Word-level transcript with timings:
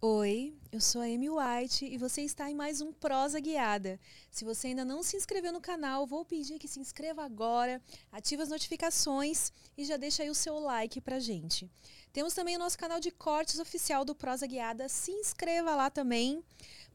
Oi, 0.00 0.54
eu 0.70 0.80
sou 0.80 1.00
a 1.00 1.06
Amy 1.06 1.28
White 1.28 1.84
e 1.84 1.98
você 1.98 2.22
está 2.22 2.48
em 2.48 2.54
mais 2.54 2.80
um 2.80 2.92
Prosa 2.92 3.40
Guiada. 3.40 3.98
Se 4.30 4.44
você 4.44 4.68
ainda 4.68 4.84
não 4.84 5.02
se 5.02 5.16
inscreveu 5.16 5.52
no 5.52 5.60
canal, 5.60 6.06
vou 6.06 6.24
pedir 6.24 6.56
que 6.56 6.68
se 6.68 6.78
inscreva 6.78 7.24
agora, 7.24 7.82
ative 8.12 8.40
as 8.40 8.48
notificações 8.48 9.50
e 9.76 9.84
já 9.84 9.96
deixa 9.96 10.22
aí 10.22 10.30
o 10.30 10.36
seu 10.36 10.56
like 10.60 11.00
pra 11.00 11.18
gente. 11.18 11.68
Temos 12.12 12.32
também 12.32 12.54
o 12.54 12.60
nosso 12.60 12.78
canal 12.78 13.00
de 13.00 13.10
cortes 13.10 13.58
oficial 13.58 14.04
do 14.04 14.14
Prosa 14.14 14.46
Guiada, 14.46 14.88
se 14.88 15.10
inscreva 15.10 15.74
lá 15.74 15.90
também. 15.90 16.44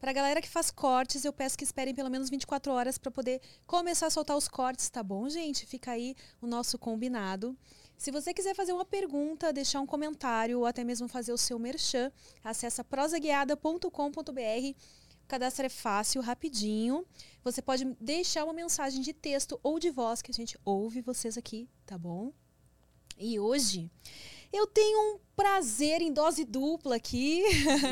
Para 0.00 0.10
a 0.10 0.14
galera 0.14 0.40
que 0.40 0.48
faz 0.48 0.70
cortes, 0.70 1.26
eu 1.26 1.32
peço 1.32 1.58
que 1.58 1.64
esperem 1.64 1.94
pelo 1.94 2.08
menos 2.08 2.30
24 2.30 2.72
horas 2.72 2.96
para 2.96 3.10
poder 3.10 3.38
começar 3.66 4.06
a 4.06 4.10
soltar 4.10 4.34
os 4.34 4.48
cortes, 4.48 4.88
tá 4.88 5.02
bom, 5.02 5.28
gente? 5.28 5.66
Fica 5.66 5.90
aí 5.90 6.16
o 6.40 6.46
nosso 6.46 6.78
combinado. 6.78 7.54
Se 7.96 8.10
você 8.10 8.34
quiser 8.34 8.54
fazer 8.54 8.72
uma 8.72 8.84
pergunta, 8.84 9.52
deixar 9.52 9.80
um 9.80 9.86
comentário 9.86 10.58
ou 10.58 10.66
até 10.66 10.84
mesmo 10.84 11.08
fazer 11.08 11.32
o 11.32 11.38
seu 11.38 11.58
merchan, 11.58 12.12
acessa 12.42 12.84
prosaguiada.com.br. 12.84 13.88
O 15.24 15.26
cadastro 15.26 15.66
é 15.66 15.70
fácil, 15.70 16.20
rapidinho. 16.20 17.06
Você 17.42 17.62
pode 17.62 17.84
deixar 18.00 18.44
uma 18.44 18.52
mensagem 18.52 19.00
de 19.00 19.12
texto 19.12 19.58
ou 19.62 19.78
de 19.78 19.90
voz 19.90 20.20
que 20.20 20.30
a 20.30 20.34
gente 20.34 20.58
ouve 20.64 21.00
vocês 21.00 21.38
aqui, 21.38 21.68
tá 21.86 21.96
bom? 21.96 22.32
E 23.18 23.38
hoje 23.38 23.90
eu 24.52 24.66
tenho 24.66 25.14
um 25.14 25.18
prazer 25.34 26.02
em 26.02 26.12
dose 26.12 26.44
dupla 26.44 26.96
aqui. 26.96 27.42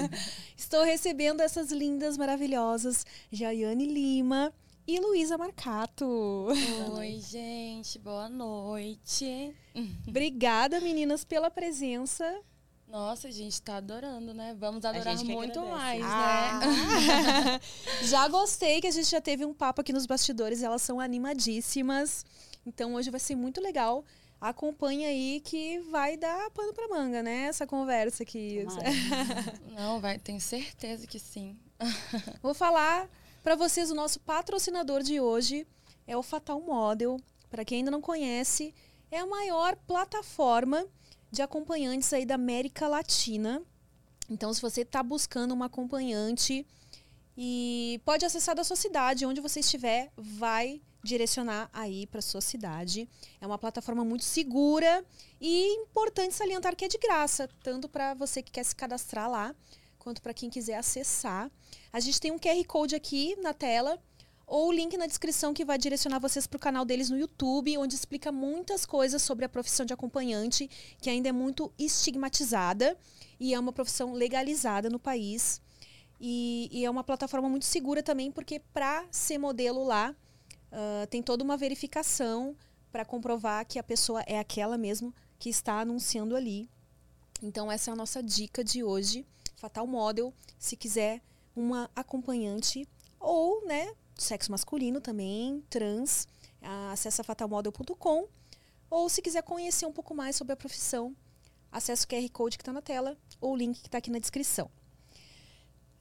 Estou 0.57 0.85
recebendo 0.85 1.41
essas 1.41 1.73
lindas, 1.73 2.19
maravilhosas 2.19 3.07
Jaiane 3.31 3.87
Lima 3.87 4.53
e 4.87 4.99
Luísa 5.01 5.39
Marcato. 5.39 6.49
Oi, 6.97 7.21
gente, 7.21 7.99
boa 7.99 8.29
noite. 8.29 9.55
Obrigada, 10.07 10.81
meninas, 10.81 11.25
pela 11.25 11.51
presença. 11.51 12.41
Nossa, 12.89 13.29
a 13.29 13.31
gente 13.31 13.61
tá 13.63 13.77
adorando, 13.77 14.35
né? 14.35 14.55
Vamos 14.59 14.85
adorar 14.85 15.17
muito 15.25 15.61
agradece. 15.61 15.71
mais, 15.71 16.03
Ah. 16.05 16.61
né? 16.61 17.61
já 18.05 18.29
gostei 18.29 18.81
que 18.83 18.87
a 18.87 18.91
gente 18.91 19.09
já 19.09 19.21
teve 19.21 19.47
um 19.47 19.55
papo 19.55 19.81
aqui 19.81 19.93
nos 19.95 20.05
bastidores, 20.05 20.63
elas 20.63 20.83
são 20.83 21.01
animadíssimas. 21.01 22.25
Então 22.67 22.95
hoje 22.95 23.11
vai 23.11 23.21
ser 23.21 23.35
muito 23.35 23.61
legal. 23.63 24.05
Acompanha 24.41 25.09
aí 25.09 25.41
que 25.43 25.79
vai 25.91 26.17
dar 26.17 26.51
pano 26.51 26.75
pra 26.75 26.89
manga, 26.89 27.23
né? 27.23 27.45
Essa 27.45 27.67
conversa 27.67 28.25
aqui. 28.25 28.67
Não, 29.75 30.01
vai, 30.01 30.19
tenho 30.19 30.41
certeza 30.41 31.07
que 31.07 31.19
sim. 31.19 31.57
Vou 32.43 32.53
falar 32.53 33.09
para 33.43 33.57
vocês 33.57 33.91
o 33.91 33.95
nosso 33.95 34.21
patrocinador 34.21 35.03
de 35.03 35.21
hoje 35.21 35.67
é 36.07 36.17
o 36.17 36.23
Fatal 36.23 36.61
Model. 36.61 37.21
Para 37.51 37.65
quem 37.65 37.79
ainda 37.79 37.91
não 37.91 38.01
conhece, 38.01 38.75
é 39.11 39.19
a 39.19 39.27
maior 39.27 39.77
plataforma 39.77 40.87
de 41.31 41.43
acompanhantes 41.43 42.13
aí 42.13 42.25
da 42.25 42.37
América 42.37 42.87
Latina. 42.87 43.61
Então, 44.31 44.55
se 44.55 44.63
você 44.63 44.83
está 44.83 45.03
buscando 45.03 45.53
uma 45.53 45.67
acompanhante 45.67 46.67
e 47.37 48.01
pode 48.05 48.25
acessar 48.25 48.55
da 48.55 48.63
sua 48.63 48.77
cidade, 48.77 49.27
onde 49.27 49.41
você 49.41 49.61
estiver, 49.61 50.13
vai 50.17 50.81
direcionar 51.03 51.69
aí 51.73 52.07
para 52.07 52.23
sua 52.23 52.41
cidade. 52.41 53.09
É 53.41 53.47
uma 53.47 53.59
plataforma 53.59 54.05
muito 54.05 54.25
segura 54.25 55.05
e 55.41 55.67
importante 55.75 56.35
salientar 56.35 56.77
que 56.77 56.85
é 56.85 56.89
de 56.89 56.99
graça, 56.99 57.49
tanto 57.63 57.89
para 57.89 58.15
você 58.15 58.41
que 58.41 58.53
quer 58.53 58.65
se 58.65 58.77
cadastrar 58.77 59.29
lá, 59.29 59.55
quanto 60.03 60.21
para 60.21 60.35
quem 60.35 60.51
quiser 60.51 60.75
acessar. 60.75 61.49
A 61.93 62.01
gente 62.01 62.21
tem 62.21 62.33
um 62.33 62.39
QR 62.39 62.65
Code 62.67 62.97
aqui 62.97 63.37
na 63.41 63.55
tela 63.55 64.03
ou 64.45 64.69
o 64.69 64.73
link 64.73 64.97
na 64.97 65.07
descrição 65.07 65.55
que 65.55 65.65
vai 65.65 65.79
direcionar 65.79 66.19
vocês 66.19 66.45
para 66.45 66.57
o 66.57 66.61
canal 66.61 66.85
deles 66.85 67.09
no 67.09 67.17
YouTube, 67.17 67.79
onde 67.79 67.95
explica 67.95 68.33
muitas 68.33 68.85
coisas 68.85 69.23
sobre 69.23 69.45
a 69.45 69.49
profissão 69.49 69.87
de 69.87 69.95
acompanhante, 69.95 70.69
que 71.01 71.09
ainda 71.09 71.29
é 71.29 71.33
muito 71.33 71.73
estigmatizada 71.79 72.99
e 73.39 73.55
é 73.55 73.59
uma 73.59 73.73
profissão 73.73 74.13
legalizada 74.13 74.91
no 74.91 74.99
país. 74.99 75.61
E, 76.21 76.69
e 76.73 76.85
é 76.85 76.91
uma 76.91 77.05
plataforma 77.05 77.49
muito 77.49 77.65
segura 77.65 78.03
também, 78.03 78.31
porque 78.31 78.59
para 78.59 79.07
ser 79.11 79.39
modelo 79.39 79.85
lá, 79.85 80.15
ah, 80.73 81.07
tem 81.11 81.23
toda 81.23 81.45
uma 81.45 81.57
verificação 81.57 82.57
para 82.91 83.05
comprovar 83.05 83.65
que 83.67 83.79
a 83.79 83.83
pessoa 83.83 84.23
é 84.27 84.39
aquela 84.39 84.77
mesmo 84.77 85.15
que 85.39 85.49
está 85.49 85.81
anunciando 85.81 86.35
ali. 86.35 86.69
Então, 87.43 87.71
essa 87.71 87.91
é 87.91 87.93
a 87.93 87.97
nossa 87.97 88.23
dica 88.23 88.63
de 88.63 88.85
hoje. 88.85 89.27
Fatal 89.63 89.87
Model, 89.87 90.35
se 90.59 90.77
quiser 90.77 91.23
uma 91.55 91.89
acompanhante 91.95 92.85
ou, 93.21 93.65
né, 93.65 93.95
sexo 94.17 94.51
masculino 94.51 95.01
também, 95.01 95.65
trans, 95.71 96.27
acessa 96.91 97.23
fatalmodel.com. 97.23 98.27
Ou 98.91 99.09
se 99.09 99.23
quiser 99.23 99.45
conhecer 99.45 99.87
um 99.87 99.93
pouco 99.93 100.17
mais 100.17 100.35
sobre 100.35 100.53
a 100.53 100.57
profissão, 100.57 101.15
acesse 101.71 102.05
o 102.05 102.09
QR 102.09 102.29
Code 102.33 102.59
que 102.59 102.63
está 102.63 102.73
na 102.73 102.83
tela 102.83 103.17
ou 103.41 103.53
o 103.53 103.57
link 103.57 103.81
que 103.81 103.87
está 103.87 103.99
aqui 103.99 104.11
na 104.11 104.19
descrição. 104.19 104.69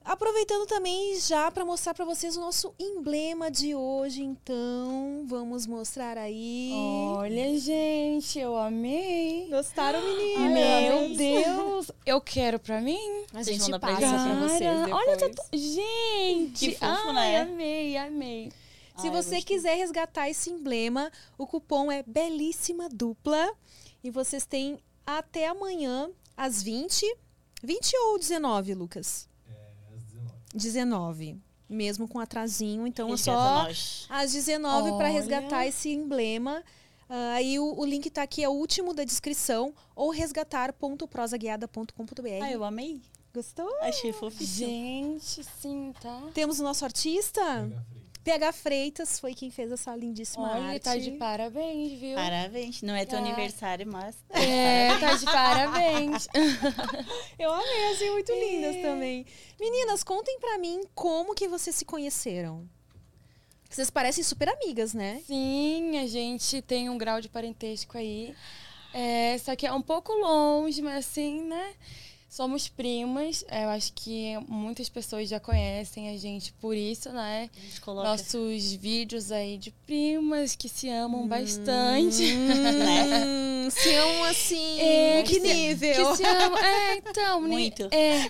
Aproveitando 0.03 0.65
também 0.65 1.19
já 1.19 1.51
para 1.51 1.63
mostrar 1.63 1.93
para 1.93 2.03
vocês 2.03 2.35
o 2.35 2.39
nosso 2.41 2.73
emblema 2.79 3.51
de 3.51 3.75
hoje, 3.75 4.23
então 4.23 5.23
vamos 5.27 5.67
mostrar 5.67 6.17
aí. 6.17 6.71
Olha, 7.15 7.57
gente, 7.59 8.39
eu 8.39 8.57
amei. 8.57 9.47
Gostaram, 9.49 10.01
meninas? 10.03 10.51
Meu 10.51 11.15
Deus, 11.15 11.91
eu 12.03 12.19
quero 12.19 12.59
pra 12.59 12.81
mim. 12.81 12.97
A 13.31 13.43
gente 13.43 13.59
vão 13.59 13.69
dar 13.69 13.79
passa 13.79 13.99
para 13.99 14.35
vocês 14.47 14.59
Cara, 14.59 14.85
depois. 14.85 15.07
olha, 15.07 15.17
tá 15.17 15.29
to- 15.29 15.49
gente, 15.57 16.59
Que 16.69 16.71
fofo, 16.75 16.85
ai, 17.09 17.13
né? 17.13 17.41
amei, 17.41 17.97
amei. 17.97 18.51
Se 18.97 19.07
Ai, 19.07 19.13
você 19.13 19.39
quiser 19.41 19.75
resgatar 19.77 20.29
esse 20.29 20.49
emblema, 20.49 21.11
o 21.37 21.45
cupom 21.45 21.91
é 21.91 22.03
Belíssima 22.03 22.89
Dupla. 22.89 23.51
E 24.03 24.09
vocês 24.09 24.45
têm 24.47 24.79
até 25.05 25.47
amanhã, 25.47 26.09
às 26.35 26.61
20. 26.63 27.05
20 27.63 27.95
ou 27.95 28.17
19, 28.17 28.73
Lucas? 28.73 29.29
É, 30.53 30.57
às 30.57 30.63
19. 30.63 31.25
19. 31.25 31.41
Mesmo 31.69 32.07
com 32.07 32.19
atrasinho. 32.19 32.85
Então 32.85 33.07
é 33.07 33.11
Resgata 33.11 33.37
só 33.39 33.63
nós. 33.63 34.05
às 34.09 34.31
19 34.33 34.91
para 34.97 35.07
resgatar 35.07 35.65
esse 35.65 35.89
emblema. 35.89 36.61
Ah, 37.09 37.33
Aí 37.35 37.57
o, 37.59 37.79
o 37.79 37.85
link 37.85 38.09
tá 38.09 38.23
aqui, 38.23 38.43
é 38.43 38.49
o 38.49 38.53
último 38.53 38.93
da 38.93 39.03
descrição. 39.03 39.73
Ou 39.95 40.09
resgatar.prosaguiada.com.br. 40.11 42.43
Ah, 42.43 42.51
eu 42.51 42.63
amei. 42.63 43.01
Gostou? 43.33 43.69
Achei 43.81 44.11
fofinho. 44.11 44.49
Gente, 44.49 45.43
sim, 45.61 45.93
tá? 46.01 46.21
Temos 46.33 46.59
o 46.59 46.63
nosso 46.63 46.83
artista. 46.83 47.41
PH 48.23 48.51
Freitas, 48.53 49.19
foi 49.19 49.33
quem 49.33 49.49
fez 49.49 49.71
essa 49.71 49.95
lindíssima 49.95 50.51
Olha, 50.51 50.63
arte. 50.73 50.83
tá 50.83 50.95
de 50.95 51.11
parabéns, 51.11 51.99
viu? 51.99 52.15
Parabéns. 52.15 52.81
Não 52.83 52.95
é 52.95 53.03
teu 53.05 53.17
Tá. 53.19 53.25
aniversário, 53.25 53.87
mas. 53.91 54.15
É, 54.31 54.97
tá 54.99 55.15
de 55.15 55.25
parabéns. 55.25 56.27
Eu 57.39 57.51
amei, 57.51 57.91
assim, 57.91 58.11
muito 58.11 58.31
lindas 58.31 58.75
É. 58.75 58.81
também. 58.83 59.25
Meninas, 59.59 60.03
contem 60.03 60.39
pra 60.39 60.57
mim 60.59 60.81
como 60.93 61.33
que 61.33 61.47
vocês 61.47 61.75
se 61.75 61.83
conheceram. 61.85 62.67
Vocês 63.69 63.89
parecem 63.89 64.23
super 64.23 64.49
amigas, 64.49 64.93
né? 64.93 65.21
Sim, 65.25 65.97
a 65.97 66.05
gente 66.05 66.61
tem 66.61 66.89
um 66.89 66.97
grau 66.97 67.21
de 67.21 67.29
parentesco 67.29 67.97
aí. 67.97 68.35
É, 68.93 69.37
só 69.37 69.55
que 69.55 69.65
é 69.65 69.71
um 69.71 69.81
pouco 69.81 70.11
longe, 70.11 70.81
mas 70.81 71.05
assim, 71.07 71.41
né? 71.43 71.73
Somos 72.31 72.69
primas. 72.69 73.43
Eu 73.51 73.67
acho 73.71 73.91
que 73.91 74.37
muitas 74.47 74.87
pessoas 74.87 75.27
já 75.27 75.37
conhecem 75.37 76.07
a 76.07 76.17
gente 76.17 76.53
por 76.53 76.73
isso, 76.73 77.09
né? 77.09 77.49
A 77.53 77.59
gente 77.59 77.81
coloca. 77.81 78.07
Nossos 78.07 78.71
vídeos 78.71 79.33
aí 79.33 79.57
de 79.57 79.69
primas 79.85 80.55
que 80.55 80.69
se 80.69 80.87
amam 80.89 81.27
bastante. 81.27 82.23
Hum, 82.23 83.67
se 83.69 83.93
amam 83.95 84.23
assim. 84.23 84.79
É, 84.79 85.23
que 85.23 85.33
que 85.33 85.41
se- 85.41 85.53
nível? 85.53 86.11
Que 86.11 86.15
se 86.15 86.23
amam. 86.25 86.57
É, 86.57 86.95
então, 86.95 87.41
Muito. 87.43 87.83
É, 87.91 88.29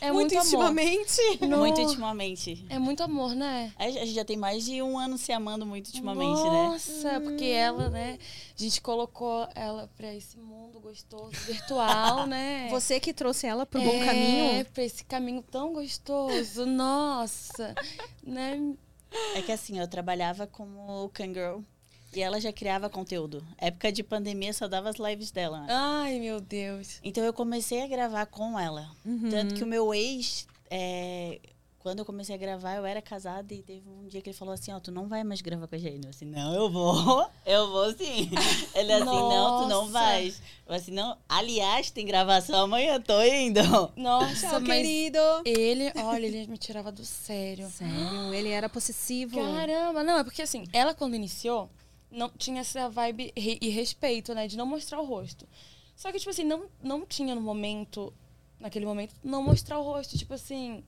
é 0.00 0.10
muito 0.12 0.34
muito, 0.34 0.46
intimamente. 0.46 1.20
No- 1.48 1.58
Muito 1.58 1.80
intimamente. 1.80 2.66
É 2.68 2.78
muito 2.78 3.02
amor, 3.02 3.34
né? 3.34 3.72
A 3.76 3.90
gente 3.90 4.12
já 4.12 4.24
tem 4.24 4.36
mais 4.36 4.64
de 4.64 4.80
um 4.82 4.98
ano 4.98 5.16
se 5.18 5.32
amando 5.32 5.64
muito 5.66 5.88
ultimamente, 5.88 6.42
né? 6.42 6.48
Nossa, 6.68 7.20
porque 7.20 7.44
ela, 7.46 7.88
né? 7.90 8.18
A 8.58 8.62
gente 8.62 8.80
colocou 8.80 9.46
ela 9.54 9.90
pra 9.96 10.12
esse 10.14 10.38
mundo 10.38 10.80
gostoso, 10.80 11.30
virtual, 11.46 12.26
né? 12.28 12.68
Você 12.70 12.98
que 13.00 13.12
trouxe 13.12 13.46
ela 13.46 13.64
pro 13.66 13.80
bom 13.80 14.02
É, 14.02 14.04
caminho. 14.06 14.64
pra 14.66 14.82
esse 14.84 15.04
caminho 15.04 15.42
tão 15.42 15.72
gostoso. 15.72 16.64
Nossa, 16.66 17.74
né? 18.22 18.74
É 19.34 19.42
que 19.42 19.52
assim, 19.52 19.78
eu 19.78 19.86
trabalhava 19.86 20.46
como 20.46 21.08
Kangirl 21.12 21.60
E 22.14 22.20
ela 22.20 22.40
já 22.40 22.52
criava 22.52 22.90
conteúdo. 22.90 23.42
Época 23.58 23.90
de 23.90 24.02
pandemia 24.02 24.52
só 24.52 24.68
dava 24.68 24.90
as 24.90 24.96
lives 24.96 25.30
dela. 25.30 25.60
né? 25.60 25.66
Ai, 25.70 26.18
meu 26.20 26.40
Deus. 26.40 26.98
Então 27.02 27.24
eu 27.24 27.32
comecei 27.32 27.82
a 27.82 27.86
gravar 27.86 28.26
com 28.26 28.58
ela. 28.58 28.90
Uhum. 29.04 29.30
Tanto 29.30 29.54
que 29.54 29.64
o 29.64 29.66
meu 29.66 29.94
ex, 29.94 30.46
é, 30.70 31.40
quando 31.78 31.98
eu 31.98 32.04
comecei 32.04 32.34
a 32.34 32.38
gravar, 32.38 32.76
eu 32.76 32.84
era 32.86 33.02
casada 33.02 33.52
e 33.52 33.60
teve 33.62 33.88
um 33.88 34.06
dia 34.06 34.20
que 34.20 34.28
ele 34.30 34.36
falou 34.36 34.54
assim, 34.54 34.72
ó, 34.72 34.78
tu 34.78 34.92
não 34.92 35.08
vai 35.08 35.24
mais 35.24 35.40
gravar 35.40 35.66
com 35.66 35.74
a 35.74 35.78
gente. 35.78 36.04
Eu 36.04 36.10
assim, 36.10 36.26
não, 36.26 36.54
eu 36.54 36.70
vou. 36.70 37.26
Eu 37.44 37.70
vou 37.72 37.92
sim. 37.92 38.30
Ele 38.74 38.92
assim, 38.92 39.04
não, 39.04 39.62
tu 39.62 39.68
não 39.68 39.88
vais. 39.88 40.40
Eu 40.66 40.74
assim, 40.74 40.92
não. 40.92 41.16
Aliás, 41.28 41.90
tem 41.90 42.06
gravação 42.06 42.62
amanhã, 42.64 43.00
tô 43.00 43.20
indo. 43.22 43.60
Nossa, 43.96 44.46
Tchau, 44.50 44.62
querido. 44.62 45.18
ele, 45.44 45.92
olha, 46.04 46.24
ele 46.24 46.46
me 46.46 46.56
tirava 46.56 46.92
do 46.92 47.04
sério. 47.04 47.68
Sério, 47.68 48.32
ele 48.32 48.50
era 48.50 48.68
possessivo. 48.68 49.40
Caramba, 49.40 50.04
não, 50.04 50.18
é 50.18 50.24
porque 50.24 50.42
assim, 50.42 50.64
ela 50.72 50.94
quando 50.94 51.16
iniciou, 51.16 51.68
não 52.12 52.28
tinha 52.30 52.60
essa 52.60 52.88
vibe 52.88 53.32
re- 53.36 53.58
e 53.60 53.68
respeito, 53.70 54.34
né, 54.34 54.46
de 54.46 54.56
não 54.56 54.66
mostrar 54.66 55.00
o 55.00 55.04
rosto. 55.04 55.48
Só 55.96 56.10
que, 56.12 56.18
tipo 56.18 56.30
assim, 56.30 56.44
não, 56.44 56.66
não 56.82 57.04
tinha 57.06 57.34
no 57.34 57.40
momento, 57.40 58.12
naquele 58.60 58.86
momento, 58.86 59.14
não 59.22 59.42
mostrar 59.42 59.78
o 59.78 59.82
rosto. 59.82 60.16
Tipo 60.18 60.34
assim, 60.34 60.84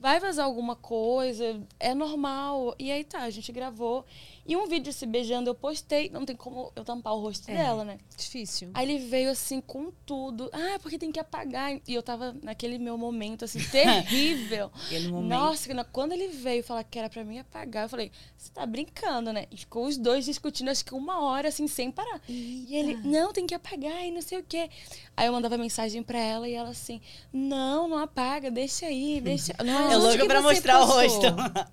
vai 0.00 0.18
vazar 0.18 0.46
alguma 0.46 0.74
coisa, 0.74 1.60
é 1.78 1.94
normal. 1.94 2.74
E 2.78 2.90
aí 2.90 3.04
tá, 3.04 3.20
a 3.20 3.30
gente 3.30 3.52
gravou. 3.52 4.04
E 4.46 4.56
um 4.56 4.66
vídeo 4.66 4.92
se 4.92 5.06
beijando 5.06 5.50
eu 5.50 5.54
postei, 5.54 6.08
não 6.08 6.24
tem 6.24 6.34
como 6.34 6.72
eu 6.74 6.82
tampar 6.82 7.14
o 7.14 7.20
rosto 7.20 7.48
É. 7.50 7.54
dela, 7.54 7.84
né? 7.84 7.98
Difícil. 8.16 8.70
Aí 8.74 8.88
ele 8.90 8.98
veio 9.06 9.30
assim 9.30 9.60
com 9.60 9.92
tudo. 10.04 10.50
Ah, 10.52 10.78
porque 10.80 10.98
tem 10.98 11.12
que 11.12 11.20
apagar. 11.20 11.78
E 11.86 11.94
eu 11.94 12.02
tava 12.02 12.34
naquele 12.42 12.78
meu 12.78 12.96
momento, 12.96 13.44
assim, 13.44 13.60
terrível. 13.70 14.72
Momento. 15.10 15.28
Nossa, 15.28 15.84
quando 15.92 16.12
ele 16.12 16.28
veio 16.28 16.64
falar 16.64 16.82
que 16.82 16.98
era 16.98 17.08
pra 17.10 17.22
mim 17.22 17.38
apagar, 17.38 17.84
eu 17.84 17.88
falei, 17.88 18.10
você 18.36 18.50
tá 18.50 18.64
brincando, 18.64 19.32
né? 19.32 19.46
E 19.50 19.56
ficou 19.58 19.86
os 19.86 19.96
dois 19.98 20.24
discutindo, 20.24 20.70
acho 20.70 20.84
que 20.84 20.94
uma 20.94 21.20
hora, 21.20 21.48
assim, 21.48 21.68
sem 21.68 21.90
parar. 21.90 22.20
E 22.26 22.74
ele, 22.74 22.96
não, 22.96 23.32
tem 23.32 23.46
que 23.46 23.54
apagar 23.54 24.04
e 24.04 24.10
não 24.10 24.22
sei 24.22 24.38
o 24.38 24.42
quê. 24.42 24.70
Aí 25.16 25.26
eu 25.26 25.32
mandava 25.32 25.58
mensagem 25.58 26.02
pra 26.02 26.18
ela 26.18 26.48
e 26.48 26.54
ela 26.54 26.70
assim, 26.70 27.00
não, 27.32 27.86
não 27.86 27.98
apaga, 27.98 28.50
deixa 28.50 28.86
aí, 28.86 29.20
deixa. 29.20 29.52
É 29.90 30.18
que 30.18 30.24
pra 30.26 30.42
mostrar 30.42 30.80
o 30.80 30.84
rosto. 30.84 31.26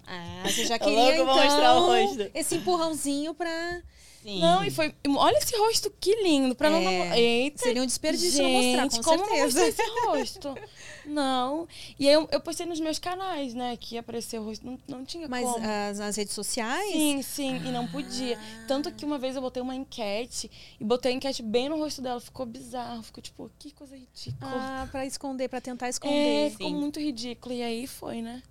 Ah, 0.07 0.43
você 0.45 0.65
já 0.65 0.75
É 0.75 0.79
queria, 0.79 0.95
louco 0.97 1.13
então, 1.13 1.25
pra 1.25 1.43
mostrar 1.45 1.73
o 1.75 1.85
rosto. 1.85 2.31
esse 2.33 2.55
empurrãozinho 2.55 3.33
pra... 3.33 3.81
Sim. 4.23 4.41
Não, 4.41 4.61
e 4.63 4.69
foi. 4.69 4.93
Olha 5.15 5.37
esse 5.37 5.55
rosto 5.57 5.93
que 6.01 6.13
lindo. 6.21 6.53
Pra 6.53 6.69
não. 6.69 6.79
É, 6.79 7.17
Eita, 7.17 7.59
Seria 7.63 7.81
um 7.81 7.85
desperdício 7.85 8.43
não 8.43 8.49
mostrar, 8.49 8.81
Gente, 8.83 8.95
com 8.97 9.03
como 9.03 9.17
não 9.25 9.25
certeza. 9.35 9.65
mostrar 9.65 9.85
esse 9.85 10.05
rosto? 10.05 10.55
Não. 11.07 11.67
E 11.97 12.07
aí 12.07 12.13
eu, 12.13 12.27
eu 12.31 12.39
postei 12.41 12.65
nos 12.65 12.79
meus 12.79 12.99
canais, 12.99 13.53
né? 13.53 13.77
Que 13.77 13.95
ia 13.95 14.01
aparecer 14.01 14.39
o 14.39 14.43
rosto. 14.43 14.65
Não, 14.65 14.77
não 14.87 15.05
tinha 15.05 15.27
Mas 15.27 15.49
como. 15.49 15.65
as, 15.65 15.99
nas 15.99 16.15
redes 16.15 16.33
sociais? 16.33 16.91
Sim, 16.91 17.21
sim, 17.21 17.55
e 17.65 17.71
não 17.71 17.87
podia. 17.87 18.37
Tanto 18.67 18.91
que 18.91 19.05
uma 19.05 19.17
vez 19.17 19.35
eu 19.35 19.41
botei 19.41 19.63
uma 19.63 19.75
enquete 19.75 20.51
e 20.79 20.83
botei 20.83 21.13
a 21.13 21.15
enquete 21.15 21.41
bem 21.41 21.69
no 21.69 21.77
rosto 21.77 22.01
dela. 22.01 22.19
Ficou 22.19 22.45
bizarro. 22.45 23.01
Ficou 23.01 23.21
tipo, 23.23 23.49
que 23.57 23.71
coisa 23.71 23.95
ridícula. 23.95 24.51
Ah, 24.51 24.87
pra 24.91 25.05
esconder, 25.05 25.47
pra 25.47 25.61
tentar 25.61 25.87
é, 25.87 25.89
esconder. 25.89 26.51
ficou 26.51 26.67
Sim. 26.67 26.75
muito 26.75 26.99
ridículo. 26.99 27.55
E 27.55 27.63
aí 27.63 27.87
foi, 27.87 28.21
né? 28.21 28.43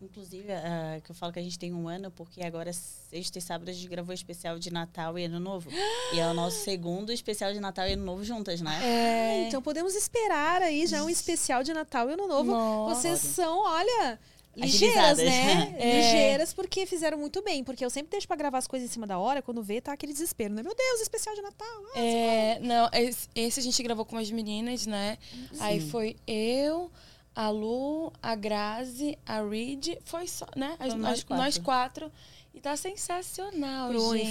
Inclusive, 0.00 0.52
ah, 0.52 1.00
que 1.02 1.10
eu 1.10 1.14
falo 1.14 1.32
que 1.32 1.38
a 1.38 1.42
gente 1.42 1.58
tem 1.58 1.72
um 1.72 1.88
ano, 1.88 2.10
porque 2.10 2.42
agora, 2.42 2.70
sexta 2.72 3.38
e 3.38 3.42
sábado, 3.42 3.70
a 3.70 3.72
gente 3.72 3.88
gravou 3.88 4.12
especial 4.14 4.58
de 4.58 4.70
Natal 4.70 5.18
e 5.18 5.24
Ano 5.24 5.40
Novo. 5.40 5.70
e 6.12 6.20
é 6.20 6.26
o 6.28 6.34
nosso 6.34 6.62
segundo 6.64 7.10
especial 7.10 7.52
de 7.52 7.60
Natal 7.60 7.88
e 7.88 7.94
Ano 7.94 8.04
Novo 8.04 8.22
juntas, 8.22 8.60
né? 8.60 8.78
É. 8.84 9.48
Então 9.48 9.62
podemos 9.62 9.94
esperar 9.94 10.60
aí 10.60 10.86
já 10.86 11.02
um 11.02 11.08
especial 11.08 11.62
de 11.62 11.72
Natal 11.72 12.10
e 12.10 12.12
Ano 12.12 12.26
Novo. 12.28 12.50
Nossa. 12.50 12.94
Vocês 13.00 13.20
são, 13.20 13.60
olha, 13.64 14.20
ligeiras, 14.54 15.16
né? 15.16 15.74
É. 15.80 15.96
Ligeiras 15.96 16.52
porque 16.52 16.84
fizeram 16.84 17.16
muito 17.16 17.42
bem. 17.42 17.64
Porque 17.64 17.82
eu 17.82 17.88
sempre 17.90 18.10
deixo 18.10 18.26
pra 18.26 18.36
gravar 18.36 18.58
as 18.58 18.66
coisas 18.66 18.88
em 18.88 18.92
cima 18.92 19.06
da 19.06 19.18
hora, 19.18 19.40
quando 19.40 19.62
vê, 19.62 19.80
tá 19.80 19.92
aquele 19.92 20.12
desespero, 20.12 20.52
né? 20.52 20.62
Meu 20.62 20.74
Deus, 20.74 21.00
especial 21.00 21.34
de 21.34 21.40
Natal. 21.40 21.82
ah, 21.94 21.98
É, 21.98 22.58
não, 22.60 22.88
esse, 22.92 23.28
esse 23.34 23.60
a 23.60 23.62
gente 23.62 23.82
gravou 23.82 24.04
com 24.04 24.18
as 24.18 24.30
meninas, 24.30 24.86
né? 24.86 25.16
Aí 25.58 25.80
foi 25.80 26.16
eu, 26.26 26.90
a 27.36 27.50
Lu, 27.50 28.10
a 28.22 28.34
Grazi, 28.34 29.16
a 29.26 29.42
Reed, 29.42 29.98
foi 30.04 30.26
só, 30.26 30.46
né? 30.56 30.74
As- 30.80 30.94
nós, 30.94 31.00
nós 31.00 31.22
quatro. 31.24 31.36
nós 31.44 31.58
quatro. 31.58 32.12
E 32.54 32.60
tá 32.60 32.74
sensacional, 32.74 33.90
Pro 33.90 34.16
gente. 34.16 34.30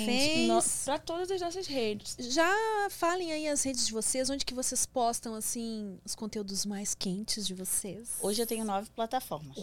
OnlyFans. 0.49 0.81
pra 0.83 0.97
todas 0.97 1.29
as 1.29 1.39
nossas 1.39 1.67
redes. 1.67 2.15
Já 2.19 2.51
falem 2.89 3.31
aí 3.31 3.47
as 3.47 3.61
redes 3.61 3.85
de 3.85 3.93
vocês, 3.93 4.31
onde 4.31 4.43
que 4.43 4.53
vocês 4.55 4.83
postam, 4.83 5.35
assim, 5.35 5.99
os 6.03 6.15
conteúdos 6.15 6.65
mais 6.65 6.95
quentes 6.95 7.45
de 7.45 7.53
vocês. 7.53 8.17
Hoje 8.19 8.41
eu 8.41 8.47
tenho 8.47 8.65
nove 8.65 8.89
plataformas. 8.95 9.55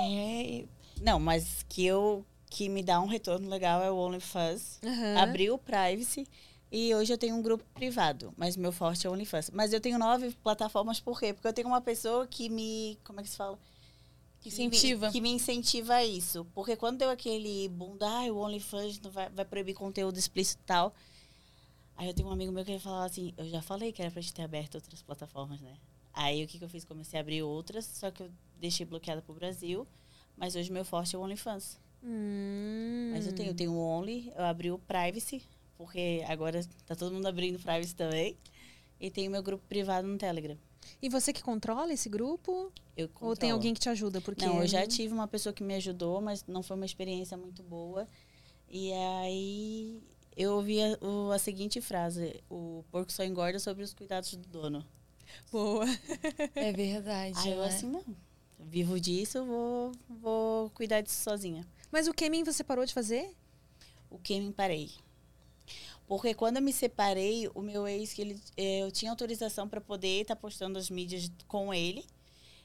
É, 0.00 0.64
Não, 1.00 1.20
mas 1.20 1.64
que 1.68 1.84
eu 1.86 2.26
que 2.50 2.68
me 2.68 2.82
dá 2.82 2.98
um 3.00 3.06
retorno 3.06 3.46
legal 3.48 3.82
é 3.84 3.90
o 3.90 3.96
OnlyFans. 3.96 4.78
Aham. 4.82 5.18
Abri 5.18 5.50
o 5.50 5.58
Privacy. 5.58 6.26
E 6.70 6.94
hoje 6.94 7.12
eu 7.12 7.18
tenho 7.18 7.34
um 7.34 7.42
grupo 7.42 7.64
privado, 7.72 8.32
mas 8.36 8.56
meu 8.56 8.70
forte 8.70 9.06
é 9.06 9.10
o 9.10 9.12
OnlyFans. 9.14 9.50
Mas 9.50 9.72
eu 9.72 9.80
tenho 9.80 9.98
nove 9.98 10.30
plataformas, 10.42 11.00
por 11.00 11.18
quê? 11.18 11.32
Porque 11.32 11.48
eu 11.48 11.52
tenho 11.52 11.66
uma 11.68 11.80
pessoa 11.80 12.26
que 12.26 12.48
me. 12.50 12.98
Como 13.04 13.20
é 13.20 13.22
que 13.22 13.30
se 13.30 13.36
fala? 13.36 13.58
Que 14.40 14.48
me- 14.50 14.54
Incentiva. 14.66 15.10
Que 15.10 15.20
me, 15.20 15.30
incentiva 15.30 15.94
a 15.94 16.04
isso. 16.04 16.46
Porque 16.54 16.76
quando 16.76 16.98
deu 16.98 17.10
aquele 17.10 17.68
boom, 17.70 17.96
da, 17.96 18.06
ah, 18.20 18.32
o 18.32 18.36
OnlyFans 18.38 19.00
não 19.00 19.10
vai, 19.10 19.28
vai 19.30 19.44
proibir 19.44 19.74
conteúdo 19.74 20.18
explícito 20.18 20.62
e 20.62 20.66
tal. 20.66 20.94
Aí 21.96 22.06
eu 22.06 22.14
tenho 22.14 22.28
um 22.28 22.32
amigo 22.32 22.52
meu 22.52 22.64
que 22.64 22.70
ele 22.72 22.78
falava 22.78 23.06
assim: 23.06 23.32
eu 23.36 23.48
já 23.48 23.62
falei 23.62 23.90
que 23.90 24.02
era 24.02 24.10
pra 24.10 24.20
gente 24.20 24.34
ter 24.34 24.42
aberto 24.42 24.74
outras 24.74 25.02
plataformas, 25.02 25.60
né? 25.60 25.74
Aí 26.12 26.44
o 26.44 26.46
que, 26.46 26.58
que 26.58 26.64
eu 26.64 26.68
fiz? 26.68 26.84
Comecei 26.84 27.18
a 27.18 27.22
abrir 27.22 27.42
outras, 27.42 27.84
só 27.86 28.10
que 28.10 28.22
eu 28.22 28.30
deixei 28.60 28.84
bloqueada 28.84 29.22
pro 29.22 29.34
Brasil. 29.34 29.86
Mas 30.36 30.54
hoje 30.54 30.70
meu 30.70 30.84
forte 30.84 31.16
é 31.16 31.18
o 31.18 31.22
OnlyFans. 31.22 31.80
Hum. 32.02 33.10
Mas 33.12 33.26
eu 33.26 33.32
tenho, 33.32 33.50
eu 33.50 33.54
tenho 33.54 33.72
o 33.72 33.78
Only, 33.80 34.32
eu 34.36 34.44
abri 34.44 34.70
o 34.70 34.78
Privacy, 34.78 35.42
porque 35.78 36.22
agora 36.28 36.60
tá 36.84 36.94
todo 36.94 37.14
mundo 37.14 37.26
abrindo 37.26 37.58
Privacy 37.58 37.94
também. 37.94 38.36
E 39.00 39.10
tenho 39.10 39.30
meu 39.30 39.42
grupo 39.42 39.64
privado 39.68 40.08
no 40.08 40.18
Telegram. 40.18 40.58
E 41.00 41.08
você 41.08 41.32
que 41.32 41.42
controla 41.42 41.92
esse 41.92 42.08
grupo? 42.08 42.72
Eu 42.96 43.04
Ou 43.06 43.08
tem 43.08 43.28
controlo. 43.30 43.52
alguém 43.52 43.72
que 43.74 43.78
te 43.80 43.88
ajuda? 43.88 44.20
Porque 44.20 44.44
Não, 44.44 44.60
eu 44.60 44.66
já 44.66 44.84
tive 44.86 45.14
uma 45.14 45.28
pessoa 45.28 45.52
que 45.52 45.62
me 45.62 45.74
ajudou, 45.76 46.20
mas 46.20 46.44
não 46.48 46.62
foi 46.64 46.74
uma 46.76 46.84
experiência 46.86 47.36
muito 47.36 47.62
boa. 47.62 48.08
E 48.68 48.92
aí 48.92 50.02
eu 50.36 50.54
ouvi 50.56 50.80
a, 50.82 50.98
o- 51.00 51.30
a 51.30 51.38
seguinte 51.38 51.80
frase: 51.80 52.42
o 52.50 52.84
porco 52.90 53.12
só 53.12 53.22
engorda 53.24 53.60
sobre 53.60 53.84
os 53.84 53.94
cuidados 53.94 54.34
do 54.34 54.48
dono. 54.48 54.84
Boa. 55.52 55.84
é 56.56 56.72
verdade. 56.72 57.38
Aí 57.38 57.50
eu 57.52 57.58
né? 57.58 57.66
assim, 57.66 57.86
não. 57.86 58.02
Vivo 58.58 58.98
disso, 58.98 59.38
eu 59.38 59.46
vou, 59.46 59.92
vou 60.08 60.70
cuidar 60.70 61.00
disso 61.02 61.22
sozinha. 61.22 61.64
Mas 61.92 62.08
o 62.08 62.12
Kemin 62.12 62.42
você 62.42 62.64
parou 62.64 62.84
de 62.84 62.92
fazer? 62.92 63.34
o 64.10 64.18
me 64.28 64.52
parei. 64.52 64.90
Porque 66.08 66.32
quando 66.32 66.56
eu 66.56 66.62
me 66.62 66.72
separei, 66.72 67.50
o 67.54 67.60
meu 67.60 67.86
ex, 67.86 68.14
que 68.14 68.22
ele, 68.22 68.40
eh, 68.56 68.80
eu 68.80 68.90
tinha 68.90 69.10
autorização 69.10 69.68
para 69.68 69.78
poder 69.78 70.22
estar 70.22 70.34
postando 70.34 70.78
as 70.78 70.88
mídias 70.88 71.30
com 71.46 71.72
ele. 71.72 72.02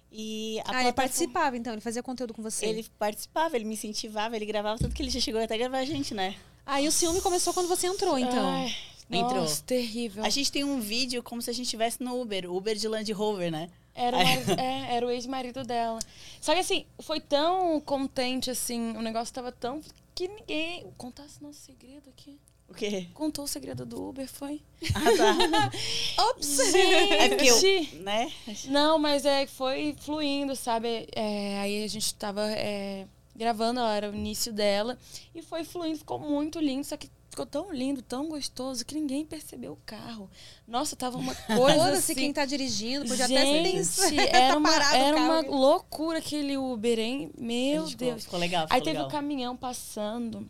E 0.10 0.60
a 0.66 0.78
ah, 0.78 0.84
ele 0.84 0.94
participava, 0.94 1.58
então, 1.58 1.74
ele 1.74 1.82
fazia 1.82 2.02
conteúdo 2.02 2.34
com 2.34 2.42
você. 2.42 2.66
Ele 2.68 2.86
participava, 2.98 3.56
ele 3.58 3.66
me 3.66 3.74
incentivava, 3.74 4.36
ele 4.36 4.46
gravava, 4.46 4.80
tanto 4.80 4.96
que 4.96 5.04
ele 5.04 5.10
já 5.10 5.20
chegou 5.20 5.42
até 5.42 5.56
a 5.56 5.58
gravar 5.58 5.80
a 5.80 5.86
gente, 5.86 6.14
né? 6.14 6.36
Aí 6.66 6.88
o 6.88 6.92
ciúme 6.92 7.20
começou 7.20 7.54
quando 7.54 7.68
você 7.68 7.88
entrou, 7.88 8.18
então. 8.18 8.48
Ai, 8.48 8.74
Entrou. 9.10 9.42
Nossa, 9.42 9.62
terrível. 9.64 10.24
A 10.24 10.30
gente 10.30 10.52
tem 10.52 10.64
um 10.64 10.80
vídeo 10.80 11.22
como 11.22 11.42
se 11.42 11.50
a 11.50 11.54
gente 11.54 11.66
estivesse 11.66 12.02
no 12.02 12.20
Uber, 12.20 12.50
Uber 12.52 12.76
de 12.76 12.88
Land 12.88 13.12
Rover, 13.12 13.52
né? 13.52 13.70
Era 13.94 14.18
o, 14.18 14.22
é, 14.22 14.96
era 14.96 15.06
o 15.06 15.12
ex-marido 15.12 15.64
dela. 15.64 16.00
Só 16.40 16.54
que 16.54 16.60
assim, 16.60 16.86
foi 17.00 17.20
tão 17.20 17.80
contente, 17.82 18.50
assim, 18.50 18.96
o 18.96 19.02
negócio 19.02 19.34
tava 19.34 19.52
tão. 19.52 19.82
que 20.16 20.28
ninguém. 20.28 20.86
Contasse 20.98 21.42
nosso 21.44 21.60
segredo 21.60 22.10
aqui. 22.10 22.40
O 22.68 22.74
quê? 22.74 23.08
Contou 23.14 23.46
o 23.46 23.48
segredo 23.48 23.86
do 23.86 24.10
Uber, 24.10 24.28
foi? 24.28 24.62
Ah, 24.96 25.02
tá. 25.18 25.72
Ops! 26.30 26.60
É 26.74 27.30
porque 27.30 27.50
eu, 27.50 28.02
né? 28.02 28.32
Não, 28.66 28.98
mas 28.98 29.26
é, 29.26 29.46
foi 29.46 29.96
fluindo, 30.00 30.56
sabe? 30.56 31.08
É, 31.16 31.60
aí 31.60 31.84
a 31.84 31.88
gente 31.88 32.16
tava 32.16 32.50
é, 32.52 33.06
gravando, 33.36 33.80
era 33.82 34.10
o 34.10 34.16
início 34.16 34.52
dela. 34.52 34.98
E 35.36 35.42
foi 35.42 35.64
fluindo, 35.64 36.00
ficou 36.00 36.18
muito 36.18 36.60
lindo. 36.60 36.84
Só 36.84 36.98
que 36.98 37.12
ficou 37.30 37.46
tão 37.46 37.72
lindo, 37.72 38.02
tão 38.02 38.28
gostoso, 38.28 38.86
que 38.86 38.96
ninguém 38.96 39.26
percebeu 39.26 39.74
o 39.74 39.80
carro. 39.86 40.30
Nossa, 40.68 40.96
tava 40.96 41.18
uma 41.18 41.36
coisa 41.46 41.78
Foda-se 41.78 42.12
assim... 42.12 42.16
quem 42.16 42.34
tá 42.34 42.46
dirigindo, 42.46 43.06
podia 43.08 43.28
Gente, 43.28 44.10
até 44.10 44.10
ter 44.30 44.36
era 44.36 44.58
uma, 44.58 44.70
o 44.70 44.96
era 44.96 45.18
uma 45.18 45.42
loucura 45.42 46.20
aquele 46.20 46.58
Uber, 46.58 46.98
hein? 46.98 47.30
Meu 47.38 47.86
Ficou- 47.88 47.98
Deus. 48.08 48.24
Ficou 48.24 48.40
legal, 48.40 48.64
ficou 48.64 48.76
Aí 48.76 48.82
teve 48.82 48.94
legal. 48.94 49.08
o 49.08 49.12
caminhão 49.12 49.56
passando. 49.56 50.50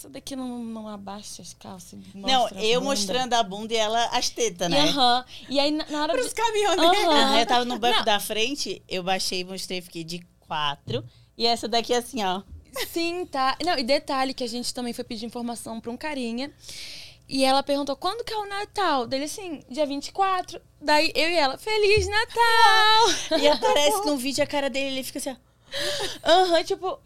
Isso 0.00 0.08
daqui 0.08 0.34
não, 0.34 0.64
não 0.64 0.88
abaixa 0.88 1.42
as 1.42 1.52
calças. 1.52 1.98
Não, 2.14 2.40
mostra 2.44 2.58
a 2.58 2.64
eu 2.64 2.80
bunda. 2.80 2.90
mostrando 2.90 3.34
a 3.34 3.42
bunda 3.42 3.74
e 3.74 3.76
ela 3.76 4.02
as 4.06 4.30
tetas, 4.30 4.70
né? 4.70 4.80
aham. 4.80 5.22
E 5.46 5.60
aí, 5.60 5.70
na, 5.70 5.84
na 5.90 6.02
hora 6.04 6.14
Pros 6.14 6.28
de... 6.30 6.34
caminhoneiros. 6.34 6.98
Aham. 7.04 7.18
Aham, 7.18 7.38
eu 7.40 7.46
tava 7.46 7.64
no 7.66 7.78
banco 7.78 7.98
Não. 7.98 8.04
da 8.06 8.18
frente, 8.18 8.82
eu 8.88 9.02
baixei 9.02 9.40
e 9.40 9.44
mostrei, 9.44 9.82
fiquei 9.82 10.02
de 10.02 10.26
quatro. 10.38 11.04
E 11.36 11.46
essa 11.46 11.68
daqui 11.68 11.92
assim, 11.92 12.24
ó. 12.24 12.40
Sim, 12.88 13.26
tá. 13.26 13.58
Não, 13.62 13.78
e 13.78 13.82
detalhe 13.82 14.32
que 14.32 14.42
a 14.42 14.46
gente 14.46 14.72
também 14.72 14.94
foi 14.94 15.04
pedir 15.04 15.26
informação 15.26 15.78
pra 15.82 15.90
um 15.90 15.98
carinha. 15.98 16.50
E 17.28 17.44
ela 17.44 17.62
perguntou, 17.62 17.94
quando 17.94 18.24
que 18.24 18.32
é 18.32 18.38
o 18.38 18.48
Natal? 18.48 19.06
Dele 19.06 19.24
assim, 19.24 19.62
dia 19.68 19.84
24. 19.84 20.58
Daí 20.80 21.12
eu 21.14 21.28
e 21.28 21.34
ela, 21.34 21.58
Feliz 21.58 22.08
Natal! 22.08 23.38
E 23.38 23.46
aparece 23.46 24.06
no 24.06 24.16
vídeo 24.16 24.42
a 24.42 24.46
cara 24.46 24.70
dele, 24.70 24.96
ele 24.96 25.04
fica 25.04 25.18
assim, 25.18 25.36
ó. 26.24 26.30
Aham, 26.30 26.64
tipo... 26.64 26.98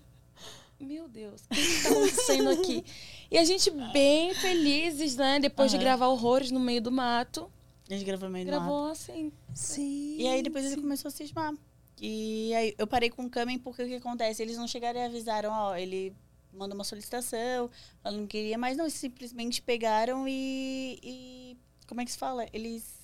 Meu 0.85 1.09
Deus, 1.09 1.43
o 1.43 1.49
que 1.49 1.61
que 1.61 1.83
tá 1.83 1.88
acontecendo 1.91 2.50
aqui? 2.50 2.85
E 3.31 3.38
a 3.38 3.43
gente 3.45 3.69
bem 3.93 4.33
felizes, 4.33 5.17
né? 5.17 5.41
Depois 5.41 5.69
de 5.69 5.76
Aham. 5.76 5.85
gravar 5.85 6.07
horrores 6.07 6.53
no 6.53 6.61
meio 6.61 6.81
do 6.81 6.93
mato. 6.93 7.50
A 7.91 7.93
gente 7.93 8.05
gravou 8.05 8.29
meio 8.29 8.45
do 8.45 8.49
Gravou 8.49 8.87
assim. 8.87 9.33
Sim. 9.53 10.19
E 10.19 10.29
aí 10.29 10.41
depois 10.41 10.64
ele 10.64 10.81
começou 10.81 11.09
a 11.09 11.11
cismar. 11.11 11.53
E 12.00 12.55
aí 12.55 12.75
eu 12.79 12.87
parei 12.87 13.11
com 13.11 13.25
o 13.25 13.31
Kamen 13.31 13.59
porque 13.59 13.83
o 13.83 13.87
que 13.88 13.97
acontece? 13.97 14.41
Eles 14.41 14.57
não 14.57 14.69
chegaram 14.69 15.00
e 15.00 15.05
avisaram, 15.05 15.50
ó, 15.50 15.75
ele 15.75 16.14
mandou 16.53 16.76
uma 16.76 16.85
solicitação, 16.85 17.69
ela 18.05 18.17
não 18.17 18.26
queria, 18.26 18.57
mas 18.57 18.76
não, 18.76 18.85
eles 18.85 18.95
simplesmente 18.95 19.61
pegaram 19.61 20.29
e, 20.29 20.99
e 21.03 21.57
como 21.88 22.00
é 22.00 22.05
que 22.05 22.12
se 22.12 22.19
fala? 22.19 22.47
Eles 22.53 23.03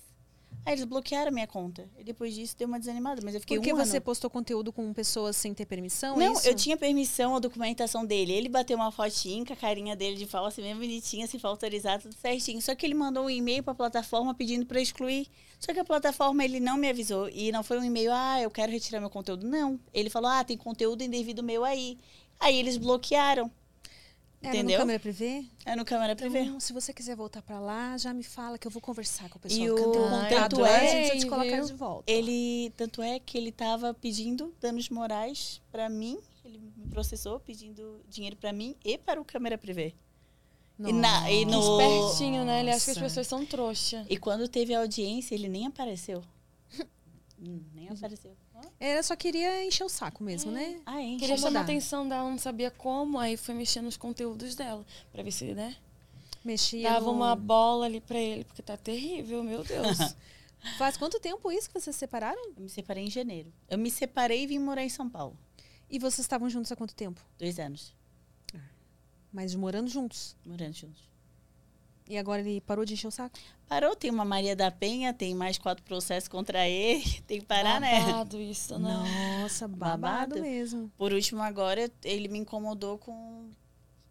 Aí 0.63 0.73
eles 0.73 0.85
bloquearam 0.85 1.29
a 1.29 1.31
minha 1.31 1.47
conta. 1.47 1.89
E 1.97 2.03
depois 2.03 2.35
disso 2.35 2.55
deu 2.57 2.67
uma 2.67 2.79
desanimada, 2.79 3.19
mas 3.23 3.33
eu 3.33 3.39
fiquei 3.39 3.57
Porque 3.57 3.73
um 3.73 3.77
você 3.77 3.97
ano. 3.97 4.01
postou 4.01 4.29
conteúdo 4.29 4.71
com 4.71 4.93
pessoas 4.93 5.35
sem 5.35 5.53
ter 5.53 5.65
permissão? 5.65 6.15
Não, 6.15 6.33
isso? 6.33 6.47
eu 6.47 6.55
tinha 6.55 6.77
permissão, 6.77 7.35
a 7.35 7.39
documentação 7.39 8.05
dele. 8.05 8.31
Ele 8.31 8.47
bateu 8.47 8.77
uma 8.77 8.91
fotinha 8.91 9.43
com 9.43 9.53
a 9.53 9.55
carinha 9.55 9.95
dele 9.95 10.15
de 10.15 10.27
falso, 10.27 10.47
assim, 10.49 10.61
bem 10.61 10.75
bonitinha, 10.75 11.25
se 11.25 11.39
for 11.39 11.47
autorizado, 11.47 12.03
tudo 12.03 12.15
certinho. 12.15 12.61
Só 12.61 12.75
que 12.75 12.85
ele 12.85 12.93
mandou 12.93 13.25
um 13.25 13.29
e-mail 13.29 13.63
pra 13.63 13.73
plataforma 13.73 14.35
pedindo 14.35 14.65
pra 14.65 14.79
excluir. 14.79 15.27
Só 15.59 15.73
que 15.73 15.79
a 15.79 15.85
plataforma, 15.85 16.45
ele 16.45 16.59
não 16.59 16.77
me 16.77 16.89
avisou. 16.89 17.27
E 17.29 17.51
não 17.51 17.63
foi 17.63 17.79
um 17.79 17.83
e-mail, 17.83 18.11
ah, 18.13 18.39
eu 18.39 18.51
quero 18.51 18.71
retirar 18.71 18.99
meu 18.99 19.09
conteúdo. 19.09 19.47
Não. 19.47 19.79
Ele 19.91 20.09
falou, 20.09 20.29
ah, 20.29 20.43
tem 20.43 20.57
conteúdo 20.57 21.03
indevido 21.03 21.41
meu 21.41 21.63
aí. 21.65 21.97
Aí 22.39 22.55
eles 22.57 22.77
bloquearam. 22.77 23.51
Era 24.43 24.55
entendeu? 24.57 24.79
no 24.79 24.81
câmera 24.83 24.99
privê? 24.99 25.45
É 25.65 25.75
no 25.75 25.85
câmera 25.85 26.15
privê. 26.15 26.39
Então, 26.41 26.59
se 26.59 26.73
você 26.73 26.91
quiser 26.91 27.15
voltar 27.15 27.41
pra 27.43 27.59
lá, 27.59 27.95
já 27.97 28.11
me 28.13 28.23
fala 28.23 28.57
que 28.57 28.65
eu 28.65 28.71
vou 28.71 28.81
conversar 28.81 29.29
com 29.29 29.37
o 29.37 29.41
pessoal 29.41 29.61
E 29.67 29.69
o 29.71 29.75
contrato. 29.75 30.09
contrato 30.23 30.59
lá, 30.61 30.69
é, 30.69 30.87
a 30.87 30.95
gente 30.95 31.07
vai 31.09 31.17
te 31.19 31.25
colocar 31.27 31.55
viu? 31.57 31.65
de 31.65 31.73
volta. 31.73 32.11
Ele, 32.11 32.73
tanto 32.75 33.01
é 33.03 33.19
que 33.19 33.37
ele 33.37 33.51
tava 33.51 33.93
pedindo 33.93 34.51
danos 34.59 34.89
morais 34.89 35.61
pra 35.71 35.87
mim. 35.89 36.17
Ele 36.43 36.59
me 36.75 36.87
processou 36.89 37.39
pedindo 37.39 38.01
dinheiro 38.09 38.35
pra 38.35 38.51
mim 38.51 38.75
e 38.83 38.97
para 38.97 39.21
o 39.21 39.25
câmera 39.25 39.57
privê. 39.59 39.93
E 40.79 40.91
na- 40.91 41.29
e 41.31 41.45
no- 41.45 41.59
Espertinho, 41.59 42.43
né? 42.43 42.61
Ele 42.61 42.71
acha 42.71 42.85
que 42.85 42.91
as 42.91 42.97
pessoas 42.97 43.27
são 43.27 43.45
trouxa. 43.45 44.03
E 44.09 44.17
quando 44.17 44.47
teve 44.47 44.73
audiência, 44.73 45.35
ele 45.35 45.47
nem 45.47 45.67
apareceu. 45.67 46.23
Hum, 47.43 47.61
nem 47.73 47.89
apareceu. 47.89 48.35
Ela 48.83 49.03
só 49.03 49.15
queria 49.15 49.63
encher 49.63 49.83
o 49.83 49.89
saco 49.89 50.23
mesmo, 50.23 50.51
né? 50.51 50.81
Ah, 50.85 50.99
hein? 50.99 51.17
Queria 51.19 51.37
chamar 51.37 51.59
a 51.59 51.63
atenção 51.63 52.07
dela, 52.09 52.27
não 52.29 52.37
sabia 52.39 52.71
como, 52.71 53.19
aí 53.19 53.37
foi 53.37 53.53
mexendo 53.53 53.85
nos 53.85 53.95
conteúdos 53.95 54.55
dela. 54.55 54.83
Pra 55.11 55.21
ver 55.21 55.31
se, 55.31 55.53
né? 55.53 55.75
Mexia 56.43 56.89
Dava 56.89 57.05
no- 57.05 57.11
uma 57.11 57.35
bola 57.35 57.85
ali 57.85 58.01
pra 58.01 58.17
ele, 58.17 58.43
porque 58.43 58.63
tá 58.63 58.75
terrível, 58.75 59.43
meu 59.43 59.63
Deus. 59.63 59.97
Faz 60.79 60.97
quanto 60.97 61.19
tempo 61.19 61.51
isso 61.51 61.69
que 61.69 61.79
vocês 61.79 61.95
se 61.95 61.99
separaram? 61.99 62.41
Eu 62.57 62.63
me 62.63 62.69
separei 62.69 63.05
em 63.05 63.09
janeiro. 63.09 63.53
Eu 63.69 63.77
me 63.77 63.91
separei 63.91 64.43
e 64.43 64.47
vim 64.47 64.57
morar 64.59 64.83
em 64.83 64.89
São 64.89 65.07
Paulo. 65.07 65.37
E 65.89 65.99
vocês 65.99 66.19
estavam 66.25 66.49
juntos 66.49 66.71
há 66.71 66.75
quanto 66.75 66.95
tempo? 66.95 67.21
Dois 67.37 67.59
anos. 67.59 67.93
Mas 69.31 69.53
morando 69.55 69.89
juntos. 69.89 70.35
Morando 70.45 70.73
juntos. 70.73 71.03
E 72.11 72.17
agora 72.17 72.41
ele 72.41 72.59
parou 72.59 72.83
de 72.83 72.93
encher 72.93 73.07
o 73.07 73.11
saco? 73.11 73.39
Parou, 73.69 73.95
tem 73.95 74.11
uma 74.11 74.25
Maria 74.25 74.53
da 74.53 74.69
Penha, 74.69 75.13
tem 75.13 75.33
mais 75.33 75.57
quatro 75.57 75.81
processos 75.81 76.27
contra 76.27 76.67
ele. 76.67 77.01
Tem 77.25 77.39
que 77.39 77.45
parar, 77.45 77.79
né? 77.79 78.01
Babado 78.01 78.41
isso, 78.41 78.77
não. 78.77 79.05
Nossa, 79.39 79.65
babado, 79.65 80.01
Babado. 80.01 80.41
mesmo. 80.41 80.91
Por 80.97 81.13
último, 81.13 81.41
agora, 81.41 81.89
ele 82.03 82.27
me 82.27 82.37
incomodou 82.39 82.97
com, 82.97 83.49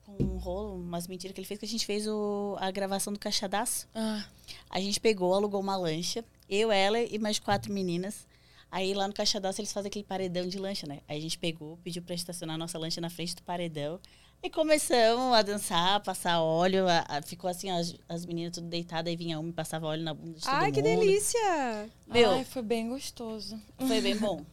com 0.07 0.16
um 0.25 0.38
rolo, 0.38 0.76
umas 0.76 1.07
mentiras 1.07 1.35
que 1.35 1.40
ele 1.42 1.47
fez, 1.47 1.61
que 1.61 1.66
a 1.66 1.69
gente 1.69 1.85
fez 1.85 2.07
o, 2.09 2.57
a 2.59 2.71
gravação 2.71 3.12
do 3.12 3.19
Caixadaço. 3.19 3.87
Ah, 3.95 4.25
A 4.71 4.80
gente 4.80 4.99
pegou, 4.99 5.35
alugou 5.35 5.61
uma 5.61 5.76
lancha, 5.76 6.25
eu, 6.49 6.73
ela 6.73 6.99
e 7.02 7.19
mais 7.19 7.38
quatro 7.38 7.71
meninas. 7.71 8.26
Aí 8.73 8.95
lá 8.95 9.07
no 9.07 9.12
Caixadaço 9.12 9.61
eles 9.61 9.75
fazem 9.75 9.88
aquele 9.88 10.04
paredão 10.07 10.49
de 10.49 10.59
lancha, 10.59 10.87
né? 10.87 11.00
Aí 11.07 11.19
a 11.19 11.21
gente 11.21 11.37
pegou, 11.38 11.76
pediu 11.85 12.00
pra 12.02 12.14
estacionar 12.14 12.54
a 12.54 12.59
nossa 12.59 12.78
lancha 12.78 12.99
na 12.99 13.11
frente 13.11 13.35
do 13.37 13.42
paredão. 13.42 14.00
E 14.42 14.49
começamos 14.49 15.35
a 15.35 15.42
dançar, 15.42 15.97
a 15.97 16.00
passar 16.00 16.40
óleo. 16.40 16.88
a- 16.88 17.04
a- 17.09 17.23
ficou 17.23 17.49
assim, 17.50 17.70
as, 17.70 17.94
as 18.09 18.25
meninas 18.25 18.52
tudo 18.54 18.68
deitadas, 18.68 19.11
aí 19.11 19.16
vinha 19.16 19.38
uma 19.38 19.50
e 19.50 19.52
passava 19.52 19.87
óleo 19.87 20.02
na 20.02 20.14
bunda 20.14 20.32
de 20.38 20.40
todo 20.42 20.54
Ai, 20.54 20.73
que 20.73 20.82
mundo. 20.82 20.99
delícia! 20.99 21.90
Meu, 22.06 22.30
Ai, 22.32 22.44
foi 22.44 22.62
bem 22.62 22.88
gostoso. 22.88 23.61
foi 23.87 24.00
bem 24.00 24.16
bom. 24.16 24.44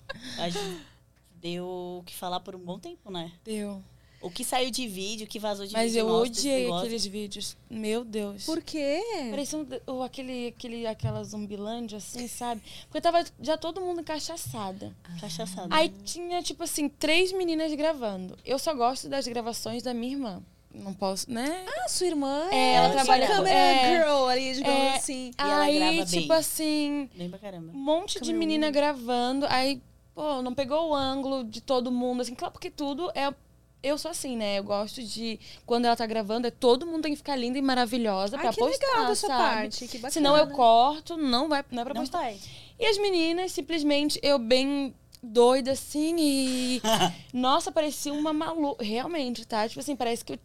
Deu 1.39 1.65
o 1.99 2.03
que 2.05 2.13
falar 2.15 2.39
por 2.41 2.55
um 2.55 2.59
bom 2.59 2.77
tempo, 2.79 3.09
né? 3.11 3.31
Deu. 3.45 3.81
O 4.19 4.31
que 4.31 4.43
saiu 4.43 4.71
de 4.71 4.87
vídeo, 4.87 5.25
o 5.25 5.29
que 5.29 5.37
vazou 5.37 5.65
de 5.67 5.73
Mas 5.73 5.91
vídeo 5.91 5.99
eu 5.99 6.07
nosso, 6.07 6.31
desse 6.31 6.39
odiei 6.41 6.71
aqueles 6.71 7.05
vídeos. 7.05 7.57
Meu 7.69 8.03
Deus. 8.03 8.45
Por 8.45 8.61
quê? 8.63 8.99
Parecia 9.29 9.59
um, 9.87 10.01
aquele, 10.01 10.47
aquele, 10.47 10.87
aquela 10.87 11.23
zumbilândia, 11.23 11.97
assim, 11.99 12.27
sabe? 12.27 12.61
Porque 12.87 12.99
tava 12.99 13.23
já 13.39 13.55
todo 13.57 13.79
mundo 13.79 14.01
encaixaçada. 14.01 14.95
Cachaçada. 15.21 15.67
Aí 15.73 15.89
tinha, 16.03 16.41
tipo 16.41 16.63
assim, 16.63 16.89
três 16.89 17.31
meninas 17.31 17.71
gravando. 17.75 18.35
Eu 18.43 18.57
só 18.57 18.73
gosto 18.73 19.07
das 19.07 19.27
gravações 19.27 19.83
da 19.83 19.93
minha 19.93 20.13
irmã. 20.13 20.43
Não 20.73 20.93
posso, 20.93 21.31
né? 21.31 21.65
Ah, 21.67 21.87
sua 21.87 22.07
irmã 22.07 22.49
É, 22.51 22.73
ela 22.73 22.87
sua 22.87 22.95
trabalha- 22.97 23.27
câmera 23.27 23.55
é, 23.57 23.99
girl 24.03 24.25
ali, 24.27 24.53
digamos 24.53 24.79
é, 24.79 24.95
assim. 24.95 25.31
E 25.37 25.41
ela 25.41 25.59
aí, 25.61 25.79
grava 25.79 26.05
tipo 26.05 26.27
bem. 26.27 26.37
assim, 26.37 27.09
Bem 27.15 27.29
pra 27.29 27.39
caramba. 27.39 27.71
um 27.71 27.77
monte 27.79 28.13
de 28.15 28.19
Câmera 28.19 28.37
menina 28.37 28.67
um. 28.67 28.71
gravando. 28.71 29.45
Aí, 29.49 29.81
pô, 30.13 30.41
não 30.41 30.53
pegou 30.53 30.89
o 30.89 30.95
ângulo 30.95 31.43
de 31.43 31.61
todo 31.61 31.91
mundo, 31.91 32.21
assim. 32.21 32.35
Claro, 32.35 32.51
porque 32.51 32.69
tudo 32.69 33.09
é... 33.15 33.33
Eu 33.87 33.97
sou 33.97 34.11
assim, 34.11 34.35
né? 34.35 34.59
Eu 34.59 34.63
gosto 34.63 35.01
de... 35.03 35.39
Quando 35.65 35.85
ela 35.85 35.95
tá 35.95 36.05
gravando, 36.05 36.47
é 36.47 36.51
todo 36.51 36.85
mundo 36.85 37.03
tem 37.03 37.11
que 37.13 37.17
ficar 37.17 37.35
linda 37.35 37.57
e 37.57 37.61
maravilhosa 37.61 38.35
Ai, 38.35 38.43
pra 38.43 38.53
que 38.53 38.59
postar, 38.59 38.87
legal 38.87 39.07
dessa 39.07 39.27
sabe? 39.27 39.43
parte, 39.43 39.87
que 39.87 39.97
bacana. 39.97 40.11
Senão 40.11 40.37
eu 40.37 40.47
corto, 40.47 41.15
não 41.17 41.47
vai, 41.49 41.63
não 41.71 41.81
é 41.81 41.85
pra 41.85 41.93
Não 41.93 42.01
postar. 42.01 42.19
vai. 42.19 42.37
E 42.79 42.85
as 42.85 42.97
meninas, 42.97 43.51
simplesmente, 43.51 44.19
eu 44.21 44.37
bem 44.37 44.93
doida, 45.21 45.71
assim, 45.71 46.15
e... 46.19 46.81
Nossa, 47.33 47.71
parecia 47.71 48.13
uma 48.13 48.31
maluca. 48.33 48.83
Realmente, 48.83 49.45
tá? 49.45 49.67
Tipo 49.67 49.79
assim, 49.79 49.95
parece 49.95 50.23
que 50.23 50.33
eu 50.33 50.39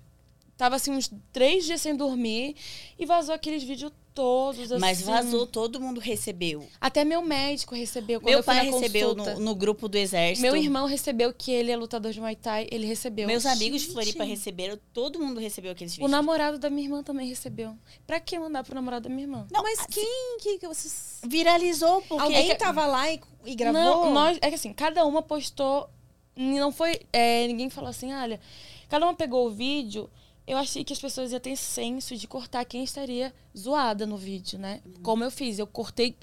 tava, 0.56 0.76
assim, 0.76 0.92
uns 0.92 1.10
três 1.32 1.64
dias 1.64 1.80
sem 1.80 1.94
dormir 1.96 2.56
e 2.98 3.04
vazou 3.04 3.34
aqueles 3.34 3.62
vídeos 3.62 3.92
todos, 4.14 4.70
assim. 4.72 4.80
Mas 4.80 5.02
vazou, 5.02 5.46
todo 5.46 5.80
mundo 5.80 6.00
recebeu. 6.00 6.66
Até 6.80 7.04
meu 7.04 7.22
médico 7.22 7.74
recebeu. 7.74 8.20
Quando 8.20 8.30
Meu 8.32 8.42
pai 8.44 8.64
recebeu 8.70 9.14
no, 9.14 9.40
no 9.40 9.54
grupo 9.54 9.88
do 9.88 9.96
exército. 9.96 10.42
Meu 10.42 10.56
irmão 10.56 10.86
recebeu, 10.86 11.32
que 11.32 11.50
ele 11.50 11.70
é 11.70 11.76
lutador 11.76 12.12
de 12.12 12.20
Muay 12.20 12.36
Thai, 12.36 12.66
ele 12.70 12.86
recebeu. 12.86 13.26
Meus 13.26 13.46
amigos 13.46 13.80
de 13.80 13.86
Gente. 13.86 13.92
Floripa 13.94 14.24
receberam, 14.24 14.78
todo 14.92 15.18
mundo 15.18 15.40
recebeu 15.40 15.72
aqueles 15.72 15.92
O 15.92 15.96
vídeos. 15.96 16.10
namorado 16.10 16.58
da 16.58 16.68
minha 16.70 16.86
irmã 16.86 17.02
também 17.02 17.26
recebeu. 17.28 17.76
Pra 18.06 18.20
que 18.20 18.38
mandar 18.38 18.62
pro 18.64 18.74
namorado 18.74 19.08
da 19.08 19.14
minha 19.14 19.24
irmã? 19.24 19.46
Não, 19.50 19.62
Mas 19.62 19.78
a- 19.80 19.86
quem 19.86 20.38
que 20.40 20.58
que 20.58 20.66
vocês... 20.68 21.20
Viralizou 21.26 22.02
porque 22.02 22.22
Alguém 22.22 22.56
tava 22.56 22.86
lá 22.86 23.10
e, 23.10 23.20
e 23.46 23.54
gravou? 23.54 23.80
Não, 23.82 24.12
nós, 24.12 24.38
é 24.40 24.48
que 24.48 24.54
assim, 24.56 24.72
cada 24.72 25.04
uma 25.04 25.22
postou. 25.22 25.88
Não 26.36 26.72
foi. 26.72 27.00
é, 27.12 27.46
ninguém 27.46 27.68
falou 27.70 27.90
assim, 27.90 28.12
olha. 28.12 28.40
Cada 28.88 29.06
uma 29.06 29.14
pegou 29.14 29.46
o 29.46 29.50
vídeo. 29.50 30.10
Eu 30.46 30.58
achei 30.58 30.82
que 30.84 30.92
as 30.92 31.00
pessoas 31.00 31.30
iam 31.32 31.40
ter 31.40 31.56
senso 31.56 32.16
de 32.16 32.26
cortar 32.26 32.64
quem 32.64 32.82
estaria 32.82 33.32
zoada 33.56 34.06
no 34.06 34.16
vídeo, 34.16 34.58
né? 34.58 34.80
Como 35.02 35.22
eu 35.22 35.30
fiz. 35.30 35.58
Eu 35.58 35.66
cortei 35.66 36.16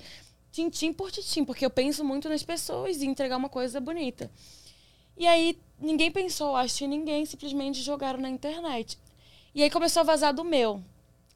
tintim 0.51 0.91
por 0.91 1.11
tintim, 1.11 1.45
porque 1.45 1.65
eu 1.65 1.69
penso 1.69 2.03
muito 2.03 2.27
nas 2.27 2.43
pessoas 2.43 3.01
e 3.01 3.05
entregar 3.05 3.37
uma 3.37 3.49
coisa 3.49 3.79
bonita. 3.79 4.29
E 5.17 5.25
aí, 5.27 5.57
ninguém 5.79 6.11
pensou, 6.11 6.55
acho 6.55 6.79
que 6.79 6.87
ninguém, 6.87 7.25
simplesmente 7.25 7.81
jogaram 7.81 8.19
na 8.19 8.29
internet. 8.29 8.97
E 9.53 9.63
aí 9.63 9.69
começou 9.69 10.01
a 10.01 10.03
vazar 10.03 10.33
do 10.33 10.43
meu. 10.43 10.83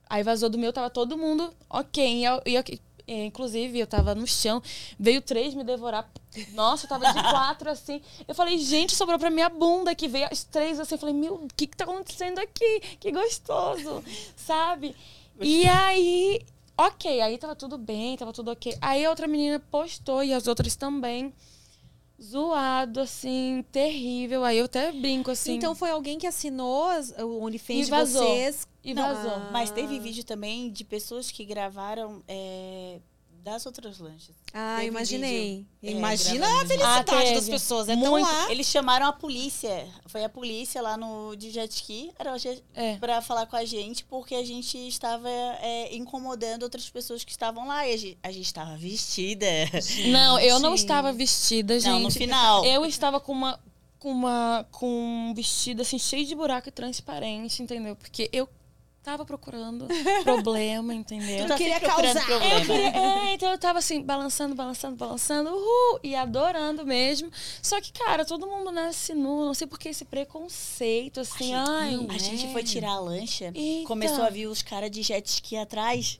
Aí 0.10 0.24
vazou 0.24 0.50
do 0.50 0.58
meu, 0.58 0.72
tava 0.74 0.90
todo 0.90 1.18
mundo 1.18 1.54
ok. 1.70 2.20
E 2.20 2.24
eu, 2.26 2.42
e 2.46 2.56
eu- 2.56 2.64
inclusive, 3.08 3.80
eu 3.80 3.88
tava 3.88 4.16
no 4.16 4.26
chão, 4.26 4.62
veio 5.00 5.22
três 5.22 5.54
me 5.54 5.64
devorar. 5.64 6.10
Nossa, 6.54 6.86
eu 6.86 6.90
tava 6.90 7.12
de 7.12 7.22
quatro, 7.30 7.70
assim. 7.70 8.02
Eu 8.28 8.34
falei, 8.34 8.58
gente, 8.58 8.96
sobrou 8.96 9.20
pra 9.20 9.30
minha 9.30 9.50
bunda 9.50 9.94
que 9.94 10.08
veio 10.08 10.28
as 10.32 10.44
três, 10.44 10.80
assim. 10.80 10.96
Eu 10.96 11.00
falei, 11.00 11.16
meu, 11.16 11.36
o 11.36 11.48
que 11.56 11.68
que 11.68 11.78
tá 11.78 11.84
acontecendo 11.84 12.40
aqui? 12.40 12.80
Que 13.00 13.12
gostoso, 13.12 14.04
sabe? 14.36 14.96
E 15.40 15.68
aí, 15.68 16.42
ok, 16.78 17.22
aí 17.22 17.38
tava 17.38 17.56
tudo 17.56 17.78
bem, 17.78 18.16
tava 18.18 18.32
tudo 18.32 18.52
ok. 18.52 18.78
Aí 18.82 19.06
a 19.06 19.10
outra 19.10 19.28
menina 19.28 19.60
postou 19.72 20.24
e 20.24 20.34
as 20.34 20.48
outras 20.48 20.76
também. 20.76 21.34
Zoado, 22.24 23.02
assim, 23.02 23.64
terrível. 23.72 24.44
Aí 24.46 24.58
eu 24.60 24.66
até 24.66 24.92
brinco, 24.92 25.30
assim. 25.32 25.56
Então 25.56 25.76
foi 25.76 25.90
alguém 25.92 26.18
que 26.18 26.26
assinou 26.26 26.86
as- 26.86 27.12
o 27.20 27.42
OnlyFans 27.44 27.80
E 27.82 27.84
de 27.86 27.90
vazou. 27.92 28.24
vocês. 28.28 28.68
e 28.84 28.94
Não, 28.94 29.04
vazou. 29.04 29.32
Ah. 29.32 29.50
Mas 29.52 29.72
teve 29.72 30.00
vídeo 30.00 30.24
também 30.24 30.70
de 30.72 30.84
pessoas 30.84 31.30
que 31.32 31.44
gravaram 31.46 32.22
é, 32.28 33.00
das 33.44 33.66
outras 33.66 34.00
lanchas. 34.00 34.34
Ah, 34.54 34.76
Teve 34.78 34.88
imaginei. 34.88 35.56
vídeo, 35.58 35.68
é, 35.84 35.92
Imagina 35.92 36.46
a 36.46 36.50
gravando. 36.50 36.68
felicidade 36.70 37.30
Ah, 37.32 37.34
das 37.36 37.50
pessoas. 37.50 37.90
É 37.90 37.96
tão 37.98 38.12
Muito. 38.12 38.24
lá. 38.26 38.50
Eles 38.52 38.66
chamaram 38.68 39.06
a 39.06 39.12
polícia. 39.12 39.86
Foi 40.06 40.24
a 40.24 40.30
polícia 40.30 40.82
lá 40.82 40.96
no 40.96 41.36
de 41.36 41.52
jet 41.52 41.70
ski 41.72 42.12
É. 42.74 42.96
pra 42.98 43.22
falar 43.22 43.46
com 43.46 43.56
a 43.58 43.66
gente, 43.66 44.06
porque 44.06 44.34
a 44.36 44.46
gente 44.46 44.78
estava 44.88 45.30
é, 45.30 45.94
incomodando 45.94 46.64
outras 46.64 46.90
pessoas 46.90 47.24
que 47.26 47.32
estavam 47.32 47.68
lá. 47.68 47.86
E 47.86 47.94
a 47.94 47.98
gente, 47.98 48.18
a 48.24 48.32
gente 48.32 48.46
estava 48.46 48.78
vestida. 48.78 49.46
Não, 50.10 50.40
eu 50.40 50.60
não 50.60 50.72
Gente. 50.72 50.80
estava 50.80 51.12
vestida, 51.12 51.80
gente. 51.80 51.90
Não, 51.92 52.00
no 52.00 52.12
final. 52.12 52.64
Eu 52.66 52.86
estava 52.86 53.20
com 53.20 53.34
uma 53.34 53.60
com 54.00 54.12
uma 54.12 54.66
com 54.72 54.88
um 55.30 55.34
vestido 55.34 55.82
assim 55.82 55.98
cheio 55.98 56.26
de 56.26 56.36
buraco 56.36 56.68
e 56.70 56.72
transparente, 56.72 57.62
entendeu? 57.64 57.96
Porque 57.96 58.30
eu 58.34 58.48
tava 59.04 59.26
procurando 59.26 59.86
problema, 60.24 60.94
entendeu? 60.94 61.44
Tu 61.46 61.48
tá 61.50 61.58
queria 61.58 61.80
causar. 61.80 62.26
problema. 62.26 62.56
Eu 62.60 62.66
queria- 62.66 62.90
é, 63.30 63.34
então 63.34 63.52
eu 63.52 63.58
tava 63.58 63.80
assim, 63.80 64.02
balançando, 64.02 64.56
balançando, 64.56 64.96
balançando, 64.96 65.50
uhul, 65.50 66.00
e 66.02 66.16
adorando 66.16 66.86
mesmo. 66.86 67.30
Só 67.62 67.80
que, 67.82 67.92
cara, 67.92 68.24
todo 68.26 68.48
mundo 68.48 68.72
nasce 68.72 69.14
nu, 69.14 69.46
não 69.46 69.54
sei 69.54 69.68
por 69.68 69.78
que 69.78 69.90
esse 69.90 70.06
preconceito, 70.06 71.20
assim, 71.20 71.54
ai. 71.54 71.96
A 72.10 72.18
gente 72.18 72.52
foi 72.54 72.64
tirar 72.64 72.92
a 72.94 73.00
lancha, 73.00 73.52
Eita. 73.54 73.88
começou 73.88 74.24
a 74.24 74.30
vir 74.30 74.48
os 74.48 74.62
caras 74.62 74.90
de 74.90 75.02
jet 75.04 75.26
ski 75.28 75.58
atrás. 75.58 76.20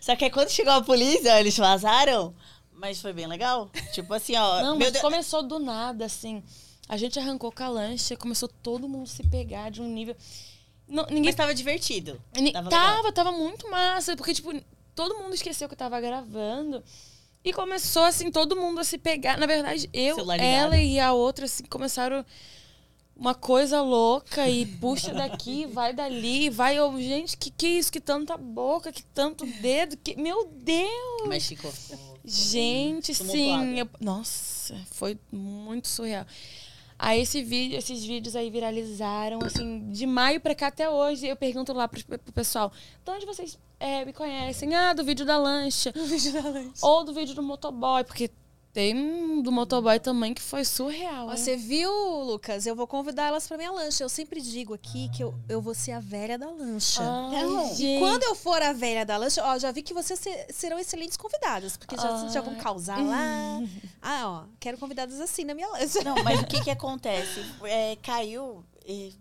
Só 0.00 0.14
que 0.14 0.24
aí 0.24 0.30
quando 0.30 0.50
chegou 0.50 0.72
a 0.74 0.82
polícia, 0.82 1.40
eles 1.40 1.56
vazaram. 1.56 2.34
Mas 2.74 3.00
foi 3.00 3.12
bem 3.12 3.26
legal. 3.26 3.70
Tipo 3.92 4.14
assim, 4.14 4.36
ó. 4.36 4.60
Não, 4.62 4.76
meu 4.76 4.84
mas 4.86 4.92
Deus- 4.92 5.02
começou 5.02 5.42
do 5.42 5.58
nada, 5.58 6.04
assim. 6.04 6.42
A 6.88 6.96
gente 6.96 7.18
arrancou 7.18 7.50
com 7.52 7.62
a 7.62 7.68
lancha, 7.68 8.16
começou 8.16 8.48
todo 8.62 8.88
mundo 8.88 9.06
se 9.08 9.22
pegar 9.24 9.70
de 9.70 9.82
um 9.82 9.86
nível. 9.88 10.14
Não, 10.88 11.04
ninguém 11.06 11.24
Mas 11.24 11.34
tava 11.34 11.54
divertido. 11.54 12.20
Tava 12.52 12.70
Tava, 12.70 13.12
tava, 13.12 13.32
muito 13.32 13.68
massa. 13.70 14.16
Porque, 14.16 14.32
tipo, 14.34 14.50
todo 14.94 15.16
mundo 15.16 15.34
esqueceu 15.34 15.68
que 15.68 15.74
eu 15.74 15.78
tava 15.78 16.00
gravando. 16.00 16.82
E 17.44 17.52
começou, 17.52 18.04
assim, 18.04 18.30
todo 18.30 18.56
mundo 18.56 18.80
a 18.80 18.84
se 18.84 18.98
pegar. 18.98 19.36
Na 19.36 19.46
verdade, 19.46 19.88
eu, 19.92 20.16
ela 20.32 20.76
e 20.76 20.98
a 20.98 21.12
outra, 21.12 21.44
assim, 21.44 21.64
começaram 21.64 22.24
uma 23.14 23.34
coisa 23.34 23.82
louca 23.82 24.48
e 24.48 24.64
puxa 24.64 25.12
daqui, 25.12 25.66
vai 25.72 25.92
dali, 25.92 26.48
vai. 26.48 26.78
Eu, 26.78 26.96
gente, 27.00 27.36
que 27.36 27.50
que 27.50 27.66
é 27.66 27.70
isso? 27.70 27.92
Que 27.92 28.00
tanta 28.00 28.36
boca, 28.36 28.92
que 28.92 29.02
tanto 29.02 29.44
dedo, 29.44 29.96
que. 29.96 30.16
Meu 30.16 30.46
Deus! 30.46 31.26
Mas 31.26 31.46
ficou. 31.46 31.72
Gente, 32.24 33.14
sim. 33.14 33.78
eu- 33.78 33.88
nossa, 34.00 34.76
foi 34.92 35.18
muito 35.32 35.88
surreal. 35.88 36.26
Aí 36.98 37.20
esse 37.20 37.42
vídeo, 37.42 37.78
esses 37.78 38.04
vídeos 38.04 38.34
aí 38.34 38.50
viralizaram, 38.50 39.38
assim, 39.44 39.88
de 39.90 40.04
maio 40.04 40.40
pra 40.40 40.54
cá 40.54 40.66
até 40.66 40.90
hoje. 40.90 41.28
Eu 41.28 41.36
pergunto 41.36 41.72
lá 41.72 41.86
pro, 41.86 42.02
pro 42.04 42.32
pessoal, 42.32 42.72
de 43.04 43.10
onde 43.10 43.24
vocês 43.24 43.56
é, 43.78 44.04
me 44.04 44.12
conhecem? 44.12 44.74
Ah, 44.74 44.92
do 44.92 45.04
vídeo 45.04 45.24
da 45.24 45.36
lancha. 45.38 45.92
No 45.94 46.04
vídeo 46.04 46.32
da 46.32 46.48
lancha. 46.48 46.84
Ou 46.86 47.04
do 47.04 47.14
vídeo 47.14 47.34
do 47.34 47.42
motoboy, 47.42 48.02
porque 48.02 48.30
tem 48.78 48.94
um 48.96 49.42
do 49.42 49.50
motoboy 49.50 49.98
também 49.98 50.32
que 50.32 50.40
foi 50.40 50.64
surreal. 50.64 51.28
hein? 51.28 51.36
Você 51.36 51.56
viu, 51.56 51.90
Lucas? 52.22 52.64
Eu 52.64 52.76
vou 52.76 52.86
convidar 52.86 53.24
elas 53.26 53.48
pra 53.48 53.56
minha 53.56 53.72
lancha. 53.72 54.04
Eu 54.04 54.08
sempre 54.08 54.40
digo 54.40 54.72
aqui 54.72 55.08
que 55.08 55.20
eu, 55.20 55.34
eu 55.48 55.60
vou 55.60 55.74
ser 55.74 55.90
a 55.90 55.98
velha 55.98 56.38
da 56.38 56.48
lancha. 56.48 57.02
Ai, 57.02 57.42
Não. 57.44 57.74
gente. 57.74 57.98
Quando 57.98 58.22
eu 58.22 58.36
for 58.36 58.62
a 58.62 58.72
velha 58.72 59.04
da 59.04 59.16
lancha, 59.16 59.44
ó, 59.44 59.58
já 59.58 59.72
vi 59.72 59.82
que 59.82 59.92
vocês 59.92 60.20
se- 60.20 60.46
serão 60.52 60.78
excelentes 60.78 61.16
convidadas, 61.16 61.76
porque 61.76 61.96
já, 61.96 62.28
já 62.28 62.40
vão 62.40 62.54
causar 62.54 63.02
lá. 63.02 63.60
Ah, 64.00 64.28
ó, 64.28 64.44
quero 64.60 64.78
convidadas 64.78 65.20
assim 65.20 65.42
na 65.44 65.54
minha 65.54 65.66
lancha. 65.68 66.04
Não, 66.04 66.22
mas 66.22 66.40
o 66.40 66.46
que 66.46 66.60
que 66.62 66.70
acontece? 66.70 67.44
É, 67.64 67.96
caiu. 67.96 68.64
e 68.86 69.12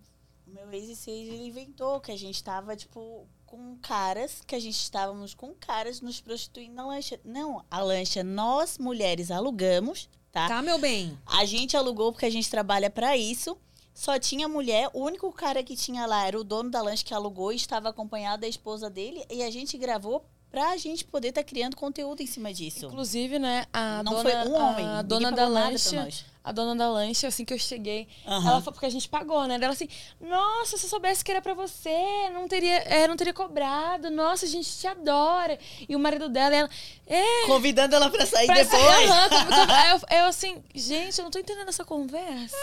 o 0.47 0.51
meu 0.51 0.71
ex 0.71 1.07
ele 1.07 1.47
inventou 1.47 1.99
que 1.99 2.11
a 2.11 2.15
gente 2.17 2.43
tava, 2.43 2.75
tipo, 2.75 3.27
com 3.47 3.77
caras, 3.81 4.41
que 4.45 4.53
a 4.53 4.59
gente 4.59 4.75
estávamos 4.79 5.33
com 5.33 5.53
caras 5.53 6.01
nos 6.01 6.21
prostituindo 6.21 6.75
na 6.75 6.85
lancha. 6.85 7.19
Não, 7.25 7.63
a 7.71 7.81
lancha 7.81 8.23
nós, 8.23 8.77
mulheres, 8.77 9.31
alugamos, 9.31 10.07
tá? 10.31 10.47
Tá, 10.47 10.61
meu 10.61 10.77
bem? 10.77 11.17
A 11.25 11.45
gente 11.45 11.75
alugou 11.75 12.11
porque 12.11 12.25
a 12.25 12.29
gente 12.29 12.49
trabalha 12.51 12.89
pra 12.89 13.17
isso. 13.17 13.57
Só 13.93 14.19
tinha 14.19 14.47
mulher, 14.47 14.89
o 14.93 14.99
único 15.01 15.31
cara 15.31 15.63
que 15.63 15.75
tinha 15.75 16.05
lá 16.05 16.27
era 16.27 16.39
o 16.39 16.43
dono 16.43 16.69
da 16.69 16.81
lancha 16.83 17.03
que 17.03 17.13
alugou 17.13 17.51
e 17.51 17.55
estava 17.55 17.89
acompanhado 17.89 18.41
da 18.41 18.47
esposa 18.47 18.91
dele. 18.91 19.25
E 19.31 19.41
a 19.41 19.49
gente 19.49 19.75
gravou 19.75 20.23
pra 20.51 20.77
gente 20.77 21.03
poder 21.03 21.29
estar 21.29 21.43
criando 21.43 21.75
conteúdo 21.75 22.21
em 22.21 22.27
cima 22.27 22.53
disso. 22.53 22.85
Inclusive, 22.85 23.39
né, 23.39 23.65
a 23.73 24.03
Não 24.03 24.11
dona, 24.13 24.29
foi 24.29 24.49
um 24.51 24.55
homem. 24.55 24.85
a 24.85 25.01
dona 25.01 25.31
da 25.31 25.47
lancha. 25.47 26.07
A 26.47 26.51
dona 26.51 26.75
da 26.75 26.89
lancha, 26.89 27.27
assim 27.27 27.43
que 27.43 27.53
eu 27.53 27.59
cheguei, 27.59 28.07
Aham. 28.25 28.49
ela 28.49 28.61
foi 28.61 28.71
porque 28.71 28.85
a 28.85 28.89
gente 28.89 29.09
pagou, 29.09 29.45
né? 29.45 29.55
Ela 29.55 29.73
assim, 29.73 29.89
nossa, 30.21 30.77
se 30.77 30.85
eu 30.85 30.89
soubesse 30.89 31.23
que 31.23 31.31
era 31.31 31.41
pra 31.41 31.53
você, 31.53 32.29
não 32.33 32.47
teria, 32.47 32.77
é, 32.83 33.07
não 33.07 33.17
teria 33.17 33.33
cobrado. 33.33 34.09
Nossa, 34.09 34.45
a 34.45 34.47
gente 34.47 34.69
te 34.77 34.87
adora. 34.87 35.59
E 35.87 35.95
o 35.95 35.99
marido 35.99 36.29
dela, 36.29 36.55
ela, 36.55 36.69
é, 37.05 37.45
Convidando 37.45 37.95
ela 37.95 38.09
pra 38.09 38.25
sair 38.25 38.47
Pra 38.47 38.55
depois. 38.55 38.79
aí 39.69 39.91
eu, 39.91 40.19
eu 40.19 40.25
assim, 40.25 40.63
gente, 40.73 41.17
eu 41.17 41.23
não 41.23 41.31
tô 41.31 41.39
entendendo 41.39 41.67
essa 41.69 41.83
conversa. 41.83 42.55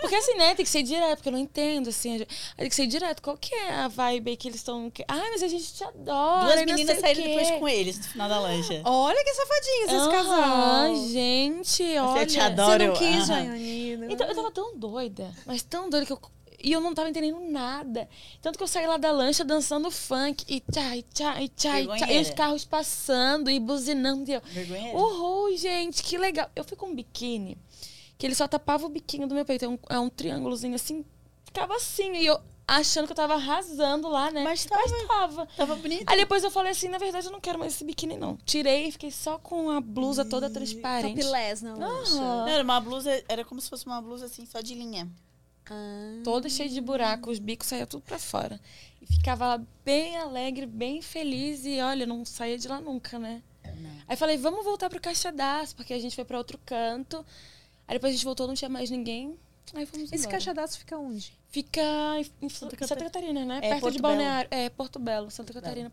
Porque 0.00 0.14
assim, 0.14 0.34
né, 0.34 0.54
tem 0.54 0.64
que 0.64 0.70
ser 0.70 0.82
direto, 0.82 1.16
porque 1.16 1.28
eu 1.28 1.32
não 1.32 1.38
entendo, 1.38 1.88
assim. 1.88 2.24
Tem 2.56 2.68
que 2.68 2.74
ser 2.74 2.86
direto. 2.86 3.22
Qual 3.22 3.36
que 3.36 3.54
é 3.54 3.72
a 3.72 3.88
vibe 3.88 4.36
que 4.36 4.48
eles 4.48 4.60
estão. 4.60 4.92
Ai, 5.08 5.30
mas 5.30 5.42
a 5.42 5.48
gente 5.48 5.72
te 5.72 5.84
adora. 5.84 6.54
Duas 6.54 6.64
meninas 6.64 7.00
saíram 7.00 7.22
depois 7.22 7.50
com 7.52 7.68
eles 7.68 7.98
no 7.98 8.04
final 8.04 8.28
da 8.28 8.38
lancha. 8.38 8.82
Olha 8.84 9.24
que 9.24 9.34
safadinhos 9.34 9.86
esse 9.86 9.96
Aham, 9.96 10.10
casal. 10.10 11.08
gente, 11.08 11.98
olha. 11.98 12.26
te 12.26 12.40
adoro. 12.40 12.72
Você 12.72 12.86
não 12.86 12.94
quis, 12.94 13.15
Jaianina? 13.24 14.06
Então, 14.12 14.26
eu 14.26 14.34
tava 14.34 14.50
tão 14.50 14.76
doida, 14.76 15.32
mas 15.46 15.62
tão 15.62 15.88
doida 15.88 16.06
que 16.06 16.12
eu. 16.12 16.20
E 16.62 16.72
eu 16.72 16.80
não 16.80 16.94
tava 16.94 17.10
entendendo 17.10 17.38
nada. 17.38 18.08
Tanto 18.40 18.56
que 18.56 18.62
eu 18.62 18.66
saí 18.66 18.86
lá 18.86 18.96
da 18.96 19.10
lancha 19.12 19.44
dançando 19.44 19.90
funk. 19.90 20.44
E 20.48 20.60
tchá, 20.60 20.96
e 20.96 21.02
tchá, 21.02 21.42
e 21.42 21.48
tchá, 21.48 21.80
e 21.80 22.20
os 22.20 22.30
carros 22.30 22.64
passando 22.64 23.50
e 23.50 23.60
buzinando. 23.60 24.30
E 24.30 24.34
eu. 24.34 24.42
Uhul, 24.94 25.56
gente, 25.56 26.02
que 26.02 26.16
legal. 26.16 26.50
Eu 26.56 26.64
fui 26.64 26.76
com 26.76 26.86
um 26.86 26.94
biquíni, 26.94 27.58
que 28.16 28.26
ele 28.26 28.34
só 28.34 28.48
tapava 28.48 28.86
o 28.86 28.88
biquinho 28.88 29.26
do 29.28 29.34
meu 29.34 29.44
peito. 29.44 29.64
É 29.66 29.68
um, 29.68 29.78
é 29.90 29.98
um 29.98 30.08
triângulozinho 30.08 30.74
assim, 30.74 31.04
ficava 31.44 31.76
assim. 31.76 32.12
E 32.16 32.26
eu 32.26 32.40
achando 32.66 33.06
que 33.06 33.12
eu 33.12 33.16
tava 33.16 33.34
arrasando 33.34 34.08
lá, 34.08 34.30
né? 34.30 34.42
Mas 34.42 34.64
tava. 34.64 34.82
tava. 35.06 35.46
Tava 35.56 35.76
bonito. 35.76 36.04
Aí 36.08 36.16
depois 36.16 36.42
eu 36.42 36.50
falei 36.50 36.72
assim, 36.72 36.88
na 36.88 36.98
verdade 36.98 37.26
eu 37.26 37.32
não 37.32 37.40
quero 37.40 37.58
mais 37.58 37.74
esse 37.74 37.84
biquíni, 37.84 38.16
não. 38.16 38.36
Tirei 38.44 38.88
e 38.88 38.92
fiquei 38.92 39.10
só 39.10 39.38
com 39.38 39.70
a 39.70 39.80
blusa 39.80 40.24
toda 40.24 40.50
transparente. 40.50 41.20
Topless 41.20 41.64
na 41.64 41.74
lancha. 41.74 42.12
Aham. 42.14 42.44
Não, 42.44 42.48
era 42.48 42.64
uma 42.64 42.80
blusa, 42.80 43.24
era 43.28 43.44
como 43.44 43.60
se 43.60 43.68
fosse 43.68 43.86
uma 43.86 44.00
blusa 44.02 44.26
assim, 44.26 44.44
só 44.46 44.60
de 44.60 44.74
linha. 44.74 45.08
Ah. 45.70 46.20
Toda 46.24 46.48
cheia 46.48 46.68
de 46.68 46.80
buracos, 46.80 47.34
os 47.34 47.38
bicos 47.38 47.66
saíam 47.68 47.86
tudo 47.86 48.02
pra 48.02 48.18
fora. 48.18 48.60
E 49.00 49.06
ficava 49.06 49.46
lá 49.46 49.60
bem 49.84 50.16
alegre, 50.16 50.66
bem 50.66 51.02
feliz. 51.02 51.64
E 51.64 51.80
olha, 51.80 52.06
não 52.06 52.24
saía 52.24 52.58
de 52.58 52.68
lá 52.68 52.80
nunca, 52.80 53.18
né? 53.18 53.42
Aí 54.08 54.16
falei, 54.16 54.36
vamos 54.36 54.64
voltar 54.64 54.88
pro 54.88 55.00
Caixa 55.00 55.32
Das, 55.32 55.72
porque 55.72 55.92
a 55.92 55.98
gente 55.98 56.14
foi 56.14 56.24
pra 56.24 56.38
outro 56.38 56.58
canto. 56.64 57.24
Aí 57.86 57.96
depois 57.96 58.12
a 58.12 58.16
gente 58.16 58.24
voltou, 58.24 58.46
não 58.46 58.54
tinha 58.54 58.68
mais 58.68 58.90
ninguém. 58.90 59.36
Aí 59.74 59.86
fomos 59.86 60.06
Esse 60.12 60.16
embora. 60.16 60.30
caixadaço 60.30 60.78
fica 60.78 60.96
onde? 60.98 61.32
Fica 61.48 61.82
em 62.40 62.48
Santa, 62.48 62.76
Catarina. 62.76 63.10
Catarina, 63.10 63.44
né? 63.44 63.58
É, 63.62 63.68
Perto 63.70 63.80
Porto 63.80 63.96
de 63.96 64.02
Belo. 64.02 64.14
Balneário. 64.14 64.48
É, 64.50 64.68
Porto 64.70 64.98
Belo, 64.98 65.30
Santa 65.30 65.52
Catarina. 65.52 65.90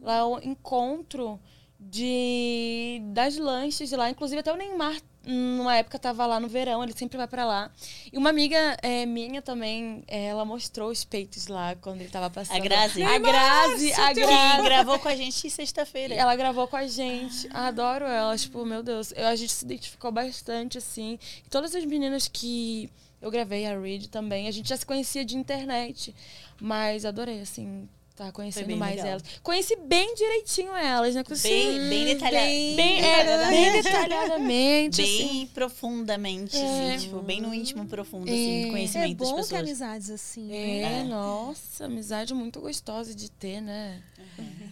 Lá 0.00 0.16
é 0.18 0.22
o 0.24 0.38
encontro 0.38 1.40
de 1.78 3.00
das 3.06 3.36
lanches 3.36 3.88
de 3.88 3.96
lá. 3.96 4.10
Inclusive 4.10 4.40
até 4.40 4.52
o 4.52 4.56
Neymar, 4.56 4.96
numa 5.24 5.76
época, 5.76 5.98
tava 5.98 6.26
lá 6.26 6.38
no 6.38 6.48
verão, 6.48 6.82
ele 6.82 6.92
sempre 6.92 7.16
vai 7.16 7.26
pra 7.26 7.44
lá. 7.44 7.70
E 8.12 8.16
uma 8.16 8.30
amiga 8.30 8.76
é, 8.82 9.04
minha 9.06 9.40
também, 9.42 10.04
ela 10.06 10.44
mostrou 10.44 10.90
os 10.90 11.04
peitos 11.04 11.46
lá 11.46 11.74
quando 11.76 12.00
ele 12.02 12.10
tava 12.10 12.28
passando. 12.30 12.56
A 12.56 12.60
Grazi. 12.60 13.02
A 13.02 13.18
Grazi, 13.18 13.92
a 13.92 14.08
Que 14.08 14.20
Grazi. 14.20 14.62
gravou 14.62 14.98
com 14.98 15.08
a 15.08 15.16
gente 15.16 15.50
sexta-feira. 15.50 16.14
Ela 16.14 16.36
gravou 16.36 16.68
com 16.68 16.76
a 16.76 16.86
gente. 16.86 17.48
Adoro 17.52 18.04
ela. 18.04 18.36
Tipo, 18.36 18.64
meu 18.64 18.82
Deus. 18.82 19.12
Eu, 19.16 19.26
a 19.26 19.36
gente 19.36 19.52
se 19.52 19.64
identificou 19.64 20.12
bastante, 20.12 20.78
assim. 20.78 21.18
E 21.44 21.48
todas 21.48 21.74
as 21.74 21.84
meninas 21.84 22.28
que 22.28 22.90
eu 23.20 23.30
gravei, 23.30 23.66
a 23.66 23.78
Reed 23.78 24.06
também, 24.06 24.48
a 24.48 24.50
gente 24.50 24.68
já 24.68 24.76
se 24.76 24.86
conhecia 24.86 25.24
de 25.24 25.36
internet. 25.36 26.14
Mas 26.60 27.04
adorei, 27.04 27.40
assim, 27.40 27.88
tá 28.26 28.32
conhecendo 28.32 28.76
mais 28.76 28.96
legal. 28.96 29.12
elas. 29.12 29.22
Conheci 29.42 29.76
bem 29.76 30.14
direitinho 30.14 30.74
elas, 30.76 31.14
né? 31.14 31.24
Conheci 31.24 31.48
Bem, 31.48 31.88
bem 31.88 32.04
detalhada. 32.04 32.46
bem- 32.46 32.76
bem, 32.76 33.00
é, 33.04 33.48
bem 33.48 33.72
detalhadamente. 33.82 35.00
assim. 35.02 35.28
Bem 35.28 35.46
profundamente, 35.48 36.56
É. 36.56 36.94
assim, 36.94 37.04
tipo, 37.06 37.20
bem 37.22 37.40
no 37.40 37.54
íntimo 37.54 37.86
profundo, 37.86 38.28
É. 38.28 38.32
assim, 38.32 38.60
do 38.62 38.66
É 38.66 38.70
conhecimento 38.70 39.16
das 39.16 39.28
bom 39.28 39.36
ter 39.36 39.42
pessoas. 39.42 39.60
amizades 39.60 40.10
assim. 40.10 40.42
né? 40.48 40.56
É, 40.56 40.82
É. 41.00 41.04
nossa, 41.04 41.86
amizade 41.86 42.34
muito 42.34 42.60
gostosa 42.60 43.14
de 43.14 43.30
ter, 43.30 43.60
né? 43.60 44.02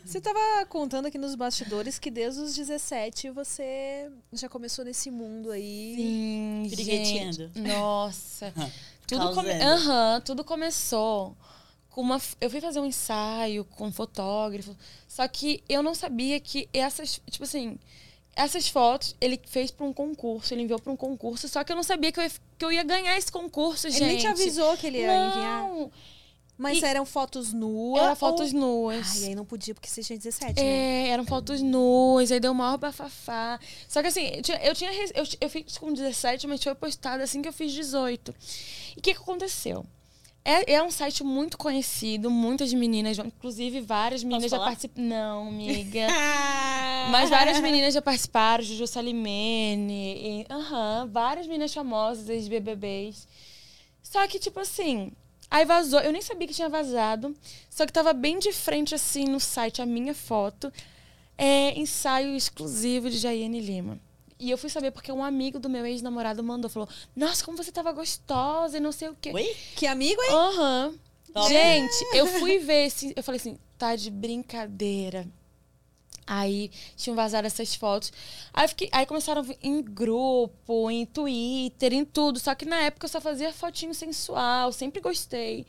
Você 0.05 0.21
tava 0.21 0.39
contando 0.67 1.07
aqui 1.07 1.19
nos 1.19 1.35
bastidores 1.35 1.99
que 1.99 2.11
desde 2.11 2.41
os 2.41 2.55
17 2.55 3.31
você 3.31 4.11
já 4.33 4.49
começou 4.49 4.85
nesse 4.85 5.11
mundo 5.11 5.51
aí. 5.51 5.95
Sim, 6.71 6.85
gente. 6.85 7.51
Nossa. 7.55 8.53
tudo, 9.07 9.35
come... 9.35 9.51
Aham, 9.53 10.21
tudo 10.25 10.45
começou 10.45 11.37
com 11.99 12.03
uma. 12.03 12.21
Eu 12.41 12.49
fui 12.49 12.61
fazer 12.61 12.79
um 12.79 12.87
ensaio 12.87 13.65
com 13.65 13.89
um 13.89 13.93
fotógrafo. 13.93 14.77
Só 15.09 15.27
que 15.27 15.65
eu 15.69 15.83
não 15.83 15.95
sabia 15.97 16.39
que 16.39 16.69
essas. 16.73 17.21
Tipo 17.29 17.43
assim. 17.43 17.77
Essas 18.37 18.69
fotos 18.69 19.17
ele 19.21 19.41
fez 19.49 19.73
pra 19.73 19.85
um 19.85 19.93
concurso, 19.93 20.55
ele 20.55 20.63
enviou 20.63 20.79
pra 20.79 20.93
um 20.93 20.97
concurso, 20.97 21.49
só 21.49 21.65
que 21.65 21.73
eu 21.73 21.75
não 21.75 21.83
sabia 21.83 22.13
que 22.13 22.21
eu 22.21 22.23
ia, 22.23 22.31
que 22.57 22.65
eu 22.65 22.71
ia 22.71 22.85
ganhar 22.85 23.19
esse 23.19 23.33
concurso, 23.33 23.89
Ele 23.89 23.95
gente. 23.99 24.07
nem 24.07 24.19
te 24.19 24.27
avisou 24.29 24.77
que 24.77 24.87
ele 24.87 24.99
ia 24.99 25.27
enviar. 25.27 25.63
Não, 25.65 25.91
Mas 26.57 26.81
E- 26.81 26.85
eram 26.85 27.05
fotos 27.05 27.53
nuas. 27.53 28.01
era 28.01 28.15
fotos 28.15 28.55
ou... 28.55 28.61
nuas. 28.61 29.23
Ai, 29.23 29.31
aí 29.31 29.35
não 29.35 29.45
podia 29.45 29.75
porque 29.75 29.89
você 29.89 30.05
tinha 30.05 30.17
17, 30.17 30.55
né? 30.55 30.63
É, 30.65 31.09
eram 31.09 31.27
fotos 31.27 31.61
nuas, 31.61 32.31
aí 32.31 32.39
deu 32.39 32.55
maior 32.55 32.79
bafafá. 32.79 33.59
Só 33.89 34.01
que 34.03 34.07
assim, 34.07 34.27
eu 34.37 34.43
tinha, 34.43 34.59
eu, 34.59 34.73
tinha 34.73 34.93
eu, 34.93 35.25
eu 35.41 35.51
fiz 35.51 35.77
com 35.77 35.93
17, 35.93 36.47
mas 36.47 36.63
foi 36.63 36.77
postado 36.77 37.21
assim 37.25 37.43
que 37.43 37.49
eu 37.49 37.53
fiz 37.53 37.73
18. 37.73 38.33
E 38.95 39.01
o 39.01 39.03
que, 39.03 39.15
que 39.15 39.21
aconteceu? 39.21 39.85
É, 40.51 40.75
é 40.75 40.83
um 40.83 40.91
site 40.91 41.23
muito 41.23 41.59
conhecido, 41.59 42.31
muitas 42.31 42.73
meninas, 42.73 43.19
inclusive 43.19 43.83
várias 43.83 44.25
meninas 44.25 44.51
já 44.51 44.59
participaram. 44.59 45.07
Não, 45.07 45.49
amiga. 45.49 46.07
Mas 47.13 47.29
várias 47.29 47.61
meninas 47.61 47.93
já 47.93 48.01
participaram, 48.01 48.65
Juju 48.65 48.87
Salimene, 48.87 50.41
e- 50.41 50.47
aham, 50.51 51.07
várias 51.13 51.47
meninas 51.47 51.75
famosas, 51.75 52.31
ex-BBBs. 52.31 53.29
Só 54.03 54.27
que, 54.27 54.39
tipo 54.39 54.59
assim, 54.59 55.13
Aí 55.51 55.65
vazou, 55.65 56.01
eu 56.01 56.13
nem 56.13 56.21
sabia 56.21 56.47
que 56.47 56.53
tinha 56.55 56.69
vazado, 56.69 57.35
só 57.71 57.87
que 57.87 57.93
tava 57.93 58.13
bem 58.13 58.39
de 58.39 58.53
frente, 58.53 58.95
assim, 58.95 59.25
no 59.25 59.41
site, 59.41 59.81
a 59.81 59.87
minha 59.87 60.15
foto. 60.15 60.71
É, 61.39 61.79
ensaio 61.79 62.37
exclusivo 62.37 63.09
de 63.09 63.17
Jaiane 63.19 63.61
Lima. 63.61 63.99
E 64.39 64.51
eu 64.51 64.57
fui 64.59 64.71
saber 64.71 64.91
porque 64.93 65.11
um 65.11 65.23
amigo 65.25 65.59
do 65.59 65.69
meu 65.69 65.85
ex-namorado 65.85 66.43
mandou, 66.45 66.71
falou, 66.71 66.89
nossa, 67.17 67.45
como 67.45 67.57
você 67.57 67.73
tava 67.73 67.91
gostosa 67.93 68.77
e 68.77 68.81
não 68.81 68.93
sei 68.93 69.09
o 69.09 69.17
quê. 69.21 69.33
Oi? 69.35 69.57
Que 69.75 69.87
amigo, 69.87 70.23
hein? 70.23 70.31
Aham. 70.31 70.95
Top. 71.35 71.49
Gente, 71.49 72.05
eu 72.15 72.27
fui 72.39 72.59
ver 72.59 72.87
esse. 72.87 73.13
Eu 73.17 73.23
falei 73.23 73.41
assim, 73.41 73.59
tá 73.77 73.97
de 73.97 74.11
brincadeira. 74.11 75.27
Aí 76.27 76.71
tinham 76.95 77.17
vazado 77.17 77.47
essas 77.47 77.75
fotos. 77.75 78.13
Aí, 78.53 78.69
fiquei- 78.69 78.89
aí 78.93 79.07
começaram 79.07 79.45
em 79.63 79.83
grupo, 79.83 80.91
em 80.91 81.07
Twitter, 81.07 81.93
em 81.95 82.05
tudo. 82.05 82.39
Só 82.39 82.55
que 82.55 82.67
na 82.67 82.81
época 82.83 83.07
eu 83.07 83.09
só 83.09 83.21
fazia 83.21 83.53
fotinho 83.53 83.95
sensual, 83.95 84.71
sempre 84.73 85.01
gostei. 85.01 85.67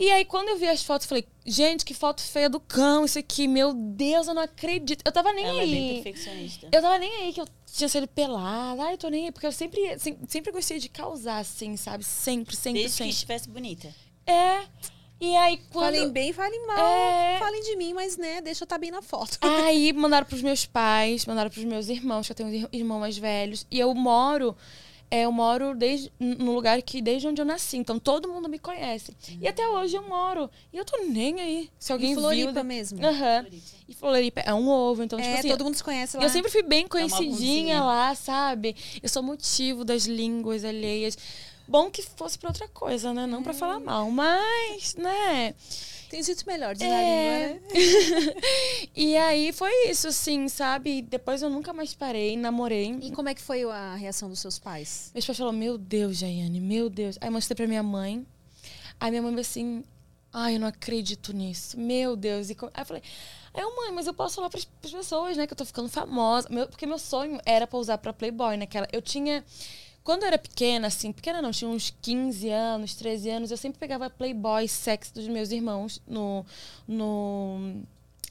E 0.00 0.10
aí, 0.10 0.24
quando 0.24 0.48
eu 0.48 0.56
vi 0.56 0.66
as 0.66 0.82
fotos, 0.82 1.04
eu 1.04 1.08
falei, 1.10 1.26
gente, 1.44 1.84
que 1.84 1.92
foto 1.92 2.22
feia 2.22 2.48
do 2.48 2.58
cão, 2.58 3.04
isso 3.04 3.18
aqui, 3.18 3.46
meu 3.46 3.74
Deus, 3.74 4.26
eu 4.28 4.32
não 4.34 4.40
acredito. 4.42 5.02
Eu 5.04 5.12
tava 5.12 5.30
nem 5.34 5.44
Ela 5.44 5.58
é 5.58 5.60
aí. 5.60 5.70
bem 5.70 6.02
perfeccionista. 6.02 6.68
Eu 6.72 6.80
tava 6.80 6.96
nem 6.98 7.14
aí 7.16 7.32
que 7.34 7.40
eu 7.42 7.46
tinha 7.70 7.86
sido 7.88 8.08
pelada. 8.08 8.82
Ai, 8.82 8.94
eu 8.94 8.98
tô 8.98 9.10
nem 9.10 9.26
aí. 9.26 9.30
Porque 9.32 9.46
eu 9.46 9.52
sempre, 9.52 9.98
sem- 9.98 10.18
sempre 10.26 10.50
gostei 10.52 10.78
de 10.78 10.88
causar, 10.88 11.36
assim, 11.38 11.76
sabe? 11.76 12.02
Sempre, 12.02 12.56
sempre, 12.56 12.80
Desde 12.80 12.92
que 12.92 12.96
sempre. 12.98 13.10
estivesse 13.10 13.48
bonita. 13.50 13.94
É. 14.26 14.62
E 15.20 15.36
aí, 15.36 15.58
quando. 15.70 15.94
Falem 15.94 16.10
bem, 16.10 16.32
falem 16.32 16.66
mal. 16.66 16.78
É. 16.78 17.38
Falem 17.38 17.60
de 17.62 17.76
mim, 17.76 17.92
mas 17.92 18.16
né, 18.16 18.40
deixa 18.40 18.62
eu 18.62 18.64
estar 18.64 18.78
bem 18.78 18.90
na 18.90 19.02
foto. 19.02 19.36
Aí 19.66 19.92
mandaram 19.92 20.26
pros 20.26 20.40
meus 20.40 20.64
pais, 20.64 21.26
mandaram 21.26 21.50
pros 21.50 21.64
meus 21.64 21.90
irmãos, 21.90 22.24
que 22.26 22.32
eu 22.32 22.36
tenho 22.36 22.48
ir- 22.54 22.68
irmãos 22.72 23.00
mais 23.00 23.18
velhos. 23.18 23.66
E 23.70 23.78
eu 23.78 23.94
moro, 23.94 24.56
é, 25.10 25.22
eu 25.22 25.32
moro 25.32 25.74
desde, 25.74 26.12
no 26.20 26.54
lugar 26.54 26.80
que 26.82 27.02
desde 27.02 27.26
onde 27.26 27.40
eu 27.40 27.44
nasci. 27.44 27.76
Então 27.76 27.98
todo 27.98 28.28
mundo 28.28 28.48
me 28.48 28.58
conhece. 28.58 29.16
E 29.40 29.48
até 29.48 29.66
hoje 29.68 29.96
eu 29.96 30.08
moro. 30.08 30.48
E 30.72 30.76
eu 30.76 30.84
tô 30.84 30.96
nem 31.04 31.40
aí. 31.40 31.70
Se 31.78 31.92
alguém 31.92 32.12
Em 32.12 32.14
Floripa 32.14 32.52
viu. 32.52 32.64
mesmo. 32.64 33.04
Aham. 33.04 33.46
E 33.88 33.94
Floripa 33.94 34.40
é 34.40 34.54
um 34.54 34.68
ovo, 34.68 35.02
então, 35.02 35.18
tipo 35.18 35.28
é, 35.30 35.38
assim. 35.40 35.48
todo 35.48 35.64
mundo 35.64 35.74
se 35.74 35.82
conhece 35.82 36.16
lá. 36.16 36.22
Eu 36.22 36.28
sempre 36.28 36.50
fui 36.50 36.62
bem 36.62 36.84
uma 36.84 36.88
conhecidinha 36.90 37.78
avózinha. 37.78 37.82
lá, 37.82 38.14
sabe? 38.14 38.76
Eu 39.02 39.08
sou 39.08 39.22
motivo 39.22 39.84
das 39.84 40.04
línguas 40.04 40.64
alheias. 40.64 41.18
Bom 41.66 41.90
que 41.90 42.02
fosse 42.02 42.38
pra 42.38 42.50
outra 42.50 42.68
coisa, 42.68 43.12
né? 43.12 43.26
Não 43.26 43.42
pra 43.42 43.52
falar 43.52 43.78
mal, 43.80 44.10
mas, 44.10 44.94
né? 44.96 45.54
Tem 46.10 46.22
jeito 46.22 46.44
melhor 46.46 46.74
de 46.74 46.84
É. 46.84 46.88
língua, 47.52 47.54
né? 47.54 47.60
E 48.96 49.16
aí 49.16 49.52
foi 49.52 49.70
isso, 49.88 50.08
assim, 50.08 50.48
sabe? 50.48 51.02
Depois 51.02 51.40
eu 51.40 51.48
nunca 51.48 51.72
mais 51.72 51.94
parei, 51.94 52.36
namorei. 52.36 52.98
E 53.00 53.10
como 53.12 53.28
é 53.28 53.34
que 53.34 53.40
foi 53.40 53.62
a 53.64 53.94
reação 53.94 54.28
dos 54.28 54.40
seus 54.40 54.58
pais? 54.58 55.10
Meus 55.14 55.24
pais 55.24 55.38
falaram, 55.38 55.56
meu 55.56 55.78
Deus, 55.78 56.18
Jaiane, 56.18 56.60
meu 56.60 56.90
Deus. 56.90 57.16
Aí 57.20 57.28
eu 57.28 57.32
mostrei 57.32 57.54
pra 57.56 57.66
minha 57.66 57.82
mãe. 57.82 58.26
Aí 58.98 59.10
minha 59.10 59.22
mãe 59.22 59.30
falou 59.30 59.40
assim, 59.40 59.84
ai, 60.32 60.56
eu 60.56 60.60
não 60.60 60.66
acredito 60.66 61.32
nisso. 61.32 61.78
Meu 61.78 62.16
Deus. 62.16 62.50
E 62.50 62.56
Aí 62.74 62.82
eu 62.82 62.86
falei, 62.86 63.02
aí 63.54 63.62
eu, 63.62 63.76
mãe, 63.76 63.92
mas 63.92 64.06
eu 64.08 64.12
posso 64.12 64.34
falar 64.34 64.50
pras, 64.50 64.64
pras 64.64 64.92
pessoas, 64.92 65.36
né, 65.36 65.46
que 65.46 65.52
eu 65.52 65.56
tô 65.56 65.64
ficando 65.64 65.88
famosa. 65.88 66.48
Meu- 66.50 66.66
porque 66.66 66.86
meu 66.86 66.98
sonho 66.98 67.40
era 67.46 67.66
pra 67.66 67.78
usar 67.78 67.98
pra 67.98 68.12
Playboy, 68.12 68.56
naquela. 68.56 68.88
Eu 68.92 69.00
tinha. 69.00 69.44
Quando 70.02 70.22
eu 70.22 70.28
era 70.28 70.38
pequena, 70.38 70.86
assim, 70.86 71.12
pequena 71.12 71.42
não, 71.42 71.50
tinha 71.50 71.70
uns 71.70 71.94
15 72.00 72.48
anos, 72.48 72.94
13 72.94 73.30
anos, 73.30 73.50
eu 73.50 73.56
sempre 73.56 73.78
pegava 73.78 74.08
Playboy 74.08 74.66
sexy 74.66 75.12
dos 75.12 75.28
meus 75.28 75.50
irmãos 75.50 76.00
no. 76.06 76.44
no 76.86 77.82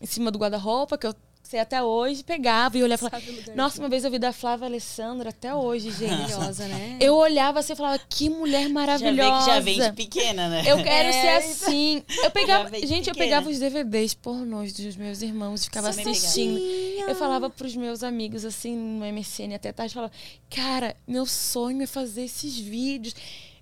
em 0.01 0.05
cima 0.05 0.31
do 0.31 0.39
guarda-roupa, 0.39 0.97
que 0.97 1.05
eu 1.05 1.13
sei 1.49 1.59
até 1.59 1.81
hoje, 1.81 2.23
pegava 2.23 2.77
e 2.77 2.83
olhava 2.83 3.07
e 3.07 3.09
falava. 3.09 3.55
Nossa, 3.55 3.79
uma 3.79 3.89
vez 3.89 4.03
eu 4.05 4.11
vi 4.11 4.19
da 4.19 4.31
Flávia 4.31 4.67
Alessandra 4.67 5.29
até 5.29 5.53
hoje, 5.53 5.89
gente. 5.91 6.11
Maravilhosa, 6.11 6.67
né? 6.67 6.97
Eu 6.99 7.15
olhava 7.15 7.59
assim 7.59 7.73
e 7.73 7.75
falava, 7.75 7.99
que 8.07 8.29
mulher 8.29 8.61
Já 8.61 8.67
vê 8.67 8.73
maravilhosa. 8.73 9.39
que 9.39 9.45
já 9.45 9.59
vem 9.59 9.79
de 9.81 9.91
pequena, 9.93 10.47
né? 10.47 10.63
Eu 10.65 10.83
quero 10.83 11.09
É, 11.09 11.11
ser 11.11 11.27
assim. 11.49 12.03
Eu 12.23 12.29
pegava. 12.31 12.69
vem 12.69 12.85
Gente, 12.85 13.09
eu 13.09 13.15
pegava 13.15 13.49
os 13.49 13.57
DVDs 13.57 14.13
pornôs 14.13 14.73
dos 14.73 14.95
meus 14.95 15.21
irmãos 15.23 15.61
e 15.61 15.65
ficava 15.65 15.89
pegava. 15.91 16.11
assistindo. 16.11 16.59
Eu 16.59 17.15
falava 17.15 17.49
pros 17.49 17.75
meus 17.75 18.03
amigos, 18.03 18.45
assim, 18.45 18.75
no 18.75 19.03
MSN 19.05 19.55
até 19.55 19.71
tarde, 19.71 19.93
falava, 19.93 20.13
cara, 20.49 20.95
meu 21.07 21.25
sonho 21.25 21.81
é 21.81 21.87
fazer 21.87 22.25
esses 22.25 22.57
vídeos. 22.59 23.15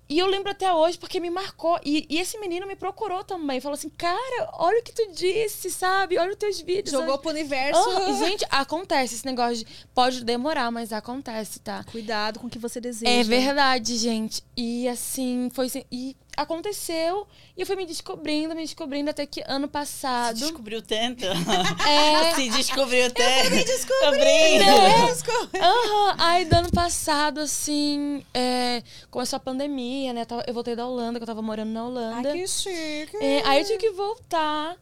E 0.08 0.18
eu 0.18 0.26
lembro 0.26 0.50
até 0.50 0.72
hoje 0.72 0.98
porque 0.98 1.20
me 1.20 1.28
marcou. 1.28 1.78
E, 1.84 2.06
e 2.08 2.18
esse 2.18 2.38
menino 2.38 2.66
me 2.66 2.74
procurou 2.74 3.22
também. 3.22 3.60
Falou 3.60 3.74
assim, 3.74 3.90
cara, 3.90 4.48
olha 4.54 4.80
o 4.80 4.82
que 4.82 4.92
tu 4.92 5.12
disse, 5.12 5.70
sabe? 5.70 6.16
Olha 6.16 6.30
os 6.30 6.36
teus 6.36 6.60
vídeos. 6.60 6.90
Jogou 6.90 7.10
olha- 7.10 7.18
pro 7.18 7.30
universo. 7.30 7.80
E, 8.08 8.18
gente, 8.18 8.44
acontece 8.50 9.16
esse 9.16 9.26
negócio 9.26 9.56
de. 9.56 9.66
Pode 9.94 10.24
demorar, 10.24 10.70
mas 10.70 10.92
acontece, 10.92 11.60
tá? 11.60 11.84
Cuidado 11.84 12.40
com 12.40 12.46
o 12.46 12.50
que 12.50 12.58
você 12.58 12.80
deseja. 12.80 13.10
É 13.10 13.22
verdade, 13.22 13.96
gente. 13.96 14.42
E 14.56 14.88
assim, 14.88 15.50
foi 15.52 15.66
assim, 15.66 15.84
e 15.92 16.16
aconteceu 16.38 17.26
e 17.56 17.60
eu 17.60 17.66
fui 17.66 17.76
me 17.76 17.84
descobrindo, 17.84 18.54
me 18.54 18.62
descobrindo 18.62 19.10
até 19.10 19.26
que 19.26 19.42
ano 19.46 19.66
Se 19.66 19.72
passado. 19.72 20.36
descobriu 20.38 20.80
tanto. 20.80 21.24
É. 21.24 22.34
Se 22.36 22.48
descobriu 22.50 23.10
tanto. 23.12 23.50
Me 23.50 23.64
descobri. 23.64 24.26
É. 24.26 25.60
Aham. 25.60 26.14
Aí, 26.18 26.44
do 26.44 26.54
ano 26.54 26.70
passado, 26.70 27.40
assim, 27.40 28.24
é, 28.32 28.82
começou 29.10 29.36
a 29.36 29.40
pandemia, 29.40 30.12
né? 30.12 30.26
Eu 30.46 30.54
voltei 30.54 30.74
da 30.76 30.86
Holanda, 30.86 31.18
que 31.18 31.22
eu 31.22 31.26
tava 31.26 31.42
morando 31.42 31.70
na 31.70 31.84
Holanda. 31.84 32.30
Ai, 32.32 32.38
que 32.38 32.46
chique. 32.48 33.16
É, 33.20 33.42
aí 33.46 33.60
eu 33.60 33.66
tive 33.66 33.78
que 33.78 33.90
voltar. 33.90 34.76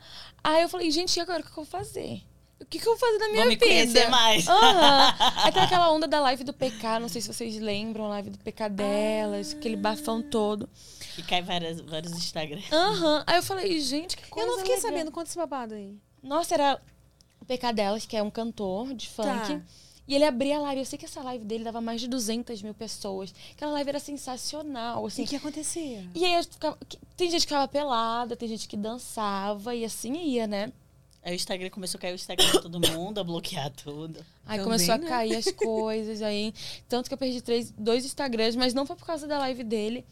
Aí 0.45 0.63
eu 0.63 0.69
falei, 0.69 0.91
gente, 0.91 1.17
e 1.17 1.21
agora 1.21 1.41
o 1.41 1.43
que 1.43 1.51
eu 1.51 1.55
vou 1.57 1.65
fazer? 1.65 2.23
O 2.61 2.65
que, 2.65 2.79
que 2.79 2.89
eu 2.89 2.97
vou 2.97 2.99
fazer 2.99 3.19
na 3.19 3.29
minha 3.29 3.43
Vou 3.43 3.49
me 3.51 3.55
vida? 3.57 3.67
conhecer 3.67 4.09
mais. 4.09 4.49
Aham. 4.49 5.15
Aí 5.45 5.53
tem 5.53 5.63
aquela 5.63 5.93
onda 5.93 6.09
da 6.09 6.21
live 6.21 6.43
do 6.43 6.55
PK, 6.55 6.99
não 7.01 7.09
sei 7.09 7.21
se 7.21 7.29
vocês 7.33 7.59
lembram, 7.59 8.07
a 8.07 8.09
live 8.09 8.31
do 8.31 8.39
PK 8.39 8.71
delas, 8.71 9.53
aquele 9.53 9.77
bafão 9.77 10.23
todo. 10.23 10.69
E 11.19 11.23
cai 11.23 11.43
várias, 11.43 11.81
vários 11.81 12.13
Instagram. 12.13 12.61
Aham. 12.73 13.25
Aí 13.27 13.37
eu 13.37 13.43
falei, 13.43 13.81
gente, 13.81 14.17
que 14.17 14.29
coisa 14.29 14.47
Eu 14.49 14.53
não 14.53 14.59
fiquei 14.59 14.77
legal. 14.77 14.91
sabendo 14.91 15.11
quanto 15.11 15.29
esse 15.29 15.37
babado 15.37 15.75
aí. 15.75 15.97
Nossa, 16.23 16.55
era 16.55 16.81
o 17.41 17.45
PK 17.45 17.73
delas, 17.73 18.05
que 18.07 18.17
é 18.17 18.23
um 18.23 18.31
cantor 18.31 18.93
de 18.95 19.09
funk. 19.09 19.29
Tá. 19.29 19.61
E 20.09 20.15
ele 20.15 20.25
abria 20.25 20.57
a 20.59 20.61
live. 20.61 20.81
Eu 20.83 20.85
sei 20.85 20.99
que 20.99 21.05
essa 21.05 21.21
live 21.23 21.45
dele 21.45 21.65
dava 21.65 21.81
mais 21.81 22.01
de 22.01 22.07
200 22.09 22.63
mil 22.63 22.75
pessoas. 22.75 23.35
Aquela 23.53 23.73
live 23.73 23.89
era 23.91 23.99
sensacional, 23.99 25.05
E 25.05 25.07
assim. 25.09 25.25
o 25.25 25.27
que 25.27 25.37
acontecia? 25.37 26.09
E 26.15 26.25
aí 26.25 26.35
eu 26.35 26.45
ficava, 26.45 26.79
que- 26.89 26.99
tem 27.17 27.29
gente 27.31 27.41
que 27.41 27.47
ficava 27.49 27.67
pelada, 27.67 28.37
tem 28.37 28.49
gente 28.49 28.69
que 28.69 28.77
dançava 28.77 29.75
e 29.75 29.85
assim 29.85 30.15
ia, 30.15 30.47
né? 30.47 30.73
Aí 31.25 31.33
o 31.33 31.35
Instagram 31.35 31.71
começou 31.71 31.99
a 31.99 32.03
cair 32.03 32.13
o 32.13 32.15
Instagram 32.15 32.47
de 32.53 32.63
todo 32.63 32.79
mundo, 32.93 33.19
a 33.19 33.25
bloquear 33.25 33.69
tudo. 33.73 34.19
Aí 34.47 34.59
Também, 34.59 34.63
começou 34.65 34.95
a 34.95 34.99
né? 34.99 35.09
cair 35.09 35.35
as 35.35 35.51
coisas 35.51 36.23
aí. 36.23 36.55
Tanto 36.89 37.09
que 37.09 37.15
eu 37.15 37.19
perdi 37.19 37.41
três, 37.43 37.73
dois 37.73 38.05
Instagrams, 38.05 38.55
mas 38.55 38.73
não 38.73 38.87
foi 38.87 38.95
por 38.95 39.05
causa 39.07 39.27
da 39.27 39.37
live 39.39 39.65
dele. 39.65 40.07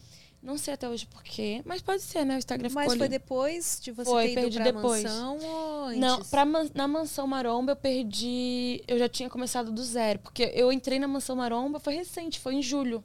Não 0.45 0.59
sei 0.59 0.75
até 0.75 0.87
hoje 0.87 1.07
por 1.07 1.23
quê. 1.23 1.61
Mas 1.65 1.81
pode 1.81 2.03
ser, 2.03 2.23
né? 2.23 2.35
O 2.35 2.37
Instagram 2.37 2.69
Mas 2.71 2.83
ficou 2.83 2.97
foi 2.97 3.07
ali. 3.07 3.09
depois 3.17 3.79
de 3.81 3.91
você 3.91 4.09
Foi, 4.09 4.33
ter 4.35 4.45
ido 4.47 4.55
pra 4.55 4.63
depois. 4.65 5.03
mansão 5.03 5.37
ou 5.41 5.83
antes? 5.85 5.99
Não, 5.99 6.23
pra 6.25 6.45
man- 6.45 6.69
na 6.75 6.87
Mansão 6.87 7.25
Maromba 7.25 7.71
eu 7.71 7.75
perdi. 7.75 8.83
Eu 8.87 8.99
já 8.99 9.09
tinha 9.09 9.27
começado 9.29 9.71
do 9.71 9.83
zero. 9.83 10.19
Porque 10.19 10.51
eu 10.53 10.71
entrei 10.71 10.99
na 10.99 11.07
Mansão 11.07 11.35
Maromba, 11.35 11.79
foi 11.79 11.95
recente, 11.95 12.39
foi 12.39 12.53
em 12.53 12.61
julho. 12.61 13.03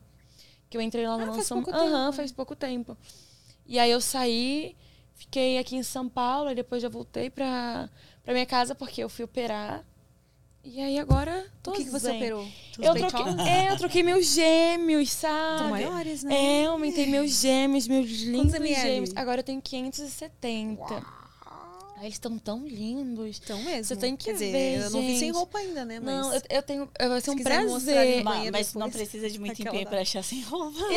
Que 0.68 0.76
eu 0.76 0.81
entrei 0.83 1.07
lá 1.07 1.16
na 1.16 1.24
Ah, 1.24 1.26
Mansão. 1.29 1.64
Aham, 1.66 2.07
né? 2.11 2.12
faz 2.12 2.31
pouco 2.31 2.55
tempo. 2.55 2.94
E 3.66 3.79
aí 3.79 3.90
eu 3.90 4.00
saí, 4.03 4.76
fiquei 5.14 5.57
aqui 5.59 5.76
em 5.76 5.83
São 5.83 6.09
Paulo, 6.09 6.50
e 6.50 6.55
depois 6.55 6.83
já 6.83 6.88
voltei 6.90 7.31
pra, 7.31 7.88
pra 8.22 8.33
minha 8.35 8.46
casa 8.46 8.74
porque 8.74 9.03
eu 9.03 9.09
fui 9.09 9.24
operar. 9.24 9.83
E 10.62 10.81
aí 10.81 10.99
agora 10.99 11.46
tô 11.62 11.70
O 11.70 11.75
que, 11.75 11.85
que 11.85 11.90
você 11.90 12.11
operou? 12.11 12.42
Os 12.42 12.79
Eu 12.79 12.94
troquei, 12.94 13.46
é, 13.46 13.70
eu 13.70 13.77
troquei 13.79 14.03
meus 14.03 14.27
gêmeos, 14.27 15.11
sabe? 15.11 15.59
São 15.59 15.70
maiores, 15.70 16.23
né? 16.23 16.35
É, 16.35 16.66
eu 16.66 16.73
aumentei 16.73 17.07
meus 17.07 17.40
gêmeos, 17.40 17.88
meus 17.88 18.09
lindos 18.09 18.53
gêmeos. 18.53 19.11
Agora 19.16 19.40
eu 19.40 19.44
tenho 19.44 19.61
570. 19.62 21.20
Aí 22.01 22.07
eles 22.07 22.14
estão 22.14 22.38
tão 22.38 22.66
lindos. 22.66 23.38
Então 23.42 23.62
mesmo. 23.62 23.85
Você 23.85 23.94
tem 23.96 24.16
que 24.16 24.25
Quer 24.25 24.33
dizer, 24.33 24.53
ver, 24.53 24.81
eu 24.81 24.90
não 24.90 25.01
vi 25.03 25.18
sem 25.18 25.31
roupa 25.31 25.59
ainda, 25.59 25.85
né? 25.85 26.01
Mas... 26.01 26.14
Não, 26.14 26.35
eu, 26.35 26.42
eu 26.49 26.62
tenho. 26.62 26.88
Vai 26.99 27.20
ser 27.20 27.31
Se 27.31 27.31
um 27.31 27.42
prazer. 27.42 28.25
Mas, 28.25 28.73
não 28.73 28.90
precisa 28.90 29.29
de 29.29 29.38
muito 29.38 29.61
empenho 29.61 29.87
pra 29.87 30.01
achar 30.01 30.23
sem 30.25 30.42
roupa. 30.42 30.79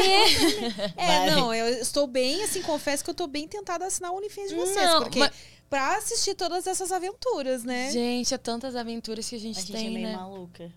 É, 0.95 1.06
Vai. 1.19 1.32
não, 1.32 1.54
eu 1.54 1.67
estou 1.82 2.08
bem, 2.08 2.41
assim, 2.43 2.62
confesso 2.62 3.04
que 3.04 3.10
eu 3.10 3.13
tô 3.13 3.28
bem 3.28 3.47
tentada 3.47 3.84
a 3.84 3.88
assinar 3.88 4.12
o 4.12 4.17
OnlyFans 4.17 4.49
de 4.49 4.56
vocês. 4.56 4.86
Não, 4.86 5.02
porque 5.04 5.19
mas- 5.19 5.32
pra 5.73 5.97
assistir 5.97 6.36
todas 6.36 6.67
essas 6.67 6.91
aventuras, 6.91 7.63
né? 7.63 7.89
Gente, 7.89 8.31
é 8.31 8.38
tantas 8.38 8.75
aventuras 8.75 9.27
que 9.27 9.36
a 9.36 9.39
gente, 9.39 9.57
A 9.57 9.62
gente 9.62 9.71
tem, 9.71 9.88
é 9.88 9.89
meio 9.89 10.07
né? 10.07 10.15
maluca. 10.15 10.71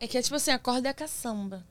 É 0.00 0.08
que 0.08 0.18
é 0.18 0.22
tipo 0.22 0.34
assim, 0.34 0.50
acorda 0.50 0.88
e 0.88 0.90
a 0.90 0.94
caçamba. 0.94 1.64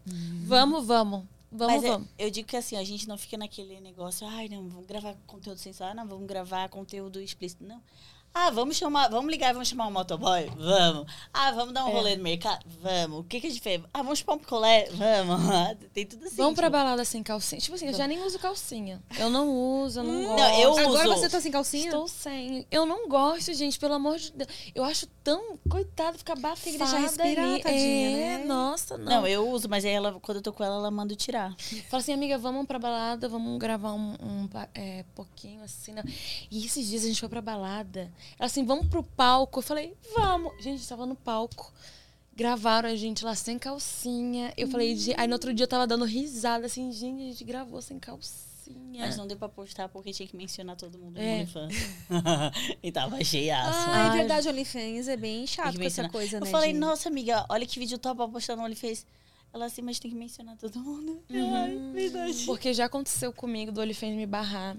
Vamos, 0.46 0.86
vamos. 0.88 1.26
Vamos, 1.52 1.76
Mas 1.76 1.84
é- 1.84 1.90
vamos. 1.90 2.08
eu 2.18 2.30
digo 2.32 2.48
que 2.48 2.56
assim, 2.56 2.78
a 2.78 2.84
gente 2.86 3.10
não 3.10 3.18
fica 3.18 3.38
naquele 3.38 3.80
negócio, 3.82 4.26
ai, 4.26 4.48
não, 4.48 4.70
vamos 4.70 4.86
gravar 4.88 5.16
conteúdo 5.28 5.58
sensual, 5.58 5.94
não, 5.94 6.08
vamos 6.08 6.26
gravar 6.28 6.70
conteúdo 6.70 7.20
explícito. 7.22 7.62
Não. 7.64 7.82
Ah, 8.38 8.52
vamos 8.52 8.76
chamar, 8.76 9.08
vamos 9.10 9.32
ligar, 9.32 9.54
vamos 9.54 9.70
chamar 9.70 9.88
um 9.88 9.92
motoboy? 9.92 10.52
Vamos. 10.58 11.10
Ah, 11.34 11.54
vamos 11.54 11.74
dar 11.74 11.86
um 11.86 11.88
É. 11.88 11.94
rolê 11.94 12.18
no 12.18 12.24
mercado? 12.24 12.66
Vamos. 12.82 13.20
O 13.20 13.24
que, 13.24 13.40
que 13.40 13.48
a 13.48 13.50
gente 13.50 13.62
fez? 13.62 13.82
Ah, 13.94 14.04
vamos 14.04 14.20
chupar 14.20 14.36
um 14.36 14.40
picolé? 14.40 14.90
Vamos. 14.92 15.40
Tem 15.94 16.06
tudo 16.06 16.26
assim. 16.26 16.36
Vamos 16.36 16.56
pra 16.56 16.68
tipo. 16.68 16.78
balada 16.78 17.06
sem 17.06 17.24
calcinha. 17.24 17.62
Tipo 17.62 17.76
assim, 17.76 17.88
eu 17.88 17.94
já 17.94 18.06
nem 18.06 18.22
uso 18.26 18.38
calcinha. 18.38 19.02
Eu 19.18 19.30
não 19.30 19.50
uso, 19.50 20.02
eu 20.02 20.04
não 20.04 20.22
gosto. 20.26 20.38
Não, 20.38 20.60
eu 20.60 20.78
Agora 20.78 21.10
uso. 21.10 21.22
você 21.22 21.30
tá 21.30 21.40
sem 21.40 21.50
calcinha? 21.50 21.86
Estou 21.86 22.10
sem. 22.10 22.68
Eu 22.70 22.86
não 22.86 23.08
gosto, 23.08 23.54
gente, 23.54 23.80
pelo 23.80 23.94
amor 23.94 24.18
de 24.18 24.34
Deus. 24.34 24.50
Eu 24.76 24.84
acho 24.84 25.08
tão. 25.24 25.58
Coitado, 25.70 26.18
ficar 26.18 26.36
que 26.36 26.78
deixar 26.78 26.98
respirar, 26.98 27.46
ali. 27.46 27.64
tadinha, 27.64 28.10
é, 28.18 28.38
né? 28.40 28.44
Nossa, 28.46 28.98
não. 28.98 29.06
Não, 29.06 29.28
eu 29.28 29.50
uso, 29.50 29.70
mas 29.70 29.86
aí 29.86 29.92
ela, 29.92 30.20
quando 30.20 30.40
eu 30.40 30.44
tô 30.44 30.52
com 30.52 30.62
ela, 30.62 30.76
ela 30.76 30.92
manda 30.92 31.16
tirar. 31.16 31.56
Fala 31.90 32.02
assim, 32.02 32.12
amiga, 32.12 32.38
vamos 32.38 32.66
pra 32.68 32.78
balada, 32.78 33.30
vamos 33.30 33.58
gravar 33.58 33.94
um, 33.94 34.14
um 34.22 34.50
é, 34.74 35.06
pouquinho, 35.16 35.64
assim. 35.64 35.94
Né? 35.94 36.04
E 36.52 36.66
esses 36.66 36.86
dias 36.86 37.06
a 37.06 37.08
gente 37.08 37.20
foi 37.22 37.30
pra 37.30 37.42
balada. 37.42 38.12
Ela 38.40 38.48
assim, 38.48 38.66
vamos 38.66 38.88
pro 38.88 39.04
palco. 39.04 39.60
Eu 39.60 39.64
falei, 39.64 39.94
vamos. 40.16 40.52
Gente, 40.58 40.68
a 40.68 40.78
gente 40.78 40.88
tava 40.88 41.06
no 41.06 41.16
palco. 41.16 41.72
Gravaram 42.36 42.90
a 42.90 42.96
gente 42.96 43.24
lá 43.24 43.34
sem 43.34 43.58
calcinha. 43.58 44.54
Eu 44.58 44.68
falei, 44.68 44.96
"Ge-" 44.96 45.14
aí 45.18 45.26
no 45.28 45.34
outro 45.34 45.54
dia 45.54 45.64
eu 45.64 45.68
tava 45.70 45.88
dando 45.88 46.04
risada, 46.04 46.66
assim, 46.66 46.92
gente, 46.92 47.22
a 47.22 47.26
gente 47.28 47.44
gravou 47.46 47.82
sem 47.82 47.98
calcinha. 47.98 48.46
Mas 48.98 49.16
não 49.16 49.26
deu 49.28 49.38
pra 49.38 49.48
postar 49.48 49.88
porque 49.88 50.12
tinha 50.12 50.28
que 50.28 50.36
mencionar 50.36 50.76
todo 50.76 50.98
mundo 50.98 51.14
no 51.16 51.22
É. 51.22 51.36
OnlyFans. 51.38 51.74
e 52.84 52.92
tava 52.92 53.24
cheiaço. 53.24 53.90
Ah, 53.90 54.08
é 54.14 54.18
verdade, 54.18 54.50
OnlyFans 54.50 55.08
é 55.08 55.16
bem 55.16 55.46
chato 55.48 55.78
com 55.78 55.84
essa 55.84 56.10
coisa, 56.10 56.38
eu 56.38 56.42
né? 56.42 56.50
falei, 56.52 56.74
de- 56.74 56.80
nossa, 56.80 57.08
amiga, 57.08 57.46
olha 57.48 57.66
que 57.66 57.80
vídeo 57.80 57.98
top 57.98 58.18
pra 58.18 58.28
postar 58.28 58.56
no 58.56 58.64
OnlyFans. 58.64 59.06
Ela 59.54 59.68
assim, 59.68 59.82
mas 59.82 60.00
tem 60.00 60.12
que 60.12 60.18
mencionar 60.18 60.58
todo 60.58 60.78
mundo. 60.80 61.24
Ai, 61.32 61.78
verdade. 61.94 62.44
Porque 62.46 62.74
já 62.74 62.86
aconteceu 62.86 63.32
comigo 63.32 63.72
do 63.72 63.80
OnlyFans 63.80 64.14
me 64.16 64.26
barrar. 64.26 64.76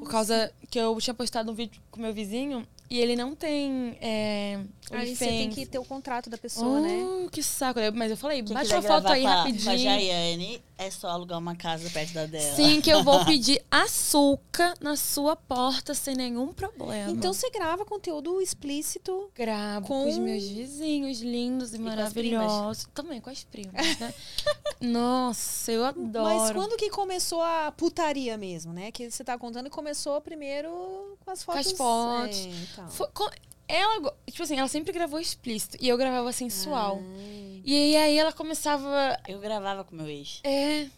Por 0.00 0.10
causa 0.10 0.52
que 0.70 0.78
eu 0.78 0.96
tinha 1.00 1.14
postado 1.14 1.50
um 1.50 1.54
vídeo 1.54 1.80
com 1.90 2.00
meu 2.00 2.12
vizinho 2.12 2.66
e 2.90 2.98
ele 2.98 3.16
não 3.16 3.34
tem 3.34 3.96
é, 4.00 4.60
Aí 4.90 5.16
você 5.16 5.26
tem 5.26 5.50
que 5.50 5.66
ter 5.66 5.78
o 5.80 5.84
contrato 5.84 6.30
da 6.30 6.38
pessoa, 6.38 6.80
né? 6.80 7.02
Oh, 7.24 7.28
que 7.28 7.42
saco. 7.42 7.80
Mas 7.94 8.10
eu 8.10 8.16
falei, 8.16 8.42
Quem 8.42 8.54
bate 8.54 8.66
quiser 8.66 8.78
uma 8.78 8.88
foto 9.00 9.12
aí 9.12 9.22
com 9.22 9.28
a- 9.28 9.32
Com 9.32 9.36
a 9.38 9.42
rapidinho. 9.42 9.78
Jaiane, 9.78 10.62
é 10.78 10.90
só 10.92 11.08
alugar 11.08 11.38
uma 11.38 11.56
casa 11.56 11.90
perto 11.90 12.12
da 12.14 12.26
dela. 12.26 12.54
Sim, 12.54 12.80
que 12.80 12.88
eu 12.90 13.02
vou 13.02 13.24
pedir 13.26 13.60
açúcar 13.68 14.74
na 14.80 14.94
sua 14.94 15.34
porta 15.34 15.92
sem 15.92 16.14
nenhum 16.14 16.52
problema. 16.52 17.10
Então 17.10 17.32
você 17.32 17.50
grava 17.50 17.84
conteúdo 17.84 18.40
explícito. 18.40 19.28
gravo 19.34 19.86
com- 19.88 20.04
com... 20.04 20.08
os 20.08 20.18
meus 20.18 20.44
vizinhos 20.46 21.20
lindos 21.20 21.74
e, 21.74 21.78
com 21.78 21.82
as 21.88 21.96
maravilhosos. 21.96 22.86
Também 22.94 23.20
com 23.20 23.30
as 23.30 23.42
primas, 23.42 23.72
né? 23.98 24.14
Nossa, 24.80 25.72
eu 25.72 25.84
adoro. 25.84 26.24
Mas 26.24 26.50
quando 26.52 26.76
que 26.76 26.90
começou 26.90 27.42
a 27.42 27.72
putaria 27.72 28.36
mesmo, 28.36 28.72
né? 28.72 28.90
Que 28.92 29.10
você 29.10 29.24
tá 29.24 29.36
contando 29.38 29.64
que 29.64 29.70
começou 29.70 30.20
primeiro 30.20 31.16
com 31.24 31.30
as 31.30 31.44
Com 31.44 31.52
fotos. 31.52 31.72
as 31.72 31.76
fotos. 31.78 32.38
É, 32.38 32.48
então. 32.72 32.88
Foi- 32.90 33.08
co- 33.12 33.30
ela, 33.68 34.16
tipo 34.26 34.42
assim, 34.42 34.58
ela 34.58 34.68
sempre 34.68 34.92
gravou 34.92 35.18
explícito 35.18 35.76
e 35.80 35.88
eu 35.88 35.96
gravava 35.96 36.32
sensual. 36.32 37.00
Ah. 37.00 37.60
E 37.64 37.96
aí 37.96 38.16
ela 38.16 38.32
começava. 38.32 39.18
Eu 39.26 39.40
gravava 39.40 39.84
com 39.84 39.96
meu 39.96 40.08
ex. 40.08 40.40
É. 40.44 40.88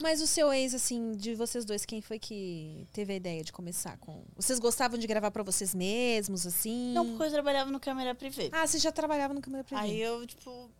Mas 0.00 0.20
o 0.20 0.26
seu 0.26 0.52
ex, 0.52 0.74
assim, 0.74 1.12
de 1.12 1.34
vocês 1.34 1.64
dois, 1.64 1.84
quem 1.84 2.00
foi 2.00 2.18
que 2.18 2.86
teve 2.92 3.12
a 3.12 3.16
ideia 3.16 3.42
de 3.42 3.52
começar 3.52 3.96
com. 3.98 4.24
Vocês 4.34 4.58
gostavam 4.58 4.98
de 4.98 5.06
gravar 5.06 5.30
pra 5.30 5.42
vocês 5.42 5.74
mesmos, 5.74 6.46
assim? 6.46 6.92
Não, 6.92 7.06
porque 7.06 7.24
eu 7.24 7.30
trabalhava 7.30 7.70
no 7.70 7.78
câmera 7.78 8.14
privê. 8.14 8.48
Ah, 8.52 8.66
você 8.66 8.78
já 8.78 8.90
trabalhava 8.90 9.34
no 9.34 9.40
câmera 9.40 9.64
privada. 9.64 9.86
Aí 9.86 10.00
eu, 10.00 10.26
tipo. 10.26 10.70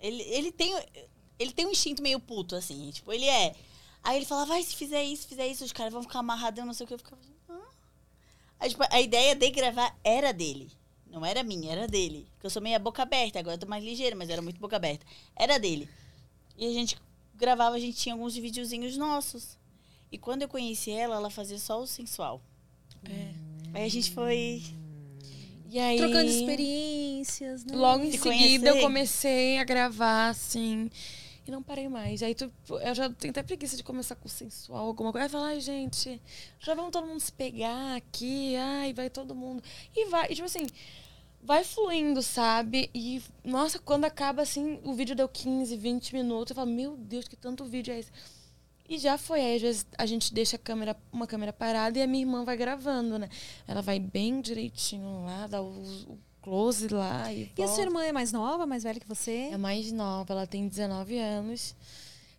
Ele, 0.00 0.22
ele 0.22 0.52
tem. 0.52 0.74
Ele 1.38 1.52
tem 1.52 1.66
um 1.66 1.70
instinto 1.70 2.02
meio 2.02 2.18
puto, 2.18 2.56
assim. 2.56 2.90
Tipo, 2.90 3.12
ele 3.12 3.26
é. 3.26 3.54
Aí 4.02 4.16
ele 4.16 4.26
falava, 4.26 4.48
vai, 4.48 4.62
se 4.62 4.74
fizer 4.74 5.02
isso, 5.02 5.22
se 5.22 5.28
fizer 5.28 5.46
isso, 5.46 5.64
os 5.64 5.72
caras 5.72 5.92
vão 5.92 6.02
ficar 6.02 6.20
amarradão, 6.20 6.64
não 6.64 6.72
sei 6.72 6.84
o 6.84 6.86
que. 6.86 6.94
Eu 6.94 6.98
ficava. 6.98 7.20
Aí, 8.60 8.68
tipo, 8.70 8.82
a 8.90 9.00
ideia 9.00 9.34
de 9.34 9.50
gravar 9.50 9.96
era 10.02 10.32
dele. 10.32 10.70
Não 11.10 11.24
era 11.24 11.42
minha, 11.42 11.72
era 11.72 11.86
dele. 11.88 12.26
Porque 12.32 12.46
eu 12.46 12.50
sou 12.50 12.60
meio 12.60 12.78
boca 12.80 13.02
aberta, 13.02 13.38
agora 13.38 13.54
eu 13.54 13.58
tô 13.60 13.66
mais 13.66 13.82
ligeira, 13.82 14.14
mas 14.16 14.28
eu 14.28 14.34
era 14.34 14.42
muito 14.42 14.60
boca 14.60 14.76
aberta. 14.76 15.06
Era 15.36 15.58
dele. 15.58 15.88
E 16.56 16.66
a 16.66 16.72
gente 16.72 16.96
gravava, 17.34 17.76
a 17.76 17.78
gente 17.78 17.96
tinha 17.96 18.14
alguns 18.14 18.34
videozinhos 18.34 18.96
nossos. 18.96 19.56
E 20.10 20.18
quando 20.18 20.42
eu 20.42 20.48
conheci 20.48 20.90
ela, 20.90 21.16
ela 21.16 21.30
fazia 21.30 21.58
só 21.58 21.80
o 21.80 21.86
sensual. 21.86 22.42
é. 23.04 23.32
Aí 23.74 23.84
a 23.84 23.88
gente 23.88 24.10
foi. 24.12 24.62
E 25.70 25.78
aí. 25.78 25.98
Trocando 25.98 26.30
experiências, 26.30 27.64
né? 27.64 27.76
Logo 27.76 28.02
em 28.04 28.10
Se 28.12 28.18
seguida 28.18 28.68
eu 28.68 28.72
conhecer. 28.72 28.80
comecei 28.86 29.58
a 29.58 29.64
gravar, 29.64 30.28
assim. 30.30 30.90
E 31.48 31.50
não 31.50 31.62
parei 31.62 31.88
mais. 31.88 32.22
Aí 32.22 32.34
tu, 32.34 32.52
eu 32.68 32.94
já 32.94 33.08
tenho 33.08 33.30
até 33.30 33.42
preguiça 33.42 33.74
de 33.74 33.82
começar 33.82 34.14
com 34.16 34.28
sensual, 34.28 34.86
alguma 34.86 35.10
coisa. 35.10 35.24
Aí 35.24 35.30
falar, 35.30 35.46
ai, 35.46 35.60
gente, 35.60 36.20
já 36.60 36.74
vamos 36.74 36.90
todo 36.90 37.06
mundo 37.06 37.20
se 37.20 37.32
pegar 37.32 37.96
aqui. 37.96 38.54
Ai, 38.56 38.92
vai 38.92 39.08
todo 39.08 39.34
mundo. 39.34 39.62
E 39.96 40.10
vai, 40.10 40.30
e, 40.30 40.34
tipo 40.34 40.44
assim, 40.44 40.66
vai 41.42 41.64
fluindo, 41.64 42.20
sabe? 42.22 42.90
E, 42.94 43.22
nossa, 43.42 43.78
quando 43.78 44.04
acaba 44.04 44.42
assim, 44.42 44.78
o 44.84 44.92
vídeo 44.92 45.16
deu 45.16 45.26
15, 45.26 45.74
20 45.74 46.14
minutos. 46.16 46.50
Eu 46.50 46.56
falo, 46.56 46.70
meu 46.70 46.98
Deus, 46.98 47.26
que 47.26 47.34
tanto 47.34 47.64
vídeo 47.64 47.94
é 47.94 48.00
esse? 48.00 48.12
E 48.86 48.98
já 48.98 49.16
foi. 49.16 49.40
Aí, 49.40 49.56
às 49.56 49.62
vezes, 49.62 49.86
a 49.96 50.04
gente 50.04 50.34
deixa 50.34 50.56
a 50.56 50.58
câmera, 50.58 50.94
uma 51.10 51.26
câmera 51.26 51.52
parada 51.52 51.98
e 51.98 52.02
a 52.02 52.06
minha 52.06 52.24
irmã 52.24 52.44
vai 52.44 52.58
gravando, 52.58 53.18
né? 53.18 53.30
Ela 53.66 53.80
vai 53.80 53.98
bem 53.98 54.42
direitinho 54.42 55.24
lá, 55.24 55.46
dá 55.46 55.62
o, 55.62 55.70
o 55.70 56.18
close 56.48 56.88
lá. 56.88 57.32
E, 57.32 57.50
E 57.56 57.62
a 57.62 57.68
sua 57.68 57.82
irmã 57.84 58.02
é 58.04 58.12
mais 58.12 58.32
nova, 58.32 58.66
mais 58.66 58.82
velha 58.82 58.98
que 59.00 59.08
você? 59.08 59.50
É 59.52 59.56
mais 59.56 59.92
nova, 59.92 60.32
ela 60.32 60.46
tem 60.46 60.66
19 60.68 61.18
anos. 61.18 61.74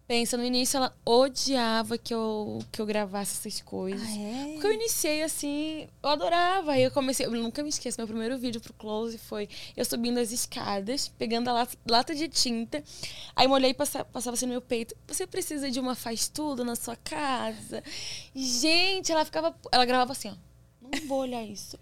Pensa, 0.07 0.35
no 0.35 0.43
início 0.43 0.75
ela 0.77 0.91
odiava 1.05 1.95
que 1.95 2.11
eu, 2.11 2.57
que 2.71 2.81
eu 2.81 2.85
gravasse 2.87 3.37
essas 3.37 3.61
coisas. 3.61 4.01
Ah, 4.09 4.19
é? 4.19 4.53
Porque 4.53 4.65
eu 4.65 4.73
iniciei 4.73 5.21
assim, 5.21 5.87
eu 6.01 6.09
adorava. 6.09 6.71
Aí 6.71 6.81
eu 6.81 6.89
comecei, 6.89 7.27
eu 7.27 7.31
nunca 7.31 7.61
me 7.61 7.69
esqueço, 7.69 7.99
meu 7.99 8.07
primeiro 8.07 8.35
vídeo 8.39 8.59
pro 8.59 8.73
Close 8.73 9.19
foi 9.19 9.47
eu 9.77 9.85
subindo 9.85 10.17
as 10.17 10.31
escadas, 10.31 11.09
pegando 11.09 11.47
a 11.49 11.53
lata, 11.53 11.77
lata 11.87 12.15
de 12.15 12.27
tinta. 12.27 12.83
Aí 13.35 13.47
molhei 13.47 13.69
e 13.69 13.73
passa- 13.75 14.03
passava 14.03 14.33
assim 14.33 14.47
no 14.47 14.53
meu 14.53 14.61
peito. 14.61 14.95
Você 15.07 15.27
precisa 15.27 15.69
de 15.69 15.79
uma 15.79 15.93
faz 15.93 16.27
tudo 16.27 16.65
na 16.65 16.75
sua 16.75 16.95
casa? 16.95 17.83
Gente, 18.33 19.11
ela 19.11 19.23
ficava. 19.23 19.55
Ela 19.71 19.85
gravava 19.85 20.13
assim, 20.13 20.29
ó. 20.29 20.33
Não 20.81 21.07
vou 21.07 21.19
olhar 21.19 21.43
isso. 21.43 21.77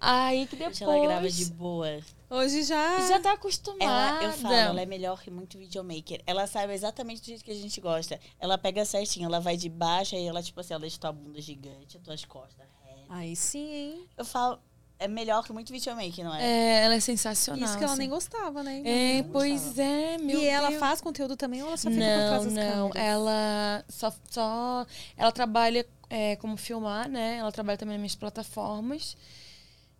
Aí 0.00 0.46
que 0.46 0.56
depois. 0.56 0.80
Hoje 0.80 0.84
ela 0.84 1.06
grava 1.06 1.28
de 1.28 1.44
boa. 1.46 2.00
Hoje 2.30 2.62
já. 2.62 3.08
Já 3.08 3.20
tá 3.20 3.32
acostumada. 3.32 3.84
Ela, 3.84 4.24
eu 4.24 4.32
falo, 4.32 4.54
ela 4.54 4.80
é 4.80 4.86
melhor 4.86 5.20
que 5.22 5.30
muito 5.30 5.58
videomaker. 5.58 6.22
Ela 6.26 6.46
sabe 6.46 6.72
exatamente 6.72 7.20
do 7.20 7.26
jeito 7.26 7.44
que 7.44 7.50
a 7.50 7.54
gente 7.54 7.80
gosta. 7.80 8.18
Ela 8.38 8.56
pega 8.56 8.84
certinho, 8.84 9.26
ela 9.26 9.40
vai 9.40 9.56
de 9.56 9.68
baixo, 9.68 10.14
aí 10.16 10.26
ela, 10.26 10.42
tipo 10.42 10.60
assim, 10.60 10.72
ela 10.72 10.80
deixa 10.80 10.98
tua 10.98 11.12
bunda 11.12 11.40
gigante, 11.40 11.96
as 11.96 12.02
tuas 12.02 12.24
costas 12.24 12.66
retas. 12.84 13.04
Aí 13.10 13.36
sim, 13.36 13.72
hein? 13.72 14.08
Eu 14.16 14.24
falo, 14.24 14.58
é 15.00 15.08
melhor 15.08 15.42
que 15.44 15.52
muito 15.52 15.72
videomaker, 15.72 16.24
não 16.24 16.34
é? 16.34 16.44
É, 16.44 16.84
ela 16.84 16.94
é 16.94 17.00
sensacional. 17.00 17.64
Isso 17.64 17.76
que 17.76 17.82
ela 17.82 17.92
assim. 17.94 18.02
nem 18.02 18.10
gostava, 18.10 18.62
né? 18.62 18.82
É, 18.84 19.22
Não 19.22 19.30
pois 19.30 19.62
gostava. 19.64 19.82
é, 19.82 20.18
meu 20.18 20.38
e 20.38 20.46
ela 20.46 20.70
faz 20.72 21.00
conteúdo 21.00 21.36
também 21.36 21.62
ou 21.62 21.68
ela 21.68 21.76
só 21.76 21.90
fica 21.90 22.04
por 22.04 22.12
trás 22.12 22.44
Não, 22.44 22.44
das 22.44 22.52
não. 22.52 22.90
câmeras? 22.90 23.08
Ela 23.10 23.84
só, 23.88 24.12
só. 24.30 24.86
Ela 25.16 25.32
trabalha 25.32 25.86
é, 26.08 26.36
como 26.36 26.56
filmar, 26.56 27.08
né? 27.08 27.38
Ela 27.38 27.50
trabalha 27.50 27.78
também 27.78 27.94
nas 27.94 28.00
minhas 28.00 28.14
plataformas. 28.14 29.16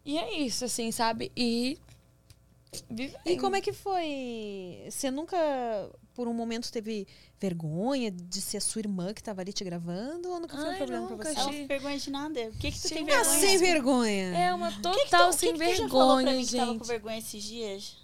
E 0.04 0.18
é 0.18 0.38
isso, 0.40 0.64
assim, 0.64 0.90
sabe? 0.92 1.30
E. 1.36 1.78
E 3.26 3.36
como 3.36 3.56
é 3.56 3.60
que 3.60 3.72
foi? 3.72 4.84
Você 4.88 5.10
nunca, 5.10 5.36
por 6.14 6.28
um 6.28 6.32
momento, 6.32 6.70
teve 6.70 7.06
vergonha 7.40 8.10
de 8.12 8.40
ser 8.40 8.58
a 8.58 8.60
sua 8.60 8.78
irmã 8.80 9.12
que 9.12 9.22
tava 9.22 9.40
ali 9.40 9.52
te 9.52 9.64
gravando? 9.64 10.30
Ou 10.30 10.38
nunca 10.38 10.56
foi 10.56 10.66
um 10.66 10.70
Ai, 10.70 10.76
problema 10.76 11.10
nunca, 11.10 11.16
pra 11.16 11.34
você? 11.34 11.58
Não 11.60 11.66
vergonha 11.66 11.98
de 11.98 12.10
nada. 12.10 12.40
O 12.48 12.52
que 12.52 12.70
que 12.70 12.80
tu 12.80 12.88
Sim. 12.88 12.94
tem 12.94 13.10
Ah, 13.10 13.20
Ah, 13.20 13.22
vergonha? 13.24 13.40
sem 13.48 13.58
vergonha. 13.58 14.36
É 14.38 14.54
uma 14.54 14.68
O 14.68 14.70
que 14.70 14.76
que 14.76 14.82
tu- 14.82 14.92
total 15.10 15.28
o 15.28 15.32
que 15.32 15.38
sem 15.38 15.52
que 15.52 15.58
tu 15.58 15.74
já 15.74 15.88
falou 15.88 16.06
pra 16.06 16.16
vergonha, 16.16 16.36
mim 16.36 16.46
que 16.46 16.56
tava 16.56 16.66
com 16.66 16.72
gente. 16.78 16.86
vergonha 16.86 17.18
esses 17.18 17.42
dias? 17.42 17.96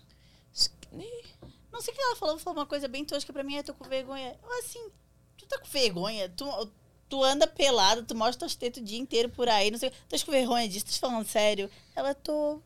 Não 1.72 1.80
sei 1.82 1.92
o 1.92 1.96
que 1.96 2.02
ela 2.02 2.16
falou, 2.16 2.38
falou 2.38 2.58
uma 2.60 2.66
coisa 2.66 2.88
bem 2.88 3.04
tosca 3.04 3.32
pra 3.32 3.44
mim, 3.44 3.54
eu 3.56 3.62
tô 3.64 3.74
com 3.74 3.84
vergonha. 3.88 4.36
Eu 4.42 4.58
assim, 4.58 4.88
tu 5.36 5.46
tá 5.46 5.58
com 5.58 5.68
vergonha? 5.68 6.28
Tu, 6.30 6.44
tu 7.08 7.22
anda 7.22 7.46
pelada, 7.46 8.02
tu 8.02 8.14
mostra 8.14 8.40
teus 8.40 8.54
tetos 8.54 8.82
o 8.82 8.84
dia 8.84 8.98
inteiro 8.98 9.28
por 9.28 9.48
aí, 9.48 9.70
não 9.70 9.78
sei. 9.78 9.90
Tu 9.90 10.18
tá 10.18 10.24
com 10.24 10.32
vergonha 10.32 10.68
disso? 10.68 10.86
Tu 10.86 10.92
tá 11.00 11.08
falando 11.08 11.26
sério? 11.26 11.70
Ela 11.94 12.14
tô. 12.14 12.60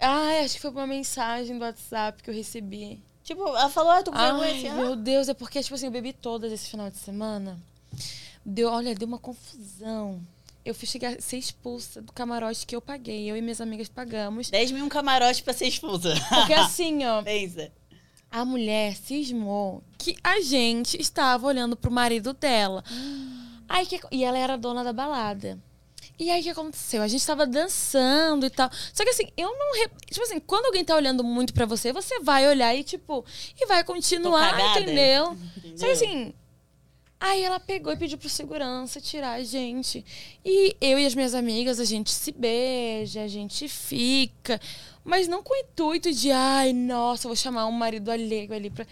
Ai, 0.00 0.44
acho 0.44 0.54
que 0.54 0.60
foi 0.60 0.70
uma 0.70 0.86
mensagem 0.86 1.56
do 1.58 1.64
WhatsApp 1.64 2.22
que 2.22 2.30
eu 2.30 2.34
recebi. 2.34 3.02
Tipo, 3.22 3.42
ela 3.46 3.68
falou, 3.68 3.92
ah, 3.92 4.02
tô 4.02 4.10
com 4.10 4.18
vergonha 4.18 4.50
Ai, 4.50 4.58
assim. 4.58 4.68
ah. 4.68 4.74
meu 4.74 4.96
Deus, 4.96 5.28
é 5.28 5.34
porque, 5.34 5.62
tipo 5.62 5.74
assim, 5.74 5.86
eu 5.86 5.92
bebi 5.92 6.12
todas 6.12 6.50
esse 6.52 6.68
final 6.68 6.90
de 6.90 6.96
semana. 6.96 7.56
Deu, 8.44 8.68
olha, 8.68 8.94
deu 8.96 9.06
uma 9.06 9.18
confusão. 9.18 10.20
Eu 10.64 10.74
fui 10.74 10.88
chegar 10.88 11.16
a 11.16 11.20
ser 11.20 11.36
expulsa 11.38 12.02
do 12.02 12.12
camarote 12.12 12.66
que 12.66 12.74
eu 12.74 12.80
paguei. 12.80 13.30
Eu 13.30 13.36
e 13.36 13.40
minhas 13.42 13.60
amigas 13.60 13.88
pagamos. 13.88 14.50
10 14.50 14.72
mil 14.72 14.84
um 14.84 14.88
camarote 14.88 15.42
pra 15.42 15.52
ser 15.52 15.66
expulsa. 15.68 16.14
Porque 16.28 16.52
assim, 16.52 17.04
ó, 17.04 17.22
Pensa. 17.24 17.70
a 18.30 18.44
mulher 18.44 18.96
cismou 18.96 19.82
que 19.98 20.16
a 20.22 20.40
gente 20.40 21.00
estava 21.00 21.46
olhando 21.46 21.76
pro 21.76 21.90
marido 21.92 22.32
dela. 22.32 22.82
Aí 23.74 23.86
que, 23.86 23.98
e 24.10 24.22
ela 24.24 24.36
era 24.38 24.56
dona 24.56 24.84
da 24.84 24.92
balada. 24.92 25.58
E 26.18 26.30
aí 26.30 26.40
o 26.40 26.44
que 26.44 26.50
aconteceu? 26.50 27.02
A 27.02 27.08
gente 27.08 27.26
tava 27.26 27.46
dançando 27.46 28.44
e 28.46 28.50
tal. 28.50 28.70
Só 28.92 29.02
que 29.02 29.10
assim, 29.10 29.28
eu 29.36 29.48
não. 29.50 29.74
re- 29.74 29.90
Tipo 30.10 30.22
assim, 30.22 30.38
quando 30.40 30.66
alguém 30.66 30.84
tá 30.84 30.94
olhando 30.94 31.24
muito 31.24 31.54
pra 31.54 31.64
você, 31.66 31.92
você 31.92 32.20
vai 32.20 32.46
olhar 32.46 32.74
e, 32.74 32.84
tipo, 32.84 33.24
e 33.60 33.66
vai 33.66 33.82
continuar, 33.82 34.50
cagada. 34.50 34.80
entendeu? 34.80 35.24
Só 35.26 35.34
que 35.62 35.68
Entendeu? 35.68 35.92
assim. 35.92 36.34
Aí 37.18 37.40
ela 37.42 37.60
pegou 37.60 37.92
e 37.92 37.96
pediu 37.96 38.18
pro 38.18 38.28
segurança 38.28 39.00
tirar 39.00 39.34
a 39.34 39.44
gente. 39.44 40.04
E 40.44 40.76
eu 40.80 40.98
e 40.98 41.06
as 41.06 41.14
minhas 41.14 41.34
amigas, 41.34 41.78
a 41.80 41.84
gente 41.84 42.10
se 42.10 42.32
beija, 42.32 43.22
a 43.22 43.28
gente 43.28 43.68
fica. 43.68 44.60
Mas 45.04 45.28
não 45.28 45.42
com 45.42 45.54
o 45.54 45.56
intuito 45.56 46.12
de, 46.12 46.30
ai, 46.32 46.72
nossa, 46.72 47.28
vou 47.28 47.36
chamar 47.36 47.66
um 47.66 47.72
marido 47.72 48.10
alheio 48.10 48.52
ali 48.52 48.70
pra. 48.70 48.84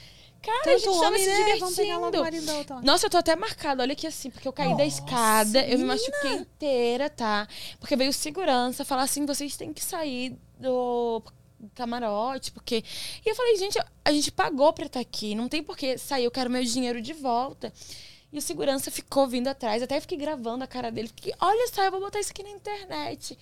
Cara, 0.42 0.58
a 0.58 0.62
Tanto 0.64 0.78
gente 0.78 1.00
tava 1.00 1.18
se 1.18 1.26
né? 1.26 1.36
divertindo. 1.36 1.60
Vamos 1.60 1.76
pegar 1.76 1.98
logo 1.98 2.16
o 2.16 2.20
marido 2.20 2.46
da 2.46 2.54
outra. 2.54 2.80
Nossa, 2.80 3.06
eu 3.06 3.10
tô 3.10 3.18
até 3.18 3.36
marcada. 3.36 3.82
Olha 3.82 3.92
aqui 3.92 4.06
assim, 4.06 4.30
porque 4.30 4.48
eu 4.48 4.52
caí 4.52 4.74
da 4.76 4.84
escada, 4.86 5.66
eu 5.66 5.78
me 5.78 5.84
machuquei 5.84 6.32
inteira, 6.32 7.10
tá? 7.10 7.46
Porque 7.78 7.94
veio 7.96 8.12
segurança 8.12 8.84
falar 8.84 9.02
assim: 9.02 9.26
vocês 9.26 9.56
têm 9.56 9.72
que 9.72 9.84
sair 9.84 10.36
do 10.58 11.22
camarote, 11.74 12.52
porque. 12.52 12.82
E 13.24 13.28
eu 13.28 13.34
falei, 13.34 13.56
gente, 13.56 13.78
a 14.04 14.12
gente 14.12 14.32
pagou 14.32 14.72
pra 14.72 14.86
estar 14.86 15.00
aqui, 15.00 15.34
não 15.34 15.48
tem 15.48 15.62
por 15.62 15.76
que 15.76 15.98
sair, 15.98 16.24
eu 16.24 16.30
quero 16.30 16.48
meu 16.48 16.64
dinheiro 16.64 17.00
de 17.02 17.12
volta. 17.12 17.72
E 18.32 18.38
o 18.38 18.42
segurança 18.42 18.90
ficou 18.90 19.26
vindo 19.26 19.48
atrás, 19.48 19.82
até 19.82 20.00
fiquei 20.00 20.16
gravando 20.16 20.62
a 20.62 20.66
cara 20.66 20.90
dele. 20.90 21.08
Fiquei, 21.08 21.34
olha 21.40 21.68
só, 21.68 21.82
eu 21.82 21.90
vou 21.90 22.00
botar 22.00 22.20
isso 22.20 22.30
aqui 22.30 22.42
na 22.42 22.50
internet. 22.50 23.36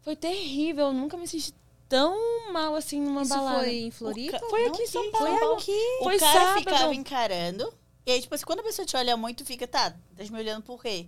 Foi 0.00 0.16
terrível, 0.16 0.86
eu 0.86 0.92
nunca 0.92 1.16
me 1.16 1.28
senti 1.28 1.54
tão 1.92 2.52
mal 2.52 2.74
assim 2.74 3.00
numa 3.00 3.22
Isso 3.22 3.34
balada. 3.34 3.58
foi 3.60 3.74
em 3.80 3.90
Floripa? 3.90 4.38
ca- 4.40 4.46
Foi 4.48 4.66
aqui 4.66 4.82
em 4.82 4.86
São 4.86 5.10
Paulo. 5.10 5.38
Paulo. 5.38 5.54
aqui. 5.56 5.96
O 6.00 6.04
Foi 6.04 6.18
cara 6.18 6.32
sábado. 6.40 6.58
ficava 6.58 6.94
encarando. 6.94 7.72
E 8.06 8.12
aí, 8.12 8.20
tipo 8.20 8.34
assim, 8.34 8.44
quando 8.44 8.60
a 8.60 8.62
pessoa 8.62 8.84
te 8.86 8.96
olha 8.96 9.16
muito, 9.16 9.44
fica, 9.44 9.66
tá, 9.66 9.90
tá 9.90 10.24
me 10.30 10.38
olhando 10.38 10.62
por 10.62 10.82
quê? 10.82 11.06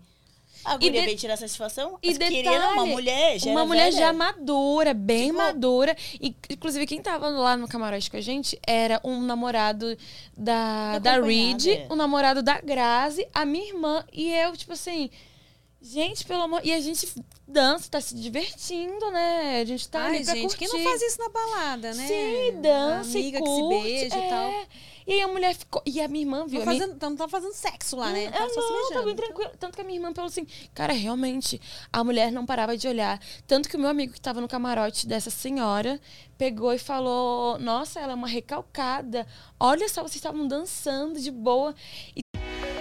A 0.65 0.77
guria 0.77 1.01
de- 1.01 1.07
veio 1.07 1.19
tirar 1.19 1.37
satisfação. 1.37 1.99
e 2.03 2.09
mas 2.09 2.19
queria 2.19 2.51
uma 2.53 2.69
detalhe, 2.71 2.91
mulher, 2.91 3.39
já 3.39 3.51
uma 3.51 3.61
era 3.61 3.67
mulher 3.69 3.85
velha. 3.93 3.99
já 4.07 4.13
madura, 4.13 4.95
bem 4.95 5.27
Tipo- 5.27 5.39
madura. 5.39 5.97
E, 6.21 6.35
inclusive, 6.51 6.87
quem 6.87 7.03
tava 7.03 7.29
lá 7.29 7.57
no 7.57 7.67
camarote 7.69 8.11
com 8.11 8.17
a 8.17 8.21
gente 8.21 8.59
era 8.67 9.01
um 9.05 9.21
namorado 9.21 9.97
da, 10.37 10.99
Da 11.01 11.17
da 11.19 11.21
Reed, 11.21 11.67
acompanhada. 11.67 11.93
o 11.93 11.97
namorado 11.97 12.43
da 12.43 12.61
Grazi, 12.61 13.27
a 13.35 13.45
minha 13.45 13.67
irmã 13.69 14.05
e 14.13 14.33
eu, 14.33 14.57
tipo 14.57 14.73
assim. 14.73 15.11
Gente, 15.87 16.25
pelo 16.25 16.43
amor. 16.45 16.63
E 16.65 16.73
a 16.73 16.81
gente 16.81 17.07
dança, 17.47 17.91
tá 17.91 18.01
se 18.01 18.15
divertindo, 18.15 19.11
né? 19.11 19.61
A 19.61 19.65
gente 19.67 19.87
tá 19.87 20.01
Ai, 20.01 20.17
ali 20.17 20.25
pra 20.25 20.35
gente, 20.35 20.57
quem 20.57 20.67
não 20.67 20.73
curtir. 20.77 20.89
faz 20.89 21.03
isso 21.03 21.19
na 21.19 21.29
balada, 21.29 21.93
né? 21.93 22.07
Sim, 22.07 22.61
dança, 22.63 23.19
A 23.19 23.21
amiga 23.21 23.39
e 23.39 23.43
que 23.43 23.47
se 23.49 23.61
curte, 23.61 23.83
beija 23.83 24.17
é. 24.17 24.27
e 24.27 24.31
tal. 24.31 24.67
E 25.07 25.13
aí 25.13 25.21
a 25.21 25.29
mulher 25.29 25.55
ficou. 25.55 25.83
E 25.85 26.01
a 26.01 26.09
minha 26.09 26.25
irmã 26.25 26.47
viu. 26.47 26.61
Não, 26.61 26.67
minha- 26.73 26.81
fazendo, 26.87 26.99
não 27.03 27.17
tá 27.17 27.29
fazendo 27.29 27.53
sexo 27.53 27.97
lá, 27.97 28.11
né? 28.11 28.29
Hum, 28.29 28.33
Tá 28.33 28.45
é, 28.45 28.49
só 28.49 28.49
se 28.49 28.57
não, 28.57 28.67
tá 28.67 28.83
beijando. 28.89 29.05
bem 29.05 29.15
tranquilo. 29.17 29.51
Tanto 29.61 29.75
que 29.75 29.81
a 29.83 29.85
minha 29.85 29.99
irmã 29.99 30.15
falou 30.15 30.29
assim, 30.31 30.47
cara, 30.73 30.95
realmente, 30.95 31.61
a 31.93 32.03
mulher 32.03 32.33
não 32.33 32.47
parava 32.47 32.75
de 32.79 32.89
olhar. 32.89 33.21
Tanto 33.47 33.69
que 33.69 33.77
o 33.77 33.79
meu 33.79 33.91
amigo 33.91 34.15
que 34.15 34.21
tava 34.23 34.41
no 34.41 34.49
camarote 34.49 35.07
dessa 35.07 35.29
senhora 35.29 36.01
pegou 36.39 36.73
e 36.73 36.79
falou: 36.79 37.59
Nossa, 37.59 38.01
ela 38.01 38.13
é 38.13 38.15
uma 38.15 38.27
recalcada. 38.27 39.27
Olha 39.61 39.87
só, 39.91 40.01
vocês 40.01 40.17
estavam 40.17 40.49
dançando 40.49 41.21
de 41.21 41.31
boa. 41.31 41.75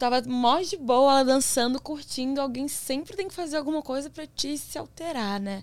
tava 0.00 0.20
mó 0.26 0.58
de 0.60 0.76
boa, 0.76 1.12
ela 1.12 1.24
dançando, 1.24 1.80
curtindo. 1.80 2.40
Alguém 2.40 2.66
sempre 2.66 3.16
tem 3.16 3.28
que 3.28 3.34
fazer 3.34 3.56
alguma 3.58 3.82
coisa 3.82 4.10
pra 4.10 4.26
te 4.26 4.56
se 4.58 4.76
alterar, 4.78 5.38
né? 5.38 5.62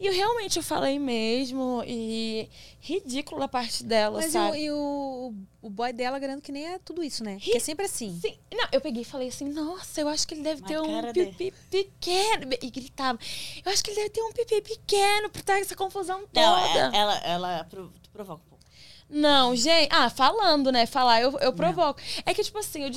E 0.00 0.06
eu 0.06 0.12
realmente 0.12 0.56
eu 0.58 0.62
falei 0.62 0.96
mesmo, 0.96 1.82
e 1.84 2.48
ridículo 2.80 3.40
da 3.40 3.48
parte 3.48 3.82
dela, 3.82 4.20
Mas 4.20 4.26
e 4.26 4.28
o, 4.28 4.40
sabe? 4.40 4.58
e 4.60 4.70
o, 4.70 5.34
o 5.60 5.68
boy 5.68 5.92
dela 5.92 6.20
garanto 6.20 6.40
que 6.40 6.52
nem 6.52 6.68
é 6.68 6.78
tudo 6.78 7.02
isso, 7.02 7.24
né? 7.24 7.34
Porque 7.42 7.56
é 7.56 7.60
sempre 7.60 7.84
assim. 7.86 8.16
Sim, 8.22 8.38
não, 8.54 8.68
eu 8.70 8.80
peguei 8.80 9.02
e 9.02 9.04
falei 9.04 9.26
assim, 9.26 9.48
nossa, 9.48 10.00
eu 10.00 10.06
acho 10.06 10.28
que 10.28 10.34
ele 10.34 10.42
deve 10.42 10.60
Uma 10.62 10.68
ter 10.68 10.78
um 10.80 11.12
pipi 11.12 11.52
pequeno. 11.68 12.52
E 12.62 12.70
gritava, 12.70 13.18
eu 13.64 13.72
acho 13.72 13.82
que 13.82 13.90
ele 13.90 13.96
deve 13.96 14.10
ter 14.10 14.22
um 14.22 14.32
pipi 14.32 14.62
pequeno 14.62 15.30
pra 15.30 15.40
estar 15.40 15.58
essa 15.58 15.74
confusão 15.74 16.20
toda. 16.32 16.46
Não, 16.46 16.58
é- 16.58 16.90
ela, 16.96 17.18
ela 17.18 17.64
pro- 17.64 17.92
provoca 18.12 18.40
um 18.44 18.48
pouco. 18.50 18.64
Não, 19.10 19.56
gente. 19.56 19.88
Ah, 19.92 20.08
falando, 20.08 20.70
né? 20.70 20.86
Falar, 20.86 21.20
eu, 21.22 21.36
eu 21.40 21.52
provoco. 21.52 22.00
É 22.24 22.32
que, 22.32 22.44
tipo 22.44 22.58
assim, 22.58 22.84
eu, 22.84 22.90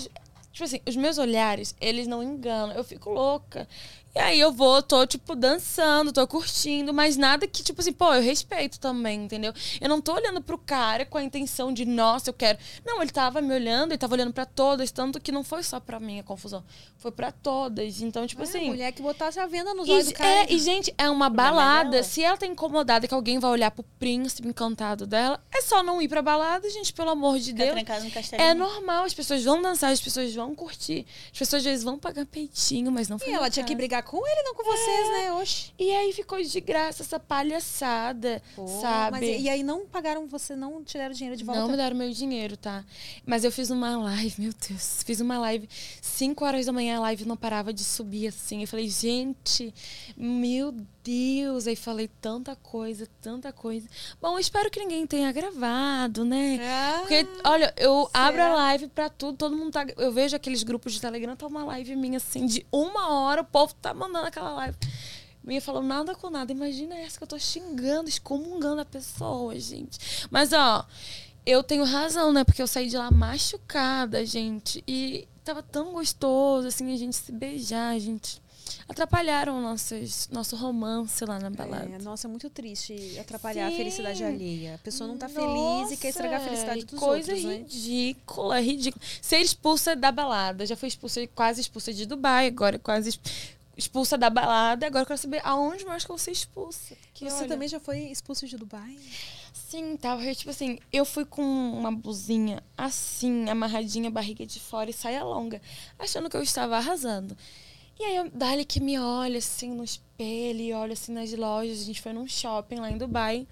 tipo 0.52 0.64
assim, 0.64 0.80
os 0.88 0.96
meus 0.96 1.18
olhares, 1.18 1.76
eles 1.80 2.08
não 2.08 2.22
enganam. 2.22 2.76
Eu 2.76 2.84
fico 2.84 3.10
louca. 3.10 3.68
E 4.14 4.20
aí 4.20 4.40
eu 4.40 4.52
vou, 4.52 4.82
tô, 4.84 5.06
tipo, 5.08 5.36
dançando, 5.36 6.12
tô 6.12 6.28
curtindo, 6.28 6.94
mas 6.94 7.16
nada 7.16 7.48
que, 7.48 7.64
tipo 7.64 7.80
assim, 7.80 7.94
pô, 7.94 8.14
eu 8.14 8.22
respeito 8.22 8.78
também, 8.78 9.24
entendeu? 9.24 9.54
Eu 9.80 9.88
não 9.88 10.02
tô 10.02 10.14
olhando 10.14 10.42
pro 10.42 10.58
cara 10.58 11.06
com 11.06 11.18
a 11.18 11.24
intenção 11.24 11.72
de, 11.74 11.86
nossa, 11.86 12.30
eu 12.30 12.34
quero. 12.34 12.58
Não, 12.86 13.02
ele 13.02 13.10
tava 13.12 13.40
me 13.42 13.54
olhando, 13.54 13.92
ele 13.92 13.98
tava 13.98 14.14
olhando 14.14 14.34
pra 14.34 14.46
todas, 14.46 14.92
tanto 14.92 15.20
que 15.20 15.32
não 15.32 15.46
foi 15.46 15.64
só 15.64 15.80
pra 15.80 15.98
mim 16.00 16.20
a 16.20 16.24
confusão. 16.24 16.62
Foi 16.98 17.10
pra 17.12 17.32
todas. 17.32 18.02
Então, 18.02 18.28
tipo 18.28 18.42
É, 18.42 18.44
assim. 18.44 18.66
mulher 18.68 18.92
que 18.92 19.02
botasse 19.02 19.40
a 19.40 19.48
venda 19.48 19.74
nos 19.74 19.88
E, 19.88 19.92
olhos 19.92 20.08
do 20.08 20.14
cara. 20.14 20.30
é, 20.30 20.54
e, 20.54 20.60
gente, 20.60 20.94
é 20.98 21.10
uma 21.10 21.28
é 21.28 21.30
balada. 21.30 22.04
Se 22.04 22.22
ela 22.22 22.36
tá 22.36 22.46
incomodada 22.46 23.08
que 23.08 23.14
alguém 23.14 23.40
vai 23.40 23.50
olhar 23.52 23.72
pro 23.72 23.84
príncipe 23.98 24.46
encantado 24.48 25.08
dela, 25.08 25.42
é 25.54 25.62
só 25.62 25.82
não 25.82 26.02
ir 26.02 26.10
pra 26.10 26.22
balada, 26.22 26.70
gente, 26.70 26.92
pelo 26.92 27.12
amor 27.12 27.40
de 27.40 27.54
Fica 27.54 27.64
Deus. 27.64 28.04
no 28.04 28.12
castelinho. 28.12 28.50
É 28.50 28.54
normal, 28.54 29.06
as 29.06 29.14
pessoas 29.14 29.42
vão 29.44 29.62
dançar, 29.62 29.92
as 29.94 30.02
pessoas 30.02 30.34
vão 30.36 30.54
curtir. 30.54 31.06
As 31.32 31.40
pessoas 31.40 31.62
às 31.62 31.66
vezes 31.66 31.84
vão 31.86 31.98
pagar 31.98 32.26
peitinho, 32.26 32.92
mas 32.92 33.08
não 33.08 33.18
foi 33.18 33.30
E 33.30 33.32
ela 33.32 33.44
meu 33.44 33.52
tinha 33.52 33.64
que 33.66 33.72
caso. 33.74 33.78
Com 34.02 34.18
ele, 34.26 34.44
não 34.44 34.56
com 34.56 34.64
vocês, 34.64 35.10
né? 35.10 35.34
Oxi. 35.34 35.74
E 35.78 35.92
aí 35.92 36.14
ficou 36.14 36.42
de 36.42 36.62
graça 36.62 37.04
essa 37.04 37.20
palhaçada, 37.20 38.42
Pô, 38.56 38.68
sabe? 38.68 39.20
Mas, 39.20 39.24
e 39.24 39.42
e 39.42 39.50
aí 39.50 39.64
não 39.64 39.86
pagaram 39.86 40.28
você, 40.28 40.56
não 40.56 40.84
tiraram 40.84 41.14
dinheiro 41.14 41.36
de 41.36 41.44
volta? 41.44 41.62
Não 41.62 41.70
me 41.70 41.76
deram 41.76 41.96
meu 41.96 42.10
dinheiro, 42.12 42.56
tá? 42.56 42.86
Mas 43.26 43.44
eu 43.44 43.52
fiz 43.52 43.70
uma 43.70 43.98
live, 43.98 44.36
meu 44.38 44.54
Deus. 44.70 45.04
Fiz 45.04 45.20
uma 45.20 45.38
live, 45.40 45.68
5 46.02 46.46
horas 46.46 46.66
da 46.66 46.72
manhã, 46.72 46.98
a 46.98 47.02
live 47.02 47.26
não 47.26 47.36
parava 47.36 47.74
de 47.74 47.84
subir 47.84 48.28
assim. 48.28 48.62
Eu 48.62 48.68
falei, 48.68 48.88
gente, 48.88 49.74
meu 50.16 50.72
Deus. 50.72 50.88
Aí 51.68 51.76
falei 51.76 52.08
tanta 52.22 52.56
coisa, 52.56 53.08
tanta 53.22 53.52
coisa. 53.52 53.88
Bom, 54.22 54.38
espero 54.38 54.70
que 54.70 54.80
ninguém 54.80 55.08
tenha 55.08 55.32
gravado, 55.32 56.24
né? 56.24 56.60
Ah, 56.62 56.98
Porque, 57.00 57.28
olha, 57.44 57.74
eu 57.78 58.10
abro 58.14 58.42
será? 58.42 58.52
a 58.52 58.56
live 58.56 58.88
pra 58.88 59.10
tudo, 59.10 59.38
todo 59.38 59.58
mundo 59.58 59.72
tá. 59.72 59.86
Eu 59.98 60.12
vejo 60.12 60.36
aqueles 60.36 60.62
grupos 60.64 60.94
de 60.94 61.02
Telegram, 61.02 61.36
tá 61.36 61.48
uma 61.48 61.64
live 61.66 61.96
minha 61.96 62.18
assim, 62.18 62.46
de 62.46 62.66
uma 62.72 63.10
hora, 63.10 63.42
o 63.42 63.46
povo 63.46 63.74
tá 63.76 63.94
mandando 63.94 64.28
aquela 64.28 64.52
live. 64.54 64.78
Minha 65.44 65.62
falou 65.62 65.82
nada 65.82 66.14
com 66.14 66.30
nada. 66.30 66.52
Imagina 66.52 66.96
essa 66.96 67.18
que 67.18 67.24
eu 67.24 67.28
tô 67.28 67.40
xingando, 67.40 68.08
excomungando 68.08 68.82
a 68.82 68.86
pessoa, 68.86 69.58
gente. 69.60 70.28
Mas, 70.30 70.54
ó, 70.54 70.86
eu 71.46 71.64
tenho 71.64 71.84
razão, 71.84 72.32
né? 72.32 72.44
Porque 72.44 72.62
eu 72.62 72.68
saí 72.68 72.88
de 72.88 72.98
lá 72.98 73.10
machucada, 73.10 74.24
gente. 74.26 74.84
E 74.88 75.28
tava 75.44 75.64
tão 75.64 75.94
gostoso, 75.94 76.68
assim, 76.68 76.94
a 76.94 76.98
gente 76.98 77.16
se 77.16 77.32
beijar, 77.32 78.00
gente. 78.00 78.41
Atrapalharam 78.88 79.62
nossos, 79.62 80.28
nosso 80.32 80.56
romance 80.56 81.24
lá 81.26 81.40
na 81.40 81.50
balada. 81.50 81.90
É, 81.96 81.98
nossa, 82.00 82.28
é 82.28 82.30
muito 82.30 82.50
triste 82.50 83.18
atrapalhar 83.20 83.68
a 83.68 83.70
Sim. 83.72 83.78
felicidade 83.78 84.24
alheia. 84.24 84.76
A 84.76 84.78
pessoa 84.80 85.08
não 85.08 85.18
tá 85.18 85.30
feliz 85.30 85.92
e 85.92 85.98
quer 85.98 86.10
estragar 86.10 86.42
a 86.42 86.44
felicidade 86.44 86.82
Nossa, 86.82 86.88
dos 86.96 87.00
coisa 87.00 87.32
outros, 87.34 87.44
né? 87.50 87.58
ridícula, 87.58 88.60
ridícula. 88.60 89.06
Ser 89.22 89.38
expulsa 89.38 89.96
da 89.96 90.12
balada. 90.12 90.66
Já 90.66 90.76
fui 90.76 90.88
expulsa, 90.88 91.26
quase 91.28 91.62
expulsa 91.62 91.94
de 91.94 92.06
Dubai, 92.06 92.48
agora 92.48 92.78
quase 92.80 93.10
ex- 93.10 93.20
expulsa 93.78 94.18
da 94.18 94.30
balada. 94.30 94.86
Agora 94.86 95.04
eu 95.04 95.08
quero 95.08 95.18
saber 95.20 95.42
aonde 95.44 95.86
mais 95.86 96.04
que 96.04 96.12
eu 96.12 96.16
vou 96.16 96.24
ser 96.24 96.32
expulsa. 96.32 96.96
Porque, 97.14 97.30
Você 97.30 97.38
olha, 97.40 97.48
também 97.48 97.68
já 97.68 97.80
foi 97.80 98.00
expulso 98.00 98.46
de 98.48 98.58
Dubai? 98.58 98.98
Sim, 99.54 99.96
tava. 99.96 100.24
eu, 100.24 100.36
Tipo 100.36 100.50
assim, 100.50 100.80
eu 100.92 101.06
fui 101.06 101.24
com 101.26 101.42
uma 101.44 101.92
blusinha 101.92 102.62
assim, 102.78 103.50
amarradinha, 103.50 104.10
barriga 104.12 104.46
de 104.46 104.60
fora 104.60 104.90
e 104.90 104.94
saia 104.94 105.24
longa, 105.24 105.62
achando 105.98 106.30
que 106.30 106.36
eu 106.36 106.42
estava 106.44 106.76
arrasando. 106.78 107.38
E 108.00 108.04
aí, 108.04 108.30
Dali 108.30 108.66
que 108.66 108.80
me 108.80 109.00
olha 109.00 109.38
assim 109.38 109.74
no 109.74 109.84
espelho 109.84 110.60
e 110.62 110.74
olha 110.74 110.94
assim 110.94 111.12
nas 111.12 111.32
lojas. 111.34 111.82
A 111.82 111.84
gente 111.84 112.02
foi 112.02 112.14
num 112.14 112.28
shopping 112.28 112.76
lá 112.76 112.90
em 112.90 112.98
Dubai. 112.98 113.48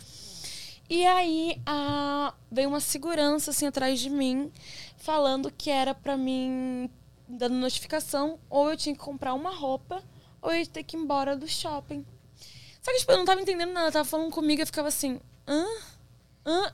E 0.89 1.05
aí 1.05 1.61
a, 1.67 2.33
veio 2.51 2.69
uma 2.69 2.79
segurança 2.79 3.51
assim 3.51 3.67
atrás 3.67 3.99
de 3.99 4.09
mim, 4.09 4.51
falando 4.97 5.51
que 5.51 5.69
era 5.69 5.93
pra 5.93 6.17
mim, 6.17 6.89
dando 7.27 7.53
notificação, 7.55 8.39
ou 8.49 8.71
eu 8.71 8.77
tinha 8.77 8.95
que 8.95 9.01
comprar 9.01 9.35
uma 9.35 9.51
roupa, 9.53 10.03
ou 10.41 10.51
eu 10.51 10.59
ia 10.59 10.65
ter 10.65 10.83
que 10.83 10.97
ir 10.97 10.99
embora 10.99 11.37
do 11.37 11.47
shopping. 11.47 12.03
Só 12.81 12.91
que, 12.91 12.99
tipo, 12.99 13.11
eu 13.11 13.17
não 13.17 13.25
tava 13.25 13.39
entendendo 13.39 13.71
nada, 13.71 13.91
tava 13.91 14.05
falando 14.05 14.31
comigo 14.31 14.61
e 14.61 14.63
eu 14.63 14.65
ficava 14.65 14.87
assim, 14.87 15.19
hã? 15.47 15.63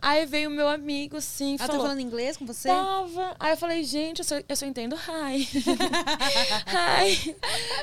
Aí 0.01 0.25
veio 0.25 0.49
o 0.49 0.54
meu 0.54 0.67
amigo, 0.67 1.17
assim, 1.17 1.56
Ela 1.56 1.60
tá 1.60 1.67
falou... 1.67 1.82
falando 1.82 1.99
inglês 1.99 2.38
com 2.38 2.45
você? 2.45 2.69
Tava. 2.69 3.36
Aí 3.39 3.51
eu 3.51 3.58
falei, 3.58 3.84
gente, 3.84 4.19
eu 4.19 4.25
só, 4.25 4.36
eu 4.47 4.56
só 4.56 4.65
entendo 4.65 4.95
hi. 4.95 5.47
hi. 6.71 7.36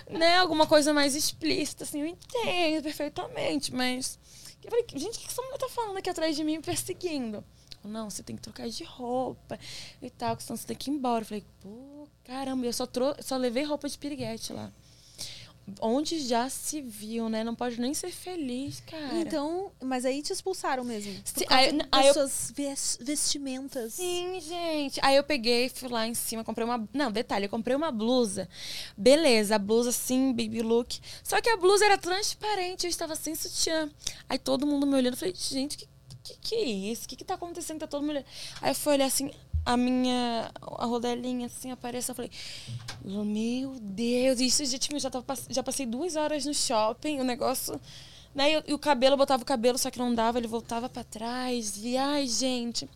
Né? 0.09 0.37
Alguma 0.37 0.67
coisa 0.67 0.95
mais 0.95 1.15
explícita, 1.15 1.85
assim, 1.85 2.01
eu 2.01 2.07
entendo 2.07 2.83
perfeitamente, 2.83 3.75
mas. 3.75 4.19
Eu 4.65 4.71
falei, 4.71 4.87
gente, 4.95 5.19
o 5.19 5.21
que 5.21 5.27
essa 5.27 5.43
mulher 5.43 5.59
tá 5.59 5.69
falando 5.69 5.97
aqui 5.97 6.09
atrás 6.09 6.37
de 6.37 6.45
mim 6.45 6.57
me 6.59 6.63
perseguindo? 6.63 7.45
Não, 7.85 8.09
você 8.09 8.23
tem 8.23 8.37
que 8.37 8.43
trocar 8.43 8.69
de 8.69 8.85
roupa 8.85 9.59
e 10.01 10.09
tal, 10.09 10.39
senão 10.39 10.57
você 10.57 10.67
tem 10.67 10.77
que 10.77 10.89
ir 10.91 10.95
embora. 10.95 11.23
Eu 11.23 11.27
falei, 11.27 11.45
pô, 11.61 12.07
caramba, 12.25 12.65
eu 12.65 12.73
só, 12.73 12.87
trou 12.87 13.15
só 13.21 13.37
levei 13.37 13.65
roupa 13.65 13.89
de 13.89 13.99
piriguete 13.99 14.53
lá. 14.53 14.71
Onde 15.81 16.19
já 16.27 16.49
se 16.51 16.81
viu, 16.81 17.29
né? 17.29 17.45
Não 17.45 17.55
pode 17.55 17.81
nem 17.81 17.95
ser 17.95 18.11
feliz, 18.11 18.83
cara. 18.85 19.15
Então, 19.21 19.71
mas 19.81 20.05
aí 20.05 20.21
te 20.21 20.33
expulsaram 20.33 20.83
mesmo. 20.83 21.13
Causa 21.47 21.55
aí- 21.55 21.81
aí 21.93 22.07
eu- 22.09 22.15
suas 22.15 22.53
ves- 22.55 22.99
vestimentas. 23.01 23.95
Sim, 23.95 24.41
gente. 24.41 24.99
Aí 25.03 25.15
eu 25.17 25.23
peguei, 25.23 25.69
fui 25.69 25.89
lá 25.89 26.07
em 26.07 26.15
cima, 26.15 26.43
comprei 26.43 26.65
uma. 26.67 26.87
Não, 26.93 27.13
detalhe, 27.13 27.47
eu 27.47 27.49
comprei 27.49 27.77
uma 27.77 27.93
blusa. 27.93 28.49
Beleza, 28.97 29.55
a 29.55 29.59
blusa 29.59 29.91
assim, 29.91 30.33
baby 30.33 30.63
look. 30.63 30.99
Só 31.23 31.41
que 31.41 31.49
a 31.49 31.57
blusa 31.57 31.85
era 31.85 31.97
transparente, 31.97 32.85
eu 32.85 32.91
estava 32.91 33.15
sem 33.15 33.35
sutiã. 33.35 33.89
Aí 34.29 34.39
todo 34.39 34.67
mundo 34.67 34.87
me 34.87 34.95
olhando, 34.97 35.15
eu 35.15 35.19
falei, 35.19 35.35
gente, 35.37 35.77
que, 35.79 35.89
que, 36.25 36.37
que 36.41 36.55
é 36.57 36.65
isso? 36.65 37.05
O 37.05 37.09
que, 37.09 37.17
que 37.17 37.25
tá 37.25 37.35
acontecendo? 37.35 37.79
Tá 37.81 37.87
todo 37.87 38.01
mundo 38.03 38.11
olhando. 38.11 38.27
Aí 38.61 38.71
eu 38.73 38.75
fui 38.75 38.93
olhar 38.95 39.07
assim, 39.07 39.31
a 39.65 39.77
minha. 39.77 40.51
A 40.79 40.85
rodelinha 40.87 41.47
assim 41.47 41.71
apareceu, 41.71 42.13
eu 42.13 42.17
falei, 42.17 42.31
meu 43.05 43.77
Deus, 43.81 44.41
isso, 44.41 44.65
gente, 44.65 44.93
eu 44.93 44.99
já, 45.01 45.11
tava, 45.11 45.25
já 45.49 45.63
passei 45.63 45.87
duas 45.87 46.17
horas 46.17 46.45
no 46.45 46.55
shopping, 46.55 47.21
o 47.21 47.25
negócio. 47.25 47.81
Né? 48.35 48.53
E, 48.53 48.57
o- 48.59 48.65
e 48.69 48.75
o 48.75 48.79
cabelo, 48.79 49.15
eu 49.15 49.19
botava 49.19 49.43
o 49.43 49.47
cabelo, 49.47 49.79
só 49.79 49.91
que 49.91 49.99
não 49.99 50.15
dava, 50.15 50.39
ele 50.39 50.47
voltava 50.49 50.89
pra 50.89 51.05
trás. 51.05 51.77
E 51.83 51.97
ai, 51.97 52.27
gente. 52.27 52.89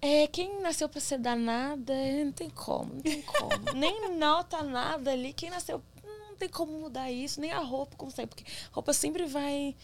É, 0.00 0.28
quem 0.28 0.60
nasceu 0.60 0.88
pra 0.88 1.00
ser 1.00 1.18
danada, 1.18 1.92
não 2.24 2.30
tem 2.32 2.48
como, 2.50 2.94
não 2.94 3.00
tem 3.02 3.20
como. 3.22 3.50
nem 3.74 4.16
nota 4.16 4.62
nada 4.62 5.10
ali. 5.10 5.32
Quem 5.32 5.50
nasceu, 5.50 5.82
não 6.04 6.36
tem 6.36 6.48
como 6.48 6.70
mudar 6.72 7.10
isso, 7.10 7.40
nem 7.40 7.50
a 7.50 7.58
roupa 7.58 7.96
consegue. 7.96 8.28
Porque 8.28 8.44
a 8.44 8.74
roupa 8.74 8.92
sempre 8.92 9.26
vai 9.26 9.74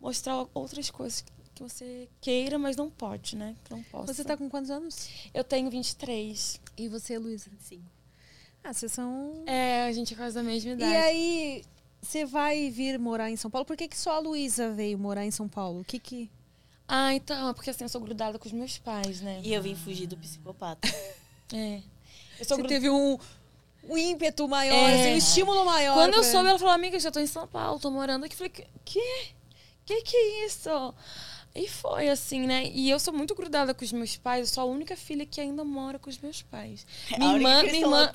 mostrar 0.00 0.46
outras 0.54 0.90
coisas 0.90 1.24
que 1.54 1.62
você 1.62 2.08
queira, 2.20 2.58
mas 2.58 2.76
não 2.76 2.90
pode, 2.90 3.36
né? 3.36 3.54
Que 3.64 3.70
não 3.70 3.82
posso. 3.84 4.12
Você 4.12 4.24
tá 4.24 4.36
com 4.36 4.48
quantos 4.48 4.70
anos? 4.70 5.08
Eu 5.32 5.44
tenho 5.44 5.70
23. 5.70 6.60
E 6.76 6.88
você, 6.88 7.18
Luísa? 7.18 7.50
Sim. 7.60 7.82
Ah, 8.62 8.72
vocês 8.72 8.90
são. 8.92 9.42
É, 9.46 9.84
a 9.86 9.92
gente 9.92 10.14
é 10.14 10.16
quase 10.16 10.34
da 10.34 10.42
mesma 10.42 10.70
E 10.70 10.74
idade. 10.74 10.94
aí, 10.94 11.64
você 12.02 12.24
vai 12.24 12.70
vir 12.70 12.98
morar 12.98 13.30
em 13.30 13.36
São 13.36 13.50
Paulo? 13.50 13.64
Por 13.64 13.76
que, 13.76 13.86
que 13.88 13.96
só 13.96 14.12
a 14.16 14.18
Luísa 14.18 14.72
veio 14.72 14.98
morar 14.98 15.24
em 15.24 15.30
São 15.30 15.48
Paulo? 15.48 15.80
O 15.80 15.84
que 15.84 15.98
que. 15.98 16.30
Ah, 16.88 17.14
então, 17.14 17.48
é 17.48 17.54
porque 17.54 17.70
assim, 17.70 17.84
eu 17.84 17.88
sou 17.88 18.00
grudada 18.00 18.38
com 18.38 18.46
os 18.46 18.52
meus 18.52 18.76
pais, 18.78 19.20
né? 19.20 19.40
E 19.42 19.54
eu 19.54 19.62
vim 19.62 19.74
fugir 19.74 20.06
do 20.06 20.16
psicopata. 20.16 20.88
É. 21.52 21.82
Eu 22.38 22.44
sou 22.46 22.56
Você 22.56 22.62
gru- 22.62 22.68
teve 22.68 22.88
um, 22.90 23.18
um 23.88 23.98
ímpeto 23.98 24.48
maior, 24.48 24.74
É. 24.88 24.94
assim, 25.02 25.14
um 25.14 25.16
estímulo 25.18 25.64
maior. 25.66 25.92
Quando 25.94 26.14
eu 26.14 26.24
soube, 26.24 26.48
ela 26.48 26.58
falou, 26.58 26.72
amiga, 26.74 26.96
eu 26.96 27.00
já 27.00 27.10
tô 27.10 27.20
em 27.20 27.26
São 27.26 27.46
Paulo, 27.46 27.78
tô 27.78 27.90
morando 27.90 28.24
aqui. 28.24 28.32
Eu 28.34 28.38
falei, 28.38 28.50
que? 28.50 28.64
Que, 28.84 29.34
que 29.84 30.02
que 30.02 30.16
é 30.16 30.46
isso? 30.46 30.94
E 31.56 31.68
foi 31.68 32.08
assim, 32.08 32.48
né? 32.48 32.64
E 32.66 32.90
eu 32.90 32.98
sou 32.98 33.14
muito 33.14 33.32
grudada 33.32 33.72
com 33.72 33.84
os 33.84 33.92
meus 33.92 34.16
pais. 34.16 34.48
Eu 34.48 34.54
sou 34.54 34.62
a 34.62 34.66
única 34.66 34.96
filha 34.96 35.24
que 35.24 35.40
ainda 35.40 35.62
mora 35.62 36.00
com 36.00 36.10
os 36.10 36.18
meus 36.18 36.42
pais. 36.42 36.84
Minha 37.16 37.30
a 37.30 37.34
irmã, 37.34 37.60
que 37.60 37.70
minha 37.70 37.82
irmã, 37.84 38.12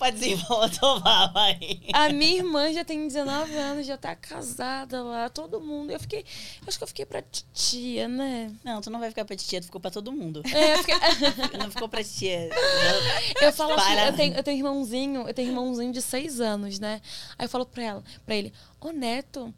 a 1.93 2.09
minha 2.09 2.35
irmã 2.35 2.73
já 2.73 2.83
tem 2.83 3.07
19 3.07 3.55
anos, 3.55 3.87
já 3.87 3.95
tá 3.95 4.13
casada 4.13 5.01
lá, 5.01 5.29
todo 5.29 5.61
mundo. 5.61 5.89
Eu 5.89 6.01
fiquei, 6.01 6.25
acho 6.67 6.77
que 6.77 6.83
eu 6.83 6.87
fiquei 6.89 7.05
pra 7.05 7.21
titia, 7.21 8.09
né? 8.09 8.53
Não, 8.61 8.81
tu 8.81 8.89
não 8.89 8.99
vai 8.99 9.07
ficar 9.07 9.23
pra 9.23 9.37
titia, 9.37 9.61
tu 9.61 9.67
ficou 9.67 9.79
pra 9.79 9.89
todo 9.89 10.11
mundo. 10.11 10.43
É, 10.53 10.73
eu 10.73 10.77
fiquei, 10.79 10.95
Não 11.57 11.71
ficou 11.71 11.87
pra 11.87 12.03
titia. 12.03 12.49
Eu 13.39 13.53
falo 13.53 13.73
assim, 13.73 13.95
Para. 13.95 14.07
eu 14.07 14.15
tenho, 14.15 14.33
eu 14.35 14.43
tenho 14.43 14.57
irmãozinho, 14.57 15.27
eu 15.27 15.33
tenho 15.33 15.47
irmãozinho 15.49 15.93
de 15.93 16.01
seis 16.01 16.41
anos, 16.41 16.77
né? 16.77 17.01
Aí 17.37 17.45
eu 17.45 17.49
falo 17.49 17.65
pra 17.65 17.83
ela, 17.83 18.03
pra 18.25 18.35
ele, 18.35 18.51
ô 18.81 18.91
Neto, 18.91 19.53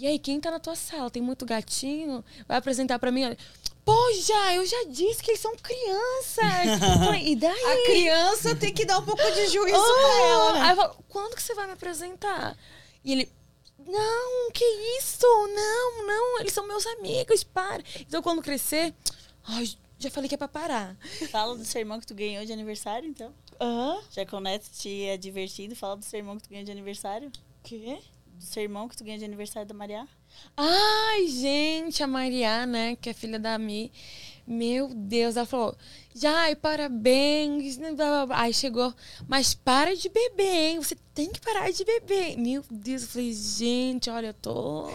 e 0.00 0.06
aí, 0.06 0.18
quem 0.18 0.40
tá 0.40 0.50
na 0.50 0.58
tua 0.60 0.74
sala? 0.76 1.10
Tem 1.10 1.22
muito 1.22 1.44
gatinho? 1.46 2.24
Vai 2.48 2.56
apresentar 2.58 2.98
pra 2.98 3.10
mim? 3.12 3.24
Olha, 3.24 3.38
Pô, 3.84 4.12
já, 4.12 4.54
eu 4.54 4.64
já 4.66 4.84
disse 4.88 5.22
que 5.22 5.30
eles 5.30 5.40
são 5.40 5.56
crianças. 5.56 6.44
E 7.24 7.34
daí? 7.34 7.64
A 7.64 7.86
criança 7.86 8.54
tem 8.54 8.72
que 8.72 8.84
dar 8.84 8.98
um 8.98 9.04
pouco 9.04 9.22
de 9.32 9.46
juízo 9.48 9.76
Oh! 9.76 10.00
pra 10.00 10.26
ela, 10.26 10.52
né? 10.52 10.60
Aí 10.60 10.70
eu 10.70 10.76
falo, 10.76 11.04
quando 11.08 11.34
que 11.34 11.42
você 11.42 11.54
vai 11.54 11.66
me 11.66 11.72
apresentar? 11.72 12.56
E 13.02 13.12
ele, 13.12 13.32
não, 13.86 14.50
que 14.52 14.64
isso? 14.98 15.26
Não, 15.26 16.06
não, 16.06 16.40
eles 16.40 16.52
são 16.52 16.66
meus 16.68 16.86
amigos, 16.86 17.42
para. 17.42 17.82
Então, 18.00 18.22
quando 18.22 18.42
crescer, 18.42 18.94
ai, 19.44 19.68
já 19.98 20.10
falei 20.10 20.28
que 20.28 20.34
é 20.34 20.38
pra 20.38 20.48
parar. 20.48 20.96
Fala 21.30 21.56
do 21.56 21.64
sermão 21.64 21.98
que 21.98 22.06
tu 22.06 22.14
ganhou 22.14 22.44
de 22.44 22.52
aniversário, 22.52 23.08
então. 23.08 23.34
Hã? 23.60 23.98
Já 24.12 24.24
que 24.24 24.34
o 24.34 24.40
Neto 24.40 24.66
te 24.70 25.04
é 25.04 25.16
divertido, 25.16 25.74
fala 25.74 25.96
do 25.96 26.04
sermão 26.04 26.36
que 26.36 26.44
tu 26.44 26.50
ganhou 26.50 26.64
de 26.64 26.70
aniversário. 26.70 27.30
Quê? 27.62 27.98
Do 28.40 28.46
sermão 28.46 28.88
que 28.88 28.96
tu 28.96 29.04
ganhou 29.04 29.18
de 29.18 29.24
aniversário 29.26 29.68
da 29.68 29.74
Maria. 29.74 30.08
Ai, 30.56 31.26
gente, 31.26 32.02
a 32.02 32.06
Maria, 32.06 32.64
né, 32.64 32.96
que 32.96 33.10
é 33.10 33.12
filha 33.12 33.38
da 33.38 33.58
Mi. 33.58 33.92
Meu 34.46 34.88
Deus, 34.94 35.36
ela 35.36 35.44
falou, 35.44 35.76
Jai, 36.14 36.56
parabéns. 36.56 37.76
né, 37.76 37.92
blá, 37.92 38.06
blá, 38.06 38.26
blá." 38.26 38.40
Aí 38.40 38.54
chegou, 38.54 38.94
mas 39.28 39.52
para 39.54 39.94
de 39.94 40.08
beber, 40.08 40.70
hein? 40.70 40.78
Você 40.78 40.96
tem 41.14 41.30
que 41.30 41.38
parar 41.38 41.70
de 41.70 41.84
beber. 41.84 42.38
Meu 42.38 42.64
Deus, 42.70 43.02
eu 43.02 43.08
falei, 43.08 43.34
gente, 43.34 44.08
olha, 44.08 44.28
eu 44.28 44.34
tô. 44.34 44.86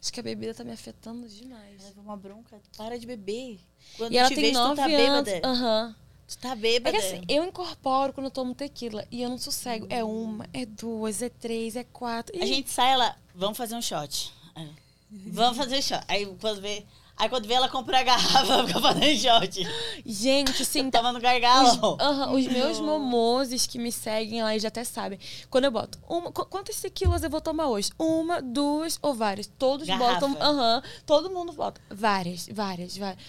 Acho 0.00 0.12
que 0.12 0.20
a 0.20 0.22
bebida 0.22 0.54
tá 0.54 0.62
me 0.62 0.70
afetando 0.70 1.28
demais. 1.28 1.80
Ela 1.80 1.88
levou 1.88 2.04
uma 2.04 2.16
bronca. 2.16 2.60
Para 2.76 2.96
de 2.96 3.08
beber. 3.08 3.58
Quando 3.96 4.12
E 4.12 4.18
ela 4.18 4.28
te 4.28 4.36
tem 4.36 4.52
tu 4.52 4.58
nove 4.58 4.76
tá 4.76 4.86
anos. 4.86 5.28
Aham. 5.42 5.96
Tu 6.26 6.38
tá 6.38 6.52
É 6.52 6.56
bêbada. 6.56 6.96
que 6.98 7.04
assim, 7.04 7.22
eu 7.28 7.44
incorporo 7.44 8.12
quando 8.12 8.26
eu 8.26 8.30
tomo 8.30 8.54
tequila 8.54 9.04
e 9.10 9.22
eu 9.22 9.28
não 9.28 9.38
sossego. 9.38 9.86
É 9.90 10.02
uma, 10.02 10.46
é 10.52 10.64
duas, 10.64 11.20
é 11.22 11.28
três, 11.28 11.76
é 11.76 11.84
quatro. 11.84 12.34
A 12.40 12.44
Ih, 12.44 12.48
gente 12.48 12.70
sai, 12.70 12.92
ela, 12.92 13.16
vamos 13.34 13.56
fazer 13.58 13.74
um 13.74 13.82
shot. 13.82 14.32
Aí, 14.54 14.68
Vamos 15.10 15.56
fazer 15.56 15.78
um 15.78 15.82
shot. 15.82 16.02
Aí 16.08 16.26
quando 16.40 16.60
vê, 16.62 16.84
aí 17.16 17.28
quando 17.28 17.46
vê 17.46 17.54
ela 17.54 17.68
compra 17.68 18.00
a 18.00 18.02
garrafa, 18.02 18.64
fica 18.66 18.80
fazendo 18.80 19.16
shot. 19.18 19.68
Gente, 20.06 20.62
assim, 20.62 20.90
tá 20.90 20.98
Tava 21.00 21.12
no 21.12 21.20
gargalo. 21.20 21.96
Aham, 22.00 22.32
os 22.32 22.46
meus 22.46 22.80
momoses 22.80 23.66
que 23.66 23.78
me 23.78 23.92
seguem 23.92 24.42
lá, 24.42 24.52
eles 24.52 24.62
já 24.62 24.68
até 24.68 24.82
sabem. 24.82 25.18
Quando 25.50 25.64
eu 25.66 25.70
boto, 25.70 25.98
uma, 26.08 26.32
qu- 26.32 26.46
quantas 26.46 26.80
tequilas 26.80 27.22
eu 27.22 27.30
vou 27.30 27.40
tomar 27.42 27.66
hoje? 27.68 27.90
Uma, 27.98 28.40
duas 28.40 28.98
ou 29.02 29.12
várias? 29.14 29.46
Todos 29.58 29.86
Garrafa. 29.86 30.26
botam, 30.26 30.42
aham, 30.42 30.82
todo 31.06 31.30
mundo 31.30 31.52
bota. 31.52 31.80
Várias, 31.90 32.48
várias, 32.50 32.96
várias. 32.96 33.22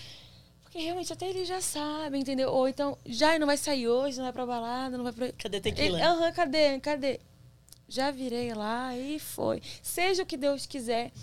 Porque 0.76 0.84
realmente 0.88 1.14
até 1.14 1.30
eles 1.30 1.48
já 1.48 1.62
sabem, 1.62 2.20
entendeu? 2.20 2.50
Ou 2.52 2.68
então, 2.68 2.98
já 3.06 3.40
não 3.40 3.48
vai 3.48 3.56
sair 3.56 3.88
hoje, 3.88 4.18
não 4.18 4.26
vai 4.26 4.34
pra 4.34 4.46
balada, 4.46 4.98
não 4.98 5.06
vai 5.06 5.14
pra. 5.14 5.32
Cadê 5.32 5.62
tequila? 5.62 5.98
Ele- 6.00 6.06
Aham, 6.06 6.32
cadê? 6.34 6.80
Cadê? 6.82 7.20
Já 7.88 8.12
virei 8.12 8.54
lá 8.54 8.94
e 8.98 9.18
foi. 9.18 9.62
Seja 9.82 10.24
o 10.24 10.26
que 10.26 10.36
Deus 10.36 10.66
quiser. 10.66 11.14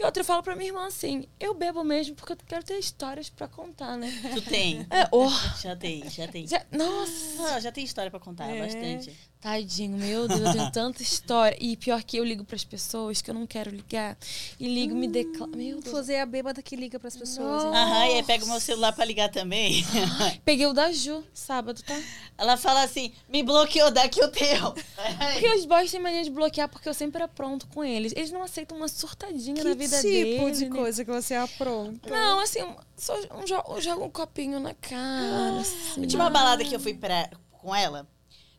E 0.00 0.04
outra, 0.06 0.22
eu 0.22 0.24
falo 0.24 0.42
pra 0.42 0.56
minha 0.56 0.70
irmã 0.70 0.86
assim: 0.86 1.26
eu 1.38 1.52
bebo 1.52 1.84
mesmo 1.84 2.16
porque 2.16 2.32
eu 2.32 2.36
quero 2.48 2.64
ter 2.64 2.78
histórias 2.78 3.28
pra 3.28 3.46
contar, 3.46 3.98
né? 3.98 4.10
Tu 4.32 4.40
tem. 4.40 4.86
É, 4.90 5.06
oh, 5.12 5.28
Já 5.62 5.76
tem, 5.76 6.08
já 6.08 6.26
tem. 6.26 6.46
já- 6.46 6.64
nossa! 6.72 7.54
Ah, 7.54 7.60
já 7.60 7.70
tem 7.70 7.84
história 7.84 8.10
pra 8.10 8.18
contar, 8.18 8.48
É. 8.48 8.58
bastante. 8.58 9.14
Tadinho, 9.44 9.98
meu 9.98 10.26
Deus, 10.26 10.40
eu 10.40 10.52
tenho 10.52 10.70
tanta 10.72 11.02
história. 11.02 11.54
E 11.60 11.76
pior 11.76 12.02
que 12.02 12.16
eu 12.16 12.24
ligo 12.24 12.44
pras 12.44 12.64
pessoas 12.64 13.20
que 13.20 13.28
eu 13.30 13.34
não 13.34 13.46
quero 13.46 13.70
ligar. 13.70 14.16
E 14.58 14.66
ligo, 14.66 14.94
me 14.94 15.06
declaro. 15.06 15.54
Meu 15.54 15.82
Deus. 15.82 15.92
Fazer 15.92 16.16
a 16.16 16.24
bêbada 16.24 16.62
que 16.62 16.74
liga 16.74 16.98
pras 16.98 17.14
pessoas. 17.14 17.62
Nossa. 17.64 17.66
hein? 17.66 17.74
Aham, 17.74 18.06
e 18.06 18.14
aí 18.14 18.22
pega 18.22 18.42
o 18.42 18.48
meu 18.48 18.58
celular 18.58 18.94
pra 18.94 19.04
ligar 19.04 19.28
também. 19.30 19.84
Peguei 20.46 20.64
o 20.66 20.72
da 20.72 20.90
Ju, 20.92 21.22
sábado, 21.34 21.82
tá? 21.82 21.94
Ela 22.38 22.56
fala 22.56 22.84
assim, 22.84 23.12
me 23.28 23.42
bloqueou, 23.42 23.90
daqui 23.90 24.24
o 24.24 24.28
teu. 24.28 24.72
Porque 25.34 25.48
os 25.56 25.66
boys 25.66 25.90
têm 25.90 26.00
mania 26.00 26.24
de 26.24 26.30
bloquear 26.30 26.66
porque 26.66 26.88
eu 26.88 26.94
sempre 26.94 27.22
apronto 27.22 27.66
com 27.66 27.84
eles. 27.84 28.14
Eles 28.16 28.30
não 28.32 28.42
aceitam 28.42 28.78
uma 28.78 28.88
surtadinha 28.88 29.62
na 29.62 29.70
Que 29.72 29.76
vida 29.76 29.96
tipo 30.00 30.08
deles. 30.08 30.58
de 30.58 30.70
né? 30.70 30.74
coisa 30.76 31.04
que 31.04 31.10
você 31.10 31.34
apronta? 31.34 32.08
Não, 32.08 32.40
assim, 32.40 32.60
só 32.96 33.14
um, 33.30 33.44
jo- 33.44 33.62
eu 33.68 33.80
jogo 33.82 34.04
um 34.06 34.10
copinho 34.10 34.58
na 34.58 34.72
cara. 34.72 35.60
assim. 35.60 36.00
Última 36.00 36.30
balada 36.30 36.64
que 36.64 36.74
eu 36.74 36.80
fui 36.80 36.94
pra, 36.94 37.28
com 37.52 37.74
ela, 37.76 38.08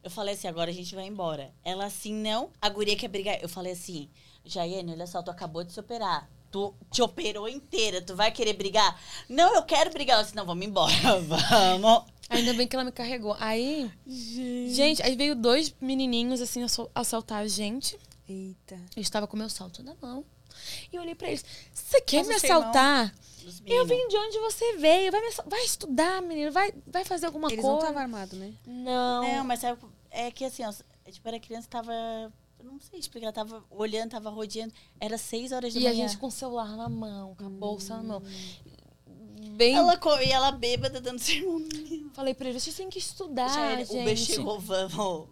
eu 0.05 0.11
falei 0.11 0.35
assim, 0.35 0.47
agora 0.47 0.69
a 0.69 0.73
gente 0.73 0.93
vai 0.93 1.05
embora. 1.07 1.51
Ela 1.63 1.85
assim, 1.85 2.13
não, 2.13 2.51
a 2.61 2.69
guria 2.69 2.95
quer 2.95 3.07
brigar. 3.07 3.39
Eu 3.41 3.49
falei 3.49 3.73
assim, 3.73 4.07
Jaiane, 4.45 4.91
olha 4.93 5.07
só, 5.07 5.23
tu 5.23 5.31
acabou 5.31 5.63
de 5.63 5.73
se 5.73 5.79
operar. 5.79 6.29
Tu 6.51 6.73
te 6.91 7.01
operou 7.01 7.49
inteira, 7.49 8.01
tu 8.03 8.15
vai 8.15 8.31
querer 8.31 8.53
brigar? 8.53 8.97
Não, 9.27 9.55
eu 9.55 9.63
quero 9.63 9.89
brigar. 9.91 10.13
Ela 10.17 10.23
disse, 10.23 10.35
não, 10.35 10.45
vamos 10.45 10.63
embora, 10.65 10.93
vamos. 11.27 12.03
Ainda 12.29 12.53
bem 12.53 12.67
que 12.67 12.75
ela 12.75 12.85
me 12.85 12.91
carregou. 12.91 13.35
Aí, 13.39 13.91
gente, 14.07 15.01
aí 15.01 15.15
veio 15.15 15.35
dois 15.35 15.73
menininhos 15.81 16.39
assim 16.39 16.61
assal- 16.63 16.89
assaltar 16.93 17.39
a 17.41 17.47
gente. 17.47 17.97
Eita. 18.29 18.79
Eu 18.95 19.01
estava 19.01 19.25
com 19.27 19.35
meu 19.35 19.49
salto 19.49 19.81
na 19.83 19.95
mão. 20.01 20.23
E 20.91 20.95
eu 20.95 21.01
olhei 21.01 21.15
pra 21.15 21.27
eles: 21.29 21.43
Você 21.73 22.01
quer 22.01 22.17
Mas 22.19 22.27
me 22.27 22.33
o 22.33 22.37
assaltar? 22.37 23.13
Eu 23.65 23.85
vim 23.85 24.07
de 24.07 24.17
onde 24.17 24.39
você 24.39 24.77
veio. 24.77 25.11
Vai, 25.11 25.21
vai 25.45 25.63
estudar, 25.65 26.21
menino. 26.21 26.51
Vai, 26.51 26.73
vai 26.87 27.05
fazer 27.05 27.27
alguma 27.27 27.47
Eles 27.51 27.63
não 27.63 27.71
coisa. 27.73 27.85
estavam 27.87 28.01
armados, 28.01 28.37
né? 28.39 28.53
Não. 28.65 29.21
Não, 29.23 29.43
mas 29.43 29.59
sabe, 29.59 29.79
é 30.09 30.31
que 30.31 30.43
assim, 30.45 30.63
ó, 30.65 30.73
tipo, 31.11 31.27
era 31.27 31.39
criança, 31.39 31.67
tava. 31.69 31.91
Eu 32.57 32.65
não 32.71 32.79
sei 32.79 32.99
explicar, 32.99 33.25
ela 33.27 33.33
tava 33.33 33.63
olhando, 33.69 34.09
tava 34.09 34.29
rodeando. 34.31 34.73
Era 34.99 35.17
seis 35.19 35.51
horas 35.51 35.73
da 35.73 35.79
E 35.79 35.85
a 35.85 35.89
manhã. 35.91 36.07
gente 36.07 36.17
com 36.17 36.25
o 36.27 36.31
celular 36.31 36.75
na 36.75 36.89
mão, 36.89 37.35
com 37.35 37.45
a 37.45 37.49
bolsa 37.49 37.97
na 37.97 38.03
mão. 38.03 38.23
Bem. 39.55 39.75
Ela, 39.75 39.99
e 40.25 40.31
ela 40.31 40.51
bêbada 40.51 40.99
dando 40.99 41.19
sermão. 41.21 41.61
Falei 42.13 42.33
pra 42.33 42.49
ele: 42.49 42.59
Vocês 42.59 42.75
têm 42.75 42.89
que 42.89 42.97
estudar, 42.99 43.49
Já 43.49 43.61
era- 43.71 43.81
o 43.83 43.85
gente. 43.85 44.17
chegou, 44.25 44.59
vamos. 44.59 45.27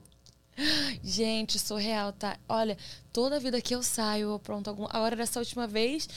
Gente, 1.03 1.59
surreal, 1.59 2.13
tá? 2.13 2.37
Olha, 2.47 2.77
toda 3.11 3.39
vida 3.39 3.61
que 3.61 3.73
eu 3.75 3.83
saio, 3.83 4.29
eu 4.29 4.33
apronto 4.35 4.69
algum. 4.69 4.85
Agora, 4.85 5.15
dessa 5.15 5.39
última 5.39 5.67
vez, 5.67 6.07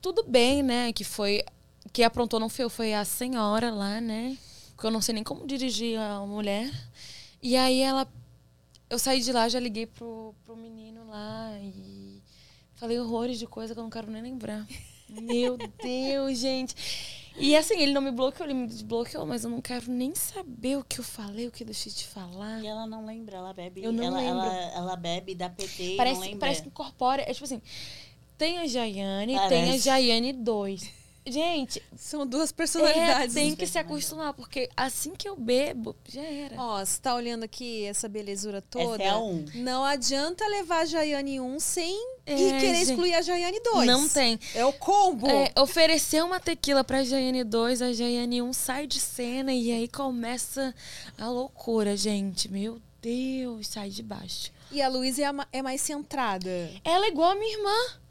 tudo 0.00 0.22
bem, 0.24 0.62
né? 0.62 0.92
Que 0.92 1.04
foi. 1.04 1.44
Que 1.92 2.02
aprontou 2.02 2.40
não 2.40 2.48
foi 2.48 2.64
eu, 2.64 2.70
foi 2.70 2.94
a 2.94 3.04
senhora 3.04 3.70
lá, 3.70 4.00
né? 4.00 4.36
Que 4.78 4.86
eu 4.86 4.90
não 4.90 5.00
sei 5.00 5.14
nem 5.14 5.24
como 5.24 5.46
dirigir 5.46 5.98
a 5.98 6.20
mulher. 6.26 6.72
E 7.42 7.56
aí 7.56 7.80
ela 7.80 8.08
eu 8.94 8.98
saí 8.98 9.20
de 9.20 9.32
lá, 9.32 9.48
já 9.48 9.58
liguei 9.58 9.86
pro, 9.86 10.34
pro 10.44 10.56
menino 10.56 11.06
lá 11.08 11.50
e 11.60 12.22
falei 12.76 12.98
horrores 12.98 13.38
de 13.38 13.46
coisa 13.46 13.74
que 13.74 13.80
eu 13.80 13.82
não 13.82 13.90
quero 13.90 14.10
nem 14.10 14.22
lembrar. 14.22 14.66
Meu 15.08 15.56
Deus, 15.82 16.38
gente. 16.38 16.74
E 17.36 17.56
assim, 17.56 17.80
ele 17.80 17.92
não 17.92 18.00
me 18.00 18.10
bloqueou, 18.10 18.46
ele 18.46 18.54
me 18.54 18.66
desbloqueou, 18.66 19.26
mas 19.26 19.44
eu 19.44 19.50
não 19.50 19.60
quero 19.60 19.90
nem 19.90 20.14
saber 20.14 20.78
o 20.78 20.84
que 20.84 21.00
eu 21.00 21.04
falei, 21.04 21.48
o 21.48 21.50
que 21.50 21.62
eu 21.62 21.66
deixei 21.66 21.92
de 21.92 22.06
falar. 22.06 22.62
E 22.62 22.66
ela 22.66 22.86
não 22.86 23.04
lembra, 23.04 23.38
ela 23.38 23.52
bebe. 23.52 23.82
Eu 23.82 23.92
não 23.92 24.04
ela, 24.04 24.18
lembro. 24.18 24.46
Ela, 24.46 24.72
ela 24.74 24.96
bebe 24.96 25.34
da 25.34 25.48
PT 25.50 25.82
e 25.82 25.96
Parece, 25.96 26.20
lembra. 26.20 26.38
parece 26.38 26.62
que 26.62 26.68
incorpora. 26.68 27.22
É 27.22 27.32
tipo 27.32 27.44
assim, 27.44 27.60
tem 28.38 28.58
a 28.58 28.66
Jaiane, 28.66 29.34
tem 29.34 29.36
a 29.36 29.66
Parece. 29.66 29.78
Jaiane 29.78 30.32
2. 30.32 31.03
Gente, 31.26 31.82
São 31.96 32.26
duas 32.26 32.50
é, 32.50 32.52
personalidades. 32.52 33.34
tem 33.34 33.54
que 33.56 33.66
se 33.66 33.78
acostumar, 33.78 34.34
porque 34.34 34.68
assim 34.76 35.14
que 35.14 35.26
eu 35.26 35.34
bebo, 35.34 35.96
já 36.06 36.22
era. 36.22 36.54
Ó, 36.60 36.84
você 36.84 37.00
tá 37.00 37.14
olhando 37.14 37.44
aqui 37.44 37.84
essa 37.84 38.08
belezura 38.08 38.60
toda. 38.60 39.02
Essa 39.02 39.14
é 39.14 39.16
um. 39.16 39.44
Não 39.54 39.84
adianta 39.84 40.46
levar 40.46 40.80
a 40.80 40.84
Jaiane 40.84 41.40
1 41.40 41.60
sem 41.60 41.96
É, 42.26 42.34
e 42.34 42.36
querer 42.60 42.74
gente. 42.76 42.90
excluir 42.90 43.14
a 43.14 43.22
Jaiane 43.22 43.58
2. 43.60 43.86
Não 43.86 44.06
tem. 44.08 44.38
É 44.54 44.64
o 44.66 44.72
combo. 44.72 45.26
É, 45.28 45.50
oferecer 45.58 46.22
uma 46.22 46.38
tequila 46.38 46.84
pra 46.84 47.02
Jaiane 47.02 47.42
2, 47.42 47.80
a 47.80 47.92
Jaiane 47.92 48.42
1 48.42 48.52
sai 48.52 48.86
de 48.86 49.00
cena 49.00 49.52
e 49.52 49.72
aí 49.72 49.88
começa 49.88 50.74
a 51.16 51.28
loucura, 51.28 51.96
gente. 51.96 52.50
Meu 52.50 52.80
Deus, 53.00 53.68
sai 53.68 53.88
de 53.88 54.02
baixo. 54.02 54.52
E 54.70 54.82
a 54.82 54.88
Luísa 54.88 55.22
é, 55.22 55.58
é 55.58 55.62
mais 55.62 55.80
centrada. 55.80 56.50
Ela 56.84 57.06
é 57.06 57.08
igual 57.08 57.30
a 57.30 57.34
minha 57.34 57.56
irmã. 57.56 58.03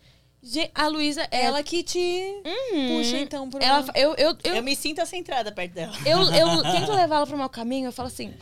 A 0.75 0.87
Luísa 0.87 1.27
é. 1.31 1.45
Ela 1.45 1.63
que 1.63 1.83
te 1.83 1.97
Uhum. 2.45 2.97
puxa, 2.97 3.17
então, 3.17 3.49
pro... 3.49 3.63
Ela, 3.63 3.85
eu, 3.95 4.13
eu, 4.15 4.37
eu, 4.43 4.55
Eu 4.55 4.63
me 4.63 4.75
sinto 4.75 5.05
centrada 5.05 5.51
perto 5.51 5.73
dela. 5.73 5.93
eu, 6.05 6.19
eu 6.33 6.61
tento 6.63 6.91
levar 6.91 7.15
ela 7.17 7.27
pro 7.27 7.37
meu 7.37 7.49
caminho, 7.49 7.87
eu 7.87 7.91
falo 7.93 8.07
assim. 8.07 8.33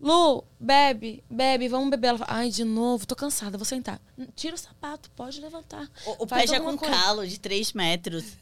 Lu, 0.00 0.44
bebe, 0.60 1.24
bebe, 1.30 1.66
vamos 1.66 1.88
beber. 1.88 2.08
Ela 2.08 2.18
fala, 2.18 2.40
ai, 2.40 2.50
de 2.50 2.62
novo, 2.62 3.06
tô 3.06 3.16
cansada, 3.16 3.56
vou 3.56 3.64
sentar. 3.64 3.98
Tira 4.36 4.54
o 4.54 4.58
sapato, 4.58 5.10
pode 5.12 5.40
levantar. 5.40 5.88
O, 6.04 6.24
o 6.24 6.26
pé 6.26 6.46
já 6.46 6.60
com 6.60 6.76
coisa. 6.76 6.94
calo 6.94 7.26
de 7.26 7.40
3 7.40 7.72
metros. 7.72 8.36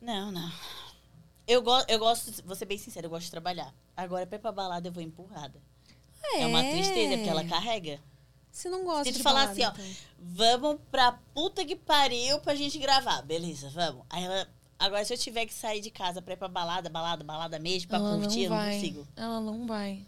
Não, 0.00 0.32
não. 0.32 0.50
Eu, 1.46 1.62
go 1.62 1.80
eu 1.86 1.98
gosto, 1.98 2.42
vou 2.44 2.56
ser 2.56 2.64
bem 2.64 2.78
sincera, 2.78 3.06
eu 3.06 3.10
gosto 3.10 3.26
de 3.26 3.30
trabalhar. 3.30 3.72
Agora, 3.96 4.26
pra 4.26 4.36
ir 4.36 4.40
pra 4.40 4.50
balada, 4.50 4.88
eu 4.88 4.92
vou 4.92 5.02
empurrada. 5.02 5.60
É, 6.34 6.46
uma 6.46 6.62
tristeza, 6.62 7.16
porque 7.16 7.28
ela 7.28 7.44
carrega. 7.44 8.00
Você 8.52 8.68
não 8.68 8.84
gosta 8.84 9.04
Se 9.10 9.12
de 9.16 9.22
falar 9.22 9.46
balada, 9.46 9.52
assim, 9.52 9.64
ó, 9.64 9.70
então. 9.70 9.96
vamos 10.20 10.80
pra 10.90 11.12
puta 11.34 11.64
que 11.64 11.74
pariu 11.74 12.38
pra 12.40 12.54
gente 12.54 12.78
gravar. 12.78 13.22
Beleza, 13.22 13.70
vamos. 13.70 14.04
Aí 14.10 14.22
ela. 14.24 14.46
Agora, 14.78 15.04
se 15.04 15.14
eu 15.14 15.18
tiver 15.18 15.46
que 15.46 15.54
sair 15.54 15.80
de 15.80 15.90
casa 15.90 16.20
pra 16.20 16.34
ir 16.34 16.36
pra 16.36 16.48
balada, 16.48 16.90
balada, 16.90 17.22
balada 17.24 17.58
mesmo, 17.58 17.88
pra 17.88 17.98
ela 17.98 18.18
curtir, 18.18 18.44
eu 18.44 18.50
não 18.50 18.56
não 18.56 18.64
vai. 18.64 18.74
consigo. 18.74 19.08
Ela 19.16 19.40
não 19.40 19.66
vai. 19.66 20.02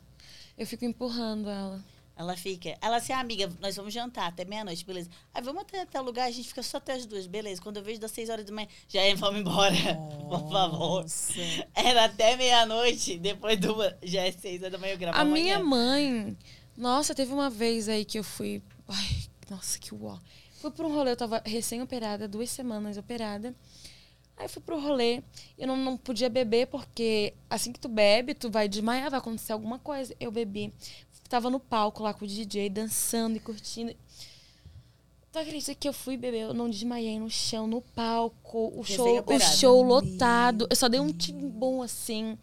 Eu 0.59 0.67
fico 0.67 0.85
empurrando 0.85 1.49
ela. 1.49 1.83
Ela 2.17 2.37
fica. 2.37 2.77
Ela 2.81 2.97
assim, 2.97 3.13
ah, 3.13 3.19
amiga, 3.21 3.51
nós 3.61 3.75
vamos 3.77 3.93
jantar 3.95 4.29
até 4.29 4.45
meia-noite, 4.45 4.85
beleza. 4.85 5.09
Aí 5.33 5.43
vamos 5.43 5.63
até 5.63 5.85
tal 5.87 6.05
lugar, 6.05 6.27
a 6.27 6.31
gente 6.31 6.47
fica 6.49 6.63
só 6.63 6.77
até 6.77 6.93
as 6.93 7.07
duas, 7.07 7.27
beleza. 7.27 7.61
Quando 7.63 7.79
eu 7.79 7.83
vejo 7.83 7.99
das 8.01 8.11
seis 8.13 8.29
horas 8.29 8.45
da 8.45 8.53
manhã, 8.53 8.69
já 8.89 9.01
é, 9.01 9.15
vamos 9.15 9.41
embora. 9.41 9.75
Por 10.29 10.51
favor. 10.51 11.03
Nossa. 11.03 11.41
Era 11.75 12.05
até 12.05 12.37
meia-noite, 12.37 13.19
depois 13.19 13.59
de 13.59 13.69
uma, 13.69 13.97
já 14.03 14.23
é 14.23 14.33
seis 14.33 14.61
horas 14.61 14.73
da 14.73 14.79
manhã, 14.79 14.93
eu 14.93 14.99
gravo 14.99 15.19
A 15.19 15.25
minha 15.25 15.57
amanhã. 15.57 16.25
mãe. 16.27 16.37
Nossa, 16.77 17.15
teve 17.15 17.33
uma 17.33 17.49
vez 17.49 17.89
aí 17.89 18.05
que 18.05 18.19
eu 18.19 18.25
fui. 18.25 18.63
Ai, 18.89 19.23
nossa, 19.51 19.79
que 19.79 19.95
uó. 19.95 20.19
Fui 20.61 20.71
pra 20.71 20.87
um 20.87 20.95
rolê, 20.95 21.13
eu 21.13 21.17
tava 21.17 21.43
recém-operada, 21.45 22.27
duas 22.27 22.51
semanas 22.51 22.97
operada. 22.97 23.55
Aí 24.37 24.49
fui 24.49 24.63
pro 24.63 24.81
rolê. 24.81 25.23
Eu 25.57 25.67
não, 25.67 25.77
não 25.77 25.97
podia 25.97 26.29
beber, 26.29 26.67
porque 26.67 27.35
assim 27.49 27.73
que 27.73 27.79
tu 27.79 27.89
bebe, 27.89 28.35
tu 28.35 28.51
vai 28.51 28.69
desmaiar, 28.69 29.11
vai 29.11 29.19
acontecer 29.19 29.53
alguma 29.53 29.79
coisa. 29.79 30.15
Eu 30.19 30.31
bebi. 30.31 30.73
Tava 31.29 31.49
no 31.51 31.61
palco 31.61 32.03
lá 32.03 32.13
com 32.13 32.25
o 32.25 32.29
DJ, 32.29 32.69
dançando 32.69 33.37
e 33.37 33.41
curtindo. 33.41 33.95
Tu 35.31 35.39
acredita 35.39 35.75
que 35.75 35.89
eu 35.89 35.93
fui 35.93 36.17
beber? 36.17 36.43
Eu 36.43 36.55
não 36.55 36.71
desmaiei 36.71 37.19
no 37.19 37.29
chão, 37.29 37.67
no 37.67 37.81
palco, 37.81 38.73
o 38.79 38.85
show, 38.85 39.25
o 39.27 39.41
show 39.41 39.83
lotado. 39.83 40.67
Eu 40.71 40.77
só 40.77 40.89
dei 40.89 41.01
um 41.01 41.13
timbom 41.13 41.83
assim. 41.83 42.39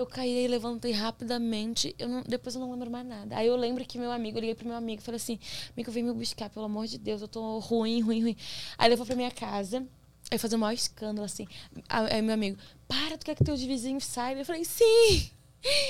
Eu 0.00 0.06
caí 0.06 0.44
e 0.44 0.48
levantei 0.48 0.92
rapidamente. 0.92 1.94
Eu 1.98 2.08
não- 2.08 2.22
depois 2.22 2.54
eu 2.54 2.60
não 2.60 2.70
lembro 2.72 2.90
mais 2.90 3.06
nada. 3.06 3.36
Aí 3.36 3.46
eu 3.46 3.54
lembro 3.54 3.84
que 3.84 3.98
meu 3.98 4.10
amigo, 4.10 4.38
eu 4.38 4.40
liguei 4.40 4.54
pro 4.54 4.66
meu 4.66 4.76
amigo 4.76 5.02
e 5.02 5.04
falei 5.04 5.16
assim: 5.16 5.38
Amigo, 5.76 5.90
vem 5.92 6.02
me 6.02 6.12
buscar, 6.12 6.48
pelo 6.48 6.64
amor 6.64 6.86
de 6.86 6.96
Deus, 6.96 7.20
eu 7.20 7.28
tô 7.28 7.58
ruim, 7.58 8.00
ruim, 8.00 8.22
ruim. 8.22 8.36
Aí 8.78 8.88
levou 8.88 9.04
pra 9.04 9.14
minha 9.14 9.30
casa. 9.30 9.86
Aí 10.30 10.38
fazer 10.38 10.56
o 10.56 10.58
maior 10.58 10.72
escândalo, 10.72 11.26
assim. 11.26 11.46
Aí 11.88 12.22
meu 12.22 12.32
amigo, 12.34 12.56
para, 12.88 13.18
tu 13.18 13.26
quer 13.26 13.34
que 13.34 13.44
teus 13.44 13.60
vizinhos 13.62 14.04
saibam? 14.04 14.40
Eu 14.40 14.46
falei, 14.46 14.64
sim! 14.64 15.30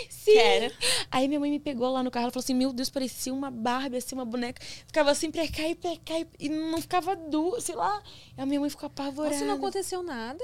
Sim! 0.08 0.32
Quero. 0.32 0.74
Aí 1.10 1.28
minha 1.28 1.38
mãe 1.38 1.50
me 1.50 1.60
pegou 1.60 1.90
lá 1.90 2.02
no 2.02 2.10
carro 2.10 2.28
e 2.28 2.30
falou 2.30 2.42
assim: 2.42 2.54
Meu 2.54 2.72
Deus, 2.72 2.90
parecia 2.90 3.32
uma 3.32 3.50
Barbie, 3.50 3.96
assim, 3.98 4.14
uma 4.14 4.24
boneca. 4.24 4.60
Ficava 4.86 5.10
assim, 5.10 5.30
cá 5.30 5.44
e 5.44 5.74
cá, 5.74 6.26
e- 6.38 6.48
não 6.48 6.80
ficava 6.80 7.14
duro, 7.14 7.60
sei 7.60 7.74
lá. 7.76 8.02
E 8.36 8.40
a 8.40 8.46
minha 8.46 8.58
mãe 8.60 8.68
ficou 8.68 8.86
apavorada. 8.88 9.34
Nossa, 9.34 9.46
não 9.46 9.54
aconteceu 9.54 10.02
nada? 10.02 10.42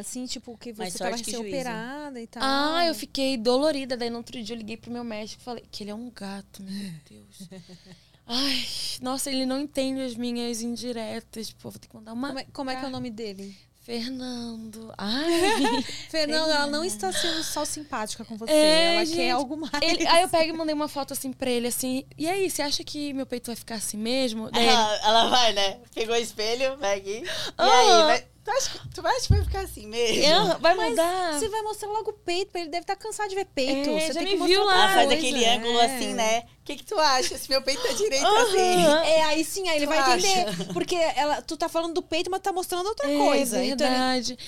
Assim, 0.00 0.26
tipo, 0.26 0.56
que 0.58 0.72
você 0.72 0.98
tava 0.98 1.12
que 1.16 1.24
juízo. 1.30 1.42
recém-operada 1.42 2.20
e 2.20 2.26
tal. 2.26 2.42
Ah, 2.44 2.84
eu 2.86 2.94
fiquei 2.94 3.36
dolorida. 3.36 3.96
Daí 3.96 4.10
no 4.10 4.18
outro 4.18 4.42
dia 4.42 4.54
eu 4.54 4.58
liguei 4.58 4.76
pro 4.76 4.90
meu 4.90 5.04
médico 5.04 5.40
e 5.40 5.44
falei 5.44 5.64
que 5.70 5.84
ele 5.84 5.90
é 5.90 5.94
um 5.94 6.10
gato, 6.10 6.62
meu 6.62 6.92
Deus. 7.08 7.48
Ai, 8.26 8.64
nossa, 9.02 9.30
ele 9.30 9.44
não 9.44 9.60
entende 9.60 10.00
as 10.00 10.14
minhas 10.14 10.62
indiretas. 10.62 11.50
Pô, 11.52 11.70
vou 11.70 11.78
ter 11.78 11.88
que 11.88 11.94
mandar 11.94 12.12
uma. 12.14 12.28
Como 12.28 12.38
é, 12.38 12.46
como 12.52 12.70
é 12.70 12.76
que 12.76 12.84
é 12.84 12.88
o 12.88 12.90
nome 12.90 13.10
dele? 13.10 13.54
Fernando. 13.84 14.92
Ai. 14.98 15.82
Fernando, 16.10 16.50
ela 16.50 16.66
não 16.66 16.82
está 16.84 17.12
sendo 17.12 17.44
só 17.44 17.64
simpática 17.66 18.24
com 18.24 18.36
você. 18.36 18.50
É, 18.50 18.94
ela 18.94 19.04
gente. 19.04 19.16
quer 19.16 19.30
algo 19.32 19.56
mais. 19.58 19.72
Ele- 19.82 20.06
aí 20.06 20.22
eu 20.22 20.28
peguei 20.28 20.48
e 20.48 20.52
mandei 20.52 20.74
uma 20.74 20.88
foto 20.88 21.12
assim 21.12 21.32
pra 21.32 21.50
ele, 21.50 21.68
assim. 21.68 22.04
E 22.16 22.26
aí, 22.26 22.50
você 22.50 22.62
acha 22.62 22.82
que 22.82 23.12
meu 23.12 23.26
peito 23.26 23.46
vai 23.48 23.56
ficar 23.56 23.74
assim 23.74 23.98
mesmo? 23.98 24.50
Daí 24.50 24.64
ele, 24.64 24.72
Ela, 24.72 24.96
ela 25.04 25.28
vai, 25.28 25.52
né? 25.52 25.78
Pegou 25.94 26.14
o 26.14 26.18
espelho, 26.18 26.76
vai 26.78 26.96
aqui. 26.98 27.22
E 27.22 27.62
aí, 27.62 28.02
vai, 28.06 28.26
tu, 28.44 28.50
acha, 28.50 28.70
que- 28.70 28.88
tu 28.94 29.06
acha 29.06 29.20
que 29.22 29.32
vai 29.32 29.42
ficar 29.44 29.60
assim 29.60 29.86
mesmo? 29.86 30.24
"Ah, 30.52 30.58
vai 30.60 30.74
Mas 30.74 30.90
mudar. 30.90 31.32
Você 31.38 31.48
vai 31.48 31.62
mostrar 31.62 31.88
logo 31.88 32.10
o 32.10 32.12
peito, 32.12 32.56
ele 32.56 32.68
deve 32.68 32.82
estar 32.82 32.96
cansado 32.96 33.28
de 33.28 33.34
ver 33.34 33.46
peito. 33.46 33.90
É, 33.90 34.00
você 34.00 34.12
já 34.12 34.20
tem 34.20 34.24
me 34.24 34.38
que 34.38 34.46
viu 34.46 34.60
mostrar 34.60 34.76
lá. 34.76 34.92
Ela 34.92 35.02
outra 35.02 35.08
faz 35.08 35.10
aquele 35.12 35.44
é. 35.44 35.56
ângulo 35.56 35.80
assim, 35.80 36.14
né? 36.14 36.40
O 36.60 36.64
que, 36.64 36.76
que 36.76 36.84
tu 36.84 36.98
acha? 36.98 37.36
Se 37.38 37.48
meu 37.50 37.60
peito 37.62 37.82
tá 37.82 37.92
direito 37.92 38.24
Aham. 38.24 38.42
assim. 38.44 39.08
É, 39.10 39.24
aí 39.24 39.44
sim, 39.44 39.68
aí 39.68 39.76
ele 39.76 39.86
Tu 39.86 39.88
vai 39.88 39.98
acha? 39.98 40.16
entender. 40.28 40.72
Porque 40.72 40.94
ela, 40.96 41.42
tu 41.42 41.56
tá 41.56 41.68
falando 41.68 41.94
do 41.94 42.02
peito, 42.02 42.30
mas 42.30 42.40
tá 42.40 42.52
mostrando 42.52 42.86
outra 42.86 43.10
É 43.10 43.16
coisa. 43.18 43.62
Então 43.62 43.86
ele- 43.86 43.94
verdade. 43.96 44.38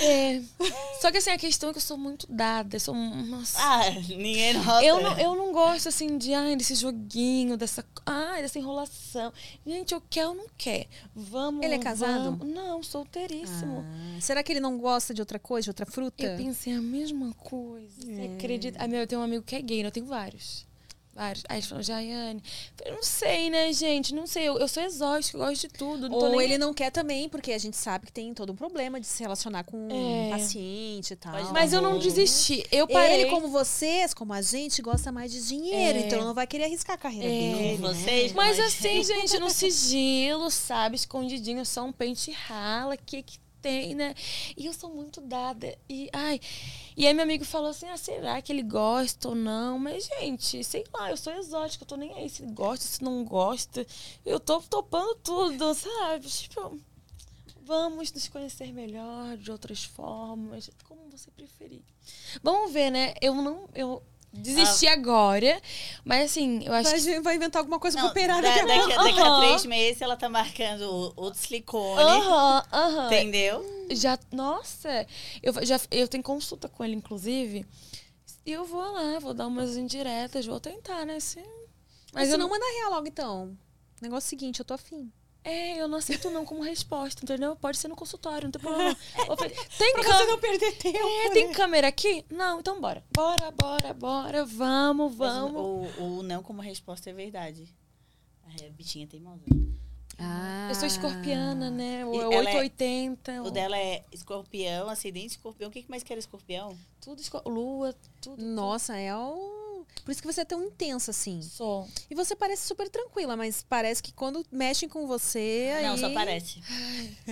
É. 0.00 0.42
Só 1.00 1.10
que 1.10 1.18
assim, 1.18 1.30
a 1.30 1.38
questão 1.38 1.70
é 1.70 1.72
que 1.72 1.78
eu 1.78 1.82
sou 1.82 1.96
muito 1.96 2.26
dada. 2.30 2.76
Eu 2.76 2.80
sou. 2.80 2.94
Nossa. 2.94 3.58
Ah, 3.60 3.90
ninguém 4.08 4.54
nota. 4.54 4.84
Eu 4.84 5.00
não, 5.00 5.18
eu 5.18 5.34
não 5.34 5.52
gosto, 5.52 5.88
assim, 5.88 6.18
de, 6.18 6.34
ai, 6.34 6.56
desse 6.56 6.74
joguinho, 6.74 7.56
dessa, 7.56 7.84
ai, 8.06 8.42
dessa 8.42 8.58
enrolação. 8.58 9.32
Gente, 9.66 9.92
eu 9.94 10.02
quero 10.08 10.30
ou 10.30 10.34
não 10.34 10.46
quer. 10.56 10.86
Vamos. 11.14 11.64
Ele 11.64 11.74
é 11.74 11.78
casado? 11.78 12.36
vamos. 12.36 12.46
Não, 12.46 12.82
solteiríssimo. 12.82 13.84
Ah, 13.86 14.20
será 14.20 14.42
que 14.42 14.52
ele 14.52 14.60
não 14.60 14.78
gosta 14.78 15.14
de 15.14 15.20
outra 15.20 15.38
coisa, 15.38 15.64
de 15.64 15.70
outra 15.70 15.86
fruta? 15.86 16.22
Eu 16.24 16.36
pensei 16.36 16.72
a 16.74 16.80
mesma 16.80 17.32
coisa. 17.34 18.00
Você 18.00 18.30
acredita? 18.36 18.78
Ah, 18.82 18.88
meu, 18.88 19.00
eu 19.00 19.06
tenho 19.06 19.20
um 19.20 19.24
amigo 19.24 19.42
que 19.42 19.56
é 19.56 19.62
gay, 19.62 19.82
né? 19.82 19.88
eu 19.88 19.92
tenho 19.92 20.06
vários. 20.06 20.67
Vários. 21.18 21.42
Aí 21.48 21.56
eles 21.58 21.68
falam, 21.68 21.82
Jaiane. 21.82 22.40
Não 22.86 23.02
sei, 23.02 23.50
né, 23.50 23.72
gente? 23.72 24.14
Não 24.14 24.24
sei. 24.24 24.44
Eu, 24.44 24.56
eu 24.58 24.68
sou 24.68 24.80
exótica, 24.84 25.36
eu 25.36 25.40
gosto 25.44 25.62
de 25.62 25.68
tudo. 25.68 26.08
Não 26.08 26.16
tô 26.16 26.26
Ou 26.26 26.30
nem... 26.36 26.42
ele 26.42 26.58
não 26.58 26.72
quer 26.72 26.92
também, 26.92 27.28
porque 27.28 27.50
a 27.52 27.58
gente 27.58 27.76
sabe 27.76 28.06
que 28.06 28.12
tem 28.12 28.32
todo 28.32 28.52
um 28.52 28.54
problema 28.56 29.00
de 29.00 29.06
se 29.08 29.20
relacionar 29.20 29.64
com 29.64 29.76
um 29.76 30.26
É. 30.28 30.30
paciente 30.30 31.10
e 31.12 31.16
tal. 31.16 31.34
Mas 31.52 31.72
eu 31.72 31.82
não 31.82 31.98
desisti. 31.98 32.64
Eu 32.70 32.86
parei. 32.86 33.22
Ele, 33.22 33.30
como 33.30 33.48
vocês, 33.48 34.14
como 34.14 34.32
a 34.32 34.40
gente, 34.40 34.80
gosta 34.80 35.10
mais 35.10 35.32
de 35.32 35.44
dinheiro, 35.46 35.98
É. 35.98 36.02
então 36.06 36.24
não 36.24 36.34
vai 36.34 36.46
querer 36.46 36.64
arriscar 36.64 36.94
a 36.94 36.98
carreira 36.98 37.26
É. 37.26 37.30
dele. 37.30 37.78
Né? 37.78 37.88
vocês, 37.88 38.32
Mas 38.32 38.56
mas- 38.58 38.66
assim, 38.74 39.02
gente, 39.02 39.38
no 39.40 39.50
sigilo, 39.50 40.50
sabe? 40.52 40.94
Escondidinho, 40.94 41.66
só 41.66 41.84
um 41.84 41.92
pente 41.92 42.30
rala, 42.30 42.96
que 42.96 43.22
que 43.24 43.38
tem, 43.60 43.94
né? 43.94 44.14
E 44.56 44.66
eu 44.66 44.72
sou 44.72 44.90
muito 44.90 45.20
dada. 45.20 45.76
E, 45.88 46.08
ai. 46.12 46.40
E 46.96 47.06
aí 47.06 47.14
meu 47.14 47.24
amigo 47.24 47.44
falou 47.44 47.70
assim: 47.70 47.86
ah, 47.88 47.96
será 47.96 48.40
que 48.42 48.52
ele 48.52 48.62
gosta 48.62 49.28
ou 49.28 49.34
não? 49.34 49.78
Mas, 49.78 50.06
gente, 50.06 50.62
sei 50.64 50.84
lá, 50.94 51.10
eu 51.10 51.16
sou 51.16 51.32
exótica, 51.34 51.84
eu 51.84 51.88
tô 51.88 51.96
nem 51.96 52.14
aí 52.14 52.28
se 52.28 52.42
gosta, 52.46 52.84
se 52.84 53.02
não 53.02 53.24
gosta. 53.24 53.86
Eu 54.24 54.40
tô 54.40 54.60
topando 54.62 55.14
tudo, 55.16 55.74
sabe? 55.74 56.26
Tipo. 56.26 56.78
Vamos 57.62 58.10
nos 58.12 58.26
conhecer 58.28 58.72
melhor 58.72 59.36
de 59.36 59.52
outras 59.52 59.84
formas, 59.84 60.70
como 60.88 61.02
você 61.10 61.30
preferir. 61.30 61.82
Vamos 62.42 62.72
ver, 62.72 62.90
né? 62.90 63.12
Eu 63.20 63.34
não. 63.34 63.68
Eu 63.74 64.02
desisti 64.32 64.86
agora, 64.86 65.60
mas 66.04 66.30
assim, 66.30 66.62
eu 66.64 66.72
acho 66.72 66.94
que 66.94 67.00
Vai, 67.00 67.20
vai 67.20 67.36
inventar 67.36 67.60
alguma 67.60 67.78
coisa 67.80 67.96
Não, 67.96 68.04
pra 68.04 68.10
operar 68.10 68.42
da- 68.42 68.48
daqui 68.48 68.60
a 68.60 68.64
daqui, 68.66 68.80
pouco. 68.80 69.00
a- 69.00 69.04
daqui 69.04 69.20
a 69.20 69.36
três 69.36 69.64
meses 69.66 70.02
ela 70.02 70.16
tá 70.16 70.28
marcando 70.28 70.82
o, 71.16 71.26
o 71.28 71.34
silicone. 71.34 72.02
Aham, 72.02 72.62
aham. 72.72 73.06
Entendeu? 73.06 73.86
Já, 73.90 74.18
nossa, 74.30 75.06
eu 75.42 75.54
já 75.64 75.80
eu 75.90 76.06
tenho 76.06 76.22
consulta 76.22 76.68
com 76.68 76.84
ele, 76.84 76.94
inclusive. 76.94 77.64
E 78.44 78.52
eu 78.52 78.64
vou 78.64 78.80
lá, 78.92 79.18
vou 79.18 79.34
dar 79.34 79.46
umas 79.46 79.76
indiretas, 79.76 80.46
vou 80.46 80.60
tentar, 80.60 81.04
né? 81.04 81.18
Se... 81.20 81.38
Mas 81.40 81.48
Mas 82.14 82.28
você 82.28 82.34
eu 82.34 82.38
não 82.38 82.46
não. 82.48 82.54
manda 82.54 82.64
real 82.78 82.90
logo, 82.92 83.06
então. 83.08 83.56
Negócio 84.00 84.28
seguinte, 84.28 84.60
eu 84.60 84.64
tô 84.64 84.74
afim. 84.74 85.10
É, 85.48 85.80
eu 85.80 85.88
não 85.88 85.98
aceito 85.98 86.30
não 86.30 86.44
como 86.44 86.62
resposta, 86.62 87.24
entendeu? 87.24 87.56
Pode 87.56 87.78
ser 87.78 87.88
no 87.88 87.96
consultório, 87.96 88.44
não 88.44 88.52
tem 88.52 88.60
problema. 88.60 88.96
Eu 89.26 89.36
falei, 89.36 89.56
tem 89.78 89.92
câmera. 89.94 90.38
perder 90.38 90.72
tempo. 90.76 90.98
É, 90.98 91.30
tem 91.30 91.52
câmera 91.52 91.88
aqui? 91.88 92.24
Não, 92.30 92.60
então 92.60 92.80
bora. 92.80 93.02
Bora, 93.12 93.50
bora, 93.50 93.94
bora, 93.94 94.44
vamos, 94.44 95.14
vamos. 95.14 95.60
O, 95.98 96.02
o 96.02 96.22
não 96.22 96.42
como 96.42 96.60
resposta 96.60 97.08
é 97.10 97.12
verdade. 97.12 97.74
A 98.44 98.68
bitinha 98.70 99.04
é 99.04 99.08
teimosa. 99.08 99.42
Ah. 100.18 100.66
Eu 100.68 100.74
sou 100.74 100.86
escorpiana, 100.86 101.70
né? 101.70 102.04
O 102.04 102.12
E 102.12 102.18
é 102.18 102.22
ela 102.22 102.50
é- 102.50 102.56
880. 102.58 103.42
O 103.42 103.50
dela 103.50 103.78
é 103.78 104.04
escorpião, 104.12 104.88
ascendente 104.88 105.28
escorpião. 105.36 105.68
O 105.68 105.72
que, 105.72 105.84
mais 105.88 106.02
que 106.02 106.12
era 106.12 106.18
escorpião? 106.18 106.76
Tudo 107.00 107.20
esco... 107.20 107.40
Lua, 107.48 107.94
tudo. 108.20 108.42
Nossa, 108.44 108.96
é 108.96 109.14
o. 109.14 109.57
Por 110.04 110.12
isso 110.12 110.20
que 110.20 110.26
você 110.26 110.40
é 110.40 110.44
tão 110.44 110.62
intensa 110.64 111.10
assim. 111.10 111.42
Sou. 111.42 111.88
E 112.10 112.14
você 112.14 112.34
parece 112.34 112.66
super 112.66 112.88
tranquila, 112.88 113.36
mas 113.36 113.62
parece 113.62 114.02
que 114.02 114.12
quando 114.12 114.44
mexem 114.50 114.88
com 114.88 115.06
você. 115.06 115.78
Não, 115.82 115.94
aí... 115.94 115.98
só 115.98 116.10
parece. 116.12 116.60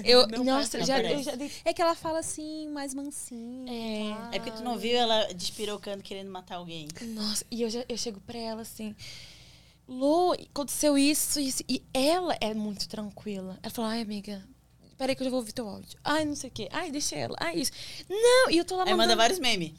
Eu, 0.04 0.26
Não 0.28 0.44
nossa, 0.44 0.72
parece, 0.72 0.88
já, 0.88 1.02
não 1.02 1.10
eu 1.10 1.22
já 1.22 1.34
dei. 1.34 1.50
É 1.64 1.72
que 1.72 1.80
ela 1.80 1.94
fala 1.94 2.18
assim, 2.18 2.68
mais 2.68 2.94
mansinha. 2.94 3.72
É. 4.32 4.36
É 4.36 4.38
porque 4.38 4.50
tu 4.50 4.62
não 4.62 4.78
viu 4.78 4.96
ela 4.96 5.32
despirocando 5.34 6.02
querendo 6.02 6.30
matar 6.30 6.56
alguém. 6.56 6.88
Nossa, 7.14 7.44
e 7.50 7.62
eu, 7.62 7.70
já, 7.70 7.84
eu 7.88 7.96
chego 7.96 8.20
pra 8.20 8.38
ela 8.38 8.62
assim. 8.62 8.94
Lô, 9.88 10.32
aconteceu 10.32 10.98
isso, 10.98 11.38
isso. 11.38 11.62
E 11.68 11.82
ela 11.94 12.36
é 12.40 12.52
muito 12.52 12.88
tranquila. 12.88 13.58
Ela 13.62 13.72
fala, 13.72 13.88
ai, 13.90 14.02
amiga, 14.02 14.42
peraí 14.98 15.14
que 15.14 15.22
eu 15.22 15.26
já 15.26 15.30
vou 15.30 15.38
ouvir 15.38 15.52
teu 15.52 15.68
áudio. 15.68 15.98
Ai, 16.02 16.24
não 16.24 16.34
sei 16.34 16.50
o 16.50 16.52
quê. 16.52 16.68
Ai, 16.72 16.90
deixa 16.90 17.14
ela. 17.14 17.36
Ai, 17.38 17.56
isso. 17.56 17.70
Não, 18.08 18.50
e 18.50 18.58
eu 18.58 18.64
tô 18.64 18.76
lá 18.76 18.82
Aí 18.82 18.90
mandando... 18.90 19.08
manda 19.08 19.16
vários 19.16 19.38
memes. 19.38 19.72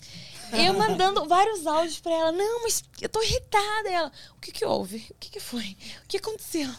Eu 0.53 0.73
mandando 0.73 1.27
vários 1.27 1.65
áudios 1.67 1.99
pra 1.99 2.11
ela. 2.13 2.31
Não, 2.31 2.63
mas 2.63 2.83
eu 3.01 3.09
tô 3.09 3.21
irritada. 3.21 3.89
Ela, 3.89 4.11
o 4.35 4.39
que 4.39 4.51
que 4.51 4.65
houve? 4.65 4.97
O 5.11 5.15
que 5.15 5.29
que 5.29 5.39
foi? 5.39 5.75
O 6.03 6.07
que 6.07 6.17
aconteceu? 6.17 6.69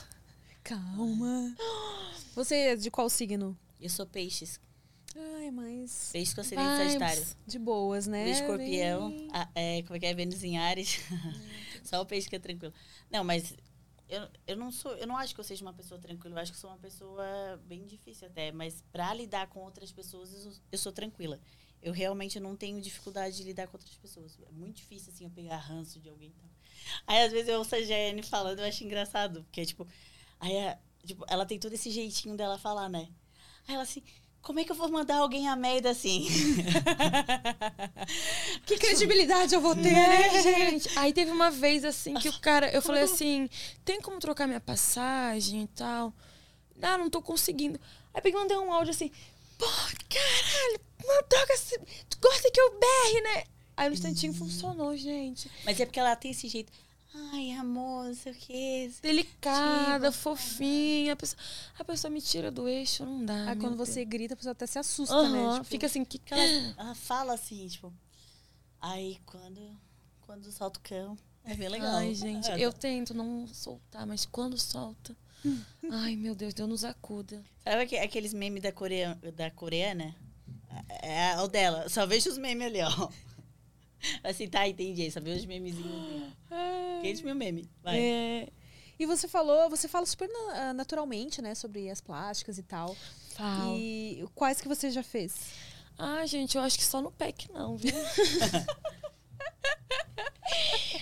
Calma. 0.64 1.54
Você 2.34 2.54
é 2.54 2.76
de 2.76 2.90
qual 2.90 3.08
signo? 3.08 3.56
Eu 3.80 3.88
sou 3.90 4.06
peixes. 4.06 4.60
Ai, 5.36 5.50
mas. 5.50 6.10
Peixe 6.12 6.34
com 6.34 6.40
ascendente 6.40 6.68
Vibes. 6.68 6.86
sagitário. 6.92 7.26
De 7.46 7.58
boas, 7.58 8.06
né? 8.06 8.24
Vênus 8.24 8.38
escorpião. 8.40 9.10
Bem- 9.10 9.28
a- 9.32 9.48
é, 9.54 9.82
como 9.82 9.96
é 9.96 10.00
que 10.00 10.06
é? 10.06 10.14
Vênus 10.14 10.44
em 10.44 10.58
Ares. 10.58 11.00
Só 11.82 12.00
o 12.00 12.06
peixe 12.06 12.28
que 12.28 12.36
é 12.36 12.38
tranquilo. 12.38 12.72
Não, 13.10 13.24
mas 13.24 13.54
eu, 14.08 14.28
eu 14.46 14.56
não 14.56 14.70
sou. 14.70 14.92
Eu 14.96 15.06
não 15.06 15.16
acho 15.16 15.34
que 15.34 15.40
eu 15.40 15.44
seja 15.44 15.64
uma 15.64 15.72
pessoa 15.72 15.98
tranquila. 16.00 16.36
Eu 16.36 16.42
acho 16.42 16.52
que 16.52 16.58
sou 16.58 16.70
uma 16.70 16.78
pessoa 16.78 17.24
bem 17.66 17.84
difícil 17.86 18.28
até. 18.28 18.52
Mas 18.52 18.82
pra 18.92 19.12
lidar 19.14 19.48
com 19.48 19.60
outras 19.60 19.90
pessoas, 19.90 20.32
eu, 20.32 20.40
sou- 20.40 20.62
eu 20.72 20.78
sou 20.78 20.92
tranquila. 20.92 21.40
Eu 21.82 21.92
realmente 21.92 22.40
não 22.40 22.56
tenho 22.56 22.80
dificuldade 22.80 23.36
de 23.36 23.44
lidar 23.44 23.66
com 23.68 23.76
outras 23.76 23.94
pessoas. 23.96 24.36
É 24.48 24.52
muito 24.52 24.76
difícil, 24.76 25.12
assim, 25.12 25.24
eu 25.24 25.30
pegar 25.30 25.56
ranço 25.58 26.00
de 26.00 26.08
alguém 26.08 26.28
e 26.30 26.32
tal. 26.32 26.48
Aí, 27.06 27.22
às 27.24 27.32
vezes, 27.32 27.48
eu 27.48 27.58
ouço 27.58 27.74
a 27.74 27.80
Jane 27.82 28.22
falando, 28.22 28.58
eu 28.60 28.64
acho 28.66 28.82
engraçado. 28.84 29.44
Porque, 29.44 29.64
tipo, 29.64 29.86
aí, 30.40 30.56
a- 30.66 30.78
tipo, 31.06 31.24
ela 31.28 31.46
tem 31.46 31.58
todo 31.58 31.72
esse 31.74 31.90
jeitinho 31.90 32.36
dela 32.36 32.58
falar, 32.58 32.88
né? 32.88 33.08
Aí 33.66 33.74
ela 33.74 33.82
assim, 33.84 34.02
como 34.42 34.58
é 34.60 34.64
que 34.64 34.72
eu 34.72 34.76
vou 34.76 34.88
mandar 34.90 35.18
alguém 35.18 35.48
a 35.48 35.54
merda 35.56 35.90
assim? 35.90 36.26
Que 38.66 38.76
credibilidade 38.78 39.54
eu 39.54 39.60
vou 39.60 39.74
ter, 39.74 39.92
Né, 39.92 40.32
né? 40.32 40.42
gente? 40.42 40.98
Aí 40.98 41.12
teve 41.12 41.30
uma 41.30 41.50
vez 41.50 41.84
assim 41.84 42.14
que 42.14 42.28
o 42.28 42.40
cara, 42.40 42.70
eu 42.70 42.82
falei 42.82 43.02
assim: 43.02 43.48
tem 43.84 44.00
como 44.00 44.18
trocar 44.18 44.46
minha 44.46 44.60
passagem 44.60 45.62
e 45.62 45.66
tal? 45.68 46.12
Ah, 46.80 46.96
não 46.98 47.10
tô 47.10 47.20
conseguindo. 47.20 47.78
Aí 48.14 48.20
peguei 48.22 48.38
e 48.38 48.42
mandei 48.42 48.56
um 48.58 48.72
áudio 48.72 48.90
assim: 48.92 49.10
pô, 49.58 49.66
caralho, 49.66 50.80
troca 51.28 51.52
esse. 51.52 51.78
Tu 52.08 52.18
gosta 52.20 52.50
que 52.50 52.60
eu 52.60 52.78
berre, 52.78 53.20
né? 53.20 53.44
Aí 53.76 53.88
no 53.88 53.94
instantinho 53.94 54.32
funcionou, 54.32 54.96
gente. 54.96 55.50
Mas 55.64 55.78
é 55.78 55.86
porque 55.86 56.00
ela 56.00 56.16
tem 56.16 56.30
esse 56.30 56.48
jeito. 56.48 56.72
Ai, 57.32 57.52
amor, 57.52 58.06
não 58.06 58.14
sei 58.14 58.32
o 58.32 58.34
que. 58.34 58.92
Delicada, 59.00 60.12
fofinha. 60.12 61.14
A 61.14 61.16
pessoa, 61.16 61.40
a 61.78 61.84
pessoa 61.84 62.10
me 62.10 62.20
tira 62.20 62.50
do 62.50 62.68
eixo, 62.68 63.04
não 63.04 63.24
dá. 63.24 63.50
Aí 63.50 63.56
quando 63.56 63.76
Deus. 63.76 63.88
você 63.88 64.04
grita, 64.04 64.34
a 64.34 64.36
pessoa 64.36 64.52
até 64.52 64.66
se 64.66 64.78
assusta, 64.78 65.14
Aham, 65.14 65.30
né? 65.30 65.52
Tipo, 65.54 65.64
fica 65.64 65.86
assim, 65.86 66.04
que 66.04 66.20
Ela, 66.30 66.74
ela 66.78 66.94
fala 66.94 67.34
assim, 67.34 67.66
tipo. 67.66 67.92
Aí 68.80 69.18
quando, 69.26 69.76
quando 70.20 70.52
solta 70.52 70.78
o 70.78 70.82
cão, 70.82 71.18
é 71.44 71.54
bem 71.54 71.68
legal. 71.68 71.96
Ai, 71.96 72.14
gente, 72.14 72.50
É, 72.50 72.60
eu 72.60 72.72
tento 72.72 73.14
não 73.14 73.46
soltar, 73.46 74.06
mas 74.06 74.26
quando 74.26 74.58
solta. 74.58 75.16
Ai, 75.90 76.16
meu 76.16 76.34
Deus, 76.34 76.52
Deus 76.54 76.68
nos 76.68 76.84
acuda. 76.84 77.42
Sabe 77.64 77.82
aque- 77.82 77.98
aqueles 77.98 78.32
memes 78.34 78.62
da, 78.62 78.72
corea, 78.72 79.18
da 79.36 79.50
coreana? 79.50 80.14
É, 81.02 81.30
é 81.32 81.40
o 81.40 81.48
dela. 81.48 81.88
Só 81.88 82.06
vejo 82.06 82.28
os 82.30 82.38
memes 82.38 82.66
ali, 82.66 82.80
ó. 82.82 83.08
Assim, 84.22 84.48
tá, 84.48 84.66
entendi. 84.68 85.10
Só 85.10 85.20
vejo 85.20 85.40
os 85.40 85.46
memezinhos 85.46 85.86
ali, 85.92 86.32
ó. 86.50 86.98
Aqueles 86.98 87.20
mil 87.22 87.34
memes. 87.34 87.66
Vai. 87.82 87.98
É, 88.00 88.48
E 88.98 89.06
você 89.06 89.26
falou, 89.28 89.70
você 89.70 89.86
fala 89.88 90.04
super 90.06 90.28
na- 90.28 90.70
ah, 90.70 90.72
naturalmente, 90.74 91.40
né, 91.40 91.54
sobre 91.54 91.88
as 91.90 92.00
plásticas 92.00 92.58
e 92.58 92.62
tal. 92.62 92.96
falo. 93.34 93.76
E 93.78 94.24
quais 94.34 94.60
que 94.60 94.66
você 94.68 94.90
já 94.90 95.02
fez? 95.02 95.34
Ah, 95.96 96.24
gente, 96.26 96.56
eu 96.56 96.62
acho 96.62 96.76
que 96.78 96.84
só 96.84 97.00
no 97.00 97.10
PEC 97.10 97.50
não, 97.52 97.76
viu? 97.76 97.92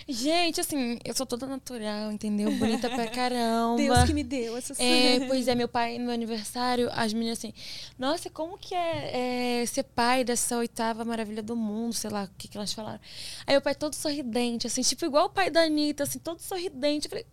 gente, 0.09 0.61
assim, 0.61 0.99
eu 1.05 1.14
sou 1.14 1.26
toda 1.26 1.47
natural, 1.47 2.12
entendeu? 2.12 2.51
Bonita 2.53 2.89
pra 2.89 3.07
caramba. 3.11 3.76
Deus 3.76 4.05
que 4.05 4.14
me 4.14 4.22
deu 4.22 4.57
essa 4.57 4.74
É, 4.82 5.26
pois 5.26 5.49
é, 5.49 5.55
meu 5.55 5.68
pai, 5.68 5.99
no 5.99 6.07
meu 6.07 6.14
aniversário, 6.14 6.89
as 6.93 7.12
meninas 7.12 7.39
assim, 7.39 7.53
nossa, 7.99 8.30
como 8.30 8.59
que 8.59 8.74
é, 8.74 9.61
é 9.62 9.66
ser 9.66 9.84
pai 9.84 10.24
dessa 10.24 10.57
oitava 10.57 11.05
maravilha 11.05 11.43
do 11.43 11.57
mundo, 11.57 11.93
sei 11.93 12.11
lá, 12.11 12.24
o 12.24 12.30
que, 12.39 12.49
que 12.49 12.57
elas 12.57 12.72
falaram. 12.72 13.01
Aí 13.47 13.57
o 13.57 13.62
pai 13.62 13.74
todo 13.74 13.95
sorridente, 13.95 14.66
assim, 14.66 14.82
tipo, 14.82 15.05
igual 15.05 15.26
o 15.26 15.30
pai 15.30 15.51
da 15.51 15.62
Anitta, 15.62 16.05
assim, 16.05 16.18
todo 16.18 16.41
sorridente. 16.41 17.07
Eu 17.07 17.11
falei, 17.11 17.26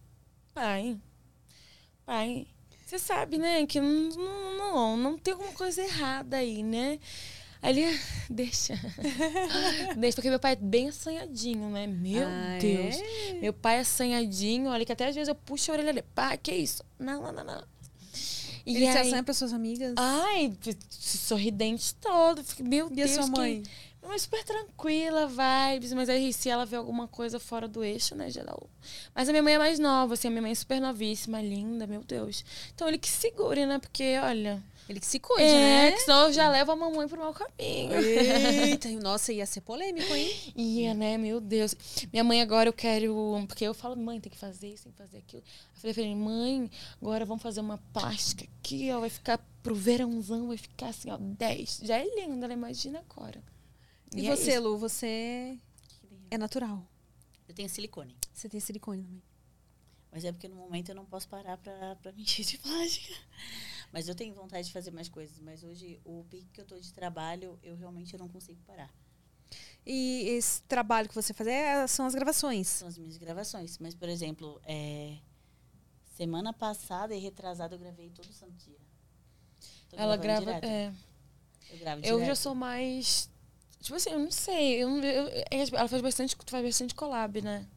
pai, 0.54 0.98
pai, 2.06 2.48
você 2.86 3.00
sabe, 3.00 3.38
né, 3.38 3.66
que 3.66 3.82
não, 3.82 4.10
não, 4.10 4.58
não, 4.58 4.98
não 4.98 5.18
tem 5.18 5.34
alguma 5.34 5.54
coisa 5.54 5.82
errada 5.82 6.38
aí, 6.38 6.62
né? 6.62 7.00
Aí 7.64 7.80
ele, 7.80 8.00
deixa. 8.30 8.74
deixa, 9.98 10.16
porque 10.16 10.30
meu 10.30 10.40
pai 10.40 10.52
é 10.52 10.56
bem 10.58 10.90
assanhadinho, 10.90 11.70
né? 11.70 11.88
Meu 11.88 12.28
Ah, 12.28 12.58
Deus. 12.60 12.96
é? 12.96 13.34
Meu 13.42 13.54
pai 13.54 13.78
é 13.78 13.80
assanhadinho, 13.80 14.70
olha 14.70 14.86
que 14.86 14.92
até 14.92 15.08
às 15.08 15.16
vezes 15.16 15.30
eu 15.30 15.36
puxo 15.36 15.72
a 15.72 15.76
orelha 15.76 15.94
dele. 15.94 16.06
Pá, 16.14 16.36
que 16.38 16.52
isso? 16.54 16.84
Não, 17.00 17.22
não, 17.24 17.32
não, 17.32 17.44
não. 17.44 17.64
E 18.66 18.76
Ele 18.78 18.92
se 18.92 18.98
aí- 18.98 19.08
assanha 19.08 19.24
para 19.24 19.34
suas 19.34 19.54
amigas? 19.54 19.94
Ai, 19.98 20.54
sorridente 20.90 21.96
todo. 21.96 22.44
Meu 22.60 22.88
e 22.90 22.92
a 23.02 23.06
Deus, 23.06 23.12
sua 23.12 23.24
que- 23.26 23.30
mãe? 23.32 23.64
Minha 24.02 24.10
mãe 24.10 24.16
é 24.18 24.20
super 24.20 24.44
tranquila, 24.44 25.28
vibes, 25.28 25.94
mas 25.94 26.10
aí 26.10 26.34
se 26.34 26.50
ela 26.50 26.66
vê 26.66 26.76
alguma 26.76 27.08
coisa 27.08 27.40
fora 27.40 27.70
do 27.70 27.82
eixo, 27.86 28.14
né, 28.16 28.28
o... 28.52 28.68
Mas 29.16 29.30
a 29.30 29.32
minha 29.32 29.42
mãe 29.42 29.54
é 29.54 29.58
mais 29.58 29.80
nova, 29.80 30.16
assim, 30.16 30.28
a 30.28 30.32
minha 30.32 30.42
mãe 30.42 30.52
é 30.52 30.56
super 30.56 30.82
novíssima, 30.82 31.42
linda, 31.42 31.88
meu 31.88 32.04
Deus. 32.04 32.44
Então 32.76 32.86
ele 32.90 32.98
que 32.98 33.08
segure, 33.10 33.66
né, 33.66 33.80
porque, 33.80 34.18
olha... 34.22 34.62
Ele 34.88 35.00
que 35.00 35.06
se 35.06 35.20
cuide, 35.20 35.44
é, 35.44 35.90
né? 35.90 35.92
que 35.94 36.00
senão 36.00 36.28
eu 36.28 36.34
já 36.34 36.50
levo 36.50 36.72
a 36.72 36.76
mamãe 36.76 37.08
pro 37.08 37.18
mau 37.18 37.34
caminho. 37.34 37.94
Eita, 37.94 38.90
nossa, 39.02 39.32
ia 39.32 39.46
ser 39.46 39.62
polêmico, 39.62 40.14
hein? 40.14 40.54
Ia, 40.56 40.94
né? 40.94 41.18
Meu 41.18 41.40
Deus. 41.40 41.74
Minha 42.12 42.24
mãe 42.24 42.42
agora 42.42 42.68
eu 42.68 42.74
quero. 42.74 43.16
Porque 43.48 43.64
eu 43.64 43.74
falo, 43.74 43.96
mãe, 43.96 44.20
tem 44.20 44.32
que 44.32 44.38
fazer 44.38 44.68
isso, 44.68 44.84
tem 44.84 44.92
que 44.92 44.98
fazer 44.98 45.18
aquilo. 45.20 45.42
Eu 45.76 45.82
falei 45.82 45.94
pra 45.94 46.04
ele, 46.04 46.16
mãe, 46.16 46.70
agora 47.02 47.26
vamos 47.26 47.42
fazer 47.42 47.62
uma 47.62 47.78
plástica 47.94 48.46
aqui, 48.60 48.92
ó. 48.92 49.00
Vai 49.00 49.10
ficar 49.10 49.38
pro 49.62 49.74
verãozão, 49.74 50.48
vai 50.48 50.58
ficar 50.58 50.88
assim, 50.88 51.10
ó, 51.10 51.18
10. 51.18 51.82
Já 51.84 51.98
é 51.98 52.04
linda, 52.16 52.46
ela 52.46 52.54
imagina 52.54 53.04
agora. 53.10 53.42
E, 54.14 54.28
é 54.28 54.36
você, 54.36 54.52
isso. 54.52 54.62
Lu, 54.62 54.78
você 54.78 55.58
é 56.30 56.38
natural. 56.38 56.86
Eu 57.48 57.56
tenho 57.56 57.70
silicone. 57.70 58.16
Você 58.34 58.50
tem 58.50 58.60
silicone 58.60 59.04
também. 59.04 59.24
Mas 60.12 60.26
é 60.26 60.32
porque 60.32 60.48
no 60.48 60.56
momento 60.56 60.90
eu 60.90 60.96
não 60.96 61.06
posso 61.06 61.28
parar 61.28 61.58
pra, 61.58 61.96
pra 61.96 62.12
mentir 62.12 62.46
de 62.46 62.58
plástica. 62.60 63.14
Mas 63.94 64.08
eu 64.10 64.16
tenho 64.16 64.34
vontade 64.34 64.68
de 64.68 64.74
fazer 64.74 64.92
mais 64.92 65.08
coisas. 65.08 65.40
Mas 65.40 65.64
hoje, 65.64 66.02
o 66.04 66.26
pique 66.30 66.50
que 66.52 66.60
eu 66.60 66.66
tô 66.66 66.78
de 66.80 66.92
trabalho, 66.92 67.58
eu 67.64 67.76
realmente 67.78 68.18
não 68.18 68.28
consigo 68.28 68.60
parar. 68.66 68.92
E 69.86 70.24
esse 70.30 70.64
trabalho 70.64 71.08
que 71.08 71.14
você 71.16 71.32
faz 71.34 71.48
é, 71.48 71.86
são 71.88 72.06
as 72.08 72.16
gravações. 72.16 72.68
São 72.68 72.88
as 72.88 72.98
minhas 72.98 73.18
gravações. 73.18 73.78
Mas, 73.78 73.94
por 73.94 74.10
exemplo, 74.10 74.60
é, 74.66 75.18
semana 76.18 76.52
passada 76.52 77.14
e 77.16 77.20
retrasada 77.20 77.76
eu 77.76 77.80
gravei 77.80 78.10
todo 78.10 78.34
santo 78.34 78.54
dia. 78.66 78.78
Tô 79.90 79.96
Ela 79.98 80.18
grava. 80.18 80.40
direto. 80.46 80.64
É. 80.66 80.92
Eu 81.72 81.78
gravo 81.80 82.02
Eu 82.04 82.14
já 82.18 82.24
direto. 82.24 82.38
sou 82.38 82.56
mais. 82.56 83.30
Tipo 83.80 83.96
assim, 83.96 84.10
eu 84.12 84.20
não 84.20 84.32
sei. 84.32 84.82
Eu, 84.82 84.90
eu- 85.04 85.30
ela 85.52 85.88
faz 85.88 86.02
bastante, 86.02 86.36
tu 86.36 86.50
faz 86.50 86.66
bastante 86.66 86.96
collab, 86.96 87.42
né? 87.44 87.68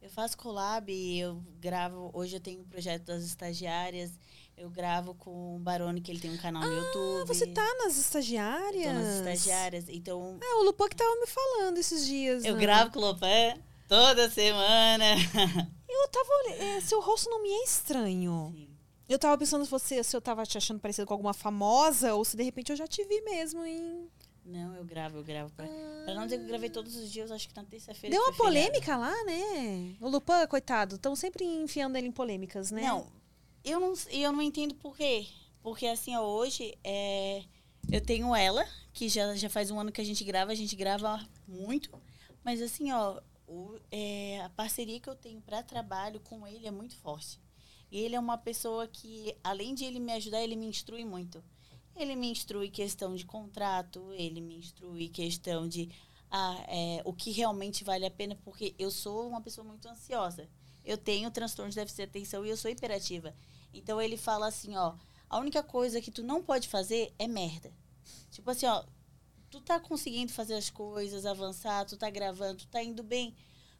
Eu 0.00 0.08
faço 0.08 0.38
collab, 0.38 0.90
eu 0.90 1.42
gravo. 1.60 2.10
Hoje 2.14 2.36
eu 2.36 2.40
tenho 2.40 2.62
o 2.62 2.64
projeto 2.64 3.04
das 3.04 3.24
estagiárias. 3.24 4.12
Eu 4.60 4.68
gravo 4.68 5.14
com 5.14 5.56
o 5.56 5.58
Barone, 5.58 6.02
que 6.02 6.12
ele 6.12 6.20
tem 6.20 6.30
um 6.30 6.36
canal 6.36 6.62
no 6.62 6.70
YouTube. 6.70 7.22
Ah, 7.22 7.24
você 7.24 7.46
tá 7.46 7.64
nas 7.82 7.96
estagiárias? 7.96 8.84
Tô 8.84 8.92
nas 8.92 9.14
estagiárias. 9.16 9.88
Então, 9.88 10.38
Ah, 10.42 10.60
o 10.60 10.64
Lupan 10.64 10.86
que 10.86 10.96
tava 10.96 11.16
me 11.18 11.26
falando 11.26 11.78
esses 11.78 12.06
dias. 12.06 12.44
eu 12.44 12.54
né? 12.54 12.60
gravo 12.60 12.90
com 12.90 12.98
o 12.98 13.02
Lopan 13.02 13.54
toda 13.88 14.28
semana. 14.30 15.04
Eu 15.88 16.08
tava 16.08 16.28
olhando. 16.44 16.62
é, 16.62 16.80
seu 16.82 17.00
rosto 17.00 17.30
não 17.30 17.42
me 17.42 17.48
é 17.50 17.64
estranho. 17.64 18.52
Sim. 18.54 18.68
Eu 19.08 19.18
tava 19.18 19.36
pensando 19.38 19.64
se 19.64 19.70
você 19.70 20.04
se 20.04 20.14
eu 20.16 20.20
tava 20.20 20.44
te 20.44 20.56
achando 20.58 20.78
parecido 20.78 21.06
com 21.06 21.14
alguma 21.14 21.32
famosa 21.34 22.14
ou 22.14 22.22
se 22.24 22.36
de 22.36 22.42
repente 22.44 22.70
eu 22.70 22.76
já 22.76 22.86
te 22.86 23.02
vi 23.04 23.20
mesmo 23.22 23.64
em. 23.64 24.08
Não, 24.44 24.74
eu 24.76 24.84
gravo, 24.84 25.16
eu 25.18 25.24
gravo. 25.24 25.50
Pra, 25.54 25.66
pra 26.04 26.14
não 26.14 26.24
dizer 26.24 26.36
que 26.36 26.44
eu 26.44 26.48
gravei 26.48 26.68
todos 26.70 26.94
os 26.96 27.10
dias, 27.10 27.30
acho 27.32 27.48
que 27.48 27.56
na 27.56 27.64
terça-feira. 27.64 28.14
Deu 28.14 28.22
uma 28.24 28.32
foi 28.32 28.46
feriado. 28.52 28.70
polêmica 28.72 28.96
lá, 28.96 29.24
né? 29.24 29.94
O 30.00 30.08
Lupan, 30.08 30.46
coitado, 30.46 30.96
estão 30.96 31.16
sempre 31.16 31.44
enfiando 31.44 31.96
ele 31.96 32.08
em 32.08 32.12
polêmicas, 32.12 32.70
né? 32.70 32.82
Não, 32.82 33.06
eu 33.64 33.80
não, 33.80 33.94
eu 34.10 34.32
não 34.32 34.42
entendo 34.42 34.74
por 34.74 34.96
quê. 34.96 35.26
Porque 35.62 35.86
assim, 35.86 36.16
hoje 36.16 36.76
é, 36.82 37.44
eu 37.90 38.00
tenho 38.00 38.34
ela, 38.34 38.66
que 38.92 39.08
já, 39.08 39.34
já 39.34 39.48
faz 39.48 39.70
um 39.70 39.78
ano 39.78 39.92
que 39.92 40.00
a 40.00 40.04
gente 40.04 40.24
grava, 40.24 40.52
a 40.52 40.54
gente 40.54 40.74
grava 40.74 41.26
muito. 41.46 41.90
Mas 42.44 42.62
assim, 42.62 42.90
ó, 42.92 43.20
o, 43.46 43.78
é, 43.90 44.40
a 44.42 44.48
parceria 44.50 45.00
que 45.00 45.08
eu 45.08 45.14
tenho 45.14 45.40
para 45.40 45.62
trabalho 45.62 46.20
com 46.20 46.46
ele 46.46 46.66
é 46.66 46.70
muito 46.70 46.96
forte. 46.96 47.40
E 47.90 47.98
ele 47.98 48.14
é 48.14 48.20
uma 48.20 48.38
pessoa 48.38 48.86
que, 48.86 49.36
além 49.42 49.74
de 49.74 49.84
ele 49.84 49.98
me 49.98 50.12
ajudar, 50.12 50.40
ele 50.40 50.56
me 50.56 50.66
instrui 50.66 51.04
muito. 51.04 51.42
Ele 51.96 52.14
me 52.14 52.30
instrui 52.30 52.70
questão 52.70 53.14
de 53.14 53.26
contrato, 53.26 54.12
ele 54.12 54.40
me 54.40 54.56
instrui 54.56 55.08
questão 55.08 55.68
de 55.68 55.90
ah, 56.30 56.56
é, 56.68 57.02
o 57.04 57.12
que 57.12 57.32
realmente 57.32 57.82
vale 57.82 58.06
a 58.06 58.10
pena, 58.10 58.38
porque 58.44 58.74
eu 58.78 58.90
sou 58.90 59.28
uma 59.28 59.40
pessoa 59.40 59.66
muito 59.66 59.88
ansiosa. 59.88 60.48
Eu 60.84 60.96
tenho 60.96 61.30
transtorno 61.30 61.70
de 61.70 61.76
déficit 61.76 61.96
de 61.96 62.02
atenção 62.02 62.44
e 62.44 62.50
eu 62.50 62.56
sou 62.56 62.70
hiperativa. 62.70 63.34
Então 63.72 64.00
ele 64.00 64.16
fala 64.16 64.46
assim, 64.46 64.76
ó, 64.76 64.94
a 65.28 65.38
única 65.38 65.62
coisa 65.62 66.00
que 66.00 66.10
tu 66.10 66.22
não 66.22 66.42
pode 66.42 66.68
fazer 66.68 67.12
é 67.18 67.28
merda. 67.28 67.72
Tipo 68.30 68.50
assim, 68.50 68.66
ó, 68.66 68.84
tu 69.50 69.60
tá 69.60 69.78
conseguindo 69.78 70.32
fazer 70.32 70.54
as 70.54 70.70
coisas, 70.70 71.26
avançar, 71.26 71.84
tu 71.84 71.96
tá 71.96 72.08
gravando, 72.10 72.58
tu 72.58 72.66
tá 72.66 72.82
indo 72.82 73.02
bem. 73.02 73.34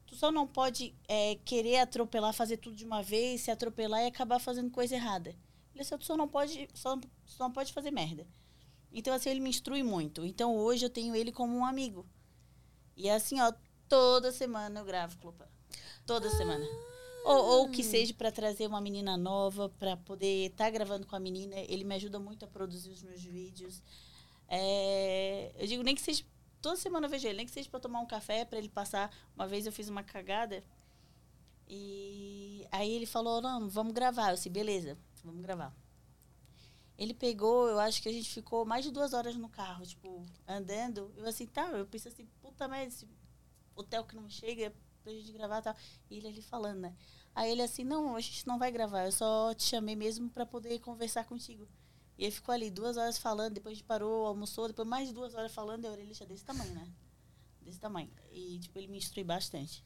Tu 0.07 0.17
só 0.17 0.33
não 0.33 0.47
pode 0.47 0.95
é, 1.09 1.37
querer 1.45 1.79
atropelar, 1.79 2.33
fazer 2.33 2.57
tudo 2.57 2.75
de 2.75 2.85
uma 2.85 3.03
vez, 3.03 3.43
se 3.43 3.51
atropelar 3.51 4.03
e 4.03 4.07
acabar 4.07 4.41
fazendo 4.41 4.71
coisa 4.71 4.95
errada. 4.95 5.31
Ele 5.73 5.85
disse, 5.85 5.97
tu 5.97 6.05
só 6.05 6.17
não 6.17 6.29
pode, 6.29 6.69
só, 6.75 6.99
só 7.25 7.45
não 7.45 7.53
pode 7.53 7.73
fazer 7.73 7.93
merda. 7.93 8.27
Então, 8.93 9.15
assim, 9.15 9.31
ele 9.31 9.41
me 9.41 9.51
instrui 9.51 9.85
muito. 9.85 10.25
Então, 10.25 10.57
hoje 10.57 10.85
eu 10.85 10.91
tenho 10.91 11.15
ele 11.15 11.31
como 11.31 11.57
um 11.57 11.65
amigo. 11.65 12.05
E 12.97 13.09
assim, 13.09 13.41
ó, 13.41 13.53
toda 13.89 14.33
semana 14.33 14.81
eu 14.81 14.85
gravo 14.85 15.17
Clube. 15.19 15.45
Toda 16.05 16.27
ah. 16.27 16.37
semana. 16.37 16.67
Ou, 17.25 17.45
ou 17.45 17.69
que 17.69 17.83
seja 17.83 18.15
para 18.15 18.33
trazer 18.33 18.67
uma 18.67 18.81
menina 18.81 19.17
nova, 19.17 19.69
para 19.69 19.97
poder 19.97 20.47
estar 20.47 20.65
tá 20.65 20.71
gravando 20.71 21.07
com 21.07 21.15
a 21.15 21.21
menina. 21.21 21.55
Ele 21.69 21.85
me 21.85 21.95
ajuda 21.95 22.19
muito 22.19 22.45
a 22.45 22.49
produzir 22.49 22.91
os 22.91 23.03
meus 23.03 23.23
vídeos. 23.23 23.83
É, 24.49 25.53
eu 25.59 25.67
digo, 25.67 25.83
nem 25.83 25.95
que 25.95 26.01
seja. 26.01 26.25
Toda 26.63 26.77
semana 26.77 27.07
eu 27.07 27.11
vejo 27.11 27.27
ele, 27.27 27.39
nem 27.39 27.47
que 27.47 27.53
seja 27.53 27.71
para 27.71 27.81
tomar 27.81 28.01
um 28.01 28.07
café, 28.07 28.45
para 28.45 28.59
ele 28.59 28.69
passar. 28.69 29.11
Uma 29.35 29.47
vez 29.47 29.67
eu 29.67 29.73
fiz 29.73 29.89
uma 29.89 30.03
cagada. 30.03 30.65
E 31.69 32.67
aí 32.71 32.93
ele 32.93 33.07
falou: 33.07 33.41
Não, 33.41 33.69
vamos 33.69 33.93
gravar. 33.93 34.31
Eu 34.31 34.35
disse: 34.35 34.51
Beleza, 34.51 34.99
vamos 35.23 35.43
gravar. 35.43 35.75
Ele 36.99 37.15
pegou, 37.15 37.67
eu 37.67 37.81
acho 37.81 38.03
que 38.03 38.11
a 38.11 38.13
gente 38.13 38.29
ficou 38.29 38.67
mais 38.67 38.85
de 38.85 38.91
duas 38.91 39.15
horas 39.15 39.35
no 39.35 39.49
carro, 39.49 39.87
tipo, 39.87 40.23
andando. 40.47 41.11
Eu 41.17 41.27
assim, 41.27 41.47
tá, 41.47 41.67
eu 41.69 41.87
pensei 41.87 42.13
assim, 42.13 42.29
puta 42.43 42.69
merda, 42.69 42.89
esse 42.89 43.09
hotel 43.75 44.05
que 44.05 44.15
não 44.15 44.29
chega 44.29 44.71
pra 45.01 45.13
gente 45.13 45.33
gravar 45.33 45.59
e 45.59 45.63
tal. 45.63 45.77
E 46.11 46.17
ele 46.17 46.29
ali 46.29 46.43
falando, 46.43 46.81
né? 46.81 46.95
Aí 47.35 47.51
ele 47.51 47.63
assim, 47.63 47.85
não, 47.85 48.17
a 48.17 48.21
gente 48.21 48.47
não 48.47 48.59
vai 48.59 48.71
gravar, 48.71 49.05
eu 49.05 49.13
só 49.13 49.55
te 49.55 49.65
chamei 49.65 49.95
mesmo 49.95 50.29
para 50.31 50.45
poder 50.45 50.79
conversar 50.81 51.25
contigo. 51.25 51.67
E 52.19 52.25
ele 52.25 52.33
ficou 52.33 52.53
ali 52.53 52.71
duas 52.71 52.97
horas 52.97 53.17
falando, 53.17 53.55
depois 53.55 53.73
a 53.73 53.77
gente 53.77 53.87
parou, 53.87 54.27
almoçou, 54.27 54.69
depois 54.69 54.87
mais 54.87 55.09
de 55.09 55.15
duas 55.15 55.35
horas 55.35 55.53
falando, 55.55 55.85
e 55.85 55.87
a 55.87 55.91
orelha 55.91 56.27
desse 56.27 56.45
tamanho, 56.45 56.75
né? 56.75 56.87
Desse 57.63 57.81
tamanho. 57.81 58.11
E, 58.31 58.59
tipo, 58.59 58.79
ele 58.79 58.89
me 58.89 58.99
instrui 58.99 59.25
bastante. 59.25 59.83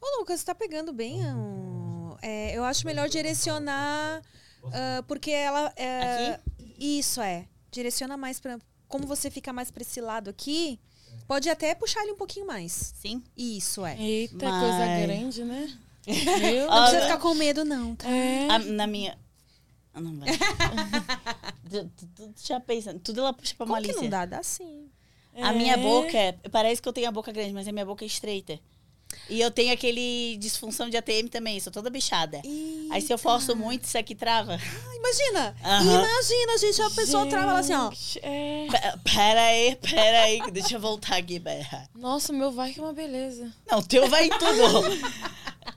Ô, 0.00 0.20
Lucas, 0.20 0.40
você 0.40 0.46
tá 0.46 0.54
pegando 0.54 0.92
bem. 0.92 1.20
Um, 1.26 2.16
é, 2.22 2.56
eu 2.56 2.64
acho 2.64 2.86
melhor 2.86 3.08
direcionar, 3.10 4.22
uh, 4.62 5.02
porque 5.06 5.30
ela. 5.30 5.72
É, 5.76 6.34
aqui? 6.34 6.74
Isso 6.78 7.20
é. 7.20 7.46
Direciona 7.70 8.16
mais 8.16 8.40
para. 8.40 8.58
Como 8.88 9.06
você 9.06 9.30
fica 9.30 9.52
mais 9.52 9.70
para 9.70 9.82
esse 9.82 10.00
lado 10.00 10.30
aqui, 10.30 10.80
pode 11.26 11.48
até 11.48 11.74
puxar 11.74 12.02
ele 12.02 12.12
um 12.12 12.16
pouquinho 12.16 12.46
mais. 12.46 12.94
Sim. 12.96 13.22
Isso 13.36 13.84
é. 13.84 14.00
Eita, 14.00 14.48
Mas... 14.48 14.60
coisa 14.62 15.06
grande, 15.06 15.44
né? 15.44 15.78
Meu, 16.06 16.66
não 16.68 16.82
precisa 16.82 17.02
ficar 17.02 17.18
com 17.18 17.34
medo, 17.34 17.64
não, 17.64 17.96
tá? 17.96 18.08
É. 18.08 18.48
A, 18.48 18.58
na 18.60 18.86
minha. 18.86 19.18
Ah, 19.92 20.00
não 20.00 20.16
vai. 20.18 20.28
tudo 21.68 22.34
já 22.36 22.60
pensa, 22.60 22.94
tudo 23.02 23.20
ela 23.20 23.32
puxa 23.32 23.54
pra 23.56 23.66
Como 23.66 23.72
malícia. 23.72 23.94
Que 23.94 24.02
não 24.02 24.10
dá, 24.10 24.24
dá 24.24 24.42
sim. 24.42 24.88
A 25.34 25.52
é. 25.52 25.56
minha 25.56 25.76
boca, 25.76 26.16
é, 26.16 26.32
parece 26.50 26.80
que 26.80 26.88
eu 26.88 26.92
tenho 26.92 27.08
a 27.08 27.12
boca 27.12 27.32
grande, 27.32 27.52
mas 27.52 27.66
a 27.66 27.72
minha 27.72 27.84
boca 27.84 28.04
é 28.04 28.06
estreita. 28.06 28.58
E 29.28 29.40
eu 29.40 29.50
tenho 29.50 29.72
aquele 29.72 30.36
disfunção 30.38 30.88
de 30.88 30.96
ATM 30.96 31.28
também, 31.28 31.58
sou 31.58 31.72
toda 31.72 31.90
bichada. 31.90 32.40
Eita. 32.44 32.94
Aí 32.94 33.02
se 33.02 33.12
eu 33.12 33.18
forço 33.18 33.56
muito, 33.56 33.84
isso 33.84 33.98
aqui 33.98 34.14
trava. 34.14 34.54
Ah, 34.54 34.96
imagina! 34.96 35.56
Uhum. 35.64 36.00
Imagina, 36.00 36.58
gente, 36.58 36.82
a 36.82 36.90
pessoa 36.90 37.22
gente, 37.24 37.30
trava 37.32 37.58
assim, 37.58 37.74
ó. 37.74 37.90
É... 38.22 38.66
Pera 39.04 39.42
aí, 39.42 39.76
pera 39.76 40.22
aí, 40.22 40.50
deixa 40.52 40.76
eu 40.76 40.80
voltar 40.80 41.16
aqui. 41.16 41.42
Nossa, 41.94 42.32
o 42.32 42.36
meu 42.36 42.52
vai 42.52 42.72
que 42.72 42.80
é 42.80 42.82
uma 42.82 42.92
beleza. 42.92 43.52
Não, 43.70 43.78
o 43.78 43.82
teu 43.82 44.08
vai 44.08 44.26
em 44.26 44.30
tudo. 44.30 45.26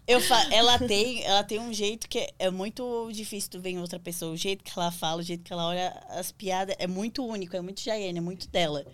Eu 0.08 0.20
fa 0.22 0.48
ela, 0.52 0.80
tem, 0.80 1.24
ela 1.24 1.44
tem 1.44 1.60
um 1.60 1.72
jeito 1.72 2.10
que 2.10 2.18
é, 2.18 2.34
é 2.40 2.50
muito 2.50 3.12
difícil 3.12 3.52
tu 3.52 3.60
ver 3.60 3.70
em 3.70 3.80
outra 3.80 4.00
pessoa. 4.00 4.32
O 4.32 4.38
jeito 4.38 4.64
que 4.64 4.72
ela 4.76 4.92
fala, 4.92 5.22
o 5.22 5.24
jeito 5.24 5.44
que 5.44 5.54
ela 5.54 5.68
olha 5.68 5.90
as 6.10 6.32
piadas 6.32 6.76
é 6.80 6.88
muito 6.88 7.24
único, 7.24 7.56
é 7.56 7.62
muito 7.62 7.82
Jaiane, 7.82 8.18
é 8.18 8.22
muito 8.22 8.48
dela. 8.50 8.86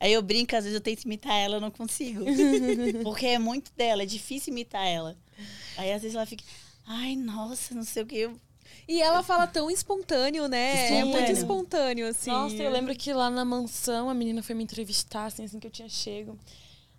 Aí 0.00 0.14
eu 0.14 0.22
brinco, 0.22 0.56
às 0.56 0.64
vezes 0.64 0.74
eu 0.74 0.80
tento 0.80 1.02
imitar 1.04 1.34
ela, 1.34 1.56
eu 1.56 1.60
não 1.60 1.70
consigo. 1.70 2.24
Porque 3.04 3.26
é 3.26 3.38
muito 3.38 3.70
dela, 3.76 4.02
é 4.02 4.06
difícil 4.06 4.50
imitar 4.50 4.86
ela. 4.86 5.14
Aí 5.76 5.92
às 5.92 6.00
vezes 6.00 6.16
ela 6.16 6.24
fica, 6.24 6.42
ai, 6.86 7.14
nossa, 7.14 7.74
não 7.74 7.84
sei 7.84 8.02
o 8.02 8.06
que. 8.06 8.30
E 8.88 9.00
ela 9.02 9.22
fala 9.22 9.46
tão 9.46 9.70
espontâneo, 9.70 10.48
né? 10.48 10.84
Espontâneo. 10.84 11.00
É 11.00 11.04
muito 11.04 11.32
espontâneo, 11.32 12.08
assim. 12.08 12.30
Nossa, 12.30 12.56
eu 12.56 12.70
lembro 12.70 12.94
que 12.96 13.12
lá 13.12 13.28
na 13.28 13.44
mansão 13.44 14.08
a 14.08 14.14
menina 14.14 14.42
foi 14.42 14.54
me 14.54 14.64
entrevistar, 14.64 15.26
assim, 15.26 15.44
assim 15.44 15.60
que 15.60 15.66
eu 15.66 15.70
tinha 15.70 15.88
chego. 15.88 16.36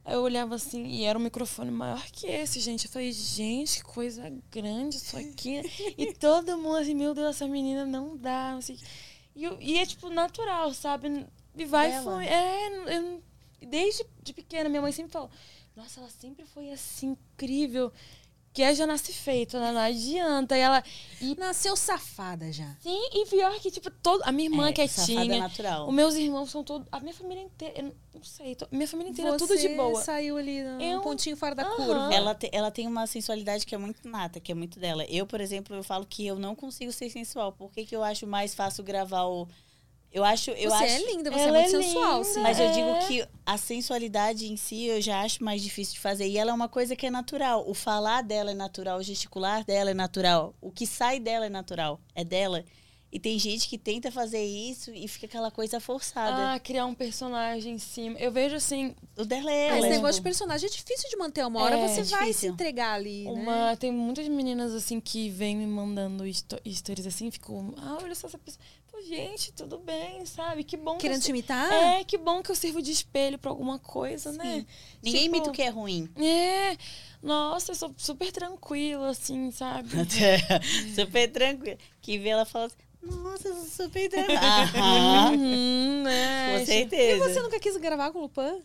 Aí 0.05 0.15
eu 0.15 0.21
olhava 0.21 0.55
assim, 0.55 0.85
e 0.85 1.03
era 1.03 1.17
um 1.17 1.21
microfone 1.21 1.69
maior 1.69 2.03
que 2.11 2.27
esse, 2.27 2.59
gente. 2.59 2.85
Eu 2.85 2.91
falei, 2.91 3.11
gente, 3.11 3.77
que 3.77 3.83
coisa 3.83 4.31
grande 4.51 4.97
isso 4.97 5.17
aqui. 5.17 5.61
e 5.97 6.13
todo 6.13 6.57
mundo 6.57 6.77
assim, 6.77 6.95
meu 6.95 7.13
Deus, 7.13 7.35
essa 7.35 7.47
menina 7.47 7.85
não 7.85 8.15
dá. 8.15 8.53
Não 8.53 8.61
sei. 8.61 8.77
E, 9.35 9.47
e 9.59 9.77
é 9.79 9.85
tipo 9.85 10.09
natural, 10.09 10.73
sabe? 10.73 11.25
E 11.55 11.65
vai 11.65 12.01
foi. 12.01 12.25
É, 12.25 12.97
eu, 12.97 13.23
desde 13.61 14.05
de 14.23 14.33
pequena, 14.33 14.69
minha 14.69 14.81
mãe 14.81 14.91
sempre 14.91 15.11
falou, 15.11 15.29
nossa, 15.75 15.99
ela 15.99 16.09
sempre 16.09 16.45
foi 16.45 16.71
assim, 16.71 17.17
incrível 17.35 17.91
que 18.53 18.61
é 18.61 18.75
já 18.75 18.85
nasce 18.85 19.13
feito, 19.13 19.57
né? 19.57 19.71
Não 19.71 19.79
adianta. 19.79 20.57
E 20.57 20.59
ela. 20.59 20.83
E... 21.21 21.35
Nasceu 21.37 21.75
safada 21.75 22.51
já. 22.51 22.75
Sim, 22.81 22.99
e 23.13 23.25
pior 23.27 23.53
que, 23.59 23.71
tipo, 23.71 23.89
todo, 23.89 24.21
a 24.23 24.31
minha 24.31 24.49
irmã 24.49 24.67
é, 24.67 24.73
quietinha. 24.73 25.35
É 25.35 25.39
natural. 25.39 25.87
Os 25.87 25.93
meus 25.93 26.15
irmãos 26.15 26.51
são 26.51 26.63
todos. 26.63 26.87
A 26.91 26.99
minha 26.99 27.13
família 27.13 27.43
inteira. 27.43 27.79
Eu 27.79 27.95
não 28.13 28.23
sei. 28.23 28.55
To, 28.55 28.67
minha 28.71 28.87
família 28.87 29.11
inteira 29.11 29.31
é 29.31 29.37
tudo 29.37 29.57
de 29.57 29.69
boa. 29.69 30.01
saiu 30.01 30.37
ali 30.37 30.63
no 30.63 30.81
eu... 30.81 31.01
pontinho 31.01 31.37
fora 31.37 31.55
da 31.55 31.63
curva. 31.63 32.13
Ela, 32.13 32.35
te, 32.35 32.49
ela 32.51 32.69
tem 32.69 32.87
uma 32.87 33.07
sensualidade 33.07 33.65
que 33.65 33.73
é 33.73 33.77
muito 33.77 34.05
nata, 34.07 34.39
que 34.39 34.51
é 34.51 34.55
muito 34.55 34.79
dela. 34.79 35.05
Eu, 35.05 35.25
por 35.25 35.39
exemplo, 35.39 35.75
eu 35.75 35.83
falo 35.83 36.05
que 36.05 36.25
eu 36.25 36.37
não 36.37 36.53
consigo 36.53 36.91
ser 36.91 37.09
sensual. 37.09 37.53
Por 37.53 37.71
que, 37.71 37.85
que 37.85 37.95
eu 37.95 38.03
acho 38.03 38.27
mais 38.27 38.53
fácil 38.53 38.83
gravar 38.83 39.23
o 39.23 39.47
eu 40.11 40.23
acho. 40.23 40.51
Eu 40.51 40.69
você 40.69 40.83
acho, 40.83 40.93
é 40.93 41.11
linda, 41.11 41.31
você 41.31 41.39
é 41.39 41.51
muito 41.51 41.75
é 41.75 41.83
sensual. 41.83 42.23
Sim. 42.23 42.41
Mas 42.41 42.59
eu 42.59 42.71
digo 42.71 42.89
é. 42.89 42.99
que 43.07 43.27
a 43.45 43.57
sensualidade 43.57 44.51
em 44.51 44.57
si 44.57 44.85
eu 44.85 45.01
já 45.01 45.21
acho 45.21 45.43
mais 45.43 45.61
difícil 45.61 45.93
de 45.93 45.99
fazer. 45.99 46.27
E 46.27 46.37
ela 46.37 46.51
é 46.51 46.53
uma 46.53 46.67
coisa 46.67 46.95
que 46.95 47.05
é 47.05 47.09
natural. 47.09 47.63
O 47.67 47.73
falar 47.73 48.21
dela 48.21 48.51
é 48.51 48.53
natural, 48.53 48.99
o 48.99 49.03
gesticular 49.03 49.63
dela 49.63 49.91
é 49.91 49.93
natural. 49.93 50.53
O 50.59 50.69
que 50.69 50.85
sai 50.85 51.19
dela 51.19 51.45
é 51.45 51.49
natural. 51.49 51.99
É 52.13 52.25
dela. 52.25 52.65
E 53.11 53.19
tem 53.19 53.37
gente 53.37 53.67
que 53.67 53.77
tenta 53.77 54.09
fazer 54.09 54.41
isso 54.41 54.89
e 54.93 55.05
fica 55.05 55.25
aquela 55.25 55.51
coisa 55.51 55.81
forçada. 55.81 56.53
Ah, 56.53 56.59
criar 56.59 56.85
um 56.85 56.93
personagem 56.93 57.73
em 57.75 57.77
cima. 57.77 58.17
Eu 58.17 58.31
vejo 58.31 58.55
assim. 58.55 58.95
O 59.17 59.25
dela 59.25 59.51
é. 59.51 59.79
Esse 59.79 59.89
negócio 59.89 60.15
de 60.15 60.21
personagem 60.21 60.67
é 60.67 60.71
difícil 60.71 61.09
de 61.09 61.17
manter 61.17 61.45
uma 61.45 61.61
hora, 61.61 61.77
é, 61.77 61.87
você 61.87 62.03
difícil. 62.03 62.17
vai 62.17 62.31
se 62.31 62.47
entregar 62.47 62.93
ali. 62.93 63.25
Uma, 63.27 63.71
né? 63.71 63.75
Tem 63.75 63.91
muitas 63.91 64.27
meninas 64.29 64.73
assim 64.73 65.01
que 65.01 65.29
vêm 65.29 65.57
me 65.57 65.67
mandando 65.67 66.23
stories 66.33 67.05
assim, 67.05 67.29
ficam. 67.29 67.73
Ah, 67.77 67.97
olha 68.01 68.15
só 68.15 68.27
essa 68.27 68.37
pessoa. 68.37 68.63
Gente, 69.07 69.51
tudo 69.53 69.77
bem, 69.77 70.25
sabe? 70.25 70.63
Que 70.63 70.77
bom 70.77 70.97
Querendo 70.97 71.19
que 71.19 71.25
te 71.25 71.29
imitar? 71.29 71.71
É, 71.71 72.03
que 72.03 72.17
bom 72.17 72.41
que 72.41 72.51
eu 72.51 72.55
sirvo 72.55 72.81
de 72.81 72.91
espelho 72.91 73.37
pra 73.37 73.51
alguma 73.51 73.79
coisa, 73.79 74.31
né? 74.31 74.43
Sim. 74.43 74.57
né? 74.57 74.65
Ninguém 75.03 75.23
tipo, 75.23 75.35
imita 75.35 75.49
o 75.49 75.53
que 75.53 75.61
é 75.61 75.69
ruim. 75.69 76.09
É. 76.17 76.77
Nossa, 77.21 77.71
eu 77.71 77.75
sou 77.75 77.93
super 77.97 78.31
tranquila, 78.31 79.09
assim, 79.09 79.51
sabe? 79.51 79.89
super 80.95 81.31
tranquila. 81.31 81.77
Que 82.01 82.17
vê 82.17 82.29
ela 82.29 82.45
fala 82.45 82.65
assim, 82.65 82.75
nossa, 83.01 83.47
eu 83.47 83.55
sou 83.55 83.87
super 83.87 84.09
Aham. 84.37 85.31
Uhum, 85.31 86.03
né? 86.03 86.59
Com 86.59 86.65
certeza. 86.65 87.25
E 87.25 87.29
você 87.29 87.41
nunca 87.41 87.59
quis 87.59 87.75
gravar 87.77 88.11
com 88.11 88.19
o 88.19 88.21
Lupan? 88.23 88.59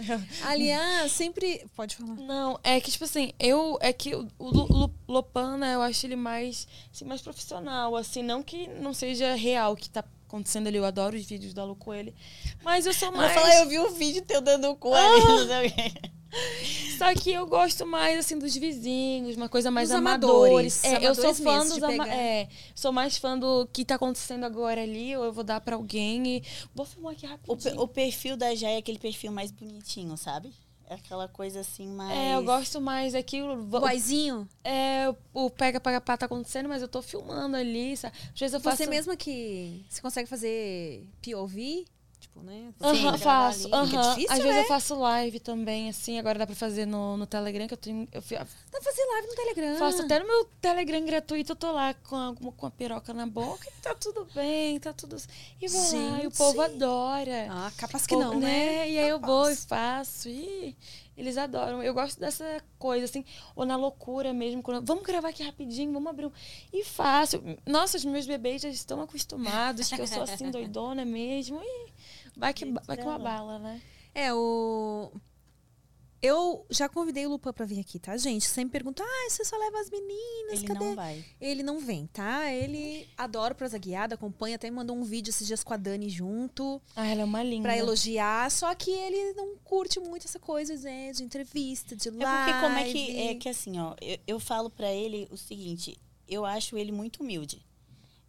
Aliás, 0.44 1.12
sempre. 1.12 1.66
Pode 1.76 1.96
falar. 1.96 2.14
Não, 2.14 2.58
é 2.62 2.80
que, 2.80 2.90
tipo 2.90 3.04
assim, 3.04 3.32
eu. 3.38 3.78
É 3.80 3.92
que 3.92 4.14
o, 4.14 4.28
o 4.38 4.90
Lopan, 5.08 5.56
né, 5.56 5.74
eu 5.74 5.82
acho 5.82 6.06
ele 6.06 6.16
mais, 6.16 6.66
assim, 6.92 7.04
mais 7.04 7.20
profissional, 7.20 7.96
assim, 7.96 8.22
não 8.22 8.42
que 8.42 8.68
não 8.68 8.92
seja 8.92 9.34
real 9.34 9.76
que 9.76 9.88
tá 9.90 10.04
acontecendo 10.30 10.68
ali. 10.68 10.78
Eu 10.78 10.84
adoro 10.84 11.16
os 11.16 11.24
vídeos 11.24 11.52
da 11.52 11.64
Lu 11.64 11.74
Coelho. 11.74 12.14
Mas 12.62 12.86
eu 12.86 12.94
sou 12.94 13.10
mais. 13.10 13.32
Ela 13.32 13.40
fala, 13.40 13.54
eu 13.56 13.68
vi 13.68 13.78
um 13.80 13.92
vídeo 13.92 14.22
teu 14.22 14.40
dando 14.40 14.74
cu 14.76 14.94
ali, 14.94 15.70
quê. 15.70 16.10
Só 16.96 17.12
que 17.12 17.32
eu 17.32 17.44
gosto 17.46 17.84
mais, 17.84 18.18
assim, 18.18 18.38
dos 18.38 18.54
vizinhos, 18.54 19.36
uma 19.36 19.48
coisa 19.48 19.68
mais 19.68 19.90
amadores. 19.90 20.84
amadores. 20.84 21.02
É, 21.02 21.08
eu 21.08 21.14
sou 21.14 21.34
fã 21.34 21.66
dos 21.66 21.82
ama 21.82 22.08
é, 22.08 22.48
sou 22.72 22.92
mais 22.92 23.16
fã 23.16 23.36
do 23.36 23.66
que 23.72 23.84
tá 23.84 23.96
acontecendo 23.96 24.44
agora 24.44 24.80
ali, 24.80 25.16
ou 25.16 25.24
eu 25.24 25.32
vou 25.32 25.42
dar 25.42 25.60
pra 25.60 25.74
alguém 25.74 26.36
e 26.36 26.42
vou 26.72 26.86
filmar 26.86 27.12
aqui 27.12 27.26
rapidinho. 27.26 27.80
O, 27.80 27.82
o 27.82 27.88
perfil 27.88 28.36
da 28.36 28.54
Jé 28.54 28.74
é 28.74 28.76
aquele 28.76 28.98
perfil 28.98 29.32
mais 29.32 29.50
bonitinho, 29.50 30.16
sabe? 30.16 30.52
Aquela 30.94 31.28
coisa 31.28 31.60
assim 31.60 31.86
mais. 31.88 32.16
É, 32.18 32.34
eu 32.36 32.42
gosto 32.44 32.80
mais 32.80 33.12
daquilo. 33.12 33.62
vo- 33.64 33.80
Boizinho, 33.80 34.48
É, 34.64 35.14
o 35.32 35.48
pega, 35.50 35.80
pega, 35.80 36.00
pá 36.00 36.16
tá 36.16 36.26
acontecendo, 36.26 36.68
mas 36.68 36.82
eu 36.82 36.88
tô 36.88 37.00
filmando 37.02 37.56
ali, 37.56 37.96
sabe? 37.96 38.14
Às 38.34 38.38
vezes 38.40 38.54
eu 38.54 38.60
faço... 38.60 38.78
você 38.78 38.86
mesma 38.86 39.16
que... 39.16 39.84
Você 39.88 40.00
consegue 40.02 40.28
fazer 40.28 41.06
POV? 41.22 41.84
Tipo, 42.32 42.44
né? 42.44 42.72
Aham, 42.80 43.00
gravar 43.02 43.18
faço. 43.18 43.68
é 43.68 43.72
aham. 43.76 43.86
difícil, 44.14 44.30
Às 44.32 44.38
vezes 44.38 44.54
né? 44.54 44.60
eu 44.62 44.68
faço 44.68 44.94
live 45.00 45.40
também, 45.40 45.88
assim. 45.88 46.16
Agora 46.18 46.38
dá 46.38 46.46
pra 46.46 46.54
fazer 46.54 46.86
no, 46.86 47.16
no 47.16 47.26
Telegram, 47.26 47.66
que 47.66 47.74
eu 47.74 47.78
tenho. 47.78 48.06
Eu 48.12 48.22
fi- 48.22 48.36
Dá 48.36 48.46
pra 48.70 48.82
fazer 48.82 49.04
live 49.04 49.26
no 49.28 49.34
Telegram. 49.34 49.76
faço 49.78 50.02
até 50.02 50.18
no 50.20 50.26
meu 50.28 50.44
Telegram 50.60 51.04
gratuito, 51.04 51.52
eu 51.52 51.56
tô 51.56 51.72
lá 51.72 51.92
com 51.92 52.14
a, 52.16 52.34
com 52.56 52.66
a 52.66 52.70
piroca 52.70 53.12
na 53.12 53.26
boca 53.26 53.66
e 53.68 53.82
tá 53.82 53.94
tudo 53.96 54.26
bem, 54.32 54.78
tá 54.78 54.92
tudo. 54.92 55.16
E 55.60 55.66
vou 55.66 55.80
lá, 55.82 55.88
e 55.88 56.20
o 56.20 56.20
Gente. 56.30 56.36
povo 56.38 56.60
adora. 56.60 57.48
Ah, 57.50 57.72
capaz 57.76 58.06
que 58.06 58.14
Pô, 58.14 58.20
não, 58.22 58.38
né? 58.38 58.88
E 58.88 58.98
aí 58.98 59.08
eu 59.08 59.18
vou 59.18 59.50
e 59.50 59.56
faço. 59.56 60.28
E 60.28 60.76
eles 61.20 61.36
adoram. 61.36 61.82
Eu 61.82 61.92
gosto 61.92 62.18
dessa 62.18 62.62
coisa, 62.78 63.04
assim, 63.04 63.24
ou 63.54 63.66
na 63.66 63.76
loucura 63.76 64.32
mesmo. 64.32 64.62
Quando, 64.62 64.84
vamos 64.84 65.04
gravar 65.04 65.28
aqui 65.28 65.42
rapidinho, 65.42 65.92
vamos 65.92 66.08
abrir 66.08 66.26
um. 66.26 66.32
E 66.72 66.82
faço. 66.82 67.42
Nossa, 67.66 67.98
os 67.98 68.04
meus 68.04 68.26
bebês 68.26 68.62
já 68.62 68.68
estão 68.68 69.02
acostumados 69.02 69.88
que 69.88 70.00
eu 70.00 70.06
sou 70.06 70.22
assim, 70.22 70.48
doidona 70.50 71.04
mesmo. 71.04 71.60
E 71.62 71.92
vai 72.36 72.54
que, 72.54 72.64
vai 72.86 72.96
que 72.96 73.02
uma 73.02 73.18
bala, 73.18 73.58
né? 73.58 73.80
É, 74.14 74.32
o. 74.32 75.12
Eu 76.22 76.66
já 76.68 76.86
convidei 76.86 77.26
o 77.26 77.30
Lupan 77.30 77.50
pra 77.52 77.64
vir 77.64 77.80
aqui, 77.80 77.98
tá, 77.98 78.14
gente? 78.16 78.46
Sempre 78.46 78.72
pergunta, 78.72 79.02
ah, 79.02 79.30
você 79.30 79.42
só 79.42 79.56
leva 79.56 79.80
as 79.80 79.88
meninas, 79.88 80.58
Ele 80.58 80.66
cadê? 80.66 80.78
não 80.84 80.94
vai. 80.94 81.24
Ele 81.40 81.62
não 81.62 81.78
vem, 81.80 82.06
tá? 82.08 82.52
Ele 82.52 83.08
adora 83.16 83.54
o 83.54 83.56
prosa 83.56 83.78
guiada, 83.78 84.16
acompanha, 84.16 84.56
até 84.56 84.70
mandou 84.70 84.94
um 84.94 85.02
vídeo 85.02 85.30
esses 85.30 85.46
dias 85.46 85.64
com 85.64 85.72
a 85.72 85.78
Dani 85.78 86.10
junto, 86.10 86.80
Ah, 86.94 87.06
ela 87.06 87.22
é 87.22 87.24
uma 87.24 87.42
linda. 87.42 87.62
pra 87.62 87.78
elogiar, 87.78 88.50
só 88.50 88.74
que 88.74 88.90
ele 88.90 89.32
não 89.32 89.56
curte 89.64 89.98
muito 89.98 90.26
essa 90.26 90.38
coisa, 90.38 90.74
né, 90.76 91.10
de 91.12 91.22
entrevista, 91.24 91.96
de 91.96 92.08
É 92.08 92.12
live. 92.12 92.52
porque 92.52 92.60
como 92.66 92.78
é 92.78 92.92
que. 92.92 93.18
É 93.28 93.34
que 93.36 93.48
assim, 93.48 93.80
ó, 93.80 93.94
eu, 94.02 94.18
eu 94.26 94.38
falo 94.40 94.68
pra 94.68 94.92
ele 94.92 95.26
o 95.30 95.38
seguinte, 95.38 95.98
eu 96.28 96.44
acho 96.44 96.76
ele 96.76 96.92
muito 96.92 97.22
humilde. 97.22 97.64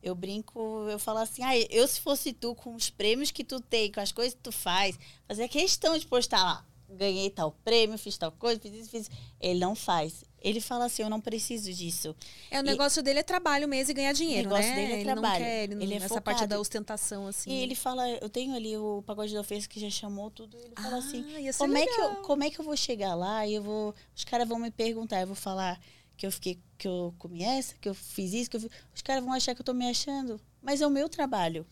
Eu 0.02 0.16
brinco, 0.16 0.88
eu 0.89 0.98
falo 0.98 1.20
assim, 1.20 1.44
ah, 1.44 1.56
eu 1.70 1.88
se 1.88 2.00
fosse 2.00 2.32
tu, 2.34 2.56
com 2.56 2.74
os 2.74 2.89
prêmios 2.89 3.30
que 3.32 3.44
tu 3.44 3.60
tem, 3.60 3.92
com 3.92 4.00
as 4.00 4.12
coisas 4.14 4.34
que 4.34 4.39
tu 4.39 4.52
faz, 4.52 4.98
fazia 5.28 5.48
questão 5.48 5.96
de 5.98 6.08
postar 6.08 6.42
lá, 6.44 6.66
ganhei 6.98 7.30
tal 7.30 7.52
prêmio, 7.64 7.98
fiz 7.98 8.18
tal 8.18 8.32
coisa, 8.32 8.60
fiz 8.60 8.74
isso, 8.74 8.89
fiz 8.89 9.02
isso. 9.04 9.12
Ele 9.39 9.60
não 9.60 9.76
faz. 9.76 10.24
Ele 10.44 10.60
fala 10.60 10.86
assim, 10.86 11.04
eu 11.04 11.10
não 11.10 11.22
preciso 11.22 11.72
disso. 11.72 12.16
É, 12.50 12.58
o 12.60 12.62
E- 12.62 12.64
negócio 12.64 13.04
dele 13.04 13.20
é 13.20 13.24
trabalho 13.24 13.68
mesmo 13.68 13.92
e 13.92 13.94
ganhar 13.94 14.12
dinheiro, 14.14 14.50
negócio 14.50 14.70
né? 14.72 14.76
dele 14.76 14.94
é 14.94 14.96
ele 14.96 15.04
trabalho. 15.06 15.39
não 15.39 15.39
quer, 15.39 15.64
ele 15.64 15.76
não, 15.76 15.82
Ele 15.84 15.94
é 15.94 15.98
essa 15.98 16.22
parte 16.22 16.38
focado. 16.38 16.50
da 16.50 16.60
ostentação, 16.60 17.28
assim. 17.28 17.52
E 17.52 17.62
ele 17.62 17.76
fala, 17.76 18.10
eu 18.10 18.28
tenho 18.30 18.56
ali 18.56 18.76
o 18.76 19.04
pagode 19.06 19.34
da 19.34 19.39
ofensa 19.42 19.68
que 19.68 19.80
já 19.80 19.89
chamou 19.89 20.32
tudo, 20.32 20.58
ele 20.58 20.74
fala 20.76 20.96
Ah, 20.96 21.00
assim, 21.00 21.24
ia 21.39 21.54
ser 21.54 21.60
como 21.60 21.78
é, 21.78 21.86
que 21.86 22.02
eu, 22.02 22.16
como 22.24 22.44
é 22.44 22.50
que 22.50 22.60
eu 22.60 22.66
vou 22.66 22.76
chegar 22.76 23.14
lá 23.14 23.46
e 23.46 23.54
eu 23.54 23.62
vou. 23.62 23.94
Os 24.16 24.24
caras 24.24 24.48
vão 24.48 24.58
me 24.58 24.72
perguntar, 24.72 25.22
eu 25.22 25.28
vou 25.28 25.36
falar 25.36 25.80
que 26.18 26.26
eu 26.26 26.32
fiquei, 26.32 26.60
que 26.78 26.88
eu 26.88 27.14
comi 27.20 27.44
essa, 27.44 27.76
que 27.80 27.88
eu 27.88 27.94
fiz 27.94 28.34
isso, 28.34 28.50
que 28.50 28.56
eu 28.58 28.62
fiz. 28.62 28.72
Os 28.96 29.02
caras 29.04 29.24
vão 29.24 29.34
achar 29.34 29.54
que 29.54 29.62
eu 29.62 29.66
tô 29.66 29.74
me 29.74 29.88
achando. 29.88 30.42
Mas 30.62 30.82
é 30.82 30.88
o 30.88 30.89
meu 30.92 31.08
trabalho. 31.08 31.66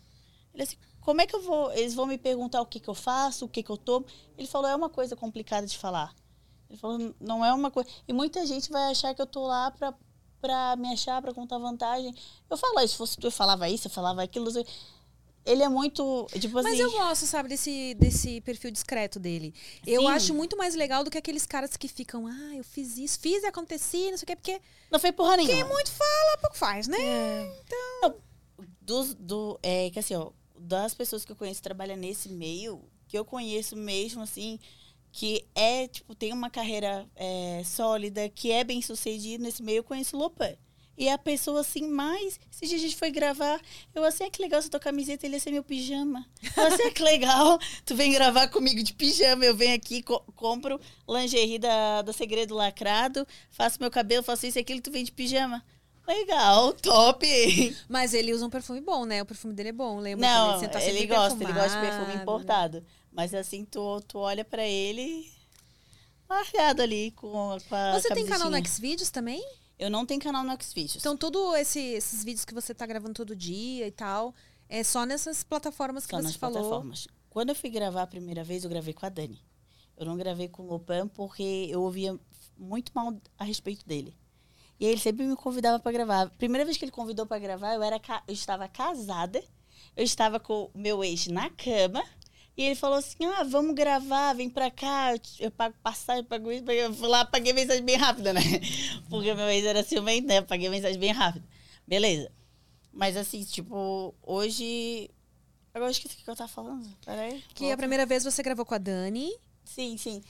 Ele 0.54 0.64
assim, 0.64 0.76
como 1.02 1.22
é 1.22 1.28
que 1.28 1.36
eu 1.36 1.42
vou. 1.42 1.72
Eles 1.74 1.94
vão 1.94 2.06
me 2.06 2.18
perguntar 2.18 2.62
o 2.62 2.66
que, 2.66 2.80
que 2.80 2.90
eu 2.90 2.94
faço, 2.96 3.46
o 3.46 3.50
que, 3.50 3.64
que 3.64 3.70
eu 3.70 3.78
tomo. 3.78 4.06
Ele 4.38 4.48
falou, 4.48 4.70
é 4.70 4.76
uma 4.76 4.90
coisa 4.90 5.16
complicada 5.16 5.66
de 5.66 5.78
falar. 5.78 6.14
Ele 6.70 6.78
falou, 6.78 7.16
não 7.20 7.44
é 7.44 7.52
uma 7.54 7.72
coisa. 7.72 7.90
E 8.08 8.14
muita 8.14 8.46
gente 8.46 8.70
vai 8.70 8.92
achar 8.92 9.14
que 9.16 9.22
eu 9.22 9.26
tô 9.26 9.46
lá 9.48 9.72
pra, 9.72 9.94
pra 10.40 10.76
me 10.76 10.92
achar, 10.94 11.22
pra 11.22 11.34
contar 11.34 11.58
vantagem. 11.58 12.14
Eu 12.50 12.58
falo, 12.58 12.78
"Ah, 12.80 12.88
se 12.88 12.96
fosse 12.96 13.18
tu, 13.18 13.28
eu 13.28 13.32
falava 13.32 13.68
isso, 13.70 13.88
eu 13.88 13.92
falava 13.92 14.22
aquilo. 14.22 14.46
não 14.46 14.52
sei." 14.52 14.66
Ele 15.46 15.64
é 15.64 15.70
muito. 15.70 16.28
Tipo 16.40 16.56
Mas 16.56 16.66
assim. 16.68 16.82
eu 16.82 16.92
gosto, 16.92 17.26
sabe, 17.26 17.50
desse, 17.50 17.96
desse 17.96 18.40
perfil 18.42 18.70
discreto 18.70 19.20
dele. 19.20 19.52
Eu 19.88 20.02
Sim. 20.02 20.08
acho 20.10 20.34
muito 20.34 20.56
mais 20.56 20.76
legal 20.76 21.04
do 21.04 21.10
que 21.10 21.18
aqueles 21.18 21.46
caras 21.46 21.76
que 21.76 21.88
ficam, 21.88 22.28
ah, 22.28 22.56
eu 22.56 22.64
fiz 22.64 22.98
isso, 22.98 23.20
fiz 23.20 23.42
e 23.42 23.48
aconteci, 23.48 24.12
não 24.12 24.18
sei 24.18 24.26
o 24.26 24.28
quê, 24.28 24.36
porque 24.36 24.62
Não 24.92 25.00
foi 25.00 25.12
porra 25.12 25.38
nenhuma. 25.38 25.56
quem 25.56 25.64
muito 25.64 25.92
fala, 25.92 26.38
pouco 26.42 26.56
faz, 26.58 26.88
né? 26.88 26.98
dos, 28.82 29.16
do, 29.16 29.60
é, 29.64 29.90
que 29.90 30.00
assim, 30.00 30.16
ó, 30.16 30.32
das 30.60 30.94
pessoas 30.94 31.26
que 31.26 31.32
eu 31.32 31.36
conheço 31.36 31.60
que 31.60 31.64
trabalham 31.64 31.96
nesse 31.98 32.30
meio, 32.30 32.84
que 33.08 33.18
eu 33.18 33.26
conheço 33.26 33.76
mesmo, 33.76 34.22
assim, 34.22 34.60
que 35.12 35.46
é, 35.56 35.88
tipo, 35.88 36.14
tem 36.14 36.32
uma 36.34 36.50
carreira 36.50 37.08
é, 37.16 37.64
sólida, 37.66 38.30
que 38.30 38.52
é 38.52 38.64
bem 38.64 38.82
sucedido 38.82 39.44
nesse 39.44 39.64
meio, 39.64 39.78
eu 39.78 39.84
conheço 39.84 40.16
o 40.16 40.20
Lopan. 40.20 40.56
E 40.98 41.08
é 41.08 41.14
a 41.14 41.18
pessoa, 41.18 41.62
assim, 41.62 41.88
mais... 41.88 42.38
Dia 42.62 42.76
a 42.76 42.80
gente 42.80 42.98
foi 42.98 43.10
gravar, 43.10 43.62
eu 43.96 44.04
assim, 44.04 44.26
ah, 44.26 44.30
que 44.30 44.42
legal 44.42 44.60
essa 44.60 44.70
tua 44.70 44.82
camiseta, 44.82 45.26
ele 45.26 45.38
ia 45.38 45.40
ser 45.40 45.50
meu 45.50 45.64
pijama. 45.64 46.28
Eu 46.58 46.68
assim, 46.68 46.84
ah, 46.84 46.92
que 46.92 47.02
legal, 47.02 47.58
tu 47.86 47.96
vem 47.96 48.12
gravar 48.12 48.50
comigo 48.50 48.84
de 48.84 48.94
pijama, 48.94 49.46
eu 49.46 49.56
venho 49.56 49.74
aqui, 49.74 50.04
co- 50.04 50.20
compro 50.36 50.78
lingerie 51.08 51.58
da, 51.58 52.02
da 52.02 52.12
Segredo 52.12 52.54
Lacrado, 52.54 53.26
faço 53.50 53.80
meu 53.80 53.90
cabelo, 53.90 54.24
faço 54.24 54.46
isso 54.46 54.60
e 54.60 54.62
aquilo, 54.62 54.82
tu 54.82 54.92
vem 54.92 55.06
de 55.06 55.12
pijama. 55.14 55.64
Legal, 56.10 56.74
top! 56.74 57.78
Mas 57.88 58.16
ele 58.16 58.34
usa 58.34 58.44
um 58.44 58.50
perfume 58.50 58.82
bom, 58.82 59.06
né? 59.06 59.22
O 59.22 59.26
perfume 59.28 59.54
dele 59.54 59.70
é 59.70 59.72
bom, 59.72 60.00
lembra? 60.00 60.28
Não, 60.28 60.60
tá 60.68 60.82
ele 60.82 61.06
gosta, 61.06 61.44
ele 61.44 61.54
gosta 61.54 61.80
de 61.80 61.86
perfume 61.86 62.16
né? 62.16 62.22
importado. 62.24 62.84
Mas 63.12 63.32
assim, 63.32 63.64
tu, 63.64 64.02
tu 64.08 64.18
olha 64.18 64.44
pra 64.44 64.66
ele 64.66 65.32
largado 66.28 66.82
ali 66.82 67.12
com, 67.12 67.58
com 67.70 67.76
a 67.76 68.00
Você 68.00 68.10
tem 68.10 68.26
canal 68.26 68.50
no. 68.50 68.68
Xvideos 68.68 69.12
também? 69.12 69.44
Eu 69.78 69.92
não 69.92 70.04
tenho 70.04 70.20
canal 70.20 70.44
no 70.44 70.58
Xvideos. 70.60 70.96
Então, 70.96 71.16
todos 71.16 71.56
esse, 71.58 71.80
esses 71.80 72.24
vídeos 72.24 72.44
que 72.44 72.56
você 72.56 72.74
tá 72.74 72.88
gravando 72.88 73.14
todo 73.14 73.36
dia 73.36 73.86
e 73.86 73.92
tal, 73.92 74.34
é 74.68 74.84
só 74.84 75.06
nessas 75.06 75.44
plataformas 75.44 76.08
que 76.08 76.12
só 76.12 76.18
você 76.18 76.24
nas 76.24 76.36
falou. 76.36 76.58
plataformas. 76.58 77.08
Quando 77.30 77.50
eu 77.50 77.56
fui 77.56 77.70
gravar 77.70 78.02
a 78.02 78.08
primeira 78.08 78.44
vez, 78.44 78.64
eu 78.64 78.70
gravei 78.70 78.96
com 78.96 79.06
a 79.06 79.10
Dani. 79.10 79.40
Eu 79.96 80.08
não 80.08 80.18
gravei 80.18 80.48
com 80.48 80.64
o 80.64 80.66
Lopan 80.66 81.08
porque 81.08 81.68
eu 81.70 81.84
ouvia 81.84 82.20
muito 82.58 82.92
mal 82.96 83.16
a 83.38 83.44
respeito 83.44 83.86
dele. 83.86 84.18
E 84.80 84.86
ele 84.86 85.00
sempre 85.00 85.26
me 85.26 85.36
convidava 85.36 85.78
pra 85.80 85.92
gravar. 85.92 86.22
A 86.22 86.30
primeira 86.30 86.64
vez 86.66 86.78
que 86.78 86.86
ele 86.86 86.92
convidou 86.92 87.26
pra 87.26 87.38
gravar, 87.40 87.74
eu, 87.74 87.84
era 87.84 88.00
eu 88.28 88.34
estava 88.34 88.68
casada, 88.68 89.44
eu 89.96 90.04
estava 90.04 90.40
com 90.40 90.70
o 90.74 90.78
meu 90.78 91.04
ex 91.04 91.28
na 91.28 91.50
cama, 91.50 92.02
e 92.56 92.64
ele 92.64 92.76
falou 92.76 92.98
assim: 92.98 93.26
ah, 93.26 93.44
vamos 93.44 93.76
gravar, 93.76 94.34
vem 94.34 94.50
pra 94.50 94.72
cá, 94.72 95.14
eu, 95.14 95.20
te- 95.20 95.44
eu 95.44 95.52
pago 95.52 95.76
passagem, 95.84 96.24
pago 96.24 96.50
isso, 96.52 96.64
eu 96.72 96.94
fui 96.94 97.08
lá, 97.10 97.26
paguei 97.26 97.52
mensagem 97.54 97.84
bem 97.84 97.98
rápida, 97.98 98.32
né? 98.34 98.42
Porque 99.10 99.34
meu 99.34 99.50
ex 99.50 99.66
era 99.66 99.84
ciumento, 99.84 100.28
né? 100.28 100.38
Eu 100.38 100.46
paguei 100.46 100.70
mensagem 100.70 101.00
bem 101.00 101.12
rápida. 101.12 101.46
Beleza. 101.88 102.32
Mas 102.94 103.18
assim, 103.18 103.44
tipo, 103.44 104.14
hoje. 104.22 105.10
Agora 105.74 105.90
eu 105.90 105.92
esqueci 105.92 106.16
o 106.16 106.24
que 106.24 106.30
eu 106.30 106.36
tava 106.36 106.50
falando. 106.50 106.88
Peraí. 107.06 107.44
Que 107.54 107.66
a 107.66 107.68
volta. 107.68 107.78
primeira 107.78 108.06
vez 108.06 108.24
você 108.24 108.42
gravou 108.42 108.66
com 108.66 108.74
a 108.74 108.78
Dani. 108.78 109.32
Sim, 109.64 109.98
sim. 109.98 110.22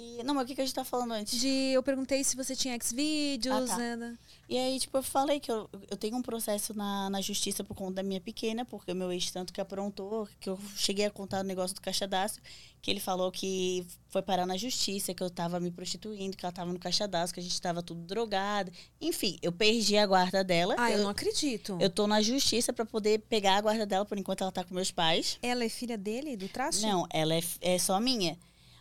E, 0.00 0.22
não, 0.22 0.34
mas 0.34 0.44
o 0.44 0.46
que, 0.46 0.54
que 0.54 0.62
a 0.62 0.64
gente 0.64 0.74
tá 0.74 0.84
falando 0.84 1.12
antes? 1.12 1.38
De, 1.38 1.48
eu 1.72 1.82
perguntei 1.82 2.24
se 2.24 2.34
você 2.34 2.56
tinha 2.56 2.78
Xvideos, 2.80 3.70
Ah, 3.70 3.76
tá. 3.76 3.96
né? 3.96 4.18
E 4.48 4.56
aí, 4.58 4.80
tipo, 4.80 4.96
eu 4.96 5.02
falei 5.02 5.38
que 5.38 5.52
eu, 5.52 5.68
eu 5.88 5.96
tenho 5.96 6.16
um 6.16 6.22
processo 6.22 6.74
na, 6.74 7.08
na 7.10 7.20
justiça 7.20 7.62
por 7.62 7.74
conta 7.74 7.96
da 7.96 8.02
minha 8.02 8.20
pequena, 8.20 8.64
porque 8.64 8.90
o 8.90 8.96
meu 8.96 9.12
ex 9.12 9.30
tanto 9.30 9.52
que 9.52 9.60
aprontou, 9.60 10.26
que 10.40 10.48
eu 10.48 10.58
cheguei 10.74 11.04
a 11.04 11.10
contar 11.10 11.40
o 11.40 11.44
negócio 11.44 11.74
do 11.74 11.80
caixadaço, 11.80 12.40
que 12.82 12.90
ele 12.90 12.98
falou 12.98 13.30
que 13.30 13.86
foi 14.08 14.22
parar 14.22 14.46
na 14.46 14.56
justiça, 14.56 15.14
que 15.14 15.22
eu 15.22 15.30
tava 15.30 15.60
me 15.60 15.70
prostituindo, 15.70 16.36
que 16.36 16.44
ela 16.44 16.52
tava 16.52 16.72
no 16.72 16.78
caixadaço, 16.80 17.32
que 17.32 17.38
a 17.38 17.42
gente 17.42 17.60
tava 17.60 17.82
tudo 17.82 18.00
drogada. 18.00 18.72
Enfim, 19.00 19.38
eu 19.42 19.52
perdi 19.52 19.96
a 19.96 20.06
guarda 20.06 20.42
dela. 20.42 20.74
Ah, 20.78 20.90
eu, 20.90 20.96
eu, 20.96 21.02
não 21.04 21.10
acredito. 21.10 21.76
eu 21.80 21.90
tô 21.90 22.06
na 22.06 22.20
justiça 22.22 22.72
pra 22.72 22.84
poder 22.84 23.20
pegar 23.28 23.58
a 23.58 23.60
guarda 23.60 23.86
dela, 23.86 24.04
por 24.04 24.18
enquanto 24.18 24.40
ela 24.40 24.50
tá 24.50 24.64
com 24.64 24.74
meus 24.74 24.90
pais. 24.90 25.38
Ela 25.42 25.64
é 25.64 25.68
filha 25.68 25.96
dele, 25.98 26.36
do 26.36 26.48
traste? 26.48 26.82
Não, 26.82 27.06
ela 27.10 27.34
é, 27.34 27.42
é 27.60 27.78
só 27.78 28.00
minha. 28.00 28.36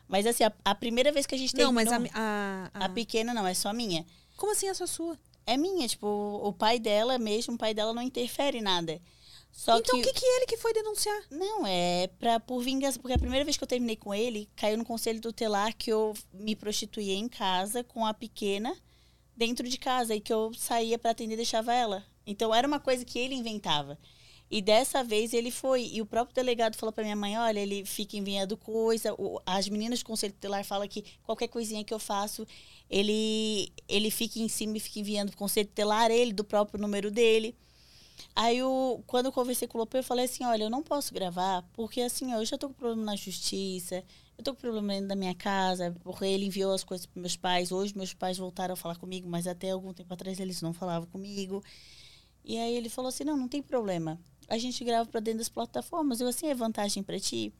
Mas 0.09 0.25
assim, 0.25 0.43
a, 0.43 0.51
a 0.65 0.75
primeira 0.75 1.11
vez 1.11 1.25
que 1.25 1.35
a 1.35 1.37
gente 1.37 1.55
Não, 1.55 1.71
mas 1.71 1.87
terminou- 1.87 2.11
a, 2.15 2.69
a, 2.73 2.79
a- 2.81 2.85
a 2.85 2.89
pequena 2.89 3.33
não, 3.33 3.47
é 3.47 3.53
só 3.53 3.71
minha. 3.71 4.05
Como 4.35 4.51
assim 4.51 4.67
é 4.67 4.73
só 4.73 4.85
sua? 4.87 5.17
É 5.45 5.55
minha, 5.55 5.87
tipo, 5.87 6.05
o 6.07 6.51
pai 6.51 6.79
dela 6.79 7.17
mesmo, 7.17 7.53
o 7.53 7.57
pai 7.57 7.73
dela 7.73 7.93
não 7.93 8.01
interfere 8.01 8.57
em 8.57 8.61
nada. 8.61 8.99
Só 9.51 9.77
então, 9.79 9.97
o 9.97 10.01
que, 10.01 10.11
que, 10.13 10.19
que 10.19 10.25
ele 10.25 10.45
que 10.45 10.57
foi 10.57 10.73
denunciar? 10.73 11.21
Não, 11.31 11.65
é 11.65 12.07
pra, 12.19 12.39
por 12.39 12.61
vingança, 12.61 12.99
porque 12.99 13.13
a 13.13 13.19
primeira 13.19 13.43
vez 13.45 13.57
que 13.57 13.63
eu 13.63 13.67
terminei 13.67 13.95
com 13.95 14.13
ele, 14.13 14.49
caiu 14.55 14.77
no 14.77 14.85
conselho 14.85 15.19
tutelar 15.21 15.75
que 15.75 15.91
eu 15.91 16.13
me 16.33 16.55
prostituía 16.55 17.15
em 17.15 17.27
casa 17.27 17.83
com 17.83 18.05
a 18.05 18.13
pequena 18.13 18.75
dentro 19.35 19.67
de 19.67 19.77
casa 19.77 20.15
e 20.15 20.19
que 20.21 20.31
eu 20.33 20.51
saía 20.53 20.99
pra 20.99 21.11
atender 21.11 21.33
e 21.33 21.37
deixava 21.37 21.73
ela. 21.73 22.03
Então 22.27 22.53
era 22.53 22.67
uma 22.67 22.79
coisa 22.79 23.03
que 23.05 23.17
ele 23.17 23.33
inventava. 23.35 23.97
E 24.51 24.61
dessa 24.61 25.03
vez 25.03 25.33
ele 25.33 25.51
foi. 25.51 25.85
E 25.93 26.01
o 26.01 26.05
próprio 26.05 26.33
delegado 26.35 26.75
falou 26.75 26.91
pra 26.93 27.03
minha 27.03 27.15
mãe: 27.15 27.37
olha, 27.37 27.59
ele 27.59 27.85
fica 27.85 28.17
enviando 28.17 28.57
coisa. 28.57 29.13
O- 29.13 29.39
as 29.45 29.69
meninas 29.69 29.99
do 29.99 30.05
conselho 30.05 30.33
tutelar 30.33 30.63
falam 30.65 30.87
que 30.87 31.03
qualquer 31.23 31.47
coisinha 31.47 31.83
que 31.83 31.93
eu 31.93 31.99
faço, 31.99 32.45
ele, 32.89 33.71
ele 33.87 34.09
fica 34.11 34.39
em 34.39 34.47
cima 34.49 34.77
e 34.77 34.79
fica 34.79 34.99
enviando 34.99 35.29
pro 35.29 35.37
conselho 35.37 35.67
tutelar, 35.67 36.09
ele, 36.11 36.33
do 36.33 36.43
próprio 36.43 36.81
número 36.81 37.11
dele. 37.11 37.55
Aí, 38.35 38.57
eu, 38.57 39.03
quando 39.07 39.27
eu 39.27 39.31
conversei 39.31 39.67
com 39.67 39.77
o 39.77 39.81
Lopes, 39.81 39.97
eu 39.99 40.03
falei 40.03 40.25
assim, 40.25 40.45
olha, 40.45 40.63
eu 40.63 40.69
não 40.69 40.83
posso 40.83 41.13
gravar, 41.13 41.63
porque 41.73 42.01
assim, 42.01 42.31
eu 42.33 42.43
já 42.45 42.57
tô 42.57 42.67
com 42.69 42.73
problema 42.73 43.03
na 43.03 43.15
justiça, 43.15 44.03
eu 44.37 44.43
tô 44.43 44.53
com 44.53 44.61
problema 44.61 44.93
dentro 44.93 45.07
da 45.09 45.15
minha 45.15 45.35
casa, 45.35 45.95
porque 46.03 46.25
ele 46.25 46.45
enviou 46.45 46.73
as 46.73 46.83
coisas 46.83 47.05
para 47.05 47.19
meus 47.21 47.35
pais. 47.35 47.71
Hoje 47.71 47.95
meus 47.97 48.13
pais 48.13 48.37
voltaram 48.37 48.73
a 48.73 48.77
falar 48.77 48.95
comigo, 48.97 49.27
mas 49.29 49.47
até 49.47 49.71
algum 49.71 49.93
tempo 49.93 50.13
atrás 50.13 50.39
eles 50.39 50.61
não 50.61 50.73
falavam 50.73 51.07
comigo. 51.09 51.63
E 52.43 52.57
aí 52.57 52.75
ele 52.75 52.89
falou 52.89 53.09
assim, 53.09 53.23
não, 53.23 53.37
não 53.37 53.47
tem 53.47 53.61
problema. 53.61 54.19
A 54.49 54.57
gente 54.57 54.83
grava 54.83 55.09
para 55.09 55.19
dentro 55.19 55.39
das 55.39 55.49
plataformas. 55.49 56.19
Eu 56.19 56.27
assim, 56.27 56.47
é 56.47 56.55
vantagem 56.55 57.03
para 57.03 57.19
ti. 57.19 57.53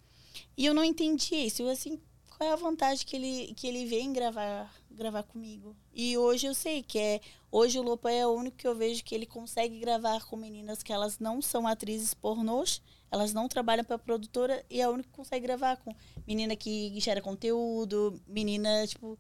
E 0.58 0.66
eu 0.66 0.74
não 0.74 0.84
entendi 0.84 1.36
isso. 1.36 1.62
Eu 1.62 1.70
assim, 1.70 2.00
qual 2.40 2.50
é 2.50 2.54
a 2.54 2.56
vantagem 2.56 3.06
que 3.06 3.16
ele, 3.18 3.54
que 3.54 3.68
ele 3.68 3.86
vem 3.86 4.14
gravar, 4.14 4.74
gravar 4.90 5.24
comigo. 5.24 5.76
E 5.94 6.18
hoje 6.18 6.48
eu 6.48 6.54
sei 6.54 6.82
que 6.82 6.98
é. 6.98 7.22
Hoje 7.52 7.78
o 7.78 7.82
Lopa 7.82 8.10
é 8.10 8.26
o 8.26 8.32
único 8.32 8.56
que 8.56 8.68
eu 8.68 8.76
vejo 8.76 9.04
que 9.04 9.14
ele 9.14 9.26
consegue 9.26 9.78
gravar 9.80 10.24
com 10.26 10.38
meninas 10.38 10.82
que 10.82 10.94
elas 10.94 11.20
não 11.20 11.42
são 11.42 11.68
atrizes 11.68 12.14
pornôs, 12.14 12.82
elas 13.12 13.34
não 13.34 13.50
trabalham 13.50 13.84
para 13.84 13.98
produtora, 13.98 14.64
e 14.70 14.80
é 14.80 14.88
o 14.88 14.94
único 14.94 15.10
que 15.10 15.16
consegue 15.16 15.46
gravar 15.46 15.78
com 15.78 15.94
menina 16.26 16.56
que 16.56 16.98
gera 17.00 17.22
conteúdo, 17.22 18.22
menina, 18.28 18.86
tipo, 18.88 19.18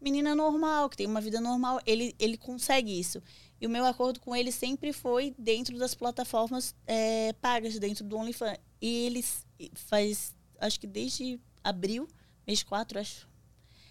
menina 0.00 0.34
normal, 0.34 0.88
que 0.88 0.96
tem 0.96 1.06
uma 1.06 1.20
vida 1.20 1.40
normal. 1.40 1.78
Ele, 1.84 2.14
ele 2.18 2.38
consegue 2.38 2.98
isso. 2.98 3.22
E 3.62 3.66
o 3.66 3.70
meu 3.70 3.86
acordo 3.86 4.18
com 4.18 4.34
ele 4.34 4.50
sempre 4.50 4.92
foi 4.92 5.32
dentro 5.38 5.78
das 5.78 5.94
plataformas 5.94 6.74
é, 6.84 7.32
pagas, 7.34 7.78
dentro 7.78 8.04
do 8.04 8.16
OnlyFans. 8.16 8.58
E 8.80 9.06
eles 9.06 9.46
faz, 9.74 10.34
acho 10.58 10.80
que 10.80 10.86
desde 10.88 11.40
abril, 11.62 12.08
mês 12.44 12.64
4, 12.64 12.98
acho, 12.98 13.28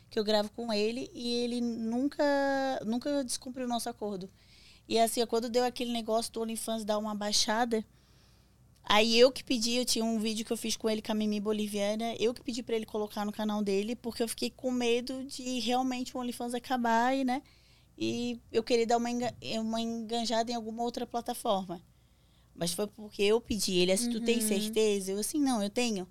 que 0.09 0.19
eu 0.19 0.25
gravo 0.25 0.51
com 0.51 0.73
ele 0.73 1.09
e 1.13 1.35
ele 1.35 1.61
nunca, 1.61 2.21
nunca 2.85 3.23
descumpriu 3.23 3.65
o 3.65 3.69
nosso 3.69 3.87
acordo. 3.87 4.29
E 4.89 4.99
assim, 4.99 5.25
quando 5.25 5.49
deu 5.49 5.63
aquele 5.63 5.93
negócio 5.93 6.33
do 6.33 6.41
OnlyFans 6.41 6.83
dar 6.83 6.97
uma 6.97 7.15
baixada, 7.15 7.81
aí 8.83 9.17
eu 9.17 9.31
que 9.31 9.41
pedi, 9.41 9.75
eu 9.75 9.85
tinha 9.85 10.03
um 10.03 10.19
vídeo 10.19 10.45
que 10.45 10.51
eu 10.51 10.57
fiz 10.57 10.75
com 10.75 10.89
ele 10.89 11.01
com 11.01 11.13
a 11.13 11.15
Mimi 11.15 11.39
Boliviana, 11.39 12.13
eu 12.19 12.33
que 12.33 12.43
pedi 12.43 12.61
para 12.61 12.75
ele 12.75 12.85
colocar 12.85 13.23
no 13.23 13.31
canal 13.31 13.63
dele, 13.63 13.95
porque 13.95 14.21
eu 14.21 14.27
fiquei 14.27 14.49
com 14.49 14.69
medo 14.69 15.23
de 15.23 15.59
realmente 15.61 16.17
o 16.17 16.19
OnlyFans 16.19 16.53
acabar 16.53 17.15
e, 17.15 17.23
né? 17.23 17.41
E 18.03 18.41
eu 18.51 18.63
queria 18.63 18.87
dar 18.87 18.97
uma, 18.97 19.09
uma 19.59 19.79
enganjada 19.79 20.51
em 20.51 20.55
alguma 20.55 20.81
outra 20.81 21.05
plataforma. 21.05 21.79
Mas 22.55 22.73
foi 22.73 22.87
porque 22.87 23.21
eu 23.21 23.39
pedi 23.39 23.77
ele, 23.77 23.91
assim, 23.91 24.07
uhum. 24.07 24.13
tu 24.13 24.21
tem 24.21 24.39
uhum. 24.39 24.47
certeza? 24.47 25.11
Eu 25.11 25.19
assim, 25.19 25.39
não, 25.39 25.61
eu 25.61 25.69
tenho. 25.69 26.07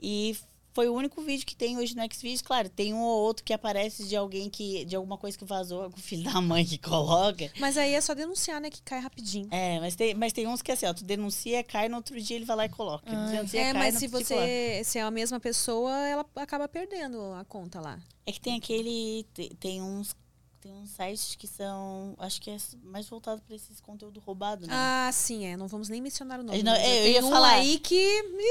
E 0.00 0.36
foi 0.72 0.88
o 0.88 0.94
único 0.94 1.20
vídeo 1.20 1.44
que 1.44 1.56
tem 1.56 1.76
hoje 1.78 1.96
no 1.96 2.02
Xvideos. 2.02 2.40
Claro, 2.40 2.68
tem 2.68 2.94
um 2.94 3.00
ou 3.00 3.22
outro 3.22 3.42
que 3.44 3.52
aparece 3.52 4.06
de 4.06 4.14
alguém 4.14 4.48
que. 4.48 4.84
de 4.84 4.94
alguma 4.94 5.18
coisa 5.18 5.36
que 5.36 5.44
vazou, 5.44 5.88
o 5.88 5.90
filho 6.00 6.22
da 6.32 6.40
mãe 6.40 6.64
que 6.64 6.78
coloca. 6.78 7.50
Mas 7.58 7.76
aí 7.76 7.92
é 7.92 8.00
só 8.00 8.14
denunciar, 8.14 8.60
né? 8.60 8.70
Que 8.70 8.80
cai 8.80 9.00
rapidinho. 9.00 9.48
É, 9.50 9.80
mas 9.80 9.96
tem, 9.96 10.14
mas 10.14 10.32
tem 10.32 10.46
uns 10.46 10.62
que 10.62 10.70
é 10.70 10.74
assim, 10.74 10.86
ó, 10.86 10.94
tu 10.94 11.02
denuncia, 11.02 11.64
cai, 11.64 11.88
no 11.88 11.96
outro 11.96 12.20
dia 12.20 12.36
ele 12.36 12.44
vai 12.44 12.56
lá 12.56 12.66
e 12.66 12.68
coloca. 12.68 13.10
Ah, 13.10 13.32
denuncia, 13.32 13.60
é, 13.60 13.72
cai, 13.72 13.82
mas 13.82 13.96
se 13.96 14.06
você. 14.06 14.82
Se 14.84 14.98
é 14.98 15.02
a 15.02 15.10
mesma 15.10 15.40
pessoa, 15.40 15.90
ela 16.06 16.24
acaba 16.36 16.68
perdendo 16.68 17.20
a 17.32 17.44
conta 17.44 17.80
lá. 17.80 17.98
É 18.24 18.30
que 18.30 18.40
tem 18.40 18.56
aquele. 18.56 19.26
Tem, 19.34 19.48
tem 19.56 19.82
uns 19.82 20.14
tem 20.60 20.72
uns 20.74 20.90
sites 20.90 21.34
que 21.36 21.46
são, 21.46 22.14
acho 22.18 22.40
que 22.40 22.50
é 22.50 22.56
mais 22.82 23.08
voltado 23.08 23.40
para 23.40 23.56
esses 23.56 23.80
conteúdo 23.80 24.20
roubado, 24.20 24.66
né? 24.66 24.72
Ah, 24.74 25.10
sim, 25.12 25.46
é. 25.46 25.56
Não 25.56 25.66
vamos 25.66 25.88
nem 25.88 26.02
mencionar 26.02 26.38
o 26.38 26.42
nome. 26.42 26.62
Não, 26.62 26.76
eu, 26.76 27.06
eu 27.06 27.12
ia 27.12 27.24
um 27.24 27.30
falar 27.30 27.54
aí 27.54 27.78
que 27.78 27.96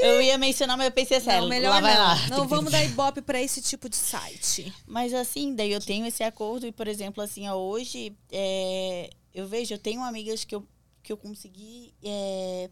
eu 0.02 0.20
ia 0.20 0.36
mencionar, 0.36 0.76
mas 0.76 0.86
eu 0.86 0.92
pensei 0.92 1.20
sério. 1.20 1.42
Não, 1.42 1.48
melhor 1.48 1.80
lá, 1.80 1.80
não. 1.80 1.98
Lá. 1.98 2.28
Não 2.38 2.48
vamos 2.48 2.72
dar 2.72 2.84
ibope 2.84 3.22
para 3.22 3.40
esse 3.40 3.62
tipo 3.62 3.88
de 3.88 3.96
site. 3.96 4.74
Mas 4.86 5.14
assim, 5.14 5.54
daí 5.54 5.70
eu 5.70 5.80
tenho 5.80 6.04
esse 6.04 6.24
acordo 6.24 6.66
e, 6.66 6.72
por 6.72 6.88
exemplo, 6.88 7.22
assim, 7.22 7.48
ó, 7.48 7.54
hoje 7.54 8.16
é, 8.32 9.10
eu 9.32 9.46
vejo, 9.46 9.72
eu 9.72 9.78
tenho 9.78 10.02
amigas 10.02 10.44
que 10.44 10.54
eu 10.54 10.66
que 11.02 11.12
eu 11.12 11.16
consegui 11.16 11.94
é, 12.02 12.68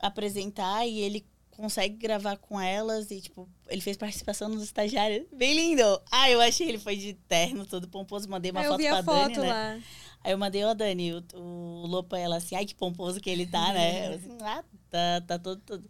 apresentar 0.00 0.86
e 0.86 0.98
ele 0.98 1.24
consegue 1.56 1.96
gravar 1.96 2.36
com 2.36 2.60
elas 2.60 3.10
e, 3.10 3.20
tipo, 3.20 3.48
ele 3.68 3.80
fez 3.80 3.96
participação 3.96 4.48
nos 4.48 4.62
estagiários. 4.62 5.26
Bem 5.32 5.54
lindo! 5.54 6.02
Ah, 6.10 6.30
eu 6.30 6.40
achei 6.40 6.68
ele 6.68 6.78
foi 6.78 6.96
de 6.96 7.14
terno, 7.14 7.66
todo 7.66 7.88
pomposo. 7.88 8.28
Mandei 8.28 8.50
uma 8.50 8.60
ah, 8.60 8.64
foto 8.64 8.82
pra 8.82 9.02
foto 9.02 9.34
Dani, 9.34 9.38
né? 9.38 9.48
lá. 9.48 9.80
Aí 10.22 10.32
eu 10.32 10.38
mandei, 10.38 10.64
ó, 10.64 10.74
Dani, 10.74 11.14
o, 11.14 11.24
o 11.34 11.86
Lopa, 11.86 12.18
ela 12.18 12.36
assim, 12.36 12.54
ai, 12.56 12.64
que 12.64 12.74
pomposo 12.74 13.20
que 13.20 13.30
ele 13.30 13.46
tá, 13.46 13.72
né? 13.72 14.08
Eu 14.08 14.14
assim, 14.14 14.38
ah, 14.42 14.64
tá, 14.90 15.20
tá 15.26 15.38
todo, 15.38 15.60
todo. 15.62 15.84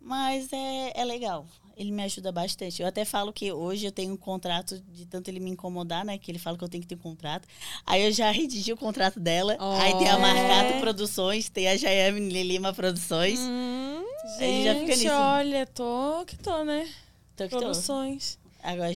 Mas 0.00 0.52
é, 0.52 0.92
é 0.94 1.04
legal. 1.04 1.46
Ele 1.76 1.92
me 1.92 2.02
ajuda 2.04 2.32
bastante. 2.32 2.80
Eu 2.80 2.88
até 2.88 3.04
falo 3.04 3.32
que 3.32 3.52
hoje 3.52 3.84
eu 3.84 3.92
tenho 3.92 4.14
um 4.14 4.16
contrato 4.16 4.80
de 4.92 5.04
tanto 5.04 5.28
ele 5.28 5.38
me 5.38 5.50
incomodar, 5.50 6.06
né? 6.06 6.16
Que 6.16 6.30
ele 6.30 6.38
fala 6.38 6.56
que 6.56 6.64
eu 6.64 6.68
tenho 6.68 6.82
que 6.82 6.88
ter 6.88 6.94
um 6.94 6.98
contrato. 6.98 7.46
Aí 7.84 8.02
eu 8.02 8.12
já 8.12 8.30
redigi 8.32 8.72
o 8.72 8.76
contrato 8.76 9.20
dela. 9.20 9.56
Oh, 9.60 9.72
aí 9.82 9.96
tem 9.98 10.08
a 10.08 10.18
Marcato 10.18 10.72
é. 10.72 10.80
Produções, 10.80 11.50
tem 11.50 11.68
a 11.68 11.76
Jaiame 11.76 12.20
Lima 12.42 12.72
Produções. 12.72 13.38
Hum. 13.40 14.02
Gente, 14.38 15.08
olha, 15.08 15.66
tô 15.66 16.24
que 16.26 16.36
tô, 16.36 16.64
né? 16.64 16.88
Tô 17.36 17.44
que 17.44 17.50
Produções. 17.50 18.38
Tô. 18.42 18.68
Agora 18.68 18.95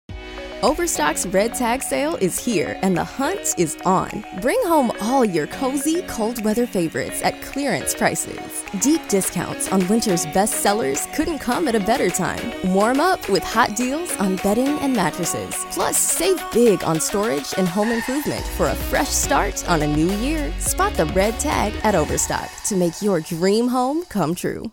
Overstock's 0.64 1.24
red 1.26 1.54
tag 1.54 1.84
sale 1.84 2.16
is 2.16 2.36
here 2.36 2.76
and 2.82 2.96
the 2.96 3.04
hunt 3.04 3.54
is 3.58 3.76
on. 3.84 4.24
Bring 4.42 4.58
home 4.64 4.90
all 5.00 5.24
your 5.24 5.46
cozy, 5.46 6.02
cold 6.08 6.44
weather 6.44 6.66
favorites 6.66 7.22
at 7.22 7.40
clearance 7.42 7.94
prices. 7.94 8.64
Deep 8.80 9.00
discounts 9.06 9.70
on 9.70 9.86
winter's 9.86 10.26
best 10.26 10.54
sellers 10.54 11.06
couldn't 11.14 11.38
come 11.38 11.68
at 11.68 11.76
a 11.76 11.80
better 11.80 12.10
time. 12.10 12.52
Warm 12.74 12.98
up 12.98 13.28
with 13.28 13.44
hot 13.44 13.76
deals 13.76 14.10
on 14.16 14.34
bedding 14.42 14.80
and 14.80 14.92
mattresses. 14.92 15.54
Plus, 15.70 15.96
save 15.96 16.42
big 16.52 16.82
on 16.82 16.98
storage 16.98 17.54
and 17.56 17.68
home 17.68 17.92
improvement 17.92 18.44
for 18.56 18.66
a 18.66 18.74
fresh 18.74 19.10
start 19.10 19.68
on 19.68 19.82
a 19.82 19.86
new 19.86 20.10
year. 20.16 20.52
Spot 20.58 20.92
the 20.94 21.06
red 21.06 21.38
tag 21.38 21.72
at 21.84 21.94
Overstock 21.94 22.50
to 22.64 22.74
make 22.74 23.00
your 23.00 23.20
dream 23.20 23.68
home 23.68 24.04
come 24.06 24.34
true. 24.34 24.72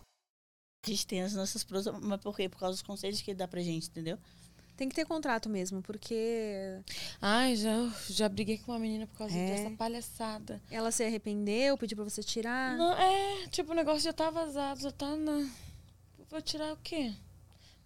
A 0.83 0.89
gente 0.89 1.07
tem 1.07 1.21
as 1.23 1.33
nossas 1.33 1.63
produtos, 1.63 1.99
mas 2.01 2.21
por 2.21 2.35
quê? 2.35 2.47
Por 2.47 2.59
causa 2.59 2.73
dos 2.73 2.83
conselhos 2.83 3.19
que 3.19 3.31
ele 3.31 3.37
dá 3.37 3.47
pra 3.47 3.59
gente, 3.59 3.89
entendeu? 3.89 4.19
Tem 4.75 4.89
que 4.89 4.95
ter 4.95 5.05
contrato 5.05 5.49
mesmo, 5.49 5.81
porque. 5.81 6.81
Ai, 7.21 7.55
já, 7.55 7.89
já 8.09 8.27
briguei 8.27 8.57
com 8.57 8.73
uma 8.73 8.79
menina 8.79 9.07
por 9.07 9.17
causa 9.17 9.37
é. 9.37 9.47
dessa 9.55 9.69
palhaçada. 9.71 10.61
Ela 10.69 10.91
se 10.91 11.03
arrependeu, 11.03 11.77
pediu 11.77 11.95
pra 11.95 12.03
você 12.03 12.21
tirar? 12.21 12.75
Não, 12.77 12.93
é, 12.93 13.47
tipo, 13.47 13.71
o 13.71 13.75
negócio 13.75 14.01
já 14.01 14.11
tá 14.11 14.29
vazado, 14.29 14.81
já 14.81 14.91
tá 14.91 15.15
na. 15.15 15.49
Vou 16.29 16.41
tirar 16.41 16.73
o 16.73 16.77
quê? 16.77 17.13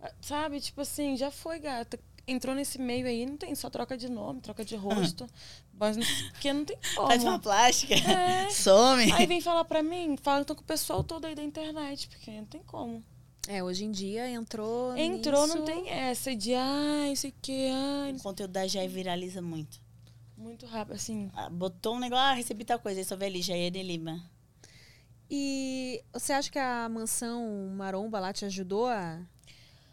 Ah, 0.01 0.11
sabe, 0.21 0.59
tipo 0.59 0.81
assim, 0.81 1.15
já 1.15 1.29
foi, 1.29 1.59
gata. 1.59 1.99
Entrou 2.27 2.55
nesse 2.55 2.79
meio 2.79 3.05
aí, 3.05 3.25
não 3.25 3.37
tem 3.37 3.53
só 3.53 3.69
troca 3.69 3.97
de 3.97 4.09
nome, 4.09 4.41
troca 4.41 4.65
de 4.65 4.75
rosto. 4.75 5.27
mas 5.73 5.97
porque 6.31 6.51
não 6.51 6.65
tem 6.65 6.77
como. 6.95 7.07
Faz 7.07 7.23
uma 7.23 7.39
plástica. 7.39 7.93
É. 7.93 8.49
Some. 8.51 9.11
Aí 9.11 9.27
vem 9.27 9.41
falar 9.41 9.65
pra 9.65 9.83
mim, 9.83 10.17
fala 10.17 10.41
então 10.41 10.55
com 10.55 10.63
o 10.63 10.65
pessoal 10.65 11.03
todo 11.03 11.25
aí 11.25 11.35
da 11.35 11.43
internet, 11.43 12.09
porque 12.09 12.31
não 12.31 12.45
tem 12.45 12.63
como. 12.63 13.03
É, 13.47 13.63
hoje 13.63 13.85
em 13.85 13.91
dia 13.91 14.29
entrou. 14.29 14.95
Entrou, 14.97 15.43
nisso... 15.43 15.57
não 15.57 15.65
tem 15.65 15.89
essa 15.89 16.35
de 16.35 16.53
ai, 16.53 17.15
sei 17.15 17.33
que, 17.41 17.69
ai. 17.69 18.11
O 18.13 18.21
conteúdo 18.21 18.51
da 18.51 18.67
Jai 18.67 18.87
viraliza 18.87 19.41
muito. 19.41 19.81
Muito 20.37 20.65
rápido, 20.65 20.95
assim. 20.95 21.29
Ah, 21.33 21.49
botou 21.49 21.95
um 21.95 21.99
negócio, 21.99 22.23
ah, 22.23 22.33
recebi 22.33 22.63
tal 22.63 22.79
coisa, 22.79 22.99
aí 22.99 23.05
só 23.05 23.15
vê 23.15 23.25
ali, 23.25 23.41
Jaiane 23.41 23.83
Lima. 23.83 24.23
E 25.29 26.03
você 26.13 26.33
acha 26.33 26.49
que 26.49 26.57
a 26.57 26.87
mansão 26.89 27.69
Maromba 27.75 28.19
lá 28.19 28.33
te 28.33 28.45
ajudou 28.45 28.87
a 28.87 29.21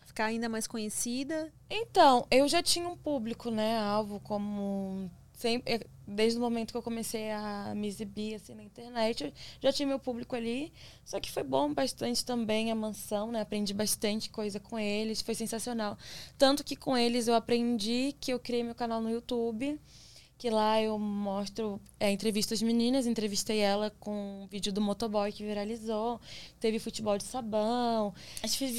ficar 0.07 0.27
ainda 0.27 0.49
mais 0.49 0.67
conhecida? 0.67 1.53
Então, 1.69 2.27
eu 2.31 2.49
já 2.49 2.63
tinha 2.63 2.89
um 2.89 2.97
público, 2.97 3.51
né, 3.51 3.79
alvo 3.79 4.21
como 4.21 5.11
sempre 5.33 5.87
desde 6.07 6.39
o 6.39 6.43
momento 6.43 6.71
que 6.71 6.77
eu 6.77 6.83
comecei 6.83 7.31
a 7.31 7.73
me 7.75 7.89
exibir 7.89 8.35
assim 8.35 8.55
na 8.55 8.63
internet, 8.63 9.33
já 9.61 9.73
tinha 9.73 9.87
meu 9.87 9.99
público 9.99 10.37
ali. 10.37 10.73
Só 11.05 11.19
que 11.19 11.31
foi 11.31 11.43
bom 11.43 11.73
bastante 11.73 12.25
também 12.25 12.71
a 12.71 12.75
mansão, 12.75 13.33
né? 13.33 13.41
Aprendi 13.41 13.75
bastante 13.75 14.31
coisa 14.31 14.61
com 14.61 14.79
eles, 14.79 15.23
foi 15.23 15.35
sensacional. 15.35 15.99
Tanto 16.39 16.63
que 16.63 16.77
com 16.77 16.97
eles 16.97 17.29
eu 17.29 17.35
aprendi 17.35 18.15
que 18.21 18.33
eu 18.33 18.39
criei 18.39 18.63
meu 18.63 18.75
canal 18.75 19.01
no 19.01 19.11
YouTube 19.11 19.79
que 20.39 20.51
lá 20.51 20.81
eu 20.83 20.99
mostro 20.99 21.81
é, 21.99 22.11
entrevistas 22.11 22.61
meninas, 22.61 23.07
entrevistei 23.07 23.59
ela 23.59 23.91
com 23.99 24.43
um 24.43 24.47
vídeo 24.47 24.71
do 24.71 24.83
motoboy 24.83 25.33
que 25.33 25.43
viralizou, 25.43 26.21
teve 26.61 26.79
futebol 26.79 27.17
de 27.17 27.25
sabão, 27.25 28.13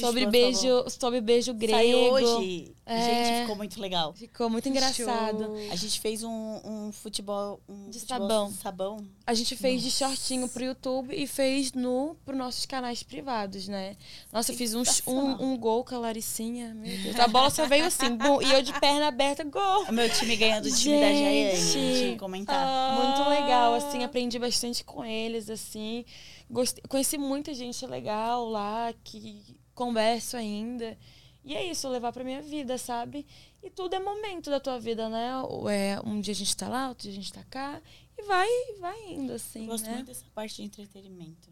sobre 0.00 0.26
beijo, 0.26 0.88
sobre 0.88 1.20
beijo 1.20 1.52
grego. 1.52 1.78
Saiu 1.78 1.98
hoje. 2.12 2.72
É, 2.86 3.00
gente, 3.02 3.40
ficou 3.42 3.56
muito 3.56 3.80
legal. 3.80 4.14
Ficou 4.14 4.48
muito 4.48 4.68
engraçado. 4.68 5.44
Show. 5.44 5.70
A 5.72 5.76
gente 5.76 6.00
fez 6.00 6.22
um, 6.22 6.60
um 6.64 6.92
futebol 6.92 7.60
um 7.68 7.90
de 7.90 7.98
futebol 7.98 8.28
sabão. 8.28 8.52
sabão. 8.52 9.06
A 9.26 9.34
gente 9.34 9.56
fez 9.56 9.82
Nossa. 9.82 9.88
de 9.88 9.90
shortinho 9.90 10.48
pro 10.48 10.64
YouTube 10.64 11.14
e 11.14 11.26
fez 11.26 11.72
no 11.72 12.16
pro 12.24 12.36
nossos 12.36 12.66
canais 12.66 13.02
privados, 13.02 13.66
né? 13.66 13.96
Nossa, 14.32 14.52
eu 14.52 14.56
fiz 14.56 14.74
um, 14.74 14.82
um, 15.06 15.52
um, 15.52 15.58
gol 15.58 15.84
com 15.84 15.96
a 15.96 15.98
Laricinha, 15.98 16.72
meu 16.72 16.96
Deus. 16.98 17.18
A 17.18 17.26
bola 17.26 17.50
só 17.50 17.66
veio 17.66 17.84
assim, 17.84 18.16
bum, 18.16 18.40
e 18.40 18.52
eu 18.52 18.62
de 18.62 18.72
perna 18.78 19.08
aberta, 19.08 19.42
gol. 19.42 19.84
O 19.88 19.92
meu 19.92 20.08
time 20.08 20.36
ganhando 20.36 20.66
o 20.66 20.72
time 20.72 21.00
da 21.00 21.12
Jair 21.12 21.47
gente, 21.56 22.18
comentar. 22.18 22.56
Ah, 22.56 23.16
muito 23.16 23.28
legal, 23.28 23.74
assim, 23.74 24.04
aprendi 24.04 24.38
bastante 24.38 24.84
com 24.84 25.04
eles, 25.04 25.48
assim. 25.50 26.04
Gostei, 26.50 26.82
conheci 26.88 27.18
muita 27.18 27.52
gente 27.54 27.86
legal 27.86 28.48
lá, 28.48 28.92
que 29.04 29.56
converso 29.74 30.36
ainda. 30.36 30.96
E 31.44 31.54
é 31.54 31.64
isso, 31.64 31.88
levar 31.88 32.12
pra 32.12 32.24
minha 32.24 32.42
vida, 32.42 32.76
sabe? 32.76 33.26
E 33.62 33.70
tudo 33.70 33.94
é 33.94 33.98
momento 33.98 34.50
da 34.50 34.60
tua 34.60 34.78
vida, 34.78 35.08
né? 35.08 35.30
É, 35.70 36.00
um 36.06 36.20
dia 36.20 36.32
a 36.32 36.34
gente 36.34 36.56
tá 36.56 36.68
lá, 36.68 36.88
outro 36.88 37.04
dia 37.04 37.12
a 37.12 37.14
gente 37.14 37.32
tá 37.32 37.42
cá. 37.44 37.80
E 38.16 38.22
vai, 38.24 38.48
vai 38.78 39.12
indo, 39.12 39.32
assim, 39.32 39.62
Eu 39.62 39.66
gosto 39.68 39.86
né? 39.86 39.94
muito 39.94 40.06
dessa 40.06 40.26
parte 40.34 40.56
de 40.56 40.62
entretenimento. 40.62 41.48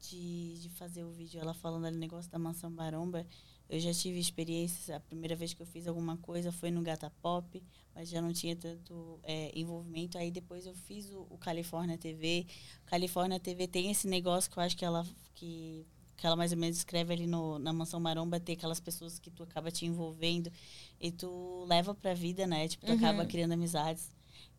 De, 0.00 0.58
de 0.60 0.68
fazer 0.70 1.04
o 1.04 1.10
vídeo, 1.10 1.40
ela 1.40 1.54
falando 1.54 1.86
ali 1.86 1.96
negócio 1.96 2.30
da 2.30 2.38
mansão 2.38 2.70
Baromba. 2.70 3.26
Eu 3.68 3.80
já 3.80 3.92
tive 3.92 4.18
experiências, 4.20 4.90
a 4.90 5.00
primeira 5.00 5.34
vez 5.34 5.52
que 5.52 5.60
eu 5.60 5.66
fiz 5.66 5.86
alguma 5.88 6.16
coisa 6.18 6.52
foi 6.52 6.70
no 6.70 6.82
Gata 6.82 7.10
Pop, 7.20 7.62
mas 7.94 8.08
já 8.08 8.20
não 8.22 8.32
tinha 8.32 8.54
tanto 8.54 9.18
é, 9.24 9.50
envolvimento. 9.58 10.16
Aí 10.18 10.30
depois 10.30 10.66
eu 10.66 10.74
fiz 10.74 11.10
o, 11.10 11.26
o 11.30 11.36
California 11.38 11.98
TV. 11.98 12.46
California 12.86 13.40
TV 13.40 13.66
tem 13.66 13.90
esse 13.90 14.06
negócio 14.06 14.50
que 14.50 14.58
eu 14.58 14.62
acho 14.62 14.76
que 14.76 14.84
ela 14.84 15.04
que 15.34 15.84
que 16.16 16.26
ela 16.26 16.34
mais 16.34 16.50
ou 16.50 16.56
menos 16.56 16.78
escreve 16.78 17.12
ali 17.12 17.26
no, 17.26 17.58
na 17.58 17.74
Mansão 17.74 18.00
Maromba, 18.00 18.40
ter 18.40 18.52
aquelas 18.54 18.80
pessoas 18.80 19.18
que 19.18 19.30
tu 19.30 19.42
acaba 19.42 19.70
te 19.70 19.84
envolvendo 19.84 20.50
e 20.98 21.12
tu 21.12 21.66
leva 21.68 21.94
pra 21.94 22.14
vida, 22.14 22.46
né? 22.46 22.66
Tipo, 22.68 22.86
tu 22.86 22.92
Uhum. 22.92 22.96
acaba 22.96 23.26
criando 23.26 23.52
amizades. 23.52 24.10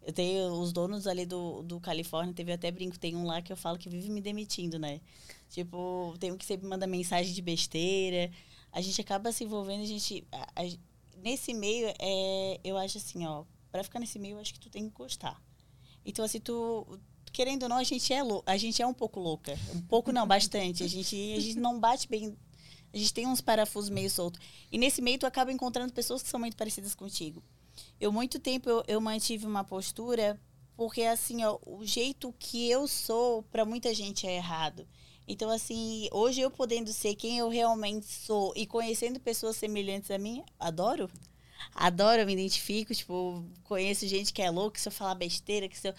Eu 0.04 0.14
tenho 0.14 0.52
os 0.62 0.72
donos 0.72 1.08
ali 1.08 1.26
do, 1.26 1.64
do 1.64 1.80
Califórnia, 1.80 2.34
teve 2.34 2.52
até 2.52 2.70
brinco, 2.72 2.98
tem 3.00 3.16
um 3.16 3.26
lá 3.26 3.42
que 3.42 3.52
eu 3.52 3.58
falo 3.58 3.78
que 3.78 3.90
vive 3.90 4.10
me 4.10 4.22
demitindo, 4.22 4.78
né? 4.78 5.02
Tipo, 5.50 6.16
tem 6.20 6.32
um 6.32 6.38
que 6.38 6.46
sempre 6.46 6.68
manda 6.68 6.86
mensagem 6.88 7.34
de 7.34 7.42
besteira. 7.42 8.32
A 8.72 8.82
gente 8.82 9.00
acaba 9.02 9.32
se 9.32 9.44
envolvendo, 9.44 9.82
a 9.82 9.86
gente. 9.86 10.26
a- 10.32 10.48
a- 10.64 10.78
nesse 11.24 11.54
meio, 11.54 11.88
é, 12.00 12.60
eu 12.64 12.78
acho 12.78 12.98
assim, 12.98 13.26
ó, 13.26 13.44
pra 13.72 13.84
ficar 13.84 14.00
nesse 14.00 14.20
meio, 14.20 14.36
eu 14.36 14.40
acho 14.40 14.54
que 14.54 14.60
tu 14.60 14.70
tem 14.70 14.88
que 14.90 14.96
gostar. 14.96 15.42
Então, 16.06 16.24
assim, 16.24 16.40
tu. 16.40 17.00
Querendo 17.34 17.64
ou 17.64 17.70
não, 17.70 17.78
a 17.78 17.84
gente 17.84 18.12
é 18.14 18.22
a 18.46 18.58
gente 18.58 18.82
é 18.82 18.88
um 18.88 18.94
pouco 18.94 19.20
louca. 19.20 19.54
Um 19.76 19.82
pouco 19.82 20.12
não, 20.12 20.26
bastante. 20.26 20.84
A 20.84 20.88
gente, 20.88 21.16
a 21.36 21.40
gente 21.40 21.60
não 21.60 21.80
bate 21.80 22.08
bem. 22.08 22.36
A 22.94 22.98
gente 22.98 23.14
tem 23.14 23.28
uns 23.28 23.42
parafusos 23.42 23.90
meio 23.90 24.10
soltos. 24.10 24.40
E 24.72 24.78
nesse 24.78 25.02
meio, 25.02 25.20
tu 25.20 25.26
acaba 25.26 25.52
encontrando 25.52 25.92
pessoas 25.94 26.24
que 26.24 26.30
são 26.30 26.40
muito 26.40 26.56
parecidas 26.56 26.96
contigo. 26.96 27.44
Eu, 28.00 28.12
muito 28.12 28.40
tempo, 28.40 28.70
eu, 28.70 28.84
eu 28.88 29.02
mantive 29.02 29.46
uma 29.46 29.64
postura, 29.64 30.40
porque, 30.76 31.02
assim, 31.04 31.44
ó, 31.44 31.60
o 31.66 31.86
jeito 31.86 32.34
que 32.40 32.70
eu 32.70 32.88
sou, 32.88 33.44
pra 33.44 33.66
muita 33.66 33.94
gente 33.94 34.26
é 34.26 34.38
errado. 34.38 34.88
Então, 35.28 35.50
assim, 35.50 36.08
hoje 36.12 36.40
eu 36.40 36.50
podendo 36.50 36.94
ser 36.94 37.14
quem 37.16 37.38
eu 37.38 37.50
realmente 37.50 38.06
sou 38.06 38.54
e 38.56 38.66
conhecendo 38.66 39.20
pessoas 39.20 39.58
semelhantes 39.58 40.10
a 40.10 40.18
mim, 40.18 40.44
adoro. 40.58 41.10
Adoro, 41.76 42.26
me 42.26 42.34
identifico, 42.34 42.94
tipo, 42.94 43.44
conheço 43.64 44.08
gente 44.08 44.32
que 44.34 44.42
é 44.42 44.50
louca, 44.50 44.80
se 44.80 44.88
eu 44.88 44.92
falar 44.92 45.16
besteira, 45.16 45.68
que 45.68 45.78
se 45.78 45.90
eu 45.90 45.94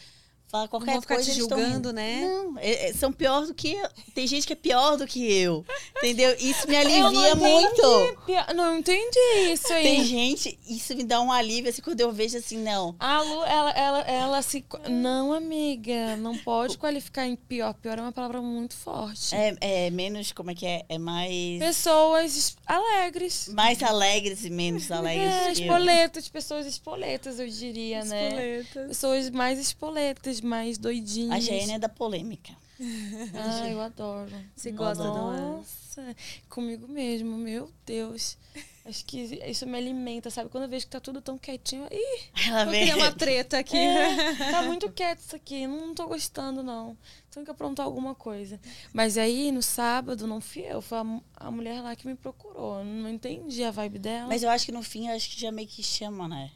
falar 0.49 0.64
Não 0.64 0.68
qualquer 0.68 0.92
vão 0.92 1.01
ficar 1.03 1.14
coisa, 1.16 1.32
te 1.32 1.38
tão 1.46 1.59
julgando, 1.59 1.92
né? 1.92 2.20
Não, 2.22 2.59
é- 2.59 2.88
é- 2.88 2.92
são 2.94 3.12
pior 3.12 3.46
do 3.46 3.55
que 3.55 3.72
eu. 3.72 3.88
Tem 4.14 4.26
gente 4.26 4.46
que 4.46 4.53
é 4.53 4.57
pior 4.57 4.96
do 4.96 5.07
que 5.07 5.30
eu. 5.30 5.64
Entendeu? 5.99 6.34
Isso 6.38 6.66
me 6.68 6.74
Eu 6.76 6.84
não 6.84 7.07
alivia 7.09 7.30
entendi. 7.30 7.40
muito. 7.53 8.55
Não 8.55 8.76
entendi 8.78 9.53
isso 9.53 9.72
aí. 9.72 9.82
Tem 9.82 10.05
gente, 10.05 10.59
isso 10.68 10.94
me 10.96 11.05
dá 11.05 11.20
um 11.20 11.30
alívio, 11.30 11.70
assim, 11.70 11.82
quando 11.82 12.01
eu 12.01 12.11
vejo 12.12 12.36
assim, 12.38 12.59
não. 12.59 12.94
A 12.99 13.20
Lu, 13.20 13.44
ela, 13.44 13.70
ela, 13.72 14.01
ela 14.03 14.42
se. 14.42 14.64
Não, 14.88 15.32
amiga, 15.32 16.16
não 16.16 16.36
pode 16.38 16.78
qualificar 16.78 17.26
em 17.26 17.36
pior. 17.36 17.74
Pior 17.74 17.99
é 17.99 18.03
uma 18.03 18.12
palavra 18.12 18.40
muito 18.40 18.74
forte. 18.74 19.34
É, 19.34 19.57
é 19.86 19.90
menos, 19.90 20.32
como 20.32 20.51
é 20.51 20.55
que 20.55 20.66
é? 20.66 20.84
É 20.88 20.99
mais. 20.99 21.59
Pessoas 21.59 22.36
es- 22.36 22.57
alegres. 22.66 23.49
Mais 23.49 23.82
alegres 23.82 24.44
e 24.44 24.51
menos 24.51 24.90
alegres. 24.92 25.28
É, 25.32 25.42
que 25.53 25.61
eu. 25.62 25.66
espoletas, 25.66 26.28
pessoas 26.28 26.66
espoletas, 26.66 27.38
eu 27.38 27.49
diria, 27.49 28.05
né? 28.05 28.28
Espoletas. 28.28 28.88
Pessoas 28.88 29.30
mais 29.30 29.59
espoletas, 29.59 30.38
mais 30.41 30.78
doidinhas. 30.78 31.32
A 31.32 31.41
Jaine 31.41 31.72
é 31.72 31.78
da 31.78 31.89
polêmica. 31.89 32.53
Ah, 33.34 33.68
eu 33.68 33.80
adoro. 33.80 34.30
Você 34.55 34.70
gosta, 34.70 35.03
não 35.03 35.34
é? 35.34 35.41
Nossa, 35.41 36.16
comigo 36.49 36.86
mesmo, 36.86 37.36
meu 37.36 37.68
Deus. 37.84 38.39
Acho 38.84 39.05
que 39.05 39.18
isso 39.20 39.66
me 39.66 39.76
alimenta, 39.76 40.30
sabe? 40.30 40.49
Quando 40.49 40.62
eu 40.64 40.68
vejo 40.70 40.86
que 40.86 40.93
tá 40.93 41.01
tudo 41.01 41.20
tão 41.20 41.36
quietinho, 41.36 41.89
ih, 41.91 42.20
Ela 42.47 42.64
Vou 42.64 42.72
vem. 42.72 42.95
uma 42.95 43.11
treta 43.11 43.59
aqui. 43.59 43.76
é, 43.76 44.34
tá 44.53 44.62
muito 44.62 44.89
quieto 44.93 45.18
isso 45.18 45.34
aqui, 45.34 45.66
não 45.66 45.93
tô 45.93 46.07
gostando, 46.07 46.62
não. 46.62 46.97
Tenho 47.32 47.45
que 47.45 47.51
aprontar 47.51 47.84
alguma 47.84 48.14
coisa. 48.14 48.61
Mas 48.93 49.18
aí, 49.18 49.51
no 49.51 49.61
sábado, 49.61 50.26
não 50.28 50.41
fui 50.41 50.62
eu, 50.62 50.80
foi 50.80 50.99
a, 50.99 51.20
a 51.36 51.51
mulher 51.51 51.82
lá 51.82 51.97
que 51.97 52.07
me 52.07 52.14
procurou. 52.14 52.84
Não 52.84 53.11
entendi 53.11 53.64
a 53.64 53.72
vibe 53.72 53.99
dela. 53.99 54.28
Mas 54.28 54.45
eu 54.45 54.51
acho 54.51 54.64
que 54.66 54.72
no 54.72 54.82
fim, 54.84 55.09
eu 55.09 55.16
acho 55.16 55.28
que 55.30 55.41
já 55.41 55.51
meio 55.51 55.66
que 55.66 55.82
chama, 55.82 56.28
né? 56.28 56.53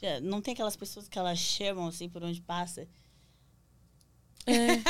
Já, 0.00 0.18
não 0.20 0.40
tem 0.40 0.54
aquelas 0.54 0.76
pessoas 0.76 1.08
que 1.08 1.18
elas 1.18 1.38
chamam, 1.38 1.86
assim, 1.88 2.08
por 2.08 2.22
onde 2.24 2.40
passa? 2.40 2.88
É, 4.48 4.80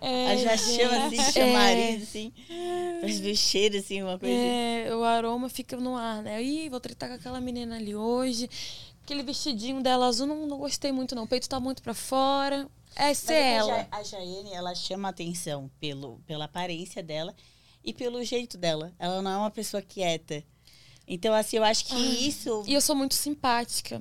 Ela 0.32 0.36
já 0.36 0.56
chama, 0.56 1.06
assim, 1.06 1.16
gente, 1.16 1.32
chamariz, 1.32 2.02
assim. 2.02 2.32
O 3.30 3.34
cheiro, 3.36 3.78
assim, 3.78 4.02
uma 4.02 4.18
coisa. 4.18 4.34
assim. 4.34 4.44
É, 4.88 4.94
o 4.94 5.04
aroma 5.04 5.48
fica 5.48 5.76
no 5.76 5.96
ar, 5.96 6.22
né? 6.22 6.42
Ih, 6.42 6.68
vou 6.68 6.80
tretar 6.80 7.08
com 7.08 7.14
aquela 7.16 7.40
menina 7.40 7.76
ali 7.76 7.94
hoje. 7.94 8.48
Aquele 9.02 9.22
vestidinho 9.22 9.82
dela 9.82 10.06
azul, 10.06 10.26
não, 10.26 10.46
não 10.46 10.58
gostei 10.58 10.92
muito, 10.92 11.14
não. 11.14 11.24
O 11.24 11.28
peito 11.28 11.48
tá 11.48 11.58
muito 11.60 11.82
pra 11.82 11.94
fora. 11.94 12.68
É 12.96 13.12
ser 13.14 13.34
é 13.34 13.36
a 13.36 13.46
ela. 13.56 13.76
Ja- 13.78 13.88
A 13.90 14.02
Jaiane, 14.02 14.52
ela 14.52 14.74
chama 14.74 15.08
atenção 15.08 15.70
pelo, 15.80 16.20
pela 16.26 16.46
aparência 16.46 17.02
dela 17.02 17.34
e 17.84 17.92
pelo 17.92 18.22
jeito 18.24 18.56
dela. 18.58 18.92
Ela 18.98 19.20
não 19.22 19.30
é 19.30 19.36
uma 19.36 19.50
pessoa 19.50 19.82
quieta. 19.82 20.42
Então, 21.06 21.34
assim, 21.34 21.56
eu 21.56 21.64
acho 21.64 21.86
que 21.86 21.96
isso... 21.96 22.62
E 22.66 22.72
eu 22.74 22.80
sou 22.80 22.94
muito 22.94 23.14
simpática. 23.14 24.00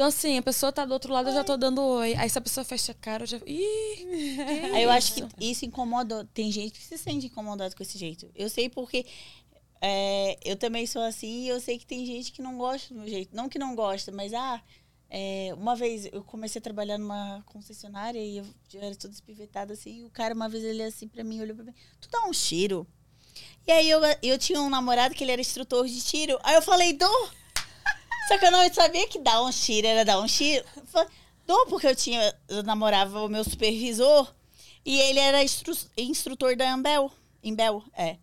Então, 0.00 0.08
assim, 0.08 0.38
a 0.38 0.42
pessoa 0.42 0.72
tá 0.72 0.86
do 0.86 0.94
outro 0.94 1.12
lado, 1.12 1.28
eu 1.28 1.34
já 1.34 1.44
tô 1.44 1.58
dando 1.58 1.82
oi. 1.82 2.14
Aí 2.14 2.30
se 2.30 2.38
a 2.38 2.40
pessoa 2.40 2.64
fecha 2.64 2.92
a 2.92 2.94
cara, 2.94 3.24
eu 3.24 3.26
já. 3.26 3.36
Ih! 3.46 4.40
Aí 4.74 4.82
eu 4.82 4.90
acho 4.90 5.12
que 5.12 5.28
isso 5.38 5.66
incomoda. 5.66 6.26
Tem 6.32 6.50
gente 6.50 6.80
que 6.80 6.86
se 6.86 6.96
sente 6.96 7.26
incomodado 7.26 7.76
com 7.76 7.82
esse 7.82 7.98
jeito. 7.98 8.30
Eu 8.34 8.48
sei 8.48 8.70
porque 8.70 9.04
é, 9.78 10.38
eu 10.42 10.56
também 10.56 10.86
sou 10.86 11.02
assim 11.02 11.42
e 11.42 11.48
eu 11.48 11.60
sei 11.60 11.76
que 11.76 11.84
tem 11.84 12.06
gente 12.06 12.32
que 12.32 12.40
não 12.40 12.56
gosta 12.56 12.94
do 12.94 13.00
meu 13.00 13.10
jeito. 13.10 13.36
Não 13.36 13.46
que 13.46 13.58
não 13.58 13.74
gosta, 13.74 14.10
mas 14.10 14.32
ah, 14.32 14.62
é, 15.10 15.52
uma 15.54 15.76
vez 15.76 16.08
eu 16.10 16.24
comecei 16.24 16.60
a 16.60 16.62
trabalhar 16.62 16.96
numa 16.96 17.42
concessionária 17.44 18.18
e 18.18 18.38
eu, 18.38 18.46
eu 18.72 18.80
era 18.80 18.96
toda 18.96 19.12
espivetada 19.12 19.74
assim. 19.74 19.98
E 19.98 20.04
o 20.06 20.10
cara, 20.10 20.34
uma 20.34 20.48
vez, 20.48 20.64
ele 20.64 20.82
assim 20.82 21.08
pra 21.08 21.22
mim, 21.22 21.42
olhou 21.42 21.54
pra 21.54 21.66
mim: 21.66 21.74
Tu 22.00 22.08
dá 22.08 22.26
um 22.26 22.32
cheiro? 22.32 22.86
E 23.66 23.70
aí 23.70 23.90
eu, 23.90 24.00
eu 24.22 24.38
tinha 24.38 24.62
um 24.62 24.70
namorado 24.70 25.14
que 25.14 25.22
ele 25.22 25.32
era 25.32 25.42
instrutor 25.42 25.86
de 25.86 26.00
tiro. 26.02 26.38
Aí 26.42 26.54
eu 26.54 26.62
falei: 26.62 26.94
Dou! 26.94 27.39
Só 28.30 28.38
que 28.38 28.46
eu 28.46 28.50
não 28.52 28.72
sabia 28.72 29.08
que 29.08 29.18
dar 29.18 29.42
um 29.42 29.50
tiro 29.50 29.88
era 29.88 30.04
dar 30.04 30.20
um 30.20 30.26
tiro. 30.26 30.64
Dou, 31.44 31.66
porque 31.66 31.88
eu 31.88 31.96
tinha. 31.96 32.32
Eu 32.48 32.62
namorava 32.62 33.22
o 33.24 33.28
meu 33.28 33.42
supervisor. 33.42 34.32
E 34.86 35.00
ele 35.00 35.18
era 35.18 35.42
instru- 35.42 35.76
instrutor 35.96 36.54
da 36.54 36.72
Ambel. 36.72 37.10
Imbel, 37.42 37.82
é. 37.96 38.18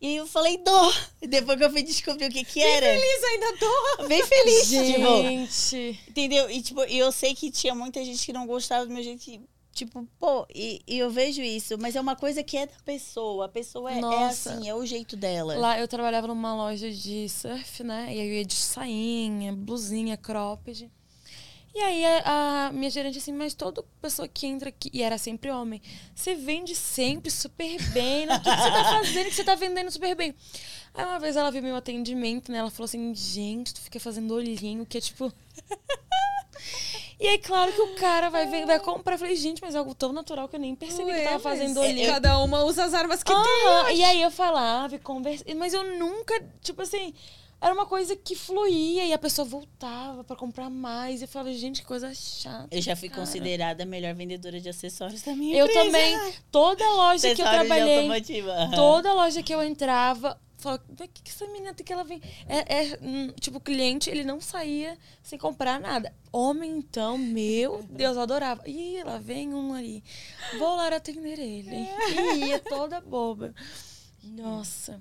E 0.00 0.08
aí 0.08 0.16
eu 0.16 0.26
falei, 0.26 0.58
dó. 0.58 0.92
E 1.22 1.26
depois 1.26 1.56
que 1.56 1.64
eu 1.64 1.70
fui 1.70 1.82
descobrir 1.82 2.26
o 2.26 2.30
que 2.30 2.44
que 2.44 2.62
era. 2.62 2.86
Feliz 2.86 3.24
ainda 3.24 3.56
tô. 3.56 4.04
Bem 4.06 4.22
feliz, 4.26 4.68
tipo. 4.68 5.22
Gente. 5.22 6.00
Entendeu? 6.08 6.50
E, 6.50 6.60
tipo, 6.60 6.84
e 6.84 6.98
eu 6.98 7.10
sei 7.10 7.34
que 7.34 7.50
tinha 7.50 7.74
muita 7.74 8.04
gente 8.04 8.24
que 8.26 8.32
não 8.34 8.46
gostava 8.46 8.84
do 8.84 8.92
meu 8.92 9.02
jeito. 9.02 9.18
que, 9.24 9.40
Tipo, 9.78 10.04
pô, 10.18 10.44
e, 10.52 10.82
e 10.88 10.98
eu 10.98 11.08
vejo 11.08 11.40
isso. 11.40 11.78
Mas 11.78 11.94
é 11.94 12.00
uma 12.00 12.16
coisa 12.16 12.42
que 12.42 12.56
é 12.56 12.66
da 12.66 12.72
pessoa. 12.84 13.44
A 13.44 13.48
pessoa 13.48 13.92
é, 13.92 14.00
é 14.00 14.24
assim, 14.24 14.68
é 14.68 14.74
o 14.74 14.84
jeito 14.84 15.16
dela. 15.16 15.56
Lá 15.56 15.78
eu 15.78 15.86
trabalhava 15.86 16.26
numa 16.26 16.52
loja 16.52 16.90
de 16.90 17.28
surf, 17.28 17.84
né? 17.84 18.06
E 18.08 18.20
aí 18.20 18.28
eu 18.28 18.34
ia 18.34 18.44
de 18.44 18.56
sainha, 18.56 19.52
blusinha, 19.52 20.16
cropped. 20.16 20.90
E 21.72 21.80
aí 21.80 22.04
a, 22.04 22.66
a 22.66 22.72
minha 22.72 22.90
gerente 22.90 23.18
assim, 23.18 23.32
mas 23.32 23.54
toda 23.54 23.84
pessoa 24.02 24.26
que 24.26 24.48
entra 24.48 24.68
aqui, 24.68 24.90
e 24.92 25.00
era 25.00 25.16
sempre 25.16 25.48
homem, 25.48 25.80
você 26.12 26.34
vende 26.34 26.74
sempre 26.74 27.30
super 27.30 27.80
bem, 27.92 28.26
né? 28.26 28.34
O 28.34 28.40
que, 28.40 28.50
que 28.50 28.56
você 28.56 28.70
tá 28.72 28.84
fazendo 28.84 29.26
que 29.26 29.34
você 29.34 29.44
tá 29.44 29.54
vendendo 29.54 29.90
super 29.92 30.16
bem? 30.16 30.34
Aí 30.92 31.04
uma 31.04 31.20
vez 31.20 31.36
ela 31.36 31.52
viu 31.52 31.62
meu 31.62 31.76
atendimento, 31.76 32.50
né? 32.50 32.58
Ela 32.58 32.70
falou 32.70 32.86
assim, 32.86 33.14
gente, 33.14 33.72
tu 33.72 33.80
fica 33.80 34.00
fazendo 34.00 34.34
olhinho, 34.34 34.84
que 34.84 34.98
é 34.98 35.00
tipo. 35.00 35.32
E 37.20 37.26
aí, 37.26 37.38
claro 37.38 37.72
que 37.72 37.80
o 37.80 37.94
cara 37.96 38.30
vai, 38.30 38.46
ver, 38.46 38.64
vai 38.64 38.78
comprar. 38.78 39.14
Eu 39.14 39.18
falei, 39.18 39.34
gente, 39.34 39.60
mas 39.60 39.74
é 39.74 39.78
algo 39.78 39.92
tão 39.94 40.12
natural 40.12 40.48
que 40.48 40.54
eu 40.54 40.60
nem 40.60 40.74
percebi 40.76 41.10
que 41.10 41.16
Ué, 41.18 41.24
tava 41.24 41.40
fazendo 41.40 41.74
mas 41.74 41.90
olhinho. 41.90 42.12
Cada 42.12 42.38
uma 42.38 42.62
usa 42.62 42.84
as 42.84 42.94
armas 42.94 43.22
que 43.24 43.32
tem. 43.32 43.66
Aham, 43.66 43.90
E 43.90 44.04
aí 44.04 44.22
eu 44.22 44.30
falava 44.30 44.94
e 44.94 44.98
conversava. 45.00 45.52
Mas 45.56 45.74
eu 45.74 45.82
nunca, 45.98 46.40
tipo 46.62 46.80
assim, 46.82 47.12
era 47.60 47.74
uma 47.74 47.86
coisa 47.86 48.14
que 48.14 48.36
fluía 48.36 49.04
e 49.04 49.12
a 49.12 49.18
pessoa 49.18 49.44
voltava 49.44 50.22
pra 50.22 50.36
comprar 50.36 50.70
mais. 50.70 51.20
E 51.20 51.24
eu 51.24 51.28
falava, 51.28 51.52
gente, 51.52 51.80
que 51.80 51.88
coisa 51.88 52.14
chata. 52.14 52.68
Eu 52.70 52.80
já 52.80 52.94
fui 52.94 53.08
cara. 53.08 53.20
considerada 53.20 53.82
a 53.82 53.86
melhor 53.86 54.14
vendedora 54.14 54.60
de 54.60 54.68
acessórios 54.68 55.22
da 55.22 55.34
minha 55.34 55.56
Eu 55.56 55.66
empresa. 55.66 55.84
também, 55.86 56.32
toda 56.52 56.88
loja 56.88 57.34
que 57.34 57.42
eu 57.42 57.46
trabalhei, 57.46 58.08
toda 58.76 59.12
loja 59.12 59.42
que 59.42 59.52
eu 59.52 59.60
entrava, 59.62 60.40
falava, 60.58 60.82
o 60.88 60.96
que, 60.96 61.22
que 61.22 61.30
essa 61.30 61.46
menina 61.46 61.72
tem 61.72 61.84
que 61.84 61.92
ela 61.92 62.04
vem? 62.04 62.20
É, 62.46 62.82
é, 62.82 62.98
hum, 63.00 63.32
tipo, 63.40 63.58
o 63.58 63.60
cliente, 63.60 64.10
ele 64.10 64.24
não 64.24 64.40
saía 64.40 64.98
sem 65.22 65.38
comprar 65.38 65.80
nada. 65.80 66.12
Homem, 66.32 66.78
então, 66.78 67.16
meu 67.16 67.82
Deus, 67.88 68.16
eu 68.16 68.22
adorava. 68.22 68.68
Ih, 68.68 69.02
lá 69.04 69.18
vem 69.18 69.54
um 69.54 69.72
ali. 69.72 70.02
Vou 70.58 70.76
lá 70.76 70.88
atender 70.88 71.38
ele. 71.38 71.88
E 72.34 72.46
ia 72.48 72.58
toda 72.58 73.00
boba. 73.00 73.54
Nossa. 74.22 75.00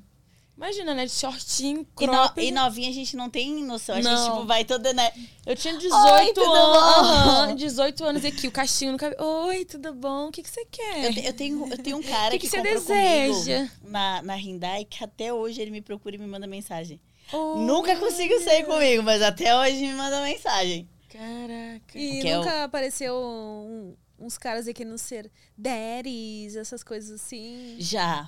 Imagina, 0.57 0.95
né? 0.95 1.05
De 1.05 1.11
shortinho, 1.11 1.81
E, 2.01 2.05
no- 2.07 2.11
cropped. 2.13 2.47
e 2.47 2.51
novinha 2.51 2.89
a 2.89 2.91
gente 2.91 3.15
não 3.15 3.29
tem 3.29 3.63
noção. 3.63 3.93
A 3.95 4.01
gente, 4.01 4.11
Não. 4.11 4.31
tipo, 4.33 4.45
vai 4.47 4.65
toda, 4.65 4.91
né? 4.91 5.11
Eu 5.45 5.55
tinha 5.55 5.75
Oi, 5.75 5.79
18 5.79 6.33
tudo 6.33 6.51
anos. 6.51 6.77
bom? 6.77 6.79
aham, 6.79 7.55
18 7.55 8.03
anos 8.03 8.25
aqui, 8.25 8.47
o 8.47 8.51
castinho 8.51 8.91
no 8.93 8.97
cabelo. 8.97 9.23
Oi, 9.45 9.65
tudo 9.65 9.93
bom? 9.93 10.29
O 10.29 10.31
que, 10.31 10.41
que 10.41 10.49
você 10.49 10.65
quer? 10.65 11.15
Eu, 11.15 11.23
eu 11.25 11.33
tenho, 11.33 11.67
eu 11.71 11.77
tenho 11.77 11.97
um 11.97 12.01
cara 12.03 12.31
Que 12.31 12.39
que, 12.39 12.49
que 12.49 12.57
você 12.57 12.63
deseja? 12.63 13.69
na, 13.83 14.21
na 14.23 14.33
Hyundai 14.35 14.83
que 14.83 15.03
até 15.03 15.31
hoje 15.31 15.61
ele 15.61 15.69
me 15.69 15.81
procura 15.81 16.15
e 16.15 16.17
me 16.17 16.25
manda 16.25 16.47
mensagem. 16.47 16.99
Oh, 17.31 17.57
Nunca 17.59 17.95
conseguiu 17.97 18.41
sair 18.41 18.63
comigo, 18.65 19.03
mas 19.03 19.21
até 19.21 19.55
hoje 19.55 19.75
me 19.85 19.93
manda 19.93 20.23
mensagem. 20.23 20.89
Caraca. 21.09 21.97
E 21.97 22.27
é 22.27 22.35
nunca 22.37 22.63
apareceu 22.63 23.13
um- 23.15 23.95
uns 24.17 24.37
caras 24.39 24.67
aqui 24.67 24.83
no 24.83 24.97
ser 24.97 25.29
daddies, 25.55 26.55
essas 26.55 26.83
coisas 26.83 27.21
assim. 27.21 27.75
Já. 27.77 28.27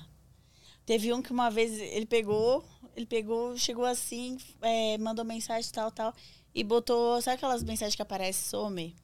Teve 0.90 1.12
um 1.12 1.22
que 1.22 1.30
uma 1.30 1.48
vez 1.48 1.78
ele 1.78 2.04
pegou, 2.04 2.64
ele 2.96 3.06
pegou, 3.06 3.56
chegou 3.56 3.84
assim, 3.84 4.36
é, 4.60 4.98
mandou 4.98 5.24
mensagem 5.24 5.70
tal, 5.70 5.88
tal, 5.92 6.12
e 6.52 6.64
botou, 6.64 7.22
sabe 7.22 7.36
aquelas 7.36 7.62
mensagens 7.62 7.94
que 7.94 8.02
aparecem 8.02 8.50
some? 8.50 8.96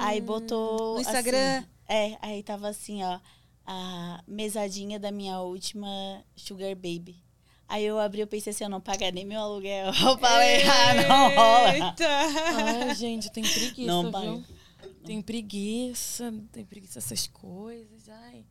aí 0.00 0.20
botou. 0.20 0.96
no 0.96 1.00
Instagram? 1.00 1.60
assim, 1.60 1.68
é, 1.88 2.18
aí 2.20 2.42
tava 2.42 2.68
assim, 2.68 3.02
ó. 3.02 3.18
a 3.64 4.22
mesadinha 4.28 5.00
da 5.00 5.10
minha 5.10 5.40
última 5.40 5.88
Sugar 6.36 6.76
Baby. 6.76 7.24
Aí 7.66 7.86
eu 7.86 7.98
abri, 7.98 8.20
eu 8.20 8.26
pensei 8.26 8.50
assim, 8.50 8.64
eu 8.64 8.68
não 8.68 8.82
pagar 8.82 9.10
nem 9.10 9.24
meu 9.24 9.40
aluguel. 9.40 9.86
Eu 9.86 10.18
falei, 10.18 10.62
ah, 10.64 11.08
não 11.08 11.34
rola. 11.34 11.72
Eita! 11.74 12.08
Ai, 12.86 12.94
gente, 12.94 13.32
tem 13.32 13.42
preguiça, 13.42 13.86
Não 13.86 14.02
viu? 14.02 14.12
paga. 14.12 14.44
Tem 15.06 15.22
preguiça, 15.22 16.34
tem 16.52 16.66
preguiça 16.66 17.00
dessas 17.00 17.26
coisas. 17.26 18.10
Ai. 18.10 18.44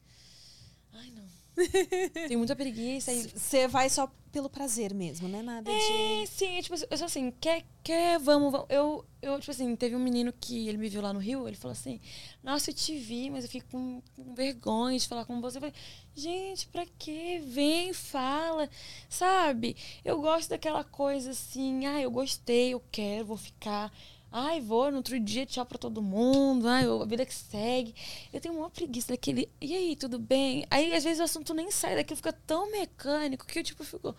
Tem 2.27 2.37
muita 2.37 2.55
preguiça. 2.55 3.11
Você 3.13 3.67
vai 3.67 3.89
só 3.89 4.11
pelo 4.31 4.49
prazer 4.49 4.93
mesmo, 4.93 5.27
né? 5.27 5.43
Nada 5.43 5.69
É, 5.71 6.21
de. 6.21 6.27
sim, 6.27 6.59
tipo, 6.61 6.75
eu 6.89 6.97
sou 6.97 7.05
assim, 7.05 7.31
quer, 7.39 7.63
quer, 7.83 8.17
vamos, 8.19 8.51
vamos. 8.51 8.65
Eu, 8.69 9.05
eu, 9.21 9.39
tipo 9.39 9.51
assim, 9.51 9.75
teve 9.75 9.95
um 9.95 9.99
menino 9.99 10.33
que 10.33 10.67
ele 10.67 10.77
me 10.77 10.89
viu 10.89 11.01
lá 11.01 11.13
no 11.13 11.19
Rio, 11.19 11.47
ele 11.47 11.55
falou 11.55 11.73
assim, 11.73 12.01
nossa, 12.43 12.71
eu 12.71 12.73
te 12.73 12.97
vi, 12.97 13.29
mas 13.29 13.43
eu 13.43 13.49
fico 13.51 13.67
com, 13.69 14.01
com 14.15 14.33
vergonha 14.33 14.97
de 14.97 15.07
falar 15.07 15.25
com 15.25 15.39
você. 15.39 15.57
Eu 15.57 15.61
falei, 15.61 15.75
gente, 16.15 16.67
pra 16.67 16.85
quê? 16.97 17.39
Vem, 17.45 17.93
fala, 17.93 18.67
sabe? 19.07 19.75
Eu 20.03 20.19
gosto 20.19 20.49
daquela 20.49 20.83
coisa 20.83 21.29
assim, 21.31 21.85
ah, 21.85 22.01
eu 22.01 22.09
gostei, 22.09 22.73
eu 22.73 22.81
quero, 22.91 23.25
vou 23.27 23.37
ficar. 23.37 23.93
Ai, 24.35 24.59
vou 24.59 24.89
no 24.89 24.97
outro 24.97 25.19
dia, 25.19 25.45
tchau 25.45 25.63
pra 25.63 25.77
todo 25.77 26.01
mundo. 26.01 26.67
Ai, 26.67 26.85
a 26.85 27.05
vida 27.05 27.23
que 27.23 27.33
segue. 27.35 27.93
Eu 28.33 28.41
tenho 28.41 28.57
uma 28.57 28.67
preguiça 28.69 29.09
daquele. 29.09 29.47
E 29.61 29.75
aí, 29.75 29.95
tudo 29.95 30.17
bem? 30.17 30.65
Aí, 30.71 30.91
às 30.95 31.03
vezes, 31.03 31.19
o 31.19 31.23
assunto 31.23 31.53
nem 31.53 31.69
sai 31.69 31.95
daqui, 31.95 32.15
fica 32.15 32.33
tão 32.33 32.71
mecânico 32.71 33.45
que 33.45 33.59
eu, 33.59 33.63
tipo, 33.63 33.83
fico. 33.83 34.15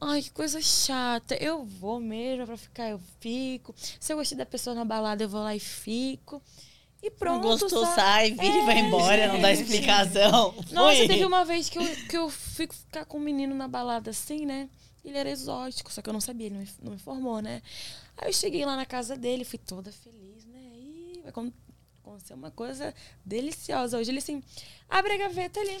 Ai, 0.00 0.22
que 0.22 0.30
coisa 0.30 0.60
chata. 0.62 1.34
Eu 1.34 1.64
vou 1.64 1.98
mesmo 1.98 2.46
pra 2.46 2.56
ficar, 2.56 2.90
eu 2.90 3.00
fico. 3.18 3.74
Se 3.98 4.12
eu 4.12 4.16
gostei 4.18 4.38
da 4.38 4.46
pessoa 4.46 4.72
na 4.76 4.84
balada, 4.84 5.24
eu 5.24 5.28
vou 5.28 5.42
lá 5.42 5.56
e 5.56 5.58
fico. 5.60 6.40
E 7.02 7.10
Não 7.10 7.16
pronto. 7.16 7.42
gostou, 7.42 7.84
sabe? 7.86 7.94
sai, 7.96 8.30
vira 8.32 8.56
e 8.58 8.64
vai 8.66 8.76
É, 8.76 8.80
embora, 8.80 9.28
não 9.32 9.40
dá 9.40 9.52
gente. 9.52 9.64
explicação. 9.64 10.54
Nossa, 10.70 10.96
Foi. 10.98 11.08
teve 11.08 11.24
uma 11.26 11.44
vez 11.44 11.68
que 11.68 11.78
eu, 11.78 11.82
que 12.08 12.16
eu 12.16 12.30
fui 12.30 12.68
ficar 12.70 13.04
com 13.04 13.18
um 13.18 13.20
menino 13.20 13.54
na 13.54 13.66
balada 13.66 14.10
assim, 14.10 14.46
né? 14.46 14.68
Ele 15.06 15.16
era 15.18 15.30
exótico, 15.30 15.92
só 15.92 16.02
que 16.02 16.08
eu 16.08 16.12
não 16.12 16.20
sabia, 16.20 16.46
ele 16.46 16.56
não 16.56 16.62
me, 16.62 16.68
não 16.82 16.90
me 16.90 16.96
informou, 16.96 17.40
né? 17.40 17.62
Aí 18.16 18.28
eu 18.28 18.32
cheguei 18.32 18.64
lá 18.66 18.74
na 18.76 18.84
casa 18.84 19.16
dele, 19.16 19.44
fui 19.44 19.58
toda 19.58 19.92
feliz, 19.92 20.44
né? 20.46 20.60
E 20.78 21.20
vai 21.22 21.30
acon- 21.30 21.52
acontecer 22.02 22.34
uma 22.34 22.50
coisa 22.50 22.92
deliciosa. 23.24 23.98
Hoje 23.98 24.10
ele 24.10 24.18
assim, 24.18 24.42
abre 24.88 25.12
a 25.12 25.16
gaveta 25.18 25.60
ali. 25.60 25.78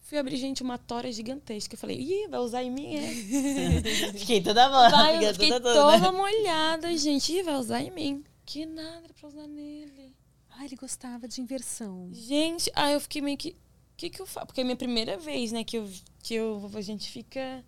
Fui 0.00 0.18
abrir, 0.18 0.36
gente, 0.36 0.62
uma 0.62 0.76
tora 0.78 1.10
gigantesca. 1.12 1.74
Eu 1.74 1.78
falei, 1.78 1.98
ih, 2.00 2.28
vai 2.28 2.40
usar 2.40 2.62
em 2.62 2.70
mim, 2.70 2.96
é? 2.96 4.12
Fiquei 4.18 4.42
toda. 4.42 4.68
Vai, 4.68 5.14
fiquei 5.14 5.28
eu 5.28 5.32
fiquei 5.34 5.48
toda, 5.50 5.72
toda 5.72 6.12
molhada, 6.12 6.96
gente. 6.96 7.32
Ih, 7.32 7.42
vai 7.42 7.54
usar 7.56 7.80
em 7.82 7.90
mim. 7.90 8.24
Que 8.44 8.66
nada 8.66 9.08
pra 9.18 9.28
usar 9.28 9.46
nele. 9.46 10.14
Ah, 10.50 10.64
ele 10.64 10.76
gostava 10.76 11.26
de 11.28 11.40
inversão. 11.40 12.10
Gente, 12.12 12.70
aí 12.74 12.92
eu 12.94 13.00
fiquei 13.00 13.22
meio 13.22 13.36
que. 13.38 13.50
O 13.50 13.96
que, 13.96 14.10
que 14.10 14.20
eu 14.20 14.26
faço? 14.26 14.46
Porque 14.46 14.60
é 14.60 14.64
a 14.64 14.64
minha 14.64 14.76
primeira 14.76 15.16
vez, 15.16 15.52
né, 15.52 15.62
que, 15.64 15.78
eu, 15.78 15.88
que 16.22 16.34
eu, 16.34 16.70
a 16.74 16.80
gente 16.80 17.08
fica. 17.10 17.64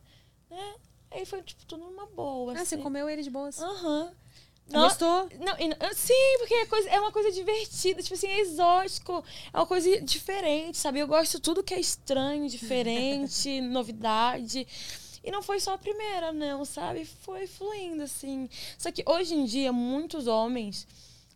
Né? 0.50 0.74
Aí 1.14 1.24
foi, 1.24 1.42
tipo, 1.42 1.64
tudo 1.64 1.84
numa 1.84 2.06
boa. 2.06 2.52
Ah, 2.52 2.64
você 2.64 2.74
assim. 2.74 2.82
comeu 2.82 3.08
ele 3.08 3.22
de 3.22 3.30
boas. 3.30 3.60
Aham. 3.60 4.12
Gostou? 4.70 5.28
Não, 5.40 5.58
e 5.58 5.68
não- 5.68 5.76
sim, 5.94 6.38
porque 6.38 6.54
é, 6.54 6.66
coisa, 6.66 6.88
é 6.88 6.98
uma 6.98 7.12
coisa 7.12 7.30
divertida, 7.30 8.02
tipo 8.02 8.14
assim, 8.14 8.28
é 8.28 8.40
exótico, 8.40 9.22
é 9.52 9.58
uma 9.58 9.66
coisa 9.66 10.00
diferente, 10.00 10.78
sabe? 10.78 11.00
Eu 11.00 11.06
gosto 11.06 11.32
de 11.32 11.42
tudo 11.42 11.62
que 11.62 11.74
é 11.74 11.78
estranho, 11.80 12.48
diferente, 12.48 13.60
novidade. 13.62 14.66
E 15.22 15.30
não 15.30 15.42
foi 15.42 15.60
só 15.60 15.74
a 15.74 15.78
primeira, 15.78 16.32
não, 16.32 16.64
sabe? 16.64 17.04
Foi 17.04 17.46
fluindo, 17.46 18.02
assim. 18.02 18.48
Só 18.78 18.90
que 18.90 19.04
hoje 19.06 19.34
em 19.34 19.44
dia, 19.44 19.70
muitos 19.72 20.26
homens 20.26 20.86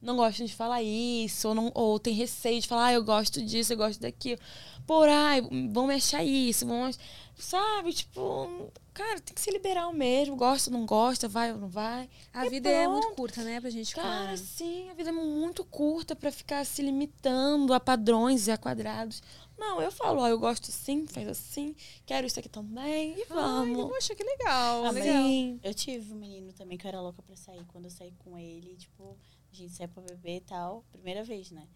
não 0.01 0.17
gostam 0.17 0.47
de 0.47 0.55
falar 0.55 0.83
isso, 0.83 1.49
ou, 1.49 1.55
não, 1.55 1.71
ou 1.75 1.99
tem 1.99 2.15
receio 2.15 2.61
de 2.61 2.69
falar, 2.69 2.87
ah, 2.87 2.93
eu 2.95 3.05
gosto 3.05 3.43
disso, 3.43 3.73
eu 3.73 3.77
gosto 3.77 4.01
daquilo. 4.01 4.41
Por, 4.87 5.09
ai, 5.09 5.43
vão 5.71 5.87
me 5.87 5.95
achar 5.95 6.25
isso, 6.25 6.67
vão 6.67 6.91
Sabe? 7.37 7.93
Tipo, 7.93 8.73
cara, 8.99 9.21
tem 9.21 9.35
que 9.35 9.41
ser 9.41 9.53
liberal 9.53 9.93
mesmo. 9.93 10.35
Gosta, 10.37 10.71
não 10.71 10.85
gosta, 10.85 11.29
vai 11.29 11.53
ou 11.53 11.59
não 11.59 11.69
vai. 11.69 12.09
A 12.33 12.47
E 12.47 12.51
vida 12.51 12.69
é 12.69 12.87
muito 12.89 13.03
pronto. 13.07 13.17
curta, 13.17 13.43
né? 13.45 13.61
Pra 13.61 13.71
gente 13.71 13.95
Cara, 13.95 14.37
ficar. 14.37 14.39
sim, 14.39 14.91
a 14.91 14.95
vida 14.95 15.11
é 15.11 15.13
muito 15.13 15.65
curta 15.65 16.17
pra 16.17 16.33
ficar 16.33 16.65
se 16.67 16.83
limitando 16.83 17.73
a 17.73 17.81
padrões 17.81 18.47
e 18.47 18.51
a 18.51 18.59
quadrados. 18.59 19.23
Não, 19.57 19.81
eu 19.83 19.91
falo, 19.91 20.21
ó, 20.21 20.29
eu 20.29 20.39
gosto 20.39 20.69
assim, 20.71 21.07
faz 21.07 21.27
assim, 21.27 21.75
quero 22.07 22.27
isso 22.27 22.39
aqui 22.39 22.49
também, 22.49 23.13
e 23.17 23.23
Ai, 23.23 23.27
vamos. 23.29 23.89
poxa, 23.89 24.15
que 24.15 24.23
legal. 24.23 24.83
Mas 24.85 24.95
legal. 24.95 25.23
Sim. 25.25 25.61
Eu 25.65 25.75
tive 25.75 26.13
um 26.13 26.17
menino 26.17 26.53
também 26.53 26.79
que 26.79 26.87
eu 26.87 26.89
era 26.89 27.01
louca 27.01 27.21
pra 27.23 27.35
sair. 27.35 27.65
Quando 27.67 27.87
eu 27.87 27.91
saí 27.91 28.13
com 28.19 28.39
ele, 28.39 28.77
tipo, 28.77 29.17
a 29.53 29.55
gente 29.57 29.73
saiu 29.75 29.89
pra 29.89 30.03
beber 30.03 30.37
e 30.37 30.41
tal. 30.43 30.85
Primeira 30.93 31.25
vez, 31.25 31.51
né? 31.51 31.67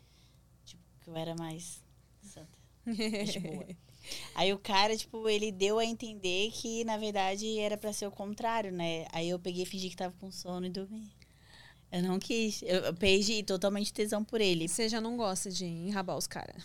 Tipo, 0.65 0.83
que 1.01 1.11
eu 1.11 1.17
era 1.17 1.35
mais 1.35 1.83
santa. 2.23 2.57
gente 2.87 3.41
boa. 3.41 3.67
Aí 4.35 4.53
o 4.53 4.59
cara, 4.59 4.97
tipo, 4.97 5.29
ele 5.29 5.53
deu 5.53 5.79
a 5.79 5.85
entender 5.85 6.51
que, 6.53 6.85
na 6.85 6.97
verdade, 6.97 7.59
era 7.59 7.77
pra 7.77 7.93
ser 7.93 8.07
o 8.07 8.11
contrário, 8.11 8.73
né? 8.73 9.07
Aí 9.13 9.29
eu 9.29 9.39
peguei 9.39 9.63
e 9.63 9.67
fingi 9.67 9.89
que 9.91 9.97
tava 9.97 10.15
com 10.21 10.31
sono 10.31 10.67
e 10.67 10.71
dormi. 10.71 11.11
Eu 11.91 12.03
não 12.03 12.19
quis. 12.19 12.63
Eu, 12.63 12.81
eu 12.81 12.95
perdi 12.95 13.43
totalmente 13.43 13.93
tesão 13.93 14.25
por 14.25 14.41
ele. 14.41 14.67
Você 14.67 14.89
já 14.89 15.01
não 15.01 15.17
gosta 15.17 15.51
de 15.51 15.67
enrabar 15.67 16.17
os 16.17 16.27
caras. 16.27 16.63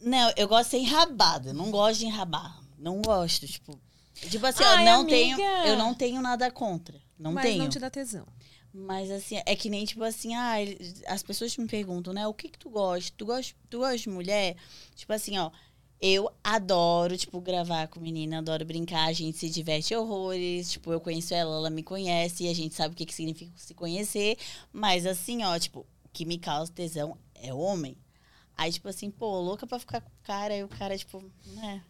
Não, 0.00 0.32
eu 0.36 0.46
gosto 0.46 0.64
de 0.64 0.70
ser 0.72 0.78
enrabada. 0.78 1.52
Não 1.54 1.70
gosto 1.70 2.00
de 2.00 2.06
enrabar. 2.06 2.60
Não 2.78 3.00
gosto, 3.00 3.46
tipo. 3.46 3.80
Tipo 4.14 4.46
assim, 4.46 4.64
Ai, 4.64 4.82
eu 4.82 4.84
não 4.84 5.00
amiga. 5.00 5.16
tenho. 5.16 5.40
Eu 5.40 5.76
não 5.78 5.94
tenho 5.94 6.20
nada 6.20 6.50
contra. 6.50 7.00
Não 7.18 7.32
mas 7.32 7.44
tenho. 7.46 7.62
não 7.62 7.68
te 7.70 7.78
dá 7.78 7.88
tesão. 7.88 8.26
Mas 8.72 9.10
assim, 9.10 9.40
é 9.46 9.56
que 9.56 9.70
nem 9.70 9.86
tipo 9.86 10.04
assim, 10.04 10.34
ah, 10.34 10.56
as 11.06 11.22
pessoas 11.22 11.56
me 11.56 11.66
perguntam, 11.66 12.12
né? 12.12 12.26
O 12.26 12.34
que 12.34 12.50
que 12.50 12.58
tu 12.58 12.68
gosta? 12.68 13.10
Tu 13.16 13.24
gosta, 13.24 13.54
tu 13.70 13.78
gosta 13.78 13.96
de 13.96 14.10
mulher? 14.10 14.54
Tipo 14.94 15.14
assim, 15.14 15.38
ó, 15.38 15.50
eu 16.00 16.30
adoro, 16.44 17.16
tipo, 17.16 17.40
gravar 17.40 17.88
com 17.88 18.00
menina, 18.00 18.38
adoro 18.38 18.64
brincar, 18.64 19.08
a 19.08 19.12
gente 19.12 19.38
se 19.38 19.48
diverte 19.48 19.94
horrores, 19.94 20.70
tipo, 20.70 20.92
eu 20.92 21.00
conheço 21.00 21.34
ela, 21.34 21.56
ela 21.56 21.70
me 21.70 21.82
conhece, 21.82 22.44
e 22.44 22.48
a 22.48 22.54
gente 22.54 22.74
sabe 22.74 22.94
o 22.94 22.96
que 22.96 23.06
que 23.06 23.14
significa 23.14 23.52
se 23.56 23.74
conhecer, 23.74 24.36
mas 24.72 25.06
assim, 25.06 25.42
ó, 25.42 25.58
tipo, 25.58 25.80
o 25.80 26.08
que 26.12 26.24
me 26.24 26.38
causa 26.38 26.72
tesão 26.72 27.16
é 27.34 27.52
homem. 27.52 27.96
Aí, 28.56 28.72
tipo 28.72 28.88
assim, 28.88 29.10
pô, 29.10 29.40
louca 29.40 29.66
pra 29.66 29.78
ficar 29.78 30.00
com 30.00 30.08
o 30.08 30.22
cara, 30.24 30.56
e 30.56 30.64
o 30.64 30.68
cara, 30.68 30.96
tipo, 30.96 31.22
né? 31.46 31.82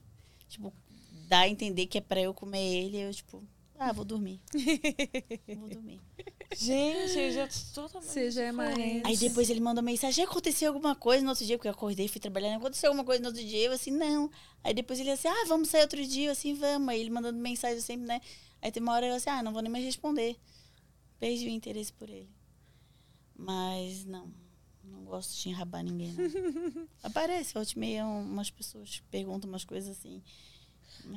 Tipo, 0.48 0.72
dá 1.28 1.40
a 1.40 1.48
entender 1.48 1.86
que 1.86 1.98
é 1.98 2.00
pra 2.00 2.20
eu 2.20 2.32
comer 2.34 2.62
ele, 2.62 2.98
eu, 2.98 3.12
tipo, 3.12 3.42
ah, 3.78 3.92
vou 3.92 4.04
dormir. 4.04 4.40
vou 5.58 5.68
dormir. 5.68 6.00
Gente, 6.56 7.18
eu 7.18 7.32
já 7.32 7.46
tô 7.48 7.82
totalmente 7.82 8.10
Você 8.10 8.30
já 8.30 8.44
é 8.44 8.52
mais-. 8.52 9.04
Aí 9.04 9.16
depois 9.16 9.50
ele 9.50 9.60
mandou 9.60 9.82
mensagem, 9.82 10.24
aconteceu 10.24 10.68
alguma 10.68 10.94
coisa 10.94 11.22
no 11.22 11.30
outro 11.30 11.44
dia, 11.44 11.58
porque 11.58 11.68
eu 11.68 11.72
acordei, 11.72 12.08
fui 12.08 12.20
trabalhar, 12.20 12.50
"Não 12.50 12.58
aconteceu 12.58 12.88
alguma 12.88 13.04
coisa 13.04 13.20
no 13.22 13.28
outro 13.28 13.42
dia, 13.44 13.66
eu 13.66 13.72
assim, 13.72 13.90
não. 13.90 14.30
Aí 14.64 14.72
depois 14.72 14.98
ele 14.98 15.10
assim, 15.10 15.28
ah, 15.28 15.44
vamos 15.48 15.68
sair 15.68 15.82
outro 15.82 16.04
dia, 16.06 16.28
eu 16.28 16.32
assim, 16.32 16.54
vamos. 16.54 16.88
Aí 16.88 17.00
ele 17.00 17.10
mandando 17.10 17.38
mensagem 17.38 17.80
sempre, 17.80 18.06
né? 18.06 18.20
Aí 18.62 18.70
tem 18.72 18.82
uma 18.82 18.94
hora 18.94 19.06
eu 19.06 19.14
assim, 19.14 19.30
ah, 19.30 19.42
não 19.42 19.52
vou 19.52 19.62
nem 19.62 19.70
mais 19.70 19.84
responder. 19.84 20.36
Perdi 21.18 21.46
o 21.46 21.50
interesse 21.50 21.92
por 21.92 22.08
ele. 22.08 22.30
Mas 23.34 24.04
não, 24.04 24.32
não 24.82 25.04
gosto 25.04 25.40
de 25.40 25.48
enrabar 25.48 25.82
ninguém, 25.84 26.12
não. 26.12 26.88
Aparece, 27.02 27.52
volta 27.52 27.72
e 27.74 27.78
meia, 27.78 28.06
umas 28.06 28.50
pessoas 28.50 29.02
perguntam 29.10 29.48
umas 29.48 29.64
coisas 29.64 29.98
assim. 29.98 30.22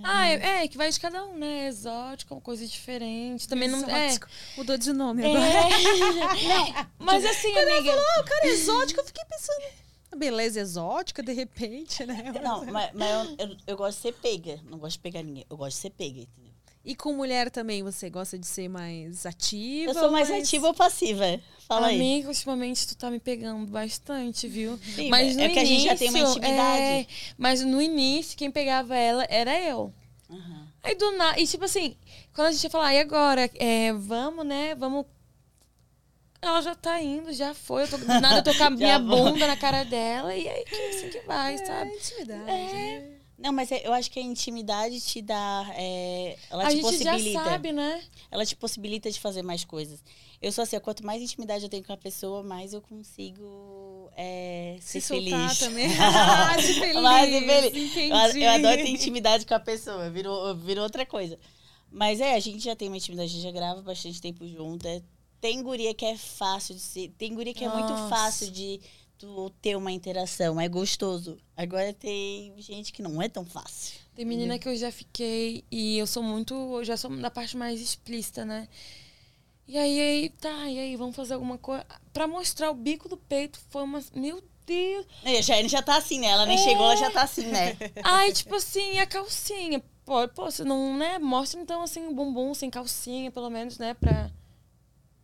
Ah, 0.03 0.13
não. 0.13 0.21
é, 0.21 0.63
é, 0.63 0.67
que 0.67 0.77
vai 0.77 0.89
de 0.91 0.99
cada 0.99 1.23
um, 1.25 1.37
né? 1.37 1.67
Exótico, 1.67 2.35
uma 2.35 2.41
coisa 2.41 2.65
diferente. 2.65 3.47
Também 3.47 3.67
não. 3.67 3.87
É. 3.89 4.07
Exótico. 4.07 4.27
Mudou 4.57 4.77
de 4.77 4.93
nome 4.93 5.25
agora. 5.25 5.39
É. 6.79 6.87
Mas 6.97 7.25
assim, 7.25 7.57
amiga. 7.57 7.91
Ah, 7.91 8.21
o 8.21 8.23
cara 8.23 8.45
é 8.45 8.49
exótico, 8.49 8.99
eu 8.99 9.05
fiquei 9.05 9.23
pensando. 9.25 9.63
a 10.11 10.15
Beleza 10.15 10.59
exótica, 10.59 11.23
de 11.23 11.33
repente, 11.33 12.05
né? 12.05 12.33
Não, 12.43 12.65
mas, 12.71 12.91
mas 12.93 13.09
eu, 13.09 13.47
eu, 13.47 13.57
eu 13.67 13.77
gosto 13.77 13.97
de 13.97 14.01
ser 14.03 14.13
pega. 14.13 14.59
Não 14.63 14.77
gosto 14.77 14.93
de 14.97 14.99
pegar 14.99 15.23
ninguém. 15.23 15.45
Eu 15.49 15.57
gosto 15.57 15.75
de 15.75 15.81
ser 15.81 15.89
pega, 15.91 16.19
entendeu? 16.21 16.53
E 16.89 16.95
com 16.95 17.13
mulher 17.13 17.51
também, 17.51 17.83
você 17.83 18.09
gosta 18.09 18.35
de 18.35 18.47
ser 18.47 18.67
mais 18.67 19.23
ativa? 19.23 19.91
Eu 19.91 19.93
sou 19.93 20.09
mais 20.09 20.27
mas- 20.27 20.41
ativa 20.43 20.65
ou 20.69 20.73
passiva? 20.73 21.39
Fala 21.67 21.85
aí. 21.85 21.97
Amiga, 21.97 22.29
ultimamente 22.29 22.87
tu 22.87 22.97
tá 22.97 23.11
me 23.11 23.19
pegando 23.19 23.63
bastante, 23.67 24.47
viu? 24.47 24.75
Sim, 24.95 25.07
mas 25.07 25.35
no 25.35 25.43
é 25.43 25.49
que 25.49 25.59
a 25.59 25.65
gente 25.65 25.83
já 25.83 25.95
tem 25.95 26.09
uma 26.09 26.17
início, 26.17 26.37
intimidade. 26.39 26.81
é, 26.81 27.05
mas 27.37 27.61
no 27.61 27.79
início, 27.79 28.35
quem 28.35 28.49
pegava 28.49 28.95
ela 28.97 29.23
era 29.29 29.55
eu. 29.61 29.93
Aham. 30.31 30.67
Aí 30.81 30.95
do 30.95 31.11
nada. 31.11 31.39
E 31.39 31.45
tipo 31.45 31.63
assim, 31.63 31.95
quando 32.33 32.47
a 32.47 32.51
gente 32.53 32.63
ia 32.63 32.69
falar, 32.71 32.95
e 32.95 32.99
agora? 32.99 33.47
É, 33.59 33.93
vamos, 33.93 34.43
né? 34.43 34.73
Vamos. 34.73 35.05
Ela 36.41 36.59
já 36.61 36.73
tá 36.73 36.99
indo, 36.99 37.31
já 37.33 37.53
foi. 37.53 37.83
Eu 37.83 37.87
tô, 37.87 37.97
do 37.97 38.07
nada 38.07 38.37
eu 38.39 38.43
tô 38.43 38.55
com 38.55 38.63
a 38.63 38.69
minha 38.71 38.97
vou. 38.97 39.25
bunda 39.31 39.45
na 39.45 39.55
cara 39.55 39.83
dela. 39.83 40.35
E 40.35 40.47
aí 40.49 40.65
que 40.65 40.75
assim 40.75 41.09
que 41.09 41.19
vai, 41.27 41.55
sabe? 41.59 41.91
É, 41.91 41.95
intimidade. 41.95 42.49
É. 42.49 43.18
Não, 43.41 43.53
mas 43.53 43.71
é- 43.71 43.87
eu 43.87 43.93
acho 43.93 44.11
que 44.11 44.19
a 44.19 44.21
intimidade 44.21 44.99
te 44.99 45.21
dá. 45.21 45.65
é, 45.75 46.37
ela 46.49 46.63
a 46.63 46.67
te 46.69 46.75
gente 46.81 47.03
já 47.03 47.11
possibilita. 47.13 47.43
sabe, 47.45 47.71
né? 47.71 48.03
Ela 48.29 48.45
te 48.45 48.55
possibilita 48.55 49.09
de 49.09 49.19
fazer 49.19 49.41
mais 49.41 49.63
coisas. 49.63 50.03
Eu 50.41 50.51
sou 50.51 50.63
assim, 50.63 50.79
quanto 50.79 51.05
mais 51.05 51.21
intimidade 51.21 51.63
eu 51.63 51.69
tenho 51.69 51.83
com 51.83 51.93
a 51.93 51.97
pessoa, 51.97 52.43
mais 52.43 52.73
eu 52.73 52.81
consigo 52.81 54.09
é, 54.15 54.77
Se 54.81 54.99
ser 55.01 55.15
feliz. 55.15 55.57
também. 55.59 55.87
Ah, 55.99 56.55
de 56.57 56.73
feliz. 56.73 57.01
Mais 57.01 57.29
feliz. 57.29 57.91
Entendi. 57.91 58.09
Eu, 58.39 58.41
eu 58.43 58.49
adoro 58.51 58.77
ter 58.77 58.89
intimidade 58.89 59.45
com 59.45 59.53
a 59.53 59.59
pessoa, 59.59 60.09
virou, 60.09 60.55
virou 60.55 60.83
outra 60.83 61.05
coisa. 61.05 61.37
Mas 61.91 62.19
é, 62.21 62.35
a 62.35 62.39
gente 62.39 62.59
já 62.63 62.75
tem 62.75 62.87
uma 62.87 62.97
intimidade, 62.97 63.29
a 63.29 63.33
gente 63.33 63.43
já 63.43 63.51
grava 63.51 63.81
bastante 63.81 64.21
tempo 64.21 64.45
junto. 64.47 64.85
é- 64.87 65.01
tem 65.41 65.63
guria 65.63 65.93
que 65.93 66.05
é 66.05 66.17
fácil 66.17 66.75
de 66.75 66.81
ser. 66.81 67.13
Tem 67.17 67.33
guria 67.33 67.53
que 67.53 67.63
é 67.63 67.69
muito 67.69 67.87
Nossa. 67.89 68.09
fácil 68.09 68.51
de 68.51 68.81
tu 69.19 69.51
ter 69.61 69.75
uma 69.75 69.91
interação, 69.91 70.59
é 70.59 70.67
gostoso. 70.69 71.37
Agora 71.55 71.93
tem 71.93 72.53
gente 72.57 72.93
que 72.93 73.01
não 73.01 73.21
é 73.21 73.27
tão 73.27 73.45
fácil. 73.45 73.99
Tem 74.15 74.23
menina 74.23 74.57
que 74.57 74.67
eu 74.67 74.75
já 74.75 74.91
fiquei 74.91 75.63
e 75.69 75.97
eu 75.97 76.07
sou 76.07 76.23
muito. 76.23 76.53
Eu 76.55 76.85
já 76.85 76.95
sou 76.95 77.15
da 77.17 77.29
parte 77.29 77.57
mais 77.57 77.81
explícita, 77.81 78.45
né? 78.45 78.67
E 79.67 79.77
aí, 79.77 79.99
aí, 79.99 80.29
tá, 80.29 80.67
e 80.69 80.79
aí, 80.79 80.95
vamos 80.95 81.15
fazer 81.15 81.35
alguma 81.35 81.57
coisa. 81.57 81.85
Pra 82.11 82.27
mostrar 82.27 82.71
o 82.71 82.73
bico 82.73 83.09
do 83.09 83.17
peito 83.17 83.59
foi 83.69 83.83
uma. 83.83 84.01
Meu 84.15 84.41
Deus! 84.65 85.05
E 85.25 85.37
a 85.37 85.41
Jane 85.41 85.67
já 85.67 85.81
tá 85.81 85.97
assim, 85.97 86.19
né? 86.19 86.27
Ela 86.27 86.45
nem 86.45 86.57
chegou, 86.57 86.85
ela 86.85 86.95
já 86.95 87.11
tá 87.11 87.23
assim, 87.23 87.45
né? 87.45 87.77
Ai, 88.01 88.31
tipo 88.31 88.55
assim, 88.55 88.99
a 88.99 89.05
calcinha. 89.05 89.83
Pô, 90.05 90.27
pô, 90.29 90.49
você 90.49 90.63
não, 90.63 90.97
né? 90.97 91.19
Mostra 91.19 91.59
então 91.59 91.83
assim 91.83 92.07
o 92.07 92.13
bumbum 92.13 92.53
sem 92.53 92.69
calcinha, 92.69 93.29
pelo 93.31 93.49
menos, 93.49 93.77
né? 93.77 93.93
Pra. 93.93 94.31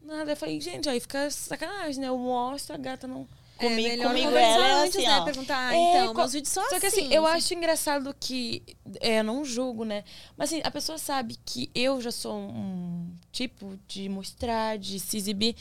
Nada. 0.02 0.34
Eu 0.34 0.38
falei, 0.38 0.60
gente, 0.60 0.90
aí 0.90 1.00
fica 1.00 1.32
sacanagem, 1.32 2.02
né? 2.02 2.10
Eu 2.10 2.18
mostro, 2.18 2.76
a 2.76 2.78
gata 2.78 3.08
não. 3.08 3.28
Comigo- 3.58 3.88
é 4.04 4.08
comigo 4.08 4.30
ela 4.30 4.40
é 4.68 4.72
antes, 4.84 4.96
assim, 4.98 5.08
né? 5.08 5.22
Perguntar, 5.24 5.58
ah, 5.70 5.76
então, 5.76 6.14
meus 6.14 6.34
vídeos 6.34 6.52
são 6.52 6.64
Só 6.70 6.80
que 6.80 6.86
assim. 6.88 7.02
assim, 7.06 7.14
eu 7.14 7.26
acho 7.26 7.54
engraçado 7.54 8.14
que. 8.20 8.62
É, 9.00 9.24
não 9.24 9.46
julgo, 9.46 9.86
né? 9.86 10.04
Mas 10.36 10.50
assim, 10.52 10.62
a 10.64 10.70
pessoa 10.72 10.98
sabe 10.98 11.38
que 11.46 11.70
eu 11.74 12.02
já 12.02 12.12
sou 12.12 12.36
um 12.38 13.08
tipo 13.32 13.80
de 13.88 14.10
mostrar, 14.10 14.78
de 14.78 15.00
se 15.00 15.16
exibir. 15.18 15.56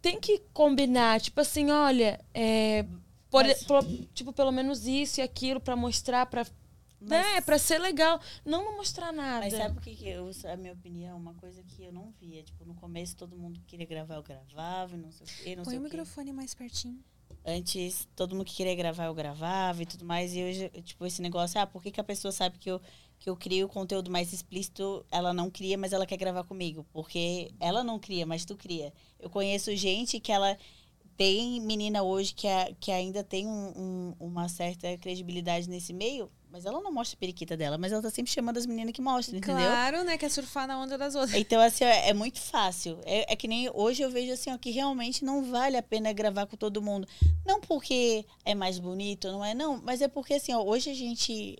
Tem 0.00 0.18
que 0.18 0.42
combinar, 0.52 1.20
tipo 1.20 1.40
assim, 1.40 1.70
olha, 1.70 2.18
é, 2.34 2.84
por- 3.30 3.44
pro- 3.66 4.06
tipo, 4.12 4.32
pelo 4.32 4.50
menos 4.50 4.84
isso 4.86 5.20
e 5.20 5.22
aquilo 5.22 5.60
pra 5.60 5.76
mostrar, 5.76 6.26
né, 7.08 7.40
pra 7.42 7.58
ser 7.58 7.78
legal. 7.78 8.20
Não 8.44 8.64
não 8.64 8.76
mostrar 8.76 9.12
nada. 9.12 9.40
Mas 9.44 9.54
sabe 9.54 9.78
o 9.78 9.80
que, 9.80 9.94
que 9.94 10.08
eu, 10.08 10.30
a 10.44 10.56
minha 10.56 10.72
opinião? 10.72 11.16
Uma 11.18 11.34
coisa 11.34 11.62
que 11.62 11.82
eu 11.84 11.92
não 11.92 12.10
via. 12.20 12.42
Tipo, 12.42 12.64
no 12.64 12.74
começo 12.74 13.16
todo 13.16 13.36
mundo 13.36 13.60
queria 13.66 13.86
gravar, 13.86 14.16
eu 14.16 14.22
gravava, 14.22 14.96
não 14.96 15.10
sei 15.12 15.26
o 15.26 15.42
quê, 15.42 15.56
não 15.56 15.64
Põe 15.64 15.72
sei 15.72 15.78
o 15.78 15.80
o 15.80 15.84
microfone 15.84 16.32
mais 16.32 16.54
pertinho. 16.54 16.98
Antes, 17.44 18.08
todo 18.14 18.34
mundo 18.36 18.44
que 18.44 18.54
queria 18.54 18.74
gravar, 18.74 19.06
eu 19.06 19.14
gravava 19.14 19.82
e 19.82 19.86
tudo 19.86 20.04
mais. 20.04 20.32
E 20.34 20.42
hoje, 20.44 20.68
tipo, 20.84 21.04
esse 21.04 21.20
negócio, 21.20 21.60
ah, 21.60 21.66
por 21.66 21.82
que, 21.82 21.90
que 21.90 22.00
a 22.00 22.04
pessoa 22.04 22.30
sabe 22.30 22.56
que 22.58 22.70
eu, 22.70 22.80
que 23.18 23.28
eu 23.28 23.36
crio 23.36 23.68
conteúdo 23.68 24.10
mais 24.12 24.32
explícito, 24.32 25.04
ela 25.10 25.32
não 25.32 25.50
cria, 25.50 25.76
mas 25.76 25.92
ela 25.92 26.06
quer 26.06 26.16
gravar 26.16 26.44
comigo? 26.44 26.86
Porque 26.92 27.52
ela 27.58 27.82
não 27.82 27.98
cria, 27.98 28.24
mas 28.24 28.44
tu 28.44 28.56
cria. 28.56 28.92
Eu 29.18 29.28
conheço 29.28 29.74
gente 29.74 30.20
que 30.20 30.30
ela 30.30 30.56
tem 31.16 31.60
menina 31.60 32.02
hoje 32.02 32.32
que, 32.32 32.46
a, 32.46 32.72
que 32.78 32.90
ainda 32.92 33.24
tem 33.24 33.46
um- 33.46 33.72
um- 33.76 34.14
uma 34.20 34.48
certa 34.48 34.96
credibilidade 34.98 35.68
nesse 35.68 35.92
meio, 35.92 36.30
mas 36.52 36.66
ela 36.66 36.82
não 36.82 36.92
mostra 36.92 37.16
a 37.16 37.18
periquita 37.18 37.56
dela, 37.56 37.78
mas 37.78 37.92
ela 37.92 38.02
tá 38.02 38.10
sempre 38.10 38.30
chamando 38.30 38.58
as 38.58 38.66
meninas 38.66 38.92
que 38.92 39.00
mostram, 39.00 39.38
entendeu? 39.38 39.66
Claro, 39.66 40.04
né? 40.04 40.18
Quer 40.18 40.28
surfar 40.28 40.66
na 40.66 40.78
onda 40.78 40.98
das 40.98 41.14
outras. 41.14 41.34
Então, 41.34 41.58
assim, 41.58 41.82
ó, 41.82 41.88
é 41.88 42.12
muito 42.12 42.38
fácil. 42.38 42.98
É, 43.06 43.32
é 43.32 43.34
que 43.34 43.48
nem 43.48 43.70
hoje 43.72 44.02
eu 44.02 44.10
vejo 44.10 44.30
assim, 44.34 44.52
ó, 44.52 44.58
que 44.58 44.70
realmente 44.70 45.24
não 45.24 45.42
vale 45.42 45.78
a 45.78 45.82
pena 45.82 46.12
gravar 46.12 46.44
com 46.44 46.54
todo 46.54 46.82
mundo. 46.82 47.08
Não 47.46 47.58
porque 47.58 48.26
é 48.44 48.54
mais 48.54 48.78
bonito, 48.78 49.32
não 49.32 49.42
é, 49.42 49.54
não, 49.54 49.80
mas 49.82 50.02
é 50.02 50.08
porque 50.08 50.34
assim, 50.34 50.52
ó, 50.52 50.62
hoje 50.62 50.90
a 50.90 50.94
gente. 50.94 51.56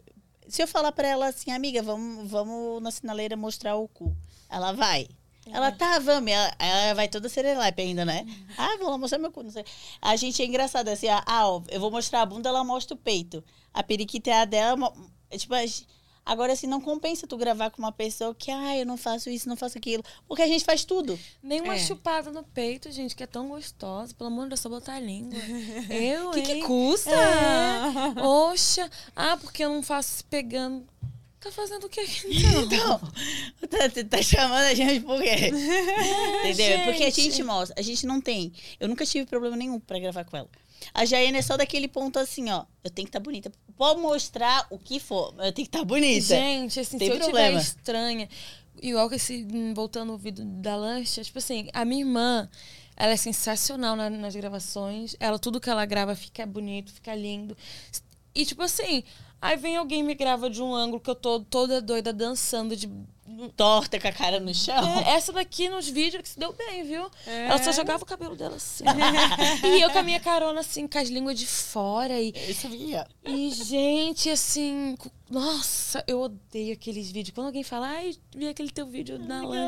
Se 0.47 0.63
eu 0.63 0.69
falar 0.69 0.93
pra 0.93 1.09
ela 1.09 1.29
assim, 1.29 1.51
amiga, 1.51 1.83
vamos, 1.83 2.31
vamos 2.31 2.83
na 2.83 2.91
sinaleira 2.91 3.35
mostrar 3.35 3.77
o 3.77 3.89
cu. 3.89 4.15
Ela 4.51 4.73
vai. 4.73 5.09
Ela 5.51 5.73
tá, 5.73 5.99
vamos. 5.99 6.31
Ela, 6.31 6.53
ela 6.59 6.95
vai 6.95 7.09
toda 7.09 7.29
serelepe 7.29 7.83
ainda, 7.83 8.05
né? 8.05 8.25
Ah, 8.57 8.77
vou 8.79 8.91
lá 8.91 8.99
mostrar 8.99 9.19
meu 9.19 9.33
cu. 9.33 9.43
Não 9.43 9.51
sei. 9.51 9.65
A 10.01 10.15
gente 10.17 10.41
é 10.43 10.47
engraçado 10.47 10.89
assim, 10.89 11.09
ah, 11.09 11.25
ó, 11.49 11.63
eu 11.69 11.81
vou 11.81 11.91
mostrar 11.91 12.23
a 12.23 12.27
bunda, 12.27 12.49
ela 12.49 12.63
mostra 12.63 12.95
o 12.95 12.99
peito. 12.99 13.43
A 13.75 13.83
periquita 13.83 14.31
é 14.31 14.41
a 14.41 14.45
dela. 14.45 14.93
é 15.31 15.37
Tipo, 15.37 15.55
a 15.55 15.67
gente- 15.67 15.87
agora 16.25 16.53
assim, 16.53 16.69
não 16.69 16.81
compensa 16.81 17.27
tu 17.27 17.37
gravar 17.37 17.71
com 17.71 17.83
uma 17.83 17.91
pessoa 17.91 18.33
que, 18.35 18.51
ah, 18.53 18.77
eu 18.77 18.87
não 18.87 18.97
faço 18.97 19.29
isso, 19.29 19.49
não 19.49 19.57
faço 19.57 19.77
aquilo. 19.77 20.05
Porque 20.29 20.43
a 20.43 20.47
gente 20.47 20.65
faz 20.65 20.85
tudo. 20.85 21.19
Nem 21.43 21.61
uma 21.61 21.75
É. 21.75 21.79
chupada 21.79 22.31
no 22.31 22.45
peito, 22.45 22.93
gente, 22.93 23.17
que 23.17 23.25
é 23.25 23.27
tão 23.27 23.49
gostosa. 23.49 24.15
Pelo 24.15 24.29
amor 24.29 24.45
de 24.45 24.51
Deus, 24.51 24.61
só 24.61 24.69
botar 24.69 24.95
a 24.95 25.01
língua. 25.01 25.33
Eu, 25.91 26.29
O 26.29 26.33
que, 26.33 26.43
que 26.43 26.53
hein? 26.53 26.63
custa? 26.63 27.11
É. 27.11 28.23
Oxa. 28.23 28.89
Ah, 29.17 29.37
porque 29.37 29.65
eu 29.65 29.71
não 29.71 29.83
faço 29.83 30.25
pegando. 30.27 30.87
Tá 31.43 31.51
fazendo 31.51 31.85
o 31.85 31.89
que 31.89 32.01
aqui? 32.01 32.27
Então. 32.65 33.01
Então, 33.63 33.79
tá, 33.79 33.89
tá- 33.89 34.05
tá 34.09 34.23
chamando 34.23 34.65
a 34.65 34.75
gente 34.75 35.01
por 35.05 35.21
quê? 35.21 35.51
Entendeu? 36.45 36.79
Porque 36.85 37.03
a 37.05 37.11
gente. 37.11 37.23
gente 37.23 37.43
mostra, 37.43 37.75
a 37.79 37.83
gente 37.83 38.07
não 38.07 38.21
tem. 38.21 38.53
Eu 38.79 38.89
nunca 38.89 39.05
tive 39.05 39.27
problema 39.27 39.57
nenhum 39.57 39.81
pra 39.81 39.99
gravar 39.99 40.25
com 40.25 40.37
ela. 40.37 40.49
A 40.95 41.05
Jaiane 41.05 41.39
é 41.39 41.43
só 41.43 41.57
daquele 41.57 41.89
ponto 41.89 42.19
assim, 42.19 42.51
ó. 42.51 42.65
Eu 42.83 42.91
tenho 42.91 43.07
que 43.07 43.11
estar 43.11 43.21
bonita. 43.21 43.51
Pode 43.77 44.01
mostrar 44.01 44.67
o 44.71 44.79
que 44.79 44.99
for, 45.01 45.33
mas 45.37 45.47
eu 45.47 45.53
tenho 45.53 45.67
que 45.69 45.77
estar 45.77 45.85
bonita. 45.85 46.27
Gente, 46.27 46.79
assim, 46.81 46.99
Tem 46.99 47.09
se 47.09 47.15
eu 47.15 47.21
problema. 47.21 47.49
tiver 47.49 47.61
estranha, 47.61 48.29
igual 48.81 49.09
que 49.09 49.15
esse, 49.17 49.47
voltando 49.75 50.13
ao 50.13 50.19
vídeo 50.19 50.45
da 50.45 50.77
lancha, 50.77 51.23
tipo 51.23 51.39
assim, 51.39 51.69
a 51.73 51.85
minha 51.85 52.03
irmã, 52.03 52.49
ela 52.97 53.13
é 53.13 53.17
sensacional 53.17 53.95
na- 53.97 54.11
nas 54.11 54.35
gravações. 54.35 55.15
Ela, 55.21 55.39
tudo 55.39 55.61
que 55.61 55.71
ela 55.71 55.85
grava 55.87 56.15
fica 56.17 56.45
bonito, 56.47 56.93
fica 56.93 57.15
lindo. 57.15 57.57
E 58.35 58.45
tipo 58.45 58.63
assim, 58.63 59.05
aí 59.43 59.57
vem 59.57 59.77
alguém 59.77 60.01
e 60.01 60.03
me 60.03 60.15
grava 60.15 60.49
de 60.49 60.63
um 60.63 60.75
ângulo 60.75 61.01
que 61.01 61.11
eu 61.11 61.15
tô 61.15 61.41
toda 61.41 61.83
doida 61.83 62.13
dançando 62.13 62.77
de. 62.77 62.89
Torta 63.57 63.99
com 63.99 64.07
a 64.07 64.13
cara 64.13 64.39
no 64.39 64.55
chão. 64.55 64.77
É, 65.01 65.15
essa 65.15 65.33
daqui 65.33 65.69
nos 65.69 65.89
vídeos 65.89 66.23
que 66.23 66.29
se 66.29 66.39
deu 66.39 66.53
bem, 66.53 66.85
viu? 66.85 67.11
É. 67.27 67.47
Ela 67.47 67.63
só 67.63 67.73
jogava 67.73 68.03
o 68.03 68.07
cabelo 68.07 68.37
dela 68.37 68.57
assim. 68.57 68.85
e 69.65 69.81
eu 69.81 69.91
com 69.91 69.99
a 69.99 70.03
minha 70.03 70.21
carona 70.21 70.61
assim, 70.61 70.87
com 70.87 70.99
as 70.99 71.09
línguas 71.09 71.39
de 71.39 71.47
fora 71.47 72.21
e 72.21 72.33
Isso 72.49 72.69
ó. 72.69 73.31
e, 73.31 73.51
gente, 73.51 74.29
assim, 74.29 74.97
nossa, 75.31 76.05
eu 76.07 76.21
odeio 76.21 76.75
aqueles 76.75 77.11
vídeos. 77.11 77.35
Quando 77.35 77.47
alguém 77.47 77.65
fala, 77.65 77.89
ai, 77.89 78.15
vi 78.37 78.49
aquele 78.49 78.71
teu 78.71 78.87
vídeo 78.87 79.19
na 79.19 79.41
Fala, 79.41 79.67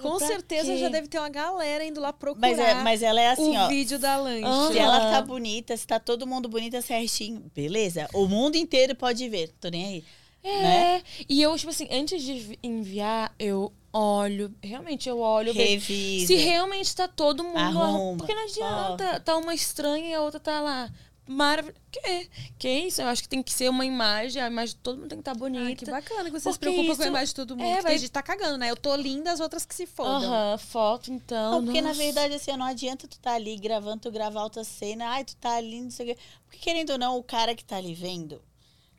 Com 0.00 0.18
certeza 0.18 0.72
quê? 0.72 0.78
já 0.78 0.88
deve 0.88 1.08
ter 1.08 1.18
uma 1.18 1.28
galera 1.28 1.84
indo 1.84 2.00
lá 2.00 2.12
procurar 2.12 2.40
Mas, 2.48 2.58
é, 2.58 2.74
mas 2.74 3.02
ela 3.02 3.20
é 3.20 3.28
assim, 3.30 3.56
o 3.56 3.60
ó. 3.60 3.68
vídeo 3.68 3.98
da 3.98 4.16
lancha. 4.16 4.46
Aham. 4.46 4.72
Se 4.72 4.78
ela 4.78 5.00
tá 5.10 5.22
bonita, 5.22 5.76
se 5.76 5.86
tá 5.86 5.98
todo 6.00 6.26
mundo 6.26 6.48
bonita 6.48 6.80
certinho, 6.82 7.50
beleza. 7.54 8.08
O 8.12 8.26
mundo 8.26 8.56
inteiro 8.56 8.94
pode 8.94 9.28
ver. 9.28 9.52
Tô 9.60 9.68
nem 9.68 9.84
aí. 9.86 10.04
É. 10.42 10.62
Né? 10.62 11.02
E 11.28 11.40
eu, 11.40 11.56
tipo 11.56 11.70
assim, 11.70 11.88
antes 11.90 12.22
de 12.22 12.34
vi- 12.34 12.58
enviar, 12.62 13.34
eu 13.38 13.72
olho. 13.90 14.54
Realmente, 14.62 15.08
eu 15.08 15.18
olho. 15.18 15.54
vejo 15.54 15.70
Revisa. 15.70 16.26
Se 16.26 16.34
realmente 16.36 16.94
tá 16.94 17.08
todo 17.08 17.42
mundo. 17.42 17.56
Arruma, 17.58 18.18
Porque 18.18 18.34
não 18.34 18.44
adianta. 18.44 19.20
Tá 19.20 19.36
uma 19.38 19.54
estranha 19.54 20.08
e 20.10 20.14
a 20.14 20.20
outra 20.20 20.38
tá 20.38 20.60
lá. 20.60 20.90
Maravilhosa. 21.26 21.78
Que? 21.90 22.30
Que 22.58 22.68
isso? 22.68 23.00
Eu 23.00 23.06
acho 23.08 23.22
que 23.22 23.28
tem 23.28 23.42
que 23.42 23.52
ser 23.52 23.68
uma 23.70 23.84
imagem. 23.86 24.42
A 24.42 24.46
imagem 24.46 24.74
de 24.74 24.80
todo 24.82 24.98
mundo 24.98 25.08
tem 25.08 25.18
que 25.18 25.22
estar 25.22 25.34
bonita. 25.34 25.64
Ai, 25.64 25.74
que 25.74 25.86
bacana 25.86 26.24
que 26.30 26.38
você 26.38 26.52
se 26.52 26.58
preocupa 26.58 26.84
com 26.84 26.90
a 26.90 26.94
isso- 26.94 27.02
imagem 27.04 27.26
de 27.26 27.34
todo 27.34 27.56
mundo. 27.56 27.64
É, 27.66 27.70
É, 27.70 27.74
vai- 27.74 27.82
vai... 27.82 27.98
gente 27.98 28.10
tá 28.10 28.22
cagando, 28.22 28.58
né? 28.58 28.70
Eu 28.70 28.76
tô 28.76 28.94
linda, 28.94 29.32
as 29.32 29.40
outras 29.40 29.64
que 29.64 29.74
se 29.74 29.86
fodam. 29.86 30.22
Aham, 30.32 30.58
foto, 30.58 31.10
então. 31.12 31.52
Não, 31.52 31.64
porque 31.64 31.80
na 31.80 31.88
nossa. 31.88 32.00
verdade, 32.02 32.34
assim, 32.34 32.54
não 32.56 32.66
adianta 32.66 33.08
tu 33.08 33.18
tá 33.18 33.32
ali 33.34 33.56
gravando, 33.56 34.00
tu 34.02 34.10
gravar 34.10 34.40
alta 34.42 34.62
cena, 34.64 35.08
ai, 35.08 35.24
tu 35.24 35.34
tá 35.36 35.56
ali, 35.56 35.80
não 35.80 35.90
sei 35.90 36.12
o 36.12 36.14
quê. 36.14 36.20
Porque 36.44 36.58
querendo 36.58 36.90
ou 36.90 36.98
não, 36.98 37.16
o 37.18 37.22
cara 37.22 37.54
que 37.54 37.64
tá 37.64 37.76
ali 37.76 37.94
vendo. 37.94 38.42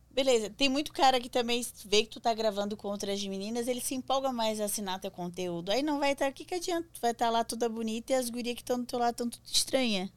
Beleza, 0.09 0.49
tem 0.49 0.69
muito 0.69 0.93
cara 0.93 1.19
que 1.19 1.27
também 1.29 1.63
vê 1.83 2.03
que 2.03 2.09
tu 2.09 2.21
tá 2.21 2.33
gravando 2.33 2.77
com 2.77 2.87
outras 2.87 3.21
meninas, 3.25 3.67
ele 3.67 3.81
se 3.81 3.93
empolga 3.93 4.31
mais 4.31 4.61
a 4.61 4.65
assinar 4.65 4.97
teu 4.99 5.11
conteúdo. 5.11 5.69
Aí 5.71 5.83
não 5.83 5.99
vai 5.99 6.13
estar, 6.13 6.31
o 6.31 6.33
que 6.33 6.45
que 6.45 6.55
adianta? 6.55 6.87
Tu 6.93 7.01
vai 7.01 7.11
estar 7.11 7.29
lá 7.29 7.43
toda 7.43 7.67
bonita 7.67 8.13
e 8.13 8.15
as 8.15 8.29
gurias 8.29 8.55
que 8.55 8.61
estão 8.61 8.79
do 8.79 8.85
teu 8.85 8.97
lado 8.97 9.11
estão 9.11 9.29
tudo 9.29 9.43
estranha. 9.45 10.09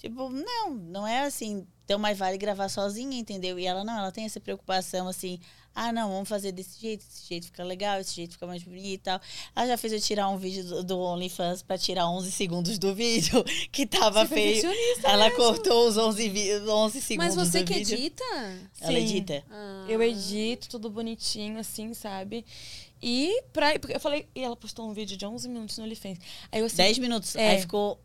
Tipo, 0.00 0.30
não, 0.30 0.70
não 0.74 1.06
é 1.06 1.20
assim. 1.24 1.66
Então, 1.84 1.98
mais 1.98 2.16
vale 2.18 2.38
gravar 2.38 2.68
sozinha, 2.68 3.18
entendeu? 3.18 3.58
E 3.58 3.66
ela 3.66 3.84
não, 3.84 3.98
ela 3.98 4.12
tem 4.12 4.24
essa 4.24 4.40
preocupação 4.40 5.08
assim. 5.08 5.38
Ah, 5.74 5.92
não, 5.92 6.08
vamos 6.10 6.28
fazer 6.28 6.50
desse 6.52 6.80
jeito, 6.80 7.04
esse 7.08 7.28
jeito 7.28 7.46
fica 7.46 7.62
legal, 7.62 8.00
esse 8.00 8.14
jeito 8.14 8.32
fica 8.32 8.46
mais 8.46 8.62
bonito 8.62 8.86
e 8.86 8.98
tal. 8.98 9.20
Ela 9.54 9.66
já 9.68 9.76
fez 9.76 9.92
eu 9.92 10.00
tirar 10.00 10.28
um 10.28 10.36
vídeo 10.36 10.64
do, 10.64 10.82
do 10.84 10.98
OnlyFans 10.98 11.62
pra 11.62 11.78
tirar 11.78 12.08
11 12.08 12.32
segundos 12.32 12.78
do 12.78 12.92
vídeo, 12.94 13.44
que 13.70 13.86
tava 13.86 14.24
Você 14.26 14.34
é 14.34 14.36
feio. 14.36 14.72
Ela 15.04 15.24
mesmo. 15.28 15.36
cortou 15.38 15.86
os 15.88 15.96
11, 15.96 16.28
vi- 16.28 16.58
11 16.68 17.00
segundos 17.00 17.36
Mas 17.36 17.48
você 17.48 17.62
que 17.62 17.74
vídeo. 17.74 17.94
edita? 17.96 18.24
Ela 18.80 18.92
Sim. 18.98 19.04
edita. 19.04 19.44
Ah. 19.50 19.86
Eu 19.88 20.02
edito 20.02 20.68
tudo 20.70 20.90
bonitinho, 20.90 21.58
assim, 21.58 21.92
sabe? 21.94 22.44
E 23.02 23.42
pra. 23.52 23.74
Eu 23.88 24.00
falei. 24.00 24.26
E 24.34 24.42
ela 24.42 24.56
postou 24.56 24.88
um 24.88 24.92
vídeo 24.92 25.16
de 25.16 25.24
11 25.24 25.48
minutos 25.48 25.78
no 25.78 25.84
OnlyFans. 25.84 26.18
Aí 26.50 26.60
eu 26.60 26.66
assim. 26.66 26.76
10 26.76 26.98
minutos. 26.98 27.34
É. 27.36 27.50
Aí 27.50 27.60
ficou 27.60 27.98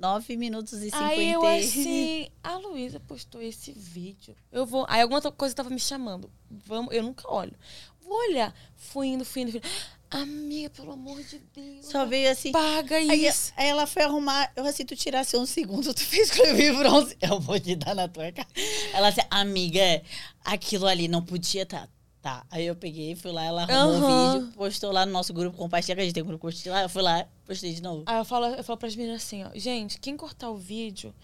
9 0.00 0.36
minutos 0.36 0.80
e 0.80 0.90
50. 0.90 1.04
Aí 1.04 1.32
eu 1.32 1.46
assim, 1.46 2.28
a 2.42 2.56
Luísa 2.58 2.98
postou 2.98 3.40
esse 3.42 3.70
vídeo. 3.72 4.34
Eu 4.50 4.64
vou. 4.64 4.86
Aí 4.88 5.02
alguma 5.02 5.18
outra 5.18 5.30
coisa 5.30 5.54
tava 5.54 5.68
me 5.70 5.78
chamando. 5.78 6.30
Vamos, 6.50 6.94
eu 6.94 7.02
nunca 7.02 7.30
olho. 7.30 7.54
Vou 8.00 8.16
olhar. 8.28 8.54
Fui 8.76 9.08
indo, 9.08 9.24
fui 9.24 9.42
indo, 9.42 9.52
fui 9.52 9.60
indo. 9.60 9.68
Amiga, 10.10 10.70
pelo 10.70 10.90
amor 10.90 11.22
de 11.22 11.38
Deus. 11.54 11.86
Só 11.86 12.04
veio 12.04 12.30
assim. 12.30 12.50
Paga 12.50 12.96
Aí, 12.96 13.26
isso. 13.28 13.52
aí 13.56 13.68
ela 13.68 13.86
foi 13.86 14.02
arrumar. 14.02 14.50
Eu 14.56 14.66
assim, 14.66 14.84
tu 14.84 14.96
tirasse 14.96 15.36
um 15.36 15.46
segundo, 15.46 15.94
tu 15.94 16.04
fez 16.04 16.28
escrever 16.30 16.74
bronze. 16.76 17.16
Eu 17.22 17.38
vou 17.38 17.60
te 17.60 17.76
dar 17.76 17.94
na 17.94 18.08
tua 18.08 18.32
cara. 18.32 18.48
Ela 18.92 19.08
assim, 19.08 19.20
amiga, 19.30 20.02
aquilo 20.44 20.86
ali 20.86 21.06
não 21.06 21.22
podia 21.24 21.62
estar. 21.62 21.88
Tá. 22.22 22.44
Aí 22.50 22.66
eu 22.66 22.76
peguei, 22.76 23.16
fui 23.16 23.32
lá, 23.32 23.44
ela 23.44 23.62
arrumou 23.62 23.92
o 23.92 24.04
Aham. 24.04 24.32
vídeo, 24.34 24.52
postou 24.54 24.92
lá 24.92 25.06
no 25.06 25.12
nosso 25.12 25.32
grupo, 25.32 25.56
compartilha, 25.56 25.94
que 25.94 26.02
a 26.02 26.04
gente 26.04 26.12
tem 26.12 26.22
um 26.22 26.26
grupo 26.26 26.42
compartilhar. 26.42 26.82
Eu 26.82 26.88
fui 26.88 27.00
lá, 27.00 27.26
postei 27.46 27.72
de 27.72 27.82
novo. 27.82 28.02
Aí 28.06 28.18
eu 28.18 28.24
falo, 28.24 28.46
eu 28.46 28.62
falo 28.62 28.78
pras 28.78 28.94
meninas 28.94 29.22
assim, 29.22 29.42
ó, 29.44 29.50
gente, 29.54 29.98
quem 29.98 30.16
cortar 30.18 30.50
o 30.50 30.56
vídeo, 30.56 31.14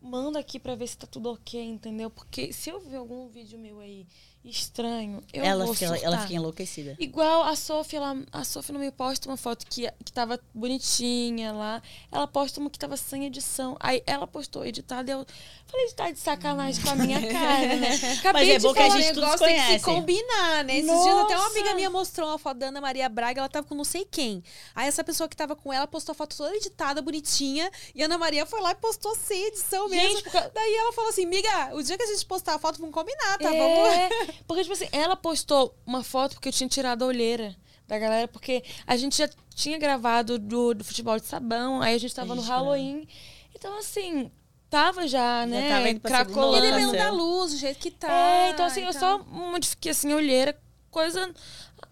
manda 0.00 0.38
aqui 0.38 0.58
pra 0.58 0.74
ver 0.74 0.88
se 0.88 0.98
tá 0.98 1.06
tudo 1.06 1.30
ok, 1.32 1.58
entendeu? 1.62 2.10
Porque 2.10 2.52
se 2.52 2.68
eu 2.68 2.80
ver 2.80 2.96
algum 2.96 3.28
vídeo 3.28 3.58
meu 3.58 3.80
aí 3.80 4.06
estranho, 4.44 5.22
eu 5.32 5.44
ela, 5.44 5.64
vou 5.64 5.74
surtar. 5.74 6.02
ela 6.02 6.18
fica 6.18 6.34
enlouquecida. 6.34 6.96
Igual 6.98 7.44
a 7.44 7.54
Sofia, 7.54 7.98
ela, 7.98 8.16
a 8.32 8.42
Sofia 8.42 8.72
não 8.72 8.80
me 8.80 8.90
posta 8.90 9.28
uma 9.28 9.36
foto 9.36 9.64
que, 9.68 9.88
que 10.04 10.12
tava 10.12 10.38
bonitinha 10.52 11.52
lá. 11.52 11.80
Ela 12.10 12.26
posta 12.26 12.58
uma 12.58 12.68
que 12.68 12.78
tava 12.78 12.96
sem 12.96 13.24
edição. 13.24 13.76
Aí 13.78 14.02
ela 14.04 14.26
postou 14.26 14.66
editada 14.66 15.10
e 15.10 15.14
eu 15.14 15.24
falei, 15.66 15.92
tá 15.92 16.10
de 16.10 16.18
sacanagem 16.18 16.82
com 16.82 16.90
a 16.90 16.94
minha 16.96 17.20
cara, 17.30 17.76
né? 17.76 17.94
Acabei 18.18 18.46
Mas 18.46 18.48
é 18.48 18.58
bom 18.58 18.74
que 18.74 18.80
a 18.80 18.88
gente 18.88 19.08
tudo 19.08 19.20
negócio 19.20 19.46
tem 19.46 19.54
que 19.54 19.60
se 19.60 19.66
conhece. 19.66 19.84
combinar, 19.84 20.64
né? 20.64 20.78
Esses 20.78 20.90
dias 20.90 21.16
até 21.18 21.34
uma 21.36 21.44
Nossa! 21.44 21.50
amiga 21.50 21.74
minha 21.74 21.90
mostrou 21.90 22.28
uma 22.28 22.38
foto 22.38 22.58
da 22.58 22.66
Ana 22.66 22.80
Maria 22.80 23.08
Braga, 23.08 23.40
ela 23.40 23.48
tava 23.48 23.66
com 23.66 23.76
não 23.76 23.84
sei 23.84 24.04
quem. 24.04 24.42
Aí 24.74 24.88
essa 24.88 25.04
pessoa 25.04 25.28
que 25.28 25.36
tava 25.36 25.54
com 25.54 25.72
ela 25.72 25.86
postou 25.86 26.12
a 26.12 26.16
foto 26.16 26.36
toda 26.36 26.54
editada, 26.56 27.00
bonitinha, 27.00 27.70
e 27.94 28.02
a 28.02 28.06
Ana 28.06 28.18
Maria 28.18 28.44
foi 28.44 28.60
lá 28.60 28.72
e 28.72 28.74
postou 28.74 29.14
sem 29.14 29.46
edição 29.46 29.88
mesmo. 29.88 30.18
Gente, 30.18 30.30
Daí 30.52 30.74
ela 30.74 30.92
falou 30.92 31.10
assim, 31.10 31.26
miga, 31.26 31.74
o 31.74 31.82
dia 31.82 31.96
que 31.96 32.02
a 32.02 32.06
gente 32.06 32.26
postar 32.26 32.56
a 32.56 32.58
foto, 32.58 32.80
vamos 32.80 32.92
combinar, 32.92 33.38
tá? 33.38 33.48
Vamos... 33.48 34.31
Porque, 34.46 34.62
tipo 34.62 34.72
assim, 34.72 34.88
ela 34.92 35.16
postou 35.16 35.74
uma 35.86 36.02
foto 36.02 36.34
porque 36.34 36.48
eu 36.48 36.52
tinha 36.52 36.68
tirado 36.68 37.02
a 37.02 37.06
olheira 37.06 37.56
da 37.86 37.98
galera, 37.98 38.28
porque 38.28 38.62
a 38.86 38.96
gente 38.96 39.16
já 39.18 39.28
tinha 39.54 39.78
gravado 39.78 40.38
do, 40.38 40.74
do 40.74 40.84
futebol 40.84 41.18
de 41.18 41.26
sabão, 41.26 41.82
aí 41.82 41.94
a 41.94 41.98
gente 41.98 42.14
tava 42.14 42.32
A 42.32 42.36
no 42.36 42.42
gente 42.42 42.50
Halloween. 42.50 43.08
Então, 43.54 43.78
assim, 43.78 44.30
tava 44.72 45.06
já, 45.06 45.44
né? 45.44 45.68
tava 45.68 45.90
indo 45.90 46.00
pra. 46.00 46.22
E 46.22 46.24
dependendo 46.24 46.86
locação. 46.86 46.92
da 46.92 47.10
luz, 47.10 47.52
do 47.52 47.58
jeito 47.58 47.78
que 47.78 47.90
tá. 47.90 48.10
É, 48.10 48.50
então 48.50 48.64
assim, 48.64 48.82
eu 48.82 48.90
e 48.90 48.94
só 48.94 49.18
modifiquei 49.18 49.92
assim 49.92 50.10
a 50.12 50.16
olheira, 50.16 50.58
coisa. 50.90 51.32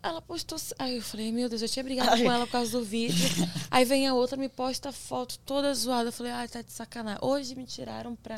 Ela 0.02 0.22
postou. 0.22 0.56
Aí 0.78 0.96
eu 0.96 1.02
falei, 1.02 1.30
meu 1.30 1.48
Deus, 1.48 1.60
eu 1.60 1.68
tinha 1.68 1.82
brigado 1.82 2.10
Ai. 2.10 2.22
com 2.22 2.32
ela 2.32 2.46
por 2.46 2.52
causa 2.52 2.70
do 2.78 2.82
vídeo. 2.82 3.28
Aí 3.70 3.84
vem 3.84 4.08
a 4.08 4.14
outra, 4.14 4.36
me 4.38 4.48
posta 4.48 4.90
foto 4.92 5.38
toda 5.40 5.74
zoada. 5.74 6.08
Eu 6.08 6.12
falei, 6.12 6.32
ai, 6.32 6.48
tá 6.48 6.62
de 6.62 6.72
sacanagem. 6.72 7.20
Hoje 7.20 7.54
me 7.54 7.66
tiraram 7.66 8.16
pra. 8.16 8.36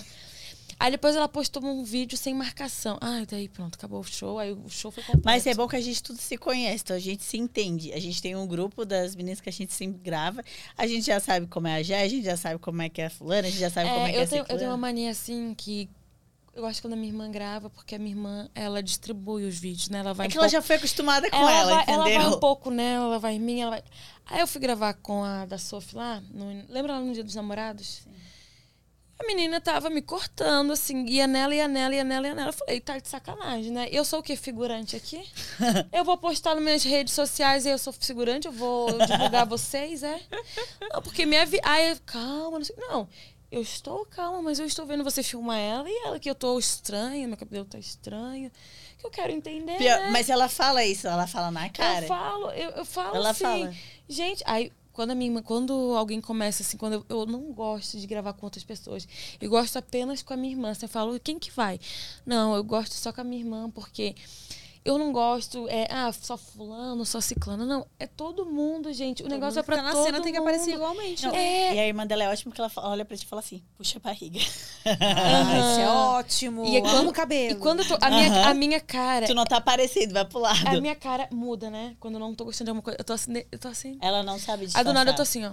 Aí 0.84 0.90
depois 0.90 1.14
ela 1.14 1.28
postou 1.28 1.64
um 1.64 1.84
vídeo 1.84 2.18
sem 2.18 2.34
marcação. 2.34 2.98
Ai, 3.00 3.24
daí 3.24 3.48
pronto, 3.48 3.76
acabou 3.76 4.00
o 4.00 4.04
show. 4.04 4.38
Aí 4.38 4.52
o 4.52 4.68
show 4.68 4.90
foi 4.90 5.02
completo. 5.04 5.24
Mas 5.24 5.46
é 5.46 5.54
bom 5.54 5.68
que 5.68 5.76
a 5.76 5.80
gente 5.80 6.02
tudo 6.02 6.18
se 6.20 6.36
conhece, 6.36 6.82
então 6.82 6.96
a 6.96 6.98
gente 6.98 7.22
se 7.22 7.36
entende. 7.36 7.92
A 7.92 8.00
gente 8.00 8.20
tem 8.20 8.34
um 8.34 8.46
grupo 8.46 8.84
das 8.84 9.14
meninas 9.14 9.40
que 9.40 9.48
a 9.48 9.52
gente 9.52 9.72
sempre 9.72 10.00
grava. 10.02 10.42
A 10.76 10.86
gente 10.86 11.06
já 11.06 11.20
sabe 11.20 11.46
como 11.46 11.68
é 11.68 11.76
a 11.76 11.82
Jé, 11.82 12.02
a 12.02 12.09
gente 12.09 12.24
já 12.24 12.36
sabe 12.36 12.59
como 12.59 12.82
é 12.82 12.88
que 12.88 13.00
é 13.00 13.06
a 13.06 13.10
fulana, 13.10 13.46
a 13.46 13.50
gente 13.50 13.60
já 13.60 13.70
sabe 13.70 13.88
como 13.90 14.06
é 14.06 14.10
que 14.12 14.16
é 14.18 14.22
a 14.22 14.26
tenho, 14.26 14.44
eu 14.48 14.59
tenho 14.59 14.70
uma 14.70 14.76
mania 14.76 15.10
assim 15.12 15.54
que. 15.54 15.88
Eu 16.54 16.62
gosto 16.62 16.82
quando 16.82 16.92
a 16.92 16.96
minha 16.96 17.09
irmã 17.09 17.30
grava, 17.30 17.70
porque 17.70 17.94
a 17.94 17.98
minha 17.98 18.10
irmã, 18.10 18.46
ela 18.54 18.82
distribui 18.82 19.44
os 19.46 19.56
vídeos, 19.59 19.88
né? 19.88 20.00
Ela 20.00 20.12
vai 20.12 20.26
É 20.26 20.28
um 20.28 20.30
que 20.30 20.36
ela 20.36 20.44
pouco- 20.46 20.52
já 20.52 20.60
foi 20.60 20.76
acostumada 20.76 21.30
com 21.30 21.36
ela, 21.36 21.50
ela, 21.50 21.74
vai, 21.76 21.82
entendeu? 21.84 22.02
ela 22.02 22.18
vai 22.24 22.36
um 22.36 22.40
pouco 22.40 22.70
nela, 22.70 23.04
ela 23.06 23.18
vai 23.18 23.34
em 23.36 23.40
mim, 23.40 23.60
ela 23.60 23.70
vai. 23.70 23.82
Aí 24.26 24.40
eu 24.40 24.46
fui 24.46 24.60
gravar 24.60 24.92
com 24.94 25.24
a 25.24 25.46
da 25.46 25.56
Sophie 25.56 25.96
lá, 25.96 26.20
no- 26.30 26.64
lembra 26.68 26.92
lá 26.92 27.00
no 27.00 27.10
Dia 27.14 27.24
dos 27.24 27.34
Namorados? 27.36 28.02
A 29.23 29.27
menina 29.27 29.61
tava 29.61 29.89
me 29.89 30.03
cortando, 30.03 30.73
assim, 30.73 31.07
ia 31.07 31.28
nela, 31.28 31.55
ia 31.55 31.69
nela, 31.69 31.94
ia 31.94 32.03
nela, 32.03 32.27
ia 32.27 32.35
nela. 32.35 32.49
Eu 32.49 32.53
falei, 32.53 32.81
tá 32.81 32.99
de 32.99 33.09
sacanagem, 33.09 33.70
né? 33.70 33.89
Eu 33.93 34.05
sou 34.05 34.19
o 34.19 34.23
quê? 34.23 34.35
Figurante 34.35 34.97
aqui? 34.97 35.24
eu 35.93 36.05
vou 36.05 36.19
postar 36.19 36.57
nas 36.57 36.65
minhas 36.65 36.82
redes 36.82 37.15
sociais 37.15 37.65
e 37.65 37.69
eu 37.70 37.78
sou 37.78 37.93
figurante, 37.93 38.47
eu 38.47 38.53
vou 38.53 38.89
divulgar 39.07 39.47
vocês, 39.47 40.03
é? 40.03 40.20
Não, 40.93 41.01
porque 41.01 41.24
minha 41.24 41.47
vida. 41.47 41.62
Ai, 41.65 41.97
calma, 42.05 42.59
não 42.59 42.65
sei. 42.65 42.74
Não. 42.77 43.09
Eu 43.51 43.62
estou 43.62 44.05
calma, 44.07 44.43
mas 44.43 44.59
eu 44.59 44.66
estou 44.66 44.86
vendo 44.86 45.05
você 45.05 45.23
filmar 45.23 45.59
ela 45.59 45.89
e 45.89 46.07
ela 46.07 46.19
que 46.19 46.28
eu 46.28 46.35
tô 46.35 46.59
estranha, 46.59 47.28
meu 47.28 47.36
cabelo 47.36 47.65
tá 47.66 47.78
estranho. 47.78 48.51
Que 48.99 49.07
eu 49.07 49.11
quero 49.11 49.31
entender. 49.31 49.77
Pior- 49.77 49.99
né? 49.99 50.11
Mas 50.11 50.28
ela 50.31 50.49
fala 50.49 50.85
isso, 50.85 51.07
ela 51.07 51.27
fala 51.27 51.51
na 51.51 51.69
cara. 51.69 52.07
Eu 52.07 52.09
falo, 52.09 52.51
eu, 52.51 52.70
eu 52.70 52.85
falo 52.85 53.15
Ela 53.16 53.31
assim. 53.31 53.44
fala. 53.44 53.74
Gente, 54.09 54.43
aí 54.47 54.73
quando 54.93 55.12
a 55.12 55.14
minha 55.14 55.43
quando 55.43 55.73
alguém 55.97 56.20
começa 56.20 56.62
assim, 56.62 56.77
quando 56.77 56.94
eu, 56.94 57.06
eu 57.09 57.27
não 57.27 57.52
gosto 57.52 57.98
de 57.98 58.06
gravar 58.06 58.32
com 58.35 58.47
outras 58.47 58.64
pessoas, 58.64 59.06
eu 59.40 59.48
gosto 59.48 59.77
apenas 59.77 60.23
com 60.23 60.35
a 60.35 60.36
minha 60.36 60.52
irmã. 60.52 60.70
Assim, 60.70 60.86
eu 60.86 60.90
falo, 60.90 61.19
quem 61.19 61.39
que 61.39 61.51
vai? 61.51 61.81
Não, 62.27 62.55
eu 62.55 62.62
gosto 62.62 62.93
só 62.94 63.12
com 63.12 63.20
a 63.20 63.24
minha 63.24 63.43
irmã, 63.43 63.70
porque 63.70 64.14
eu 64.84 64.98
não 64.98 65.12
gosto, 65.12 65.68
é, 65.68 65.86
ah, 65.90 66.12
só 66.12 66.36
fulano, 66.36 67.04
só 67.06 67.20
ciclano. 67.20 67.64
Não, 67.64 67.86
é 67.98 68.06
todo 68.06 68.44
mundo, 68.44 68.92
gente. 68.92 69.20
O 69.20 69.24
Todo 69.24 69.32
negócio 69.32 69.60
é 69.60 69.62
pra 69.62 69.76
tá 69.76 69.82
na 69.82 69.92
todo 69.92 70.04
cena 70.04 70.20
tem 70.20 70.32
que 70.32 70.38
aparecer 70.38 70.74
igualmente. 70.74 71.24
Não, 71.26 71.34
É. 71.34 71.74
E 71.74 71.78
a 71.78 71.86
irmã 71.86 72.06
dela 72.06 72.24
é 72.24 72.28
ótima 72.28 72.50
porque 72.50 72.60
ela 72.60 72.68
fala- 72.68 72.88
olha 72.90 73.04
pra 73.04 73.16
ti 73.16 73.24
e 73.24 73.26
fala 73.28 73.40
assim, 73.40 73.62
puxa 73.76 73.98
a 73.98 74.00
barriga. 74.00 74.40
Ah, 74.84 75.59
isso 75.70 75.80
é 75.80 75.88
ótimo. 75.88 76.64
E 76.66 76.76
é 76.76 76.80
quando- 76.80 77.09
o 77.09 77.12
cabelo. 77.12 77.52
E 77.52 77.54
quando 77.60 77.80
eu 77.80 77.88
tô, 77.88 77.96
a, 78.00 78.10
minha, 78.10 78.48
a 78.48 78.54
minha 78.54 78.80
cara, 78.80 79.26
tu 79.26 79.34
não 79.34 79.44
tá 79.44 79.59
aparecendo, 79.59 80.12
vai 80.12 80.24
pro 80.24 80.40
lado. 80.40 80.66
a 80.66 80.80
minha 80.80 80.96
cara 80.96 81.28
muda, 81.30 81.70
né? 81.70 81.94
Quando 82.00 82.14
eu 82.14 82.20
não 82.20 82.34
tô 82.34 82.44
gostando 82.44 82.66
de 82.66 82.70
alguma 82.70 82.82
coisa, 82.82 82.96
eu 82.98 83.04
tô 83.04 83.12
assim, 83.12 83.32
eu 83.52 83.59
tô 83.59 83.68
assim. 83.68 83.96
Ela 84.00 84.22
não 84.24 84.38
sabe 84.38 84.62
Aí 84.62 84.66
disfarçar. 84.66 84.92
do 84.92 84.94
nada 84.94 85.10
eu 85.12 85.14
tô 85.16 85.22
assim, 85.22 85.44
ó. 85.46 85.52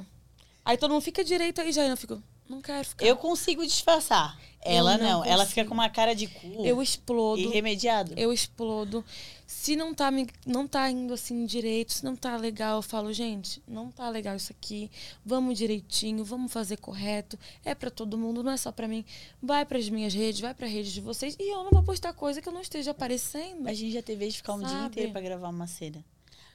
Aí 0.66 0.78
todo 0.78 0.92
mundo 0.92 1.02
fica 1.02 1.24
direito 1.24 1.62
aí 1.62 1.72
já, 1.72 1.84
eu 1.86 1.96
fico, 1.98 2.22
não 2.50 2.62
quero 2.62 2.88
ficar. 2.88 3.06
Eu 3.06 3.16
consigo 3.16 3.66
disfarçar. 3.66 4.38
Ela 4.62 4.98
não 4.98 5.20
não. 5.20 5.26
Ela 5.26 5.46
fica 5.46 5.64
com 5.64 5.74
uma 5.74 5.90
cara 5.90 6.14
de 6.14 6.28
cu. 6.28 6.66
Eu 6.66 6.82
explodo. 6.82 7.42
Irremediado. 7.42 8.14
Eu 8.18 8.34
explodo. 8.34 9.06
Se 9.46 9.76
não 9.76 9.94
tá, 9.94 10.12
me, 10.12 10.28
não 10.46 10.68
tá 10.68 10.90
indo 10.92 11.14
assim 11.14 11.46
direito, 11.46 11.94
se 11.94 12.04
não 12.04 12.16
tá 12.16 12.38
legal, 12.38 12.78
eu 12.78 12.82
falo, 12.82 13.12
gente, 13.12 13.64
não 13.68 13.90
tá 13.90 14.08
legal 14.10 14.36
isso 14.36 14.52
aqui. 14.52 14.92
Vamos 15.26 15.58
direitinho, 15.58 16.24
vamos 16.24 16.52
fazer 16.52 16.78
correto. 16.78 17.38
É 17.64 17.74
pra 17.74 17.90
todo 17.90 18.18
mundo, 18.18 18.44
não 18.44 18.52
é 18.52 18.58
só 18.58 18.72
pra 18.72 18.88
mim. 18.88 19.04
Vai 19.42 19.66
pras 19.66 19.90
minhas 19.90 20.14
redes, 20.14 20.42
vai 20.42 20.54
pra 20.54 20.68
rede 20.68 20.94
de 20.94 21.02
vocês. 21.02 21.36
E 21.40 21.52
eu 21.52 21.64
não 21.64 21.72
vou 21.72 21.84
postar 21.84 22.14
coisa 22.14 22.42
que 22.42 22.48
eu 22.48 22.54
não 22.54 22.62
esteja 22.62 22.92
aparecendo. 22.92 23.68
A 23.68 23.74
gente 23.74 23.92
já 23.92 24.04
teve 24.04 24.28
de 24.28 24.38
ficar 24.38 24.54
um 24.54 24.60
dia 24.60 24.70
Sabe? 24.70 24.88
inteiro 24.88 25.12
pra 25.12 25.22
gravar 25.22 25.50
uma 25.50 25.68
cena. 25.68 26.04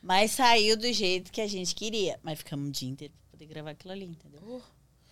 Mas 0.03 0.33
saiu 0.33 0.77
do 0.77 0.93
jeito 0.93 1.33
que 1.33 1.41
a 1.41 1.47
gente 1.47 1.75
queria. 1.75 2.21
Mas 2.23 2.39
ficamos 2.39 2.69
um 2.69 2.71
dia 2.71 2.91
inteiro 2.91 3.15
pra 3.15 3.31
poder 3.33 3.47
gravar 3.47 3.71
aquilo 3.71 3.93
ali, 3.93 4.05
entendeu? 4.05 4.63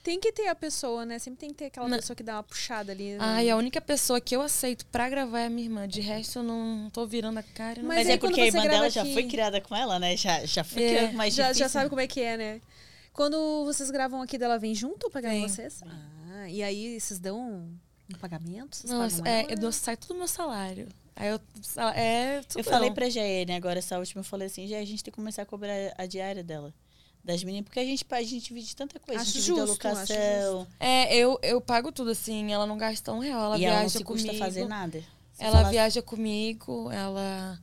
Tem 0.03 0.19
que 0.19 0.33
ter 0.33 0.49
a 0.49 0.55
pessoa, 0.55 1.07
né? 1.07 1.19
Sempre 1.19 1.39
tem 1.41 1.51
que 1.51 1.55
ter 1.57 1.66
aquela 1.66 1.89
Não. 1.89 1.97
pessoa 1.97 2.16
que 2.16 2.23
dá 2.24 2.35
uma 2.35 2.43
puxada 2.43 2.91
ali. 2.91 3.12
né? 3.12 3.19
Ai, 3.20 3.49
a 3.51 3.57
única 3.57 3.81
pessoa 3.81 4.20
que 4.20 4.35
eu 4.35 4.43
aceito 4.43 4.85
pra 4.87 5.09
gravar 5.09 5.41
é 5.41 5.47
a 5.47 5.51
minha 5.51 5.65
irmã. 5.66 5.87
De 5.87 6.01
resto, 6.01 6.41
eu 6.41 6.43
não 6.43 6.91
tô 6.93 7.07
virando 7.07 7.39
a 7.39 7.43
cara. 7.43 7.81
não 7.81 7.89
Mas 7.89 7.99
Mas, 7.99 8.09
é 8.09 8.19
quando 8.19 8.31
porque 8.31 8.41
a 8.41 8.45
você 8.45 8.49
irmã 8.51 8.62
grava 8.65 8.79
dela 8.79 8.91
já 8.91 9.03
aqui- 9.03 9.12
foi 9.15 9.29
criada 9.29 9.61
com 9.61 9.77
ela, 9.77 9.99
né? 10.01 10.16
Já, 10.16 10.45
já 10.45 10.65
foi 10.65 10.83
É, 10.83 10.89
criada 10.89 11.12
mais 11.12 11.33
já, 11.35 11.45
difícil. 11.45 11.65
já 11.65 11.69
sabe 11.69 11.89
como 11.89 12.01
é 12.01 12.07
que 12.09 12.20
é, 12.20 12.37
né? 12.37 12.61
Quando 13.12 13.65
vocês 13.65 13.91
gravam 13.93 14.20
aqui 14.23 14.37
dela, 14.39 14.59
vem 14.59 14.74
junto 14.74 15.09
pra 15.11 15.20
gravar 15.20 15.37
Vem. 15.37 15.49
vocês? 15.49 15.83
Ah, 15.87 16.49
e 16.49 16.62
aí 16.65 16.99
vocês 16.99 17.20
dão 17.20 17.39
um 18.11 18.19
pagamento? 18.19 18.74
Vocês 18.77 18.91
Não, 18.93 19.09
pagam 19.09 19.27
é, 19.27 19.41
ela? 19.43 19.53
eu 19.53 19.57
dou- 19.59 19.70
sai 19.73 19.97
tudo 19.97 20.15
do 20.15 20.19
meu 20.19 20.27
salário. 20.29 20.89
Aí 21.15 21.29
eu. 21.29 21.39
É, 21.95 22.41
tudo 22.49 22.59
Eu 22.61 22.65
falei 22.65 22.91
pra 22.91 23.09
Jaene 23.09 23.53
agora, 23.53 23.79
essa 23.79 23.99
última, 23.99 24.20
eu 24.20 24.24
falei 24.24 24.47
assim, 24.47 24.66
já 24.66 24.79
a 24.79 24.85
gente 24.85 25.05
tem 25.05 25.12
que 25.12 25.16
começar 25.16 25.43
a 25.43 25.47
cobrar 25.47 25.74
a 25.97 26.07
diária 26.07 26.43
dela. 26.43 26.74
Das 27.24 27.44
meninas, 27.44 27.66
porque 27.66 27.78
a 27.78 27.85
gente, 27.85 28.05
a 28.11 28.23
gente 28.23 28.49
divide 28.49 28.74
tanta 28.74 28.99
coisa. 28.99 29.20
Acho 29.20 29.31
a 29.31 29.35
gente 29.35 29.44
divide 29.44 29.61
a 29.61 29.66
justo, 29.66 29.86
acho 29.86 30.01
locação. 30.12 30.66
É, 30.81 31.16
eu, 31.16 31.39
eu 31.43 31.61
pago 31.61 31.93
tudo, 31.93 32.11
assim. 32.11 32.53
Ela 32.53 32.66
não 32.66 32.77
gasta 32.77 33.12
um 33.12 33.20
real. 33.20 33.40
Ela 33.44 33.57
e 33.57 33.61
viaja 33.61 33.74
ela 33.74 33.82
não 33.82 33.89
se 33.89 34.05
comigo. 34.05 34.28
custa 34.28 34.44
fazer 34.44 34.66
nada. 34.66 35.05
Ela 35.39 35.59
falar- 35.59 35.70
viaja 35.70 36.03
comigo, 36.03 36.90
ela 36.90 37.59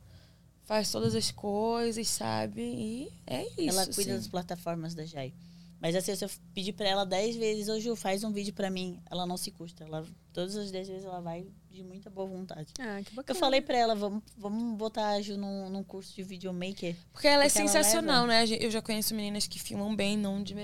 faz 0.64 0.90
todas 0.90 1.14
as 1.14 1.30
coisas, 1.30 2.08
sabe? 2.08 2.62
E 2.62 3.12
é 3.26 3.42
isso. 3.44 3.68
Ela 3.68 3.86
cuida 3.86 4.12
das 4.12 4.20
assim. 4.22 4.30
plataformas 4.30 4.94
da 4.94 5.04
Jai. 5.04 5.34
Mas 5.80 5.94
assim, 5.94 6.14
se 6.14 6.24
eu 6.24 6.30
pedir 6.54 6.72
pra 6.72 6.88
ela 6.88 7.04
dez 7.04 7.36
vezes, 7.36 7.68
ô 7.68 7.78
Ju, 7.80 7.96
faz 7.96 8.22
um 8.24 8.32
vídeo 8.32 8.52
pra 8.54 8.70
mim, 8.70 8.98
ela 9.10 9.26
não 9.26 9.36
se 9.36 9.50
custa. 9.50 9.84
Ela, 9.84 10.06
todas 10.32 10.56
as 10.56 10.70
dez 10.70 10.88
vezes 10.88 11.04
ela 11.04 11.20
vai 11.20 11.46
de 11.70 11.82
muita 11.84 12.10
boa 12.10 12.26
vontade. 12.26 12.72
Ah, 12.78 13.00
que 13.02 13.12
Eu 13.12 13.16
bacana. 13.16 13.38
falei 13.38 13.60
pra 13.60 13.76
ela, 13.76 13.94
vamos, 13.94 14.22
vamos 14.36 14.76
botar 14.76 15.08
a 15.10 15.22
Ju 15.22 15.36
num, 15.36 15.70
num 15.70 15.84
curso 15.84 16.14
de 16.14 16.22
videomaker. 16.22 16.96
Porque 17.12 17.28
ela 17.28 17.44
é 17.44 17.48
Porque 17.48 17.60
ela 17.60 17.68
sensacional, 17.68 18.26
leva. 18.26 18.46
né? 18.46 18.58
Eu 18.60 18.70
já 18.70 18.82
conheço 18.82 19.14
meninas 19.14 19.46
que 19.46 19.58
filmam 19.58 19.94
bem, 19.94 20.16
não, 20.18 20.42
de, 20.42 20.56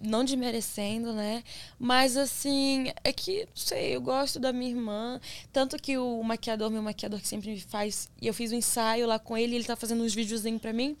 não 0.00 0.24
desmerecendo, 0.24 1.12
né? 1.12 1.44
Mas 1.78 2.16
assim, 2.16 2.90
é 3.04 3.12
que, 3.12 3.40
não 3.44 3.56
sei, 3.56 3.94
eu 3.94 4.00
gosto 4.00 4.38
da 4.40 4.52
minha 4.52 4.70
irmã. 4.70 5.20
Tanto 5.52 5.76
que 5.76 5.98
o 5.98 6.22
maquiador, 6.22 6.70
meu 6.70 6.82
maquiador 6.82 7.20
que 7.20 7.28
sempre 7.28 7.50
me 7.50 7.60
faz, 7.60 8.08
e 8.20 8.26
eu 8.26 8.32
fiz 8.34 8.50
um 8.50 8.56
ensaio 8.56 9.06
lá 9.06 9.18
com 9.18 9.36
ele, 9.36 9.56
ele 9.56 9.64
tá 9.64 9.76
fazendo 9.76 10.02
uns 10.02 10.14
videozinhos 10.14 10.60
pra 10.62 10.72
mim. 10.72 10.96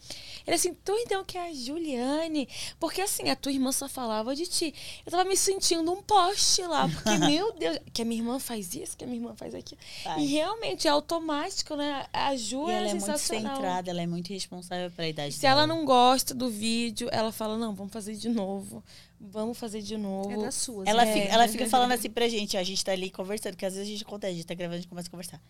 Ele 0.46 0.54
assim, 0.56 0.74
tu 0.84 0.92
então 0.98 1.24
que 1.24 1.38
é 1.38 1.48
a 1.48 1.54
Juliane? 1.54 2.48
Porque 2.78 3.00
assim, 3.00 3.30
a 3.30 3.36
tua 3.36 3.52
irmã 3.52 3.72
só 3.72 3.88
falava 3.88 4.34
de 4.36 4.46
ti. 4.46 4.74
Eu 5.04 5.10
tava 5.10 5.24
me 5.24 5.36
sentindo 5.36 5.90
um 5.90 6.02
poste 6.02 6.60
lá, 6.62 6.88
porque, 6.88 7.16
meu 7.26 7.52
Deus, 7.54 7.78
que 7.92 8.02
a 8.02 8.04
minha 8.04 8.20
irmã 8.20 8.38
faz 8.38 8.74
isso, 8.74 8.96
que 8.96 9.04
a 9.04 9.06
minha 9.06 9.18
irmã 9.18 9.34
faz 9.34 9.45
aquilo. 9.54 9.80
Faz. 10.02 10.22
E 10.22 10.26
realmente 10.26 10.88
é 10.88 10.90
automático, 10.90 11.76
né? 11.76 12.06
A 12.12 12.34
Ju 12.36 12.68
E 12.68 12.72
é 12.72 12.74
ela 12.74 12.86
é 12.88 12.90
muito 12.90 13.06
sensacional. 13.06 13.56
centrada, 13.56 13.90
ela 13.90 14.02
é 14.02 14.06
muito 14.06 14.32
responsável 14.32 14.90
pra 14.90 15.08
idade 15.08 15.34
Se 15.34 15.42
dela. 15.42 15.62
ela 15.62 15.66
não 15.66 15.84
gosta 15.84 16.34
do 16.34 16.48
vídeo, 16.50 17.08
ela 17.12 17.30
fala, 17.32 17.56
não, 17.56 17.74
vamos 17.74 17.92
fazer 17.92 18.14
de 18.14 18.28
novo. 18.28 18.82
Vamos 19.18 19.56
fazer 19.58 19.80
de 19.80 19.96
novo. 19.96 20.30
É 20.30 20.36
das 20.36 20.54
suas. 20.54 20.86
Ela, 20.86 21.04
né? 21.04 21.12
fica, 21.12 21.28
ela 21.32 21.48
fica 21.48 21.66
falando 21.66 21.92
assim 21.92 22.10
pra 22.10 22.28
gente, 22.28 22.56
ó, 22.56 22.60
a 22.60 22.64
gente 22.64 22.84
tá 22.84 22.92
ali 22.92 23.10
conversando, 23.10 23.56
que 23.56 23.64
às 23.64 23.72
vezes 23.74 23.88
a 23.88 23.90
gente 23.90 24.04
acontece, 24.04 24.32
a 24.32 24.36
gente 24.36 24.46
tá 24.46 24.54
gravando, 24.54 24.76
a 24.76 24.80
gente 24.80 24.88
começa 24.88 25.08
a 25.08 25.10
conversar. 25.10 25.40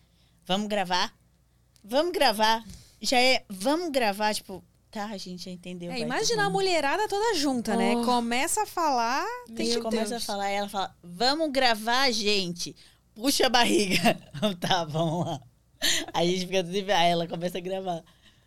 Vamos 0.45 0.67
gravar? 0.67 1.13
Vamos 1.83 2.11
gravar. 2.13 2.63
Já 3.01 3.19
é, 3.19 3.43
vamos 3.49 3.89
gravar, 3.91 4.33
tipo, 4.33 4.63
tá, 4.89 5.05
a 5.05 5.17
gente 5.17 5.43
já 5.45 5.51
entendeu. 5.51 5.91
É, 5.91 5.99
imagina 5.99 6.45
a 6.45 6.49
mulherada 6.49 7.07
toda 7.07 7.35
junta, 7.35 7.75
né? 7.75 7.95
Oh. 7.97 8.03
Começa 8.05 8.63
a 8.63 8.65
falar, 8.65 9.23
A 9.49 9.53
tem 9.53 9.65
gente 9.65 9.75
que 9.77 9.81
começa 9.83 10.09
ter. 10.11 10.15
a 10.15 10.19
falar 10.21 10.51
e 10.51 10.55
ela 10.55 10.69
fala, 10.69 10.95
vamos 11.03 11.51
gravar, 11.51 12.09
gente. 12.11 12.73
Puxa 13.17 13.47
a 13.47 13.49
barriga. 13.49 14.13
tá, 14.61 14.85
vamos 14.85 15.25
lá. 15.25 15.41
Aí 16.13 16.29
a 16.29 16.31
gente 16.31 16.45
fica 16.45 16.63
tudo... 16.63 16.75
Aí 16.91 17.09
ela 17.09 17.27
começa 17.27 17.57
a 17.57 17.61
gravar. 17.61 18.03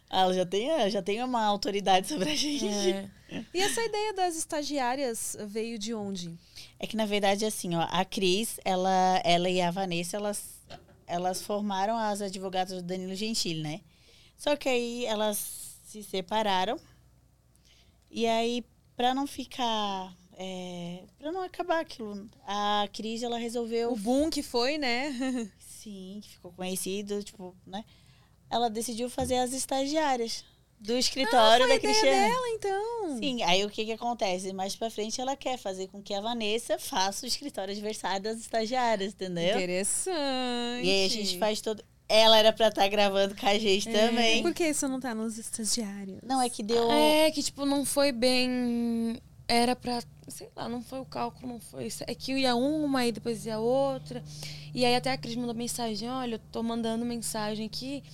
Ah, 0.08 0.22
Ela 0.22 0.34
já 0.34 0.46
tem, 0.46 0.90
já 0.90 1.02
tem 1.02 1.22
uma 1.22 1.44
autoridade 1.44 2.08
sobre 2.08 2.30
a 2.30 2.34
gente. 2.36 2.92
É. 2.92 3.08
E 3.54 3.60
essa 3.60 3.80
ideia 3.80 4.12
das 4.12 4.36
estagiárias 4.36 5.36
veio 5.46 5.78
de 5.78 5.94
onde? 5.94 6.36
É 6.78 6.86
que, 6.86 6.96
na 6.96 7.06
verdade, 7.06 7.44
assim, 7.44 7.74
ó, 7.76 7.86
a 7.90 8.04
Cris, 8.04 8.58
ela, 8.64 9.20
ela 9.24 9.48
e 9.48 9.60
a 9.60 9.70
Vanessa, 9.70 10.16
elas, 10.16 10.42
elas 11.06 11.42
formaram 11.42 11.96
as 11.96 12.20
advogadas 12.20 12.76
do 12.76 12.82
Danilo 12.82 13.14
Gentili, 13.14 13.62
né? 13.62 13.80
Só 14.36 14.56
que 14.56 14.68
aí 14.68 15.04
elas 15.04 15.76
se 15.84 16.02
separaram. 16.02 16.78
E 18.10 18.26
aí, 18.26 18.64
pra 18.96 19.14
não 19.14 19.26
ficar. 19.26 20.12
É, 20.42 21.02
pra 21.18 21.30
não 21.30 21.42
acabar 21.42 21.80
aquilo, 21.80 22.26
a 22.46 22.88
Cris, 22.94 23.22
ela 23.22 23.36
resolveu. 23.36 23.92
O 23.92 23.96
boom 23.96 24.30
que 24.30 24.42
foi, 24.42 24.78
né? 24.78 25.12
Sim, 25.60 26.20
que 26.22 26.30
ficou 26.30 26.50
conhecido, 26.52 27.22
tipo, 27.22 27.54
né? 27.66 27.84
Ela 28.48 28.70
decidiu 28.70 29.10
fazer 29.10 29.36
as 29.36 29.52
estagiárias 29.52 30.42
do 30.78 30.96
escritório 30.96 31.68
da 31.68 31.78
Cristiane. 31.78 32.30
dela, 32.30 32.48
então. 32.54 33.18
Sim, 33.18 33.42
aí 33.42 33.66
o 33.66 33.70
que 33.70 33.84
que 33.84 33.92
acontece? 33.92 34.50
Mais 34.54 34.74
pra 34.74 34.88
frente 34.88 35.20
ela 35.20 35.36
quer 35.36 35.58
fazer 35.58 35.88
com 35.88 36.02
que 36.02 36.14
a 36.14 36.22
Vanessa 36.22 36.78
faça 36.78 37.26
o 37.26 37.28
escritório 37.28 37.72
adversário 37.72 38.22
das 38.22 38.38
estagiárias, 38.38 39.12
entendeu? 39.12 39.56
Interessante. 39.56 40.86
E 40.86 40.90
aí 40.90 41.04
a 41.04 41.08
gente 41.08 41.38
faz 41.38 41.60
todo. 41.60 41.84
Ela 42.08 42.38
era 42.38 42.50
pra 42.50 42.68
estar 42.68 42.88
gravando 42.88 43.36
com 43.36 43.46
a 43.46 43.58
gente 43.58 43.90
também. 43.92 44.42
Por 44.42 44.54
que 44.54 44.64
isso 44.64 44.88
não 44.88 44.98
tá 44.98 45.14
nos 45.14 45.36
estagiários? 45.36 46.18
Não, 46.22 46.40
é 46.40 46.48
que 46.48 46.62
deu. 46.62 46.90
É, 46.90 47.30
que 47.30 47.42
tipo, 47.42 47.66
não 47.66 47.84
foi 47.84 48.10
bem. 48.10 49.20
Era 49.50 49.74
pra. 49.74 50.00
Sei 50.28 50.48
lá, 50.54 50.68
não 50.68 50.80
foi 50.80 51.00
o 51.00 51.04
cálculo, 51.04 51.48
não 51.48 51.58
foi 51.58 51.86
isso. 51.86 52.04
É 52.06 52.14
que 52.14 52.32
ia 52.32 52.54
uma 52.54 53.04
e 53.04 53.10
depois 53.10 53.44
ia 53.44 53.58
outra. 53.58 54.22
E 54.72 54.84
aí 54.84 54.94
até 54.94 55.10
a 55.10 55.18
Cris 55.18 55.34
mandou 55.34 55.56
mensagem: 55.56 56.08
olha, 56.08 56.36
eu 56.36 56.38
tô 56.38 56.62
mandando 56.62 57.04
mensagem 57.04 57.66
aqui. 57.66 58.04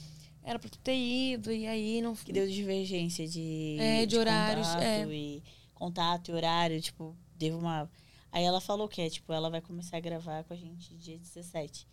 Era 0.43 0.59
pra 0.59 0.71
tu 0.71 0.79
ter 0.79 0.97
ido, 0.97 1.53
e 1.53 1.67
aí 1.67 2.01
não. 2.01 2.17
Que 2.17 2.33
deu 2.33 2.49
divergência 2.49 3.29
de. 3.29 3.77
É, 3.79 4.07
de 4.07 4.17
horários, 4.17 4.67
Contato 4.67 4.83
é. 4.83 5.07
e, 5.15 5.43
contato 5.75 6.29
e 6.31 6.33
horário, 6.33 6.81
tipo, 6.81 7.15
deu 7.37 7.59
uma. 7.59 7.91
Aí 8.33 8.43
ela 8.43 8.61
falou 8.61 8.89
que 8.89 9.03
é, 9.03 9.11
tipo, 9.11 9.31
ela 9.31 9.51
vai 9.51 9.61
começar 9.61 9.99
a 9.99 10.01
gravar 10.01 10.43
com 10.45 10.55
a 10.55 10.57
gente 10.57 10.95
dia 10.95 11.19
17. 11.19 11.87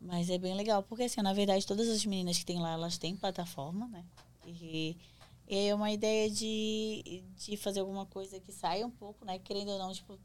Mas 0.00 0.30
é 0.30 0.38
bem 0.38 0.54
legal, 0.54 0.80
porque 0.84 1.02
assim, 1.02 1.20
na 1.22 1.32
verdade, 1.32 1.66
todas 1.66 1.88
as 1.88 2.06
meninas 2.06 2.38
que 2.38 2.46
tem 2.46 2.60
lá, 2.60 2.72
elas 2.74 2.98
têm 2.98 3.16
plataforma, 3.16 3.88
né? 3.88 4.04
E 4.46 4.96
é 5.52 5.74
uma 5.74 5.90
ideia 5.90 6.30
de, 6.30 7.24
de 7.36 7.56
fazer 7.56 7.80
alguma 7.80 8.06
coisa 8.06 8.38
que 8.38 8.52
saia 8.52 8.86
um 8.86 8.90
pouco, 8.90 9.24
né? 9.24 9.38
Querendo 9.40 9.70
ou 9.72 9.78
não, 9.78 9.92
tipo, 9.92 10.16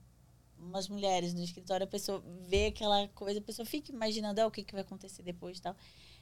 umas 0.59 0.87
mulheres 0.87 1.33
no 1.33 1.43
escritório, 1.43 1.83
a 1.83 1.87
pessoa 1.87 2.23
vê 2.47 2.67
aquela 2.67 3.07
coisa, 3.09 3.39
a 3.39 3.41
pessoa 3.41 3.65
fica 3.65 3.91
imaginando 3.91 4.39
ah, 4.39 4.47
o 4.47 4.51
que, 4.51 4.63
que 4.63 4.73
vai 4.73 4.81
acontecer 4.81 5.23
depois 5.23 5.57
e 5.57 5.61
tal. 5.61 5.75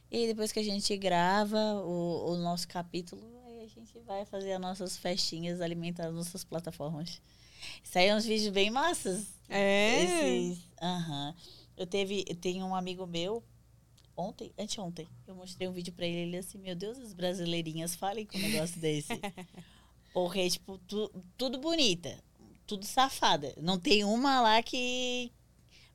E 0.09 0.27
depois 0.27 0.51
que 0.51 0.59
a 0.59 0.63
gente 0.63 0.95
grava 0.95 1.57
o, 1.83 2.31
o 2.31 2.37
nosso 2.37 2.67
capítulo, 2.67 3.21
aí 3.45 3.63
a 3.63 3.67
gente 3.67 3.99
vai 3.99 4.25
fazer 4.25 4.53
as 4.53 4.61
nossas 4.61 4.95
festinhas, 4.95 5.59
alimentar 5.59 6.07
as 6.07 6.13
nossas 6.13 6.43
plataformas. 6.43 7.21
Saem 7.83 8.13
uns 8.13 8.25
vídeos 8.25 8.53
bem 8.53 8.69
massas. 8.69 9.25
É. 9.49 10.03
Esses. 10.03 10.63
Aham. 10.81 11.35
Eu 11.75 11.87
teve, 11.87 12.23
eu 12.27 12.35
tenho 12.35 12.65
um 12.65 12.75
amigo 12.75 13.05
meu, 13.07 13.43
ontem, 14.15 14.51
anteontem, 14.57 15.07
eu 15.27 15.35
mostrei 15.35 15.67
um 15.67 15.71
vídeo 15.73 15.93
pra 15.93 16.05
ele, 16.05 16.17
ele 16.29 16.37
assim, 16.37 16.57
meu 16.57 16.75
Deus, 16.75 16.97
as 16.99 17.13
brasileirinhas, 17.13 17.95
falem 17.95 18.25
com 18.25 18.37
um 18.37 18.41
negócio 18.41 18.79
desse. 18.79 19.07
Porque, 20.13 20.49
tipo, 20.49 20.77
tu- 20.79 21.11
tudo 21.37 21.57
bonita, 21.57 22.23
tudo 22.67 22.85
safada. 22.85 23.53
Não 23.61 23.79
tem 23.79 24.03
uma 24.03 24.41
lá 24.41 24.61
que, 24.61 25.31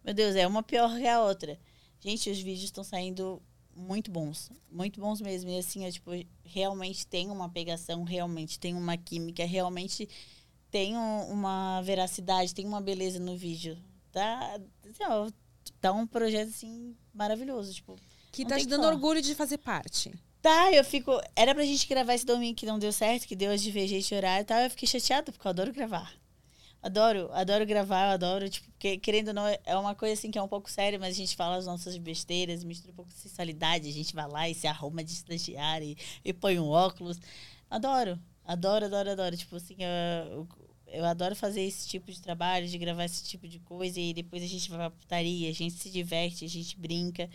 meu 0.04 0.12
Deus, 0.12 0.34
é 0.34 0.46
uma 0.46 0.62
pior 0.62 0.96
que 0.98 1.06
a 1.06 1.22
outra. 1.22 1.58
Gente, 2.00 2.28
os 2.30 2.38
vídeos 2.38 2.64
estão 2.64 2.82
saindo 2.82 3.40
muito 3.76 4.10
bons, 4.10 4.50
muito 4.70 5.00
bons 5.00 5.20
mesmo. 5.20 5.50
E 5.50 5.58
assim, 5.58 5.84
é, 5.84 5.90
tipo, 5.92 6.10
realmente 6.44 7.06
tem 7.06 7.30
uma 7.30 7.48
pegação, 7.48 8.02
realmente 8.02 8.58
tem 8.58 8.74
uma 8.74 8.96
química, 8.96 9.44
realmente 9.44 10.08
tem 10.70 10.96
um- 10.96 11.30
uma 11.30 11.80
veracidade, 11.82 12.54
tem 12.54 12.66
uma 12.66 12.80
beleza 12.80 13.20
no 13.20 13.36
vídeo. 13.36 13.78
Tá, 14.10 14.60
assim, 14.84 15.04
ó, 15.08 15.30
tá 15.80 15.92
um 15.92 16.06
projeto 16.06 16.48
assim 16.48 16.96
maravilhoso, 17.14 17.72
tipo. 17.72 17.94
Que 18.32 18.42
Não 18.42 18.50
tá 18.50 18.58
te 18.58 18.66
dando 18.66 18.82
falar. 18.82 18.94
orgulho 18.94 19.22
de 19.22 19.34
fazer 19.34 19.58
parte. 19.58 20.12
Tá, 20.40 20.72
eu 20.72 20.84
fico. 20.84 21.10
Era 21.34 21.54
pra 21.54 21.64
gente 21.64 21.86
gravar 21.88 22.14
esse 22.14 22.24
domingo 22.24 22.54
que 22.56 22.66
não 22.66 22.78
deu 22.78 22.92
certo, 22.92 23.26
que 23.26 23.34
deu 23.34 23.50
as 23.50 23.62
divergências 23.62 24.06
de 24.06 24.14
horário 24.14 24.42
e 24.42 24.46
tal. 24.46 24.58
Eu 24.60 24.70
fiquei 24.70 24.88
chateada, 24.88 25.32
porque 25.32 25.46
eu 25.46 25.50
adoro 25.50 25.72
gravar. 25.72 26.12
Adoro, 26.80 27.28
adoro 27.32 27.66
gravar, 27.66 28.06
eu 28.06 28.12
adoro, 28.12 28.48
tipo, 28.48 28.70
porque, 28.70 28.98
querendo 28.98 29.28
ou 29.28 29.34
não, 29.34 29.44
é 29.48 29.76
uma 29.76 29.96
coisa 29.96 30.14
assim 30.14 30.30
que 30.30 30.38
é 30.38 30.42
um 30.42 30.46
pouco 30.46 30.70
séria, 30.70 30.96
mas 30.96 31.16
a 31.16 31.18
gente 31.18 31.34
fala 31.34 31.56
as 31.56 31.66
nossas 31.66 31.96
besteiras, 31.98 32.62
mistura 32.62 32.92
um 32.92 32.94
pouco 32.94 33.10
de 33.10 33.18
sensualidade, 33.18 33.88
a 33.88 33.92
gente 33.92 34.14
vai 34.14 34.28
lá 34.28 34.48
e 34.48 34.54
se 34.54 34.64
arruma 34.68 35.02
de 35.02 35.10
estagiário 35.10 35.88
e, 35.88 35.96
e 36.24 36.32
põe 36.32 36.56
um 36.60 36.68
óculos. 36.68 37.18
Adoro, 37.68 38.16
adoro, 38.44 38.84
adoro, 38.86 39.10
adoro. 39.10 39.36
Tipo 39.36 39.56
assim, 39.56 39.74
eu, 39.80 40.46
eu 40.86 41.04
adoro 41.04 41.34
fazer 41.34 41.62
esse 41.62 41.88
tipo 41.88 42.12
de 42.12 42.22
trabalho, 42.22 42.68
de 42.68 42.78
gravar 42.78 43.04
esse 43.06 43.24
tipo 43.24 43.48
de 43.48 43.58
coisa, 43.58 43.98
e 43.98 44.14
depois 44.14 44.40
a 44.40 44.46
gente 44.46 44.70
vai 44.70 44.78
pra 44.78 44.90
putaria, 44.90 45.50
a 45.50 45.52
gente 45.52 45.74
se 45.74 45.90
diverte, 45.90 46.44
a 46.44 46.48
gente 46.48 46.78
brinca. 46.78 47.28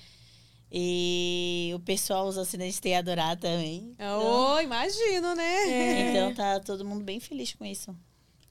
E 0.76 1.72
o 1.76 1.80
pessoal, 1.82 2.26
os 2.28 2.36
assinantes 2.36 2.80
têm 2.80 2.96
adorado 2.98 3.42
também. 3.42 3.92
Então, 3.94 4.56
Oh, 4.56 4.60
imagino, 4.60 5.36
né? 5.36 6.10
então 6.10 6.34
tá 6.34 6.60
todo 6.60 6.84
mundo 6.84 7.04
bem 7.04 7.20
feliz 7.20 7.54
com 7.54 7.64
isso. 7.64 7.96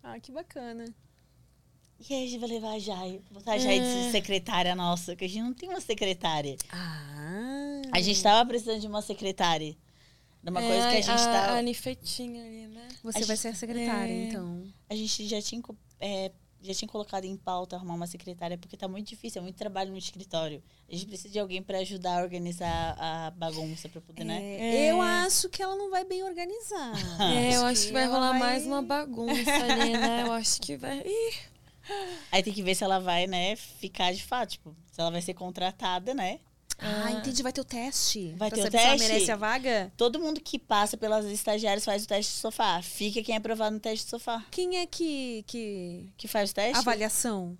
Ah, 0.00 0.20
que 0.20 0.30
bacana. 0.30 0.84
E 2.08 2.14
aí 2.14 2.24
a 2.24 2.26
gente 2.28 2.38
vai 2.38 2.48
levar 2.48 2.72
a 2.74 2.78
Jai, 2.78 3.20
botar 3.30 3.52
a 3.54 3.58
Jai 3.58 3.80
de 3.80 3.86
É. 3.86 4.10
secretária 4.12 4.74
nossa, 4.76 5.16
que 5.16 5.24
a 5.24 5.28
gente 5.28 5.42
não 5.42 5.52
tem 5.54 5.68
uma 5.68 5.80
secretária. 5.80 6.56
Ah. 6.70 7.82
A 7.92 8.00
gente 8.00 8.22
tava 8.22 8.48
precisando 8.48 8.80
de 8.80 8.86
uma 8.86 9.02
secretária. 9.02 9.76
De 10.42 10.50
uma 10.50 10.62
É, 10.62 10.66
coisa 10.68 10.88
que 10.90 10.96
a 10.96 11.00
gente 11.00 11.10
a, 11.20 11.32
tá. 11.32 11.58
A 11.58 11.62
Nifetinha 11.62 12.44
ali, 12.44 12.66
né? 12.68 12.88
Você 13.02 13.18
a 13.18 13.26
vai 13.26 13.36
gente- 13.36 13.38
ser 13.42 13.48
a 13.48 13.54
secretária, 13.54 14.12
É. 14.12 14.24
então. 14.28 14.62
A 14.90 14.94
gente 14.94 15.26
já 15.28 15.40
tinha, 15.42 15.62
é, 16.00 16.32
já 16.62 16.72
tinha 16.74 16.88
colocado 16.88 17.24
em 17.24 17.36
pauta 17.36 17.76
arrumar 17.76 17.94
uma 17.94 18.06
secretária, 18.06 18.56
porque 18.56 18.76
tá 18.76 18.86
muito 18.86 19.08
difícil, 19.08 19.40
é 19.40 19.42
muito 19.42 19.56
trabalho 19.56 19.90
no 19.90 19.98
escritório. 19.98 20.62
A 20.88 20.92
gente 20.92 21.06
precisa 21.06 21.28
de 21.28 21.38
alguém 21.38 21.62
para 21.62 21.78
ajudar 21.78 22.20
a 22.20 22.22
organizar 22.22 22.96
a 22.98 23.30
bagunça, 23.32 23.88
pra 23.88 24.00
poder, 24.00 24.24
né? 24.24 24.40
É, 24.42 24.90
Eu 24.92 25.00
acho 25.00 25.48
que 25.48 25.62
ela 25.62 25.74
não 25.76 25.90
vai 25.90 26.04
bem 26.04 26.22
organizar. 26.22 26.92
É, 27.20 27.56
eu 27.56 27.64
acho 27.66 27.86
que 27.86 27.92
vai 27.92 28.04
ela 28.04 28.14
rolar 28.14 28.34
mais 28.38 28.64
uma 28.66 28.82
bagunça 28.82 29.50
ali, 29.50 29.92
né? 29.92 30.22
Eu 30.22 30.32
acho 30.32 30.60
que 30.60 30.76
vai. 30.76 31.00
Ih, 31.00 31.34
Aí 32.30 32.42
tem 32.42 32.52
que 32.52 32.62
ver 32.62 32.74
se 32.74 32.84
ela 32.84 32.98
vai, 32.98 33.26
né, 33.26 33.56
ficar 33.56 34.12
de 34.12 34.22
fato, 34.22 34.50
tipo, 34.50 34.76
se 34.90 35.00
ela 35.00 35.10
vai 35.10 35.20
ser 35.20 35.34
contratada, 35.34 36.14
né? 36.14 36.38
Ah, 36.82 37.12
entendi. 37.12 37.42
Vai 37.42 37.52
ter 37.52 37.60
o 37.60 37.64
teste. 37.64 38.34
Vai 38.36 38.48
pra 38.48 38.56
ter 38.56 38.60
o 38.60 38.64
saber 38.64 38.78
se 38.78 38.84
teste? 38.84 39.08
merece 39.08 39.30
a 39.30 39.36
vaga? 39.36 39.92
Todo 39.96 40.18
mundo 40.18 40.40
que 40.40 40.58
passa 40.58 40.96
pelas 40.96 41.24
estagiárias 41.26 41.84
faz 41.84 42.04
o 42.04 42.08
teste 42.08 42.32
de 42.32 42.38
sofá. 42.38 42.82
Fica 42.82 43.22
quem 43.22 43.34
é 43.34 43.38
aprovado 43.38 43.74
no 43.74 43.80
teste 43.80 44.04
de 44.04 44.10
sofá. 44.10 44.44
Quem 44.50 44.78
é 44.78 44.86
que. 44.86 45.44
que... 45.46 46.12
Que 46.16 46.28
faz 46.28 46.50
o 46.50 46.54
teste? 46.54 46.78
Avaliação. 46.78 47.56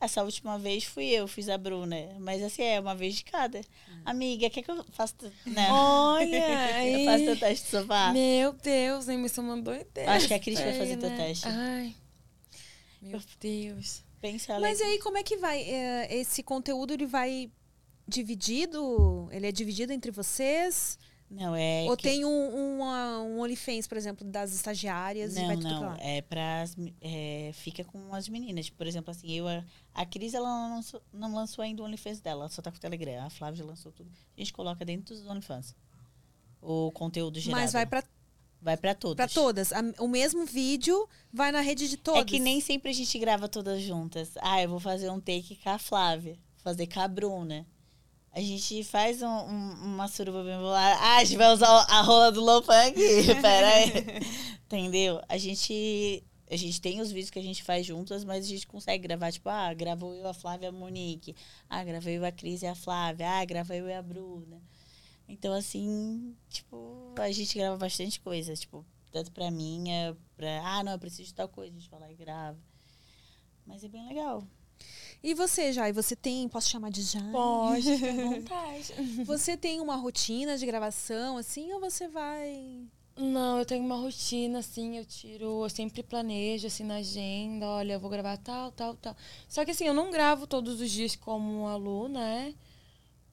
Essa 0.00 0.22
última 0.22 0.58
vez 0.58 0.84
fui 0.84 1.06
eu, 1.06 1.28
fiz 1.28 1.48
a 1.48 1.58
Bruna. 1.58 1.96
Mas 2.18 2.42
assim, 2.42 2.62
é 2.62 2.80
uma 2.80 2.94
vez 2.94 3.16
de 3.16 3.24
cada. 3.24 3.60
Amiga, 4.04 4.48
quer 4.48 4.62
que 4.62 4.70
eu 4.70 4.82
faça... 4.92 5.14
Não. 5.44 5.74
Olha, 5.74 6.86
eu 6.88 7.04
faço 7.04 7.24
teu 7.24 7.38
teste 7.38 7.64
de 7.66 7.70
sofá. 7.70 8.12
Meu 8.12 8.52
Deus, 8.54 9.08
hein? 9.08 9.22
Isso 9.26 9.40
é 9.40 9.42
uma 9.42 9.60
doideira. 9.60 10.12
Acho 10.12 10.26
que 10.26 10.34
a 10.34 10.38
Cris 10.38 10.58
vai 10.58 10.72
fazer 10.72 10.92
aí, 10.92 10.96
teu 10.96 11.10
né? 11.10 11.16
teste. 11.16 11.46
Ai. 11.48 11.94
Meu 13.02 13.20
Deus. 13.38 14.02
Pensa. 14.20 14.58
Mas 14.60 14.80
aí, 14.80 14.98
como 14.98 15.18
é 15.18 15.22
que 15.22 15.36
vai? 15.36 15.62
É, 15.62 16.14
Esse 16.14 16.42
conteúdo, 16.42 16.92
ele 16.92 17.06
vai 17.06 17.50
dividido? 18.10 19.28
Ele 19.32 19.46
é 19.46 19.52
dividido 19.52 19.92
entre 19.92 20.10
vocês? 20.10 20.98
Não, 21.30 21.54
é. 21.54 21.84
Ou 21.88 21.96
que- 21.96 22.02
tem 22.02 22.24
um, 22.24 22.28
um, 22.28 22.82
um 22.82 23.40
OnlyFans, 23.40 23.86
por 23.86 23.96
exemplo, 23.96 24.26
das 24.26 24.52
estagiárias 24.52 25.36
e 25.36 25.40
Não, 25.40 25.46
vai 25.46 25.56
tudo 25.56 25.68
pra 25.68 25.74
não. 25.80 25.82
lá? 25.90 25.96
É 26.00 26.20
pra. 26.22 26.64
me- 26.76 26.94
É, 27.00 27.52
fica 27.54 27.84
com 27.84 28.12
as 28.12 28.28
meninas. 28.28 28.68
Por 28.68 28.84
exemplo, 28.84 29.12
assim, 29.12 29.30
eu. 29.30 29.46
A, 29.46 29.64
a 29.94 30.04
Cris, 30.04 30.34
ela 30.34 30.48
não 30.48 30.74
lançou, 30.76 31.00
não 31.12 31.32
lançou 31.34 31.62
ainda 31.62 31.82
o 31.82 31.86
OnlyFans 31.86 32.20
dela. 32.20 32.42
Ela 32.42 32.48
só 32.50 32.60
tá 32.60 32.70
com 32.72 32.78
o 32.78 32.80
Telegram. 32.80 33.24
A 33.24 33.30
Flávia 33.30 33.58
já 33.58 33.64
lançou 33.64 33.92
tudo. 33.92 34.10
A 34.36 34.40
gente 34.40 34.52
coloca 34.52 34.84
dentro 34.84 35.14
dos 35.14 35.24
OnlyFans. 35.24 35.76
O 36.60 36.90
conteúdo 36.92 37.38
gerado. 37.38 37.60
Mas 37.62 37.72
vai 37.72 37.86
pra, 37.86 38.02
Vai 38.60 38.76
pra 38.76 38.94
todas. 38.94 39.16
pra 39.16 39.28
todas. 39.28 39.70
O 40.00 40.08
mesmo 40.08 40.44
vídeo 40.44 41.08
vai 41.32 41.50
na 41.52 41.60
rede 41.60 41.88
de 41.88 41.96
todas. 41.96 42.22
É 42.22 42.24
que 42.24 42.38
nem 42.40 42.60
sempre 42.60 42.90
a 42.90 42.92
gente 42.92 43.16
grava 43.20 43.48
todas 43.48 43.80
juntas. 43.80 44.32
Ah, 44.40 44.60
eu 44.60 44.68
vou 44.68 44.80
fazer 44.80 45.08
um 45.10 45.20
take 45.20 45.56
com 45.62 45.70
a 45.70 45.78
Flávia, 45.78 46.36
fazer 46.56 46.86
com 46.88 47.00
a 47.00 47.06
Bruna. 47.08 47.64
A 48.32 48.40
gente 48.40 48.84
faz 48.84 49.22
um- 49.22 49.26
um- 49.26 49.72
uma 49.94 50.06
suruba 50.08 50.44
bem 50.44 50.56
bolada. 50.56 50.96
Ah, 51.00 51.16
a 51.16 51.24
gente 51.24 51.36
vai 51.36 51.52
usar 51.52 51.66
a 51.68 52.00
rola 52.02 52.30
do 52.30 52.40
Lopang. 52.40 52.94
Pera 53.42 53.68
aí. 53.68 53.92
Entendeu? 54.66 55.20
A 55.28 55.36
gente, 55.36 56.22
a 56.48 56.54
gente 56.56 56.80
tem 56.80 57.00
os 57.00 57.10
vídeos 57.10 57.30
que 57.30 57.40
a 57.40 57.42
gente 57.42 57.62
faz 57.64 57.84
juntas, 57.84 58.24
mas 58.24 58.44
a 58.44 58.48
gente 58.48 58.66
consegue 58.68 59.02
gravar, 59.02 59.32
tipo, 59.32 59.48
ah, 59.48 59.74
gravou 59.74 60.14
eu, 60.14 60.28
a 60.28 60.32
Flávia 60.34 60.66
e 60.66 60.68
a 60.68 60.72
Monique. 60.72 61.34
Ah, 61.68 61.82
gravei 61.82 62.18
eu, 62.18 62.24
a 62.24 62.30
Cris 62.30 62.62
e 62.62 62.66
a 62.66 62.74
Flávia. 62.74 63.28
Ah, 63.28 63.44
gravei 63.44 63.80
eu 63.80 63.88
e 63.88 63.94
a 63.94 64.00
Bruna. 64.02 64.62
Então, 65.28 65.52
assim, 65.52 66.36
tipo, 66.48 67.12
a 67.18 67.30
gente 67.32 67.58
grava 67.58 67.76
bastante 67.76 68.20
coisa. 68.20 68.54
Tipo, 68.54 68.86
tanto 69.10 69.32
pra 69.32 69.50
mim, 69.50 69.90
é 69.90 70.14
pra... 70.36 70.60
Ah, 70.64 70.84
não, 70.84 70.92
eu 70.92 70.98
preciso 71.00 71.24
de 71.28 71.34
tal 71.34 71.48
coisa. 71.48 71.74
A 71.74 71.78
gente 71.80 71.90
vai 71.90 71.98
lá 71.98 72.12
e 72.12 72.14
grava. 72.14 72.58
Mas 73.66 73.82
é 73.82 73.88
bem 73.88 74.06
legal. 74.06 74.46
E 75.22 75.34
você, 75.34 75.72
Jai? 75.72 75.92
Você 75.92 76.16
tem... 76.16 76.48
Posso 76.48 76.70
chamar 76.70 76.90
de 76.90 77.02
Jai? 77.02 77.30
Pode, 77.30 77.82
fica 77.82 78.10
à 78.10 78.14
vontade. 78.28 78.92
Você 79.24 79.56
tem 79.56 79.80
uma 79.80 79.96
rotina 79.96 80.56
de 80.56 80.64
gravação, 80.64 81.36
assim, 81.36 81.72
ou 81.72 81.80
você 81.80 82.08
vai... 82.08 82.86
Não, 83.16 83.58
eu 83.58 83.66
tenho 83.66 83.84
uma 83.84 83.96
rotina, 83.96 84.60
assim, 84.60 84.96
eu 84.96 85.04
tiro, 85.04 85.64
eu 85.64 85.68
sempre 85.68 86.02
planejo, 86.02 86.66
assim, 86.66 86.84
na 86.84 86.96
agenda, 86.96 87.66
olha, 87.66 87.92
eu 87.94 88.00
vou 88.00 88.08
gravar 88.08 88.38
tal, 88.38 88.72
tal, 88.72 88.94
tal. 88.94 89.14
Só 89.46 89.62
que, 89.62 89.72
assim, 89.72 89.84
eu 89.84 89.92
não 89.92 90.10
gravo 90.10 90.46
todos 90.46 90.80
os 90.80 90.90
dias 90.90 91.16
como 91.16 91.66
aluna, 91.66 92.20
né? 92.20 92.54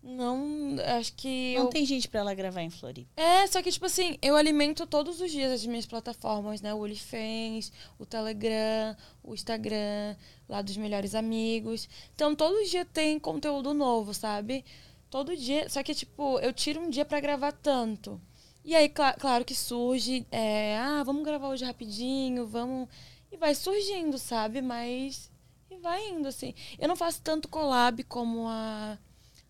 Não, 0.02 0.76
acho 0.98 1.14
que. 1.14 1.56
Não 1.56 1.66
eu... 1.66 1.70
tem 1.70 1.86
gente 1.86 2.08
pra 2.08 2.22
ela 2.22 2.34
gravar 2.34 2.62
em 2.62 2.70
Floripa. 2.70 3.10
É, 3.22 3.46
só 3.48 3.62
que, 3.62 3.72
tipo 3.72 3.86
assim, 3.86 4.18
eu 4.22 4.36
alimento 4.36 4.86
todos 4.88 5.20
os 5.20 5.30
dias 5.32 5.52
as 5.52 5.66
minhas 5.66 5.86
plataformas, 5.86 6.62
né? 6.62 6.74
O 6.74 6.80
OnlyFans, 6.84 7.72
o 8.00 8.06
Telegram, 8.06 8.96
o 9.24 9.34
Instagram, 9.34 10.16
lá 10.48 10.62
dos 10.62 10.78
melhores 10.78 11.14
amigos. 11.14 11.90
Então, 12.16 12.34
todo 12.36 12.64
dia 12.70 12.86
tem 12.86 13.20
conteúdo 13.20 13.74
novo, 13.74 14.14
sabe? 14.14 14.64
Todo 15.10 15.36
dia. 15.36 15.68
Só 15.70 15.84
que, 15.84 15.94
tipo, 15.94 16.40
eu 16.40 16.54
tiro 16.54 16.80
um 16.80 16.90
dia 16.90 17.04
pra 17.04 17.20
gravar 17.20 17.52
tanto. 17.52 18.22
E 18.64 18.76
aí, 18.76 18.88
cla- 18.90 19.14
claro 19.14 19.44
que 19.46 19.56
surge, 19.56 20.26
é, 20.32 20.78
ah, 20.78 21.04
vamos 21.04 21.24
gravar 21.24 21.50
hoje 21.50 21.66
rapidinho, 21.66 22.46
vamos. 22.46 22.88
E 23.32 23.36
vai 23.38 23.54
surgindo, 23.56 24.18
sabe? 24.18 24.62
Mas. 24.62 25.30
E 25.70 25.78
vai 25.78 26.08
indo, 26.10 26.28
assim. 26.30 26.54
Eu 26.80 26.88
não 26.88 26.96
faço 26.96 27.22
tanto 27.22 27.50
collab 27.50 28.04
como 28.04 28.48
a, 28.48 28.98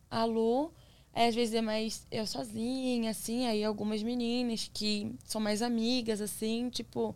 a 0.10 0.24
Lu. 0.26 0.72
Aí, 1.14 1.28
às 1.30 1.36
vezes 1.36 1.54
é 1.56 1.62
mais 1.62 2.06
eu 2.12 2.28
sozinha, 2.28 3.10
assim, 3.10 3.48
aí 3.48 3.64
algumas 3.64 4.04
meninas 4.04 4.70
que 4.74 5.16
são 5.26 5.42
mais 5.42 5.62
amigas, 5.62 6.22
assim, 6.22 6.70
tipo. 6.70 7.16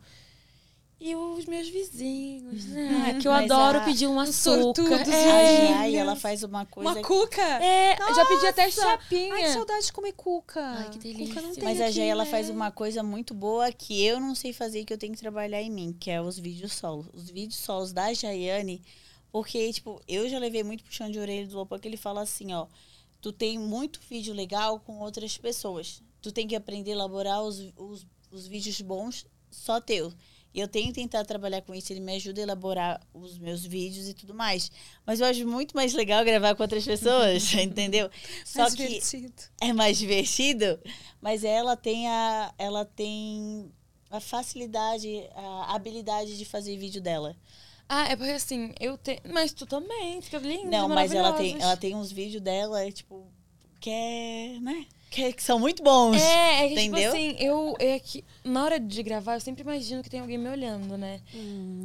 E 1.03 1.15
os 1.15 1.45
meus 1.45 1.67
vizinhos, 1.67 2.63
né? 2.67 3.15
Que 3.19 3.27
eu 3.27 3.31
Mas 3.31 3.49
adoro 3.49 3.79
a- 3.79 3.81
pedir 3.81 4.05
um 4.07 4.19
açúcar. 4.19 4.83
A 4.97 5.01
É, 5.01 5.67
Jai, 5.69 5.95
ela 5.95 6.15
faz 6.15 6.43
uma 6.43 6.63
coisa. 6.63 6.91
Uma 6.91 7.01
cuca? 7.01 7.41
é, 7.41 7.93
eu 7.99 8.13
já 8.15 8.23
pedi 8.25 8.45
até 8.45 8.65
Nossa! 8.65 8.81
chapinha. 8.81 9.33
Ai, 9.33 9.41
que 9.43 9.49
saudade 9.49 9.85
de 9.87 9.93
comer 9.93 10.13
cuca. 10.13 10.61
Ai, 10.63 10.89
que 10.91 10.99
delícia. 10.99 11.27
Cuca 11.27 11.41
não 11.41 11.55
tem 11.55 11.63
Mas 11.63 11.81
a 11.81 11.85
aqui, 11.85 11.93
Jai, 11.93 12.07
ela 12.07 12.23
né? 12.23 12.29
faz 12.29 12.51
uma 12.51 12.69
coisa 12.69 13.01
muito 13.01 13.33
boa 13.33 13.71
que 13.71 14.03
eu 14.05 14.19
não 14.19 14.35
sei 14.35 14.53
fazer 14.53 14.81
e 14.81 14.85
que 14.85 14.93
eu 14.93 14.97
tenho 14.97 15.13
que 15.13 15.19
trabalhar 15.19 15.59
em 15.59 15.71
mim, 15.71 15.91
que 15.99 16.11
é 16.11 16.21
os 16.21 16.37
vídeos 16.37 16.73
solos. 16.73 17.07
Os 17.15 17.31
vídeos 17.31 17.59
solos 17.59 17.91
da 17.91 18.13
Jaiane, 18.13 18.79
porque, 19.31 19.71
tipo, 19.71 20.01
eu 20.07 20.29
já 20.29 20.37
levei 20.39 20.63
muito 20.63 20.83
puxão 20.83 21.09
de 21.09 21.19
orelha 21.19 21.47
do 21.47 21.55
Lopo, 21.55 21.79
que 21.79 21.87
ele 21.87 21.97
fala 21.97 22.21
assim, 22.21 22.53
ó, 22.53 22.67
tu 23.21 23.31
tem 23.31 23.57
muito 23.57 24.01
vídeo 24.09 24.33
legal 24.33 24.79
com 24.79 24.99
outras 24.99 25.37
pessoas. 25.37 26.01
Tu 26.21 26.31
tem 26.31 26.47
que 26.47 26.55
aprender 26.55 26.91
a 26.91 26.95
elaborar 26.95 27.41
os, 27.43 27.71
os, 27.77 28.05
os 28.29 28.47
vídeos 28.47 28.81
bons 28.81 29.25
só 29.49 29.79
teu. 29.79 30.13
E 30.53 30.59
eu 30.59 30.67
tenho 30.67 30.91
tentar 30.91 31.23
trabalhar 31.23 31.61
com 31.61 31.73
isso, 31.73 31.93
ele 31.93 32.01
me 32.01 32.13
ajuda 32.15 32.41
a 32.41 32.43
elaborar 32.43 33.01
os 33.13 33.37
meus 33.37 33.65
vídeos 33.65 34.09
e 34.09 34.13
tudo 34.13 34.33
mais. 34.33 34.69
Mas 35.05 35.21
eu 35.21 35.25
acho 35.27 35.47
muito 35.47 35.73
mais 35.73 35.93
legal 35.93 36.25
gravar 36.25 36.55
com 36.55 36.63
outras 36.63 36.83
pessoas, 36.83 37.53
entendeu? 37.55 38.09
Só 38.45 38.63
Mais 38.63 38.75
que 38.75 38.85
divertido. 38.85 39.43
é 39.61 39.71
mais 39.71 39.97
divertido, 39.97 40.77
mas 41.21 41.45
ela 41.45 41.77
tem 41.77 42.09
a 42.09 42.53
ela 42.57 42.83
tem 42.83 43.71
a 44.09 44.19
facilidade, 44.19 45.07
a 45.33 45.73
habilidade 45.73 46.37
de 46.37 46.43
fazer 46.43 46.75
vídeo 46.75 47.01
dela. 47.01 47.33
Ah, 47.93 48.07
é 48.07 48.15
porque 48.15 48.31
assim, 48.31 48.73
eu 48.79 48.97
tenho. 48.97 49.19
Mas 49.33 49.51
tu 49.51 49.65
também, 49.65 50.21
fica 50.21 50.37
lindo. 50.37 50.71
Não, 50.71 50.87
mas 50.87 51.11
ela 51.11 51.33
tem 51.33 51.61
ela 51.61 51.75
tem 51.75 51.93
uns 51.93 52.09
vídeos 52.09 52.41
dela, 52.41 52.89
tipo, 52.89 53.27
que 53.81 53.89
é, 53.89 54.57
né? 54.61 54.85
Que, 55.11 55.33
que 55.33 55.43
são 55.43 55.59
muito 55.59 55.83
bons. 55.83 56.15
É, 56.15 56.63
é 56.63 56.67
que, 56.69 56.73
Entendeu? 56.85 57.11
tipo 57.11 57.17
assim, 57.17 57.35
eu. 57.37 57.75
É 57.79 57.99
que, 57.99 58.23
na 58.45 58.63
hora 58.63 58.79
de 58.79 59.03
gravar, 59.03 59.33
eu 59.33 59.41
sempre 59.41 59.61
imagino 59.61 60.01
que 60.01 60.09
tem 60.09 60.21
alguém 60.21 60.37
me 60.37 60.47
olhando, 60.47 60.97
né? 60.97 61.19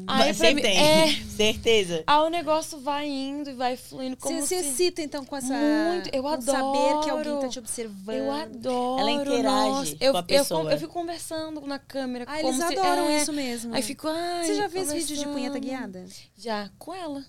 Mas 0.06 0.20
Aí, 0.20 0.24
pra 0.26 0.34
sempre 0.34 0.54
mim- 0.54 0.62
tem, 0.62 0.78
É. 0.78 1.06
certeza. 1.36 2.04
Aí 2.06 2.20
o 2.20 2.30
negócio 2.30 2.78
vai 2.78 3.08
indo 3.08 3.50
e 3.50 3.52
vai 3.52 3.76
fluindo 3.76 4.16
como 4.16 4.40
Você 4.40 4.46
se 4.62 4.68
excita, 4.68 5.02
então, 5.02 5.24
com 5.24 5.36
essa... 5.36 5.52
Muito, 5.52 6.08
eu 6.14 6.22
com 6.22 6.40
saber 6.40 7.00
que 7.02 7.10
alguém 7.10 7.24
tá 7.24 7.30
adoro. 7.32 7.48
te 7.48 7.58
observando. 7.58 8.14
Eu 8.16 8.30
adoro. 8.30 9.00
Ela 9.00 9.10
interage 9.10 9.70
nossa. 9.70 9.96
eu, 10.00 10.12
com 10.12 10.18
a 10.18 10.20
eu- 10.20 10.24
pessoa. 10.24 10.72
Eu, 10.72 10.78
fico 10.78 10.92
conversando 10.92 11.60
na 11.62 11.80
câmera. 11.80 12.26
Ah, 12.28 12.36
como 12.40 12.48
eles 12.48 12.56
se- 12.64 12.78
adoram 12.78 13.08
é. 13.10 13.16
isso 13.22 13.32
mesmo. 13.32 13.74
Aí 13.74 13.82
fico, 13.82 14.06
ai. 14.06 14.44
Você 14.46 14.54
já 14.54 14.68
fez 14.70 14.92
vídeo 14.92 15.16
de 15.16 15.26
punheta 15.26 15.58
guiada? 15.58 16.06
Já, 16.38 16.70
com 16.78 16.94
ela. 16.94 17.24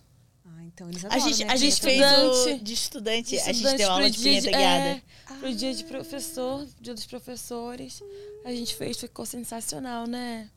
Ah, 0.67 0.71
então 0.73 0.89
eles 0.89 1.05
A 1.05 1.07
adoram, 1.07 1.29
gente, 1.31 1.45
né, 1.45 1.53
a 1.53 1.55
gente 1.55 1.81
punheta 1.81 2.05
fez 2.07 2.27
o 2.27 2.31
Estudante. 2.33 2.63
de 2.63 2.73
estudante, 2.73 3.35
a 3.35 3.39
gente 3.45 3.51
Estudante 3.55 3.77
deu 3.77 3.91
aula 3.91 4.09
de 4.09 4.17
dia 4.17 4.23
punheta 4.41 4.57
guiada. 4.57 4.85
É, 4.85 5.01
pro 5.39 5.53
dia 5.55 5.73
de 5.73 5.83
professor, 5.83 6.67
dia 6.81 6.93
dos 6.93 7.05
professores. 7.05 8.01
A 8.45 8.51
gente 8.51 8.75
fez, 8.75 8.97
ficou 8.97 9.25
sensacional, 9.25 10.05
né? 10.07 10.49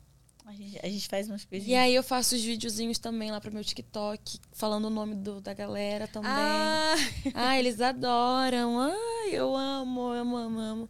A 0.46 0.52
gente, 0.52 0.80
a 0.82 0.88
gente 0.88 1.06
faz 1.06 1.28
umas 1.28 1.44
coisinhas. 1.44 1.70
E 1.70 1.74
aí 1.76 1.94
eu 1.94 2.02
faço 2.02 2.34
os 2.34 2.42
videozinhos 2.42 2.98
também 2.98 3.30
lá 3.30 3.40
pro 3.40 3.52
meu 3.52 3.62
TikTok, 3.62 4.40
falando 4.52 4.86
o 4.86 4.90
nome 4.90 5.14
do, 5.14 5.40
da 5.40 5.54
galera 5.54 6.08
também. 6.08 6.30
Ah, 6.32 6.94
Ah, 7.34 7.58
eles 7.58 7.80
adoram. 7.80 8.80
Ai, 8.80 9.30
eu 9.32 9.54
amo, 9.54 10.00
amo, 10.10 10.36
amo, 10.36 10.58
amo. 10.58 10.88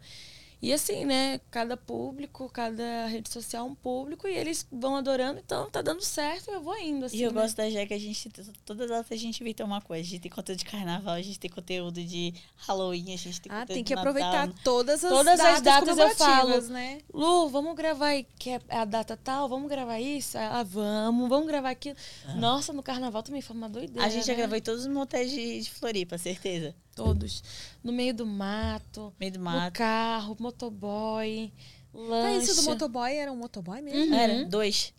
E 0.63 0.73
assim, 0.73 1.07
né? 1.07 1.41
Cada 1.51 1.77
público, 1.77 2.49
cada 2.51 3.07
rede 3.07 3.31
social 3.31 3.67
um 3.67 3.75
público 3.75 4.29
e 4.29 4.35
eles 4.35 4.67
vão 4.71 4.97
adorando, 4.97 5.41
então 5.41 5.71
tá 5.71 5.81
dando 5.81 6.03
certo, 6.03 6.51
eu 6.51 6.61
vou 6.61 6.77
indo, 6.77 7.07
assim. 7.07 7.17
E 7.17 7.23
eu 7.23 7.33
né? 7.33 7.41
gosto 7.41 7.57
da 7.57 7.71
Jé 7.71 7.87
que 7.87 7.95
a 7.95 7.99
gente, 7.99 8.29
toda 8.65 8.87
data 8.87 9.15
a 9.15 9.17
gente 9.17 9.41
inventa 9.41 9.65
uma 9.65 9.81
coisa. 9.81 10.03
A 10.03 10.11
gente 10.11 10.21
tem 10.21 10.31
conteúdo 10.31 10.59
de 10.59 10.65
carnaval, 10.67 11.15
a 11.15 11.23
gente 11.23 11.39
tem 11.39 11.51
conteúdo 11.51 12.03
de 12.03 12.35
Halloween, 12.57 13.15
a 13.15 13.17
gente 13.17 13.41
tem 13.41 13.51
ah, 13.51 13.61
conteúdo 13.61 13.75
tem 13.75 13.83
de 13.83 13.85
que 13.85 13.95
aproveitar 13.95 14.49
Natal. 14.49 14.63
todas 14.63 15.03
as 15.03 15.11
Todas 15.11 15.41
as 15.41 15.63
datas, 15.63 15.97
datas 15.97 15.99
eu 15.99 16.17
falo. 16.17 16.61
né? 16.69 16.99
Lu, 17.13 17.49
vamos 17.49 17.75
gravar 17.75 18.09
aí, 18.09 18.27
que 18.39 18.51
é 18.51 18.61
a 18.69 18.85
data 18.85 19.17
tal, 19.17 19.49
vamos 19.49 19.69
gravar 19.69 19.99
isso? 19.99 20.37
Ah, 20.37 20.63
vamos, 20.63 21.29
vamos 21.29 21.47
gravar 21.47 21.71
aquilo. 21.71 21.97
Nossa, 22.37 22.73
no 22.73 22.83
carnaval 22.83 23.23
também 23.23 23.41
foi 23.41 23.57
uma 23.57 23.69
doideira. 23.69 24.05
A 24.07 24.11
gente 24.11 24.27
já 24.27 24.35
né? 24.35 24.39
gravou 24.39 24.57
em 24.59 24.63
todos 24.63 24.83
os 24.83 24.93
motéis 24.93 25.31
de, 25.31 25.61
de 25.61 25.71
Floripa, 25.71 26.19
certeza. 26.19 26.75
Todos. 27.05 27.43
No 27.83 27.93
meio 27.93 28.13
do 28.15 28.27
mato, 28.27 29.13
Meio 29.19 29.33
do 29.33 29.39
no 29.39 29.45
mato. 29.45 29.73
carro, 29.75 30.37
motoboy, 30.39 31.53
Ah, 31.95 31.99
lanche. 31.99 32.51
isso 32.51 32.63
do 32.63 32.71
motoboy 32.71 33.13
era 33.15 33.33
um 33.33 33.37
motoboy 33.37 33.81
mesmo? 33.83 34.13
Uhum. 34.13 34.15
Era, 34.19 34.45
dois. 34.45 34.93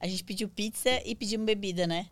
A 0.00 0.06
gente 0.06 0.22
pediu 0.24 0.48
pizza 0.48 0.90
e 1.04 1.14
pedimos 1.14 1.46
bebida, 1.46 1.86
né? 1.86 2.06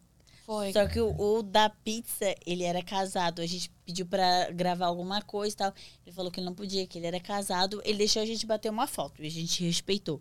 Foi. 0.47 0.73
Só 0.73 0.87
que 0.89 1.01
o, 1.01 1.15
o 1.19 1.43
da 1.43 1.69
pizza, 1.71 2.35
ele 2.45 2.65
era 2.65 2.83
casado. 2.83 3.41
A 3.43 3.47
gente 3.47 3.71
pediu 3.87 4.05
pra 4.07 4.51
gravar 4.51 4.87
alguma 4.87 5.23
coisa 5.23 5.55
e 5.55 5.57
tal. 5.57 5.75
Ele 6.05 6.15
falou 6.15 6.31
que 6.33 6.41
ele 6.41 6.47
não 6.47 6.55
podia, 6.55 6.87
que 6.87 6.99
ele 6.99 7.07
era 7.07 7.21
casado. 7.21 7.81
Ele 7.85 7.99
deixou 7.99 8.21
a 8.23 8.27
gente 8.27 8.45
bater 8.47 8.71
uma 8.71 8.87
foto 8.87 9.23
e 9.23 9.27
a 9.27 9.31
gente 9.31 9.63
respeitou. 9.65 10.21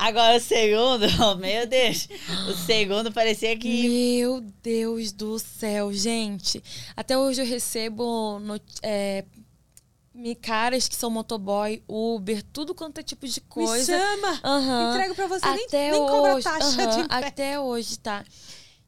Agora 0.00 0.38
o 0.38 0.40
segundo, 0.40 1.04
oh, 1.22 1.34
meu 1.36 1.66
Deus. 1.66 2.08
O 2.48 2.54
segundo 2.66 3.12
parecia 3.12 3.56
que. 3.56 3.88
Meu 3.88 4.40
Deus 4.62 5.12
do 5.12 5.38
céu, 5.38 5.92
gente. 5.92 6.62
Até 6.96 7.18
hoje 7.18 7.42
eu 7.42 7.46
recebo 7.46 8.38
no, 8.40 8.58
é, 8.82 9.24
me- 10.14 10.34
caras 10.34 10.88
que 10.88 10.96
são 10.96 11.10
motoboy, 11.10 11.82
Uber, 11.86 12.42
tudo 12.52 12.74
quanto 12.74 12.98
é 12.98 13.02
tipo 13.02 13.28
de 13.28 13.42
coisa. 13.42 13.92
Me 13.92 13.98
chama! 14.02 14.40
Aham. 14.42 14.90
Entrego 14.94 15.14
pra 15.14 15.26
você, 15.26 15.46
nem, 15.50 15.66
Até 15.66 15.90
nem 15.90 16.00
cobra 16.00 16.34
hoje, 16.34 16.44
taxa 16.44 16.82
aham, 16.82 17.02
de. 17.02 17.06
Até 17.10 17.60
hoje, 17.60 17.98
tá. 17.98 18.24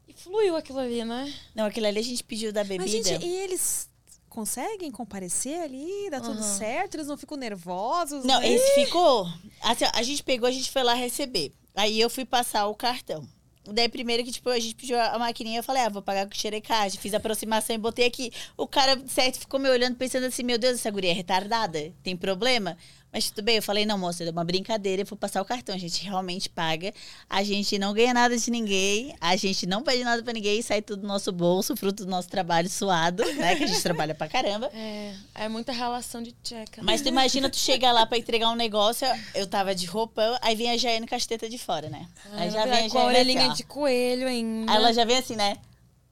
E 0.07 0.13
fluiu 0.13 0.55
aquilo 0.55 0.79
ali, 0.79 1.05
né? 1.05 1.31
Não, 1.53 1.65
aquilo 1.65 1.85
ali 1.85 1.99
a 1.99 2.03
gente 2.03 2.23
pediu 2.23 2.51
da 2.51 2.63
bebida. 2.63 2.83
Mas, 2.83 2.91
gente, 2.91 3.23
e 3.23 3.35
eles 3.35 3.87
conseguem 4.33 4.89
comparecer 4.91 5.61
ali? 5.61 6.09
Dá 6.09 6.19
tudo 6.19 6.39
Aham. 6.39 6.57
certo? 6.57 6.95
Eles 6.95 7.07
não 7.07 7.15
ficam 7.15 7.37
nervosos? 7.37 8.25
Não, 8.25 8.39
né? 8.39 8.49
esse 8.49 8.73
ficou. 8.83 9.27
Assim, 9.61 9.85
a 9.93 10.01
gente 10.01 10.23
pegou, 10.23 10.49
a 10.49 10.51
gente 10.51 10.71
foi 10.71 10.81
lá 10.81 10.95
receber. 10.95 11.53
Aí 11.75 12.01
eu 12.01 12.09
fui 12.09 12.25
passar 12.25 12.67
o 12.67 12.75
cartão. 12.75 13.27
Daí, 13.65 13.87
primeiro 13.87 14.23
que, 14.25 14.31
tipo, 14.31 14.49
a 14.49 14.59
gente 14.59 14.75
pediu 14.75 14.99
a 14.99 15.17
maquininha, 15.17 15.59
eu 15.59 15.63
falei, 15.63 15.83
ah, 15.83 15.89
vou 15.89 16.01
pagar 16.01 16.27
com 16.27 16.35
xerecagem. 16.35 16.99
Fiz 16.99 17.13
a 17.13 17.17
aproximação 17.17 17.75
e 17.75 17.79
botei 17.79 18.05
aqui. 18.05 18.31
O 18.57 18.67
cara, 18.67 19.01
certo, 19.07 19.39
ficou 19.39 19.59
me 19.59 19.69
olhando, 19.69 19.95
pensando 19.95 20.25
assim, 20.25 20.43
meu 20.43 20.57
Deus, 20.57 20.75
essa 20.75 20.91
guria 20.91 21.11
é 21.11 21.13
retardada? 21.13 21.93
Tem 22.03 22.17
problema? 22.17 22.77
Mas 23.13 23.29
tudo 23.29 23.43
bem, 23.45 23.57
eu 23.57 23.61
falei, 23.61 23.85
não, 23.85 23.95
moça, 23.95 24.23
é 24.23 24.29
uma 24.31 24.43
brincadeira, 24.43 25.03
eu 25.03 25.05
vou 25.05 25.15
passar 25.15 25.39
o 25.39 25.45
cartão. 25.45 25.75
A 25.75 25.77
gente 25.77 26.03
realmente 26.03 26.49
paga. 26.49 26.91
A 27.29 27.43
gente 27.43 27.77
não 27.77 27.93
ganha 27.93 28.11
nada 28.11 28.35
de 28.35 28.49
ninguém. 28.49 29.15
A 29.21 29.35
gente 29.35 29.67
não 29.67 29.83
pede 29.83 30.03
nada 30.03 30.23
pra 30.23 30.33
ninguém. 30.33 30.59
Sai 30.63 30.81
tudo 30.81 31.03
do 31.03 31.07
nosso 31.07 31.31
bolso, 31.31 31.77
fruto 31.77 32.05
do 32.05 32.09
nosso 32.09 32.27
trabalho 32.27 32.67
suado, 32.67 33.23
né? 33.35 33.55
Que 33.55 33.65
a 33.65 33.67
gente 33.67 33.83
trabalha 33.83 34.15
pra 34.15 34.27
caramba. 34.27 34.71
É, 34.83 35.13
é 35.35 35.49
muita 35.49 35.71
relação 35.71 36.21
de 36.21 36.31
tcheca. 36.43 36.81
né? 36.81 36.83
Mas 36.85 37.01
tu 37.01 37.07
imagina 37.07 37.49
tu 37.49 37.57
chegar 37.57 37.91
lá 37.91 38.05
pra 38.05 38.17
entregar 38.17 38.49
um 38.49 38.55
negócio, 38.55 39.07
eu 39.35 39.45
tava 39.45 39.75
de 39.75 39.85
roupão, 39.85 40.35
aí 40.41 40.55
vem 40.55 40.71
a 40.71 40.77
Jaiane 40.77 41.05
com 41.07 41.13
as 41.15 41.25
tetas 41.25 41.49
de 41.49 41.57
fora, 41.57 41.89
né? 41.89 42.07
aí 42.31 42.49
já 42.49 42.65
vem 42.65 42.73
a 42.73 42.89
com 42.89 42.97
a 42.97 43.01
Jaiane 43.01 43.07
orelhinha 43.07 43.47
assim, 43.47 43.57
de 43.57 43.63
coelho 43.63 44.27
ainda. 44.27 44.71
Aí 44.71 44.77
ela 44.77 44.91
já 44.93 45.05
vem 45.05 45.17
assim, 45.17 45.35
né? 45.35 45.57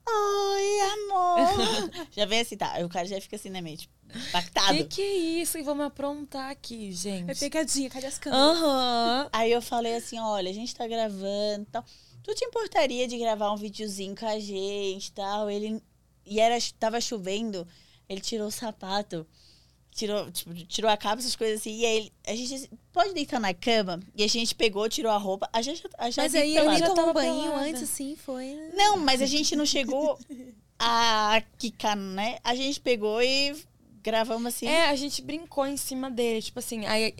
Oi, 0.08 0.80
amor. 0.94 1.90
já 2.12 2.26
vem 2.26 2.42
assim, 2.42 2.58
tá. 2.58 2.72
Aí 2.74 2.84
o 2.84 2.90
cara 2.90 3.06
já 3.08 3.20
fica 3.22 3.36
assim, 3.36 3.50
né, 3.50 3.62
meio 3.62 3.78
tipo, 3.78 3.94
impactado. 4.16 4.78
Que 4.78 4.84
que 4.86 5.02
é 5.02 5.16
isso? 5.42 5.58
E 5.58 5.62
vamos 5.64 5.86
aprontar 5.86 6.50
aqui, 6.50 6.92
gente. 6.92 7.30
É 7.32 7.36
pegadinha, 7.36 7.90
cadê 7.90 8.08
as 8.08 8.18
câmeras? 8.18 8.58
Aham. 8.58 9.30
Aí 9.32 9.52
eu 9.52 9.62
falei 9.62 9.96
assim, 9.96 10.20
olha, 10.20 10.50
a 10.50 10.54
gente 10.54 10.74
tá 10.76 10.88
gravando 10.88 11.64
e 11.64 11.72
tal. 11.72 11.84
Tu 12.24 12.36
te 12.36 12.46
importaria 12.46 13.08
de 13.08 13.18
gravar 13.18 13.52
um 13.52 13.58
videozinho 13.58 14.16
com 14.16 14.26
a 14.28 14.40
gente 14.40 15.08
e 15.08 15.12
tal? 15.12 15.50
Ele. 15.50 15.82
E 16.26 16.40
era, 16.40 16.56
tava 16.80 17.02
chovendo, 17.02 17.68
ele 18.08 18.22
tirou 18.22 18.48
o 18.48 18.52
sapato, 18.52 19.26
tirou, 19.90 20.32
tipo, 20.32 20.54
tirou 20.66 20.90
a 20.90 20.96
capa, 20.96 21.20
essas 21.20 21.36
coisas 21.36 21.60
assim. 21.60 21.80
E 21.80 21.86
aí 21.86 21.98
ele- 21.98 22.14
a 22.28 22.36
gente 22.36 22.48
disse, 22.50 22.70
pode 22.94 23.14
deitar 23.14 23.40
na 23.40 23.54
cama? 23.54 24.00
E 24.16 24.24
a 24.24 24.28
gente 24.28 24.54
pegou, 24.54 24.88
tirou 24.88 25.12
a 25.12 25.18
roupa. 25.18 25.50
A 25.52 25.62
gente, 25.64 25.84
a 25.98 26.06
gente 26.06 26.18
Mas 26.18 26.36
aí 26.36 26.54
pelada. 26.54 26.78
ele 26.78 26.80
já 26.80 26.94
tomou 26.94 27.10
um 27.10 27.14
banho 27.14 27.42
pelada. 27.42 27.62
antes, 27.66 27.82
assim, 27.82 28.16
foi. 28.16 28.54
né? 28.54 28.72
Não, 28.76 28.98
mas 28.98 29.20
a 29.22 29.26
gente 29.26 29.56
não 29.56 29.66
chegou 29.66 30.18
a 30.80 31.42
quicar, 31.58 31.96
né? 31.96 32.38
A 32.44 32.54
gente 32.56 32.80
pegou 32.80 33.22
e 33.22 33.56
gravamos 34.04 34.48
assim. 34.54 34.68
É, 34.68 34.90
a 34.90 34.96
gente 34.96 35.22
brincou 35.22 35.66
em 35.66 35.78
cima 35.78 36.10
dele, 36.10 36.42
tipo 36.42 36.60
assim, 36.60 36.86
aí 36.86 37.14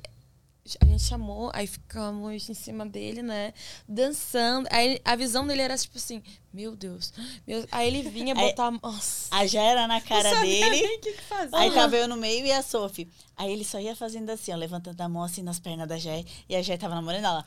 a 0.80 0.86
gente 0.86 1.04
chamou, 1.04 1.50
aí 1.54 1.66
ficamos 1.66 2.48
em 2.50 2.54
cima 2.54 2.86
dele, 2.86 3.22
né? 3.24 3.52
Dançando. 3.88 4.68
Aí 4.72 5.02
a 5.04 5.16
visão 5.16 5.46
dele 5.48 5.62
era 5.64 5.76
tipo 5.78 5.98
assim, 5.98 6.22
meu 6.54 6.76
Deus. 6.76 7.12
meu- 7.48 7.66
Aí 7.72 7.88
ele 7.88 8.08
vinha 8.10 8.36
Aí- 8.36 8.50
botar. 8.50 8.72
Nossa. 8.72 9.36
A 9.36 9.46
já 9.48 9.62
era 9.62 9.88
na 9.88 10.00
cara 10.00 10.40
dele. 10.42 10.88
Que, 11.00 11.14
que 11.14 11.22
fazer? 11.24 11.56
Aí 11.56 11.72
tava 11.72 11.96
eu 11.98 12.08
no 12.08 12.16
meio 12.16 12.46
e 12.46 12.52
a 12.52 12.62
Sophie. 12.62 13.10
Aí 13.36 13.52
ele 13.52 13.64
só 13.66 13.80
ia 13.80 13.96
fazendo 13.96 14.30
assim, 14.30 14.54
ó, 14.54 14.56
levantando 14.56 15.02
a 15.02 15.10
mão 15.10 15.24
assim 15.24 15.42
nas 15.42 15.60
pernas 15.60 15.88
da 15.88 15.98
Jé. 15.98 16.24
E 16.48 16.56
a 16.56 16.62
Jé 16.62 16.78
tava 16.78 16.94
namorando 16.96 17.26
ela. 17.26 17.46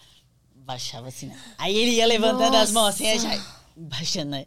Baixava 0.57 1.09
assim, 1.09 1.27
né? 1.27 1.39
Aí 1.59 1.77
ele 1.77 1.93
ia 1.93 2.07
levantando 2.07 2.57
as 2.57 2.73
mãos 2.73 2.89
assim, 2.89 3.07
a 3.11 3.17
Jé 3.19 3.41
baixando, 3.77 4.31
né? 4.31 4.47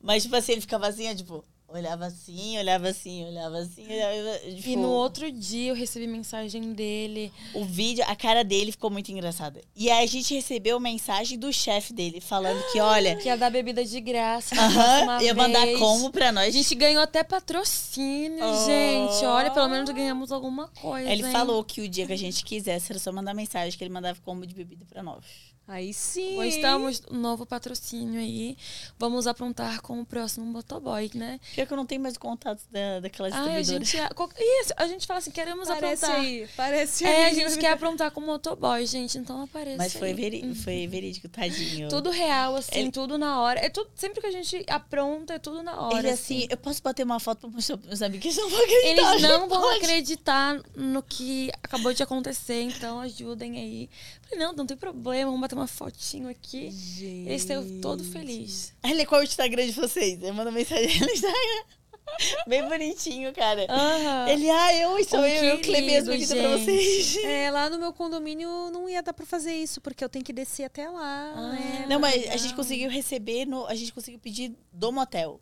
Mas, 0.00 0.22
tipo 0.22 0.36
assim, 0.36 0.52
ele 0.52 0.60
ficava 0.60 0.86
assim, 0.86 1.10
ó, 1.10 1.14
tipo, 1.14 1.44
olhava 1.68 2.06
assim, 2.06 2.58
olhava 2.58 2.88
assim, 2.88 3.26
olhava 3.26 3.58
assim, 3.58 3.84
olhava, 3.84 4.38
tipo, 4.38 4.68
E 4.70 4.76
no 4.76 4.88
outro 4.90 5.30
dia 5.30 5.70
eu 5.70 5.74
recebi 5.74 6.06
mensagem 6.06 6.72
dele. 6.72 7.30
o 7.54 7.64
vídeo, 7.64 8.02
a 8.08 8.16
cara 8.16 8.42
dele 8.42 8.72
ficou 8.72 8.90
muito 8.90 9.12
engraçada. 9.12 9.60
E 9.76 9.90
aí 9.90 10.02
a 10.04 10.06
gente 10.08 10.32
recebeu 10.34 10.80
mensagem 10.80 11.38
do 11.38 11.52
chefe 11.52 11.92
dele, 11.92 12.20
falando 12.20 12.62
que, 12.72 12.80
olha, 12.80 13.16
Que 13.16 13.28
ia 13.28 13.36
dar 13.36 13.50
bebida 13.50 13.84
de 13.84 14.00
graça. 14.00 14.54
aham, 14.54 15.22
ia 15.22 15.34
mandar 15.34 15.66
vez. 15.66 15.78
como 15.78 16.10
pra 16.10 16.32
nós. 16.32 16.48
A 16.48 16.50
gente 16.50 16.74
ganhou 16.74 17.02
até 17.02 17.22
patrocínio, 17.22 18.44
Oh. 18.44 18.66
gente. 18.66 19.24
Olha, 19.26 19.50
pelo 19.50 19.68
menos 19.68 19.90
ganhamos 19.90 20.32
alguma 20.32 20.68
coisa. 20.68 21.10
Ele 21.10 21.24
hein? 21.26 21.32
falou 21.32 21.62
que 21.62 21.80
o 21.82 21.88
dia 21.88 22.06
que 22.06 22.12
a 22.12 22.18
gente 22.18 22.44
quisesse 22.44 22.92
era 22.92 22.98
só 22.98 23.12
mandar 23.12 23.34
mensagem, 23.34 23.76
que 23.76 23.84
ele 23.84 23.92
mandava 23.92 24.18
combo 24.24 24.46
de 24.46 24.54
bebida 24.54 24.84
pra 24.88 25.02
nós. 25.02 25.24
Aí 25.70 25.92
sim. 25.92 26.32
Pois 26.34 26.54
estamos 26.56 27.02
um 27.10 27.18
novo 27.18 27.44
patrocínio 27.44 28.18
aí. 28.18 28.56
Vamos 28.98 29.26
aprontar 29.26 29.82
com 29.82 30.00
o 30.00 30.06
próximo 30.06 30.46
motoboy, 30.46 31.10
né? 31.14 31.38
Pior 31.54 31.66
que 31.66 31.72
eu 31.74 31.76
não 31.76 31.84
tenho 31.84 32.00
mais 32.00 32.16
contato 32.16 32.62
da, 32.70 33.00
daquela 33.00 33.28
Ai, 33.28 33.56
a 33.56 33.60
distribuidora. 33.60 33.84
gente. 33.84 34.14
qual- 34.14 34.30
Isso, 34.38 34.72
a 34.78 34.86
gente 34.86 35.06
fala 35.06 35.18
assim, 35.18 35.30
queremos 35.30 35.68
Parece 35.68 36.04
aprontar. 36.06 36.24
aí, 36.24 36.48
parece 36.56 37.04
É, 37.04 37.24
a 37.24 37.26
aí. 37.26 37.34
gente 37.34 37.58
quer 37.58 37.72
aprontar 37.72 38.10
com 38.10 38.20
o 38.22 38.26
motoboy, 38.26 38.86
gente. 38.86 39.18
Então 39.18 39.42
apareça. 39.42 39.76
Mas 39.76 39.92
foi, 39.92 40.08
aí. 40.08 40.14
veri 40.14 40.54
foi 40.54 40.86
verídico, 40.86 41.28
tadinho. 41.28 41.88
Tudo 41.90 42.08
real, 42.10 42.56
assim, 42.56 42.70
Ele- 42.72 42.90
tudo 42.90 43.18
na 43.18 43.38
hora. 43.42 43.60
É 43.60 43.68
tudo, 43.68 43.90
sempre 43.94 44.22
que 44.22 44.26
a 44.26 44.30
gente 44.32 44.64
apronta, 44.68 45.34
é 45.34 45.38
tudo 45.38 45.62
na 45.62 45.78
hora. 45.78 45.98
Ele 45.98 46.08
assim, 46.10 46.46
eu 46.48 46.56
posso 46.56 46.82
bater 46.82 47.02
uma 47.04 47.20
foto 47.20 47.40
pra 47.40 47.50
mostrar 47.50 47.76
pros 47.76 47.88
meus 47.88 48.00
amigos 48.00 48.22
que 48.22 48.28
eles 48.40 48.40
não 48.40 48.48
vão 48.48 48.58
acreditar. 48.64 49.10
Eles 49.12 49.22
não 49.22 49.48
vão 49.48 49.60
Pode. 49.60 49.76
acreditar 49.84 50.60
no 50.74 51.02
que 51.02 51.50
acabou 51.62 51.92
de 51.92 52.02
acontecer, 52.02 52.62
então 52.62 53.00
ajudem 53.00 53.58
aí. 53.58 53.90
Falei, 54.28 54.44
não, 54.44 54.52
não 54.52 54.66
tem 54.66 54.76
problema, 54.76 55.26
vamos 55.26 55.40
bater 55.40 55.54
uma 55.54 55.66
fotinho 55.66 56.28
aqui. 56.28 56.70
Gente. 56.70 57.28
Eles 57.28 57.42
estão 57.42 57.80
todo 57.80 58.04
feliz. 58.04 58.74
Ele, 58.84 59.06
qual 59.06 59.20
é 59.20 59.24
o 59.24 59.26
Instagram 59.26 59.66
de 59.66 59.72
vocês? 59.72 60.22
Eu 60.22 60.34
mando 60.34 60.52
mensagem 60.52 61.00
no 61.00 61.06
Instagram. 61.10 61.64
Bem 62.46 62.66
bonitinho, 62.68 63.32
cara. 63.34 63.66
Aham. 63.68 64.28
Ele, 64.28 64.50
ah, 64.50 64.74
eu 64.74 65.04
sou 65.04 65.20
Oh, 65.20 65.26
eu, 65.26 65.44
eu 65.44 65.58
que 65.60 65.70
bebidas 65.70 66.28
pra 66.28 66.56
vocês. 66.56 67.16
É, 67.24 67.50
lá 67.50 67.68
no 67.70 67.78
meu 67.78 67.92
condomínio 67.92 68.70
não 68.70 68.88
ia 68.88 69.02
dar 69.02 69.12
pra 69.12 69.26
fazer 69.26 69.54
isso, 69.54 69.80
porque 69.80 70.02
eu 70.02 70.08
tenho 70.08 70.24
que 70.24 70.32
descer 70.32 70.64
até 70.64 70.88
lá. 70.88 71.32
Ah, 71.34 71.52
né? 71.52 71.86
Não, 71.88 72.00
mas 72.00 72.14
a 72.14 72.18
legal. 72.18 72.38
gente 72.38 72.54
conseguiu 72.54 72.90
receber, 72.90 73.46
no, 73.46 73.66
a 73.66 73.74
gente 73.74 73.92
conseguiu 73.92 74.18
pedir 74.18 74.52
do 74.72 74.90
motel. 74.90 75.40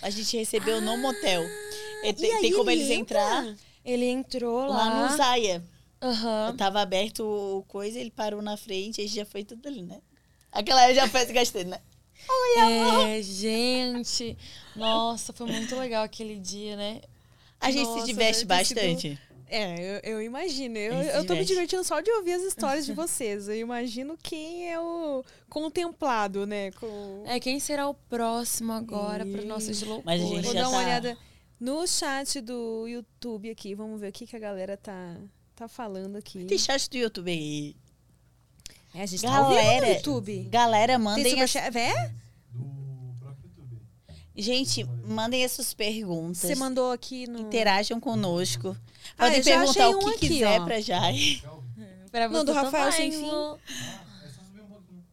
A 0.00 0.10
gente 0.10 0.36
recebeu 0.36 0.80
no 0.80 0.96
motel. 0.98 1.42
E 2.04 2.12
tem, 2.12 2.34
aí 2.34 2.40
tem 2.40 2.52
como 2.52 2.70
ele 2.70 2.82
eles 2.82 2.98
entrar 2.98 3.54
Ele 3.84 4.06
entrou 4.06 4.66
lá 4.66 4.88
lá. 4.88 5.08
no 5.10 5.16
Zaya. 5.16 5.62
Aham. 6.02 6.56
Tava 6.56 6.80
aberto 6.80 7.20
o 7.24 7.62
coisa, 7.68 7.98
ele 7.98 8.10
parou 8.10 8.42
na 8.42 8.56
frente, 8.56 9.00
aí 9.00 9.06
já 9.06 9.24
foi 9.24 9.44
tudo 9.44 9.66
ali, 9.68 9.82
né? 9.82 10.00
Aquela 10.50 10.80
aí 10.82 10.94
já 10.94 11.08
foi 11.08 11.24
se 11.24 11.32
gastando, 11.32 11.68
né? 11.70 11.78
É, 12.58 13.22
gente. 13.22 14.36
Nossa, 14.76 15.32
foi 15.32 15.46
muito 15.46 15.74
legal 15.76 16.04
aquele 16.04 16.36
dia, 16.38 16.76
né? 16.76 17.00
A 17.60 17.70
gente 17.70 17.86
Nossa, 17.86 18.00
se 18.00 18.06
diverte 18.06 18.46
ter 18.46 18.64
sido- 18.64 18.76
bastante. 18.76 19.18
É, 19.48 20.00
eu, 20.02 20.14
eu 20.14 20.22
imagino. 20.22 20.78
Eu, 20.78 20.94
eu 20.94 21.26
tô 21.26 21.34
me 21.34 21.44
divertindo 21.44 21.84
só 21.84 22.00
de 22.00 22.10
ouvir 22.10 22.32
as 22.32 22.42
histórias 22.42 22.86
de 22.86 22.92
vocês. 22.94 23.48
Eu 23.48 23.56
imagino 23.56 24.16
quem 24.22 24.70
é 24.70 24.80
o 24.80 25.22
contemplado, 25.48 26.46
né? 26.46 26.70
Com... 26.72 27.22
É, 27.26 27.38
quem 27.38 27.60
será 27.60 27.86
o 27.88 27.94
próximo 27.94 28.72
agora 28.72 29.26
para 29.26 29.42
nossas 29.42 29.82
loucuras? 29.82 30.04
Mas 30.06 30.22
a 30.22 30.24
gente 30.26 30.44
Vou 30.44 30.52
já 30.54 30.62
dar 30.62 30.68
uma 30.70 30.78
tá- 30.78 30.84
olhada 30.86 31.18
no 31.60 31.86
chat 31.86 32.40
do 32.40 32.86
YouTube 32.88 33.50
aqui. 33.50 33.74
Vamos 33.74 34.00
ver 34.00 34.08
o 34.08 34.12
que, 34.12 34.26
que 34.26 34.34
a 34.34 34.38
galera 34.38 34.76
tá, 34.76 35.16
tá 35.62 35.68
falando 35.68 36.16
aqui. 36.16 36.44
Tem 36.44 36.58
chat 36.58 36.90
do 36.90 36.96
YouTube 36.96 37.30
aí. 37.30 37.76
É, 38.94 39.02
a 39.02 39.06
gente 39.06 39.22
tá 39.22 39.30
Galera, 39.30 39.86
no 39.86 39.92
YouTube. 39.94 40.48
Galera, 40.50 40.94
Tem 40.94 41.02
mandem 41.02 41.40
as... 41.40 41.50
superchat. 41.50 41.78
É? 41.78 42.12
do 42.52 43.14
próprio 43.20 43.48
YouTube. 43.48 43.80
Gente, 44.36 44.84
mandem 45.06 45.44
as 45.44 45.52
suas 45.52 45.72
perguntas. 45.72 46.38
Você 46.38 46.54
mandou 46.56 46.90
aqui 46.90 47.28
no. 47.28 47.38
Interajam 47.38 48.00
conosco. 48.00 48.76
Ah, 49.16 49.26
Podem 49.26 49.42
já 49.42 49.58
perguntar 49.58 49.88
o 49.88 49.98
que 49.98 50.04
um 50.04 50.08
aqui, 50.08 50.28
quiser 50.28 50.60
ó. 50.60 50.64
pra 50.64 50.80
Jai. 50.80 51.42
Pra 52.10 52.28
Não, 52.28 52.40
você 52.40 52.44
do 52.44 52.52
Rafael 52.52 52.92
Sem 52.92 53.12
Fim. 53.12 53.22
Lu. 53.22 53.58
Ah, 53.58 54.22
é 54.26 54.28
só 54.28 54.42
subir 54.42 54.62
um 54.62 54.66
pouquinho. 54.66 55.04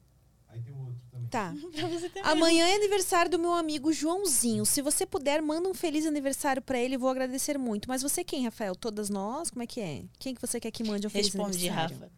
Aí 0.49 0.61
tem 0.61 0.73
o 0.73 0.79
outro 0.79 0.95
também. 0.95 1.09
Tá. 1.29 1.53
Amanhã 2.23 2.67
é 2.67 2.75
aniversário 2.75 3.29
do 3.29 3.37
meu 3.39 3.53
amigo 3.53 3.93
Joãozinho. 3.93 4.65
Se 4.65 4.81
você 4.81 5.05
puder, 5.05 5.41
manda 5.41 5.69
um 5.69 5.73
feliz 5.73 6.05
aniversário 6.05 6.61
pra 6.61 6.79
ele, 6.79 6.97
vou 6.97 7.09
agradecer 7.09 7.57
muito. 7.57 7.87
Mas 7.87 8.01
você 8.01 8.23
quem, 8.23 8.43
Rafael? 8.45 8.75
Todas 8.75 9.09
nós? 9.09 9.49
Como 9.49 9.61
é 9.63 9.67
que 9.67 9.79
é? 9.79 10.03
Quem 10.17 10.33
que 10.33 10.41
você 10.41 10.59
quer 10.59 10.71
que 10.71 10.83
mande 10.83 11.05
um 11.07 11.09
feliz 11.09 11.27
Responde, 11.27 11.57
aniversário? 11.69 11.99
Rafa. 11.99 12.11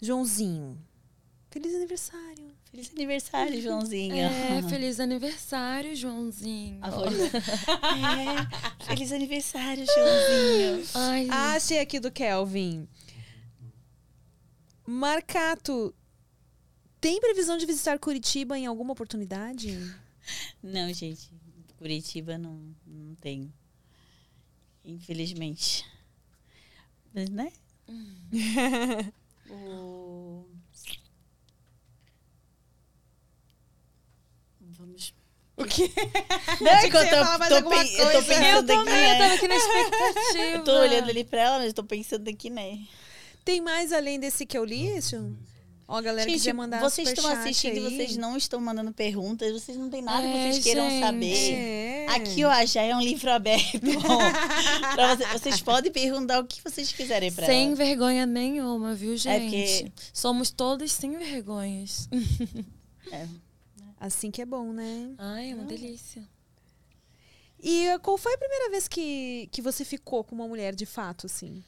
Joãozinho. 0.00 0.78
Feliz 1.50 1.74
aniversário. 1.74 2.52
Feliz 2.70 2.90
aniversário, 2.90 3.62
Joãozinho. 3.62 4.16
É, 4.16 4.62
feliz 4.68 4.98
aniversário, 4.98 5.94
Joãozinho. 5.94 6.80
É, 8.80 8.84
feliz 8.86 9.12
aniversário, 9.12 9.86
Joãozinho. 9.86 10.84
Ai, 10.94 11.28
Ah, 11.30 11.52
achei 11.54 11.78
aqui 11.78 12.00
do 12.00 12.10
Kelvin. 12.10 12.88
Marcato, 14.86 15.94
tem 17.04 17.20
previsão 17.20 17.58
de 17.58 17.66
visitar 17.66 17.98
Curitiba 17.98 18.58
em 18.58 18.64
alguma 18.64 18.94
oportunidade? 18.94 19.78
Não, 20.62 20.90
gente. 20.90 21.30
Curitiba 21.76 22.38
não, 22.38 22.74
não 22.86 23.14
tenho. 23.16 23.52
Infelizmente. 24.82 25.84
Mas, 27.12 27.28
né? 27.28 27.52
o... 29.50 30.46
Vamos. 34.62 35.12
O 35.58 35.64
quê? 35.66 35.90
Não, 36.62 36.70
é 36.70 36.88
que 36.88 36.96
eu 36.96 37.10
tô, 37.10 37.16
mais 37.38 37.48
tô, 37.50 37.56
alguma 37.56 37.76
pen- 37.76 37.92
eu 37.96 38.06
tô 38.06 38.12
coisa. 38.12 38.28
pensando 38.28 38.44
eu 38.46 38.58
aqui, 38.60 38.66
também, 38.66 38.94
eu 38.94 39.08
né? 39.10 39.18
tava 39.18 39.34
aqui 39.34 39.48
na 39.48 39.56
expectativa. 39.56 40.38
Eu 40.38 40.64
tô 40.64 40.72
olhando 40.72 41.10
ali 41.10 41.22
pra 41.22 41.40
ela, 41.42 41.58
mas 41.58 41.66
eu 41.66 41.74
tô 41.74 41.84
pensando 41.84 42.26
aqui, 42.30 42.48
né? 42.48 42.78
Tem 43.44 43.60
mais 43.60 43.92
além 43.92 44.18
desse 44.18 44.46
que 44.46 44.56
eu 44.56 44.64
li, 44.64 44.96
isso? 44.96 45.36
Ó, 45.86 46.00
galera 46.00 46.28
Gente, 46.28 46.38
quiser 46.38 46.54
mandar 46.54 46.80
vocês 46.80 47.08
estão 47.10 47.26
assistindo 47.30 47.76
e 47.76 47.86
aí. 47.86 47.96
vocês 47.96 48.16
não 48.16 48.36
estão 48.38 48.58
mandando 48.58 48.90
perguntas, 48.92 49.52
vocês 49.52 49.76
não 49.76 49.90
têm 49.90 50.00
nada 50.00 50.22
que 50.26 50.34
É, 50.34 50.50
vocês 50.52 50.64
queiram 50.64 50.88
gente. 50.88 51.04
saber. 51.04 51.52
É. 51.54 52.06
Aqui, 52.08 52.42
ó, 52.44 52.64
já 52.64 52.82
é 52.82 52.96
um 52.96 53.02
livro 53.02 53.30
aberto. 53.30 53.80
Pra 54.94 55.14
você- 55.14 55.26
vocês 55.38 55.60
podem 55.60 55.92
perguntar 55.92 56.40
o 56.40 56.46
que 56.46 56.62
vocês 56.62 56.90
quiserem 56.90 57.30
pra 57.30 57.44
Sem 57.46 57.66
ela. 57.66 57.76
vergonha 57.76 58.24
nenhuma, 58.24 58.94
viu, 58.94 59.14
gente? 59.16 59.42
porque- 59.42 59.92
Somos 60.12 60.50
todas 60.50 60.90
sem 60.90 61.18
vergonhas. 61.18 62.08
É. 63.12 63.28
Assim 64.00 64.30
que 64.30 64.40
é 64.40 64.46
bom, 64.46 64.72
né? 64.72 65.10
Ai, 65.18 65.50
é 65.50 65.54
uma 65.54 65.64
delícia. 65.64 66.26
E 67.62 67.88
uh, 67.94 68.00
qual 68.00 68.18
foi 68.18 68.34
a 68.34 68.38
primeira 68.38 68.70
vez 68.70 68.86
que, 68.88 69.48
que 69.52 69.62
você 69.62 69.84
ficou 69.84 70.22
com 70.24 70.34
uma 70.34 70.46
mulher 70.48 70.74
de 70.74 70.84
fato, 70.86 71.26
assim? 71.26 71.62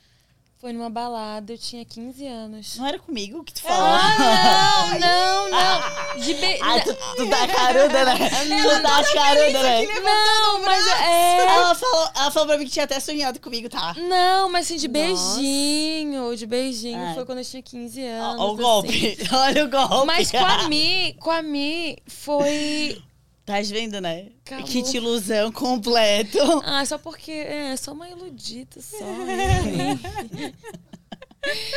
Foi 0.59 0.73
numa 0.73 0.89
balada, 0.89 1.53
eu 1.53 1.59
tinha 1.59 1.85
15 1.85 2.27
anos. 2.27 2.77
Não 2.79 2.87
era 2.87 2.99
comigo 2.99 3.45
que 3.45 3.53
tu 3.53 3.61
falou. 3.61 3.87
Ah, 3.87 4.89
não, 4.99 4.99
não, 4.99 5.51
não. 5.51 6.17
De 6.19 6.33
be... 6.33 6.59
Ah, 6.63 6.81
tu, 6.81 6.95
tu 7.17 7.29
tá 7.29 7.47
caruda, 7.47 8.05
né? 8.07 8.31
Tu 8.63 8.83
tá 8.83 9.05
caruda, 9.13 9.63
né? 9.63 9.87
Não, 10.03 10.63
mas 10.63 10.87
é. 10.87 11.47
Ela 11.47 11.75
falou, 11.75 12.11
ela 12.17 12.31
falou 12.31 12.49
pra 12.49 12.59
mim 12.59 12.65
que 12.65 12.71
tinha 12.71 12.87
até 12.87 12.99
sonhado 12.99 13.39
comigo, 13.39 13.69
tá? 13.69 13.95
Não, 13.99 14.51
mas 14.51 14.65
assim, 14.65 14.79
de 14.79 14.89
Nossa. 14.89 15.37
beijinho. 15.37 16.35
De 16.35 16.47
beijinho. 16.47 17.05
Ai. 17.05 17.15
Foi 17.15 17.27
quando 17.27 17.39
eu 17.39 17.45
tinha 17.45 17.63
15 17.63 18.01
Ó, 18.03 18.23
anos. 18.23 18.41
ó 18.41 18.47
o 18.47 18.53
assim. 18.55 18.63
golpe. 18.63 19.19
Olha 19.33 19.65
o 19.67 19.69
golpe. 19.71 20.07
Mas 20.07 20.31
com 20.31 20.39
a 20.39 20.69
Mi, 20.69 21.13
com 21.21 21.31
a 21.31 21.43
Mi, 21.43 21.99
foi. 22.07 23.03
Tá 23.47 23.61
vendo, 23.61 24.01
né? 24.01 24.33
Acabou. 24.45 24.67
Que 24.67 24.83
de 24.83 24.97
ilusão 24.97 25.53
completo. 25.53 26.37
Ah, 26.65 26.85
só 26.85 26.99
porque. 26.99 27.31
É, 27.31 27.77
só 27.77 27.93
uma 27.93 28.09
iludida 28.09 28.81
só. 28.81 28.97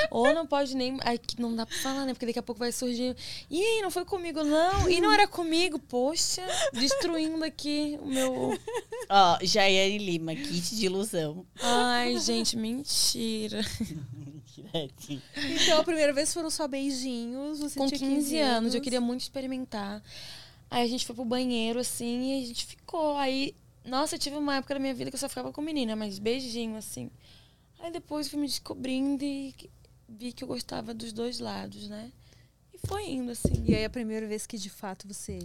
Ou 0.09 0.33
não 0.33 0.47
pode 0.47 0.75
nem. 0.75 0.97
Ai, 1.01 1.19
que 1.19 1.39
não 1.39 1.55
dá 1.55 1.63
pra 1.67 1.77
falar, 1.77 2.07
né? 2.07 2.13
Porque 2.13 2.25
daqui 2.25 2.39
a 2.39 2.43
pouco 2.43 2.57
vai 2.57 2.71
surgir. 2.71 3.15
E 3.51 3.61
aí, 3.61 3.81
não 3.83 3.91
foi 3.91 4.03
comigo, 4.03 4.43
não? 4.43 4.89
E 4.89 4.99
não 4.99 5.11
era 5.13 5.27
comigo? 5.27 5.77
Poxa, 5.77 6.41
destruindo 6.73 7.45
aqui 7.45 7.99
o 8.01 8.07
meu. 8.07 8.57
Ó, 9.07 9.37
Jaiane 9.43 9.99
Lima, 9.99 10.33
kit 10.33 10.75
de 10.75 10.87
ilusão. 10.87 11.45
Ai, 11.61 12.17
gente, 12.17 12.57
mentira. 12.57 13.61
Diretinho. 14.55 15.21
Então, 15.37 15.79
a 15.79 15.83
primeira 15.83 16.13
vez 16.13 16.33
foram 16.33 16.49
só 16.49 16.67
beijinhos. 16.67 17.59
Você 17.59 17.77
Com 17.77 17.85
tinha 17.85 17.99
15 17.99 18.39
anos, 18.39 18.73
eu 18.73 18.81
queria 18.81 18.99
muito 18.99 19.21
experimentar. 19.21 20.01
Aí 20.69 20.83
a 20.83 20.87
gente 20.87 21.05
foi 21.05 21.15
pro 21.15 21.25
banheiro, 21.25 21.79
assim, 21.79 22.31
e 22.39 22.43
a 22.43 22.47
gente 22.47 22.65
ficou. 22.65 23.17
Aí, 23.17 23.55
nossa, 23.83 24.15
eu 24.15 24.19
tive 24.19 24.35
uma 24.35 24.57
época 24.57 24.73
da 24.75 24.79
minha 24.79 24.93
vida 24.93 25.09
que 25.09 25.15
eu 25.15 25.19
só 25.19 25.27
ficava 25.29 25.51
com 25.51 25.61
menina, 25.61 25.95
mas 25.95 26.19
beijinho, 26.19 26.75
assim. 26.77 27.09
Aí 27.79 27.91
depois 27.91 28.27
fui 28.27 28.39
me 28.39 28.45
descobrindo 28.47 29.23
e 29.23 29.55
vi 30.07 30.31
que 30.31 30.43
eu 30.43 30.47
gostava 30.47 30.93
dos 30.93 31.11
dois 31.13 31.39
lados, 31.39 31.87
né? 31.89 32.11
E 32.73 32.87
foi 32.87 33.09
indo, 33.09 33.31
assim. 33.31 33.63
E 33.67 33.73
aí, 33.75 33.85
a 33.85 33.89
primeira 33.89 34.27
vez 34.27 34.45
que 34.45 34.57
de 34.57 34.69
fato 34.69 35.07
você. 35.07 35.39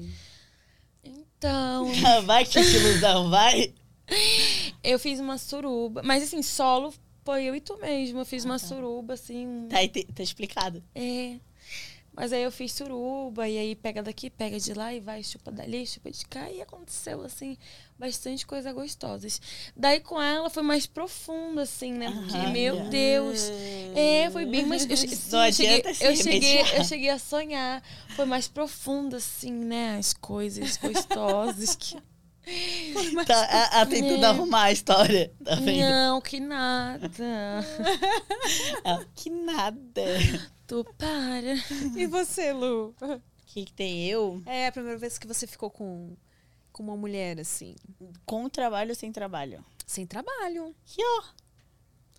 Então, 1.02 1.86
Vai, 2.24 2.44
kit 2.44 2.60
de 2.62 2.76
ilusão, 2.76 3.30
vai. 3.30 3.72
eu 4.82 4.98
fiz 4.98 5.20
uma 5.20 5.38
suruba. 5.38 6.02
Mas 6.02 6.22
assim, 6.22 6.42
solo 6.42 6.92
foi 7.24 7.44
eu 7.44 7.55
e 7.55 7.60
tu 7.60 7.76
mesmo. 7.78 8.18
Eu 8.20 8.24
fiz 8.26 8.44
uma 8.44 8.59
suruba, 8.59 9.14
assim. 9.14 9.46
um- 9.46 9.68
Tá, 9.68 9.78
tá 10.14 10.22
explicado. 10.22 10.82
É. 10.94 11.36
Mas 12.16 12.32
aí 12.32 12.45
eu 12.45 12.53
fiz 12.53 12.70
suruba, 12.73 13.49
e 13.49 13.59
aí 13.59 13.74
pega 13.74 14.01
daqui, 14.01 14.31
pega 14.31 14.59
de 14.61 14.73
lá, 14.73 14.95
e 14.95 15.01
vai, 15.01 15.23
chupa 15.24 15.51
dali, 15.51 15.85
chupa 15.85 16.11
de 16.12 16.24
cá. 16.27 16.49
E 16.49 16.62
aconteceu, 16.62 17.23
assim, 17.24 17.57
bastante 17.99 18.47
coisa 18.47 18.73
gostosas. 18.73 19.41
Daí 19.77 19.99
com 19.99 20.23
ela 20.23 20.49
foi 20.49 20.62
mais 20.62 20.86
profundo, 20.86 21.59
assim, 21.61 21.93
né? 21.93 22.11
Porque, 22.12 22.36
Ai, 22.36 22.53
meu. 22.53 22.89
Deus. 22.89 23.41
É, 23.97 24.31
foi 24.31 24.47
bem 24.47 24.65
mais. 24.65 24.89
Eu, 24.89 24.97
che- 24.97 25.09
sim, 25.09 25.32
Não 25.32 25.45
eu 25.47 25.53
cheguei, 25.53 25.82
eu, 26.01 26.16
cheguei, 26.16 26.61
eu 26.78 26.85
cheguei 26.85 27.11
a 27.11 27.19
sonhar. 27.19 27.82
Foi 28.15 28.24
mais 28.27 28.47
profundo, 28.47 29.16
assim, 29.16 29.51
né? 29.53 29.97
As 29.99 30.12
coisas 30.12 30.77
gostosas 30.77 31.74
que. 31.74 31.97
Tá, 33.27 33.49
ela, 33.51 33.70
ela 33.73 33.86
tentando 33.86 34.23
É. 34.23 34.27
arrumar 34.28 34.65
a 34.65 34.73
história. 34.73 35.32
Tá 35.43 35.55
vendo? 35.57 35.81
Não, 35.91 36.20
que 36.20 36.39
nada. 36.39 37.11
Ela, 38.85 39.05
que 39.16 39.31
nada. 39.31 40.03
Tu 40.66 40.85
para. 40.99 41.55
E 41.97 42.07
você, 42.07 42.53
Lu? 42.53 42.95
O 43.01 43.20
que, 43.47 43.65
que 43.66 43.73
tem 43.73 44.09
eu? 44.09 44.43
É 44.47 44.66
a 44.69 44.73
primeira 44.73 44.99
vez 44.99 45.19
que 45.19 45.27
você 45.27 45.47
ficou 45.47 45.70
com, 45.70 46.16
com 46.73 46.82
uma 46.82 46.97
mulher, 46.97 47.39
assim, 47.39 47.74
Com 48.27 48.49
trabalho 48.49 48.91
ou 48.91 48.95
sem 48.95 49.12
trabalho? 49.12 49.65
sem 49.86 50.07
trabalho. 50.07 50.74
Que 50.86 51.03
ó. 51.05 51.23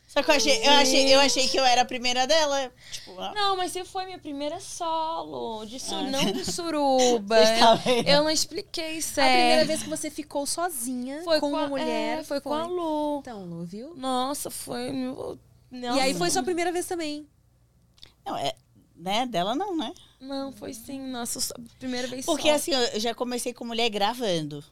Só 0.08 0.22
que 0.22 0.30
eu 0.30 0.36
achei, 0.36 0.58
eu 0.66 0.72
achei, 0.74 1.16
eu 1.16 1.20
achei 1.20 1.48
que 1.48 1.58
eu 1.60 1.66
era 1.66 1.82
a 1.82 1.86
primeira 1.86 2.28
dela. 2.28 2.72
Tipo. 2.92 3.16
Não, 3.34 3.58
mas 3.58 3.72
você 3.72 3.84
foi 3.84 4.06
minha 4.06 4.20
primeira 4.20 4.60
solo. 4.60 5.66
De 5.66 5.80
su- 5.80 5.96
Ah. 5.96 6.04
Não 6.04 6.32
de 6.32 6.46
suruba. 6.50 7.36
Tá 7.38 7.82
eu, 8.06 8.24
não 8.24 8.30
expliquei 8.30 9.00
A 9.00 9.02
certo. 9.02 9.32
primeira 9.34 9.66
vez 9.66 9.82
que 9.84 9.90
você 9.90 10.12
ficou 10.12 10.46
sozinha 10.46 11.24
foi 11.24 11.40
com 11.40 11.50
uma 11.50 11.64
a- 11.64 11.68
mulher 11.68 12.20
é, 12.20 12.24
foi, 12.24 12.40
com 12.40 12.54
a 12.54 12.66
Lu. 12.68 13.18
Então, 13.20 13.44
Lu, 13.46 13.66
viu? 13.66 13.96
Nossa, 13.96 14.52
foi. 14.52 14.92
meu- 14.92 15.40
E 15.72 15.78
aí 15.86 16.10
Nossa. 16.14 16.20
foi 16.20 16.30
sua 16.30 16.44
primeira 16.44 16.72
vez 16.72 16.86
também. 16.86 17.28
Não, 18.26 18.36
é. 18.38 18.54
Né? 18.96 19.26
Dela 19.26 19.54
não, 19.56 19.76
né? 19.76 19.94
Não, 20.20 20.52
foi 20.54 20.74
sim. 20.74 21.00
Nossa, 21.12 21.54
primeira 21.78 22.08
vez 22.08 22.26
Porque 22.26 22.48
só. 22.50 22.56
assim, 22.56 22.72
eu 22.72 23.00
já 23.00 23.14
comecei 23.14 23.54
com 23.54 23.66
mulher 23.66 23.90
gravando. 23.90 24.64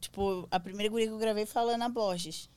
Tipo, 0.00 0.46
a 0.50 0.58
primeira 0.60 0.90
guria 0.90 1.06
que 1.06 1.12
eu 1.12 1.18
gravei 1.18 1.46
foi 1.46 1.62
a 1.62 1.64
Lana 1.64 1.88
Borges. 1.88 2.50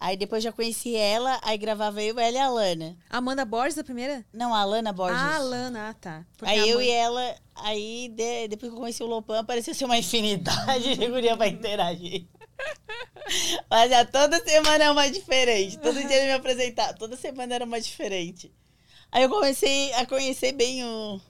Aí 0.00 0.16
depois 0.16 0.44
já 0.44 0.52
conheci 0.52 0.94
ela, 0.94 1.40
aí 1.42 1.58
gravava 1.58 2.00
eu, 2.00 2.16
ela 2.20 2.36
e 2.36 2.38
a 2.40 2.48
Lana. 2.48 2.96
Amanda 3.10 3.44
Borges, 3.44 3.76
a 3.78 3.82
primeira? 3.84 4.24
Não, 4.32 4.54
a 4.54 4.64
Lana 4.64 4.92
Borges. 4.92 5.18
Ah, 5.20 5.34
a 5.34 5.38
Lana, 5.40 5.88
ah, 5.90 5.94
tá. 5.94 6.24
Porque 6.36 6.52
Aí 6.52 6.60
eu 6.70 6.76
Amanda- 6.78 6.84
e 6.84 6.90
ela, 6.90 7.34
aí 7.56 8.08
de- 8.14 8.46
depois 8.48 8.70
que 8.70 8.76
eu 8.76 8.80
conheci 8.80 9.02
o 9.02 9.06
Lopan, 9.06 9.44
parecia 9.44 9.74
ser 9.74 9.84
uma 9.86 9.98
infinidade 9.98 10.94
de 10.96 11.06
guria 11.08 11.36
pra 11.36 11.48
interagir. 11.48 12.26
Mas 13.68 13.90
já 13.90 14.04
toda 14.04 14.38
semana 14.44 14.84
é 14.84 14.90
uma 14.90 15.10
diferente. 15.10 15.76
Todo 15.78 15.94
dia 16.00 16.16
ele 16.16 16.26
me 16.26 16.32
apresentar, 16.32 16.94
toda 16.94 17.16
semana 17.16 17.56
era 17.56 17.64
uma 17.64 17.80
diferente. 17.80 18.52
Aí 19.10 19.22
eu 19.22 19.28
comecei 19.28 19.92
a 19.94 20.04
conhecer 20.06 20.52
bem 20.52 20.84
o, 20.84 21.20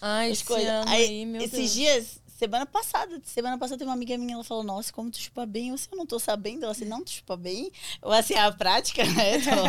Ai, 0.00 0.30
as 0.30 0.42
coisas. 0.42 0.70
Aí, 0.86 1.24
aí, 1.24 1.36
esses 1.44 1.50
Deus. 1.58 1.72
dias, 1.74 2.20
semana 2.38 2.64
passada, 2.66 3.20
semana 3.24 3.58
passada 3.58 3.78
teve 3.78 3.88
uma 3.88 3.94
amiga 3.94 4.16
minha, 4.18 4.34
ela 4.34 4.44
falou, 4.44 4.62
nossa, 4.64 4.92
como 4.92 5.10
tu 5.10 5.18
chupa 5.18 5.44
bem. 5.46 5.68
Eu 5.68 5.74
assim, 5.74 5.88
eu 5.92 5.98
não 5.98 6.06
tô 6.06 6.18
sabendo. 6.18 6.62
Ela 6.64 6.72
assim, 6.72 6.84
não, 6.84 7.02
tu 7.04 7.10
chupa 7.10 7.36
bem. 7.36 7.70
Ou 8.02 8.12
assim, 8.12 8.34
a 8.34 8.50
prática, 8.52 9.04
né? 9.04 9.36
Então, 9.38 9.64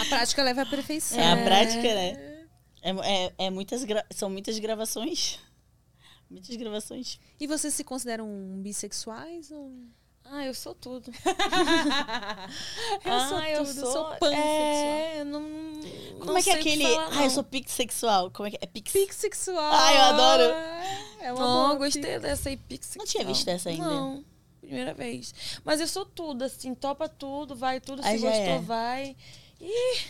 A 0.00 0.04
prática 0.08 0.42
leva 0.42 0.62
à 0.62 0.66
perfeição. 0.66 1.18
é 1.18 1.32
a 1.32 1.44
prática, 1.44 1.82
né? 1.82 2.46
É, 2.82 2.90
é, 2.90 3.32
é 3.46 3.50
muitas 3.50 3.84
gra- 3.84 4.06
São 4.10 4.30
muitas 4.30 4.58
gravações. 4.58 5.38
Muitas 6.30 6.56
gravações. 6.56 7.20
E 7.38 7.46
vocês 7.46 7.72
se 7.74 7.84
consideram 7.84 8.26
bissexuais? 8.62 9.50
Ou... 9.50 9.72
Ah, 10.30 10.44
eu 10.44 10.54
sou 10.54 10.74
tudo. 10.74 11.10
Eu 13.04 13.20
sou 13.28 13.38
ah, 13.38 13.50
eu 13.50 13.64
tudo, 13.64 13.80
sou, 13.80 13.92
sou 13.92 14.04
pansexual. 14.16 14.34
É, 14.34 15.24
não, 15.24 15.42
Como 16.18 16.24
não 16.32 16.36
é 16.36 16.42
que 16.42 16.50
é 16.50 16.54
aquele. 16.54 16.84
falar, 16.84 17.08
ah, 17.12 17.24
eu 17.24 17.30
sou 17.30 17.44
pixexual. 17.44 18.30
Como 18.30 18.48
é 18.48 18.50
que 18.50 18.58
é? 18.60 18.66
Pix. 18.66 18.92
Pixexual. 18.92 19.72
Ai, 19.72 19.96
eu 19.96 20.02
adoro. 20.02 20.42
É 21.20 21.32
uma 21.32 21.40
Não, 21.68 21.78
gostei 21.78 22.18
dessa 22.18 22.48
aí, 22.48 22.56
pix. 22.56 22.94
Não 22.96 23.04
tinha 23.04 23.24
visto 23.24 23.48
essa 23.48 23.68
ainda. 23.68 23.84
Não, 23.84 24.24
primeira 24.60 24.92
vez. 24.94 25.32
Mas 25.64 25.80
eu 25.80 25.86
sou 25.86 26.04
tudo, 26.04 26.42
assim, 26.42 26.74
topa 26.74 27.08
tudo, 27.08 27.54
vai 27.54 27.80
tudo, 27.80 28.02
Ah, 28.04 28.10
se 28.10 28.18
gostou, 28.18 28.30
é. 28.32 28.58
vai. 28.60 29.16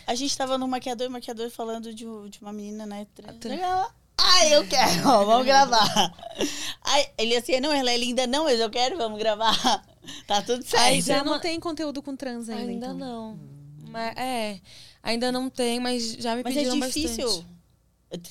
A 0.07 0.15
gente 0.15 0.37
tava 0.37 0.59
no 0.59 0.67
maquiador, 0.67 1.09
o 1.09 1.11
maquiador 1.11 1.51
falando 1.51 1.95
de, 1.95 2.05
de 2.29 2.41
uma 2.41 2.53
menina, 2.53 2.85
né? 2.87 3.07
Ah, 3.25 3.33
trans. 3.39 3.61
Ai, 4.19 4.55
eu 4.55 4.67
quero, 4.67 5.03
vamos 5.03 5.47
gravar. 5.47 6.15
Ai, 6.83 7.11
ele 7.19 7.37
assim, 7.37 7.61
não, 7.61 7.73
ela 7.73 7.91
é 7.91 7.97
linda, 7.99 8.27
não, 8.27 8.45
mas 8.45 8.59
eu 8.59 8.71
quero, 8.71 8.97
vamos 8.97 9.19
gravar. 9.19 9.55
Tá 10.25 10.41
tudo 10.41 10.63
certo. 10.65 10.83
Aí 10.85 11.01
Já 11.01 11.25
não 11.25 11.41
tem 11.41 11.59
conteúdo 11.59 12.01
com 12.01 12.15
trans 12.15 12.49
ainda, 12.49 12.63
Ainda 12.71 12.87
então. 12.87 12.97
não. 12.97 13.41
Mas, 13.91 14.17
é, 14.17 14.61
ainda 15.03 15.33
não 15.33 15.51
tem, 15.51 15.81
mas 15.81 16.13
já 16.13 16.37
me 16.37 16.45
Mas 16.45 16.57
é 16.57 16.61
pediram 16.61 16.79
difícil. 16.79 17.27
bastante. 17.27 17.57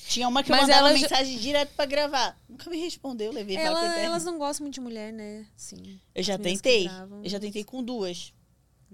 Tinha 0.08 0.26
uma 0.26 0.42
que 0.42 0.50
eu 0.50 0.56
Mas 0.56 0.62
mandava 0.62 0.88
ela 0.88 0.96
já- 0.96 1.02
mensagem 1.02 1.36
direto 1.36 1.74
pra 1.76 1.84
gravar. 1.84 2.34
Nunca 2.48 2.70
me 2.70 2.78
respondeu, 2.78 3.30
levei 3.30 3.56
Ela- 3.58 3.78
eterna. 3.78 3.98
elas 4.02 4.24
não 4.24 4.38
gostam 4.38 4.64
muito 4.64 4.72
de 4.76 4.80
mulher, 4.80 5.12
né? 5.12 5.44
Sim. 5.54 6.00
Eu 6.14 6.22
já 6.22 6.38
tentei. 6.38 6.84
gravam. 6.88 7.22
Eu 7.22 7.28
já 7.28 7.38
tentei 7.38 7.62
com 7.62 7.82
duas. 7.82 8.32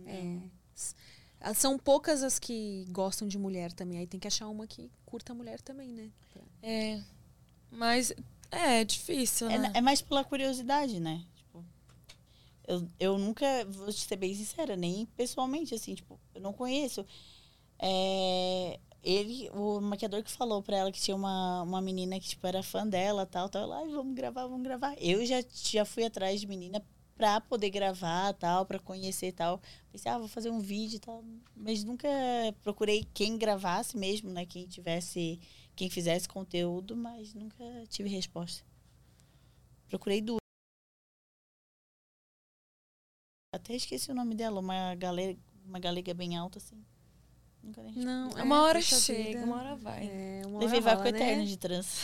É. 0.04 1.52
São 1.54 1.78
poucas 1.78 2.24
as 2.24 2.40
que 2.40 2.84
gostam 2.90 3.28
de 3.28 3.38
mulher 3.38 3.70
também. 3.72 3.98
Aí 3.98 4.08
tem 4.08 4.18
que 4.18 4.26
achar 4.26 4.48
uma 4.48 4.66
que 4.66 4.90
curta 5.06 5.32
mulher 5.32 5.60
também, 5.60 5.92
né? 5.92 6.08
É, 6.62 7.00
mas 7.70 8.10
é, 8.50 8.80
é 8.80 8.84
difícil, 8.84 9.48
É, 9.50 9.58
né? 9.58 9.72
é 9.74 9.80
mais 9.80 10.00
pela 10.00 10.24
curiosidade, 10.24 11.00
né? 11.00 11.24
Tipo, 11.34 11.64
eu, 12.66 12.88
eu 13.00 13.18
nunca, 13.18 13.46
vou 13.68 13.92
te 13.92 14.00
ser 14.00 14.16
bem 14.16 14.34
sincera, 14.34 14.76
nem 14.76 15.06
pessoalmente, 15.16 15.74
assim, 15.74 15.94
tipo, 15.94 16.18
eu 16.34 16.40
não 16.40 16.52
conheço. 16.52 17.04
É, 17.78 18.78
ele, 19.02 19.50
o 19.50 19.80
maquiador 19.80 20.22
que 20.22 20.30
falou 20.30 20.62
pra 20.62 20.76
ela 20.76 20.92
que 20.92 21.00
tinha 21.00 21.16
uma, 21.16 21.62
uma 21.62 21.80
menina 21.82 22.20
que, 22.20 22.28
tipo, 22.28 22.46
era 22.46 22.62
fã 22.62 22.86
dela, 22.86 23.26
tal, 23.26 23.48
tal. 23.48 23.62
Ela, 23.64 23.78
"Ai, 23.78 23.88
vamos 23.88 24.14
gravar, 24.14 24.46
vamos 24.46 24.62
gravar. 24.62 24.94
Eu 24.98 25.26
já, 25.26 25.42
já 25.52 25.84
fui 25.84 26.04
atrás 26.04 26.40
de 26.40 26.46
menina 26.46 26.80
pra 27.16 27.40
poder 27.40 27.70
gravar, 27.70 28.32
tal, 28.34 28.64
pra 28.64 28.78
conhecer, 28.78 29.32
tal. 29.32 29.60
Pensei, 29.90 30.10
ah, 30.10 30.18
vou 30.18 30.28
fazer 30.28 30.50
um 30.50 30.60
vídeo 30.60 30.96
e 30.96 31.00
tal. 31.00 31.24
Mas 31.56 31.82
nunca 31.84 32.08
procurei 32.62 33.04
quem 33.12 33.36
gravasse 33.36 33.96
mesmo, 33.96 34.30
né? 34.30 34.46
Quem 34.46 34.66
tivesse, 34.66 35.40
quem 35.82 35.90
fizesse 35.90 36.28
conteúdo, 36.28 36.96
mas 36.96 37.34
nunca 37.34 37.64
tive 37.88 38.08
resposta. 38.08 38.64
Procurei 39.88 40.20
duas. 40.20 40.38
Até 43.52 43.74
esqueci 43.74 44.08
o 44.12 44.14
nome 44.14 44.36
dela, 44.36 44.60
uma 44.60 44.94
galega, 44.94 45.40
uma 45.64 45.80
galega 45.80 46.14
bem 46.14 46.36
alta, 46.36 46.58
assim. 46.58 46.80
Nunca 47.60 47.82
nem 47.82 47.94
Não, 47.94 48.26
respondi. 48.26 48.46
Uma 48.46 48.62
hora 48.62 48.80
chega, 48.80 49.30
vida. 49.30 49.44
uma 49.44 49.56
hora 49.56 49.74
vai. 49.74 50.06
É, 50.06 50.42
uma 50.46 50.60
Levei 50.60 50.80
vácuo 50.80 51.02
né? 51.02 51.08
eterno 51.10 51.46
de 51.46 51.56
trans. 51.56 51.98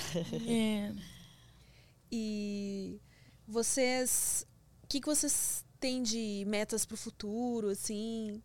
É. 0.48 0.92
E 2.10 3.02
vocês. 3.46 4.46
O 4.82 4.86
que, 4.88 4.98
que 4.98 5.06
vocês 5.06 5.62
têm 5.78 6.02
de 6.02 6.42
metas 6.46 6.86
pro 6.86 6.96
futuro, 6.96 7.68
assim? 7.68 8.42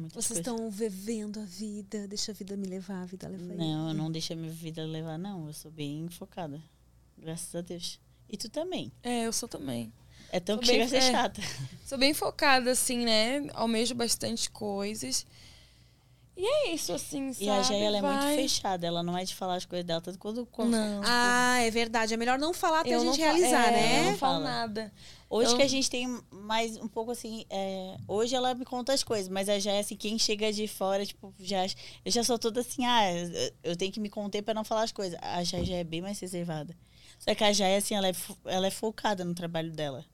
Muitas 0.00 0.24
Vocês 0.24 0.40
coisas. 0.40 0.54
estão 0.60 0.70
vivendo 0.70 1.40
a 1.40 1.44
vida, 1.44 2.08
deixa 2.08 2.32
a 2.32 2.34
vida 2.34 2.56
me 2.56 2.66
levar, 2.66 3.02
a 3.02 3.06
vida 3.06 3.28
leva 3.28 3.44
Não, 3.54 3.88
eu 3.88 3.94
não 3.94 4.10
deixo 4.10 4.32
a 4.32 4.36
minha 4.36 4.52
vida 4.52 4.84
levar, 4.84 5.18
não. 5.18 5.46
Eu 5.46 5.52
sou 5.52 5.70
bem 5.70 6.08
focada. 6.08 6.60
Graças 7.18 7.54
a 7.54 7.60
Deus. 7.60 8.00
E 8.28 8.36
tu 8.36 8.48
também. 8.48 8.90
É, 9.02 9.26
eu 9.26 9.32
sou 9.32 9.48
também. 9.48 9.92
É 10.32 10.38
tão 10.40 10.56
Sou 10.56 10.62
que 10.62 10.66
bem- 10.72 10.86
chega 10.88 10.98
a 10.98 11.00
ser 11.02 11.08
é. 11.08 11.12
chata. 11.12 11.42
Sou 11.84 11.98
bem 11.98 12.14
focada, 12.14 12.70
assim, 12.70 13.04
né? 13.04 13.46
Almejo 13.54 13.94
bastante 13.94 14.48
coisas. 14.50 15.26
E 16.36 16.46
é 16.46 16.72
isso, 16.72 16.92
assim, 16.92 17.32
sabe? 17.34 17.44
E 17.44 17.50
a 17.50 17.62
Jay, 17.62 17.82
ela 17.82 17.98
é 17.98 18.00
muito 18.02 18.24
fechada, 18.36 18.86
ela 18.86 19.02
não 19.02 19.18
é 19.18 19.24
de 19.24 19.34
falar 19.34 19.56
as 19.56 19.66
coisas 19.66 19.84
dela, 19.84 20.00
tanto 20.00 20.18
quando... 20.18 20.46
quando 20.46 20.70
Não. 20.70 21.02
Ah, 21.04 21.58
é 21.60 21.70
verdade. 21.70 22.14
É 22.14 22.16
melhor 22.16 22.38
não 22.38 22.54
falar 22.54 22.80
até 22.80 22.90
a 22.90 22.92
Eu 22.94 23.00
gente 23.00 23.08
não 23.08 23.14
fa- 23.16 23.20
realizar, 23.22 23.66
é, 23.66 23.70
né? 23.72 23.98
Eu 24.00 24.04
não 24.12 24.16
falo 24.18 24.34
Fala. 24.34 24.44
nada. 24.44 24.92
Hoje 25.32 25.52
Eu- 25.52 25.56
que 25.58 25.62
a 25.62 25.68
gente 25.68 25.88
tem 25.88 26.20
mais 26.32 26.76
um 26.76 26.88
pouco 26.88 27.12
assim. 27.12 27.44
é, 27.48 27.96
hoje 28.08 28.34
ela 28.34 28.52
me 28.52 28.64
conta 28.64 28.92
as 28.92 29.04
coisas, 29.04 29.28
mas 29.28 29.48
a 29.48 29.58
Jé, 29.60 29.78
assim, 29.78 29.94
quem 29.96 30.18
chega 30.18 30.52
de 30.52 30.66
fora, 30.66 31.06
tipo, 31.06 31.32
já. 31.38 31.64
Eu 32.04 32.10
já 32.10 32.24
sou 32.24 32.36
toda 32.36 32.60
assim, 32.60 32.84
ah, 32.84 33.02
eu- 33.62 33.76
tenho 33.76 33.92
que 33.92 34.00
me 34.00 34.10
conter 34.10 34.42
pra 34.42 34.52
não 34.52 34.64
falar 34.64 34.82
as 34.82 34.90
coisas. 34.92 35.16
A 35.22 35.44
Jé 35.44 35.64
já 35.64 35.76
é 35.76 35.84
bem 35.84 36.00
mais 36.02 36.18
reservada. 36.18 36.76
Só 37.18 37.32
que 37.34 37.44
a 37.44 37.52
Jé, 37.52 37.76
assim, 37.76 37.94
ela 37.94 38.08
é, 38.08 38.12
ela 38.46 38.66
é 38.66 38.70
focada 38.70 39.24
no 39.24 39.32
trabalho 39.34 39.70
dela. 39.70 40.04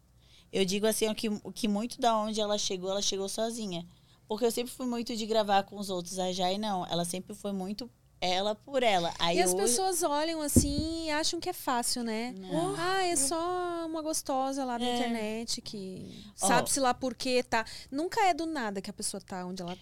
Eu 0.52 0.64
digo 0.66 0.86
assim, 0.86 1.09
ó, 1.09 1.14
que, 1.14 1.28
que 1.55 1.66
muito 1.66 1.98
da 2.01 2.16
onde 2.18 2.38
ela 2.40 2.59
chegou, 2.59 2.90
ela 2.90 3.01
chegou 3.02 3.28
sozinha. 3.28 3.86
Porque 4.28 4.44
eu 4.44 4.51
sempre 4.51 4.72
fui 4.72 4.86
muito 4.86 5.16
de 5.16 5.24
gravar 5.24 5.62
com 5.62 5.78
os 5.78 5.88
outros. 5.88 6.18
A 6.18 6.30
Jai 6.32 6.59
não. 6.59 6.84
Ela 6.86 7.05
sempre 7.05 7.34
foi 7.34 7.52
muito 7.52 7.90
ela 8.20 8.55
por 8.55 8.82
ela. 8.82 9.12
Aí 9.18 9.38
E 9.38 9.43
as 9.43 9.52
hoje- 9.52 9.62
pessoas 9.62 10.02
olham 10.02 10.40
assim 10.40 11.06
e 11.06 11.10
acham 11.10 11.38
que 11.40 11.48
é 11.48 11.52
fácil, 11.52 12.02
né? 12.02 12.34
Não. 12.38 12.74
Ah, 12.78 13.05
é 13.05 13.14
só 13.16 13.86
uma 13.86 14.01
gostosa 14.02 14.64
lá 14.64 14.78
da 14.78 14.84
É. 14.84 14.94
internet 14.97 15.60
que 15.60 16.24
sabe-se 16.34 16.80
lá 16.80 16.94
por 16.94 17.14
quê 17.14 17.43
tá. 17.43 17.64
Nunca 17.90 18.20
é 18.26 18.32
do 18.34 18.47
nada 18.47 18.80
que 18.80 18.90
a 18.90 18.93
pessoa 18.93 19.20
tá 19.20 19.44
onde 19.47 19.62
ela 19.62 19.76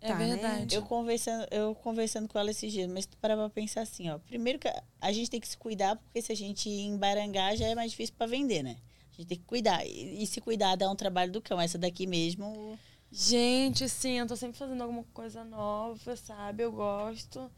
É 0.00 0.08
tá, 0.08 0.14
né? 0.18 0.26
verdade. 0.36 0.74
Eu 0.76 0.82
conversando, 0.82 1.46
eu 1.50 1.74
conversando 1.74 2.28
com 2.28 2.38
ela 2.38 2.50
esses 2.50 2.70
dias, 2.72 2.88
mas 2.90 3.06
para 3.06 3.36
pra 3.36 3.48
pensar 3.50 3.80
assim, 3.82 4.08
ó. 4.10 4.18
Primeiro 4.18 4.58
que 4.58 4.68
a- 4.68 4.82
a 5.00 5.10
gente 5.12 5.30
tem 5.30 5.40
que 5.40 5.48
se 5.48 5.56
cuidar, 5.56 5.96
porque 5.96 6.20
se 6.22 6.30
a 6.30 6.36
gente 6.36 6.68
embarangar 6.68 7.56
já 7.56 7.66
é 7.66 7.74
mais 7.74 7.90
difícil 7.90 8.14
para 8.16 8.26
vender, 8.26 8.62
né? 8.62 8.76
A 9.12 9.16
gente 9.16 9.28
tem 9.28 9.38
que 9.38 9.44
cuidar. 9.44 9.84
E, 9.84 10.22
e 10.22 10.26
se 10.26 10.40
cuidar 10.40 10.76
dá 10.76 10.88
um 10.90 10.94
trabalho 10.94 11.32
do 11.32 11.40
cão. 11.42 11.60
Essa 11.60 11.76
daqui 11.78 12.06
mesmo. 12.06 12.78
Gente, 13.10 13.88
sim, 13.88 14.18
eu 14.18 14.26
tô 14.26 14.36
sempre 14.36 14.58
fazendo 14.58 14.82
alguma 14.82 15.02
coisa 15.14 15.42
nova, 15.42 16.14
sabe? 16.14 16.62
Eu 16.62 16.70
gosto. 16.70 17.50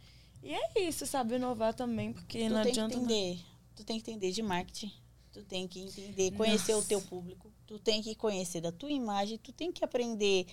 E 0.43 0.55
é 0.55 0.81
isso, 0.89 1.07
sabe? 1.07 1.35
Inovar 1.37 1.75
também, 1.75 2.13
porque 2.13 2.39
Tu 2.47 2.53
não 2.53 2.63
tem 2.63 2.73
que 2.73 2.81
adianta. 2.81 2.97
não- 2.97 3.05
entender. 3.05 3.41
Tu 3.77 3.85
tem 3.85 4.01
que 4.01 4.11
entender 4.11 4.33
de 4.33 4.43
marketing. 4.43 4.93
Tu 5.33 5.45
tem 5.45 5.69
que 5.69 5.81
entender, 5.81 6.33
conhecer 6.33 6.73
o 6.73 6.77
Nossa. 6.77 6.89
teu 6.89 7.01
público. 7.03 7.53
Tu 7.67 7.79
tem 7.79 8.03
que 8.03 8.15
conhecer 8.15 8.61
da 8.61 8.73
tua 8.73 8.91
imagem. 8.91 9.39
Tu 9.39 9.53
tem 9.53 9.71
que 9.71 9.85
aprender 9.85 10.47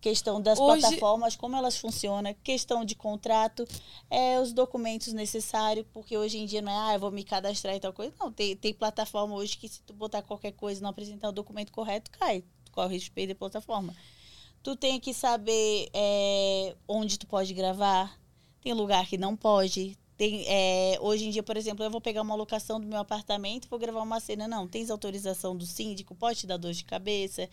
questão 0.00 0.40
das 0.40 0.58
Hoje- 0.58 0.80
plataformas, 0.80 1.34
como 1.36 1.56
elas 1.56 1.76
funcionam, 1.76 2.34
questão 2.42 2.84
de 2.84 2.94
contrato, 2.94 3.66
é, 4.10 4.38
os 4.40 4.52
documentos 4.52 5.12
necessários, 5.12 5.86
porque 5.92 6.16
hoje 6.18 6.38
em 6.38 6.46
dia 6.46 6.60
não 6.60 6.70
é, 6.72 6.90
ah, 6.90 6.94
eu 6.94 7.00
vou 7.00 7.10
me 7.10 7.22
cadastrar 7.24 7.74
e 7.74 7.80
tal 7.80 7.92
coisa. 7.92 8.12
Não, 8.18 8.30
tem, 8.32 8.56
tem 8.56 8.74
plataforma 8.74 9.34
hoje 9.34 9.56
que 9.56 9.68
se 9.68 9.80
tu 9.82 9.92
botar 9.92 10.22
qualquer 10.22 10.52
coisa 10.52 10.80
e 10.80 10.82
não 10.82 10.90
apresentar 10.90 11.28
o 11.28 11.32
documento 11.32 11.70
correto, 11.72 12.10
cai. 12.10 12.42
Tu 12.64 12.72
corre 12.72 12.94
risco 12.94 13.06
de 13.06 13.10
perder 13.12 13.32
a 13.32 13.36
plataforma. 13.36 13.94
Tu 14.62 14.76
tem 14.76 15.00
que 15.00 15.14
saber 15.14 15.88
é, 15.94 16.76
onde 16.86 17.18
tu 17.18 17.26
pode 17.26 17.54
gravar. 17.54 18.20
Tem 18.62 18.72
lugar 18.72 19.06
que 19.06 19.18
não 19.18 19.36
pode. 19.36 19.98
Tem, 20.16 20.44
é, 20.46 20.98
hoje 21.00 21.26
em 21.26 21.30
dia, 21.30 21.42
por 21.42 21.56
exemplo, 21.56 21.84
eu 21.84 21.90
vou 21.90 22.00
pegar 22.00 22.22
uma 22.22 22.34
locação 22.34 22.80
do 22.80 22.86
meu 22.86 22.98
apartamento 22.98 23.64
e 23.64 23.68
vou 23.68 23.78
gravar 23.78 24.02
uma 24.02 24.20
cena. 24.20 24.46
Não, 24.46 24.68
tens 24.68 24.90
autorização 24.90 25.56
do 25.56 25.66
síndico, 25.66 26.14
pode 26.14 26.40
te 26.40 26.46
dar 26.46 26.56
dor 26.56 26.72
de 26.72 26.84
cabeça. 26.84 27.48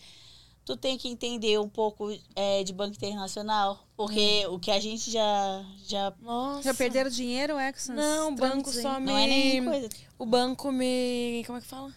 Tu 0.64 0.76
tem 0.76 0.96
que 0.96 1.08
entender 1.08 1.58
um 1.58 1.68
pouco 1.68 2.16
é, 2.36 2.62
de 2.62 2.72
banco 2.72 2.94
internacional, 2.94 3.84
porque 3.96 4.46
o 4.46 4.58
que 4.58 4.70
a 4.70 4.78
gente 4.78 5.10
já, 5.10 5.64
já 5.84 6.12
Nossa. 6.20 6.62
Já 6.62 6.74
perderam 6.74 7.10
dinheiro, 7.10 7.58
Exxon? 7.58 7.94
Não, 7.94 8.28
o 8.28 8.36
banco 8.36 8.70
só 8.70 9.00
me. 9.00 9.06
não 9.06 9.18
é 9.18 9.26
nem 9.26 9.64
coisa. 9.64 9.88
O 10.18 10.26
banco 10.26 10.70
me. 10.70 11.42
Como 11.46 11.58
é 11.58 11.60
que 11.60 11.66
fala? 11.66 11.92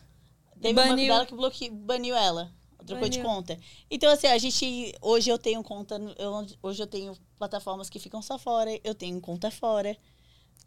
Teve 0.60 0.72
um 0.72 0.76
banco 0.76 0.90
Baniu. 0.90 1.08
dela 1.14 1.26
que 1.26 1.36
bloque... 1.36 1.70
baniu 1.70 2.16
ela. 2.16 2.52
Trocou 2.86 3.08
de 3.10 3.18
conta. 3.24 3.60
Então, 3.90 4.12
assim, 4.12 4.28
a 4.28 4.38
gente. 4.38 4.94
Hoje 5.02 5.30
eu 5.30 5.38
tenho 5.38 5.64
conta. 5.64 5.96
eu- 6.18 6.46
hoje 6.62 6.82
eu 6.84 6.88
tenho 6.88 7.16
plataformas 7.38 7.90
que 7.90 8.00
ficam 8.00 8.22
só 8.22 8.38
fora. 8.38 8.70
Eu 8.84 8.94
tenho 8.94 9.20
conta 9.22 9.50
fora. 9.50 9.98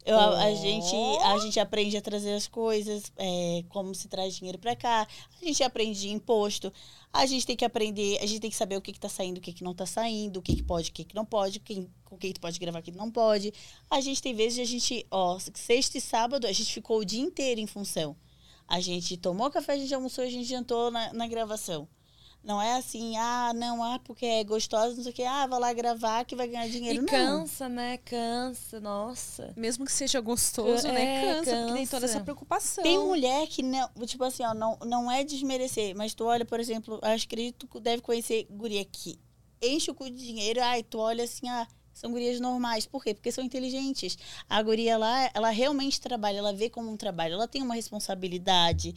Eu, 0.05 0.17
a, 0.17 0.43
a 0.45 0.53
gente, 0.55 0.95
a 1.23 1.37
gente 1.39 1.59
aprende 1.59 1.97
a 1.97 2.01
trazer 2.01 2.31
as 2.33 2.47
coisas, 2.47 3.11
é, 3.17 3.63
como 3.67 3.93
se 3.93 4.07
traz 4.07 4.35
dinheiro 4.37 4.57
para 4.57 4.73
cá. 4.73 5.05
A 5.41 5.45
gente 5.45 5.61
aprende 5.63 5.99
de 5.99 6.09
imposto. 6.09 6.71
A 7.11 7.25
gente 7.25 7.45
tem 7.45 7.57
que 7.57 7.65
aprender, 7.65 8.17
a 8.21 8.25
gente 8.25 8.39
tem 8.39 8.49
que 8.49 8.55
saber 8.55 8.77
o 8.77 8.81
que, 8.81 8.93
que 8.93 8.99
tá 8.99 9.09
saindo, 9.09 9.39
o 9.39 9.41
que, 9.41 9.51
que 9.51 9.63
não 9.65 9.73
tá 9.73 9.85
saindo, 9.85 10.37
o 10.37 10.41
que, 10.41 10.55
que 10.55 10.63
pode, 10.63 10.91
o 10.91 10.93
que, 10.93 11.03
que 11.03 11.15
não 11.15 11.25
pode, 11.25 11.59
quem, 11.59 11.89
com 12.05 12.17
quem 12.17 12.31
tu 12.31 12.39
pode 12.39 12.57
gravar, 12.57 12.79
o 12.79 12.83
que 12.83 12.91
não 12.91 13.11
pode. 13.11 13.53
A 13.89 13.99
gente 13.99 14.21
tem 14.21 14.33
vezes 14.33 14.59
a 14.59 14.65
gente, 14.65 15.05
ó, 15.11 15.37
sexta 15.53 15.97
e 15.97 16.01
sábado, 16.01 16.47
a 16.47 16.51
gente 16.53 16.71
ficou 16.73 16.99
o 16.99 17.05
dia 17.05 17.21
inteiro 17.21 17.59
em 17.59 17.67
função. 17.67 18.15
A 18.65 18.79
gente 18.79 19.17
tomou 19.17 19.49
café, 19.49 19.73
a 19.73 19.77
gente 19.77 19.93
almoçou, 19.93 20.23
a 20.23 20.29
gente 20.29 20.45
jantou 20.47 20.89
na, 20.89 21.11
na 21.11 21.27
gravação. 21.27 21.87
Não 22.43 22.61
é 22.61 22.75
assim, 22.77 23.17
ah, 23.17 23.51
não, 23.53 23.83
ah, 23.83 23.99
porque 23.99 24.25
é 24.25 24.43
gostosa, 24.43 24.95
não 24.95 25.03
sei 25.03 25.11
o 25.11 25.15
quê, 25.15 25.23
ah, 25.23 25.45
vai 25.47 25.59
lá 25.59 25.73
gravar 25.73 26.23
que 26.23 26.35
vai 26.35 26.47
ganhar 26.47 26.69
dinheiro. 26.69 26.99
E 26.99 27.01
não. 27.01 27.05
cansa, 27.05 27.67
né? 27.67 27.97
Cansa, 27.97 28.79
nossa. 28.79 29.53
Mesmo 29.57 29.85
que 29.85 29.91
seja 29.91 30.21
gostoso, 30.21 30.87
né? 30.87 31.03
É, 31.03 31.21
Cansa, 31.21 31.51
porque 31.57 31.73
tem 31.73 31.87
toda 31.87 32.01
cansa. 32.01 32.05
essa 32.05 32.23
preocupação. 32.23 32.83
Tem 32.83 32.97
mulher 32.97 33.47
que 33.47 33.61
não, 33.61 33.89
tipo 34.05 34.23
assim, 34.23 34.43
ó, 34.43 34.53
não, 34.53 34.77
não 34.85 35.11
é 35.11 35.25
desmerecer, 35.25 35.93
mas 35.95 36.13
tu 36.13 36.23
olha, 36.23 36.45
por 36.45 36.59
exemplo, 36.59 36.99
acho 37.01 37.27
que 37.27 37.51
tu 37.51 37.79
deve 37.81 38.01
conhecer 38.01 38.47
guria 38.49 38.85
que 38.85 39.19
enche 39.61 39.91
o 39.91 39.95
cu 39.95 40.09
de 40.09 40.17
dinheiro, 40.17 40.61
ai, 40.63 40.83
tu 40.83 40.99
olha 40.99 41.23
assim, 41.23 41.49
ah, 41.49 41.67
são 41.97 42.11
gurias 42.11 42.39
normais. 42.39 42.85
Por 42.85 43.03
quê? 43.03 43.13
Porque 43.13 43.31
são 43.31 43.43
inteligentes. 43.43 44.17
A 44.47 44.61
guria 44.61 44.97
lá, 44.97 45.31
ela 45.33 45.49
realmente 45.49 45.99
trabalha, 45.99 46.37
ela 46.37 46.53
vê 46.53 46.69
como 46.69 46.91
um 46.91 46.97
trabalho, 46.97 47.33
ela 47.33 47.47
tem 47.47 47.61
uma 47.61 47.73
responsabilidade, 47.73 48.93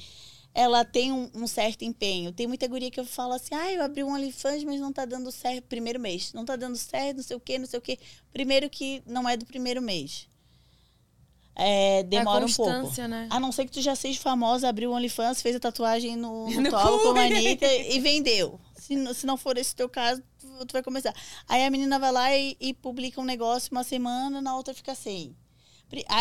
ela 0.55 0.85
tem 0.85 1.13
um, 1.13 1.31
um 1.35 1.47
certo 1.47 1.83
empenho. 1.85 2.33
Tem 2.33 2.47
muita 2.47 2.67
guria 2.67 2.91
que 2.91 2.99
eu 2.99 3.05
falo 3.05 3.33
assim, 3.35 3.55
ah, 3.55 3.73
eu 3.73 3.83
abri 3.83 4.03
um 4.03 4.13
OnlyFans, 4.13 4.65
mas 4.65 4.81
não 4.81 4.93
tá 4.93 5.05
dando 5.05 5.31
certo 5.31 5.65
primeiro 5.67 6.01
mês. 6.01 6.33
Não 6.33 6.45
tá 6.45 6.57
dando 6.57 6.77
certo, 6.77 7.19
não 7.19 7.23
sei 7.25 7.37
o 7.37 7.41
quê, 7.41 7.59
não 7.59 7.67
sei 7.67 7.79
o 7.79 7.83
quê. 7.83 7.99
Primeiro 8.33 8.69
que 8.69 9.03
não 9.07 9.29
é 9.29 9.37
do 9.37 9.47
primeiro 9.47 9.81
mês. 9.81 10.29
É, 11.55 12.03
demora 12.05 12.45
a 12.45 12.47
um 12.47 12.49
pouco. 12.57 12.71
né? 13.09 13.27
A 13.31 13.39
não 13.41 13.53
ser 13.53 13.67
que 13.67 13.73
tu 13.73 13.83
já 13.83 13.95
seja 13.95 14.19
famosa, 14.21 14.69
abriu 14.69 14.91
o 14.91 14.95
OnlyFans, 14.95 15.43
fez 15.43 15.55
a 15.57 15.61
tatuagem 15.61 16.17
no, 16.17 16.49
no, 16.63 16.71
No 16.71 16.71
com 17.13 17.19
a 17.19 17.25
Anitta 17.37 17.67
e 17.67 18.01
vendeu. 18.01 18.59
Se, 18.77 18.95
n- 18.95 19.13
se 19.15 19.27
não 19.27 19.37
for 19.37 19.59
esse 19.59 19.75
teu 19.75 19.89
caso, 19.89 20.23
tu, 20.39 20.67
tu 20.67 20.73
vai 20.73 20.83
começar. 20.83 21.15
Aí 21.49 21.65
a 21.65 21.71
menina 21.71 21.99
vai 21.99 22.13
lá 22.13 22.35
e, 22.37 22.57
e 22.61 22.73
publica 22.73 23.21
um 23.21 23.25
negócio 23.25 23.69
uma 23.73 23.85
semana, 23.85 24.41
na 24.41 24.57
outra 24.57 24.73
fica 24.73 24.95
sem. 24.95 25.37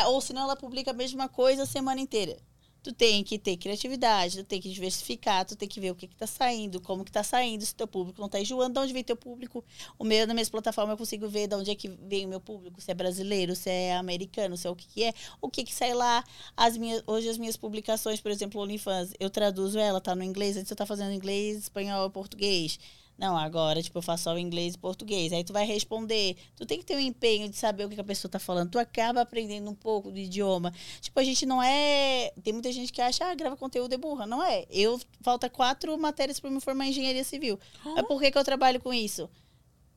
Ou 0.08 0.20
senão 0.20 0.42
ela 0.44 0.56
publica 0.56 0.92
a 0.92 0.94
mesma 0.94 1.30
coisa 1.30 1.64
a 1.64 1.66
semana 1.66 2.02
inteira. 2.02 2.38
Tu 2.82 2.94
tem 2.94 3.24
que 3.24 3.38
ter 3.38 3.58
criatividade, 3.58 4.38
tu 4.38 4.44
tem 4.44 4.62
que 4.62 4.70
diversificar, 4.70 5.46
tu 5.46 5.56
tem 5.56 5.68
que 5.68 5.80
ver 5.80 5.92
o 5.92 5.96
que, 5.96 6.08
que 6.08 6.16
tá 6.16 6.26
saindo, 6.26 6.80
como 6.80 7.04
que 7.04 7.12
tá 7.12 7.24
saindo, 7.24 7.66
se 7.66 7.76
teu 7.76 7.88
público 7.88 8.22
não 8.22 8.30
tá 8.30 8.40
enjoando, 8.40 8.74
de 8.74 8.80
onde 8.80 8.94
vem 8.94 9.04
teu 9.04 9.18
público. 9.18 9.64
O 9.98 10.04
meu, 10.04 10.26
na 10.26 10.34
minha 10.34 10.46
plataforma, 10.46 10.94
eu 10.94 10.98
consigo 10.98 11.28
ver 11.28 11.48
de 11.48 11.56
onde 11.56 11.72
é 11.72 11.76
que 11.76 11.90
vem 11.90 12.26
o 12.26 12.30
meu 12.30 12.40
público, 12.40 12.80
se 12.80 12.90
é 12.90 12.94
brasileiro, 12.94 13.56
se 13.56 13.70
é 13.70 13.96
americano, 13.96 14.56
se 14.56 14.66
é 14.68 14.70
o 14.70 14.76
que, 14.76 14.88
que 14.88 15.04
é, 15.04 15.14
o 15.42 15.50
que, 15.50 15.64
que 15.64 15.74
sai 15.74 15.94
lá. 15.94 16.24
As 16.56 16.78
minhas, 16.78 17.04
hoje 17.06 17.28
as 17.30 17.38
minhas 17.38 17.58
publicações, 17.58 18.22
por 18.22 18.32
exemplo, 18.32 18.62
OnlyFans, 18.62 19.14
eu 19.20 19.30
traduzo 19.30 19.78
ela, 19.78 20.00
tá 20.00 20.16
no 20.16 20.24
inglês, 20.24 20.56
antes 20.56 20.72
eu 20.72 20.78
tá 20.78 20.86
fazendo 20.86 21.12
inglês, 21.12 21.58
espanhol 21.58 22.10
português. 22.10 22.80
Não, 23.20 23.38
agora, 23.38 23.84
tipo, 23.84 23.98
eu 23.98 24.02
faço 24.02 24.24
só 24.24 24.34
o 24.34 24.40
inglês 24.40 24.76
e 24.76 24.78
português. 24.78 25.34
Aí 25.34 25.44
tu 25.44 25.52
vai 25.52 25.66
responder. 25.66 26.38
Tu 26.56 26.66
tem 26.66 26.80
que 26.80 26.86
ter 26.86 26.96
um 26.96 27.02
empenho 27.02 27.50
de 27.50 27.58
saber 27.58 27.86
o 27.86 27.90
que 27.90 28.00
a 28.00 28.04
pessoa 28.04 28.32
tá 28.32 28.40
falando. 28.40 28.72
Tu 28.72 28.80
acaba 28.80 29.20
aprendendo 29.20 29.70
um 29.70 29.76
pouco 29.76 30.10
do 30.10 30.18
idioma. 30.18 30.74
Tipo, 31.02 31.20
a 31.20 31.24
gente 31.24 31.46
não 31.46 31.62
é. 31.62 32.32
Tem 32.42 32.54
muita 32.54 32.72
gente 32.72 32.94
que 32.94 33.02
acha, 33.02 33.26
ah, 33.26 33.36
grava 33.36 33.58
conteúdo 33.58 33.94
é 33.94 33.98
burra. 33.98 34.26
Não 34.26 34.42
é. 34.42 34.66
Eu 34.70 34.98
falta 35.22 35.50
quatro 35.50 35.98
matérias 35.98 36.40
para 36.40 36.50
me 36.50 36.62
formar 36.62 36.86
em 36.86 36.92
engenharia 36.92 37.26
civil. 37.26 37.60
Mas 37.84 38.08
por 38.08 38.22
que, 38.22 38.32
que 38.32 38.38
eu 38.38 38.44
trabalho 38.46 38.80
com 38.80 38.94
isso? 38.94 39.30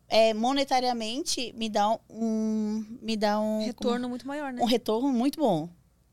É, 0.08 0.34
monetariamente 0.34 1.54
me 1.56 1.68
dá 1.68 1.96
um. 2.10 2.84
Me 3.00 3.16
dá 3.16 3.38
um. 3.38 3.64
Retorno 3.64 4.08
muito 4.08 4.26
maior, 4.26 4.52
né? 4.52 4.60
um 4.60 4.66
retorno 4.66 5.12
muito 5.12 5.38
bom. 5.38 5.68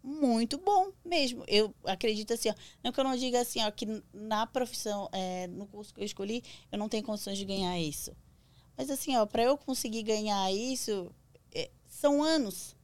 Muito 0.10 0.58
bom 0.58 0.92
mesmo. 1.06 1.44
Eu 1.48 1.72
acredito 1.84 2.34
assim, 2.34 2.50
ó, 2.50 2.54
não 2.84 2.92
que 2.92 3.00
eu 3.00 3.04
não 3.04 3.16
diga 3.16 3.40
assim, 3.40 3.64
ó, 3.64 3.70
que 3.70 3.86
na 4.12 4.48
profissão, 4.48 5.08
é, 5.12 5.46
no 5.46 5.68
curso 5.68 5.94
que 5.94 6.02
eu 6.02 6.06
escolhi, 6.06 6.44
eu 6.72 6.80
não 6.80 6.90
tenho 6.90 7.04
condições 7.04 7.38
de 7.38 7.46
ganhar 7.46 7.80
isso. 7.80 8.12
Mas 8.76 8.90
assim, 8.90 9.16
ó, 9.16 9.28
para 9.28 9.44
eu 9.44 9.56
conseguir 9.56 10.02
ganhar 10.02 10.52
isso, 10.52 11.14
é, 11.54 11.70
são 11.88 12.24
anos. 12.24 12.76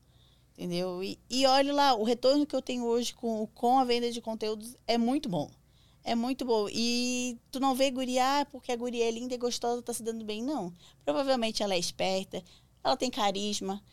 Entendeu? 0.53 1.03
E, 1.03 1.17
e 1.27 1.47
olha 1.47 1.73
lá, 1.73 1.95
o 1.95 2.03
retorno 2.03 2.45
que 2.45 2.55
eu 2.55 2.61
tenho 2.61 2.85
hoje 2.85 3.11
com, 3.15 3.47
com 3.55 3.79
a 3.79 3.83
venda 3.83 4.11
de 4.11 4.21
conteúdos 4.21 4.77
é 4.85 4.95
muito 4.95 5.27
bom. 5.27 5.49
É 6.03 6.13
muito 6.13 6.45
bom. 6.45 6.67
E 6.71 7.39
tu 7.49 7.59
não 7.59 7.73
vê 7.73 7.89
guria 7.89 8.41
ah, 8.41 8.45
porque 8.45 8.71
a 8.71 8.75
guria 8.75 9.05
é 9.07 9.11
linda 9.11 9.33
e 9.33 9.37
gostosa, 9.39 9.81
tá 9.81 9.91
se 9.91 10.03
dando 10.03 10.23
bem. 10.23 10.43
Não. 10.43 10.71
Provavelmente 11.03 11.63
ela 11.63 11.73
é 11.73 11.79
esperta, 11.79 12.43
ela 12.83 12.95
tem 12.95 13.09
carisma, 13.09 13.83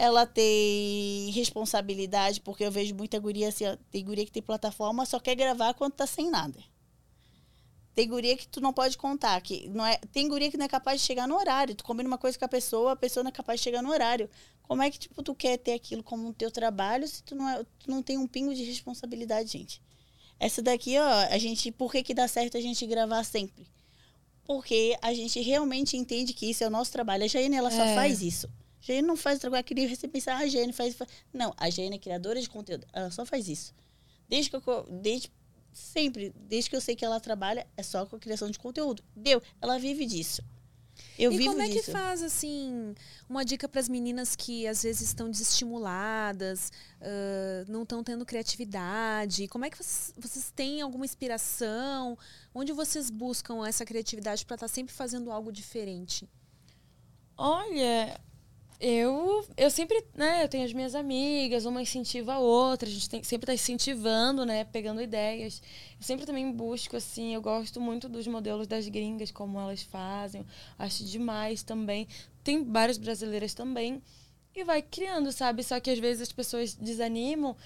ela 0.00 0.24
tem 0.24 1.30
responsabilidade, 1.30 2.40
porque 2.40 2.64
eu 2.64 2.72
vejo 2.72 2.94
muita 2.94 3.18
guria 3.18 3.48
assim, 3.48 3.66
ó, 3.66 3.76
tem 3.90 4.02
guria 4.02 4.24
que 4.24 4.32
tem 4.32 4.42
plataforma, 4.42 5.04
só 5.04 5.20
quer 5.20 5.34
gravar 5.34 5.74
quando 5.74 5.92
tá 5.92 6.06
sem 6.06 6.30
nada. 6.30 6.58
Tem 7.94 8.08
guria 8.08 8.34
que 8.34 8.48
tu 8.48 8.62
não 8.62 8.72
pode 8.72 8.96
contar, 8.96 9.38
que 9.42 9.68
não 9.68 9.84
é, 9.84 9.98
tem 10.10 10.26
guria 10.26 10.50
que 10.50 10.56
não 10.56 10.64
é 10.64 10.68
capaz 10.68 11.02
de 11.02 11.06
chegar 11.06 11.28
no 11.28 11.36
horário. 11.36 11.74
Tu 11.74 11.84
combina 11.84 12.08
uma 12.08 12.16
coisa 12.16 12.38
com 12.38 12.44
a 12.46 12.48
pessoa, 12.48 12.92
a 12.92 12.96
pessoa 12.96 13.22
não 13.22 13.28
é 13.28 13.32
capaz 13.32 13.60
de 13.60 13.64
chegar 13.64 13.82
no 13.82 13.90
horário. 13.90 14.30
Como 14.62 14.82
é 14.82 14.90
que 14.90 14.98
tipo 14.98 15.22
tu 15.22 15.34
quer 15.34 15.58
ter 15.58 15.74
aquilo 15.74 16.02
como 16.02 16.26
um 16.28 16.32
teu 16.32 16.50
trabalho 16.50 17.06
se 17.06 17.22
tu 17.22 17.34
não, 17.34 17.46
é, 17.46 17.62
tu 17.62 17.90
não 17.90 18.02
tem 18.02 18.16
um 18.16 18.26
pingo 18.26 18.54
de 18.54 18.64
responsabilidade, 18.64 19.50
gente? 19.52 19.82
Essa 20.38 20.62
daqui, 20.62 20.98
ó, 20.98 21.08
a 21.30 21.36
gente, 21.36 21.70
por 21.70 21.92
que 21.92 22.02
que 22.02 22.14
dá 22.14 22.26
certo 22.26 22.56
a 22.56 22.60
gente 22.60 22.86
gravar 22.86 23.22
sempre? 23.24 23.68
porque 24.44 24.96
a 25.00 25.14
gente 25.14 25.38
realmente 25.40 25.96
entende 25.96 26.32
que 26.32 26.50
isso 26.50 26.64
é 26.64 26.66
o 26.66 26.70
nosso 26.70 26.90
trabalho. 26.90 27.22
A 27.22 27.28
Jane, 27.28 27.54
ela 27.54 27.70
só 27.70 27.84
É. 27.84 27.94
faz 27.94 28.20
isso. 28.20 28.48
A 28.88 29.02
não 29.02 29.16
faz 29.16 29.38
trabalho 29.38 29.64
que 29.64 29.74
nem 29.74 29.94
você 29.94 30.08
pensar, 30.08 30.36
ah, 30.36 30.38
a 30.38 30.48
Jane 30.48 30.72
faz, 30.72 30.94
faz. 30.94 31.10
Não, 31.32 31.54
a 31.56 31.68
Jane 31.68 31.96
é 31.96 31.98
criadora 31.98 32.40
de 32.40 32.48
conteúdo. 32.48 32.86
Ela 32.92 33.10
só 33.10 33.26
faz 33.26 33.48
isso. 33.48 33.74
Desde 34.28 34.50
que 34.50 34.56
eu. 34.56 34.86
Desde, 34.90 35.30
sempre, 35.72 36.32
desde 36.34 36.70
que 36.70 36.76
eu 36.76 36.80
sei 36.80 36.96
que 36.96 37.04
ela 37.04 37.20
trabalha, 37.20 37.66
é 37.76 37.82
só 37.82 38.06
com 38.06 38.16
a 38.16 38.18
criação 38.18 38.50
de 38.50 38.58
conteúdo. 38.58 39.04
Deu. 39.14 39.42
Ela 39.60 39.78
vive 39.78 40.06
disso. 40.06 40.42
Eu 41.18 41.32
e 41.32 41.38
vivo 41.38 41.50
como 41.50 41.62
é 41.62 41.68
que 41.68 41.74
disso. 41.74 41.90
faz, 41.90 42.22
assim, 42.22 42.94
uma 43.28 43.44
dica 43.44 43.68
para 43.68 43.80
as 43.80 43.88
meninas 43.88 44.36
que 44.36 44.66
às 44.66 44.82
vezes 44.82 45.02
estão 45.02 45.30
desestimuladas, 45.30 46.72
ah, 47.00 47.64
não 47.68 47.82
estão 47.82 48.02
tendo 48.02 48.24
criatividade? 48.24 49.48
Como 49.48 49.64
é 49.64 49.70
que 49.70 49.76
vocês, 49.76 50.12
vocês 50.16 50.50
têm 50.50 50.80
alguma 50.80 51.04
inspiração? 51.04 52.18
Onde 52.54 52.72
vocês 52.72 53.10
buscam 53.10 53.66
essa 53.66 53.84
criatividade 53.84 54.44
para 54.46 54.54
estar 54.54 54.68
sempre 54.68 54.94
fazendo 54.94 55.30
algo 55.30 55.52
diferente? 55.52 56.28
Olha, 57.36 58.20
eu, 58.80 59.46
eu 59.56 59.70
sempre, 59.70 60.02
né, 60.14 60.42
eu 60.42 60.48
tenho 60.48 60.64
as 60.64 60.72
minhas 60.72 60.94
amigas, 60.94 61.66
uma 61.66 61.82
incentiva 61.82 62.34
a 62.34 62.38
outra, 62.38 62.88
a 62.88 62.92
gente 62.92 63.10
tem, 63.10 63.22
sempre 63.22 63.46
tá 63.46 63.54
incentivando, 63.54 64.46
né, 64.46 64.64
pegando 64.64 65.02
ideias. 65.02 65.62
Eu 65.98 66.02
sempre 66.02 66.24
também 66.24 66.50
busco, 66.50 66.96
assim, 66.96 67.34
eu 67.34 67.42
gosto 67.42 67.80
muito 67.80 68.08
dos 68.08 68.26
modelos 68.26 68.66
das 68.66 68.88
gringas, 68.88 69.30
como 69.30 69.60
elas 69.60 69.82
fazem, 69.82 70.46
acho 70.78 71.04
demais 71.04 71.62
também. 71.62 72.08
Tem 72.42 72.64
várias 72.64 72.96
brasileiras 72.96 73.52
também, 73.52 74.02
e 74.54 74.64
vai 74.64 74.82
criando, 74.82 75.30
sabe? 75.30 75.62
Só 75.62 75.78
que 75.78 75.90
às 75.90 75.98
vezes 75.98 76.22
as 76.22 76.32
pessoas 76.32 76.74
desanimam 76.74 77.56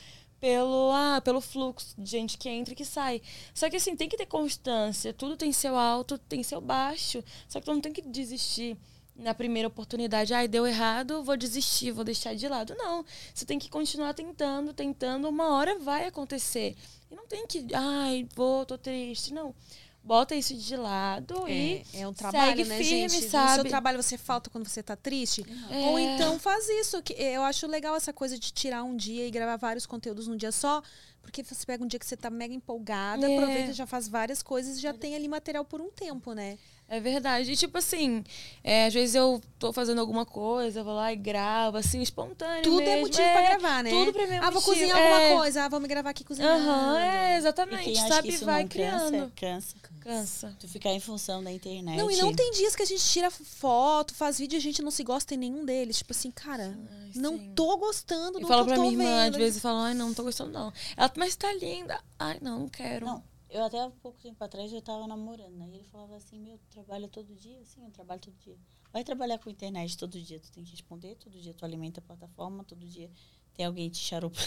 pelo, 0.41 0.91
ah, 0.93 1.21
pelo 1.25 1.41
fluxo 1.41 1.95
de 1.97 2.11
gente 2.11 2.37
que 2.37 2.49
entra 2.49 2.75
e 2.75 2.77
que 2.77 2.85
sai. 2.85 3.23
Só 3.55 3.71
que 3.71 3.77
assim, 3.77 3.97
tem 3.97 4.09
que 4.09 4.17
ter 4.17 4.27
constância. 4.27 5.13
Tudo 5.13 5.37
tem 5.37 5.53
seu 5.53 5.77
alto, 5.77 6.19
tem 6.19 6.43
seu 6.43 6.61
baixo. 6.61 7.25
Só 7.49 7.61
que 7.61 7.67
tu 7.67 7.73
não 7.73 7.81
tem 7.81 7.93
que 7.93 8.03
desistir 8.03 8.77
na 9.17 9.33
primeira 9.35 9.69
oportunidade. 9.69 10.35
Ai, 10.35 10.49
deu 10.49 10.67
errado, 10.67 11.23
vou 11.23 11.37
desistir, 11.37 11.91
vou 11.93 12.05
deixar 12.05 12.35
de 12.35 12.49
lado. 12.49 12.75
Não. 12.77 13.05
Você 13.33 13.45
tem 13.45 13.59
que 13.59 13.69
continuar 13.71 14.13
tentando, 14.15 14.73
tentando. 14.73 15.29
Uma 15.29 15.55
hora 15.55 15.79
vai 15.79 16.07
acontecer. 16.07 16.77
E 17.11 17.15
não 17.15 17.27
tem 17.27 17.47
que, 17.47 17.67
ai, 17.75 18.27
vou, 18.35 18.67
tô 18.67 18.77
triste. 18.77 19.33
Não. 19.33 19.55
Bota 20.03 20.35
isso 20.35 20.55
de 20.55 20.77
lado 20.77 21.49
e 21.49 21.83
É, 21.95 22.01
é 22.01 22.07
um 22.09 22.13
trabalho, 22.13 22.57
segue 22.57 22.65
né, 22.69 22.77
firme, 22.77 23.09
gente? 23.09 23.25
No 23.25 23.31
sabe? 23.31 23.55
seu 23.55 23.65
trabalho 23.65 24.03
você 24.03 24.19
falta 24.19 24.51
quando 24.51 24.69
você 24.69 24.83
tá 24.83 24.95
triste? 24.95 25.47
É. 25.71 25.79
Ou 25.89 25.99
então 25.99 26.39
faz 26.39 26.69
isso. 26.69 27.03
que 27.03 27.15
Eu 27.15 27.43
acho 27.43 27.67
legal 27.67 27.97
essa 27.97 28.13
coisa 28.13 28.39
de 28.39 28.53
tirar 28.53 28.85
um 28.85 28.95
dia 28.95 29.27
e 29.27 29.31
gravar 29.31 29.57
vários 29.57 29.87
conteúdos 29.87 30.29
num 30.29 30.37
dia 30.37 30.53
só. 30.53 30.83
Porque 31.23 31.43
você 31.43 31.65
pega 31.65 31.83
um 31.83 31.87
dia 31.87 31.99
que 31.99 32.05
você 32.05 32.19
tá 32.19 32.29
mega 32.29 32.53
empolgada, 32.53 33.27
É. 33.27 33.35
aproveita, 33.35 33.73
já 33.73 33.87
faz 33.87 34.07
várias 34.07 34.43
coisas 34.43 34.77
e 34.77 34.81
já 34.83 34.93
tem 34.93 35.15
ali 35.15 35.27
material 35.27 35.65
por 35.65 35.81
um 35.81 35.89
tempo, 35.91 36.35
né? 36.35 36.59
É 36.97 37.01
verdade. 37.01 37.51
E, 37.53 37.57
tipo 37.57 37.77
assim, 37.79 38.23
é, 38.63 38.87
às 38.87 38.95
vezes 38.95 39.15
eu 39.15 39.41
tô 39.59 39.73
fazendo 39.73 40.01
alguma 40.01 40.25
coisa, 40.25 40.81
eu 40.81 40.85
vou 40.85 40.95
lá 40.95 41.13
e 41.13 41.17
gravo, 41.17 41.77
assim, 41.77 42.01
espontâneo 42.03 42.63
Tudo 42.63 42.81
é 42.83 42.85
mesmo. 42.85 43.01
motivo 43.03 43.23
pra 43.33 43.43
gravar, 43.43 43.83
né? 43.83 43.91
Tudo 43.91 44.13
pra 44.13 44.27
mim 44.27 44.35
é 44.35 44.39
Ah, 44.39 44.51
vou 44.51 44.55
motivo. 44.63 44.73
cozinhar 44.73 44.99
É. 44.99 45.25
alguma 45.25 45.41
coisa. 45.41 45.65
Ah, 45.65 45.69
vamos 45.69 45.89
gravar 45.89 46.11
aqui 46.11 46.25
cozinhando. 46.25 46.69
Aham, 46.71 46.99
é, 47.01 47.35
E 47.35 47.39
exatamente. 47.39 47.85
quem 47.85 47.99
acha 47.99 48.09
Sabe? 48.09 48.29
que 48.29 48.35
isso 48.35 48.45
vai 48.45 48.63
não 48.63 48.69
criando. 48.69 49.33
Cansa, 49.35 49.75
cansa. 49.81 49.95
Cansa. 50.01 50.57
Tu 50.61 50.69
ficar 50.69 50.91
em 50.91 51.01
função 51.01 51.43
da 51.43 51.51
internet. 51.51 51.97
Não, 51.97 52.11
e 52.11 52.17
não 52.17 52.33
tem 52.35 52.51
dias 52.53 52.77
que 52.77 52.83
a 52.83 52.87
gente 52.87 53.03
tira 53.03 53.31
foto, 53.31 54.15
faz 54.15 54.39
vídeo 54.39 54.57
e 54.57 54.59
a 54.59 54.63
gente 54.63 54.83
não 54.83 54.91
se 54.91 55.03
gosta 55.03 55.35
em 55.35 55.39
nenhum 55.39 55.65
deles. 55.65 55.99
Tipo 55.99 56.13
assim, 56.13 56.31
cara, 56.31 56.77
Ai, 56.91 57.11
não 57.17 57.39
sim. 57.39 57.53
tô 57.55 57.77
gostando 57.79 58.39
do 58.39 58.45
E 58.45 58.49
fala 58.49 58.65
que 58.65 58.71
eu 58.71 58.75
pra 58.75 58.77
tô 58.77 58.83
minha 58.83 58.93
irmã, 58.93 59.25
vendo. 59.25 59.35
às 59.35 59.41
vezes, 59.41 59.63
falam, 59.63 59.81
ai, 59.85 59.95
não, 59.95 60.09
não 60.09 60.15
tô 60.15 60.23
gostando, 60.23 60.51
não. 60.53 60.73
Ela, 60.97 61.11
mas 61.17 61.35
tá 61.37 61.51
linda. 61.55 61.99
Ai, 62.19 62.39
não, 62.43 62.61
não 62.61 62.69
quero. 62.69 63.07
Não, 63.07 63.23
eu 63.55 63.63
até 63.63 63.81
há 63.81 63.89
pouco 63.89 64.21
tempo 64.21 64.43
atrás 64.43 64.73
eu 64.73 64.83
tava 64.83 65.07
namorando, 65.07 65.55
né? 65.55 65.69
E 65.71 65.77
ele 65.77 65.85
falava 65.85 66.17
assim, 66.17 66.41
meu, 66.41 66.59
tu 66.59 66.67
trabalha 66.71 67.09
todo 67.09 67.33
dia? 67.37 67.65
Sim, 67.65 67.85
eu 67.85 67.91
trabalho 67.93 68.21
todo 68.21 68.35
dia. 68.45 68.59
Vai 68.93 69.05
trabalhar 69.05 69.39
com 69.39 69.49
internet 69.49 69.97
todo 69.97 70.21
dia, 70.21 70.41
tu 70.41 70.51
tem 70.51 70.65
que 70.65 70.73
responder, 70.73 71.15
todo 71.15 71.41
dia 71.41 71.55
tu 71.55 71.65
alimenta 71.65 72.01
a 72.01 72.03
plataforma, 72.03 72.65
todo 72.65 72.85
dia 72.85 73.09
tem 73.55 73.65
alguém 73.65 73.89
te 73.89 73.99
charopando. 73.99 74.45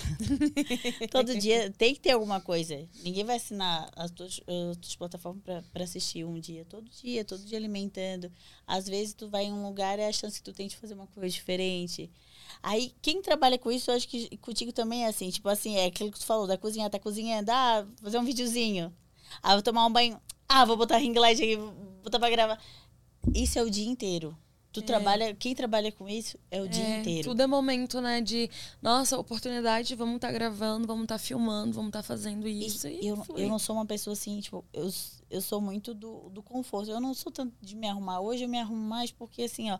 todo 1.09 1.37
dia 1.39 1.71
tem 1.71 1.93
que 1.93 2.01
ter 2.01 2.11
alguma 2.11 2.41
coisa. 2.41 2.85
Ninguém 3.01 3.23
vai 3.23 3.37
assinar 3.37 3.89
as 3.95 4.11
tuas, 4.11 4.41
as 4.45 4.77
tuas 4.77 4.95
plataformas 4.97 5.41
pra 5.71 5.83
assistir 5.85 6.25
um 6.25 6.37
dia. 6.37 6.65
Todo 6.65 6.89
dia, 6.89 7.23
todo 7.23 7.45
dia 7.45 7.57
alimentando. 7.57 8.29
Às 8.65 8.87
vezes 8.87 9.13
tu 9.13 9.29
vai 9.29 9.45
em 9.45 9.53
um 9.53 9.65
lugar 9.65 9.97
e 9.99 10.01
é 10.01 10.09
a 10.09 10.11
chance 10.11 10.37
que 10.37 10.43
tu 10.43 10.53
tem 10.53 10.67
de 10.67 10.75
fazer 10.75 10.95
uma 10.95 11.07
coisa 11.07 11.29
diferente. 11.29 12.11
Aí, 12.61 12.93
quem 13.01 13.21
trabalha 13.21 13.57
com 13.57 13.71
isso, 13.71 13.91
eu 13.91 13.95
acho 13.95 14.07
que 14.07 14.35
contigo 14.37 14.71
também 14.71 15.05
é 15.05 15.07
assim. 15.07 15.29
Tipo 15.29 15.49
assim, 15.49 15.75
é 15.75 15.85
aquilo 15.85 16.11
que 16.11 16.19
tu 16.19 16.25
falou, 16.25 16.47
da 16.47 16.57
cozinha, 16.57 16.89
tá 16.89 16.99
cozinhando, 16.99 17.51
ah, 17.51 17.85
fazer 18.01 18.17
um 18.17 18.23
videozinho. 18.25 18.93
Ah, 19.41 19.53
vou 19.53 19.61
tomar 19.61 19.85
um 19.85 19.91
banho. 19.91 20.19
Ah, 20.47 20.65
vou 20.65 20.77
botar 20.77 20.97
ring 20.97 21.13
light 21.13 21.41
aqui, 21.41 21.55
vou 21.55 21.71
botar 22.03 22.19
pra 22.19 22.29
gravar. 22.29 22.61
Isso 23.33 23.59
é 23.59 23.63
o 23.63 23.69
dia 23.69 23.87
inteiro. 23.87 24.35
Tu 24.71 24.81
trabalha, 24.83 25.33
quem 25.33 25.55
trabalha 25.55 25.91
com 25.91 26.07
isso 26.07 26.37
é 26.51 26.61
o 26.61 26.67
dia 26.67 26.83
É, 26.83 26.99
inteiro. 26.99 27.29
Tudo 27.29 27.41
é 27.41 27.47
momento, 27.47 27.99
né? 27.99 28.21
De, 28.21 28.47
nossa, 28.79 29.17
oportunidade, 29.17 29.95
vamos 29.95 30.17
estar 30.17 30.31
gravando, 30.31 30.85
vamos 30.85 31.03
estar 31.03 31.17
filmando, 31.17 31.73
vamos 31.73 31.89
estar 31.89 32.03
fazendo 32.03 32.47
E 32.47 32.67
isso. 32.67 32.87
E, 32.87 33.07
eu, 33.07 33.17
flui. 33.17 33.43
eu 33.43 33.49
não 33.49 33.57
sou 33.57 33.75
uma 33.75 33.87
pessoa 33.87 34.13
assim, 34.13 34.39
tipo, 34.39 34.63
eu, 34.71 34.87
eu 35.31 35.41
sou 35.41 35.59
muito 35.59 35.95
do, 35.95 36.29
do 36.29 36.43
conforto. 36.43 36.91
Eu 36.91 37.01
não 37.01 37.15
sou 37.15 37.31
tanto 37.31 37.55
de 37.59 37.75
me 37.75 37.87
arrumar. 37.87 38.19
Hoje 38.19 38.43
eu 38.43 38.49
me 38.49 38.59
arrumo 38.59 38.81
mais 38.87 39.09
porque, 39.11 39.43
assim, 39.43 39.71
ó. 39.71 39.79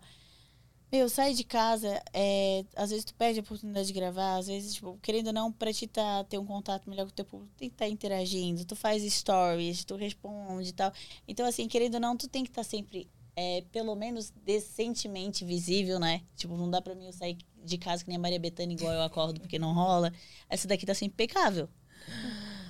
Meu, 0.90 1.10
sai 1.10 1.34
de 1.34 1.44
casa, 1.44 2.02
é, 2.14 2.64
às 2.74 2.92
vezes 2.92 3.04
tu 3.04 3.14
perde 3.14 3.40
a 3.40 3.44
oportunidade 3.44 3.88
de 3.88 3.94
gravar, 3.94 4.38
às 4.38 4.48
vezes, 4.48 4.76
tipo, 4.76 4.98
querendo 5.02 5.28
ou 5.28 5.34
não, 5.34 5.52
pra 5.52 5.74
te 5.74 5.86
tá, 5.86 6.24
ter 6.24 6.38
um 6.38 6.46
contato 6.46 6.90
melhor 6.90 7.04
com 7.04 7.10
o 7.12 7.14
teu 7.14 7.26
público, 7.26 7.52
tem 7.58 7.68
que 7.68 7.76
estar 7.76 7.90
interagindo, 7.90 8.64
tu 8.64 8.74
faz 8.74 9.04
stories, 9.04 9.84
tu 9.84 9.98
responde 9.98 10.70
e 10.70 10.72
tal. 10.72 10.94
Então, 11.28 11.46
assim, 11.46 11.68
querendo 11.68 11.96
ou 11.96 12.00
não, 12.00 12.16
tu 12.16 12.30
tem 12.30 12.42
que 12.42 12.50
estar 12.50 12.64
sempre, 12.64 13.06
é, 13.36 13.66
pelo 13.70 13.96
menos, 13.96 14.32
decentemente 14.46 15.44
visível, 15.44 16.00
né? 16.00 16.22
Tipo, 16.38 16.56
não 16.56 16.70
dá 16.70 16.82
pra 16.82 16.96
mim 16.96 17.08
eu 17.08 17.14
sair 17.14 17.38
de 17.66 17.78
casa 17.78 18.04
que 18.04 18.10
nem 18.10 18.16
a 18.18 18.22
Maria 18.22 18.40
Bethânia, 18.40 18.74
igual 18.74 18.94
eu 18.94 19.02
acordo, 19.02 19.42
porque 19.42 19.60
não 19.60 19.74
rola. 19.74 20.14
Essa 20.50 20.70
daqui 20.70 20.86
tá 20.86 20.94
sempre 20.94 21.26
impecável. 21.26 21.68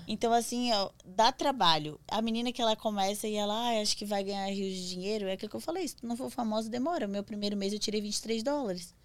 Então, 0.07 0.31
assim, 0.31 0.71
ó, 0.71 0.89
dá 1.05 1.33
trabalho. 1.33 1.99
A 2.07 2.21
menina 2.21 2.53
que 2.53 2.61
ela 2.61 2.77
começa 2.77 3.27
e 3.27 3.35
ela, 3.35 3.53
ah, 3.53 3.81
acho 3.81 3.97
que 3.97 4.05
vai 4.05 4.23
ganhar 4.23 4.45
rios 4.47 4.73
de 4.73 4.89
dinheiro, 4.89 5.27
é 5.27 5.33
aquilo 5.33 5.49
que 5.49 5.55
eu 5.57 5.59
falei, 5.61 5.85
se 5.85 5.97
tu 5.97 6.07
não 6.07 6.15
for 6.15 6.29
famosa, 6.29 6.69
demora. 6.69 7.07
Meu 7.07 7.23
primeiro 7.23 7.57
mês 7.57 7.73
eu 7.73 7.79
tirei 7.79 7.99
23 7.99 8.41
dólares. 8.41 8.95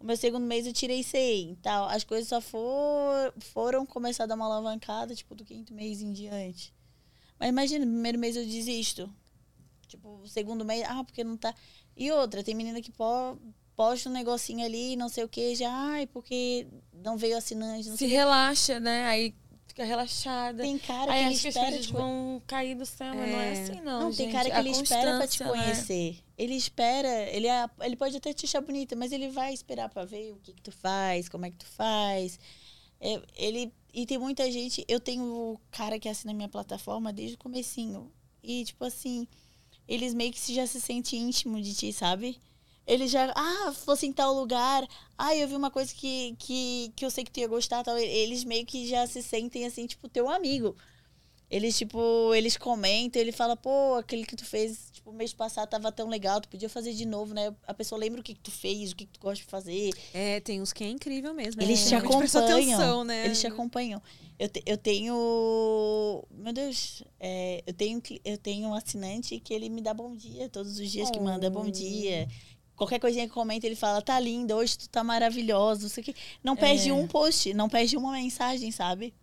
O 0.00 0.04
meu 0.04 0.16
segundo 0.16 0.44
mês 0.44 0.66
eu 0.66 0.72
tirei 0.72 1.00
100 1.04 1.52
e 1.52 1.56
tal. 1.56 1.88
As 1.88 2.02
coisas 2.02 2.28
só 2.28 2.40
for, 2.40 3.32
foram 3.38 3.86
começar 3.86 4.24
a 4.24 4.26
dar 4.26 4.34
uma 4.34 4.46
alavancada, 4.46 5.14
tipo, 5.14 5.32
do 5.36 5.44
quinto 5.44 5.72
mês 5.72 6.02
em 6.02 6.12
diante. 6.12 6.74
Mas 7.38 7.48
imagina, 7.48 7.84
no 7.84 7.92
primeiro 7.92 8.18
mês 8.18 8.34
eu 8.34 8.44
desisto. 8.44 9.08
Tipo, 9.86 10.20
o 10.22 10.26
segundo 10.26 10.64
mês, 10.64 10.84
ah, 10.88 11.04
porque 11.04 11.22
não 11.22 11.36
tá... 11.36 11.54
E 11.96 12.10
outra, 12.10 12.42
tem 12.42 12.54
menina 12.54 12.80
que 12.82 12.90
po- 12.90 13.38
posta 13.76 14.08
um 14.08 14.12
negocinho 14.12 14.64
ali, 14.64 14.96
não 14.96 15.08
sei 15.08 15.22
o 15.22 15.28
que, 15.28 15.54
já, 15.54 15.70
ai, 15.70 16.06
porque 16.08 16.66
não 16.92 17.16
veio 17.16 17.36
assinante, 17.36 17.88
não 17.88 17.96
Se 17.96 18.06
o 18.06 18.08
relaxa, 18.08 18.80
né? 18.80 19.04
Aí 19.04 19.34
fica 19.72 19.84
relaxada. 19.84 20.62
Tem 20.62 20.78
cara 20.78 21.12
Aí 21.12 21.18
que 21.20 21.24
ele 21.26 21.34
acho 21.34 21.42
que 21.42 21.48
as 21.48 21.54
espera 21.54 21.68
coisas 21.70 21.86
te 21.86 21.92
vão 21.92 22.42
cair 22.46 22.74
do 22.74 22.86
céu, 22.86 23.14
mas 23.14 23.30
não 23.30 23.40
é 23.40 23.52
assim, 23.52 23.80
não. 23.80 24.00
Não, 24.00 24.06
tem 24.14 24.26
gente. 24.26 24.32
cara 24.32 24.50
que 24.50 24.56
A 24.56 24.60
ele 24.60 24.70
espera 24.70 25.16
pra 25.16 25.26
te 25.26 25.42
né? 25.42 25.48
conhecer. 25.50 26.18
Ele 26.38 26.54
espera, 26.54 27.08
ele, 27.30 27.46
é- 27.46 27.68
ele 27.80 27.96
pode 27.96 28.16
até 28.16 28.32
te 28.32 28.46
achar 28.46 28.60
bonita, 28.60 28.94
mas 28.94 29.12
ele 29.12 29.28
vai 29.28 29.52
esperar 29.52 29.88
pra 29.88 30.04
ver 30.04 30.32
o 30.32 30.36
que, 30.36 30.52
que 30.52 30.62
tu 30.62 30.70
faz, 30.72 31.28
como 31.28 31.46
é 31.46 31.50
que 31.50 31.56
tu 31.56 31.66
faz. 31.66 32.38
É, 33.00 33.20
ele 33.36 33.72
e 33.92 34.06
tem 34.06 34.16
muita 34.18 34.50
gente, 34.50 34.84
eu 34.88 34.98
tenho 35.00 35.24
o 35.24 35.60
cara 35.70 35.98
que 35.98 36.08
assina 36.08 36.32
minha 36.32 36.48
plataforma 36.48 37.12
desde 37.12 37.34
o 37.34 37.38
comecinho. 37.38 38.10
E 38.42 38.64
tipo 38.64 38.84
assim, 38.84 39.26
eles 39.88 40.14
meio 40.14 40.32
que 40.32 40.54
já 40.54 40.66
se 40.66 40.80
sentem 40.80 41.20
íntimo 41.20 41.60
de 41.60 41.74
ti, 41.74 41.92
sabe? 41.92 42.38
Eles 42.86 43.10
já, 43.10 43.32
ah, 43.36 43.72
fosse 43.72 44.06
em 44.06 44.12
tal 44.12 44.34
lugar, 44.34 44.86
ah, 45.16 45.34
eu 45.36 45.46
vi 45.46 45.54
uma 45.54 45.70
coisa 45.70 45.94
que, 45.94 46.34
que, 46.38 46.92
que 46.96 47.04
eu 47.04 47.10
sei 47.10 47.22
que 47.24 47.30
tu 47.30 47.38
ia 47.40 47.46
gostar, 47.46 47.82
tal. 47.84 47.96
Eles 47.96 48.44
meio 48.44 48.66
que 48.66 48.88
já 48.88 49.06
se 49.06 49.22
sentem 49.22 49.64
assim, 49.64 49.86
tipo, 49.86 50.08
teu 50.08 50.28
amigo. 50.28 50.76
Eles, 51.48 51.76
tipo, 51.76 52.34
eles 52.34 52.56
comentam, 52.56 53.20
ele 53.20 53.30
fala, 53.30 53.54
pô, 53.54 53.96
aquele 53.96 54.24
que 54.24 54.34
tu 54.34 54.42
fez, 54.44 54.88
tipo, 54.90 55.12
mês 55.12 55.34
passado 55.34 55.68
tava 55.68 55.92
tão 55.92 56.08
legal, 56.08 56.40
tu 56.40 56.48
podia 56.48 56.68
fazer 56.68 56.94
de 56.94 57.04
novo, 57.04 57.34
né? 57.34 57.54
A 57.66 57.74
pessoa 57.74 57.98
lembra 57.98 58.20
o 58.20 58.24
que, 58.24 58.32
que 58.32 58.40
tu 58.40 58.50
fez, 58.50 58.92
o 58.92 58.96
que, 58.96 59.04
que 59.04 59.12
tu 59.12 59.20
gosta 59.20 59.44
de 59.44 59.50
fazer. 59.50 59.90
É, 60.14 60.40
tem 60.40 60.62
uns 60.62 60.72
que 60.72 60.82
é 60.82 60.88
incrível 60.88 61.34
mesmo. 61.34 61.60
né? 61.60 61.68
Eles 61.68 61.86
te 61.86 61.94
acompanham. 61.94 62.38
atenção, 62.80 63.04
né? 63.04 63.26
Eles 63.26 63.38
te 63.38 63.46
acompanham. 63.46 64.02
Eu, 64.38 64.48
te- 64.48 64.62
eu 64.64 64.78
tenho. 64.78 66.24
Meu 66.30 66.52
Deus, 66.54 67.02
é, 67.20 67.62
eu, 67.66 67.74
tenho, 67.74 68.02
eu 68.24 68.38
tenho 68.38 68.68
um 68.68 68.74
assinante 68.74 69.38
que 69.38 69.52
ele 69.52 69.68
me 69.68 69.82
dá 69.82 69.92
bom 69.92 70.16
dia 70.16 70.48
todos 70.48 70.78
os 70.78 70.90
dias, 70.90 71.10
que 71.10 71.20
manda 71.20 71.50
bom 71.50 71.68
dia. 71.70 72.26
Qualquer 72.76 72.98
coisinha 72.98 73.26
que 73.28 73.32
comenta, 73.34 73.66
ele 73.66 73.76
fala, 73.76 74.00
tá 74.02 74.18
linda, 74.18 74.56
hoje 74.56 74.76
tu 74.78 74.88
tá 74.88 75.04
maravilhosa, 75.04 75.82
não 75.82 75.88
sei 75.88 76.02
o 76.02 76.04
quê. 76.06 76.14
Não 76.42 76.56
perde 76.56 76.88
É. 76.88 76.92
um 76.92 77.06
post, 77.06 77.52
não 77.54 77.68
perde 77.68 77.96
uma 77.96 78.12
mensagem, 78.12 78.70
sabe? 78.72 79.14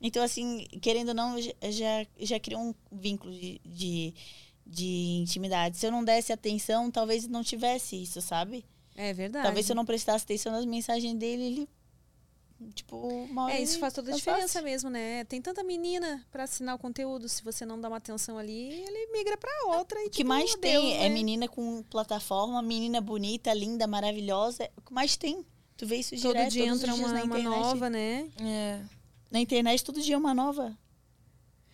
Então, 0.00 0.22
assim, 0.22 0.66
querendo 0.82 1.08
ou 1.08 1.14
não, 1.14 1.40
já, 1.40 1.52
já, 1.70 2.06
já 2.18 2.38
criou 2.40 2.60
um 2.60 2.74
vínculo 2.92 3.32
de, 3.32 3.60
de, 3.64 4.14
de 4.66 5.18
intimidade. 5.22 5.78
Se 5.78 5.86
eu 5.86 5.90
não 5.90 6.04
desse 6.04 6.32
atenção, 6.32 6.90
talvez 6.90 7.26
não 7.26 7.42
tivesse 7.42 8.02
isso, 8.02 8.20
sabe? 8.20 8.64
É 8.94 9.12
verdade. 9.14 9.44
Talvez 9.46 9.64
se 9.66 9.72
eu 9.72 9.76
não 9.76 9.86
prestasse 9.86 10.24
atenção 10.24 10.52
nas 10.52 10.66
mensagens 10.66 11.14
dele, 11.14 11.42
ele 11.42 11.68
Tipo, 12.74 12.96
uma 13.06 13.44
hora 13.44 13.54
É, 13.54 13.60
isso 13.62 13.78
faz 13.78 13.92
toda 13.92 14.08
a 14.08 14.12
faz 14.12 14.18
diferença 14.22 14.54
fácil. 14.54 14.62
mesmo, 14.64 14.88
né? 14.90 15.24
Tem 15.24 15.42
tanta 15.42 15.62
menina 15.62 16.24
pra 16.32 16.44
assinar 16.44 16.74
o 16.74 16.78
conteúdo, 16.78 17.28
se 17.28 17.42
você 17.44 17.66
não 17.66 17.78
dá 17.78 17.88
uma 17.88 17.98
atenção 17.98 18.38
ali, 18.38 18.72
ele 18.72 19.12
migra 19.12 19.36
pra 19.36 19.50
outra 19.76 19.98
e 20.02 20.06
O 20.06 20.10
que 20.10 20.18
tipo, 20.18 20.28
mais 20.28 20.54
tem 20.54 20.94
é 20.96 21.00
né? 21.00 21.08
menina 21.10 21.46
com 21.48 21.82
plataforma, 21.82 22.62
menina 22.62 22.98
bonita, 23.00 23.52
linda, 23.52 23.86
maravilhosa. 23.86 24.64
É 24.64 24.70
O 24.76 24.80
que 24.80 24.92
mais 24.92 25.16
tem? 25.16 25.44
Tu 25.76 25.86
vê 25.86 25.96
isso 25.96 26.14
Todo 26.16 26.32
direto, 26.32 26.50
dia 26.52 26.64
todos 26.66 26.80
entra 26.82 26.92
os 26.92 26.98
dias 26.98 27.10
uma, 27.10 27.18
na 27.18 27.24
uma 27.24 27.38
internet. 27.38 27.60
nova, 27.60 27.90
né? 27.90 28.30
É. 28.40 28.80
Na 29.30 29.38
internet, 29.40 29.84
todo 29.84 30.00
dia 30.00 30.14
é 30.14 30.18
uma 30.18 30.32
nova. 30.32 30.74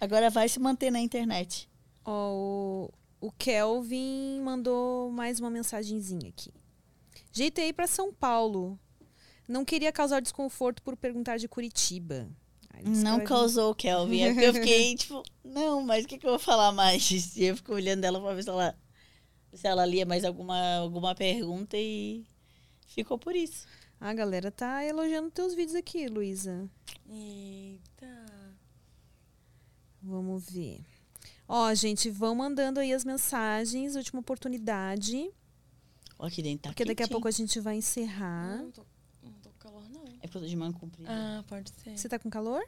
Agora 0.00 0.30
vai 0.30 0.48
se 0.48 0.59
manter 0.59 0.90
na 0.90 0.98
internet. 1.00 1.68
Ó, 2.04 2.32
o, 2.32 3.28
o 3.28 3.30
Kelvin 3.30 4.40
mandou 4.40 5.12
mais 5.12 5.38
uma 5.38 5.48
mensagenzinha 5.48 6.28
aqui. 6.28 6.50
Jeitei 7.30 7.72
pra 7.72 7.86
São 7.86 8.12
Paulo. 8.12 8.76
Não 9.48 9.64
queria 9.64 9.93
causar 9.93 10.20
desconforto 10.20 10.82
por 10.82 10.97
perguntar 10.97 11.36
de 11.36 11.48
Curitiba. 11.48 12.28
Que 12.78 12.89
Não 12.89 13.19
vai- 13.19 13.27
causou 13.27 13.70
o 13.70 13.74
Kelvin. 13.74 14.23
É 14.23 14.32
porque 14.32 14.47
eu 14.47 14.55
fiquei, 14.55 14.94
tipo, 14.97 15.23
não, 15.44 15.82
mas 15.82 16.05
o 16.05 16.09
que, 16.09 16.19
que 16.19 16.27
eu 16.27 16.31
vou 16.31 16.39
falar 16.39 16.73
mais? 16.73 17.09
E 17.36 17.44
eu 17.44 17.56
fico 17.56 17.73
olhando 17.74 18.05
ela 18.05 18.20
pra 18.20 18.35
ver 18.35 18.43
se 18.43 18.48
ela, 18.48 18.77
se 19.52 19.66
ela 19.66 19.86
lia 19.86 20.05
mais 20.06 20.24
alguma, 20.24 20.77
alguma 20.78 21.14
pergunta 21.14 21.77
e 21.77 22.24
ficou 22.86 23.19
por 23.19 23.36
isso. 23.36 23.66
A 24.01 24.12
galera 24.12 24.51
tá 24.51 24.85
elogiando 24.85 25.31
teus 25.31 25.55
vídeos 25.55 25.77
aqui, 25.77 26.09
Luísa. 26.09 26.69
Eita. 27.09 28.27
Vamos 30.02 30.51
ver. 30.51 30.81
Ó, 31.47 31.73
gente, 31.74 32.10
vão 32.10 32.35
mandando 32.35 32.81
aí 32.81 32.93
as 32.93 33.05
mensagens, 33.05 33.94
última 33.94 34.20
oportunidade, 34.20 35.31
Ó, 36.19 36.27
aqui 36.27 36.43
dentro 36.43 36.62
tá 36.62 36.69
porque 36.70 36.85
daqui 36.85 37.02
a 37.02 37.09
pouco 37.09 37.28
a 37.28 37.31
gente 37.32 37.59
vai 37.60 37.77
encerrar. 37.77 38.59
Não 38.62 38.70
tô, 38.70 38.86
não 39.23 39.32
tô 39.32 39.51
com 39.51 39.59
calor, 39.59 39.89
não. 39.89 40.05
É 40.23 40.27
porque 40.27 40.39
eu 40.39 40.43
tô 40.43 40.47
de 40.49 40.57
manga 40.57 40.78
comprida. 40.78 41.11
Ah, 41.12 41.44
pode 41.49 41.70
ser. 41.82 41.97
Você 41.99 42.09
tá 42.09 42.19
com 42.19 42.31
calor? 42.31 42.62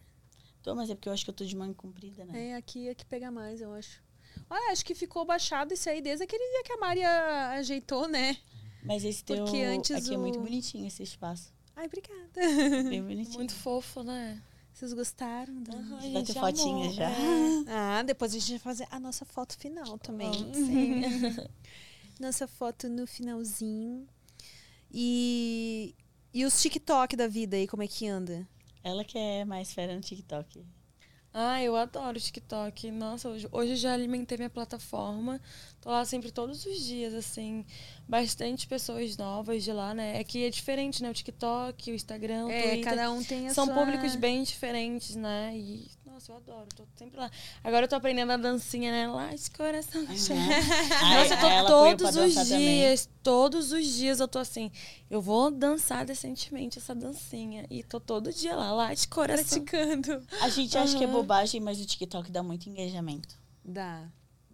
Tô, 0.62 0.74
mas 0.74 0.90
é 0.90 0.94
porque 0.94 1.08
eu 1.08 1.12
acho 1.12 1.24
que 1.24 1.30
eu 1.30 1.34
tô 1.34 1.44
de 1.44 1.54
manga 1.56 1.74
comprida, 1.74 2.24
né? 2.24 2.50
É, 2.50 2.54
aqui 2.56 2.88
é 2.88 2.94
que 2.94 3.06
pega 3.06 3.30
mais, 3.30 3.60
eu 3.60 3.72
acho. 3.72 4.02
Olha, 4.50 4.72
acho 4.72 4.84
que 4.84 4.94
ficou 4.94 5.24
baixado 5.24 5.72
isso 5.72 5.88
aí 5.88 6.02
desde 6.02 6.24
aquele 6.24 6.42
dia 6.50 6.62
que 6.64 6.72
a 6.72 6.76
Mari 6.78 7.02
a- 7.04 7.50
ajeitou, 7.52 8.08
né? 8.08 8.36
Mas 8.82 9.04
esse 9.04 9.24
teu 9.24 9.44
Porque 9.44 9.62
antes 9.62 9.90
aqui 9.96 10.14
é 10.14 10.18
muito 10.18 10.38
o- 10.38 10.42
bonitinho 10.42 10.86
esse 10.86 11.02
espaço. 11.02 11.52
Ai, 11.76 11.86
obrigada. 11.86 12.88
Bem 12.90 13.02
bonitinho. 13.02 13.36
Muito 13.38 13.54
fofo, 13.54 14.02
né? 14.02 14.42
Vocês 14.72 14.92
gostaram? 14.92 15.62
Da... 15.62 15.72
Aham, 15.72 15.96
a 15.96 16.00
Vai 16.00 16.10
gente 16.10 16.32
ter 16.34 16.40
fotinha 16.40 16.84
amou. 16.86 16.92
já. 16.92 17.08
É. 17.10 17.64
Ah, 17.68 18.02
depois 18.02 18.34
a 18.34 18.38
gente 18.38 18.50
vai 18.50 18.58
fazer 18.58 18.88
a 18.90 18.98
nossa 18.98 19.24
foto 19.24 19.56
final 19.56 19.96
também. 19.98 20.32
Sim. 20.52 21.02
Nossa 22.18 22.46
foto 22.48 22.88
no 22.88 23.06
finalzinho. 23.06 24.06
E, 24.90 25.94
e 26.34 26.44
os 26.44 26.60
TikTok 26.60 27.16
da 27.16 27.26
vida 27.28 27.56
aí, 27.56 27.66
como 27.66 27.82
é 27.82 27.88
que 27.88 28.06
anda? 28.06 28.46
Ela 28.82 29.04
que 29.04 29.16
é 29.16 29.44
mais 29.44 29.72
fera 29.72 29.94
no 29.94 30.00
TikTok. 30.00 30.62
Ah, 31.36 31.60
eu 31.60 31.74
adoro 31.74 32.16
o 32.16 32.20
TikTok. 32.20 32.92
Nossa, 32.92 33.28
hoje, 33.28 33.48
hoje 33.50 33.72
eu 33.72 33.76
já 33.76 33.92
alimentei 33.92 34.36
minha 34.38 34.48
plataforma. 34.50 35.40
Tô 35.80 35.90
lá 35.90 36.04
sempre 36.04 36.30
todos 36.30 36.64
os 36.64 36.78
dias, 36.84 37.12
assim. 37.12 37.64
Bastante 38.08 38.68
pessoas 38.68 39.16
novas 39.16 39.64
de 39.64 39.72
lá, 39.72 39.92
né? 39.92 40.20
É 40.20 40.22
que 40.22 40.44
é 40.44 40.50
diferente, 40.50 41.02
né? 41.02 41.10
O 41.10 41.14
TikTok, 41.14 41.90
o 41.90 41.94
Instagram, 41.94 42.46
o 42.46 42.50
É, 42.52 42.62
Twitter. 42.62 42.84
cada 42.84 43.10
um 43.10 43.24
tem 43.24 43.48
a 43.48 43.54
São 43.54 43.64
sua... 43.66 43.74
públicos 43.74 44.14
bem 44.14 44.44
diferentes, 44.44 45.16
né? 45.16 45.52
E, 45.56 45.90
nossa, 46.28 46.32
eu 46.32 46.36
adoro. 46.36 46.68
Tô 46.74 46.84
sempre 46.96 47.18
lá. 47.18 47.30
Agora 47.62 47.84
eu 47.84 47.88
tô 47.88 47.96
aprendendo 47.96 48.32
a 48.32 48.36
dancinha, 48.36 48.90
né? 48.90 49.08
Lá 49.08 49.34
de 49.34 49.50
coração. 49.50 50.02
Nossa, 50.04 51.34
eu 51.34 51.66
tô 51.66 51.66
todos 51.66 52.08
os 52.08 52.14
dançar 52.14 52.44
também. 52.46 52.66
dias, 52.80 53.08
todos 53.22 53.72
os 53.72 53.84
dias 53.86 54.20
eu 54.20 54.28
tô 54.28 54.38
assim, 54.38 54.70
eu 55.10 55.20
vou 55.20 55.50
dançar 55.50 56.04
decentemente 56.04 56.78
essa 56.78 56.94
dancinha. 56.94 57.66
E 57.70 57.82
tô 57.82 58.00
todo 58.00 58.32
dia 58.32 58.54
lá, 58.56 58.72
lá 58.72 58.94
de 58.94 59.06
coração. 59.08 59.44
praticando. 59.64 60.22
A 60.40 60.48
gente 60.48 60.76
acha 60.78 60.96
que 60.96 61.04
é 61.04 61.06
bobagem, 61.06 61.60
mas 61.60 61.80
o 61.80 61.86
TikTok 61.86 62.30
dá 62.30 62.42
muito 62.42 62.68
engajamento. 62.68 63.36
Dá. 63.64 64.08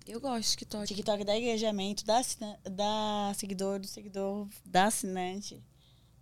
Eu 0.06 0.20
gosto 0.20 0.42
de 0.42 0.55
O 0.55 0.59
TikTok. 0.59 0.86
TikTok 0.88 1.24
dá 1.24 1.38
engajamento, 1.38 2.05
dá, 2.05 2.18
assina- 2.18 2.59
dá 2.64 3.32
seguidor 3.36 3.78
do 3.78 3.86
seguidor, 3.86 4.48
dá 4.64 4.86
assinante. 4.86 5.62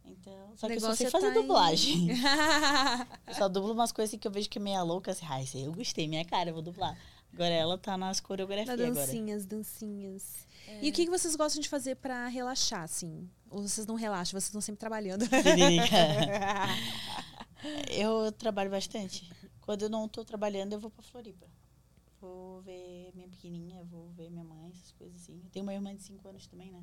Então, 0.08 0.52
só 0.56 0.66
que 0.66 0.74
eu 0.74 0.80
só 0.80 0.94
sei 0.94 1.06
é 1.06 1.10
fazer 1.10 1.26
tá 1.26 1.32
em- 1.32 1.42
dublagem. 1.42 2.08
Eu 3.26 3.34
só 3.34 3.48
dublo 3.48 3.72
umas 3.72 3.92
coisas 3.92 4.10
assim 4.10 4.18
que 4.18 4.26
eu 4.26 4.32
vejo 4.32 4.48
que 4.48 4.58
é 4.58 4.60
meia 4.60 4.82
louca, 4.82 5.10
assim, 5.12 5.26
ai, 5.28 5.44
eu 5.54 5.72
gostei, 5.72 6.08
minha 6.08 6.24
cara, 6.24 6.50
eu 6.50 6.54
vou 6.54 6.62
dublar. 6.62 6.96
Agora 7.32 7.52
ela 7.52 7.76
tá 7.76 7.96
nas 7.96 8.20
coreografias 8.20 8.68
agora. 8.68 8.94
dancinhas, 8.94 9.44
dancinhas. 9.46 10.46
E 10.80 10.88
o 10.88 10.92
que, 10.92 11.04
que 11.04 11.10
vocês 11.10 11.36
gostam 11.36 11.60
de 11.60 11.68
fazer 11.68 11.96
pra 11.96 12.26
relaxar, 12.28 12.82
assim? 12.82 13.28
Ou 13.50 13.62
vocês 13.62 13.86
não 13.86 13.94
relaxam, 13.94 14.32
vocês 14.32 14.44
estão 14.48 14.60
sempre 14.60 14.80
trabalhando? 14.80 15.24
eu 17.90 18.32
trabalho 18.32 18.70
bastante. 18.70 19.30
Quando 19.60 19.82
eu 19.82 19.88
não 19.88 20.08
tô 20.08 20.24
trabalhando, 20.24 20.72
eu 20.72 20.80
vou 20.80 20.90
pra 20.90 21.02
Floripa. 21.02 21.46
Vou 22.20 22.60
ver 22.62 23.12
minha 23.14 23.28
pequenininha, 23.28 23.84
vou 23.84 24.08
ver 24.10 24.30
minha 24.30 24.44
mãe, 24.44 24.70
essas 24.70 24.90
coisas 24.92 25.20
assim. 25.22 25.40
Eu 25.44 25.50
tenho 25.50 25.64
uma 25.64 25.74
irmã 25.74 25.94
de 25.94 26.02
5 26.02 26.26
anos 26.28 26.46
também, 26.46 26.72
né? 26.72 26.82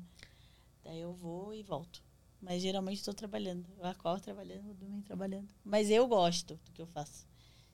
Daí 0.82 1.00
eu 1.00 1.12
vou 1.12 1.52
e 1.52 1.62
volto. 1.62 2.02
Mas 2.40 2.62
geralmente 2.62 2.98
estou 2.98 3.14
trabalhando. 3.14 3.66
Eu 3.78 3.86
acordo 3.86 4.22
trabalhando, 4.22 4.68
eu 4.68 4.74
dormo 4.74 5.02
trabalhando. 5.02 5.48
Mas 5.64 5.90
eu 5.90 6.06
gosto 6.06 6.58
do 6.64 6.72
que 6.72 6.82
eu 6.82 6.86
faço. 6.86 7.26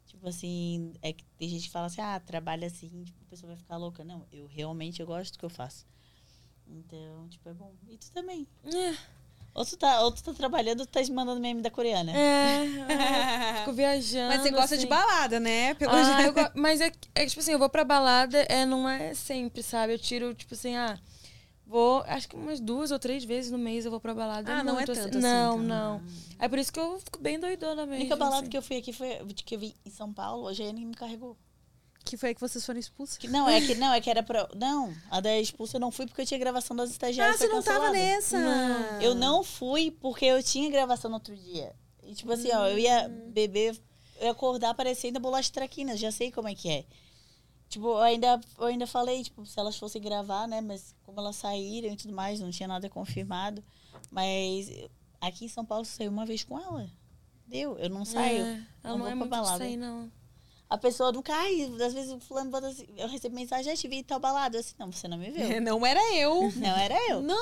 Tipo 0.06 0.28
assim, 0.28 0.92
é 1.02 1.12
que 1.12 1.24
tem 1.38 1.48
gente 1.48 1.64
que 1.64 1.70
fala 1.70 1.86
assim, 1.86 2.00
ah, 2.00 2.20
trabalha 2.20 2.66
assim, 2.66 3.02
tipo, 3.04 3.18
a 3.26 3.30
pessoa 3.30 3.48
vai 3.52 3.56
ficar 3.56 3.76
louca. 3.76 4.04
Não, 4.04 4.26
eu 4.32 4.46
realmente 4.46 5.00
eu 5.00 5.06
gosto 5.06 5.32
do 5.32 5.38
que 5.38 5.44
eu 5.44 5.50
faço. 5.50 5.86
Então, 6.66 7.28
tipo, 7.28 7.48
é 7.48 7.54
bom. 7.54 7.72
E 7.88 7.96
tu 7.98 8.10
também. 8.12 8.46
É, 8.64 8.96
Ou 9.54 9.64
tu 9.64 9.76
tá, 9.76 10.00
ou 10.02 10.12
tu 10.12 10.22
tá 10.22 10.32
trabalhando, 10.32 10.80
ou 10.80 10.86
tu 10.86 10.90
tá 10.90 11.00
mandando 11.12 11.40
meme 11.40 11.60
da 11.60 11.70
coreana. 11.70 12.12
é, 12.12 12.64
é. 12.92 13.58
Fico 13.60 13.72
viajando. 13.72 14.28
Mas 14.28 14.42
você 14.42 14.50
gosta 14.50 14.74
assim. 14.76 14.84
de 14.84 14.88
balada, 14.88 15.40
né? 15.40 15.74
Pelo 15.74 15.92
Ah, 15.92 16.30
go- 16.30 16.50
mas 16.54 16.80
é, 16.80 16.92
é 17.14 17.26
tipo 17.26 17.40
assim, 17.40 17.52
eu 17.52 17.58
vou 17.58 17.68
pra 17.68 17.84
balada, 17.84 18.38
é, 18.48 18.64
não 18.64 18.88
é 18.88 19.12
sempre, 19.14 19.62
sabe? 19.62 19.94
Eu 19.94 19.98
tiro, 19.98 20.34
tipo 20.34 20.54
assim, 20.54 20.76
ah, 20.76 20.98
vou, 21.72 22.04
acho 22.06 22.28
que 22.28 22.36
umas 22.36 22.60
duas 22.60 22.90
ou 22.90 22.98
três 22.98 23.24
vezes 23.24 23.50
no 23.50 23.58
mês 23.58 23.84
eu 23.84 23.90
vou 23.90 23.98
pra 24.00 24.14
balada. 24.14 24.52
Ah, 24.52 24.62
não 24.62 24.74
é 24.74 24.76
muito, 24.76 24.92
tanto 24.94 25.08
assim, 25.08 25.18
Não, 25.26 25.56
tá. 25.56 25.62
não. 25.62 26.02
É 26.38 26.48
por 26.48 26.58
isso 26.58 26.72
que 26.72 26.78
eu 26.78 26.98
fico 27.00 27.18
bem 27.18 27.40
doidona 27.40 27.82
A 27.82 27.86
mesmo. 27.86 28.00
única 28.02 28.14
balada 28.16 28.42
assim. 28.42 28.50
que 28.50 28.56
eu 28.56 28.62
fui 28.62 28.76
aqui 28.76 28.92
foi 28.92 29.18
que 29.44 29.54
eu 29.54 29.58
vi 29.58 29.74
em 29.84 29.90
São 29.90 30.12
Paulo, 30.12 30.44
hoje 30.44 30.62
a 30.62 30.72
nem 30.72 30.86
me 30.86 30.94
carregou. 30.94 31.36
Que 32.04 32.16
foi 32.16 32.30
aí 32.30 32.34
que 32.34 32.40
vocês 32.40 32.66
foram 32.66 32.80
expulsos. 32.80 33.16
Que, 33.16 33.28
não, 33.28 33.48
é 33.48 33.60
que 33.60 33.74
não, 33.76 33.92
é 33.94 34.00
que 34.00 34.10
era 34.10 34.22
pra. 34.24 34.48
Não, 34.56 34.92
a 35.10 35.20
da 35.20 35.38
expulsa 35.38 35.76
eu 35.76 35.80
não 35.80 35.90
fui 35.92 36.04
porque 36.06 36.22
eu 36.22 36.26
tinha 36.26 36.38
gravação 36.38 36.76
das 36.76 36.90
Ah, 36.90 36.92
estagiárias. 36.92 37.36
você 37.38 37.46
foi 37.46 37.54
não 37.54 37.62
tava 37.62 37.90
nessa? 37.90 38.38
Não. 38.38 39.00
Eu 39.00 39.14
não 39.14 39.42
fui 39.44 39.90
porque 39.92 40.24
eu 40.26 40.42
tinha 40.42 40.68
gravação 40.68 41.08
no 41.10 41.16
outro 41.16 41.34
dia. 41.36 41.72
E 42.02 42.12
tipo 42.14 42.32
assim, 42.32 42.50
ó, 42.52 42.66
eu 42.66 42.78
ia 42.78 43.08
beber, 43.28 43.76
eu 44.18 44.26
ia 44.26 44.32
acordar 44.32 44.74
parecendo 44.74 45.20
bolacha 45.20 45.52
traquinas, 45.52 46.00
já 46.00 46.10
sei 46.10 46.32
como 46.32 46.48
é 46.48 46.54
que 46.56 46.68
é. 46.68 46.84
Tipo, 47.72 47.86
eu 47.86 47.98
ainda, 48.02 48.38
eu 48.58 48.66
ainda 48.66 48.86
falei, 48.86 49.22
tipo, 49.24 49.46
se 49.46 49.58
elas 49.58 49.78
fossem 49.78 50.02
gravar, 50.02 50.46
né? 50.46 50.60
Mas 50.60 50.94
como 51.04 51.18
elas 51.18 51.36
saíram 51.36 51.88
e 51.88 51.96
tudo 51.96 52.12
mais, 52.12 52.38
não 52.38 52.50
tinha 52.50 52.68
nada 52.68 52.86
confirmado. 52.90 53.64
Mas 54.10 54.70
aqui 55.18 55.46
em 55.46 55.48
São 55.48 55.64
Paulo 55.64 55.82
saí 55.86 56.06
uma 56.06 56.26
vez 56.26 56.44
com 56.44 56.58
ela. 56.60 56.86
Deu, 57.46 57.78
eu 57.78 57.88
não 57.88 58.04
saio. 58.04 58.44
É, 58.44 58.50
ela 58.50 58.66
não 58.84 58.90
não, 58.90 58.98
vou 58.98 59.06
é 59.06 59.10
pra 59.10 59.16
muito 59.16 59.30
balada. 59.30 59.64
aí, 59.64 59.74
não. 59.78 60.12
A 60.68 60.76
pessoa 60.76 61.12
nunca, 61.12 61.34
ai, 61.34 61.62
às 61.82 61.94
vezes 61.94 62.12
o 62.12 62.20
fulano 62.20 62.50
bota 62.50 62.66
assim, 62.68 62.86
eu 62.94 63.08
recebo 63.08 63.34
mensagem, 63.34 63.64
já 63.64 63.74
te 63.74 63.88
vi 63.88 64.02
tal 64.02 64.20
balada. 64.20 64.58
Eu 64.58 64.60
assim, 64.60 64.74
não, 64.78 64.92
você 64.92 65.08
não 65.08 65.16
me 65.16 65.30
viu. 65.30 65.60
Não 65.62 65.86
era 65.86 66.14
eu. 66.14 66.52
Não 66.56 66.76
era 66.76 66.94
eu. 67.10 67.22
Não 67.22 67.34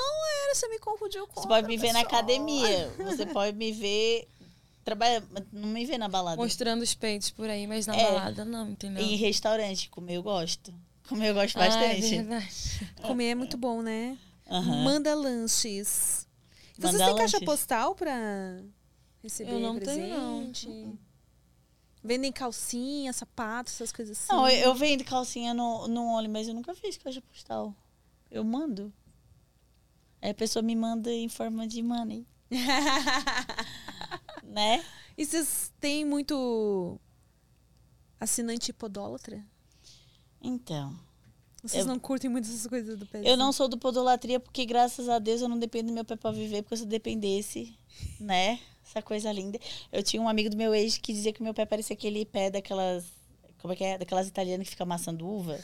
era, 0.44 0.54
você 0.54 0.68
me 0.68 0.78
confundiu 0.78 1.26
com 1.26 1.40
Você 1.40 1.48
pode 1.48 1.66
me 1.66 1.76
ver 1.76 1.92
na 1.92 2.04
pessoa. 2.04 2.18
academia. 2.20 2.94
Você 2.98 3.26
pode 3.26 3.56
me 3.56 3.72
ver 3.72 4.28
trabalhando, 4.84 5.28
mas 5.30 5.44
não 5.52 5.68
me 5.68 5.84
ver 5.84 5.98
na 5.98 6.08
balada. 6.08 6.36
Mostrando 6.40 6.82
os 6.82 6.94
peitos 6.94 7.30
por 7.30 7.48
aí, 7.48 7.66
mas 7.66 7.86
na 7.86 7.96
É. 7.96 8.02
balada 8.02 8.44
não, 8.44 8.70
entendeu? 8.70 9.02
Em 9.02 9.16
restaurante, 9.16 9.88
comer 9.90 10.16
eu 10.16 10.22
gosto. 10.22 10.74
Comer 11.08 11.28
eu 11.30 11.34
gosto 11.34 11.56
Ah, 11.58 11.64
é 11.64 11.68
bastante. 11.68 12.08
verdade. 12.16 12.48
Comer 13.02 13.30
é 13.30 13.34
muito 13.34 13.56
bom, 13.56 13.82
né? 13.82 14.16
Aham. 14.48 14.84
Manda 14.84 15.14
lanches. 15.14 16.26
Vocês 16.76 16.92
Manda 16.92 17.04
têm 17.06 17.14
caixa 17.16 17.36
lanches. 17.36 17.44
postal 17.46 17.94
pra 17.94 18.14
receber 19.22 19.52
Eu 19.52 19.60
não 19.60 19.78
tenho, 19.78 20.08
não. 20.08 20.38
presente? 20.52 20.98
Vendem 22.02 22.32
calcinha, 22.32 23.12
sapatos, 23.12 23.74
essas 23.74 23.92
coisas 23.92 24.18
assim. 24.18 24.32
Não, 24.32 24.48
eu, 24.48 24.56
eu 24.68 24.74
vendo 24.74 25.04
calcinha 25.04 25.52
no, 25.52 25.86
no 25.86 26.06
Only, 26.16 26.28
mas 26.28 26.48
eu 26.48 26.54
nunca 26.54 26.74
fiz 26.74 26.96
caixa 26.96 27.20
postal. 27.20 27.74
Eu 28.30 28.42
mando. 28.42 28.90
Aí 30.22 30.30
a 30.30 30.34
pessoa 30.34 30.62
me 30.62 30.74
manda 30.74 31.12
em 31.12 31.28
forma 31.28 31.66
de 31.66 31.82
money. 31.82 32.26
né? 34.50 34.84
E 35.16 35.24
vocês 35.24 35.72
têm 35.80 36.04
muito 36.04 36.98
assinante 38.18 38.72
podólatra? 38.72 39.42
Então. 40.42 40.94
Vocês 41.62 41.84
Eu- 41.84 41.92
não 41.92 41.98
curtem 41.98 42.30
muito 42.30 42.48
essas 42.48 42.66
coisas 42.66 42.98
do 42.98 43.06
pezinho? 43.06 43.30
Eu 43.30 43.36
não 43.36 43.52
sou 43.52 43.68
do 43.68 43.76
podolatria 43.78 44.40
porque, 44.40 44.64
graças 44.64 45.08
a 45.08 45.18
Deus, 45.18 45.42
eu 45.42 45.48
não 45.48 45.58
dependo 45.58 45.88
do 45.88 45.94
meu 45.94 46.04
pé 46.04 46.16
pra 46.16 46.30
viver, 46.32 46.62
porque 46.62 46.76
se 46.78 46.82
eu 46.84 46.88
dependesse, 46.88 47.74
né? 48.18 48.58
Essa 48.84 49.02
coisa 49.02 49.30
linda. 49.30 49.58
Eu 49.92 50.02
tinha 50.02 50.20
um 50.22 50.28
amigo 50.28 50.50
do 50.50 50.56
meu 50.56 50.74
ex 50.74 50.96
que 50.98 51.12
dizia 51.12 51.32
que 51.32 51.42
meu 51.42 51.54
pé 51.54 51.64
parecia 51.66 51.94
aquele 51.94 52.24
pé 52.24 52.50
daquelas. 52.50 53.04
Como 53.58 53.72
é 53.72 53.76
que 53.76 53.84
é? 53.84 53.98
Daquelas 53.98 54.26
italianas 54.26 54.64
que 54.66 54.70
fica 54.70 54.82
amassando 54.84 55.26
uva. 55.28 55.60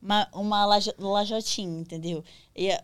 Uma, 0.00 0.28
uma 0.32 0.64
lajo- 0.64 0.94
lajotinha, 0.98 1.80
entendeu? 1.80 2.24
E 2.56 2.70
a- 2.70 2.82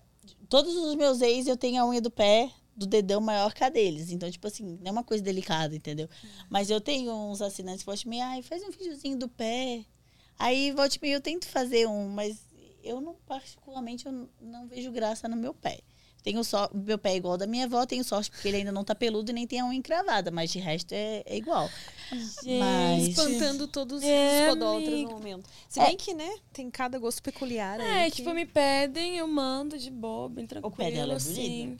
todos 0.49 0.75
os 0.77 0.95
meus 0.97 1.21
ex, 1.21 1.47
eu 1.47 1.57
tenho 1.57 1.81
a 1.83 1.87
unha 1.89 2.01
do 2.01 2.11
pé 2.11 2.51
do 2.79 2.87
dedão 2.87 3.21
maior 3.21 3.53
que 3.53 3.65
a 3.65 3.69
deles. 3.69 4.11
Então, 4.11 4.31
tipo 4.31 4.47
assim, 4.47 4.79
não 4.81 4.89
é 4.89 4.91
uma 4.93 5.05
coisa 5.05 5.23
delicada, 5.23 5.75
entendeu? 5.75 6.09
Mas 6.49 6.71
eu 6.71 6.81
tenho 6.81 7.13
uns 7.13 7.43
assinantes 7.43 7.81
que 7.83 7.87
voltam 7.87 8.05
e 8.07 8.09
meia, 8.09 8.27
ai, 8.27 8.43
faz 8.43 8.63
um 8.63 8.71
videozinho 8.71 9.19
do 9.19 9.29
pé. 9.29 9.85
Aí, 10.39 10.71
volte 10.71 10.97
e 10.97 11.03
meia, 11.03 11.15
eu 11.17 11.21
tento 11.21 11.49
fazer 11.49 11.87
um, 11.89 12.09
mas 12.09 12.39
eu 12.85 13.01
não, 13.01 13.17
particularmente, 13.27 14.07
eu 14.07 14.13
não- 14.41 14.67
vejo 14.69 14.93
graça 14.93 15.29
no 15.29 15.35
meu 15.37 15.53
pé. 15.53 15.81
Tenho 16.23 16.43
só, 16.45 16.69
meu 16.75 16.99
pé 16.99 17.13
é 17.13 17.17
igual 17.17 17.33
ao 17.33 17.39
da 17.39 17.47
minha 17.47 17.65
avó, 17.65 17.87
tenho 17.87 18.03
sorte 18.05 18.31
porque 18.31 18.49
ele 18.49 18.59
ainda 18.59 18.73
não 18.73 18.85
tá 18.85 18.95
peludo 18.95 19.31
e 19.31 19.35
nem 19.35 19.47
tem 19.47 19.61
a 19.61 19.65
unha 19.67 19.77
encravada, 19.79 20.31
mas 20.31 20.51
de 20.51 20.59
resto 20.59 20.93
é, 20.93 21.23
é 21.25 21.37
igual. 21.37 21.71
Mas- 22.59 23.09
Espantando 23.09 23.67
todos 23.69 24.03
É, 24.03 24.43
os 24.49 24.49
podólatras 24.55 24.93
amiga. 24.95 25.09
no 25.11 25.17
momento. 25.17 25.49
Se 25.69 25.81
bem 25.81 25.97
que, 25.97 26.15
né, 26.15 26.37
tem 26.53 26.71
cada 26.71 26.99
gosto 26.99 27.23
peculiar 27.23 27.81
aí. 27.81 28.07
É, 28.07 28.11
que- 28.11 28.17
tipo, 28.17 28.33
me 28.35 28.45
pedem, 28.47 29.17
eu 29.17 29.27
mando 29.29 29.79
de 29.79 29.91
boa, 29.91 30.29
bem 30.29 30.47
tranquilo, 30.47 30.75
pé 30.77 30.91
dela 30.91 31.15
é 31.15 31.17
assim. 31.17 31.77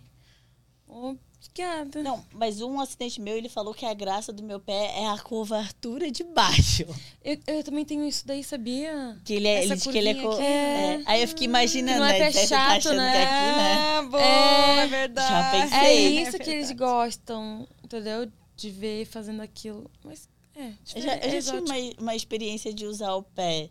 Obrigada. 0.89 2.03
Não, 2.03 2.25
mas 2.33 2.61
um 2.61 2.81
acidente 2.81 3.21
meu, 3.21 3.37
ele 3.37 3.49
falou 3.49 3.73
que 3.75 3.85
a 3.87 3.95
graça 3.95 4.33
do 4.33 4.43
meu 4.43 4.59
pé 4.59 4.93
é 5.01 5.07
a 5.09 5.19
curvatura 5.19 6.11
de 6.11 6.25
baixo. 6.25 6.85
Eu, 7.23 7.39
eu 7.47 7.63
também 7.65 7.85
tenho 7.85 8.05
isso 8.07 8.27
daí, 8.27 8.43
sabia? 8.43 9.17
Que 9.25 9.35
ele 9.35 9.47
é, 9.49 9.59
Essa 9.65 9.65
ele 9.67 9.75
diz 9.77 9.87
que 9.87 9.99
ele 9.99 10.09
é, 10.09 10.15
co- 10.15 10.31
aqui. 10.33 10.43
é. 10.43 11.03
Aí 11.07 11.23
eu 11.23 11.29
fiquei 11.29 11.45
imaginando, 11.47 12.01
Não 12.01 12.07
é 12.07 12.19
né? 12.19 12.19
pé 12.19 12.33
tá 12.41 12.47
chato, 12.47 12.77
achando 12.79 12.97
né? 12.97 13.13
que 13.13 13.19
aqui, 13.19 13.57
né? 13.57 13.75
Ah, 13.75 14.03
bom, 14.03 14.19
É, 14.19 14.79
é 14.81 14.87
verdade. 14.87 15.29
já 15.29 15.51
pensei. 15.63 15.79
É 15.79 15.85
Sei. 15.85 16.23
isso 16.23 16.39
que 16.39 16.51
eles 16.51 16.73
gostam, 16.73 17.69
entendeu? 17.85 18.31
De 18.57 18.71
ver 18.71 19.05
fazendo 19.07 19.41
aquilo. 19.43 19.91
Mas, 20.05 20.29
é, 20.57 20.73
Eu 20.97 21.03
já, 21.03 21.15
eu 21.17 21.21
já 21.21 21.21
tive 21.21 21.37
exótico. 21.37 21.67
uma, 21.71 21.93
uma 22.01 22.17
experiência 22.17 22.73
de 22.75 22.85
usar 22.87 23.15
o 23.15 23.23
pé. 23.23 23.71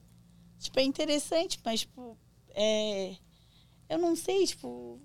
Tipo, 0.59 0.79
é 0.79 0.83
interessante, 0.83 1.59
mas, 1.63 1.81
tipo, 1.81 2.17
é... 2.55 3.15
Eu 3.89 3.97
não 3.99 4.15
sei, 4.15 4.45
tipo... 4.45 4.99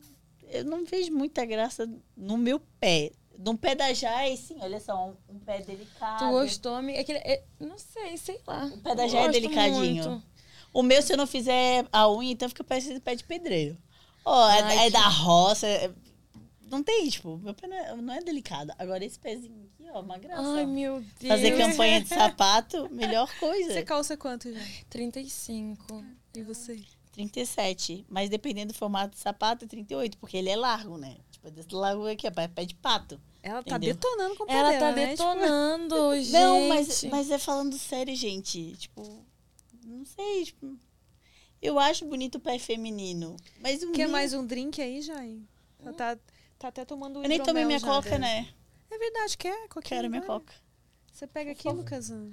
Eu 0.53 0.65
não 0.65 0.85
vejo 0.85 1.13
muita 1.13 1.45
graça 1.45 1.89
no 2.17 2.37
meu 2.39 2.61
pé. 2.81 3.13
No 3.39 3.57
pé 3.57 3.75
da 3.75 3.93
Jai, 3.93 4.37
sim, 4.37 4.57
olha 4.61 4.79
só, 4.79 5.09
um, 5.29 5.35
um 5.35 5.39
pé 5.39 5.61
delicado. 5.63 6.19
Tu 6.19 6.31
gostou, 6.31 6.75
amiga? 6.75 7.01
É 7.01 7.05
que, 7.05 7.13
é, 7.13 7.43
não 7.59 7.79
sei, 7.79 8.17
sei 8.17 8.39
lá. 8.47 8.67
O 8.67 8.79
pé 8.79 8.95
da 8.95 9.09
Jai 9.09 9.25
é 9.27 9.31
delicadinho. 9.31 9.79
muito. 10.05 10.23
O 10.73 10.83
meu, 10.83 11.03
se 11.03 11.13
eu 11.13 11.17
não 11.17 11.27
fizer 11.27 11.87
a 11.91 12.11
unha, 12.11 12.33
então 12.33 12.49
fica 12.49 12.63
parecendo 12.63 13.01
pé 13.01 13.15
de 13.15 13.25
pedreiro. 13.25 13.77
Ó, 14.25 14.49
é, 14.51 14.63
Ai, 14.63 14.79
é 14.79 14.85
que- 14.85 14.91
da 14.91 15.09
roça. 15.09 15.67
é- 15.67 15.91
Não 16.71 16.83
tem, 16.83 17.07
tipo, 17.09 17.37
meu 17.39 17.53
pé 17.53 17.67
não 17.67 17.77
é, 17.77 17.97
não 17.97 18.15
é 18.15 18.21
delicado. 18.23 18.73
Agora 18.79 19.05
esse 19.05 19.19
pezinho 19.19 19.69
aqui, 19.75 19.91
ó, 19.93 20.01
uma 20.01 20.17
graça. 20.17 20.43
Ai, 20.43 20.65
meu 20.65 21.01
Deus. 21.21 21.29
Fazer 21.29 21.57
campanha 21.59 22.01
de 22.01 22.09
sapato, 22.09 22.89
melhor 22.93 23.29
coisa. 23.39 23.73
Você 23.75 23.83
calça 23.83 24.17
quanto 24.17 24.51
já? 24.53 24.61
35. 24.89 26.03
E 26.35 26.43
você? 26.43 26.81
37. 27.13 28.07
Mas 28.09 28.29
dependendo 28.29 28.73
do 28.73 28.77
formato 28.77 29.15
de 29.15 29.21
sapato, 29.21 29.65
é 29.65 29.69
38, 29.69 30.19
porque 30.19 30.37
ele 30.37 30.51
é 30.51 30.57
largo, 30.57 30.99
né? 30.99 31.17
Tipo, 31.31 31.51
desse 31.51 31.75
largo 31.75 32.07
aqui, 32.07 32.27
ó, 32.27 32.31
pé 32.31 32.65
de 32.65 32.75
pato. 32.75 33.21
Ela 33.43 33.63
tá 33.63 33.77
Entendeu? 33.77 33.95
detonando 33.95 34.37
com 34.37 34.45
o 34.45 34.47
pé 34.47 34.53
Ela 34.53 34.79
tá 34.79 34.93
né? 34.93 35.11
Tipo, 35.11 35.25
detonando, 35.25 36.17
gente. 36.17 36.31
Não, 36.33 36.69
mas, 36.69 37.05
mas 37.05 37.31
é 37.31 37.39
falando 37.39 37.77
sério, 37.77 38.15
gente. 38.15 38.77
Tipo, 38.77 39.25
não 39.85 40.05
sei, 40.05 40.45
tipo. 40.45 40.79
Eu 41.61 41.79
acho 41.79 42.05
bonito 42.07 42.37
o 42.37 42.41
pé 42.41 42.59
feminino. 42.59 43.37
Mas 43.61 43.83
o 43.83 43.93
quer 43.93 44.09
mais 44.09 44.33
um 44.33 44.45
drink 44.45 44.81
aí, 44.81 45.01
Jai? 45.01 45.41
Ela 45.81 45.93
tá, 45.93 46.19
tá 46.59 46.69
até 46.69 46.85
tomando 46.85 47.23
Eu 47.23 47.29
nem 47.29 47.43
tomei 47.43 47.65
minha 47.65 47.79
já, 47.79 47.87
coca, 47.87 48.19
né? 48.19 48.49
É 48.91 48.99
verdade, 48.99 49.39
quer? 49.39 49.69
Coquinha 49.69 50.01
Quero 50.01 50.11
minha 50.11 50.23
coca. 50.23 50.53
Você 51.13 51.27
pega 51.27 51.53
aqui, 51.53 51.65
favor. 51.65 51.79
Lucas? 51.79 52.11
Não, 52.11 52.27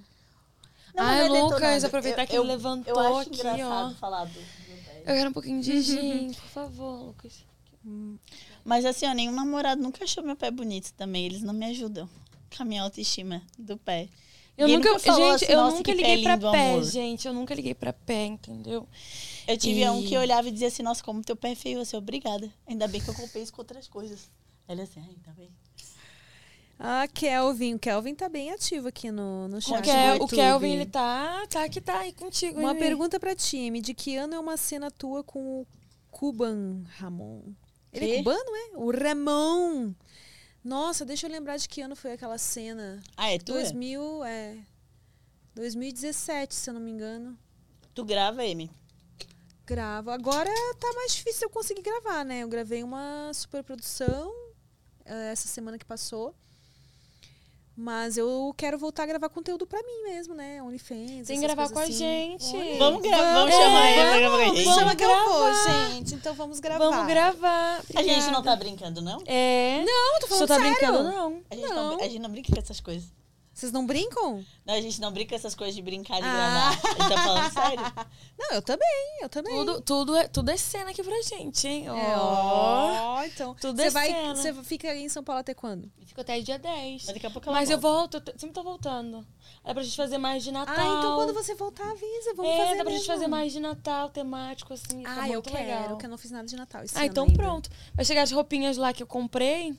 Ai, 0.97 1.27
não 1.27 1.35
é 1.35 1.41
Lucas, 1.43 1.83
aproveitar 1.83 2.25
que 2.25 2.35
eu, 2.35 2.41
ele 2.41 2.51
levantou 2.51 2.93
eu 2.93 2.99
acho 2.99 3.29
aqui, 3.29 3.39
engraçado 3.39 3.85
ó. 3.85 3.89
do 3.89 3.95
pé. 3.95 4.68
Eu 5.09 5.15
quero 5.15 5.29
um 5.29 5.33
pouquinho 5.33 5.61
de 5.61 5.81
gin, 5.81 6.31
por 6.33 6.47
favor, 6.49 7.05
Lucas. 7.07 7.43
Mas 8.63 8.85
assim, 8.85 9.07
ó, 9.07 9.13
nenhum 9.13 9.31
namorado 9.31 9.81
nunca 9.81 10.03
achou 10.03 10.23
meu 10.23 10.35
pé 10.35 10.51
bonito 10.51 10.93
também. 10.93 11.25
Eles 11.25 11.41
não 11.41 11.53
me 11.53 11.65
ajudam 11.65 12.07
com 12.55 12.63
a 12.63 12.65
minha 12.65 12.83
autoestima 12.83 13.41
do 13.57 13.77
pé. 13.77 14.07
Eu 14.57 14.67
nunca, 14.67 14.89
nunca 14.89 14.99
falou 14.99 15.31
gente, 15.31 15.43
assim, 15.45 15.53
eu 15.53 15.57
"Nossa, 15.61 15.77
nunca 15.77 15.91
liguei 15.93 16.17
pé 16.23 16.37
pra 16.37 16.51
pé, 16.51 16.71
amor." 16.73 16.83
gente. 16.83 17.27
Eu 17.27 17.33
nunca 17.33 17.55
liguei 17.55 17.73
pra 17.73 17.93
pé, 17.93 18.25
entendeu? 18.25 18.87
Eu 19.47 19.57
tive 19.57 19.79
E- 19.79 19.89
um 19.89 20.03
que 20.03 20.17
olhava 20.17 20.47
e 20.49 20.51
dizia 20.51 20.67
assim, 20.67 20.83
nossa, 20.83 21.01
como 21.03 21.23
teu 21.23 21.35
pé 21.35 21.51
é 21.51 21.55
feio, 21.55 21.79
assim, 21.79 21.95
obrigada. 21.95 22.51
Ainda 22.67 22.87
bem 22.87 22.99
que 23.01 23.09
eu 23.09 23.13
comprei 23.15 23.41
isso 23.41 23.53
com 23.53 23.61
outras 23.61 23.87
coisas. 23.87 24.29
Ela 24.67 24.83
assim, 24.83 24.99
ai, 24.99 25.15
tá 25.23 25.31
bem. 25.31 25.49
Ah, 26.81 27.05
Kelvin. 27.13 27.73
O 27.75 27.79
Kelvin 27.79 28.15
tá 28.15 28.29
bem 28.29 28.51
ativo 28.51 28.87
aqui 28.87 29.11
no, 29.11 29.49
no 29.49 29.57
O, 29.57 29.61
chat. 29.61 29.83
Kel- 29.83 30.17
do 30.19 30.23
o. 30.23 30.27
Kelvin, 30.29 30.71
ele 30.75 30.85
tá, 30.85 31.45
tá 31.49 31.65
aqui, 31.65 31.81
tá 31.81 31.99
aí 31.99 32.13
contigo. 32.13 32.57
Uma 32.57 32.71
hein? 32.71 32.79
pergunta 32.79 33.19
pra 33.19 33.35
time. 33.35 33.81
De 33.81 33.93
que 33.93 34.15
ano 34.15 34.33
é 34.33 34.39
uma 34.39 34.55
cena 34.55 34.89
tua 34.89 35.21
com 35.21 35.61
o 35.61 35.67
Cuban 36.09 36.83
Ramon? 36.97 37.41
Ele 37.91 38.05
Quê? 38.05 38.11
é 38.13 38.17
cubano, 38.19 38.55
é? 38.55 38.77
O 38.77 38.91
Ramon. 38.91 39.93
Nossa, 40.63 41.03
deixa 41.05 41.27
eu 41.27 41.31
lembrar 41.31 41.57
de 41.57 41.67
que 41.67 41.81
ano 41.81 41.95
foi 41.97 42.13
aquela 42.13 42.37
cena. 42.37 43.01
Ah, 43.17 43.29
é 43.29 43.37
tu? 43.39 43.51
2000, 43.53 44.23
é... 44.23 44.57
2017, 45.55 46.55
se 46.55 46.69
eu 46.69 46.73
não 46.73 46.81
me 46.81 46.91
engano. 46.91 47.37
Tu 47.93 48.05
grava, 48.05 48.41
Amy. 48.43 48.71
Gravo. 49.65 50.11
Agora 50.11 50.49
tá 50.79 50.93
mais 50.95 51.13
difícil 51.13 51.47
eu 51.47 51.49
conseguir 51.49 51.81
gravar, 51.81 52.23
né? 52.23 52.39
Eu 52.43 52.47
gravei 52.47 52.83
uma 52.83 53.31
superprodução 53.33 54.31
eh, 55.05 55.31
essa 55.31 55.47
semana 55.47 55.77
que 55.77 55.85
passou. 55.85 56.33
Mas 57.81 58.17
eu 58.17 58.53
quero 58.57 58.77
voltar 58.77 59.03
a 59.03 59.05
gravar 59.05 59.29
conteúdo 59.29 59.65
pra 59.65 59.81
mim 59.81 60.03
mesmo, 60.03 60.33
né? 60.33 60.61
OnlyFans. 60.61 61.25
Tem 61.27 61.39
que 61.39 61.45
gravar 61.47 61.69
com 61.69 61.79
a 61.79 61.83
assim. 61.83 61.93
gente. 61.93 62.77
Vamos 62.77 63.01
gravar, 63.01 63.33
vamos 63.35 63.55
É, 63.55 63.57
chamar 63.57 63.89
ele 63.89 63.95
pra 63.95 64.03
vamos, 64.03 64.19
gravar 64.19 64.35
com 64.35 64.41
a 64.41 64.45
gente. 64.55 64.65
vamos 64.65 65.01
eu 65.01 65.07
vou, 65.09 65.45
gravar. 65.45 65.89
gente. 65.91 66.15
Então 66.15 66.33
vamos 66.33 66.59
gravar. 66.59 66.89
Vamos 66.89 67.07
gravar. 67.07 67.81
A 67.95 68.03
gente 68.03 68.25
não 68.25 68.43
tá 68.43 68.51
Obrigada. 68.53 68.55
brincando, 68.57 69.01
não? 69.01 69.21
É. 69.25 69.81
Não, 69.85 70.19
tô 70.19 70.27
falando 70.27 70.47
tá 70.49 70.55
sério. 70.55 70.71
brincando, 70.75 71.03
não. 71.03 71.41
A 71.49 71.55
gente 71.55 71.69
não. 71.69 71.75
Não. 71.91 71.99
a 71.99 72.03
gente 72.03 72.19
não 72.19 72.29
brinca 72.29 72.51
com 72.53 72.59
essas 72.59 72.81
coisas. 72.81 73.07
Vocês 73.59 73.71
não 73.71 73.85
brincam? 73.85 74.43
Não, 74.65 74.73
a 74.73 74.81
gente 74.81 75.01
não 75.01 75.11
brinca 75.11 75.29
com 75.31 75.35
essas 75.35 75.53
coisas 75.53 75.75
de 75.75 75.81
brincar 75.81 76.17
de 76.21 76.27
Ah. 76.27 76.33
gravar. 76.33 76.69
A 76.69 76.71
gente 76.71 77.09
tá 77.15 77.23
falando 77.23 77.51
sério. 77.53 77.93
Não, 78.37 78.51
eu 78.51 78.61
também, 78.61 79.17
eu 79.21 79.29
também. 79.29 79.53
Tudo, 79.53 79.81
tudo, 79.81 80.15
é, 80.15 80.27
tudo 80.27 80.49
é 80.51 80.57
cena 80.57 80.91
aqui 80.91 81.03
pra 81.03 81.21
gente, 81.23 81.67
hein? 81.67 81.87
É, 81.87 82.15
Ó. 82.17 83.15
ó, 83.17 83.23
então. 83.25 83.53
Tudo 83.55 83.75
Você 83.81 83.87
é 83.87 83.89
vai, 83.89 84.07
cena. 84.07 84.35
você 84.35 84.53
fica 84.63 84.89
aí 84.91 85.03
em 85.03 85.09
São 85.09 85.23
Paulo 85.23 85.41
até 85.41 85.53
quando? 85.53 85.91
Fico 86.05 86.21
até 86.21 86.39
dia 86.39 86.57
10. 86.57 87.03
Mas 87.05 87.13
daqui 87.13 87.25
a 87.27 87.29
pouco 87.29 87.49
ela 87.49 87.57
Mas 87.59 87.69
eu 87.69 87.77
volta. 87.79 88.19
volto, 88.19 88.31
eu 88.31 88.39
sempre 88.39 88.53
tô 88.55 88.63
voltando. 88.63 89.25
É 89.65 89.73
pra 89.73 89.83
gente 89.83 89.95
fazer 89.97 90.17
mais 90.17 90.43
de 90.43 90.51
Natal. 90.51 90.75
Ah, 90.77 90.97
então 90.99 91.15
quando 91.15 91.33
você 91.33 91.53
voltar, 91.55 91.83
avisa. 91.91 92.33
Vamos 92.35 92.51
é, 92.51 92.57
fazer 92.57 92.77
dá 92.77 92.83
pra 92.83 92.91
gente 92.93 92.99
mesmo. 93.01 93.13
fazer 93.13 93.27
mais 93.27 93.51
de 93.51 93.59
Natal, 93.59 94.09
temático, 94.09 94.73
assim. 94.73 95.03
Ah, 95.05 95.27
eu 95.27 95.33
muito 95.33 95.49
quero, 95.49 95.63
legal. 95.81 95.97
que 95.97 96.05
eu 96.05 96.09
não 96.09 96.17
fiz 96.17 96.31
nada 96.31 96.47
de 96.47 96.55
Natal 96.55 96.83
esse 96.83 96.95
Ah, 96.95 97.01
ano 97.01 97.07
então 97.09 97.23
ainda. 97.25 97.35
pronto. 97.37 97.69
Vai 97.93 98.05
chegar 98.05 98.21
as 98.21 98.31
roupinhas 98.31 98.77
lá 98.77 98.93
que 98.93 99.03
eu 99.03 99.07
comprei. 99.07 99.77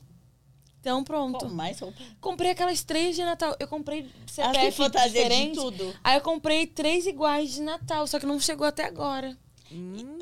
Então 0.80 1.04
pronto. 1.04 1.38
Pô, 1.46 1.48
mais 1.52 1.78
roupa. 1.78 1.98
Comprei 2.20 2.50
aquelas 2.52 2.82
três 2.82 3.14
de 3.14 3.22
Natal. 3.22 3.54
Eu 3.60 3.68
comprei 3.68 4.08
Ela 4.38 4.54
CPF 4.54 4.76
fantasia 4.78 5.08
de 5.10 5.28
diferente. 5.28 5.54
tudo. 5.56 5.94
Aí 6.02 6.16
eu 6.16 6.20
comprei 6.22 6.66
três 6.66 7.06
iguais 7.06 7.52
de 7.52 7.60
Natal, 7.60 8.06
só 8.06 8.18
que 8.18 8.26
não 8.26 8.40
chegou 8.40 8.66
até 8.66 8.84
agora. 8.86 9.36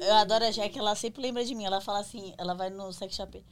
Eu 0.01 0.14
adoro 0.14 0.44
a 0.44 0.51
Jack, 0.51 0.78
ela 0.78 0.94
sempre 0.94 1.22
lembra 1.22 1.44
de 1.44 1.55
mim. 1.55 1.64
Ela 1.64 1.80
fala 1.80 2.01
assim, 2.01 2.35
ela 2.36 2.55
vai 2.55 2.70
no 2.70 2.93
sex 2.93 3.14
shop. 3.14 3.43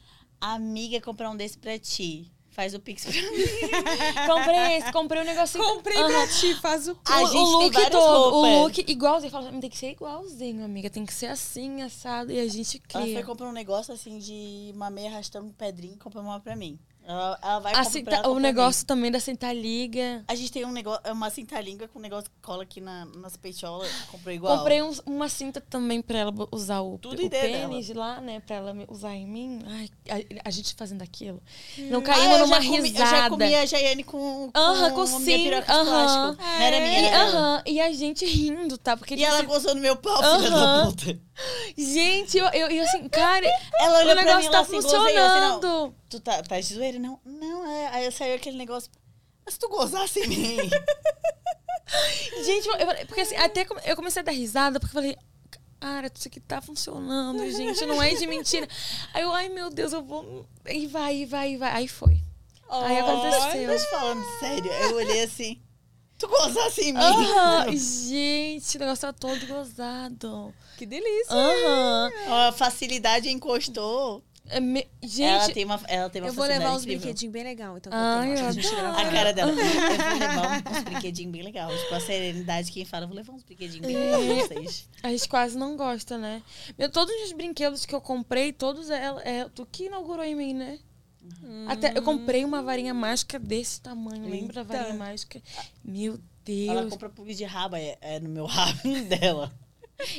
Amiga, 0.40 1.00
comprar 1.00 1.30
um 1.30 1.36
desse 1.36 1.56
pra 1.56 1.78
ti. 1.78 2.30
Faz 2.50 2.72
o 2.74 2.80
pix 2.80 3.04
pra 3.04 3.12
mim. 3.12 3.20
Comprei 4.26 4.76
esse, 4.78 4.90
comprei 4.90 5.20
um 5.20 5.24
negocinho. 5.26 5.62
Comprei 5.62 5.98
Aham. 5.98 6.08
pra 6.10 6.26
ti, 6.28 6.54
faz 6.54 6.88
o... 6.88 6.98
A 7.04 7.22
o, 7.22 7.26
gente 7.26 7.36
o 7.36 7.58
look 7.60 7.90
todo, 7.90 8.30
roupas. 8.30 8.50
o 8.50 8.62
look 8.62 8.78
igualzinho. 8.90 9.30
Fala, 9.30 9.52
tem 9.60 9.68
que 9.68 9.76
ser 9.76 9.90
igualzinho, 9.90 10.64
amiga. 10.64 10.88
Tem 10.88 11.04
que 11.04 11.12
ser 11.12 11.26
assim, 11.26 11.82
assado. 11.82 12.32
E 12.32 12.40
a 12.40 12.48
gente 12.48 12.80
Ela 12.94 13.02
cria. 13.02 13.14
foi 13.16 13.24
comprar 13.24 13.46
um 13.48 13.52
negócio 13.52 13.92
assim 13.92 14.18
de 14.18 14.72
uma 14.74 14.88
meia 14.88 15.10
arrastando 15.10 15.46
um 15.46 15.52
pedrinho 15.52 15.94
e 15.96 15.98
comprou 15.98 16.22
uma 16.24 16.40
pra 16.40 16.56
mim. 16.56 16.78
Ela, 17.08 17.38
ela 17.40 17.58
vai 17.60 17.84
cinta- 17.84 18.10
ela, 18.16 18.20
o 18.20 18.22
pra 18.22 18.34
mim. 18.34 18.40
negócio 18.40 18.84
também 18.84 19.10
da 19.12 19.20
Cinta 19.20 19.52
Liga. 19.52 20.24
A 20.26 20.34
gente 20.34 20.50
tem 20.50 20.64
um 20.64 20.72
negócio, 20.72 21.00
uma 21.12 21.30
cinta-língua 21.30 21.86
com 21.86 22.00
um 22.00 22.02
negócio 22.02 22.28
que 22.28 22.36
cola 22.42 22.64
aqui 22.64 22.80
na, 22.80 23.04
nas 23.04 23.36
peitolas. 23.36 23.88
Comprou 24.10 24.34
igual. 24.34 24.58
Comprei 24.58 24.82
uns- 24.82 25.00
uma 25.06 25.28
cinta 25.28 25.60
também 25.60 26.02
pra 26.02 26.18
ela 26.18 26.34
usar 26.50 26.80
o, 26.80 26.98
Tudo 26.98 27.24
o 27.24 27.30
pênis 27.30 27.90
lá, 27.94 28.20
né? 28.20 28.40
Pra 28.40 28.56
ela 28.56 28.74
usar 28.88 29.14
em 29.14 29.26
mim. 29.26 29.60
Ai, 29.66 29.88
a, 30.42 30.48
a 30.48 30.50
gente 30.50 30.74
fazendo 30.74 31.02
aquilo. 31.02 31.40
Não 31.78 32.00
Ah, 32.00 32.02
caímos 32.02 32.38
eu 32.38 32.38
numa 32.40 32.56
comi- 32.56 32.80
risada. 32.80 33.04
Eu 33.04 33.06
já 33.22 33.30
comi 33.30 33.54
a 33.54 33.66
Jaiane 33.66 34.02
com, 34.04 34.50
com, 34.52 34.58
Aham, 34.58 34.90
com 34.90 35.04
minha 35.06 35.18
sim, 35.20 35.44
piroca 35.44 35.62
de 35.66 35.70
aham. 35.72 35.84
plástico. 35.84 36.42
Não 36.42 36.60
era 36.60 36.80
minha, 36.80 37.00
E, 37.00 37.04
era 37.04 37.18
dela. 37.24 37.38
aham, 37.38 37.62
e 37.66 37.80
a 37.80 37.92
gente 37.92 38.24
rindo, 38.26 38.76
tá? 38.76 38.96
Porque 38.96 39.14
E 39.14 39.22
ela 39.24 39.42
gozou 39.42 39.74
no 39.76 39.80
meu 39.80 39.94
pau, 39.96 40.16
filha 40.38 40.50
da 40.50 40.86
puta. 40.86 41.25
Gente, 41.76 42.38
eu, 42.38 42.46
eu, 42.48 42.68
eu 42.68 42.84
assim, 42.84 43.08
cara, 43.08 43.46
Ela 43.78 43.98
o 43.98 44.02
olhou 44.02 44.14
pra 44.14 44.22
mim 44.22 44.28
negócio 44.28 44.50
tá 44.50 44.60
assim, 44.60 44.80
gozei, 44.80 44.98
eu 44.98 45.02
assim, 45.02 45.14
não. 45.14 45.54
funcionando. 45.54 45.94
Tu 46.08 46.20
tá, 46.20 46.42
tá 46.42 46.60
de 46.60 46.74
zoeira? 46.74 46.98
Não, 46.98 47.20
não, 47.24 47.70
é. 47.70 47.88
Aí 47.88 48.10
saiu 48.10 48.36
aquele 48.36 48.56
negócio. 48.56 48.90
Mas 49.44 49.54
se 49.54 49.60
tu 49.60 49.68
gozasse 49.68 50.20
em 50.20 50.28
mim. 50.28 50.56
Gente, 52.44 52.66
eu, 52.68 53.06
porque 53.06 53.20
assim, 53.20 53.36
até 53.36 53.66
eu 53.84 53.94
comecei 53.94 54.20
a 54.20 54.24
dar 54.24 54.32
risada, 54.32 54.80
porque 54.80 54.96
eu 54.96 55.02
falei, 55.02 55.16
cara, 55.78 56.10
isso 56.12 56.26
aqui 56.26 56.40
tá 56.40 56.60
funcionando, 56.60 57.48
gente, 57.50 57.86
não 57.86 58.02
é 58.02 58.12
de 58.14 58.26
mentira. 58.26 58.66
Aí 59.14 59.22
eu, 59.22 59.32
ai 59.32 59.48
meu 59.48 59.70
Deus, 59.70 59.92
eu 59.92 60.02
vou. 60.02 60.46
E 60.66 60.86
vai, 60.88 61.18
e 61.18 61.26
vai, 61.26 61.52
e 61.52 61.56
vai. 61.56 61.70
Aí 61.72 61.88
foi. 61.88 62.20
Aí 62.68 62.98
aconteceu. 62.98 63.68
Mas 63.68 63.84
falando 63.86 64.24
sério, 64.40 64.72
eu 64.72 64.96
olhei 64.96 65.22
assim. 65.22 65.60
Tu 66.18 66.26
gozasse 66.26 66.80
em 66.80 66.92
mim. 66.92 66.98
Aham, 66.98 67.76
gente, 67.76 68.76
o 68.76 68.80
negócio 68.80 69.02
tá 69.02 69.12
todo 69.12 69.46
gozado. 69.46 70.52
Que 70.76 70.86
delícia. 70.86 71.34
Aham. 71.34 72.10
A 72.48 72.52
facilidade 72.52 73.28
encostou. 73.28 74.22
É 74.48 74.60
me- 74.60 74.86
ela 75.02 75.40
Gente, 75.42 75.54
tem 75.54 75.64
uma, 75.64 75.80
ela 75.88 76.08
tem 76.08 76.22
uma 76.22 76.28
Eu 76.28 76.32
vou 76.32 76.44
levar 76.46 76.70
uns 76.72 76.82
incrível. 76.82 77.00
brinquedinhos 77.00 77.32
bem 77.32 77.42
legal, 77.42 77.76
então. 77.76 77.92
Ai, 77.92 78.32
eu 78.32 78.52
gente 78.52 78.70
gravar. 78.70 79.00
A 79.02 79.10
cara 79.10 79.32
dela. 79.32 79.50
Eu 79.50 79.56
vou 79.56 80.18
levar 80.18 80.72
uns 80.72 80.82
brinquedinhos 80.84 81.32
bem 81.32 81.42
legais. 81.42 81.80
Tipo, 81.80 81.94
a 81.96 82.00
serenidade, 82.00 82.70
quem 82.70 82.84
fala, 82.84 83.04
eu 83.04 83.08
vou 83.08 83.16
levar 83.16 83.32
uns 83.32 83.42
brinquedinhos 83.42 83.84
bem 83.84 83.96
legais 83.96 84.46
pra 84.46 84.56
vocês. 84.56 84.88
a 85.02 85.08
gente 85.10 85.28
quase 85.28 85.58
não 85.58 85.76
gosta, 85.76 86.16
né? 86.16 86.42
Meu, 86.78 86.88
todos 86.88 87.12
os 87.24 87.32
brinquedos 87.32 87.84
que 87.84 87.92
eu 87.92 88.00
comprei, 88.00 88.52
todos 88.52 88.88
é, 88.88 89.12
é 89.24 89.48
tu 89.52 89.66
que 89.66 89.86
inaugurou 89.86 90.24
em 90.24 90.36
mim, 90.36 90.54
né? 90.54 90.78
Até 91.66 91.92
eu 91.98 92.02
comprei 92.04 92.44
uma 92.44 92.62
varinha 92.62 92.94
mágica 92.94 93.36
desse 93.40 93.80
tamanho, 93.80 94.28
lembra 94.30 94.62
da 94.64 94.74
Eita. 94.74 94.84
varinha 94.84 94.94
mágica? 94.96 95.42
Meu 95.84 96.20
Ela 96.46 96.82
Deus. 96.82 96.90
compra 96.92 97.08
plug 97.08 97.34
de 97.34 97.42
raba, 97.42 97.80
é, 97.80 97.98
é 98.00 98.20
no 98.20 98.28
meu 98.28 98.46
rabo 98.46 98.78
dela. 99.10 99.52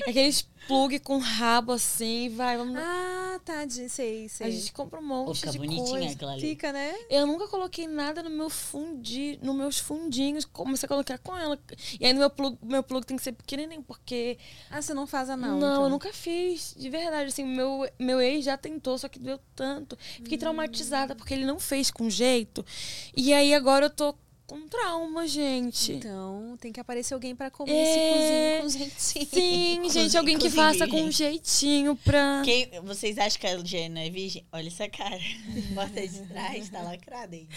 Aqueles 0.07 0.47
plug 0.67 0.99
com 0.99 1.17
rabo 1.17 1.71
assim, 1.71 2.29
vai, 2.35 2.57
vamos. 2.57 2.75
Ah, 2.77 3.39
tá, 3.45 3.65
sei, 3.69 4.27
sei. 4.27 4.47
a 4.47 4.49
gente 4.49 4.73
compra 4.73 4.99
um 4.99 5.07
Pô, 5.07 5.25
monte 5.25 5.39
fica 5.39 5.51
de 5.51 5.57
bonitinha 5.59 5.87
coisa. 5.87 6.13
aquela 6.13 6.31
ali. 6.33 6.41
Fica, 6.41 6.73
né? 6.73 6.93
Eu 7.09 7.25
nunca 7.25 7.47
coloquei 7.47 7.87
nada 7.87 8.21
no 8.21 8.29
meu 8.29 8.49
fundi, 8.49 9.39
nos 9.41 9.55
meus 9.55 9.79
fundinhos. 9.79 10.43
Comecei 10.45 10.85
a 10.85 10.89
colocar 10.89 11.17
com 11.19 11.35
ela. 11.37 11.57
E 11.99 12.05
aí 12.05 12.11
no 12.13 12.19
meu 12.19 12.29
plug, 12.29 12.57
meu 12.61 12.83
plug 12.83 13.05
tem 13.05 13.15
que 13.15 13.23
ser 13.23 13.31
pequenininho, 13.31 13.81
porque 13.83 14.37
Ah, 14.69 14.81
você 14.81 14.93
não 14.93 15.07
faz 15.07 15.29
a 15.29 15.37
Não, 15.37 15.57
não. 15.57 15.57
então. 15.57 15.83
eu 15.83 15.89
nunca 15.89 16.11
fiz. 16.11 16.75
De 16.77 16.89
verdade, 16.89 17.29
assim, 17.29 17.45
meu, 17.45 17.87
meu 17.99 18.19
ex 18.19 18.43
já 18.43 18.57
tentou, 18.57 18.97
só 18.97 19.07
que 19.07 19.19
doeu 19.19 19.39
tanto. 19.55 19.97
Fiquei 20.17 20.37
traumatizada 20.37 21.15
porque 21.15 21.33
ele 21.33 21.45
não 21.45 21.59
fez 21.59 21.89
com 21.89 22.09
jeito. 22.09 22.65
E 23.15 23.33
aí 23.33 23.53
agora 23.53 23.85
eu 23.85 23.89
tô 23.89 24.13
com 24.48 24.68
trauma, 24.68 25.28
gente. 25.28 25.91
Então, 25.91 26.57
tem 26.60 26.72
que 26.72 26.80
aparecer 26.80 27.14
alguém 27.14 27.36
pra 27.36 27.52
comer 27.52 27.72
É. 27.74 27.84
esse 27.84 28.64
cozinho 28.64 28.91
com 28.91 28.99
jeitinho. 29.03 29.28
Sim, 29.30 29.90
gente, 29.91 30.18
alguém 30.18 30.38
que 30.38 30.49
faça 30.49 30.88
com 30.88 31.11
jeitinho 31.11 31.95
pra. 31.98 32.41
Quem, 32.45 32.69
vocês 32.84 33.18
acham 33.18 33.40
que 33.40 33.45
a 33.45 33.57
Jane 33.64 34.07
é 34.07 34.10
virgem? 34.10 34.45
Olha 34.52 34.68
essa 34.68 34.88
cara. 34.90 35.19
Bota 35.76 36.07
de 36.07 36.22
trás, 36.28 36.69
tá 36.69 36.82
lacrada 36.82 37.36
aí. 37.36 37.48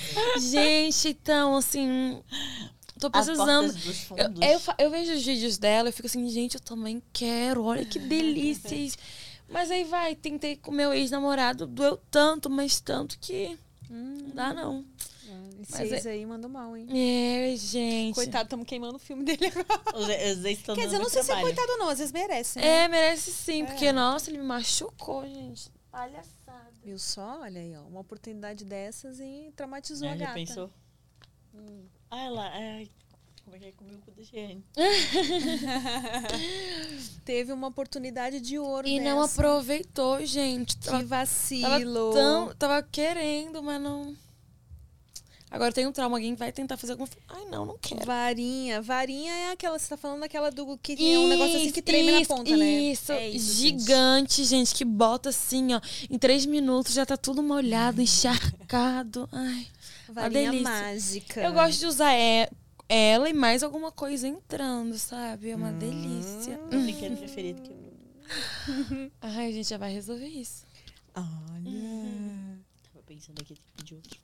Gente, 0.41 1.09
então, 1.11 1.57
assim. 1.57 2.21
Tô 2.99 3.09
precisando. 3.11 3.73
Eu, 4.17 4.51
eu, 4.51 4.61
eu 4.79 4.91
vejo 4.91 5.15
os 5.15 5.25
vídeos 5.25 5.57
dela 5.57 5.89
e 5.89 5.93
fico 5.93 6.07
assim, 6.07 6.29
gente, 6.29 6.57
eu 6.57 6.61
também 6.61 7.01
quero, 7.13 7.65
olha 7.65 7.85
que 7.85 7.99
delícia 7.99 8.75
isso. 8.75 8.99
Mas 9.49 9.71
aí 9.71 9.85
vai, 9.85 10.15
tentei 10.15 10.55
com 10.57 10.71
meu 10.71 10.93
ex-namorado, 10.93 11.67
doeu 11.67 11.97
tanto, 12.11 12.51
mas 12.51 12.79
tanto 12.79 13.19
que 13.19 13.57
não 13.89 14.31
dá 14.35 14.53
não. 14.53 14.85
Esse 15.63 15.73
Mas 15.79 15.93
ex 15.93 16.07
aí 16.07 16.27
mandou 16.27 16.51
mal, 16.51 16.77
hein? 16.77 16.87
É, 16.91 17.55
gente. 17.57 18.15
Coitado, 18.15 18.45
estamos 18.45 18.67
queimando 18.67 18.97
o 18.97 18.99
filme 18.99 19.25
dele 19.25 19.47
agora. 19.47 19.67
Os, 19.97 20.09
os 20.39 20.45
estão 20.47 20.75
Quer 20.75 20.85
dizer, 20.87 20.97
eu 20.97 21.03
não 21.03 21.09
sei 21.09 21.23
se 21.23 21.31
é 21.31 21.35
trabalho. 21.35 21.55
coitado 21.55 21.73
ou 21.73 21.79
não, 21.79 21.89
às 21.89 21.99
vezes 21.99 22.13
merece, 22.13 22.59
né? 22.59 22.85
É, 22.85 22.89
merece 22.89 23.33
sim, 23.33 23.65
porque, 23.67 23.93
nossa, 23.93 24.31
ele 24.31 24.39
me 24.39 24.45
machucou, 24.45 25.25
gente. 25.27 25.71
Palhaçada. 25.91 26.71
Viu 26.85 26.99
só? 26.99 27.41
Olha 27.43 27.61
aí, 27.61 27.75
ó. 27.77 27.83
Uma 27.83 28.01
oportunidade 28.01 28.65
dessas 28.65 29.19
e 29.21 29.53
traumatizou 29.57 30.09
É, 30.09 30.13
a 30.13 30.17
já 30.17 30.25
gata. 30.27 30.35
pensou? 30.35 30.71
Ah, 32.11 32.25
ela. 32.25 32.51
Ai, 32.55 32.89
como 33.45 33.57
é 33.57 33.59
que 33.59 33.67
é 33.67 33.73
comigo 33.73 34.01
com 34.05 34.11
o 34.13 34.15
da 34.15 34.23
Jane? 34.23 34.65
Teve 37.25 37.53
uma 37.53 37.69
oportunidade 37.69 38.41
de 38.41 38.59
ouro 38.59 38.87
E 38.87 39.01
não 39.01 39.23
aproveitou, 39.23 40.25
gente. 40.25 40.77
Que 40.77 40.85
Tava, 40.87 40.99
tava, 40.99 41.09
vacilo. 41.09 42.13
tão, 42.13 42.55
tava 42.55 42.83
querendo, 42.83 43.63
mas 43.63 43.81
não. 43.81 44.17
Agora 45.51 45.73
tem 45.73 45.85
um 45.87 45.91
trauma, 45.93 46.17
alguém 46.17 46.35
vai 46.37 46.53
tentar 46.53 46.77
fazer 46.77 46.93
alguma 46.93 47.09
Ai, 47.29 47.45
não, 47.47 47.67
não 47.67 47.77
quero. 47.79 48.07
Varinha. 48.07 48.81
Varinha 48.81 49.33
é 49.33 49.51
aquela, 49.53 49.79
você 49.79 49.89
tá 49.89 49.97
falando 49.97 50.21
daquela 50.21 50.51
do 50.51 50.79
que 50.79 50.95
tem 50.97 51.19
um 51.19 51.27
negócio 51.27 51.57
assim 51.57 51.73
que 51.73 51.83
treme 51.83 52.21
Isso, 52.21 52.31
na 52.31 52.37
ponta, 52.37 52.57
né? 52.57 52.65
Isso, 52.71 53.13
É 53.13 53.29
isso, 53.29 53.57
gente. 53.57 53.81
gigante, 53.81 54.45
gente. 54.45 54.75
que 54.75 54.85
bota 54.85 55.31
assim, 55.31 55.75
ó. 55.75 55.81
Em 56.09 56.17
três 56.19 56.47
minutos 56.47 56.93
já 56.95 57.05
tá 57.05 57.17
tudo 57.17 57.43
molhado, 57.43 58.01
encharcado. 58.01 59.29
Ai. 59.33 59.67
Varinha 60.09 60.51
delícia. 60.53 60.71
mágica. 60.71 61.41
Eu 61.43 61.53
gosto 61.53 61.81
de 61.81 61.87
usar 61.87 62.15
e- 62.17 62.49
ela 62.89 63.29
e 63.29 63.33
mais 63.33 63.63
alguma 63.63 63.91
coisa 63.93 64.27
entrando, 64.29 64.97
sabe? 64.99 65.51
É 65.51 65.55
Hum. 65.57 65.59
uma 65.59 65.73
delícia. 65.73 66.61
Meu 66.71 66.81
brinquedo 66.83 67.17
preferido 67.17 67.61
que 67.63 67.71
eu 67.71 67.81
Ai, 69.21 69.49
a 69.49 69.53
gente 69.53 69.69
já 69.69 69.79
vai 69.79 69.93
resolver 69.93 70.27
isso. 70.29 70.65
Olha. 71.15 72.59
tava 72.93 73.05
pensando 73.05 73.41
aqui, 73.41 73.55
pedir 73.77 73.95
outro. 73.97 74.21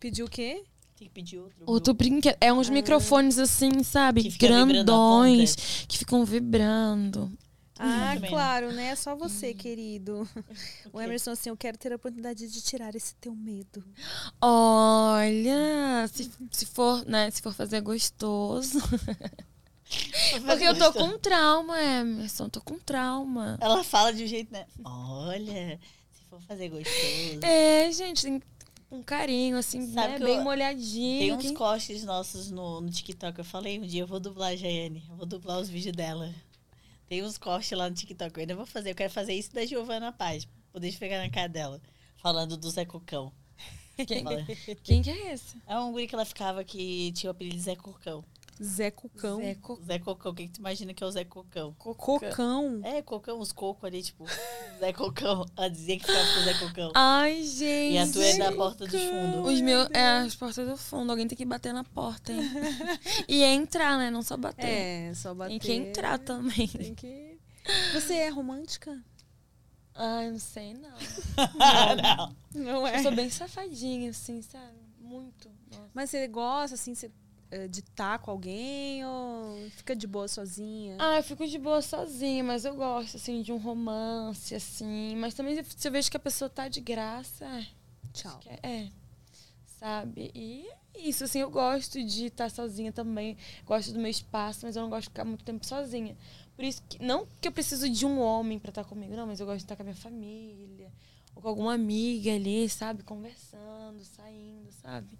Pediu 0.00 0.26
o 0.26 0.30
quê? 0.30 0.64
Tem 0.96 1.06
que 1.06 1.14
pedir 1.14 1.38
outro. 1.38 1.62
Outro 1.64 1.94
brinquedo. 1.94 2.36
É 2.40 2.52
uns 2.52 2.68
microfones 2.68 3.38
assim, 3.38 3.82
sabe? 3.84 4.24
Que 4.24 4.38
Grandões. 4.38 5.54
Que 5.86 5.96
ficam 5.96 6.24
vibrando. 6.24 7.30
Ah, 7.78 8.16
né? 8.16 8.28
claro, 8.28 8.72
né? 8.72 8.96
Só 8.96 9.14
você, 9.14 9.54
querido. 9.54 10.28
O 10.92 11.00
Emerson, 11.00 11.30
assim, 11.30 11.50
eu 11.50 11.56
quero 11.56 11.78
ter 11.78 11.92
a 11.92 11.96
oportunidade 11.96 12.48
de 12.48 12.62
tirar 12.62 12.96
esse 12.96 13.14
teu 13.16 13.34
medo. 13.34 13.84
Olha, 14.40 16.08
se, 16.12 16.30
se 16.50 16.66
for, 16.66 17.04
né? 17.06 17.30
Se 17.30 17.40
for 17.40 17.54
fazer 17.54 17.80
gostoso. 17.80 18.80
Porque 20.44 20.64
eu 20.64 20.76
tô 20.76 20.92
com 20.92 21.16
trauma, 21.18 21.80
Emerson. 21.80 22.48
Tô 22.48 22.60
com 22.60 22.78
trauma. 22.78 23.56
Ela 23.60 23.84
fala 23.84 24.12
de 24.12 24.24
um 24.24 24.26
jeito, 24.26 24.52
né? 24.52 24.66
Olha, 24.84 25.78
se 26.10 26.24
for 26.28 26.40
fazer 26.42 26.68
gostoso. 26.70 27.40
É, 27.42 27.92
gente, 27.92 28.22
tem 28.22 28.42
um 28.90 29.02
carinho, 29.02 29.56
assim, 29.56 29.86
Sabe 29.92 30.14
né? 30.14 30.18
Bem 30.18 30.36
eu- 30.36 30.42
molhadinho. 30.42 31.38
Tem 31.38 31.50
uns 31.50 31.56
cortes 31.56 32.04
nossos 32.04 32.50
no, 32.50 32.80
no 32.80 32.90
TikTok. 32.90 33.38
Eu 33.38 33.44
falei 33.44 33.78
um 33.78 33.82
dia, 33.86 34.02
eu 34.02 34.06
vou 34.06 34.18
dublar 34.20 34.50
a 34.52 34.56
Jaiane. 34.56 35.04
Eu 35.08 35.16
vou 35.16 35.26
dublar 35.26 35.58
os 35.58 35.68
vídeos 35.68 35.94
dela. 35.94 36.34
Tem 37.08 37.22
uns 37.22 37.38
cortes 37.38 37.70
lá 37.76 37.88
no 37.88 37.94
TikTok. 37.94 38.34
Eu 38.36 38.40
ainda 38.40 38.56
vou 38.56 38.66
fazer. 38.66 38.90
Eu 38.90 38.94
quero 38.94 39.12
fazer 39.12 39.34
isso 39.34 39.52
da 39.54 39.64
Giovana 39.64 40.12
Paz. 40.12 40.46
Poder 40.72 40.92
pegar 40.98 41.18
na 41.18 41.30
cara 41.30 41.48
dela. 41.48 41.80
Falando 42.16 42.56
do 42.56 42.70
Zé 42.70 42.84
Cocão. 42.84 43.32
Quem, 44.06 44.24
quem 44.84 45.02
que 45.02 45.10
é 45.10 45.32
esse? 45.32 45.56
É 45.66 45.76
um 45.78 45.90
guri 45.90 46.06
que 46.06 46.14
ela 46.14 46.24
ficava 46.24 46.62
que 46.62 47.10
tinha 47.12 47.30
o 47.30 47.32
apelido 47.32 47.56
de 47.56 47.62
Zé 47.62 47.74
Cocão. 47.74 48.24
Zé 48.62 48.90
Cucão. 48.90 49.38
Zé 49.40 49.54
Co- 49.54 49.80
Zé 49.84 49.98
Cocão. 49.98 50.32
O 50.32 50.34
que, 50.34 50.46
que 50.46 50.52
tu 50.54 50.58
imagina 50.58 50.92
que 50.92 51.02
é 51.02 51.06
o 51.06 51.10
Zé 51.10 51.24
Cocão? 51.24 51.74
Cocão. 51.74 52.80
É, 52.82 53.02
Cocão, 53.02 53.38
os 53.40 53.52
cocos 53.52 53.84
ali, 53.84 54.02
tipo, 54.02 54.24
Zé 54.78 54.92
Cocão. 54.92 55.44
Ela 55.56 55.68
dizia 55.68 55.98
que 55.98 56.04
ficava 56.06 56.34
com 56.34 56.40
o 56.40 56.44
Zé 56.44 56.54
Cocão. 56.54 56.92
Ai, 56.94 57.42
gente. 57.42 57.94
E 57.94 57.98
a 57.98 58.06
tua 58.10 58.24
é 58.24 58.38
da 58.38 58.52
porta 58.52 58.86
dos 58.86 59.02
fundos. 59.02 59.52
Os 59.52 59.60
meus. 59.60 59.88
É, 59.90 60.18
as 60.18 60.34
portas 60.34 60.68
do 60.68 60.76
fundo. 60.76 61.10
Alguém 61.10 61.28
tem 61.28 61.38
que 61.38 61.44
bater 61.44 61.72
na 61.72 61.84
porta, 61.84 62.32
hein? 62.32 62.42
e 63.28 63.42
entrar, 63.42 63.96
né? 63.98 64.10
Não 64.10 64.22
só 64.22 64.36
bater. 64.36 64.66
É, 64.66 65.14
só 65.14 65.34
bater. 65.34 65.58
Tem 65.58 65.60
que 65.60 65.72
entrar 65.72 66.18
também. 66.18 66.66
Tem 66.68 66.94
que... 66.94 67.38
Você 67.92 68.14
é 68.14 68.28
romântica? 68.28 68.98
Ai, 69.94 70.30
não 70.30 70.38
sei, 70.38 70.74
não. 70.74 70.90
não. 72.54 72.64
Não 72.64 72.88
Eu 72.88 73.02
sou 73.02 73.12
bem 73.12 73.28
safadinha, 73.28 74.10
assim, 74.10 74.40
sabe? 74.42 74.78
Muito. 75.00 75.50
Nossa. 75.70 75.90
Mas 75.92 76.10
você 76.10 76.28
gosta, 76.28 76.74
assim, 76.76 76.94
você, 76.94 77.10
de 77.70 77.80
estar 77.80 78.18
com 78.18 78.30
alguém 78.30 79.04
ou 79.06 79.70
fica 79.70 79.96
de 79.96 80.06
boa 80.06 80.28
sozinha? 80.28 80.96
Ah, 80.98 81.16
eu 81.16 81.22
fico 81.22 81.46
de 81.46 81.58
boa 81.58 81.80
sozinha, 81.80 82.44
mas 82.44 82.64
eu 82.64 82.74
gosto, 82.74 83.16
assim, 83.16 83.40
de 83.42 83.52
um 83.52 83.56
romance, 83.58 84.54
assim. 84.54 85.16
Mas 85.16 85.34
também 85.34 85.62
se 85.64 85.88
eu 85.88 85.92
vejo 85.92 86.10
que 86.10 86.16
a 86.16 86.20
pessoa 86.20 86.48
tá 86.50 86.68
de 86.68 86.80
graça, 86.80 87.46
Tchau. 88.12 88.40
é, 88.46 88.68
é, 88.68 88.88
sabe? 89.78 90.30
E 90.34 90.68
é 90.94 91.00
isso, 91.08 91.24
assim, 91.24 91.38
eu 91.38 91.50
gosto 91.50 92.02
de 92.04 92.26
estar 92.26 92.50
sozinha 92.50 92.92
também. 92.92 93.36
Gosto 93.64 93.92
do 93.92 93.98
meu 93.98 94.10
espaço, 94.10 94.66
mas 94.66 94.76
eu 94.76 94.82
não 94.82 94.90
gosto 94.90 95.04
de 95.04 95.10
ficar 95.10 95.24
muito 95.24 95.44
tempo 95.44 95.64
sozinha. 95.64 96.16
Por 96.54 96.64
isso 96.64 96.82
que, 96.88 97.02
não 97.02 97.26
que 97.40 97.46
eu 97.48 97.52
preciso 97.52 97.88
de 97.88 98.04
um 98.04 98.20
homem 98.20 98.58
pra 98.58 98.70
estar 98.70 98.84
comigo, 98.84 99.14
não, 99.14 99.26
mas 99.26 99.38
eu 99.40 99.46
gosto 99.46 99.58
de 99.58 99.64
estar 99.64 99.76
com 99.76 99.82
a 99.82 99.84
minha 99.84 99.94
família, 99.96 100.92
ou 101.34 101.40
com 101.40 101.48
alguma 101.48 101.74
amiga 101.74 102.34
ali, 102.34 102.68
sabe? 102.68 103.04
Conversando, 103.04 104.04
saindo, 104.04 104.70
sabe? 104.72 105.16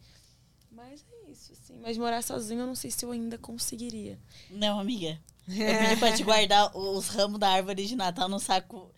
Mas 0.79 1.05
é 1.13 1.31
isso, 1.31 1.53
assim. 1.53 1.79
Mas 1.83 1.99
morar 1.99 2.23
sozinha 2.23 2.61
eu 2.63 2.67
não 2.67 2.75
sei 2.75 2.91
se 2.91 3.05
eu 3.05 3.11
ainda 3.11 3.37
conseguiria. 3.37 4.19
Não, 4.51 4.79
amiga. 4.79 5.19
Eu 5.49 5.79
pedi 5.79 5.97
pra 5.97 6.13
te 6.13 6.23
guardar 6.25 6.77
os 6.77 7.09
ramos 7.09 7.39
da 7.41 7.49
árvore 7.49 7.85
de 7.87 7.97
Natal 7.97 8.29
no 8.29 8.39
saco. 8.39 8.91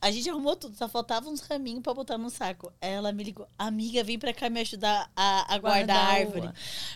A 0.00 0.08
gente 0.10 0.30
arrumou 0.30 0.54
tudo, 0.54 0.76
só 0.76 0.88
faltava 0.88 1.28
uns 1.28 1.40
raminhos 1.40 1.82
pra 1.82 1.92
botar 1.92 2.16
no 2.16 2.30
saco. 2.30 2.72
Ela 2.80 3.10
me 3.12 3.24
ligou, 3.24 3.46
amiga, 3.58 4.04
vem 4.04 4.16
pra 4.18 4.32
cá 4.32 4.48
me 4.48 4.60
ajudar 4.60 5.10
a, 5.16 5.52
a 5.52 5.58
guardar 5.58 5.96
a 5.96 6.12
árvore. 6.12 6.48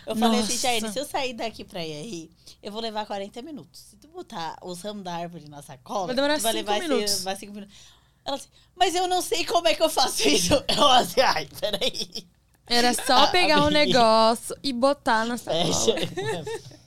Eu 0.07 0.15
falei 0.15 0.39
assim, 0.39 0.53
Nossa. 0.53 0.61
Jair, 0.67 0.91
se 0.93 0.97
eu 0.99 1.05
sair 1.05 1.33
daqui 1.33 1.65
pra 1.65 1.85
ir 1.85 1.91
aí, 1.93 2.29
eu 2.63 2.71
vou 2.71 2.79
levar 2.81 3.05
40 3.05 3.41
minutos. 3.41 3.81
Se 3.81 3.97
tu 3.97 4.07
botar 4.07 4.57
os 4.63 4.81
ramos 4.81 5.03
da 5.03 5.13
árvore 5.13 5.49
na 5.49 5.61
sacola, 5.61 6.07
Vai 6.07 6.15
demorar 6.15 6.37
tu 6.37 6.41
vai 6.43 6.53
cinco 6.53 6.65
levar 6.71 6.77
esse- 6.77 6.87
minutos. 6.87 7.23
vai 7.23 7.35
cinco 7.35 7.53
minutos. 7.53 7.75
Ela 8.23 8.35
assim, 8.37 8.47
mas 8.75 8.95
eu 8.95 9.07
não 9.09 9.21
sei 9.21 9.43
como 9.45 9.67
é 9.67 9.75
que 9.75 9.83
eu 9.83 9.89
faço 9.89 10.25
isso. 10.27 10.53
Eu 10.69 10.87
assim, 10.87 11.19
ai, 11.19 11.49
peraí. 11.59 12.25
Era 12.69 12.93
só 12.93 13.23
Ah, 13.23 13.27
pegar 13.27 13.65
um 13.65 13.69
negócio 13.69 14.55
e 14.63 14.71
botar 14.71 15.25
na 15.25 15.37
sacola. 15.37 15.65
Fecha. 15.73 16.79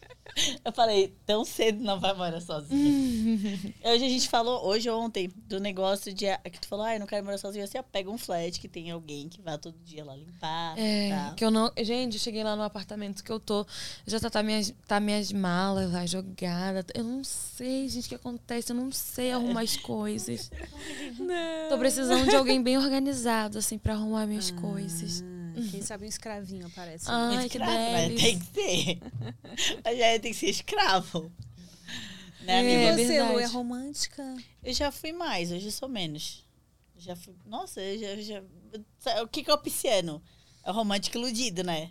Eu 0.65 0.73
falei, 0.73 1.15
tão 1.27 1.45
cedo 1.45 1.83
não 1.83 2.01
vai 2.01 2.15
morar 2.15 2.41
sozinha. 2.41 3.59
hoje 3.85 4.05
a 4.05 4.09
gente 4.09 4.29
falou, 4.29 4.67
hoje 4.67 4.89
ou 4.89 5.01
ontem, 5.01 5.31
do 5.47 5.61
negócio 5.61 6.13
de 6.13 6.27
que 6.51 6.61
tu 6.61 6.67
falou, 6.67 6.87
ah, 6.87 6.95
eu 6.95 7.01
não 7.01 7.07
quero 7.07 7.25
morar 7.25 7.39
sozinha. 7.39 7.65
Assim, 7.65 7.79
ó, 7.79 7.83
pega 7.83 8.11
um 8.11 8.17
flat 8.17 8.59
que 8.59 8.69
tem 8.69 8.91
alguém 8.91 9.29
que 9.29 9.43
vá 9.43 9.59
todo 9.59 9.77
dia 9.85 10.05
lá 10.05 10.17
limpar. 10.17 10.79
É, 10.79 11.11
tá. 11.11 11.35
que 11.37 11.45
eu 11.45 11.51
não. 11.51 11.71
Gente, 11.79 12.15
eu 12.15 12.21
cheguei 12.21 12.43
lá 12.43 12.57
no 12.57 12.63
apartamento 12.63 13.23
que 13.23 13.31
eu 13.31 13.39
tô. 13.39 13.67
Já 14.07 14.19
tá, 14.21 14.31
tá, 14.31 14.43
minhas, 14.43 14.73
tá 14.87 14.99
minhas 14.99 15.31
malas 15.33 15.93
lá 15.93 16.07
jogadas. 16.07 16.87
Eu 16.95 17.05
não 17.05 17.23
sei, 17.23 17.89
gente, 17.89 18.07
o 18.07 18.09
que 18.09 18.15
acontece. 18.15 18.73
Eu 18.73 18.77
não 18.77 18.91
sei 18.91 19.33
arrumar 19.33 19.63
as 19.63 19.77
coisas. 19.77 20.51
Tô 21.69 21.77
precisando 21.77 22.29
de 22.29 22.37
alguém 22.37 22.63
bem 22.63 22.79
organizado, 22.79 23.59
assim, 23.59 23.77
pra 23.77 23.95
arrumar 23.95 24.27
minhas 24.27 24.51
coisas. 24.51 25.23
Ah, 25.57 25.69
Quem 25.71 25.83
sabe 25.83 26.05
um 26.05 26.09
escravinho 26.09 26.67
aparece. 26.67 27.05
Ai, 27.09 27.37
Muito 27.37 27.51
que 27.51 27.59
escravo, 27.59 27.93
mas 27.93 28.09
deles. 28.09 28.23
tem 28.23 28.39
que 28.39 28.47
ser. 28.47 28.99
Mas 29.85 29.99
já 29.99 30.19
tem 30.19 30.33
que 30.33 30.35
ser 30.35 30.47
escravo. 30.51 31.33
Né, 32.43 32.65
É, 32.65 32.85
E 32.85 32.89
amiga? 32.89 33.05
você, 33.07 33.23
Lu, 33.23 33.39
é 33.39 33.47
romântica? 33.47 34.37
Eu 34.63 34.73
já 34.75 34.91
fui 34.91 35.13
mais, 35.13 35.53
hoje 35.53 35.67
eu 35.67 35.73
sou 35.73 35.89
menos. 35.89 36.45
Já 36.97 37.15
fui. 37.17 37.35
Nossa, 37.47 37.81
eu 37.81 37.99
já. 37.99 38.07
eu 38.09 38.23
já- 39.05 39.23
O 39.23 39.29
que, 39.29 39.43
que 39.45 39.51
é 39.51 39.55
o 39.55 39.59
pisciano? 39.59 40.23
É 40.65 40.71
o 40.71 40.75
romântico 40.75 41.19
iludido, 41.19 41.63
né? 41.65 41.91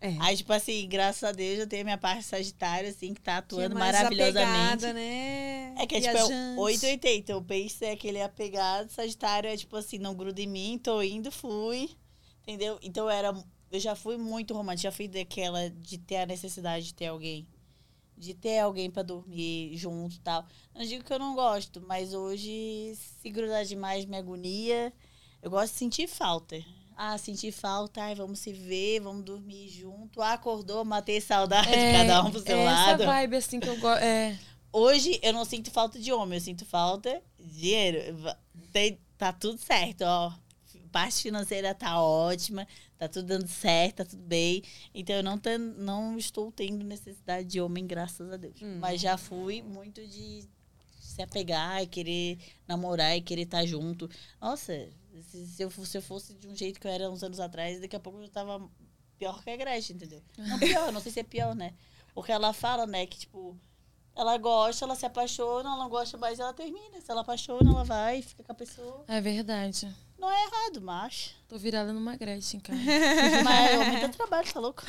É. 0.00 0.16
Aí, 0.20 0.36
tipo 0.36 0.52
assim, 0.52 0.86
graças 0.88 1.24
a 1.24 1.32
Deus 1.32 1.58
eu 1.58 1.66
tenho 1.66 1.82
a 1.82 1.84
minha 1.84 1.98
parte 1.98 2.22
sagitária, 2.24 2.90
assim, 2.90 3.14
que 3.14 3.20
tá 3.20 3.32
Que 3.32 3.36
é 3.36 3.38
atuando 3.38 3.74
mais 3.74 3.92
maravilhosamente. 3.92 4.38
apegada, 4.48 4.92
né? 4.92 5.74
É 5.78 5.86
que 5.86 5.94
é 5.96 6.00
tipo 6.00 6.10
é 6.10 6.26
Viajante. 6.26 6.60
880. 6.60 7.36
O 7.36 7.42
peixe 7.42 7.84
é 7.84 7.92
aquele 7.92 8.20
apegado, 8.20 8.90
Sagitário 8.90 9.48
é 9.48 9.56
tipo 9.56 9.74
assim, 9.76 9.98
não 9.98 10.14
gruda 10.14 10.40
em 10.40 10.46
mim, 10.46 10.78
tô 10.82 11.00
indo, 11.02 11.32
fui. 11.32 11.90
Entendeu? 12.46 12.78
Então 12.82 13.04
eu 13.04 13.10
era. 13.10 13.44
Eu 13.70 13.80
já 13.80 13.96
fui 13.96 14.16
muito 14.16 14.54
romântica, 14.54 14.90
já 14.90 14.92
fui 14.92 15.08
daquela 15.08 15.70
de 15.70 15.98
ter 15.98 16.18
a 16.18 16.26
necessidade 16.26 16.86
de 16.86 16.94
ter 16.94 17.06
alguém. 17.06 17.48
De 18.16 18.34
ter 18.34 18.60
alguém 18.60 18.90
pra 18.90 19.02
dormir 19.02 19.76
junto 19.76 20.14
e 20.14 20.20
tal. 20.20 20.46
Não 20.74 20.84
digo 20.84 21.02
que 21.02 21.12
eu 21.12 21.18
não 21.18 21.34
gosto, 21.34 21.80
mas 21.80 22.14
hoje, 22.14 22.94
se 22.94 23.30
grudar 23.30 23.64
demais, 23.64 24.04
me 24.04 24.16
agonia. 24.16 24.92
Eu 25.42 25.50
gosto 25.50 25.72
de 25.72 25.78
sentir 25.78 26.06
falta. 26.06 26.62
Ah, 26.96 27.18
sentir 27.18 27.50
falta, 27.50 28.02
ai, 28.02 28.14
vamos 28.14 28.38
se 28.38 28.52
ver, 28.52 29.00
vamos 29.00 29.24
dormir 29.24 29.68
junto. 29.68 30.22
Ah, 30.22 30.34
acordou, 30.34 30.84
matei 30.84 31.20
saudade, 31.20 31.68
cada 31.68 32.22
um 32.22 32.30
pro 32.30 32.40
seu 32.40 32.56
é 32.56 32.64
lado. 32.64 33.02
Essa 33.02 33.12
vibe, 33.12 33.36
assim, 33.36 33.58
que 33.58 33.68
eu 33.68 33.80
gosto. 33.80 34.02
É. 34.02 34.38
Hoje 34.72 35.18
eu 35.22 35.32
não 35.32 35.44
sinto 35.44 35.70
falta 35.72 35.98
de 35.98 36.12
homem, 36.12 36.38
eu 36.38 36.40
sinto 36.40 36.64
falta 36.64 37.20
de 37.38 37.60
dinheiro. 37.60 37.98
Tem, 38.72 39.00
tá 39.18 39.32
tudo 39.32 39.58
certo, 39.58 40.02
ó. 40.02 40.32
Parte 40.94 41.22
financeira 41.22 41.74
tá 41.74 42.00
ótima, 42.00 42.68
tá 42.96 43.08
tudo 43.08 43.26
dando 43.26 43.48
certo, 43.48 43.96
tá 43.96 44.04
tudo 44.04 44.22
bem. 44.22 44.62
Então 44.94 45.16
eu 45.16 45.24
não, 45.24 45.36
ten- 45.36 45.58
não 45.58 46.16
estou 46.16 46.52
tendo 46.52 46.84
necessidade 46.84 47.48
de 47.48 47.60
homem, 47.60 47.84
graças 47.84 48.30
a 48.32 48.36
Deus. 48.36 48.54
Mas 48.78 49.00
já 49.00 49.16
fui 49.18 49.60
muito 49.60 50.00
de 50.06 50.44
se 51.00 51.20
apegar 51.20 51.82
e 51.82 51.88
querer 51.88 52.38
namorar 52.68 53.16
e 53.16 53.20
querer 53.20 53.42
estar 53.42 53.66
junto. 53.66 54.08
Nossa, 54.40 54.72
se, 55.30 55.46
se 55.48 55.62
eu, 55.64 55.68
fosse- 55.68 55.90
se 55.90 55.98
eu 55.98 56.02
fosse 56.02 56.32
de 56.34 56.46
um 56.46 56.54
jeito 56.54 56.78
que 56.78 56.86
eu 56.86 56.92
era 56.92 57.10
uns 57.10 57.24
anos 57.24 57.40
atrás, 57.40 57.80
daqui 57.80 57.96
a 57.96 58.00
pouco 58.00 58.20
eu 58.20 58.28
tava 58.28 58.70
pior 59.18 59.42
que 59.42 59.50
a 59.50 59.56
Gretchen, 59.56 59.96
entendeu? 59.96 60.22
Não 60.38 60.60
pior, 60.60 60.92
não 60.92 61.00
sei 61.00 61.10
se 61.10 61.18
é 61.18 61.24
pior, 61.24 61.56
né? 61.56 61.74
Porque 62.14 62.30
ela 62.30 62.52
fala, 62.52 62.86
né, 62.86 63.04
que 63.06 63.18
tipo, 63.18 63.58
ela 64.14 64.38
gosta, 64.38 64.84
ela 64.84 64.94
se 64.94 65.04
apaixona, 65.04 65.68
ela 65.70 65.76
não 65.78 65.88
gosta 65.90 66.16
mais, 66.16 66.38
ela 66.38 66.52
termina. 66.54 67.00
Se 67.00 67.10
ela 67.10 67.22
apaixona, 67.22 67.68
ela 67.68 67.82
vai, 67.82 68.22
fica 68.22 68.44
com 68.44 68.52
a 68.52 68.54
pessoa. 68.54 69.04
É 69.08 69.20
verdade. 69.20 69.92
Não 70.24 70.32
é 70.32 70.44
errado, 70.44 70.80
macho. 70.80 71.34
Tô 71.46 71.58
virada 71.58 71.92
numa 71.92 72.16
Gretchen, 72.16 72.58
cara. 72.58 72.78
Mas 73.44 73.78
homem 73.78 74.00
dá 74.00 74.08
trabalho, 74.08 74.50
tá 74.50 74.58
louco? 74.58 74.82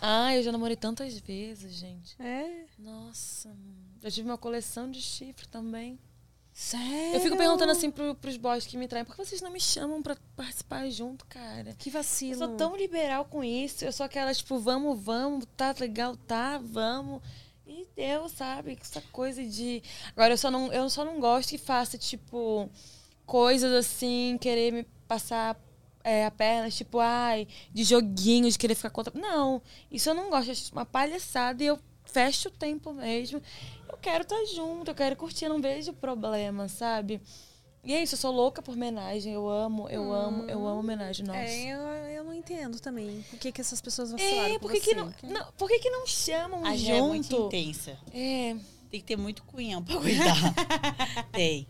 Ai, 0.00 0.38
eu 0.38 0.42
já 0.42 0.50
namorei 0.50 0.74
tantas 0.74 1.16
vezes, 1.20 1.72
gente. 1.72 2.20
É? 2.20 2.64
Nossa. 2.76 3.54
Já 4.02 4.10
tive 4.10 4.28
uma 4.28 4.36
coleção 4.36 4.90
de 4.90 5.00
chifre 5.00 5.46
também. 5.46 6.00
Sério? 6.52 7.14
Eu 7.14 7.20
fico 7.20 7.36
perguntando 7.36 7.70
assim 7.70 7.92
pro, 7.92 8.16
pros 8.16 8.36
boys 8.36 8.66
que 8.66 8.76
me 8.76 8.88
traem, 8.88 9.04
por 9.04 9.14
que 9.14 9.24
vocês 9.24 9.40
não 9.40 9.52
me 9.52 9.60
chamam 9.60 10.02
pra 10.02 10.16
participar 10.34 10.90
junto, 10.90 11.24
cara? 11.26 11.74
Que 11.78 11.88
Eu 11.88 11.92
vacilo. 11.92 12.36
sou 12.36 12.56
tão 12.56 12.76
liberal 12.76 13.24
com 13.24 13.44
isso. 13.44 13.84
Eu 13.84 13.92
sou 13.92 14.04
aquela, 14.04 14.34
tipo, 14.34 14.58
vamos, 14.58 15.00
vamos, 15.00 15.46
tá 15.56 15.72
legal, 15.78 16.16
tá, 16.26 16.58
vamos. 16.58 17.22
E 17.64 17.86
deu, 17.94 18.28
sabe? 18.28 18.76
Essa 18.80 19.00
coisa 19.12 19.44
de. 19.44 19.80
Agora, 20.16 20.32
eu 20.34 20.38
só 20.38 20.50
não, 20.50 20.72
eu 20.72 20.90
só 20.90 21.04
não 21.04 21.20
gosto 21.20 21.50
que 21.50 21.58
faça, 21.58 21.96
tipo, 21.96 22.68
coisas 23.26 23.72
assim, 23.72 24.36
querer 24.40 24.72
me 24.72 24.84
passar 25.06 25.58
é, 26.04 26.26
a 26.26 26.30
perna, 26.30 26.70
tipo, 26.70 26.98
ai, 26.98 27.46
de 27.72 27.84
joguinho, 27.84 28.50
de 28.50 28.58
querer 28.58 28.74
ficar 28.74 28.90
contra. 28.90 29.12
Não, 29.18 29.62
isso 29.90 30.08
eu 30.10 30.14
não 30.14 30.30
gosto. 30.30 30.48
Eu 30.48 30.52
acho 30.52 30.72
uma 30.72 30.84
palhaçada 30.86 31.62
e 31.62 31.66
eu 31.66 31.78
fecho 32.04 32.48
o 32.48 32.52
tempo 32.52 32.92
mesmo. 32.92 33.40
Eu 33.88 33.96
quero 33.98 34.22
estar 34.22 34.44
junto, 34.46 34.90
eu 34.90 34.94
quero 34.94 35.16
curtir, 35.16 35.44
eu 35.46 35.50
não 35.50 35.60
vejo 35.60 35.92
problema, 35.92 36.68
sabe? 36.68 37.20
E 37.84 37.92
é 37.92 38.02
isso, 38.02 38.14
eu 38.14 38.18
sou 38.18 38.30
louca 38.32 38.62
por 38.62 38.74
homenagem. 38.74 39.32
Eu 39.32 39.48
amo, 39.48 39.88
eu 39.88 40.12
amo, 40.12 40.44
eu 40.44 40.66
amo 40.66 40.80
homenagem, 40.80 41.26
nossa. 41.26 41.38
É, 41.40 41.72
eu, 41.72 41.78
eu 42.16 42.24
não 42.24 42.32
entendo 42.32 42.78
também. 42.80 43.24
Por 43.28 43.38
que, 43.40 43.50
que 43.50 43.60
essas 43.60 43.80
pessoas 43.80 44.12
vacilaram 44.12 44.54
É, 44.54 44.58
por 44.58 44.70
que, 44.70 44.80
que 44.80 44.90
você? 44.90 44.94
não, 44.94 45.12
não, 45.22 45.52
por 45.58 45.68
que, 45.68 45.78
que 45.80 45.90
não 45.90 46.06
chamam 46.06 46.64
A 46.64 46.76
já 46.76 46.94
é 46.94 47.02
muito 47.02 47.28
junto? 47.28 47.46
intensa. 47.56 47.98
É, 48.12 48.54
Tem 48.90 49.00
que 49.00 49.06
ter 49.06 49.16
muito 49.16 49.42
cunhão 49.44 49.82
pra 49.82 49.96
aguentar. 49.96 50.36
Tem. 51.32 51.66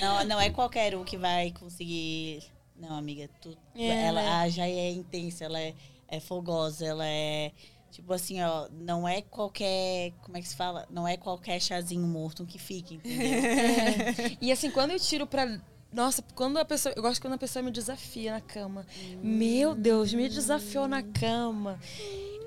Não, 0.00 0.24
não 0.24 0.40
é 0.40 0.50
qualquer 0.50 0.94
um 0.94 1.04
que 1.04 1.16
vai 1.16 1.52
conseguir. 1.52 2.42
Não, 2.76 2.96
amiga, 2.96 3.28
tu, 3.40 3.56
É, 3.74 4.06
ela 4.06 4.20
né? 4.22 4.28
a 4.28 4.48
já 4.48 4.66
é 4.66 4.90
intensa, 4.90 5.44
ela 5.44 5.58
é, 5.58 5.74
é 6.08 6.20
fogosa, 6.20 6.84
ela 6.84 7.06
é. 7.06 7.52
Tipo 7.90 8.12
assim, 8.12 8.42
ó, 8.42 8.68
não 8.72 9.08
é 9.08 9.22
qualquer. 9.22 10.12
Como 10.22 10.36
é 10.36 10.42
que 10.42 10.48
se 10.48 10.56
fala? 10.56 10.86
Não 10.90 11.08
é 11.08 11.16
qualquer 11.16 11.60
chazinho 11.60 12.06
morto 12.06 12.44
que 12.44 12.58
fica, 12.58 12.92
entendeu? 12.94 13.26
é. 13.26 14.36
E 14.42 14.52
assim, 14.52 14.70
quando 14.70 14.90
eu 14.90 15.00
tiro 15.00 15.26
pra. 15.26 15.58
Nossa, 15.92 16.22
quando 16.34 16.58
a 16.58 16.64
pessoa. 16.64 16.92
Eu 16.94 17.00
gosto 17.02 17.22
quando 17.22 17.34
a 17.34 17.38
pessoa 17.38 17.62
me 17.62 17.70
desafia 17.70 18.32
na 18.32 18.40
cama. 18.40 18.84
Meu 19.22 19.74
Deus, 19.74 20.12
me 20.12 20.28
desafiou 20.28 20.86
na 20.86 21.02
cama. 21.02 21.80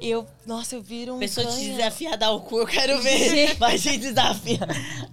Eu. 0.02 0.26
Nossa, 0.46 0.76
eu 0.76 0.82
viro 0.82 1.16
um. 1.16 1.20
Pessoa 1.20 1.46
te 1.48 1.54
canha- 1.56 1.76
desafiar 1.76 2.14
a 2.14 2.16
dar 2.16 2.32
o 2.32 2.42
cu, 2.42 2.60
eu 2.60 2.66
quero 2.68 3.02
ver. 3.02 3.56
Mas 3.60 3.82
te 3.82 3.98
desafia. 3.98 4.60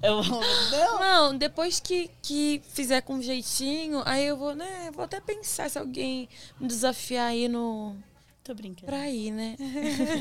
Eu 0.03 0.23
vou. 0.23 0.41
Não. 0.71 0.99
Não, 1.01 1.37
depois 1.39 1.81
que, 1.81 2.09
que 2.23 2.63
fizer 2.73 3.01
com 3.03 3.21
jeitinho, 3.21 4.03
aí 4.05 4.25
eu 4.27 4.37
vou, 4.37 4.55
né? 4.55 4.91
Vou 4.95 5.05
até 5.05 5.21
pensar 5.21 5.69
se 5.69 5.79
alguém 5.79 6.29
me 6.61 6.69
desafiar 6.69 7.29
aí 7.31 7.49
no. 7.49 7.97
Tô 8.45 8.55
brincando. 8.55 8.87
Pra 8.87 9.11
ir, 9.11 9.33
né? 9.33 9.57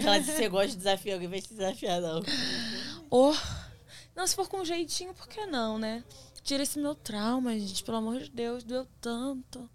Ela 0.03 0.17
disse 0.17 0.31
que 0.31 0.37
você 0.37 0.49
gosta 0.49 0.67
de 0.69 0.77
desafiar, 0.77 1.13
alguém 1.15 1.29
vai 1.29 1.41
te 1.41 1.49
desafiar, 1.53 2.01
não. 2.01 2.23
Ou. 3.09 3.35
Não, 4.15 4.25
se 4.25 4.35
for 4.35 4.47
com 4.47 4.63
jeitinho, 4.65 5.13
por 5.13 5.27
que 5.27 5.45
não, 5.45 5.77
né? 5.77 6.03
Tira 6.41 6.63
esse 6.63 6.79
meu 6.79 6.95
trauma, 6.95 7.51
gente. 7.59 7.83
Pelo 7.83 7.97
amor 7.97 8.19
de 8.19 8.29
Deus, 8.31 8.63
doeu 8.63 8.87
tanto. 9.01 9.69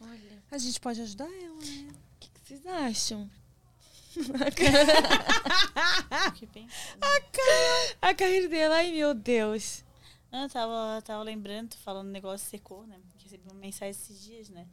Olha, 0.00 0.42
A 0.50 0.58
gente 0.58 0.78
pode 0.80 1.00
ajudar 1.00 1.24
ela, 1.24 1.56
né? 1.56 1.88
o 1.88 2.18
que, 2.20 2.28
que 2.30 2.40
vocês 2.46 2.66
acham? 2.66 3.28
Pensa. 6.52 6.80
A 8.02 8.14
carreira 8.14 8.48
dela, 8.48 8.76
ai 8.76 8.92
meu 8.92 9.14
Deus. 9.14 9.84
Eu 10.32 10.48
tava, 10.48 11.02
tava 11.02 11.22
lembrando, 11.22 11.74
falando 11.76 12.06
do 12.06 12.12
negócio 12.12 12.48
secou, 12.48 12.86
né? 12.86 13.00
Recebi 13.22 13.42
uma 13.50 13.58
mensagem 13.58 13.90
esses 13.90 14.22
dias, 14.22 14.48
né? 14.48 14.66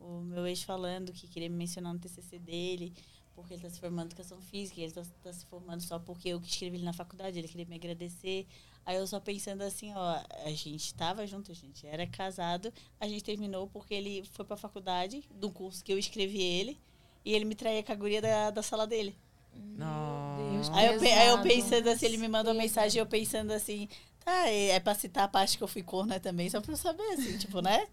O 0.00 0.20
meu 0.20 0.46
ex 0.46 0.62
falando 0.62 1.12
que 1.12 1.28
queria 1.28 1.48
me 1.48 1.56
mencionar 1.56 1.92
no 1.92 1.98
TCC 1.98 2.38
dele, 2.38 2.92
porque 3.34 3.54
ele 3.54 3.62
tá 3.62 3.70
se 3.70 3.78
formando 3.78 4.06
em 4.06 4.12
educação 4.12 4.40
física, 4.40 4.80
ele 4.80 4.92
tá, 4.92 5.02
tá 5.22 5.32
se 5.32 5.46
formando 5.46 5.80
só 5.82 5.98
porque 5.98 6.30
eu 6.30 6.40
que 6.40 6.48
escrevi 6.48 6.78
ele 6.78 6.84
na 6.84 6.92
faculdade, 6.92 7.38
ele 7.38 7.48
queria 7.48 7.66
me 7.66 7.76
agradecer. 7.76 8.46
Aí 8.84 8.96
eu 8.96 9.06
só 9.06 9.20
pensando 9.20 9.62
assim, 9.62 9.92
ó, 9.94 10.22
a 10.44 10.50
gente 10.50 10.94
tava 10.94 11.26
junto, 11.26 11.50
a 11.50 11.54
gente 11.54 11.86
era 11.86 12.06
casado, 12.06 12.72
a 13.00 13.06
gente 13.08 13.22
terminou 13.22 13.68
porque 13.68 13.94
ele 13.94 14.24
foi 14.32 14.44
pra 14.44 14.56
faculdade, 14.56 15.24
do 15.30 15.50
curso 15.50 15.84
que 15.84 15.92
eu 15.92 15.98
escrevi 15.98 16.40
ele, 16.40 16.78
e 17.26 17.34
ele 17.34 17.44
me 17.44 17.56
traía 17.56 17.82
com 17.82 17.90
a 17.90 17.96
guria 17.96 18.22
da, 18.22 18.52
da 18.52 18.62
sala 18.62 18.86
dele. 18.86 19.18
Deus, 19.52 20.70
Aí 20.72 20.86
eu, 20.86 21.00
aí 21.00 21.28
eu 21.28 21.42
pensando 21.42 21.88
assim, 21.88 22.06
ele 22.06 22.18
me 22.18 22.28
mandou 22.28 22.52
uma 22.52 22.62
mensagem, 22.62 23.00
eu 23.00 23.06
pensando 23.06 23.50
assim, 23.50 23.88
tá, 24.24 24.48
é, 24.48 24.68
é 24.68 24.80
pra 24.80 24.94
citar 24.94 25.24
a 25.24 25.28
parte 25.28 25.58
que 25.58 25.64
eu 25.64 25.68
fui 25.68 25.82
corna 25.82 26.20
também, 26.20 26.48
só 26.48 26.60
pra 26.60 26.72
eu 26.72 26.76
saber, 26.76 27.02
assim, 27.14 27.36
tipo, 27.38 27.60
né? 27.60 27.88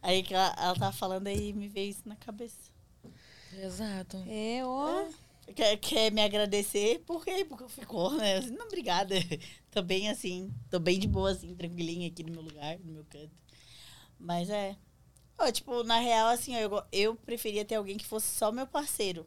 Aí 0.00 0.22
que 0.22 0.32
ela, 0.32 0.54
ela 0.56 0.76
tava 0.76 0.92
falando 0.92 1.26
aí 1.26 1.52
me 1.52 1.66
veio 1.66 1.90
isso 1.90 2.08
na 2.08 2.14
cabeça. 2.14 2.70
Exato. 3.52 4.22
É, 4.28 4.64
ó. 4.64 5.04
Quer, 5.52 5.76
quer 5.78 6.12
me 6.12 6.22
agradecer? 6.22 7.00
Por 7.00 7.24
quê? 7.24 7.44
Porque 7.44 7.64
eu 7.64 7.68
fui 7.68 7.84
corna. 7.84 8.26
Eu 8.28 8.40
disse, 8.40 8.52
não, 8.52 8.66
obrigada. 8.66 9.16
tô 9.72 9.82
bem 9.82 10.08
assim, 10.08 10.54
tô 10.70 10.78
bem 10.78 10.96
de 10.96 11.08
boa, 11.08 11.32
assim, 11.32 11.52
tranquilinha 11.56 12.06
aqui 12.06 12.22
no 12.22 12.30
meu 12.30 12.42
lugar, 12.42 12.78
no 12.78 12.92
meu 12.92 13.04
canto. 13.10 13.32
Mas 14.16 14.48
é. 14.48 14.76
Ó, 15.40 15.50
tipo, 15.50 15.82
na 15.84 15.98
real, 15.98 16.28
assim, 16.28 16.54
eu, 16.54 16.70
eu 16.92 17.16
preferia 17.16 17.64
ter 17.64 17.76
alguém 17.76 17.96
que 17.96 18.06
fosse 18.06 18.26
só 18.28 18.52
meu 18.52 18.66
parceiro. 18.66 19.26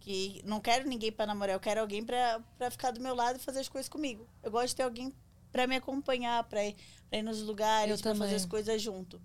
Que 0.00 0.42
não 0.44 0.60
quero 0.60 0.88
ninguém 0.88 1.12
pra 1.12 1.24
namorar, 1.24 1.54
eu 1.54 1.60
quero 1.60 1.80
alguém 1.80 2.04
pra, 2.04 2.40
pra 2.58 2.68
ficar 2.68 2.90
do 2.90 3.00
meu 3.00 3.14
lado 3.14 3.36
e 3.36 3.42
fazer 3.42 3.60
as 3.60 3.68
coisas 3.68 3.88
comigo. 3.88 4.28
Eu 4.42 4.50
gosto 4.50 4.68
de 4.68 4.76
ter 4.76 4.82
alguém 4.82 5.14
pra 5.52 5.68
me 5.68 5.76
acompanhar, 5.76 6.42
pra 6.44 6.64
ir, 6.64 6.74
pra 7.08 7.18
ir 7.20 7.22
nos 7.22 7.40
lugares, 7.42 8.00
pra 8.02 8.14
fazer 8.14 8.34
as 8.34 8.44
coisas 8.44 8.82
junto. 8.82 9.22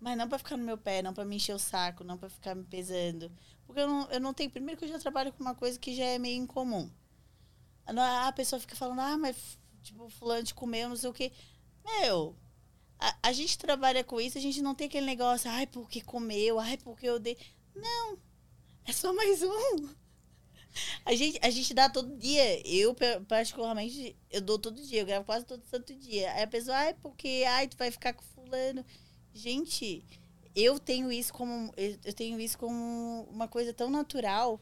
Mas 0.00 0.16
não 0.16 0.28
pra 0.28 0.38
ficar 0.38 0.56
no 0.56 0.64
meu 0.64 0.76
pé, 0.76 1.02
não 1.02 1.14
pra 1.14 1.24
me 1.24 1.36
encher 1.36 1.54
o 1.54 1.58
saco, 1.58 2.02
não 2.02 2.18
pra 2.18 2.28
ficar 2.28 2.56
me 2.56 2.64
pesando. 2.64 3.30
Porque 3.64 3.80
eu 3.80 3.86
não, 3.86 4.10
eu 4.10 4.20
não 4.20 4.34
tenho. 4.34 4.50
Primeiro 4.50 4.76
que 4.76 4.86
eu 4.86 4.88
já 4.88 4.98
trabalho 4.98 5.32
com 5.32 5.42
uma 5.42 5.54
coisa 5.54 5.78
que 5.78 5.94
já 5.94 6.04
é 6.04 6.18
meio 6.18 6.42
incomum. 6.42 6.90
A 7.86 8.32
pessoa 8.32 8.58
fica 8.58 8.74
falando, 8.74 9.00
ah, 9.00 9.16
mas 9.16 9.36
tipo, 9.82 10.08
fulano 10.10 10.42
te 10.42 10.54
comeu, 10.54 10.88
não 10.88 10.96
sei 10.96 11.10
o 11.10 11.12
quê. 11.12 11.32
Meu, 11.84 12.36
a, 12.98 13.32
gente 13.32 13.56
trabalha 13.58 14.02
com 14.02 14.20
isso, 14.20 14.38
a 14.38 14.40
gente 14.40 14.60
não 14.60 14.74
tem 14.74 14.88
aquele 14.88 15.06
negócio, 15.06 15.50
ai, 15.50 15.66
porque 15.66 16.00
comeu, 16.00 16.58
ai, 16.58 16.76
porque 16.78 17.08
eu 17.08 17.18
dei. 17.18 17.36
Não, 17.74 18.18
é 18.84 18.92
só 18.92 19.12
mais 19.12 19.42
um. 19.42 19.88
A 21.04 21.14
gente, 21.14 21.38
a 21.42 21.50
gente 21.50 21.74
dá 21.74 21.88
todo 21.88 22.16
dia. 22.16 22.66
Eu, 22.68 22.94
particularmente, 23.26 24.16
eu 24.30 24.40
dou 24.40 24.58
todo 24.58 24.82
dia. 24.82 25.00
Eu 25.00 25.06
gravo 25.06 25.24
quase 25.24 25.44
todo 25.44 25.64
santo 25.66 25.94
dia. 25.94 26.32
Aí 26.32 26.42
a 26.42 26.46
pessoa, 26.46 26.76
ai, 26.76 26.94
porque, 26.94 27.44
ai, 27.48 27.68
tu 27.68 27.76
vai 27.76 27.90
ficar 27.90 28.12
com 28.12 28.22
fulano. 28.22 28.84
Gente, 29.32 30.04
eu 30.54 30.78
tenho 30.78 31.10
isso 31.12 31.32
como, 31.32 31.72
eu 31.76 32.12
tenho 32.12 32.40
isso 32.40 32.58
como 32.58 33.28
uma 33.30 33.48
coisa 33.48 33.72
tão 33.72 33.90
natural. 33.90 34.60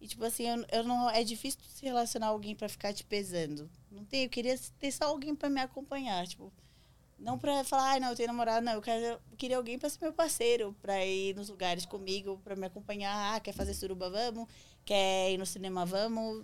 E, 0.00 0.08
tipo 0.08 0.24
assim, 0.24 0.48
eu, 0.48 0.64
eu 0.72 0.84
não, 0.84 1.08
é 1.10 1.22
difícil 1.22 1.60
se 1.68 1.84
relacionar 1.84 2.28
alguém 2.28 2.54
pra 2.54 2.68
ficar 2.68 2.92
te 2.92 3.04
pesando. 3.04 3.70
Não 3.90 4.04
tem, 4.04 4.24
eu 4.24 4.30
queria 4.30 4.58
ter 4.78 4.90
só 4.90 5.04
alguém 5.04 5.34
pra 5.34 5.48
me 5.48 5.60
acompanhar. 5.60 6.26
Tipo, 6.26 6.52
não 7.22 7.38
pra 7.38 7.62
falar, 7.64 7.90
ai, 7.92 8.00
não, 8.00 8.10
eu 8.10 8.16
tenho 8.16 8.26
namorado, 8.26 8.64
não. 8.64 8.72
Eu, 8.74 8.82
quero, 8.82 9.04
eu 9.04 9.36
queria 9.36 9.56
alguém 9.56 9.78
pra 9.78 9.88
ser 9.88 9.98
meu 10.02 10.12
parceiro, 10.12 10.76
pra 10.82 11.04
ir 11.06 11.34
nos 11.34 11.48
lugares 11.48 11.86
comigo, 11.86 12.40
pra 12.42 12.56
me 12.56 12.66
acompanhar. 12.66 13.34
Ah, 13.34 13.40
quer 13.40 13.52
fazer 13.52 13.74
suruba, 13.74 14.10
vamos. 14.10 14.48
Quer 14.84 15.32
ir 15.32 15.38
no 15.38 15.46
cinema, 15.46 15.86
vamos. 15.86 16.42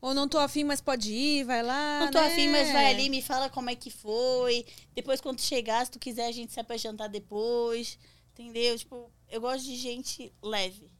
Ou 0.00 0.12
não 0.12 0.28
tô 0.28 0.38
afim, 0.38 0.64
mas 0.64 0.80
pode 0.80 1.12
ir, 1.12 1.44
vai 1.44 1.62
lá. 1.62 2.00
Não 2.00 2.10
tô 2.10 2.20
né? 2.20 2.26
afim, 2.26 2.48
mas 2.48 2.70
vai 2.72 2.92
ali, 2.92 3.08
me 3.08 3.22
fala 3.22 3.48
como 3.48 3.70
é 3.70 3.76
que 3.76 3.90
foi. 3.90 4.66
Depois, 4.94 5.20
quando 5.20 5.40
chegar, 5.40 5.84
se 5.84 5.92
tu 5.92 5.98
quiser, 5.98 6.26
a 6.26 6.32
gente 6.32 6.52
sai 6.52 6.64
pra 6.64 6.76
jantar 6.76 7.08
depois. 7.08 7.98
Entendeu? 8.32 8.76
Tipo, 8.76 9.10
eu 9.30 9.40
gosto 9.40 9.64
de 9.64 9.76
gente 9.76 10.32
leve. 10.42 10.90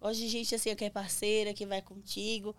Gosto 0.00 0.18
de 0.18 0.28
gente 0.28 0.54
assim, 0.54 0.74
que 0.74 0.84
é 0.84 0.90
parceira, 0.90 1.54
que 1.54 1.64
vai 1.64 1.80
contigo. 1.80 2.54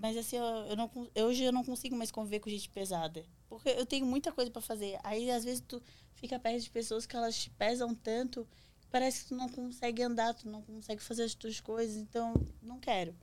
Mas 0.00 0.16
assim, 0.16 0.36
eu, 0.36 0.44
eu 0.44 0.76
não, 0.76 0.90
hoje 1.24 1.44
eu 1.44 1.52
não 1.52 1.64
consigo 1.64 1.96
mais 1.96 2.10
conviver 2.10 2.40
com 2.40 2.50
gente 2.50 2.68
pesada. 2.68 3.24
Porque 3.48 3.70
eu 3.70 3.86
tenho 3.86 4.04
muita 4.04 4.30
coisa 4.30 4.50
pra 4.50 4.60
fazer. 4.60 4.98
Aí, 5.02 5.30
às 5.30 5.44
vezes, 5.44 5.62
tu 5.66 5.82
fica 6.14 6.38
perto 6.38 6.62
de 6.62 6.70
pessoas 6.70 7.06
que 7.06 7.16
elas 7.16 7.36
te 7.36 7.50
pesam 7.50 7.94
tanto, 7.94 8.46
que 8.80 8.86
parece 8.88 9.22
que 9.22 9.28
tu 9.28 9.34
não 9.34 9.48
consegue 9.48 10.02
andar, 10.02 10.34
tu 10.34 10.48
não 10.48 10.62
consegue 10.62 11.02
fazer 11.02 11.24
as 11.24 11.34
tuas 11.34 11.60
coisas. 11.60 11.96
Então, 11.96 12.34
não 12.62 12.78
quero. 12.78 13.14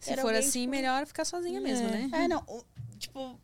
Se 0.00 0.10
Quero 0.10 0.22
for 0.22 0.34
assim, 0.34 0.62
tipo, 0.62 0.70
melhor 0.70 1.06
ficar 1.06 1.24
sozinha 1.24 1.60
mesmo, 1.60 1.88
né? 1.88 2.10
é, 2.12 2.28
não. 2.28 2.44
Tipo, 2.98 3.40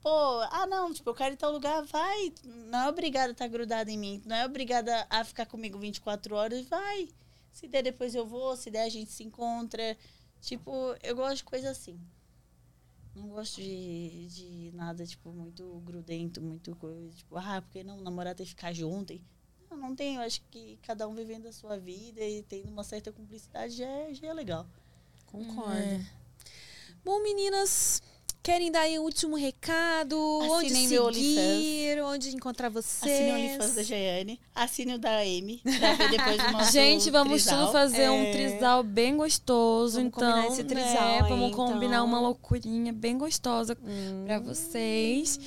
pô, 0.00 0.40
ah, 0.50 0.66
não, 0.66 0.92
tipo, 0.92 1.10
eu 1.10 1.14
quero 1.14 1.32
ir 1.32 1.34
em 1.34 1.38
tal 1.38 1.52
lugar, 1.52 1.82
vai. 1.84 2.32
Não 2.44 2.80
é 2.80 2.88
obrigada 2.88 3.28
a 3.28 3.32
estar 3.32 3.48
grudada 3.48 3.90
em 3.90 3.98
mim. 3.98 4.22
Não 4.24 4.36
é 4.36 4.46
obrigada 4.46 5.06
a 5.10 5.24
ficar 5.24 5.46
comigo 5.46 5.78
24 5.78 6.34
horas, 6.34 6.66
vai. 6.66 7.08
Se 7.52 7.66
der, 7.66 7.82
depois 7.82 8.14
eu 8.14 8.26
vou. 8.26 8.56
Se 8.56 8.70
der, 8.70 8.84
a 8.84 8.88
gente 8.88 9.10
se 9.10 9.22
encontra. 9.22 9.96
Tipo, 10.40 10.94
eu 11.02 11.16
gosto 11.16 11.38
de 11.38 11.44
coisa 11.44 11.70
assim. 11.70 11.98
Não 13.18 13.28
gosto 13.30 13.56
de, 13.60 14.26
de 14.28 14.70
nada, 14.74 15.04
tipo, 15.06 15.30
muito 15.32 15.80
grudento, 15.84 16.40
muito 16.40 16.74
coisa. 16.76 17.10
Tipo, 17.10 17.36
ah, 17.36 17.60
porque 17.62 17.82
não 17.84 18.00
namorar 18.00 18.34
tem 18.34 18.44
que 18.44 18.50
ficar 18.50 18.72
junto. 18.72 19.12
E- 19.12 19.22
Não, 19.70 19.76
não. 19.76 19.96
Eu 19.98 20.20
acho 20.22 20.40
que 20.50 20.78
cada 20.82 21.06
um 21.08 21.14
vivendo 21.14 21.46
a 21.46 21.52
sua 21.52 21.78
vida 21.78 22.20
e 22.24 22.42
tendo 22.42 22.70
uma 22.70 22.84
certa 22.84 23.12
cumplicidade 23.12 23.74
já 23.76 23.86
é, 23.86 24.14
já 24.14 24.28
é 24.28 24.32
legal. 24.32 24.66
Concordo. 25.26 26.04
Bom, 27.04 27.22
meninas, 27.22 28.02
querem 28.48 28.72
dar 28.72 28.80
aí 28.80 28.98
um 28.98 29.02
último 29.02 29.36
recado? 29.36 30.18
onde 30.18 30.72
Assinem 30.72 30.88
meu 30.88 31.12
seguir? 31.12 32.02
Onde 32.02 32.34
encontrar 32.34 32.70
vocês? 32.70 33.12
Assine 33.12 33.30
o 33.30 33.34
OnlyFans 33.34 33.74
da 33.74 33.82
Jaiane. 33.82 34.40
Assine 34.54 34.94
o 34.94 34.98
da 34.98 35.18
Amy. 35.18 35.60
Depois 36.10 36.68
o 36.68 36.72
Gente, 36.72 37.10
vamos 37.10 37.44
tudo 37.44 37.70
fazer 37.70 38.08
um 38.08 38.22
É. 38.22 38.32
trisal 38.32 38.82
bem 38.82 39.18
gostoso. 39.18 39.96
Vamos 39.98 40.16
então, 40.16 40.32
combinar 40.32 40.46
esse 40.46 40.64
trisal 40.64 40.92
né, 40.92 41.20
aí, 41.20 41.28
vamos 41.28 41.54
combinar 41.54 41.96
então. 41.96 42.06
uma 42.06 42.20
loucurinha 42.20 42.90
bem 42.90 43.18
gostosa 43.18 43.76
Hum. 43.84 44.24
pra 44.24 44.38
vocês. 44.38 45.38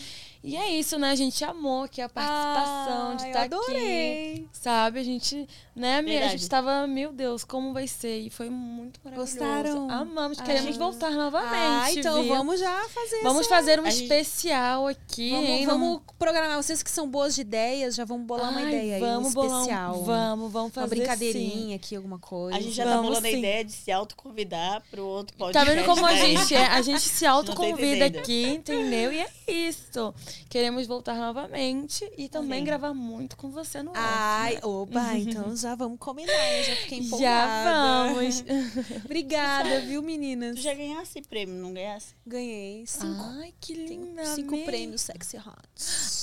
E 0.44 0.56
é 0.58 0.70
isso, 0.72 0.98
né? 0.98 1.12
A 1.12 1.16
gente 1.16 1.44
amou 1.44 1.84
aqui 1.84 2.02
a 2.02 2.10
participação 2.10 3.16
de 3.16 3.24
Ai, 3.26 3.30
estar 3.30 3.40
eu 3.42 3.46
adorei. 3.60 4.34
aqui. 4.34 4.48
Sabe? 4.52 5.00
A 5.00 5.04
gente, 5.04 5.48
né, 5.76 5.98
amiga? 6.00 6.26
A 6.26 6.30
gente 6.30 6.50
tava, 6.50 6.88
meu 6.88 7.14
Deus, 7.14 7.44
como 7.44 7.74
vai 7.74 7.88
ser? 7.88 8.22
E 8.22 8.30
foi 8.32 8.50
muito 8.50 9.00
maravilhoso. 9.04 9.38
Gostaram? 9.38 9.90
Amamos. 9.92 10.40
Ah. 10.40 10.44
Queremos 10.44 10.78
voltar 10.78 11.12
novamente. 11.12 11.54
Ah, 11.54 11.94
então 11.94 12.24
viu? 12.24 12.34
vamos 12.36 12.60
já 12.60 12.84
fazer 12.90 13.22
Vamos 13.22 13.42
essa- 13.42 13.50
fazer 13.50 13.80
um 13.80 13.86
A 13.86 13.90
gente- 13.92 14.04
especial 14.04 14.88
aqui, 14.88 15.30
Vamos, 15.30 15.50
hein? 15.50 15.66
vamos 15.68 16.02
programar. 16.18 16.58
Vocês 16.58 16.82
que 16.82 16.90
são 16.90 17.08
boas 17.08 17.36
de 17.36 17.42
ideias, 17.42 17.94
já 17.94 18.04
vamos 18.04 18.26
bolar 18.26 18.50
uma 18.50 18.62
Ai, 18.62 18.68
ideia 18.68 18.96
aí, 18.96 19.00
vamos 19.00 19.30
um 19.30 19.34
bolar 19.34 19.52
um- 19.58 19.62
especial. 19.62 19.94
Vamos, 20.04 20.52
vamos 20.52 20.72
uma 20.76 20.84
fazer 20.84 20.96
brincadeirinha 20.96 21.76
aqui, 21.76 21.96
alguma 21.96 22.18
coisa. 22.18 22.58
A 22.58 22.62
gente 22.62 22.74
já 22.74 22.84
Vamos 22.86 22.98
tá 23.02 23.08
bolando 23.10 23.28
a 23.28 23.30
sim. 23.32 23.38
ideia 23.38 23.64
de 23.64 23.72
se 23.74 23.92
autoconvidar 23.92 24.82
pro 24.90 25.06
outro 25.06 25.38
Tá 25.38 25.46
podcast. 25.46 25.70
vendo 25.76 25.86
como 25.86 26.04
a 26.04 26.10
Amy. 26.10 26.20
gente 26.38 26.56
é? 26.56 26.66
A 26.66 26.82
gente 26.82 27.02
se 27.02 27.26
autoconvida 27.28 28.06
aqui, 28.08 28.46
entendeu? 28.48 29.14
E 29.14 29.20
é 29.20 29.28
isso. 29.48 30.14
Queremos 30.50 30.86
voltar 30.88 31.16
novamente 31.16 32.10
e 32.18 32.28
também 32.30 32.60
Sim. 32.60 32.66
gravar 32.66 32.94
muito 32.94 33.36
com 33.38 33.50
você 33.50 33.82
no 33.82 33.92
off, 33.92 34.00
Ai, 34.02 34.54
né? 34.56 34.60
opa, 34.64 35.14
então 35.18 35.56
já 35.56 35.76
vamos 35.76 35.98
combinar. 36.00 36.32
Eu 36.58 36.64
já 36.64 36.76
fiquei 36.78 37.00
empolgada. 37.00 37.64
Já 37.70 38.14
vamos. 38.14 38.44
Obrigada, 39.06 39.80
viu, 39.88 40.02
meninas? 40.02 40.56
Tu 40.56 40.62
já 40.62 40.74
ganhasse 40.74 41.22
prêmio, 41.22 41.56
não 41.56 41.74
ganhasse? 41.74 42.14
Ganhei 42.26 42.86
cinco, 42.88 43.24
Ai, 43.42 43.54
que 43.60 43.74
tenho 43.74 44.06
linda. 44.06 44.26
cinco 44.36 44.54
amei. 44.56 44.66
prêmios 44.66 45.02
Sexy 45.02 45.38
Hot. 45.38 45.46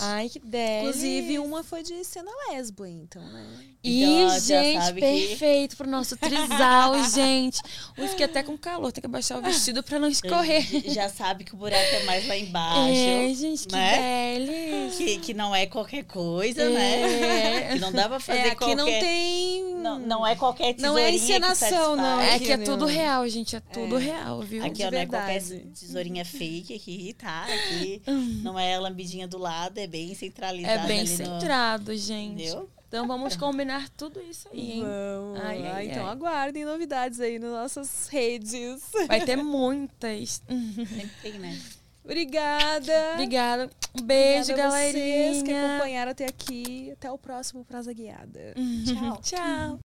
Ai, 0.01 0.29
que 0.29 0.39
delícia. 0.39 0.81
Inclusive, 0.89 1.39
uma 1.39 1.63
foi 1.65 1.83
de 1.83 2.05
cena 2.05 2.31
lesbo, 2.51 2.87
então, 2.87 3.23
né? 3.23 3.47
E, 3.83 4.03
Então, 4.05 4.41
gente, 4.41 4.83
sabe 4.85 5.01
que- 5.01 5.07
perfeito 5.29 5.77
pro 5.77 5.89
nosso 5.89 6.17
trisal, 6.17 6.95
gente. 7.11 7.61
Ui, 7.97 8.09
fiquei 8.09 8.27
até 8.27 8.43
com 8.43 8.57
calor. 8.57 8.93
Tem 8.93 9.01
que 9.01 9.07
abaixar 9.07 9.39
o 9.39 9.43
vestido 9.43 9.83
pra 9.83 9.99
não 9.99 10.09
escorrer. 10.09 10.65
Já 10.93 11.09
sabe 11.09 11.45
que 11.45 11.55
o 11.55 11.57
buraco 11.57 11.83
é 11.95 12.03
mais 12.05 12.27
lá 12.27 12.37
embaixo. 12.37 12.93
É, 12.93 13.35
gente, 13.35 13.67
que 13.69 13.75
né? 13.75 13.98
Delícia. 14.01 14.79
Que, 14.99 15.19
que 15.19 15.35
não 15.35 15.55
é 15.55 15.67
qualquer 15.67 16.03
coisa, 16.05 16.63
É. 16.63 16.69
né? 16.71 17.69
Que 17.75 17.79
não 17.79 17.93
dá 17.93 18.09
pra 18.09 18.19
fazer 18.19 18.39
É, 18.39 18.47
aqui 18.49 18.57
qualquer... 18.57 18.77
não 18.77 18.85
tem... 18.87 19.75
Não, 19.75 19.99
não 19.99 20.27
é 20.27 20.35
qualquer 20.35 20.75
Não 20.79 20.95
tesourinha 20.95 21.09
é 21.09 21.11
que 21.11 21.17
encenação, 21.19 21.95
não. 21.97 22.21
É 22.21 22.39
que 22.39 22.51
é 22.51 22.59
tudo 22.59 22.85
real, 22.87 23.29
gente. 23.29 23.55
É 23.55 23.61
tudo 23.61 23.97
real, 23.97 24.41
viu? 24.43 24.65
Aqui, 24.65 24.85
ó, 24.85 24.91
não 24.91 24.99
é 24.99 25.07
qualquer 25.07 25.43
tesourinha 25.43 26.25
fake 26.25 26.75
aqui, 26.75 27.15
tá? 27.17 27.45
Aqui 27.45 28.03
não 28.43 28.59
é 28.59 28.75
a 28.75 28.81
lambidinha 28.81 29.29
do 29.29 29.39
lado, 29.39 29.79
é 29.79 29.87
bem 29.87 30.15
centralizada 30.15 30.85
É 30.85 30.87
bem 30.87 31.01
ali 31.01 31.11
no- 31.11 31.17
centrado, 31.17 31.97
gente. 31.97 32.43
Entendeu? 32.43 32.69
Então 32.89 33.07
vamos 33.07 33.37
combinar 33.37 33.89
tudo 33.91 34.19
isso 34.21 34.49
aí, 34.51 34.73
hein? 34.73 34.83
Vamos. 34.85 35.41
Ai, 35.45 35.67
ai, 35.67 35.87
então 35.91 36.07
ai. 36.07 36.13
aguardem 36.13 36.65
novidades 36.65 37.21
aí 37.21 37.39
nas 37.39 37.51
nossas 37.53 38.09
redes. 38.09 38.81
Vai 39.07 39.21
ter 39.27 39.37
muitas. 39.37 40.43
Sempre 40.49 41.11
tem, 41.23 41.33
né? 41.35 41.57
Obrigada. 42.09 43.13
Obrigada. 43.13 43.71
Um 43.95 44.03
beijo, 44.03 44.53
Obrigada 44.53 44.69
a 44.75 44.81
vocês 44.81 45.43
que 45.43 45.53
galerinha. 45.53 45.77
acompanharam 45.77 46.11
até 46.13 46.25
aqui. 46.25 46.91
Até 46.93 47.13
o 47.13 47.19
próximo 47.19 47.65
Praza 47.67 47.93
Guiada. 47.93 48.55
Tchau. 48.87 49.21
Tchau. 49.21 49.88